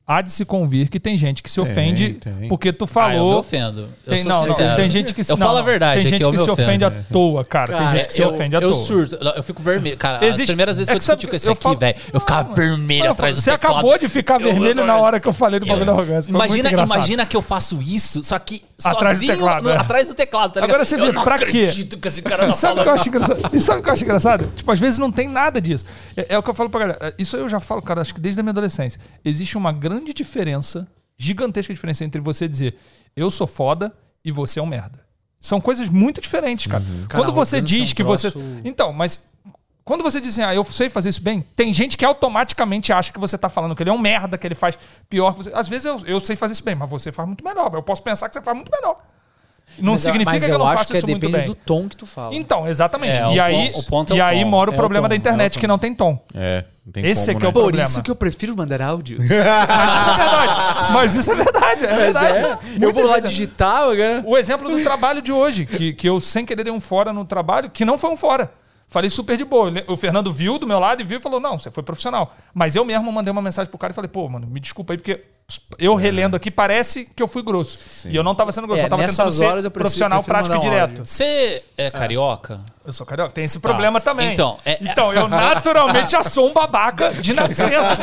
Há 0.07 0.21
de 0.21 0.31
se 0.31 0.45
convir 0.45 0.91
que 0.91 1.01
tem 1.01 1.17
gente 1.17 1.43
que 1.43 1.51
se 1.51 1.55
Tem, 1.59 1.65
ofende 1.65 2.13
tem. 2.15 2.47
porque 2.51 2.71
tu 2.75 2.85
Ah, 2.85 2.89
eu 2.89 3.09
me 3.09 3.17
falou. 3.17 3.39
ofendo. 3.39 3.89
Eu 4.07 4.13
tem, 4.13 4.23
sou 4.23 4.33
não, 4.33 4.41
não, 4.43 4.49
sincero. 4.49 4.77
tem 4.77 4.91
gente 4.91 5.15
que 5.15 5.25
se 5.25 5.33
Eu 5.33 5.37
não, 5.39 5.47
falo 5.47 5.59
a 5.59 5.63
verdade, 5.63 6.01
Tem 6.03 6.07
é 6.07 6.11
gente 6.11 6.19
que 6.31 6.37
eu 6.39 6.45
se 6.45 6.51
ofende 6.51 6.85
à 6.85 6.91
toa, 6.91 7.43
cara. 7.43 7.73
Cara, 7.73 7.85
tem 7.89 7.97
gente 7.97 8.07
que 8.09 8.13
se 8.15 8.21
eu, 8.21 8.29
ofende 8.29 8.55
à 8.55 8.59
eu 8.61 8.71
toa. 8.71 8.85
surto, 8.85 9.17
eu 9.17 9.43
fico 9.43 9.63
vermelho. 9.63 9.97
Cara, 9.97 10.19
as 10.19 10.25
Existe- 10.25 10.47
primeiras 10.49 10.77
vezes 10.77 10.91
é 10.91 10.93
que 10.93 10.97
eu 10.97 10.99
que 10.99 11.05
sabe- 11.07 11.17
discuti 11.21 11.31
com 11.31 11.37
esse 11.37 11.49
eu 11.49 11.53
aqui, 11.55 11.63
falo- 11.63 11.79
velho, 11.79 11.97
eu 12.13 12.21
ficava 12.21 12.55
vermelho 12.55 13.05
Não, 13.05 13.13
atrás 13.13 13.35
do 13.37 13.41
Você 13.41 13.51
teclado. 13.53 13.73
acabou 13.73 13.99
de 13.99 14.09
ficar 14.11 14.35
Eu- 14.43 14.53
vermelho 14.53 14.81
eu- 14.81 14.87
na 14.87 14.97
hora 14.99 15.19
que 15.19 15.27
eu 15.27 15.33
falei 15.33 15.59
do 15.59 15.65
bagulho 15.65 15.87
da 15.87 15.93
arrogância. 15.93 16.29
Imagina, 16.29 16.71
imagina 16.71 17.25
que 17.25 17.35
eu 17.37 17.41
faço 17.43 17.81
isso, 17.81 18.23
só 18.23 18.39
que 18.39 18.63
Atrás 18.85 19.19
do 19.19 19.25
sozinho 19.25 19.39
teclado, 19.39 19.63
no- 19.65 19.71
é. 19.71 19.77
atrás 19.79 20.09
do 20.09 20.15
teclado, 20.15 20.53
tá 20.53 20.61
ligado? 20.61 20.71
Agora 20.71 20.85
você 20.85 20.97
Eu 20.97 21.07
vê, 21.07 21.13
não 21.13 21.23
pra 21.23 21.39
quê? 21.39 21.45
acredito 21.45 21.97
que 21.97 22.09
esse 22.09 22.21
cara 22.21 22.49
E 22.49 22.53
sabe 22.53 22.81
o 22.81 22.83
que 22.83 22.89
eu 22.89 22.93
acho 22.93 23.09
engraçado? 23.09 23.41
E 23.55 23.61
sabe 23.61 23.79
o 23.81 23.83
que 23.83 23.89
eu 23.89 23.93
acho 23.95 24.05
engraçado? 24.05 24.53
Tipo, 24.55 24.71
às 24.73 24.79
vezes 24.81 24.99
não 24.99 25.11
tem 25.13 25.29
nada 25.29 25.61
disso. 25.61 25.87
É, 26.17 26.27
é 26.35 26.39
o 26.39 26.43
que 26.43 26.51
eu 26.51 26.55
falo 26.55 26.69
pra 26.69 26.81
galera. 26.81 27.15
Isso 27.17 27.37
eu 27.37 27.49
já 27.49 27.61
falo, 27.61 27.81
cara, 27.81 28.01
acho 28.03 28.13
que 28.13 28.21
desde 28.21 28.41
a 28.41 28.43
minha 28.43 28.51
adolescência. 28.51 29.01
Existe 29.25 29.57
uma 29.57 29.73
grande 29.73 29.94
diferença, 30.03 30.89
gigantesca 31.17 31.73
diferença 31.73 32.05
entre 32.05 32.21
você 32.21 32.49
dizer 32.49 32.77
eu 33.15 33.31
sou 33.31 33.47
foda 33.47 33.95
e 34.25 34.33
você 34.33 34.59
é 34.59 34.63
um 34.63 34.67
merda. 34.67 35.05
São 35.41 35.61
coisas 35.61 35.89
muito 35.91 36.21
diferentes, 36.21 36.67
cara. 36.67 36.83
Cara, 37.09 37.23
Quando 37.23 37.35
você 37.35 37.57
arrogância 37.57 37.77
é 37.77 37.83
diz 37.85 37.93
que 37.93 38.03
você. 38.03 38.31
troço- 38.31 38.47
Então, 38.65 38.93
mas. 38.93 39.23
Quando 39.85 40.03
você 40.03 40.19
diz 40.19 40.31
assim, 40.33 40.43
ah, 40.43 40.55
eu 40.55 40.65
sei 40.65 40.89
fazer 40.89 41.11
isso 41.11 41.21
bem, 41.21 41.45
tem 41.55 41.71
gente 41.75 41.95
que 41.99 42.07
automaticamente 42.07 42.91
acha 42.91 43.13
que 43.13 43.19
você 43.21 43.37
tá 43.37 43.51
falando 43.51 43.77
que 43.77 43.83
ele 43.83 43.91
é 43.91 43.93
um 43.93 43.99
merda, 43.99 44.39
que 44.39 44.47
ele 44.47 44.55
faz 44.55 44.79
pior 45.11 45.33
que 45.33 45.39
você. 45.45 45.51
Às 45.55 45.69
vezes 45.69 45.85
eu, 45.85 46.01
eu 46.07 46.19
sei 46.21 46.35
fazer 46.35 46.55
isso 46.55 46.65
bem, 46.65 46.75
mas 46.75 46.89
você 46.89 47.13
faz 47.13 47.29
muito 47.29 47.45
melhor. 47.45 47.71
Eu 47.75 47.83
posso 47.83 48.03
pensar 48.03 48.27
que 48.31 48.35
você 48.35 48.41
faz 48.41 48.57
muito 48.57 48.71
melhor. 48.73 48.97
Não 49.79 49.93
Mas 49.95 50.03
significa 50.03 50.31
mas 50.33 50.45
que 50.45 50.51
eu 50.51 50.59
não 50.59 50.67
faço 50.67 50.87
que 50.87 50.93
é 50.95 50.97
isso 50.99 51.07
muito 51.07 51.21
depende 51.21 51.39
bem. 51.39 51.47
do 51.47 51.55
tom 51.55 51.89
que 51.89 51.97
tu 51.97 52.07
fala. 52.07 52.35
Então, 52.35 52.69
exatamente. 52.69 53.19
É, 53.19 53.33
e 53.35 53.39
o 53.39 53.43
aí, 53.43 53.73
o 53.75 53.83
ponto 53.85 54.13
é 54.13 54.17
e 54.17 54.21
o 54.21 54.25
aí 54.25 54.43
tom. 54.43 54.49
mora 54.51 54.71
o 54.71 54.73
É 54.73 54.77
o 54.77 54.79
problema 54.79 55.05
tom, 55.07 55.09
da 55.11 55.15
é 55.15 55.19
internet, 55.19 55.57
o 55.57 55.61
que 55.61 55.67
não 55.67 55.79
tem 55.79 55.95
tom. 55.95 56.19
É, 56.35 56.65
Esse 56.97 57.27
como, 57.33 57.39
é 57.39 57.41
que 57.41 57.47
é 57.47 57.49
o 57.49 57.51
né? 57.51 57.53
Por 57.53 57.63
problema. 57.63 57.83
isso 57.89 58.03
que 58.03 58.11
eu 58.11 58.17
prefiro 58.17 58.57
mandar 58.57 58.81
áudios. 58.83 59.25
Isso 59.25 59.35
é 59.35 60.17
verdade. 60.17 60.93
Mas 60.93 61.15
isso 61.15 61.31
é 61.33 61.35
verdade. 61.35 61.85
É 61.87 61.91
Mas 61.91 62.01
verdade. 62.01 62.39
é, 62.39 62.59
eu 62.85 62.93
vou 62.93 63.07
lá 63.07 63.19
digitar, 63.19 63.83
agora. 63.83 64.23
O 64.27 64.37
exemplo 64.37 64.69
do 64.71 64.83
trabalho 64.83 65.21
de 65.23 65.33
hoje, 65.33 65.67
que, 65.67 65.93
que 65.93 66.09
eu 66.09 66.21
sem 66.21 66.45
querer 66.45 66.65
dei 66.65 66.73
um 66.73 66.81
fora 66.81 67.13
no 67.13 67.25
trabalho, 67.25 67.71
que 67.71 67.85
não 67.85 67.99
foi 67.99 68.11
um 68.11 68.17
fora. 68.17 68.51
Falei 68.87 69.11
super 69.11 69.37
de 69.37 69.45
boa. 69.45 69.73
O 69.89 69.97
Fernando 69.97 70.31
viu 70.31 70.59
do 70.59 70.67
meu 70.67 70.79
lado 70.79 71.01
e 71.01 71.05
viu 71.05 71.19
e 71.19 71.21
falou: 71.21 71.41
não, 71.41 71.59
você 71.59 71.71
foi 71.71 71.83
profissional. 71.83 72.35
Mas 72.53 72.77
eu 72.77 72.85
mesmo 72.85 73.11
mandei 73.11 73.33
uma 73.33 73.43
mensagem 73.43 73.69
pro 73.69 73.79
cara 73.79 73.93
e 73.93 73.95
falei: 73.95 74.09
pô, 74.09 74.29
mano, 74.29 74.47
me 74.47 74.61
desculpa 74.61 74.93
aí, 74.93 74.99
porque 74.99 75.25
eu 75.79 75.95
relendo 75.95 76.35
aqui 76.37 76.51
parece 76.51 77.05
que 77.15 77.23
eu 77.23 77.29
fui 77.29 77.43
grosso. 77.43 77.79
E 78.07 78.17
eu 78.17 78.23
não 78.23 78.35
tava 78.35 78.51
sendo 78.51 78.67
grosso, 78.67 78.83
É, 78.83 78.87
eu 78.87 78.89
tava 78.89 79.03
tentando 79.07 79.31
ser 79.33 79.43
eu 79.45 79.51
preciso- 79.53 79.71
profissional 79.71 80.23
prático 80.23 80.59
direto. 80.61 81.05
Você 81.05 81.63
é 81.77 81.91
carioca? 81.91 82.61
Eu 82.87 82.93
sou 82.93 83.07
carioca, 83.07 83.33
tem 83.33 83.45
esse 83.45 83.59
problema 83.61 84.01
também. 84.01 84.33
Então, 84.33 84.59
é- 84.65 84.79
então, 84.81 85.13
eu 85.13 85.29
naturalmente 85.29 86.13
já 86.13 86.23
sou 86.23 86.49
um 86.49 86.53
babaca 86.53 87.13
de 87.15 87.33
nascença. 87.35 87.99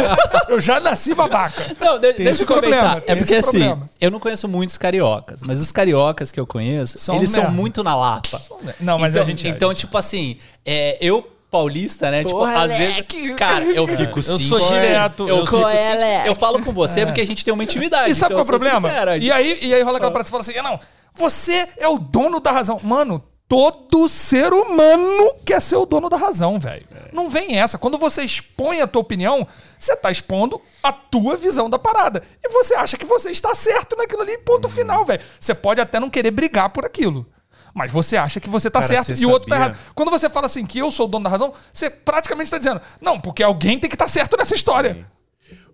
eu 0.49 0.59
já 0.59 0.79
nasci 0.79 1.13
babaca. 1.15 1.75
Não, 1.79 1.97
de, 1.99 2.13
Tem 2.13 2.25
deixa 2.25 2.31
esse 2.31 2.43
eu 2.43 2.47
comentar. 2.47 2.91
problema, 2.91 3.03
é 3.07 3.15
porque 3.15 3.35
assim, 3.35 3.51
problema. 3.59 3.89
eu 3.99 4.11
não 4.11 4.19
conheço 4.19 4.47
muitos 4.47 4.77
cariocas, 4.77 5.41
mas 5.43 5.59
os 5.59 5.71
cariocas 5.71 6.31
que 6.31 6.39
eu 6.39 6.45
conheço, 6.47 6.99
São 6.99 7.15
eles 7.15 7.31
são 7.31 7.43
merda. 7.43 7.57
muito 7.57 7.83
na 7.83 7.95
lapa. 7.95 8.39
Não, 8.79 8.97
mas 8.99 9.13
então, 9.15 9.23
a 9.25 9.29
gente. 9.29 9.47
Então, 9.47 9.73
tipo 9.73 9.97
assim, 9.97 10.37
é, 10.65 10.97
eu 11.01 11.27
paulista, 11.51 12.09
né? 12.09 12.23
tipo, 12.23 12.39
Porra, 12.39 12.63
às 12.63 12.71
leque. 12.79 13.21
vezes. 13.21 13.35
Cara, 13.35 13.65
eu 13.65 13.85
fico 13.85 14.19
eu 14.19 14.23
cinco. 14.23 14.59
sou 14.59 14.59
direto. 14.59 15.27
Eu, 15.27 15.37
eu 15.39 15.45
fico 15.45 15.67
é, 15.67 16.27
eu 16.27 16.35
falo 16.35 16.63
com 16.63 16.71
você 16.71 17.05
porque 17.05 17.21
a 17.21 17.25
gente 17.25 17.43
tem 17.43 17.53
uma 17.53 17.63
intimidade. 17.63 18.09
E 18.09 18.15
sabe 18.15 18.33
então 18.33 18.43
qual 18.43 18.47
é 18.47 18.51
o 18.51 18.55
eu 18.55 18.59
problema? 18.59 18.89
sincero, 18.89 19.17
e, 19.17 19.31
aí, 19.31 19.59
e 19.61 19.73
aí 19.73 19.81
rola 19.83 19.97
aquela 19.97 20.11
parada 20.11 20.27
e 20.27 20.31
fala 20.31 20.41
assim: 20.41 20.53
não, 20.61 20.79
você 21.13 21.67
é 21.77 21.87
o 21.87 21.99
dono 21.99 22.39
da 22.39 22.51
razão. 22.51 22.79
Mano, 22.81 23.21
todo 23.47 24.07
ser 24.07 24.53
humano 24.53 25.35
quer 25.45 25.61
ser 25.61 25.75
o 25.75 25.85
dono 25.85 26.09
da 26.09 26.15
razão, 26.15 26.57
velho. 26.57 26.87
Não 27.11 27.29
vem 27.29 27.59
essa. 27.59 27.77
Quando 27.77 27.97
você 27.97 28.23
expõe 28.23 28.79
a 28.79 28.87
tua 28.87 29.01
opinião, 29.01 29.45
você 29.77 29.93
tá 29.93 30.09
expondo 30.09 30.61
a 30.81 30.93
tua 30.93 31.35
visão 31.35 31.69
da 31.69 31.77
parada. 31.77 32.23
E 32.41 32.47
você 32.47 32.73
acha 32.75 32.97
que 32.97 33.03
você 33.03 33.29
está 33.29 33.53
certo 33.53 33.97
naquilo 33.97 34.21
ali, 34.21 34.37
ponto 34.37 34.69
final, 34.69 35.03
velho. 35.03 35.21
Você 35.37 35.53
pode 35.53 35.81
até 35.81 35.99
não 35.99 36.09
querer 36.09 36.31
brigar 36.31 36.69
por 36.69 36.85
aquilo. 36.85 37.27
Mas 37.73 37.91
você 37.91 38.17
acha 38.17 38.39
que 38.39 38.49
você 38.49 38.69
tá 38.69 38.81
Cara, 38.81 39.03
certo 39.03 39.19
e 39.19 39.25
o 39.25 39.29
outro 39.29 39.49
tá 39.49 39.55
errado. 39.55 39.77
Quando 39.95 40.11
você 40.11 40.29
fala 40.29 40.47
assim 40.47 40.65
que 40.65 40.79
eu 40.79 40.91
sou 40.91 41.07
o 41.07 41.09
dono 41.09 41.23
da 41.23 41.29
razão, 41.29 41.53
você 41.71 41.89
praticamente 41.89 42.45
está 42.45 42.57
dizendo, 42.57 42.81
não, 42.99 43.19
porque 43.19 43.41
alguém 43.43 43.79
tem 43.79 43.89
que 43.89 43.95
estar 43.95 44.07
certo 44.07 44.37
nessa 44.37 44.55
história. 44.55 45.05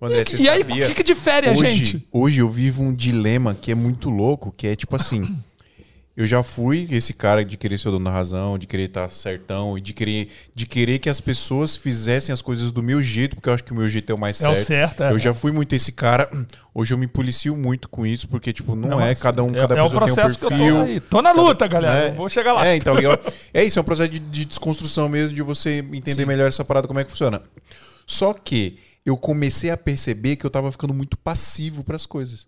André, 0.01 0.23
você 0.23 0.37
E 0.37 0.49
aí, 0.49 0.61
o 0.61 0.65
que 0.65 0.93
que 0.93 1.03
difere 1.03 1.49
a 1.49 1.51
hoje, 1.51 1.73
gente? 1.73 2.07
Hoje 2.11 2.39
eu 2.39 2.49
vivo 2.49 2.83
um 2.83 2.93
dilema 2.93 3.55
que 3.59 3.71
é 3.71 3.75
muito 3.75 4.09
louco, 4.09 4.53
que 4.55 4.67
é 4.67 4.75
tipo 4.75 4.95
assim. 4.95 5.37
Eu 6.17 6.25
já 6.25 6.41
fui 6.41 6.87
esse 6.89 7.13
cara 7.13 7.45
de 7.45 7.55
querer 7.55 7.77
ser 7.77 7.89
o 7.89 7.91
dono 7.91 8.05
da 8.05 8.09
razão, 8.11 8.57
de 8.57 8.65
querer 8.65 8.85
estar 8.85 9.07
certão 9.07 9.77
e 9.77 9.81
de 9.81 9.93
querer, 9.93 10.29
de 10.55 10.65
querer 10.65 10.97
que 10.97 11.11
as 11.11 11.21
pessoas 11.21 11.75
fizessem 11.75 12.33
as 12.33 12.41
coisas 12.41 12.71
do 12.71 12.81
meu 12.81 12.99
jeito, 13.03 13.35
porque 13.35 13.47
eu 13.47 13.53
acho 13.53 13.63
que 13.63 13.71
o 13.71 13.75
meu 13.75 13.87
jeito 13.87 14.11
é 14.11 14.15
o 14.15 14.19
mais 14.19 14.41
É 14.41 14.49
o 14.49 14.55
certo. 14.55 14.65
certo, 14.67 15.03
é. 15.03 15.11
Eu 15.11 15.19
já 15.19 15.31
fui 15.31 15.51
muito 15.51 15.73
esse 15.73 15.91
cara. 15.91 16.27
Hoje 16.73 16.91
eu 16.91 16.97
me 16.97 17.05
policio 17.07 17.55
muito 17.55 17.87
com 17.87 18.03
isso, 18.03 18.27
porque, 18.27 18.51
tipo, 18.51 18.75
não, 18.75 18.93
é 18.99 19.09
mas 19.09 19.21
cada 19.21 19.43
um, 19.43 19.55
é- 19.55 19.59
cada 19.59 19.75
é 19.77 19.81
o 19.81 19.85
pessoa 19.85 20.05
tem 20.05 20.11
um 20.11 20.15
processo 20.15 20.39
que 20.39 20.45
eu 20.45 20.49
tô 20.49 20.55
perfil. 20.57 20.81
aí. 20.81 20.99
Tô 21.01 21.21
na 21.21 21.31
luta, 21.31 21.67
galera. 21.67 22.05
É, 22.07 22.09
Eu 22.09 22.13
vou 22.15 22.29
chegar 22.29 22.53
lá. 22.53 22.65
É, 22.67 22.75
então, 22.75 22.97
eu- 22.99 23.11
é 23.53 23.63
isso, 23.63 23.77
é 23.77 23.81
um 23.83 23.85
processo 23.85 24.09
de, 24.09 24.17
de 24.17 24.43
desconstrução 24.45 25.07
mesmo, 25.07 25.35
de 25.35 25.43
você 25.43 25.85
entender 25.93 26.25
melhor 26.25 26.47
essa 26.47 26.65
parada, 26.65 26.87
como 26.87 26.99
é 26.99 27.03
que 27.03 27.11
funciona. 27.11 27.41
Só 28.07 28.33
que 28.33 28.79
eu 29.05 29.15
comecei 29.17 29.69
a 29.69 29.77
perceber 29.77 30.35
que 30.35 30.45
eu 30.47 30.49
tava 30.49 30.71
ficando 30.71 30.95
muito 30.95 31.15
passivo 31.15 31.83
pras 31.83 32.07
coisas. 32.07 32.47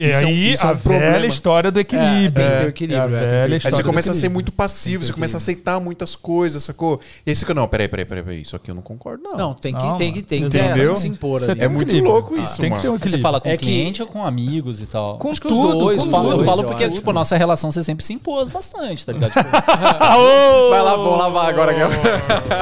E 0.00 0.08
Isso 0.10 0.22
é 0.22 0.26
um- 0.26 0.28
aí, 0.28 0.52
isso 0.54 0.64
é 0.64 0.68
um 0.68 0.72
a 0.72 0.76
problema. 0.76 1.12
velha 1.12 1.26
história 1.26 1.70
do 1.70 1.78
É, 1.78 1.82
equilíbrio. 1.82 2.32
tem 2.32 2.32
que 2.32 2.50
ter 2.56 2.62
o 2.62 2.64
É, 2.64 2.68
equilíbrio, 2.68 3.04
é, 3.04 3.08
tem 3.08 3.10
que 3.10 3.18
ter 3.18 3.26
equilíbrio. 3.26 3.52
Aí 3.52 3.56
história 3.58 3.76
você 3.76 3.82
começa 3.84 4.12
a 4.12 4.14
ser 4.14 4.28
muito 4.30 4.50
passivo, 4.50 5.04
você 5.04 5.12
começa 5.12 5.36
a 5.36 5.38
aceitar 5.38 5.78
muitas 5.78 6.16
coisas, 6.16 6.64
sacou? 6.64 6.98
E 7.26 7.30
aí 7.30 7.36
você 7.36 7.40
fica, 7.40 7.52
não, 7.52 7.68
peraí, 7.68 7.86
peraí, 7.86 8.06
peraí, 8.06 8.24
peraí, 8.24 8.40
isso 8.40 8.56
aqui 8.56 8.70
eu 8.70 8.74
não 8.74 8.80
concordo, 8.80 9.22
não. 9.22 9.36
Não, 9.36 9.52
tem 9.54 9.74
que, 9.74 9.84
Não, 9.84 9.96
tem 9.98 10.10
que, 10.10 10.22
tem 10.22 10.44
que, 10.44 10.48
tem 10.50 10.72
que 10.72 10.96
se 10.96 11.06
impor 11.06 11.40
Você 11.40 11.50
ali. 11.50 11.60
É 11.62 11.68
um 11.68 11.72
muito 11.72 11.94
louco 12.00 12.34
isso, 12.34 12.56
Tem 12.56 12.70
que 12.70 12.70
mano. 12.70 12.80
ter 12.82 12.88
um 12.88 12.92
Você 12.92 12.96
equilíbrio. 12.96 13.22
fala 13.22 13.40
com 13.42 13.48
É 13.50 13.54
o 13.54 13.58
que- 13.58 13.64
cliente 13.66 14.00
ou 14.00 14.08
com 14.08 14.24
amigos 14.24 14.80
e 14.80 14.86
tal? 14.86 15.18
Com 15.18 15.30
Acho 15.30 15.40
que 15.40 15.48
os 15.48 15.52
tudo, 15.52 15.78
dois, 15.78 16.00
com 16.00 16.06
Eu 16.06 16.10
falo, 16.10 16.30
eu 16.30 16.34
dois, 16.36 16.48
falo 16.48 16.62
eu 16.62 16.66
porque, 16.68 16.84
acho. 16.84 16.94
tipo, 16.94 17.12
nossa 17.12 17.36
relação 17.36 17.70
você 17.70 17.84
sempre 17.84 18.02
se 18.02 18.14
impôs 18.14 18.48
bastante, 18.48 19.04
tá 19.04 19.12
ligado? 19.12 19.30
Tipo, 19.32 19.44
Vai 20.70 20.82
lá, 20.82 20.96
vamos 20.96 21.18
lavar 21.18 21.46
agora. 21.46 21.74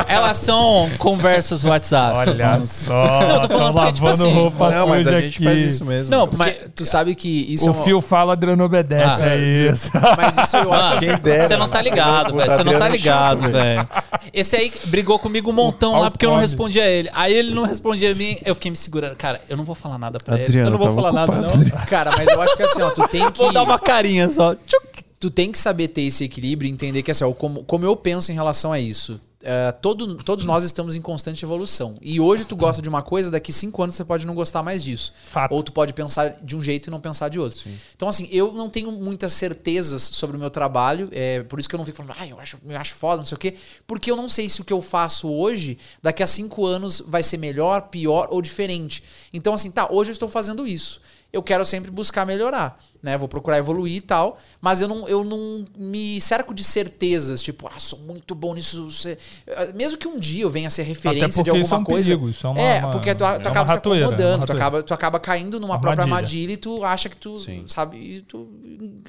relação, 0.09 0.91
conversas, 0.99 1.63
WhatsApp. 1.65 2.17
Olha 2.17 2.61
só. 2.63 3.21
Não, 3.21 3.31
eu 3.37 3.41
tô 3.43 3.49
falando 3.49 3.75
porque, 3.75 3.93
tipo 3.93 4.07
lavando 4.07 4.27
assim, 4.27 4.75
Não, 4.77 4.89
mas 4.89 5.07
a 5.07 5.21
gente 5.21 5.37
aqui. 5.37 5.45
faz 5.45 5.61
isso 5.61 5.85
mesmo. 5.85 6.11
Não, 6.11 6.27
porque... 6.27 6.37
Mas 6.39 6.57
tu 6.75 6.85
sabe 6.85 7.15
que 7.15 7.28
isso 7.29 7.65
O 7.67 7.69
é 7.69 7.73
uma- 7.73 7.85
fio 7.85 8.01
fala, 8.01 8.33
Adriano 8.33 8.65
obedece, 8.65 9.23
Ah, 9.23 9.29
é 9.35 9.39
isso. 9.39 9.91
Mas 10.17 10.37
isso 10.47 10.57
eu 10.57 10.73
acho. 10.73 10.85
Mano, 10.85 10.99
Quem 11.01 11.17
dera, 11.19 11.43
você 11.45 11.57
não 11.57 11.69
tá 11.69 11.83
ligado, 11.83 12.35
O 12.35 12.37
velho. 12.37 12.51
Você 12.51 12.65
não 12.65 12.79
tá 12.79 12.87
é 12.89 12.91
ligado, 12.91 13.41
velho. 13.51 13.89
Esse 14.33 14.57
aí 14.57 14.73
brigou 14.85 15.19
comigo 15.19 15.51
um 15.51 15.55
montão 15.55 15.99
lá 16.01 16.11
porque 16.11 16.25
eu 16.27 16.31
não 16.31 16.39
respondia 16.39 16.83
a 16.85 16.87
ele. 16.89 17.09
Aí 17.13 17.35
ele 17.35 17.55
não 17.55 17.65
respondia 17.65 18.13
a 18.13 18.15
mim, 18.15 18.39
eu 18.45 18.55
fiquei 18.55 18.71
me 18.71 18.77
segurando. 18.77 19.17
Cara, 19.17 19.41
eu 19.49 19.57
não 19.57 19.65
vou 19.65 19.75
falar 19.75 19.99
nada 19.99 20.19
pra 20.19 20.35
ele. 20.37 20.45
Adriano, 20.45 20.69
Eu 20.69 20.71
não 20.73 20.79
vou 20.79 20.95
falar 20.95 21.13
nada, 21.13 21.33
ocupado. 21.33 21.59
não. 21.65 21.87
Cara, 21.87 22.11
mas 22.17 22.27
eu 22.29 22.41
acho 22.43 22.57
que 22.57 22.63
assim, 22.63 22.83
ó, 22.83 22.91
tu 22.91 23.07
tem 23.09 23.29
que. 23.33 23.39
Vou 23.39 23.53
dar 23.53 23.63
uma 23.63 23.79
carinha 23.79 24.29
só. 24.29 24.55
Tchuc. 24.55 25.05
tu 25.21 25.31
tem 25.31 25.51
que 25.51 25.59
saber 25.59 25.89
ter 25.89 26.03
esse 26.03 26.25
equilíbrio 26.25 26.69
e 26.69 26.73
entender 26.73 27.03
que 27.03 27.11
assim, 27.11 27.25
ó, 27.25 27.33
como, 27.33 27.65
como 27.65 27.85
eu 27.85 27.97
penso 27.97 28.31
em 28.31 28.35
relação 28.35 28.73
a 28.73 28.79
isso. 28.79 29.21
É, 29.51 29.73
todo, 29.73 30.17
todos 30.17 30.45
nós 30.45 30.63
estamos 30.63 30.95
em 30.95 31.01
constante 31.01 31.43
evolução. 31.43 31.97
E 32.03 32.21
hoje 32.21 32.45
tu 32.45 32.55
gosta 32.55 32.83
de 32.83 32.89
uma 32.89 33.01
coisa, 33.01 33.31
daqui 33.31 33.51
cinco 33.51 33.83
anos 33.83 33.95
você 33.95 34.05
pode 34.05 34.27
não 34.27 34.35
gostar 34.35 34.63
mais 34.63 34.85
disso. 34.85 35.15
Fato. 35.31 35.53
Ou 35.53 35.63
tu 35.63 35.73
pode 35.73 35.95
pensar 35.95 36.37
de 36.43 36.55
um 36.55 36.61
jeito 36.61 36.89
e 36.89 36.91
não 36.91 37.01
pensar 37.01 37.31
de 37.31 37.41
outro. 37.41 37.67
Então, 37.97 38.07
assim, 38.09 38.29
eu 38.31 38.53
não 38.53 38.69
tenho 38.69 38.93
muitas 38.93 39.33
certezas 39.33 40.03
sobre 40.03 40.37
o 40.37 40.39
meu 40.39 40.51
trabalho. 40.51 41.09
É 41.13 41.43
por 41.45 41.59
isso 41.59 41.67
que 41.67 41.75
eu 41.75 41.79
não 41.79 41.87
fico 41.87 41.97
falando, 41.97 42.15
ah, 42.19 42.27
eu 42.27 42.39
acho, 42.39 42.59
eu 42.63 42.77
acho 42.77 42.95
foda, 42.95 43.17
não 43.17 43.25
sei 43.25 43.37
o 43.37 43.39
quê. 43.39 43.55
Porque 43.87 44.11
eu 44.11 44.17
não 44.17 44.29
sei 44.29 44.51
se 44.51 44.61
o 44.61 44.65
que 44.65 44.73
eu 44.73 44.83
faço 44.83 45.33
hoje, 45.33 45.79
daqui 46.03 46.23
a 46.23 46.27
cinco 46.27 46.67
anos, 46.67 47.03
vai 47.07 47.23
ser 47.23 47.39
melhor, 47.39 47.89
pior 47.89 48.29
ou 48.31 48.43
diferente. 48.43 49.03
Então, 49.33 49.55
assim, 49.55 49.71
tá, 49.71 49.89
hoje 49.91 50.11
eu 50.11 50.13
estou 50.13 50.29
fazendo 50.29 50.67
isso. 50.67 51.01
Eu 51.33 51.43
quero 51.43 51.65
sempre 51.65 51.91
buscar 51.91 52.27
melhorar, 52.27 52.79
né? 53.03 53.17
Vou 53.17 53.29
procurar 53.29 53.59
evoluir 53.59 53.97
e 53.97 54.01
tal, 54.01 54.39
mas 54.61 54.81
eu 54.81 54.89
não, 54.89 55.09
eu 55.09 55.23
não 55.25 55.65
me 55.77 56.21
cerco 56.21 56.53
de 56.55 56.65
certezas, 56.65 57.43
tipo, 57.43 57.69
ah, 57.69 57.79
sou 57.79 57.99
muito 58.01 58.35
bom 58.35 58.55
nisso. 58.55 58.89
você- 58.89 59.17
Mesmo 59.75 59.97
que 59.99 60.07
um 60.09 60.19
dia 60.19 60.43
eu 60.45 60.51
venha 60.51 60.69
a 60.69 60.71
ser 60.71 60.83
referência 60.83 61.43
de 61.43 61.51
alguma 61.51 61.65
isso 61.65 61.75
é 61.75 61.79
um 61.79 61.85
coisa. 61.85 62.09
perigo, 62.09 62.29
isso 62.29 62.47
é 62.47 62.51
uma- 62.51 62.61
é, 62.61 62.81
porque 62.91 63.15
tu, 63.15 63.19
tu 63.19 63.25
é 63.25 63.49
acaba 63.49 63.69
se 63.69 63.75
ratoeira, 63.75 64.05
é 64.05 64.07
acomodando, 64.07 64.47
tu 64.47 64.53
acaba, 64.53 64.83
tu 64.83 64.95
acaba 64.95 65.21
caindo 65.21 65.61
numa 65.61 65.81
própria 65.81 66.03
Armadilha. 66.05 66.17
armadilha 66.17 66.53
e 66.53 66.57
tu 66.57 66.85
acha 66.85 67.09
que 67.09 67.17
tu, 67.17 67.37
Sim. 67.37 67.65
sabe, 67.67 67.97
e 67.99 68.23
tu, 68.23 68.49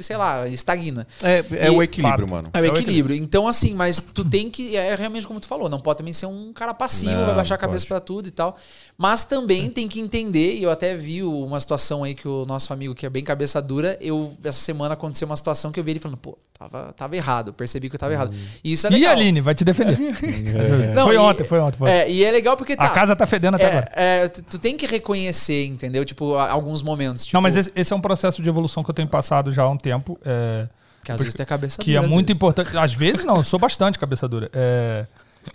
sei 0.02 0.18
lá, 0.18 0.48
estagna. 0.48 1.08
É, 1.22 1.44
é 1.52 1.68
E- 1.68 1.70
o 1.70 1.82
equilíbrio, 1.84 2.28
Fato. 2.28 2.30
mano. 2.30 2.50
É 2.54 2.62
o 2.62 2.66
É 2.66 2.70
o 2.70 2.78
equilíbrio. 2.78 3.16
Então, 3.16 3.48
assim, 3.48 3.74
mas 3.74 4.02
tu 4.02 4.24
tem 4.24 4.50
que. 4.50 4.76
É 4.76 4.96
realmente 4.96 5.28
como 5.28 5.40
tu 5.40 5.48
falou, 5.48 5.68
não 5.70 5.80
pode 5.80 5.98
também 5.98 6.14
ser 6.14 6.26
um 6.28 6.54
cara 6.54 6.74
passivo, 6.74 7.12
Não, 7.14 7.26
vai 7.26 7.36
baixar 7.36 7.56
a 7.56 7.58
cabeça 7.58 7.86
pra 7.88 8.00
tudo 8.00 8.28
e 8.28 8.32
tal. 8.32 8.56
Mas 8.98 9.24
também 9.24 9.70
tem 9.70 9.88
que 9.88 10.00
entender, 10.00 10.56
e 10.56 10.64
eu 10.64 10.72
até 10.72 10.96
vi 10.96 11.24
uma 11.24 11.60
situação 11.60 12.04
aí 12.04 12.14
que 12.14 12.28
o 12.28 12.46
nosso 12.46 12.72
amigo 12.74 12.94
que 12.94 13.06
é 13.06 13.10
bem 13.10 13.24
cabeça 13.24 13.62
dura, 13.62 13.79
eu, 14.00 14.34
essa 14.44 14.60
semana 14.60 14.94
aconteceu 14.94 15.26
uma 15.28 15.36
situação 15.36 15.72
que 15.72 15.80
eu 15.80 15.84
vi 15.84 15.92
ele 15.92 16.00
falando, 16.00 16.18
pô, 16.18 16.38
tava, 16.58 16.94
tava 16.94 17.16
errado, 17.16 17.54
percebi 17.54 17.90
que 17.90 17.96
eu 17.96 18.00
tava 18.00 18.14
errado. 18.14 18.36
E 18.64 18.72
isso 18.72 18.88
é 18.88 18.90
E 18.90 18.94
legal. 18.94 19.10
a 19.10 19.14
Aline 19.14 19.42
vai 19.42 19.56
te 19.56 19.64
defender. 19.64 19.98
Não, 20.96 21.06
foi 21.08 21.16
e- 21.16 21.18
ontem, 21.18 21.44
foi 21.44 21.60
ontem. 21.60 21.78
Foi. 21.78 21.90
É, 21.90 22.10
e 22.12 22.24
é 22.24 22.32
legal 22.32 22.56
porque 22.58 22.76
tá. 22.76 22.84
a 22.86 22.90
casa 22.90 23.16
tá 23.16 23.26
fedendo 23.26 23.56
até 23.56 23.68
agora. 23.68 23.92
é, 23.96 24.24
é, 24.26 24.28
tu 24.30 24.58
tem 24.60 24.76
que 24.78 24.86
reconhecer, 24.86 25.66
entendeu? 25.66 26.04
Tipo, 26.06 26.36
alguns 26.36 26.82
momentos. 26.82 27.26
Tipo, 27.26 27.38
Não, 27.38 27.42
mas 27.42 27.56
esse, 27.56 27.72
esse 27.76 27.94
é 27.94 27.96
um 27.96 28.02
processo 28.02 28.42
de 28.42 28.50
evolução 28.50 28.84
que 28.84 28.90
eu 28.90 28.96
tenho 28.96 29.08
passado 29.08 29.52
já 29.52 29.64
há 29.64 29.70
um 29.70 29.78
tempo. 29.78 30.20
É, 30.26 30.68
Que 31.04 31.12
às 31.12 31.20
vezes 31.20 31.34
tem 31.34 31.46
cabeça 31.46 31.78
que 31.82 31.94
dura, 31.94 32.06
é 32.06 32.08
muito 32.08 32.28
vezes. 32.28 32.36
importante. 32.38 32.78
Às 32.78 32.94
vezes 32.94 33.24
não, 33.26 33.38
eu 33.38 33.44
sou 33.44 33.60
bastante 33.60 33.98
cabeça 33.98 34.28
dura. 34.28 34.50
É, 34.54 35.06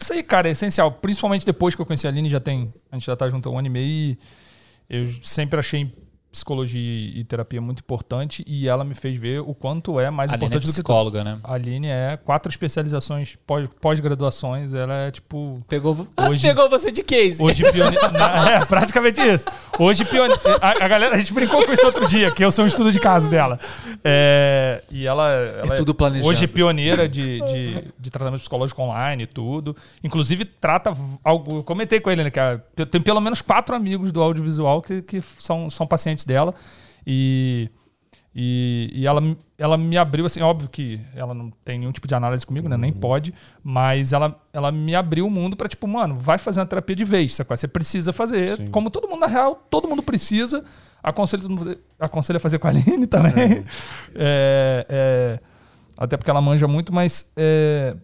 isso 0.00 0.12
aí, 0.12 0.22
cara, 0.22 0.48
é 0.48 0.52
essencial. 0.52 0.90
Principalmente 0.90 1.44
depois 1.44 1.74
que 1.74 1.80
eu 1.82 1.86
conheci 1.86 2.06
a 2.06 2.10
Aline, 2.10 2.28
já 2.28 2.40
tem. 2.40 2.72
A 2.90 2.96
gente 2.96 3.06
já 3.06 3.14
tá 3.16 3.28
junto 3.28 3.48
há 3.48 3.52
um 3.52 3.58
ano 3.58 3.66
e 3.66 3.70
meio 3.70 3.86
e 3.86 4.18
eu 4.88 5.06
sempre 5.22 5.58
achei 5.58 5.92
psicologia 6.34 6.80
e 6.80 7.22
terapia 7.24 7.60
muito 7.60 7.78
importante 7.80 8.44
e 8.46 8.66
ela 8.68 8.84
me 8.84 8.94
fez 8.94 9.16
ver 9.18 9.40
o 9.40 9.54
quanto 9.54 10.00
é 10.00 10.10
mais 10.10 10.30
A 10.32 10.34
é 10.34 10.36
importante 10.36 10.62
do 10.62 10.66
que 10.66 10.72
psicóloga, 10.72 11.22
né? 11.22 11.38
A 11.44 11.54
Aline 11.54 11.86
é 11.86 12.16
quatro 12.22 12.50
especializações, 12.50 13.36
pós- 13.46 13.68
pós-graduações, 13.80 14.74
ela 14.74 14.94
é 15.06 15.10
tipo. 15.10 15.62
Pegou, 15.68 16.06
Hoje- 16.28 16.46
pegou 16.46 16.68
você 16.68 16.90
de 16.90 17.02
case. 17.02 17.42
Hoje 17.42 17.62
pioneira. 17.70 18.04
É, 18.54 18.64
praticamente 18.64 19.20
isso. 19.20 19.46
Hoje 19.78 20.04
pioneira. 20.04 20.40
A, 20.60 20.84
a 20.84 20.88
galera, 20.88 21.14
a 21.14 21.18
gente 21.18 21.32
brincou 21.32 21.64
com 21.64 21.72
isso 21.72 21.86
outro 21.86 22.06
dia, 22.08 22.30
que 22.30 22.44
eu 22.44 22.50
sou 22.50 22.64
um 22.64 22.68
estudo 22.68 22.90
de 22.92 22.98
caso 23.00 23.30
dela. 23.30 23.58
É, 24.02 24.82
e 24.90 25.06
ela, 25.06 25.30
ela 25.30 25.72
É 25.74 25.76
tudo 25.76 25.94
planejado. 25.94 26.28
Hoje 26.28 26.46
pioneira 26.46 27.08
de, 27.08 27.40
de, 27.42 27.84
de 27.98 28.10
tratamento 28.10 28.40
psicológico 28.40 28.82
online 28.82 29.22
e 29.22 29.26
tudo. 29.26 29.76
Inclusive, 30.02 30.44
trata 30.44 30.92
algo. 31.22 31.58
Eu 31.58 31.62
comentei 31.64 32.00
com 32.00 32.10
ele, 32.10 32.24
né? 32.24 32.30
Que 32.30 32.40
a- 32.40 32.60
tem 32.90 33.00
pelo 33.00 33.20
menos 33.20 33.40
quatro 33.40 33.74
amigos 33.74 34.12
do 34.12 34.20
audiovisual 34.22 34.82
que, 34.82 35.00
que 35.02 35.22
são, 35.38 35.70
são 35.70 35.86
pacientes 35.86 36.23
dela. 36.26 36.54
E. 37.06 37.70
E, 38.36 38.90
e 38.92 39.06
ela, 39.06 39.22
ela 39.56 39.78
me 39.78 39.96
abriu, 39.96 40.26
assim, 40.26 40.42
óbvio 40.42 40.68
que 40.68 41.00
ela 41.14 41.32
não 41.32 41.52
tem 41.64 41.78
nenhum 41.78 41.92
tipo 41.92 42.08
de 42.08 42.16
análise 42.16 42.44
comigo, 42.44 42.68
né? 42.68 42.76
Nem 42.76 42.92
pode, 42.92 43.32
mas 43.62 44.12
ela, 44.12 44.42
ela 44.52 44.72
me 44.72 44.92
abriu 44.92 45.24
o 45.24 45.30
mundo 45.30 45.56
pra, 45.56 45.68
tipo, 45.68 45.86
mano, 45.86 46.18
vai 46.18 46.36
fazer 46.36 46.58
uma 46.58 46.66
terapia 46.66 46.96
de 46.96 47.04
vez, 47.04 47.32
sacou? 47.32 47.56
Você 47.56 47.68
precisa 47.68 48.12
fazer, 48.12 48.68
como 48.70 48.90
todo 48.90 49.08
mundo, 49.08 49.20
na 49.20 49.28
real, 49.28 49.64
todo 49.70 49.86
mundo 49.86 50.02
precisa. 50.02 50.64
Aconselho, 51.00 51.78
aconselho 52.00 52.38
a 52.38 52.40
fazer 52.40 52.58
com 52.58 52.66
a 52.66 52.70
Aline 52.70 53.06
também. 53.06 53.64
É, 54.16 54.86
é, 54.88 55.40
até 55.96 56.16
porque 56.16 56.30
ela 56.30 56.40
manja 56.40 56.66
muito, 56.66 56.92
mas 56.92 57.32
é, 57.36 57.94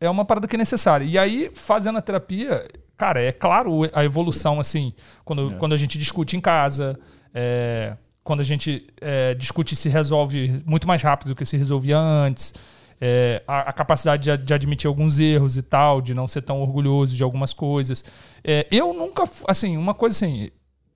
é 0.00 0.08
uma 0.08 0.24
parada 0.24 0.46
que 0.46 0.54
é 0.54 0.58
necessária. 0.58 1.04
E 1.04 1.18
aí, 1.18 1.50
fazendo 1.52 1.98
a 1.98 2.02
terapia, 2.02 2.68
cara, 2.96 3.20
é 3.20 3.32
claro 3.32 3.80
a 3.92 4.04
evolução, 4.04 4.60
assim, 4.60 4.92
quando, 5.24 5.52
quando 5.58 5.72
a 5.72 5.76
gente 5.76 5.98
discute 5.98 6.36
em 6.36 6.40
casa, 6.40 6.96
é, 7.34 7.96
quando 8.22 8.40
a 8.40 8.44
gente 8.44 8.86
é, 9.00 9.34
discute 9.34 9.74
e 9.74 9.76
se 9.76 9.88
resolve 9.88 10.62
muito 10.64 10.86
mais 10.88 11.02
rápido 11.02 11.28
do 11.28 11.34
que 11.34 11.44
se 11.44 11.56
resolvia 11.56 11.98
antes, 11.98 12.54
é, 13.00 13.42
a, 13.46 13.70
a 13.70 13.72
capacidade 13.72 14.22
de, 14.22 14.44
de 14.44 14.54
admitir 14.54 14.88
alguns 14.88 15.18
erros 15.18 15.56
e 15.56 15.62
tal, 15.62 16.00
de 16.00 16.14
não 16.14 16.26
ser 16.26 16.42
tão 16.42 16.62
orgulhoso 16.62 17.14
de 17.14 17.22
algumas 17.22 17.52
coisas. 17.52 18.04
É, 18.42 18.66
eu 18.70 18.94
nunca, 18.94 19.28
assim, 19.46 19.76
uma 19.76 19.92
coisa 19.92 20.16
assim, 20.16 20.50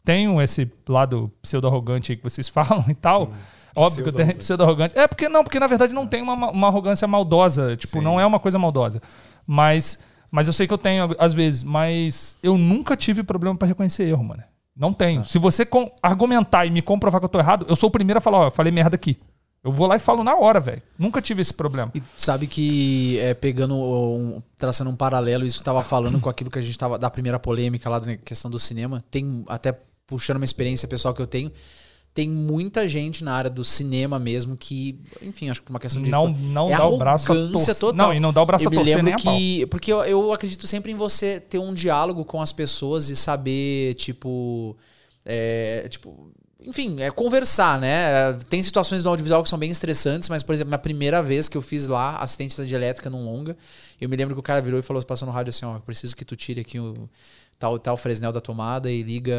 tenho 0.04 0.40
esse 0.40 0.72
lado 0.88 1.30
pseudo-arrogante 1.42 2.12
aí 2.12 2.16
que 2.16 2.24
vocês 2.24 2.48
falam 2.48 2.84
e 2.88 2.94
tal. 2.94 3.30
Óbvio 3.76 4.04
que 4.04 4.08
eu 4.08 4.12
tenho 4.12 4.34
pseudo-arrogante. 4.36 4.98
É 4.98 5.06
porque 5.06 5.28
não, 5.28 5.44
porque 5.44 5.60
na 5.60 5.66
verdade 5.66 5.92
não 5.92 6.06
tem 6.06 6.22
uma, 6.22 6.50
uma 6.50 6.66
arrogância 6.66 7.06
maldosa. 7.06 7.76
Tipo, 7.76 8.00
não 8.00 8.18
é 8.18 8.26
uma 8.26 8.40
coisa 8.40 8.58
maldosa. 8.58 9.00
Mas, 9.46 9.98
mas 10.30 10.46
eu 10.46 10.52
sei 10.52 10.66
que 10.66 10.72
eu 10.72 10.78
tenho 10.78 11.14
às 11.18 11.32
vezes. 11.32 11.62
Mas 11.62 12.36
eu 12.42 12.58
nunca 12.58 12.96
tive 12.96 13.22
problema 13.22 13.56
pra 13.56 13.68
reconhecer 13.68 14.04
erro, 14.04 14.24
mano. 14.24 14.42
Não 14.78 14.92
tenho. 14.92 15.24
Se 15.24 15.38
você 15.38 15.66
argumentar 16.00 16.64
e 16.64 16.70
me 16.70 16.80
comprovar 16.80 17.20
que 17.20 17.24
eu 17.24 17.28
tô 17.28 17.38
errado, 17.38 17.66
eu 17.68 17.74
sou 17.74 17.88
o 17.88 17.92
primeiro 17.92 18.18
a 18.18 18.20
falar, 18.20 18.38
ó, 18.38 18.46
eu 18.46 18.50
falei 18.52 18.72
merda 18.72 18.94
aqui. 18.94 19.18
Eu 19.64 19.72
vou 19.72 19.88
lá 19.88 19.96
e 19.96 19.98
falo 19.98 20.22
na 20.22 20.36
hora, 20.36 20.60
velho. 20.60 20.80
Nunca 20.96 21.20
tive 21.20 21.42
esse 21.42 21.52
problema. 21.52 21.90
E 21.92 22.00
sabe 22.16 22.46
que, 22.46 23.18
é, 23.18 23.34
pegando, 23.34 23.74
um, 23.74 24.40
traçando 24.56 24.88
um 24.88 24.94
paralelo, 24.94 25.44
isso 25.44 25.58
que 25.58 25.62
eu 25.62 25.64
tava 25.64 25.82
falando 25.82 26.20
com 26.20 26.28
aquilo 26.28 26.48
que 26.48 26.60
a 26.60 26.62
gente 26.62 26.78
tava, 26.78 26.96
da 26.96 27.10
primeira 27.10 27.40
polêmica 27.40 27.90
lá 27.90 27.98
da 27.98 28.16
questão 28.18 28.48
do 28.48 28.58
cinema, 28.58 29.04
tem, 29.10 29.44
até 29.48 29.76
puxando 30.06 30.36
uma 30.36 30.44
experiência 30.44 30.86
pessoal 30.86 31.12
que 31.12 31.20
eu 31.20 31.26
tenho, 31.26 31.50
tem 32.18 32.28
muita 32.28 32.88
gente 32.88 33.22
na 33.22 33.32
área 33.32 33.48
do 33.48 33.62
cinema 33.62 34.18
mesmo 34.18 34.56
que, 34.56 34.98
enfim, 35.22 35.50
acho 35.50 35.60
que 35.60 35.66
por 35.66 35.70
uma 35.70 35.78
questão 35.78 36.02
de. 36.02 36.10
Não, 36.10 36.26
não 36.26 36.68
é 36.68 36.76
dá 36.76 36.84
o 36.84 36.98
braço 36.98 37.30
a 37.30 37.48
torcer. 37.48 37.76
total. 37.76 38.08
Não, 38.08 38.12
e 38.12 38.18
não 38.18 38.32
dá 38.32 38.42
o 38.42 38.46
braço 38.46 38.64
eu 38.64 38.70
a 38.70 38.74
torcer 38.74 39.04
nem 39.04 39.14
a 39.14 39.16
pau. 39.16 39.36
que 39.36 39.66
porque 39.66 39.92
eu, 39.92 40.02
eu 40.02 40.32
acredito 40.32 40.66
sempre 40.66 40.90
em 40.90 40.96
você 40.96 41.38
ter 41.38 41.60
um 41.60 41.72
diálogo 41.72 42.24
com 42.24 42.42
as 42.42 42.50
pessoas 42.50 43.08
e 43.08 43.14
saber 43.14 43.94
tipo 43.94 44.76
é, 45.24 45.86
tipo 45.88 46.32
enfim 46.60 47.00
é 47.00 47.08
conversar 47.08 47.78
né 47.78 48.32
tem 48.48 48.60
situações 48.64 49.04
no 49.04 49.10
audiovisual 49.10 49.40
que 49.44 49.48
são 49.48 49.58
bem 49.58 49.70
estressantes 49.70 50.28
mas 50.28 50.42
por 50.42 50.52
exemplo 50.52 50.72
na 50.72 50.78
primeira 50.78 51.22
vez 51.22 51.48
que 51.48 51.56
eu 51.56 51.62
fiz 51.62 51.86
lá 51.86 52.16
assistente 52.16 52.66
de 52.66 52.74
elétrica 52.74 53.08
num 53.08 53.24
longa 53.24 53.56
eu 54.00 54.08
me 54.08 54.16
lembro 54.16 54.34
que 54.34 54.40
o 54.40 54.42
cara 54.42 54.60
virou 54.60 54.80
e 54.80 54.82
falou 54.82 55.00
passou 55.04 55.24
no 55.24 55.32
rádio 55.32 55.50
assim 55.50 55.64
ó 55.64 55.78
preciso 55.78 56.16
que 56.16 56.24
tu 56.24 56.34
tire 56.34 56.62
aqui 56.62 56.80
o 56.80 57.08
tal 57.58 57.78
tal 57.78 57.96
Fresnel 57.96 58.30
da 58.32 58.40
tomada 58.40 58.90
e 58.90 59.02
liga 59.02 59.34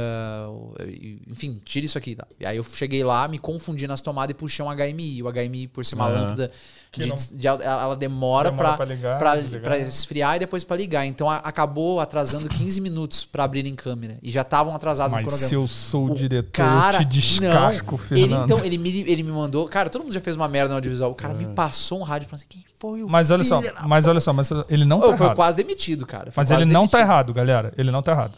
enfim 1.28 1.60
tira 1.64 1.86
isso 1.86 1.98
aqui 1.98 2.16
tá? 2.16 2.26
e 2.40 2.46
aí 2.46 2.58
eu 2.58 2.64
cheguei 2.64 3.04
lá 3.04 3.28
me 3.28 3.38
confundi 3.40 3.88
nas 3.88 4.02
tomadas 4.02 4.32
e 4.32 4.34
puxei 4.34 4.64
um 4.64 4.70
HMI 4.70 5.24
o 5.24 5.28
HMI 5.32 5.68
por 5.68 5.86
ser 5.86 5.96
uma 5.96 6.06
Ah. 6.06 6.10
lâmpada 6.10 6.52
de, 6.98 7.08
não- 7.08 7.16
de- 7.16 7.48
ela 7.48 7.64
ela 7.64 7.96
demora, 7.96 8.50
Demora 8.50 8.70
pra 8.70 8.78
pra 8.78 8.86
ligar, 8.86 9.18
pra- 9.20 9.36
desligar. 9.36 9.62
pra 9.64 9.78
esfriar 9.78 10.36
e 10.38 10.40
depois 10.40 10.64
pra 10.64 10.76
ligar. 10.76 11.06
Então 11.06 11.30
a- 11.30 11.36
acabou 11.38 12.00
atrasando 12.00 12.50
15 12.50 12.82
minutos 12.82 13.24
pra 13.24 13.44
abrirem 13.44 13.76
câmera. 13.76 14.18
E 14.24 14.32
já 14.32 14.42
estavam 14.42 14.74
atrasados 14.74 15.14
no 15.14 15.18
Mas 15.22 15.26
cronograma. 15.26 15.48
se 15.50 15.54
eu 15.56 15.68
sou 15.68 16.08
o, 16.08 16.16
diretor, 16.16 16.50
cara, 16.52 16.98
eu 16.98 17.00
te 17.02 17.06
descasco, 17.06 17.96
não, 17.96 18.18
ele, 18.18 18.22
Fernando. 18.28 18.52
então, 18.52 18.66
ele 18.66 18.78
me, 18.80 19.02
ele 19.02 19.22
me 19.22 19.32
mandou. 19.32 19.68
Cara, 19.70 19.88
todo 19.88 20.02
mundo 20.02 20.14
já 20.14 20.20
fez 20.20 20.36
uma 20.36 20.48
merda 20.48 20.70
no 20.70 20.76
audiovisual. 20.78 21.12
O 21.12 21.16
cara 21.16 21.36
me 21.36 21.46
passou 21.54 22.00
um 22.00 22.04
rádio 22.04 22.28
falando 22.28 22.40
assim: 22.42 22.48
quem 22.50 22.66
foi 22.80 23.04
o 23.04 23.08
Mas 23.10 23.30
olha 23.30 23.44
só, 23.44 23.62
mas 23.88 24.08
olha 24.08 24.20
só, 24.20 24.34
mas 24.34 24.50
ele 24.68 24.84
não 24.84 25.00
tá 25.00 25.08
Ô, 25.10 25.16
foi 25.18 25.26
errado. 25.28 25.36
quase 25.36 25.58
demitido, 25.58 26.08
cara. 26.08 26.32
Foi 26.32 26.42
Mas 26.42 26.50
ele 26.50 26.66
não 26.66 26.88
tá 26.88 26.98
demitido. 26.98 27.12
errado, 27.14 27.34
galera. 27.36 27.72
Ele 27.78 27.92
não 27.92 28.02
tá 28.02 28.09
errado. 28.12 28.34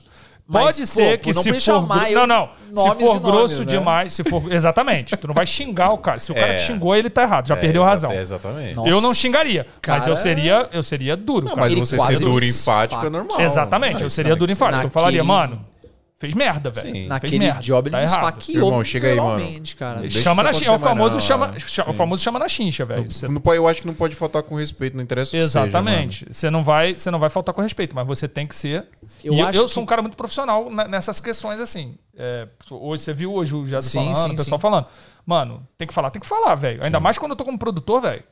Mas, 0.47 0.75
Pode 0.75 0.87
ser 0.87 1.17
pô, 1.17 1.23
que 1.23 1.33
não 1.33 1.43
se 1.43 1.61
for 1.61 1.71
não 2.27 2.49
não 2.73 2.83
se 2.83 2.89
for 2.99 3.05
nomes, 3.05 3.21
grosso 3.21 3.59
né? 3.59 3.65
demais 3.67 4.13
se 4.13 4.23
for 4.23 4.51
exatamente 4.51 5.15
tu 5.15 5.27
não 5.27 5.33
vai 5.33 5.45
xingar 5.45 5.91
o 5.93 5.97
cara 5.97 6.19
se 6.19 6.29
o 6.31 6.35
cara 6.35 6.47
É. 6.53 6.55
te 6.57 6.63
xingou 6.63 6.93
ele 6.93 7.09
tá 7.09 7.21
errado 7.23 7.47
já 7.47 7.55
É, 7.55 7.57
perdeu 7.57 7.83
a 7.83 7.85
exa- 7.85 7.91
razão 7.91 8.11
é, 8.11 8.21
exatamente. 8.21 8.73
Nossa, 8.75 8.89
eu 8.89 8.99
não 8.99 9.13
xingaria 9.13 9.65
mas 9.65 9.79
cara. 9.81 10.09
eu 10.11 10.17
seria 10.17 10.69
eu 10.73 10.83
seria 10.83 11.15
duro 11.15 11.45
Não, 11.45 11.53
cara. 11.53 11.61
mas 11.61 11.71
Ele 11.71 11.79
você 11.81 11.97
ser 11.97 12.19
duro 12.19 12.43
e 12.43 12.49
enfático 12.49 13.05
é 13.05 13.09
normal. 13.09 13.39
exatamente 13.39 14.03
eu 14.03 14.09
seria 14.09 14.35
duro 14.35 14.51
e 14.51 14.53
enfático 14.53 14.83
eu 14.85 14.89
falaria 14.89 15.23
Naquele- 15.23 15.37
mano 15.37 15.65
fez 16.21 16.33
merda 16.33 16.69
velho 16.69 16.87
Sim. 16.87 16.93
fez 16.93 17.07
Naquele 17.09 17.39
merda, 17.39 17.59
job 17.61 17.87
ele 17.89 17.95
tá 17.97 18.03
esfaqueou. 18.03 18.65
Irmão, 18.67 18.83
chega 18.83 19.07
aí, 19.09 19.15
mano. 19.19 19.63
cara. 19.77 20.09
Chama 20.09 20.43
na 20.43 20.53
chincha, 20.53 20.65
é 20.65 20.69
o 20.69 20.71
mais 20.79 20.83
famoso 20.83 21.13
não, 21.15 21.19
chama, 21.19 21.59
cha- 21.59 21.89
o 21.89 21.93
famoso 21.93 22.21
chama 22.23 22.39
na 22.39 22.47
chincha, 22.47 22.85
velho. 22.85 23.11
Você- 23.11 23.27
Não 23.27 23.41
pode- 23.41 23.57
eu 23.57 23.67
acho 23.67 23.81
que 23.81 23.87
não 23.87 23.93
pode 23.93 24.15
faltar 24.15 24.43
com 24.43 24.55
respeito, 24.55 24.95
não 24.95 25.03
interessa 25.03 25.29
o 25.29 25.39
que 25.39 25.43
seja, 25.45 25.59
Exatamente. 25.65 26.25
você 26.31 26.49
não 26.49 26.63
vai, 26.63 26.93
você 26.95 27.09
não 27.11 27.19
vai 27.19 27.29
faltar 27.29 27.53
com 27.53 27.61
respeito, 27.61 27.95
mas 27.95 28.05
você 28.07 28.27
tem 28.27 28.45
que 28.47 28.55
ser. 28.55 28.85
Eu 29.23 29.33
Eu, 29.33 29.33
e 29.33 29.39
eu, 29.39 29.47
acho 29.47 29.59
eu 29.59 29.65
que- 29.65 29.71
sou 29.73 29.83
um 29.83 29.85
cara 29.85 30.01
muito 30.01 30.15
profissional 30.15 30.69
ne- 30.71 30.87
nessas 30.87 31.19
questões 31.19 31.59
assim. 31.59 31.95
É, 32.17 32.47
hoje 32.69 33.03
você 33.03 33.13
viu 33.13 33.33
hoje 33.33 33.55
o 33.55 33.81
Sim, 33.81 33.99
falando, 34.13 34.15
sim, 34.15 34.25
o 34.33 34.35
pessoal 34.37 34.59
sim. 34.59 34.61
falando. 34.61 34.85
Mano, 35.25 35.67
tem 35.77 35.87
que 35.87 35.93
falar, 35.93 36.11
tem 36.11 36.21
que 36.21 36.27
falar, 36.27 36.55
velho. 36.55 36.81
Ainda 36.83 36.99
mais 36.99 37.17
quando 37.17 37.31
eu 37.31 37.35
tô 37.35 37.43
como 37.45 37.57
produtor, 37.57 38.01
velho. 38.01 38.23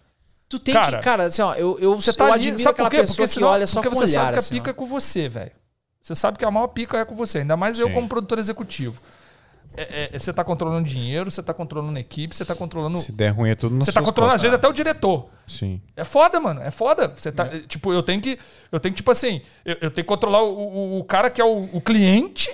Tu 0.47 0.57
tem 0.57 0.73
Cara, 0.73 0.97
que, 0.97 1.03
cara, 1.03 1.23
assim, 1.25 1.43
ó, 1.43 1.53
eu, 1.53 1.77
eu, 1.79 1.99
Você 1.99 2.09
eu 2.09 2.13
tá 2.15 2.23
ali, 2.25 2.33
admiro 2.33 2.57
sabe 2.57 2.69
aquela 2.71 2.89
por 2.89 2.95
quê? 2.95 3.01
pessoa 3.01 3.27
que 3.27 3.33
senão- 3.35 3.47
olha 3.49 3.67
só 3.67 3.81
porque 3.81 3.89
com 3.89 3.95
você 3.95 4.03
olhar, 4.17 4.21
sabe 4.21 4.31
que 4.31 4.35
a 4.35 4.39
assim, 4.39 4.55
ó. 4.55 4.57
pica 4.57 4.69
é 4.71 4.73
com 4.73 4.85
você, 4.87 5.29
velho. 5.29 5.51
Você 6.01 6.15
sabe 6.15 6.37
que 6.37 6.45
a 6.45 6.51
maior 6.51 6.67
pica 6.67 6.97
é 6.97 7.05
com 7.05 7.15
você, 7.15 7.39
ainda 7.39 7.57
mais 7.57 7.77
eu 7.77 7.87
Sim. 7.87 7.93
como 7.93 8.07
produtor 8.07 8.39
executivo. 8.39 9.01
É- 9.77 10.09
é- 10.15 10.19
você 10.19 10.33
tá 10.33 10.43
controlando 10.43 10.87
dinheiro, 10.87 11.29
você 11.29 11.43
tá 11.43 11.53
controlando 11.53 11.97
equipe, 11.99 12.35
você 12.35 12.43
tá 12.43 12.55
controlando. 12.55 12.97
Se 12.97 13.11
der 13.11 13.29
ruim 13.29 13.49
é 13.51 13.55
tudo 13.55 13.75
no 13.75 13.85
Você 13.85 13.91
tá 13.91 14.01
controlando, 14.01 14.35
às 14.35 14.41
vezes, 14.41 14.55
até 14.55 14.67
o 14.67 14.73
diretor. 14.73 15.29
Sim. 15.45 15.79
É 15.95 16.03
foda, 16.03 16.39
mano. 16.39 16.61
É 16.61 16.71
foda. 16.71 17.13
Você 17.15 17.31
tá, 17.31 17.47
Tipo, 17.67 17.93
eu 17.93 18.01
tenho 18.01 18.19
que. 18.19 18.39
Eu 18.71 18.79
tenho 18.79 18.93
que, 18.93 18.97
tipo 18.97 19.11
assim, 19.11 19.41
eu, 19.63 19.73
eu 19.75 19.91
tenho 19.91 20.03
que 20.03 20.03
controlar 20.03 20.41
o, 20.43 20.49
o, 20.51 20.99
o 20.99 21.03
cara 21.03 21.29
que 21.29 21.39
é 21.39 21.45
o, 21.45 21.69
o 21.71 21.79
cliente. 21.81 22.49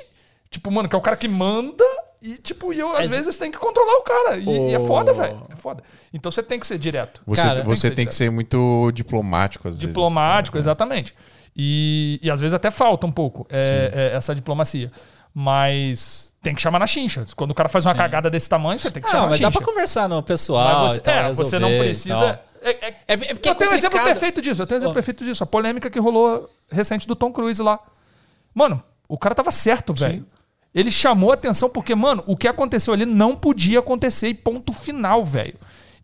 Tipo, 0.49 0.69
mano, 0.71 0.89
que 0.89 0.95
é 0.95 0.97
o 0.97 1.01
cara 1.01 1.15
que 1.15 1.27
manda. 1.27 1.83
E, 2.21 2.35
tipo, 2.37 2.73
e 2.73 2.79
eu, 2.79 2.91
às 2.91 3.07
Mas- 3.07 3.09
vezes, 3.09 3.37
tenho 3.37 3.51
que 3.51 3.57
controlar 3.59 3.97
o 3.97 4.01
cara. 4.03 4.37
E, 4.37 4.71
e 4.71 4.75
é 4.75 4.79
foda, 4.79 5.11
Oh. 5.11 5.15
velho. 5.15 5.47
É 5.49 5.55
foda. 5.55 5.83
Então 6.13 6.31
você 6.31 6.43
tem 6.43 6.59
que 6.59 6.67
ser 6.67 6.77
direto. 6.77 7.21
Você, 7.25 7.41
Cara, 7.41 7.63
você 7.63 7.87
tem 7.87 7.95
tem 7.97 8.05
que 8.05 8.09
que 8.09 8.15
ser 8.15 8.25
ser 8.25 8.29
muito 8.29 8.91
diplomático, 8.93 9.67
às 9.67 9.75
vezes. 9.75 9.87
Diplomático, 9.87 10.57
exatamente. 10.57 11.15
E, 11.55 12.19
e 12.21 12.29
às 12.29 12.39
vezes 12.41 12.53
até 12.53 12.69
falta 12.69 13.05
um 13.07 13.11
pouco 13.11 13.47
é, 13.49 13.91
é, 14.13 14.15
essa 14.17 14.35
diplomacia. 14.35 14.91
Mas 15.33 16.33
tem 16.41 16.55
que 16.55 16.61
chamar 16.61 16.79
na 16.79 16.87
chincha. 16.87 17.25
Quando 17.35 17.51
o 17.51 17.53
cara 17.55 17.69
faz 17.69 17.85
uma 17.85 17.93
cagada 17.95 18.29
desse 18.29 18.47
tamanho, 18.49 18.79
você 18.79 18.89
tem 18.89 19.01
que 19.03 19.09
chamar 19.09 19.19
Ah, 19.19 19.25
na 19.25 19.29
mas 19.31 19.39
dá 19.39 19.47
chincha. 19.51 19.59
pra 19.59 19.65
conversar 19.73 20.09
no 20.09 20.23
pessoal. 20.23 20.83
Mas 20.83 20.93
você, 20.93 21.01
tal, 21.01 21.13
é, 21.13 21.33
você 21.33 21.59
não 21.59 21.67
resolver 21.67 21.85
precisa. 21.85 22.39
É, 22.61 22.69
é- 22.69 22.95
É, 23.07 23.13
é 23.13 23.17
porque 23.33 23.47
eu 23.49 23.51
é 23.51 23.55
tenho 23.55 23.71
um 23.71 23.73
exemplo 23.73 24.03
perfeito 24.03 24.41
disso. 24.41 24.61
Eu 24.61 24.65
tenho 24.67 24.77
um 24.77 24.79
exemplo 24.79 24.91
Ó. 24.91 24.93
perfeito 24.93 25.23
disso. 25.23 25.43
A 25.43 25.47
polêmica 25.47 25.89
que 25.89 25.99
rolou 25.99 26.49
recente 26.71 27.07
do 27.07 27.15
Tom 27.15 27.31
Cruise 27.31 27.61
lá. 27.61 27.79
Mano, 28.53 28.81
o 29.07 29.17
cara 29.17 29.35
tava 29.35 29.51
certo, 29.51 29.93
velho. 29.93 30.25
Ele 30.73 30.89
chamou 30.91 31.31
a 31.31 31.35
atenção 31.35 31.69
porque, 31.69 31.93
mano, 31.95 32.23
o 32.25 32.35
que 32.35 32.47
aconteceu 32.47 32.93
ali 32.93 33.05
não 33.05 33.35
podia 33.35 33.79
acontecer 33.79 34.27
e 34.29 34.33
ponto 34.33 34.73
final, 34.73 35.23
velho. 35.23 35.55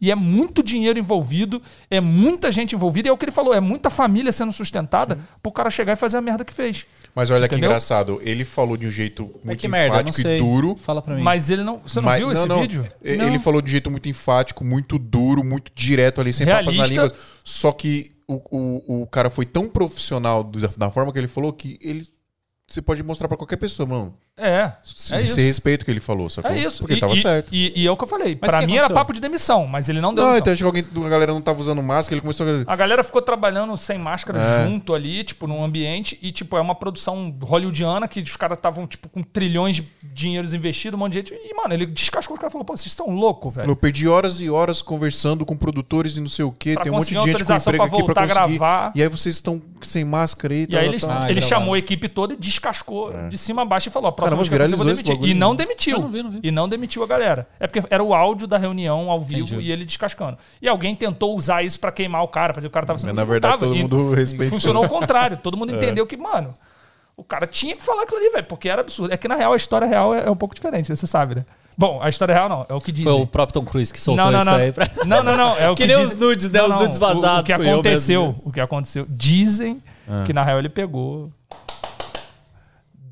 E 0.02 0.10
é 0.10 0.16
muito 0.16 0.64
dinheiro 0.64 0.98
envolvido, 0.98 1.62
é 1.90 2.02
muita 2.02 2.52
gente 2.52 2.74
envolvida, 2.74 3.08
e 3.08 3.10
é 3.10 3.14
o 3.14 3.18
que 3.18 3.26
ele 3.26 3.32
falou, 3.32 3.54
é 3.54 3.60
muita 3.60 3.92
família 3.92 4.32
sendo 4.32 4.52
sustentada 4.52 5.20
pro 5.44 5.52
cara 5.52 5.70
chegar 5.70 5.94
e 5.94 5.96
fazer 5.96 6.18
a 6.18 6.22
merda 6.22 6.44
que 6.44 6.52
fez. 6.54 6.88
Mas 7.14 7.30
olha 7.30 7.48
que 7.48 7.54
Entendeu? 7.54 7.70
engraçado, 7.70 8.20
ele 8.24 8.44
falou 8.44 8.76
de 8.78 8.88
um 8.88 8.90
jeito 8.92 9.30
Mas 9.36 9.44
muito 9.46 9.60
que 9.60 9.68
merda, 9.68 9.96
não 9.96 10.02
enfático 10.02 10.28
e 10.28 10.38
duro. 10.40 10.76
Fala 10.78 11.02
pra 11.02 11.14
mim. 11.14 11.22
Mas 11.22 11.50
ele 11.50 11.62
não. 11.64 11.80
Você 11.86 12.00
não 12.00 12.06
mas- 12.06 12.20
viu 12.20 12.32
esse 12.32 12.48
vídeo? 12.48 12.88
E- 13.04 13.18
Não. 13.18 13.28
Ele 13.28 13.38
falou 13.38 13.62
de 13.62 13.68
um 13.68 13.72
jeito 13.72 13.92
muito 13.92 14.08
enfático, 14.10 14.64
muito 14.64 14.98
duro, 14.98 15.44
muito 15.44 15.72
direto 15.76 16.20
ali, 16.22 16.32
sem 16.34 16.48
papas 16.48 16.66
na 16.66 16.72
Realista. 16.72 17.02
língua. 17.04 17.18
Só 17.44 17.72
que 17.74 18.10
o, 18.28 18.42
o, 18.50 19.02
o 19.04 19.08
cara 19.08 19.30
foi 19.30 19.46
tão 19.46 19.68
profissional 19.68 20.44
da 20.78 20.90
forma 20.90 21.12
que 21.12 21.20
ele 21.20 21.28
falou 21.28 21.52
que 21.54 21.78
ele. 21.82 22.08
Você 22.72 22.82
pode 22.82 23.04
mostrar 23.04 23.28
pra 23.28 23.36
qualquer 23.36 23.58
pessoa, 23.58 23.86
mano. 23.88 24.14
É. 24.38 24.72
Se, 24.82 25.14
É 25.14 25.18
se 25.20 25.24
isso. 25.26 25.36
respeita 25.40 25.84
o 25.84 25.86
que 25.86 25.92
ele 25.92 26.00
falou, 26.00 26.30
sacou? 26.30 26.50
É 26.50 26.58
isso. 26.58 26.80
Porque 26.80 26.94
e, 26.94 26.96
ele 26.96 27.02
tava 27.02 27.14
e- 27.14 27.22
certo. 27.22 27.50
E, 27.52 27.74
e 27.82 27.86
é 27.86 27.92
o 27.92 27.98
que 27.98 28.04
eu 28.04 28.08
falei. 28.08 28.38
Mas 28.42 28.50
pra 28.50 28.60
mim 28.62 28.74
era 28.74 28.86
aconteceu? 28.86 28.96
papo 28.96 29.14
de 29.14 29.20
demissão, 29.20 29.68
mas 29.68 29.90
ele 29.90 30.00
não 30.00 30.14
deu 30.14 30.24
Não, 30.24 30.32
demissão. 30.32 30.40
então 30.40 30.54
acho 30.54 30.62
que 30.64 30.88
alguém, 30.96 31.06
a 31.06 31.10
galera 31.10 31.34
não 31.34 31.42
tava 31.42 31.60
usando 31.60 31.84
máscara, 31.84 32.16
ele 32.16 32.22
começou 32.22 32.48
a. 32.48 32.72
A 32.72 32.76
galera 32.78 33.04
ficou 33.04 33.22
trabalhando 33.22 33.76
sem 33.76 34.00
máscara 34.00 34.40
É. 34.42 34.64
junto 34.68 34.94
ali, 34.94 35.24
tipo, 35.26 35.48
num 35.48 35.62
ambiente. 35.64 36.18
E, 36.22 36.32
tipo, 36.32 36.56
é 36.56 36.62
uma 36.62 36.74
produção 36.74 37.36
hollywoodiana 37.44 38.08
que 38.08 38.22
os 38.22 38.36
caras 38.38 38.58
estavam, 38.58 38.88
tipo, 38.88 39.10
com 39.10 39.22
trilhões 39.22 39.76
de 39.76 39.88
dinheiros 40.14 40.54
investidos, 40.54 40.96
um 40.98 41.00
monte 41.04 41.12
de 41.12 41.18
gente. 41.20 41.34
E, 41.34 41.54
mano, 41.54 41.74
ele 41.74 41.86
descascou 41.86 42.36
os 42.36 42.40
caras 42.40 42.52
e 42.52 42.54
falou, 42.54 42.66
pô, 42.66 42.76
vocês 42.78 42.88
estão 42.88 43.10
loucos, 43.14 43.54
velho. 43.54 43.70
Eu 43.72 43.76
perdi 43.76 44.08
horas 44.08 44.40
e 44.40 44.50
horas 44.50 44.82
conversando 44.82 45.46
com 45.46 45.58
produtores 45.58 46.16
e 46.16 46.22
não 46.22 46.30
sei 46.30 46.46
o 46.46 46.52
quê. 46.54 46.74
Pra 46.74 46.84
Tem 46.84 46.92
um 46.92 46.96
monte 46.96 47.08
de 47.10 47.14
gente 47.16 47.44
com 47.46 47.54
emprego 47.54 47.78
pra 47.78 47.86
aqui 47.86 48.04
pra 48.06 48.16
conseguir. 48.28 48.58
gravar. 48.58 48.92
E 48.96 49.02
aí 49.04 49.10
vocês 49.10 49.36
estão 49.36 49.62
sem 49.88 50.04
máscara 50.06 50.54
aí. 50.54 50.68
E 50.70 50.78
aí 50.78 50.88
ele, 50.88 51.00
tal, 51.00 51.10
tal. 51.10 51.18
Ah, 51.18 51.24
ele 51.26 51.40
gravado. 51.40 51.50
chamou 51.50 51.74
a 51.74 51.78
equipe 51.78 52.08
toda 52.10 52.34
e 52.34 52.38
descascou 52.38 53.12
de 53.30 53.38
cima 53.38 53.62
a 53.62 53.66
baixo 53.66 53.90
e 53.90 53.92
falou: 53.92 54.10
a 54.10 54.12
próxima 54.12 54.42
eu 54.42 54.86
demitir. 54.86 55.24
E 55.24 55.34
não 55.34 55.56
demitiu. 55.56 56.00
Não 56.00 56.08
vi, 56.08 56.24
não 56.24 56.30
vi. 56.30 56.40
E 56.44 56.52
não 56.52 56.68
demitiu 56.70 57.04
a 57.04 57.08
galera. 57.08 57.48
É 57.60 57.68
porque 57.68 57.84
era 57.90 58.04
o 58.04 58.14
áudio 58.14 58.48
da 58.48 58.58
reunião 58.58 59.10
ao 59.10 59.20
vivo 59.22 59.48
Entendi. 59.56 59.68
e 59.68 59.72
ele 59.72 59.86
descascando. 59.86 60.38
E 60.62 60.68
alguém 60.68 60.96
tentou 60.96 61.36
usar 61.36 61.64
isso 61.64 61.80
pra 61.80 61.92
queimar 61.92 62.24
o 62.24 62.28
cara, 62.28 62.54
fazer 62.54 62.68
o 62.68 62.72
cara 62.72 62.86
tava 62.86 63.00
sendo. 63.00 63.08
Mas, 63.10 63.16
na 63.16 63.24
verdade, 63.24 63.54
tava. 63.54 63.66
todo 63.66 63.76
E- 63.78 63.82
mundo 63.84 64.14
e 64.14 64.16
respeitou. 64.18 64.50
Funcionou 64.50 64.84
ao 64.84 64.90
contrário. 64.90 65.38
Todo 65.38 65.58
mundo 65.58 65.72
entendeu 65.76 66.06
que, 66.06 66.18
mano, 66.18 66.56
o 67.18 67.24
cara 67.24 67.46
tinha 67.48 67.76
que 67.76 67.84
falar 67.84 68.04
aquilo 68.04 68.20
ali, 68.20 68.30
velho, 68.30 68.46
porque 68.46 68.70
era 68.70 68.82
absurdo. 68.82 69.14
É 69.14 69.18
que 69.18 69.28
na 69.28 69.36
real 69.36 69.54
a 69.54 69.58
história 69.58 69.86
real 69.88 70.14
é, 70.14 70.26
é 70.26 70.30
um 70.32 70.36
pouco 70.36 70.56
diferente, 70.56 70.96
você 70.96 71.08
sabe, 71.08 71.36
né? 71.36 71.46
Bom, 71.82 72.00
a 72.00 72.10
história 72.10 72.32
real 72.32 72.48
não, 72.48 72.64
é 72.70 72.74
o 72.76 72.80
que 72.80 72.92
dizem. 72.92 73.12
Foi 73.12 73.22
o 73.24 73.26
próprio 73.26 73.60
Tom 73.60 73.66
Cruise 73.68 73.92
que 73.92 74.00
soltou 74.00 74.24
não, 74.26 74.32
não, 74.32 74.40
isso 74.42 74.50
não. 74.52 74.56
aí. 74.58 74.72
Pra... 74.72 74.88
Não, 75.04 75.24
não, 75.24 75.36
não. 75.36 75.58
É 75.58 75.68
o 75.68 75.74
Que 75.76 75.82
que, 75.82 75.88
nem 75.88 75.98
dizem- 76.00 76.14
os 76.16 76.22
nudes, 76.22 76.52
né? 76.52 76.62
Os 76.62 76.76
nudes 76.76 76.98
vazados, 77.00 77.40
O, 77.40 77.42
o 77.42 77.44
que 77.44 77.54
aconteceu, 77.54 78.36
o 78.46 78.52
que 78.52 78.62
aconteceu. 78.62 79.08
Dizem 79.10 79.82
Ah. 80.08 80.24
que 80.24 80.32
na 80.32 80.44
real 80.44 80.60
ele 80.60 80.70
pegou 80.70 81.32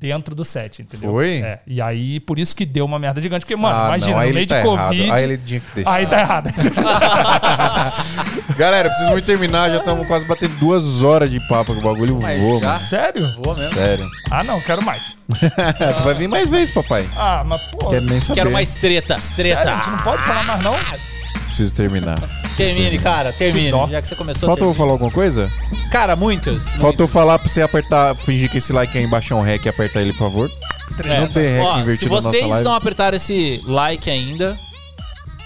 dentro 0.00 0.34
do 0.34 0.46
set, 0.46 0.80
entendeu? 0.80 1.10
Foi? 1.10 1.42
É. 1.42 1.58
E 1.66 1.80
aí, 1.80 2.18
por 2.20 2.38
isso 2.38 2.56
que 2.56 2.64
deu 2.64 2.86
uma 2.86 2.98
merda 2.98 3.20
gigante. 3.20 3.44
Porque, 3.44 3.54
mano, 3.54 3.76
Ah, 3.76 3.86
imagina, 3.88 4.12
não, 4.12 4.18
aí 4.18 4.26
no 4.26 4.28
ele 4.30 4.34
meio 4.34 4.46
tá 4.48 4.60
de 4.62 4.66
errado. 4.66 4.88
Covid. 4.88 5.10
Aí 5.10 5.22
ele 5.24 5.38
tinha 5.38 5.60
que 5.60 5.74
deixar. 5.74 5.92
Aí 5.92 6.06
tá 6.06 6.20
errado. 6.20 6.50
Galera, 8.56 8.88
preciso 8.88 9.10
muito 9.12 9.24
terminar. 9.24 9.70
Já 9.70 9.78
estamos 9.78 10.06
quase 10.06 10.26
batendo 10.26 10.54
duas 10.58 11.02
horas 11.02 11.30
de 11.30 11.40
papo 11.48 11.72
que 11.74 11.80
o 11.80 11.82
bagulho 11.82 12.18
Mas 12.20 12.40
voa, 12.40 12.60
já? 12.60 12.66
mano. 12.68 12.78
Sério? 12.80 13.28
Boa 13.42 13.56
mesmo. 13.56 13.74
Sério. 13.74 14.06
Ah, 14.30 14.44
não, 14.44 14.60
quero 14.60 14.82
mais. 14.82 15.02
tu 15.28 16.00
vai 16.04 16.14
vir 16.14 16.28
mais 16.28 16.48
vezes, 16.48 16.72
papai. 16.72 17.08
Ah, 17.16 17.42
mas, 17.46 17.60
pô. 17.62 17.88
Quero 17.88 18.04
nem 18.06 18.20
saber. 18.20 18.40
Quero 18.40 18.50
mais 18.50 18.74
tretas, 18.74 19.24
sério, 19.24 19.52
treta. 19.54 19.72
a 19.72 19.76
gente 19.76 19.90
não 19.90 19.98
pode 19.98 20.22
falar 20.22 20.44
mais, 20.44 20.62
não? 20.62 20.74
Preciso 21.50 21.74
terminar. 21.74 22.18
Termine, 22.56 22.96
cara, 22.98 23.32
termine. 23.32 23.70
Já 23.90 24.00
que 24.00 24.06
você 24.08 24.14
começou 24.14 24.46
Falta 24.46 24.62
eu 24.62 24.66
termine. 24.68 24.78
falar 24.78 24.92
alguma 24.92 25.10
coisa? 25.10 25.50
Cara, 25.90 26.14
muitas. 26.14 26.74
Falta 26.74 27.02
eu 27.02 27.08
falar 27.08 27.38
pra 27.40 27.50
você 27.52 27.60
apertar, 27.60 28.14
fingir 28.14 28.48
que 28.48 28.58
esse 28.58 28.72
like 28.72 28.96
é 28.96 29.02
embaixo 29.02 29.32
é 29.34 29.36
um 29.36 29.42
rec 29.42 29.64
e 29.64 29.68
apertar 29.68 30.00
ele, 30.00 30.12
por 30.12 30.20
favor. 30.30 30.50
É, 31.04 31.20
Não 31.20 31.28
tem 31.28 31.48
rec 31.48 31.64
ó, 31.64 31.74
se 31.74 31.80
invertido 31.82 32.10
na 32.10 32.16
nossa 32.16 32.30
vocês 32.30 32.48
live. 32.48 32.64
não 32.64 32.74
apertaram 32.74 33.16
esse 33.16 33.60
like 33.64 34.08
ainda, 34.08 34.56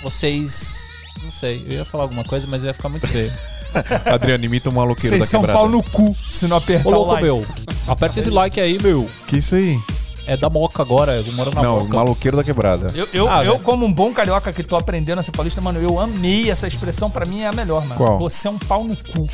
vocês. 0.03 0.89
Não 1.23 1.31
sei, 1.31 1.65
eu 1.69 1.79
ia 1.79 1.85
falar 1.85 2.05
alguma 2.05 2.25
coisa, 2.25 2.47
mas 2.47 2.63
ia 2.65 2.75
ficar 2.75 2.89
muito 2.91 3.09
feio. 3.09 3.33
Adriano, 4.05 4.45
imita 4.45 4.69
um 4.69 4.73
maloqueiro 4.73 5.11
da 5.11 5.25
Vocês 5.25 5.31
são 5.31 5.41
quebrada. 5.41 5.59
pau 5.59 5.69
no 5.69 5.83
cu 5.83 6.15
se 6.29 6.47
não 6.47 6.59
apertar 6.59 6.89
Ô, 6.89 6.93
o 6.93 6.95
louco, 6.97 7.13
like. 7.13 7.25
meu. 7.25 7.47
Aperta 7.89 8.21
esse 8.21 8.31
like 8.31 8.61
aí, 8.61 8.79
meu. 8.81 9.09
Que 9.27 9.39
isso 9.39 9.55
aí? 9.55 9.79
É 10.27 10.37
da 10.37 10.49
Moca 10.49 10.83
agora, 10.83 11.17
eu 11.17 11.33
moro 11.35 11.51
na 11.55 11.63
não, 11.63 11.81
Moca. 11.81 11.95
maloqueiro 11.95 12.37
da 12.37 12.45
quebrada. 12.45 12.91
Eu, 12.95 13.09
eu, 13.13 13.29
Ah, 13.29 13.45
eu 13.45 13.53
velho. 13.53 13.65
como 13.65 13.85
um 13.85 13.93
bom 13.93 14.13
carioca 14.13 14.53
que 14.53 14.63
tô 14.63 14.77
aprendendo 14.77 15.19
a 15.19 15.23
ser 15.23 15.33
paulista, 15.33 15.61
mano, 15.61 15.81
eu 15.81 15.99
amei 16.01 16.51
essa 16.51 16.67
expressão. 16.67 17.11
Pra 17.11 17.27
mim 17.27 17.43
é 17.43 17.47
a 17.49 17.53
melhor, 17.53 17.83
mano. 17.85 17.97
Qual? 17.97 18.19
Você 18.19 18.49
é 18.49 18.51
um 18.51 18.59
pau 18.59 18.85
no 18.85 18.97
cu. 18.97 19.27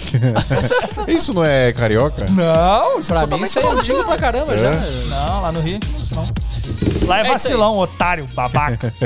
Isso 1.08 1.32
não 1.32 1.44
é 1.44 1.72
carioca? 1.72 2.26
Não, 2.30 2.98
isso 3.00 3.08
Pra 3.08 3.18
é 3.22 3.26
mim 3.26 3.30
totalmente 3.30 3.48
isso 3.48 3.58
é 3.58 3.70
antigo 3.70 4.04
pra 4.04 4.16
caramba 4.16 4.56
já. 4.58 4.70
Não, 4.72 5.40
lá 5.42 5.52
no 5.52 5.60
Rio 5.60 5.78
a 5.80 5.84
gente 5.84 5.90
não 5.92 6.00
isso, 6.00 6.14
não. 6.14 7.06
Lá 7.06 7.18
é, 7.18 7.20
É 7.22 7.24
vacilão, 7.32 7.78
otário, 7.78 8.26
babaca. 8.34 8.92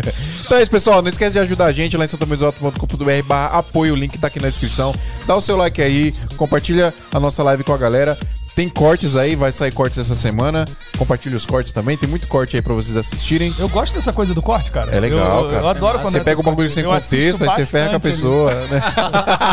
Então 0.45 0.59
é 0.59 0.63
isso, 0.63 0.71
pessoal. 0.71 1.01
Não 1.01 1.09
esquece 1.09 1.33
de 1.33 1.39
ajudar 1.39 1.67
a 1.67 1.73
gente 1.73 1.97
lá 1.97 2.05
em 2.05 2.09
santomesoto.com.br 2.09 3.23
barra 3.27 3.59
apoio. 3.59 3.95
O 3.95 3.97
link 3.97 4.19
tá 4.19 4.27
aqui 4.27 4.39
na 4.39 4.49
descrição. 4.49 4.95
Dá 5.27 5.35
o 5.35 5.41
seu 5.41 5.57
like 5.57 5.81
aí, 5.81 6.13
compartilha 6.37 6.93
a 7.13 7.19
nossa 7.19 7.43
live 7.43 7.65
com 7.65 7.73
a 7.73 7.79
galera. 7.79 8.17
Tem 8.55 8.68
cortes 8.68 9.16
aí, 9.16 9.34
vai 9.34 9.50
sair 9.50 9.73
cortes 9.73 9.99
essa 9.99 10.15
semana. 10.15 10.65
Compartilha 10.97 11.36
os 11.36 11.44
cortes 11.44 11.73
também. 11.73 11.97
Tem 11.97 12.08
muito 12.08 12.28
corte 12.28 12.55
aí 12.55 12.62
pra 12.62 12.73
vocês 12.73 12.97
assistirem. 12.97 13.52
Eu 13.58 13.68
gosto 13.68 13.94
dessa 13.94 14.12
coisa 14.12 14.33
do 14.33 14.41
corte, 14.41 14.70
cara. 14.70 14.92
É 14.94 15.00
legal, 15.00 15.44
eu, 15.44 15.50
cara. 15.50 15.62
Eu 15.62 15.68
adoro 15.68 15.99
quando 15.99 16.12
Você 16.12 16.18
é 16.18 16.23
pega 16.23 16.41
o 16.41 16.42
bagulho 16.44 16.68
sem 16.68 16.84
contexto, 16.84 17.42
aí 17.42 17.50
você 17.50 17.66
ferra 17.66 17.91
com 17.91 17.97
a 17.97 18.00
pessoa, 18.00 18.55
né? 18.66 18.81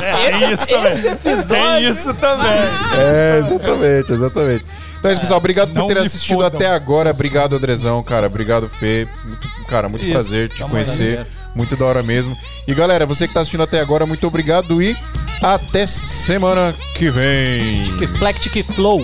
É, 0.04 0.32
tem 0.40 0.54
isso 0.54 0.68
também. 0.68 1.02
Tem 1.48 1.90
isso 1.90 2.14
também. 2.16 2.48
É, 2.98 3.38
exatamente, 3.40 4.14
exatamente. 4.14 4.66
Então 5.00 5.10
é 5.10 5.14
isso, 5.14 5.22
pessoal. 5.22 5.38
Obrigado 5.40 5.74
por 5.74 5.88
ter 5.88 5.98
assistido 5.98 6.42
fodam. 6.42 6.60
até 6.60 6.68
agora. 6.68 7.10
Obrigado, 7.10 7.56
Andrezão, 7.56 8.02
cara. 8.04 8.28
Obrigado, 8.28 8.70
Fê. 8.70 9.08
Muito, 9.26 9.48
cara, 9.68 9.90
muito 9.90 10.04
Isso. 10.04 10.12
prazer 10.14 10.50
te 10.50 10.60
Tamo 10.60 10.72
conhecer. 10.72 11.18
junto. 11.18 11.42
Muito 11.56 11.76
da 11.76 11.86
hora 11.86 12.04
mesmo. 12.04 12.38
E 12.68 12.74
galera, 12.74 13.06
você 13.06 13.28
que 13.28 13.34
tá 13.34 13.42
assistindo 13.42 13.64
até 13.64 13.80
agora, 13.80 14.06
muito 14.06 14.26
obrigado 14.26 14.82
e 14.82 14.96
até 15.42 15.88
semana 15.88 16.74
que 16.96 17.10
vem. 17.10 17.84
Tic 17.84 18.08
Flex, 18.18 18.40
Tic 18.42 18.66
Flow. 18.74 19.02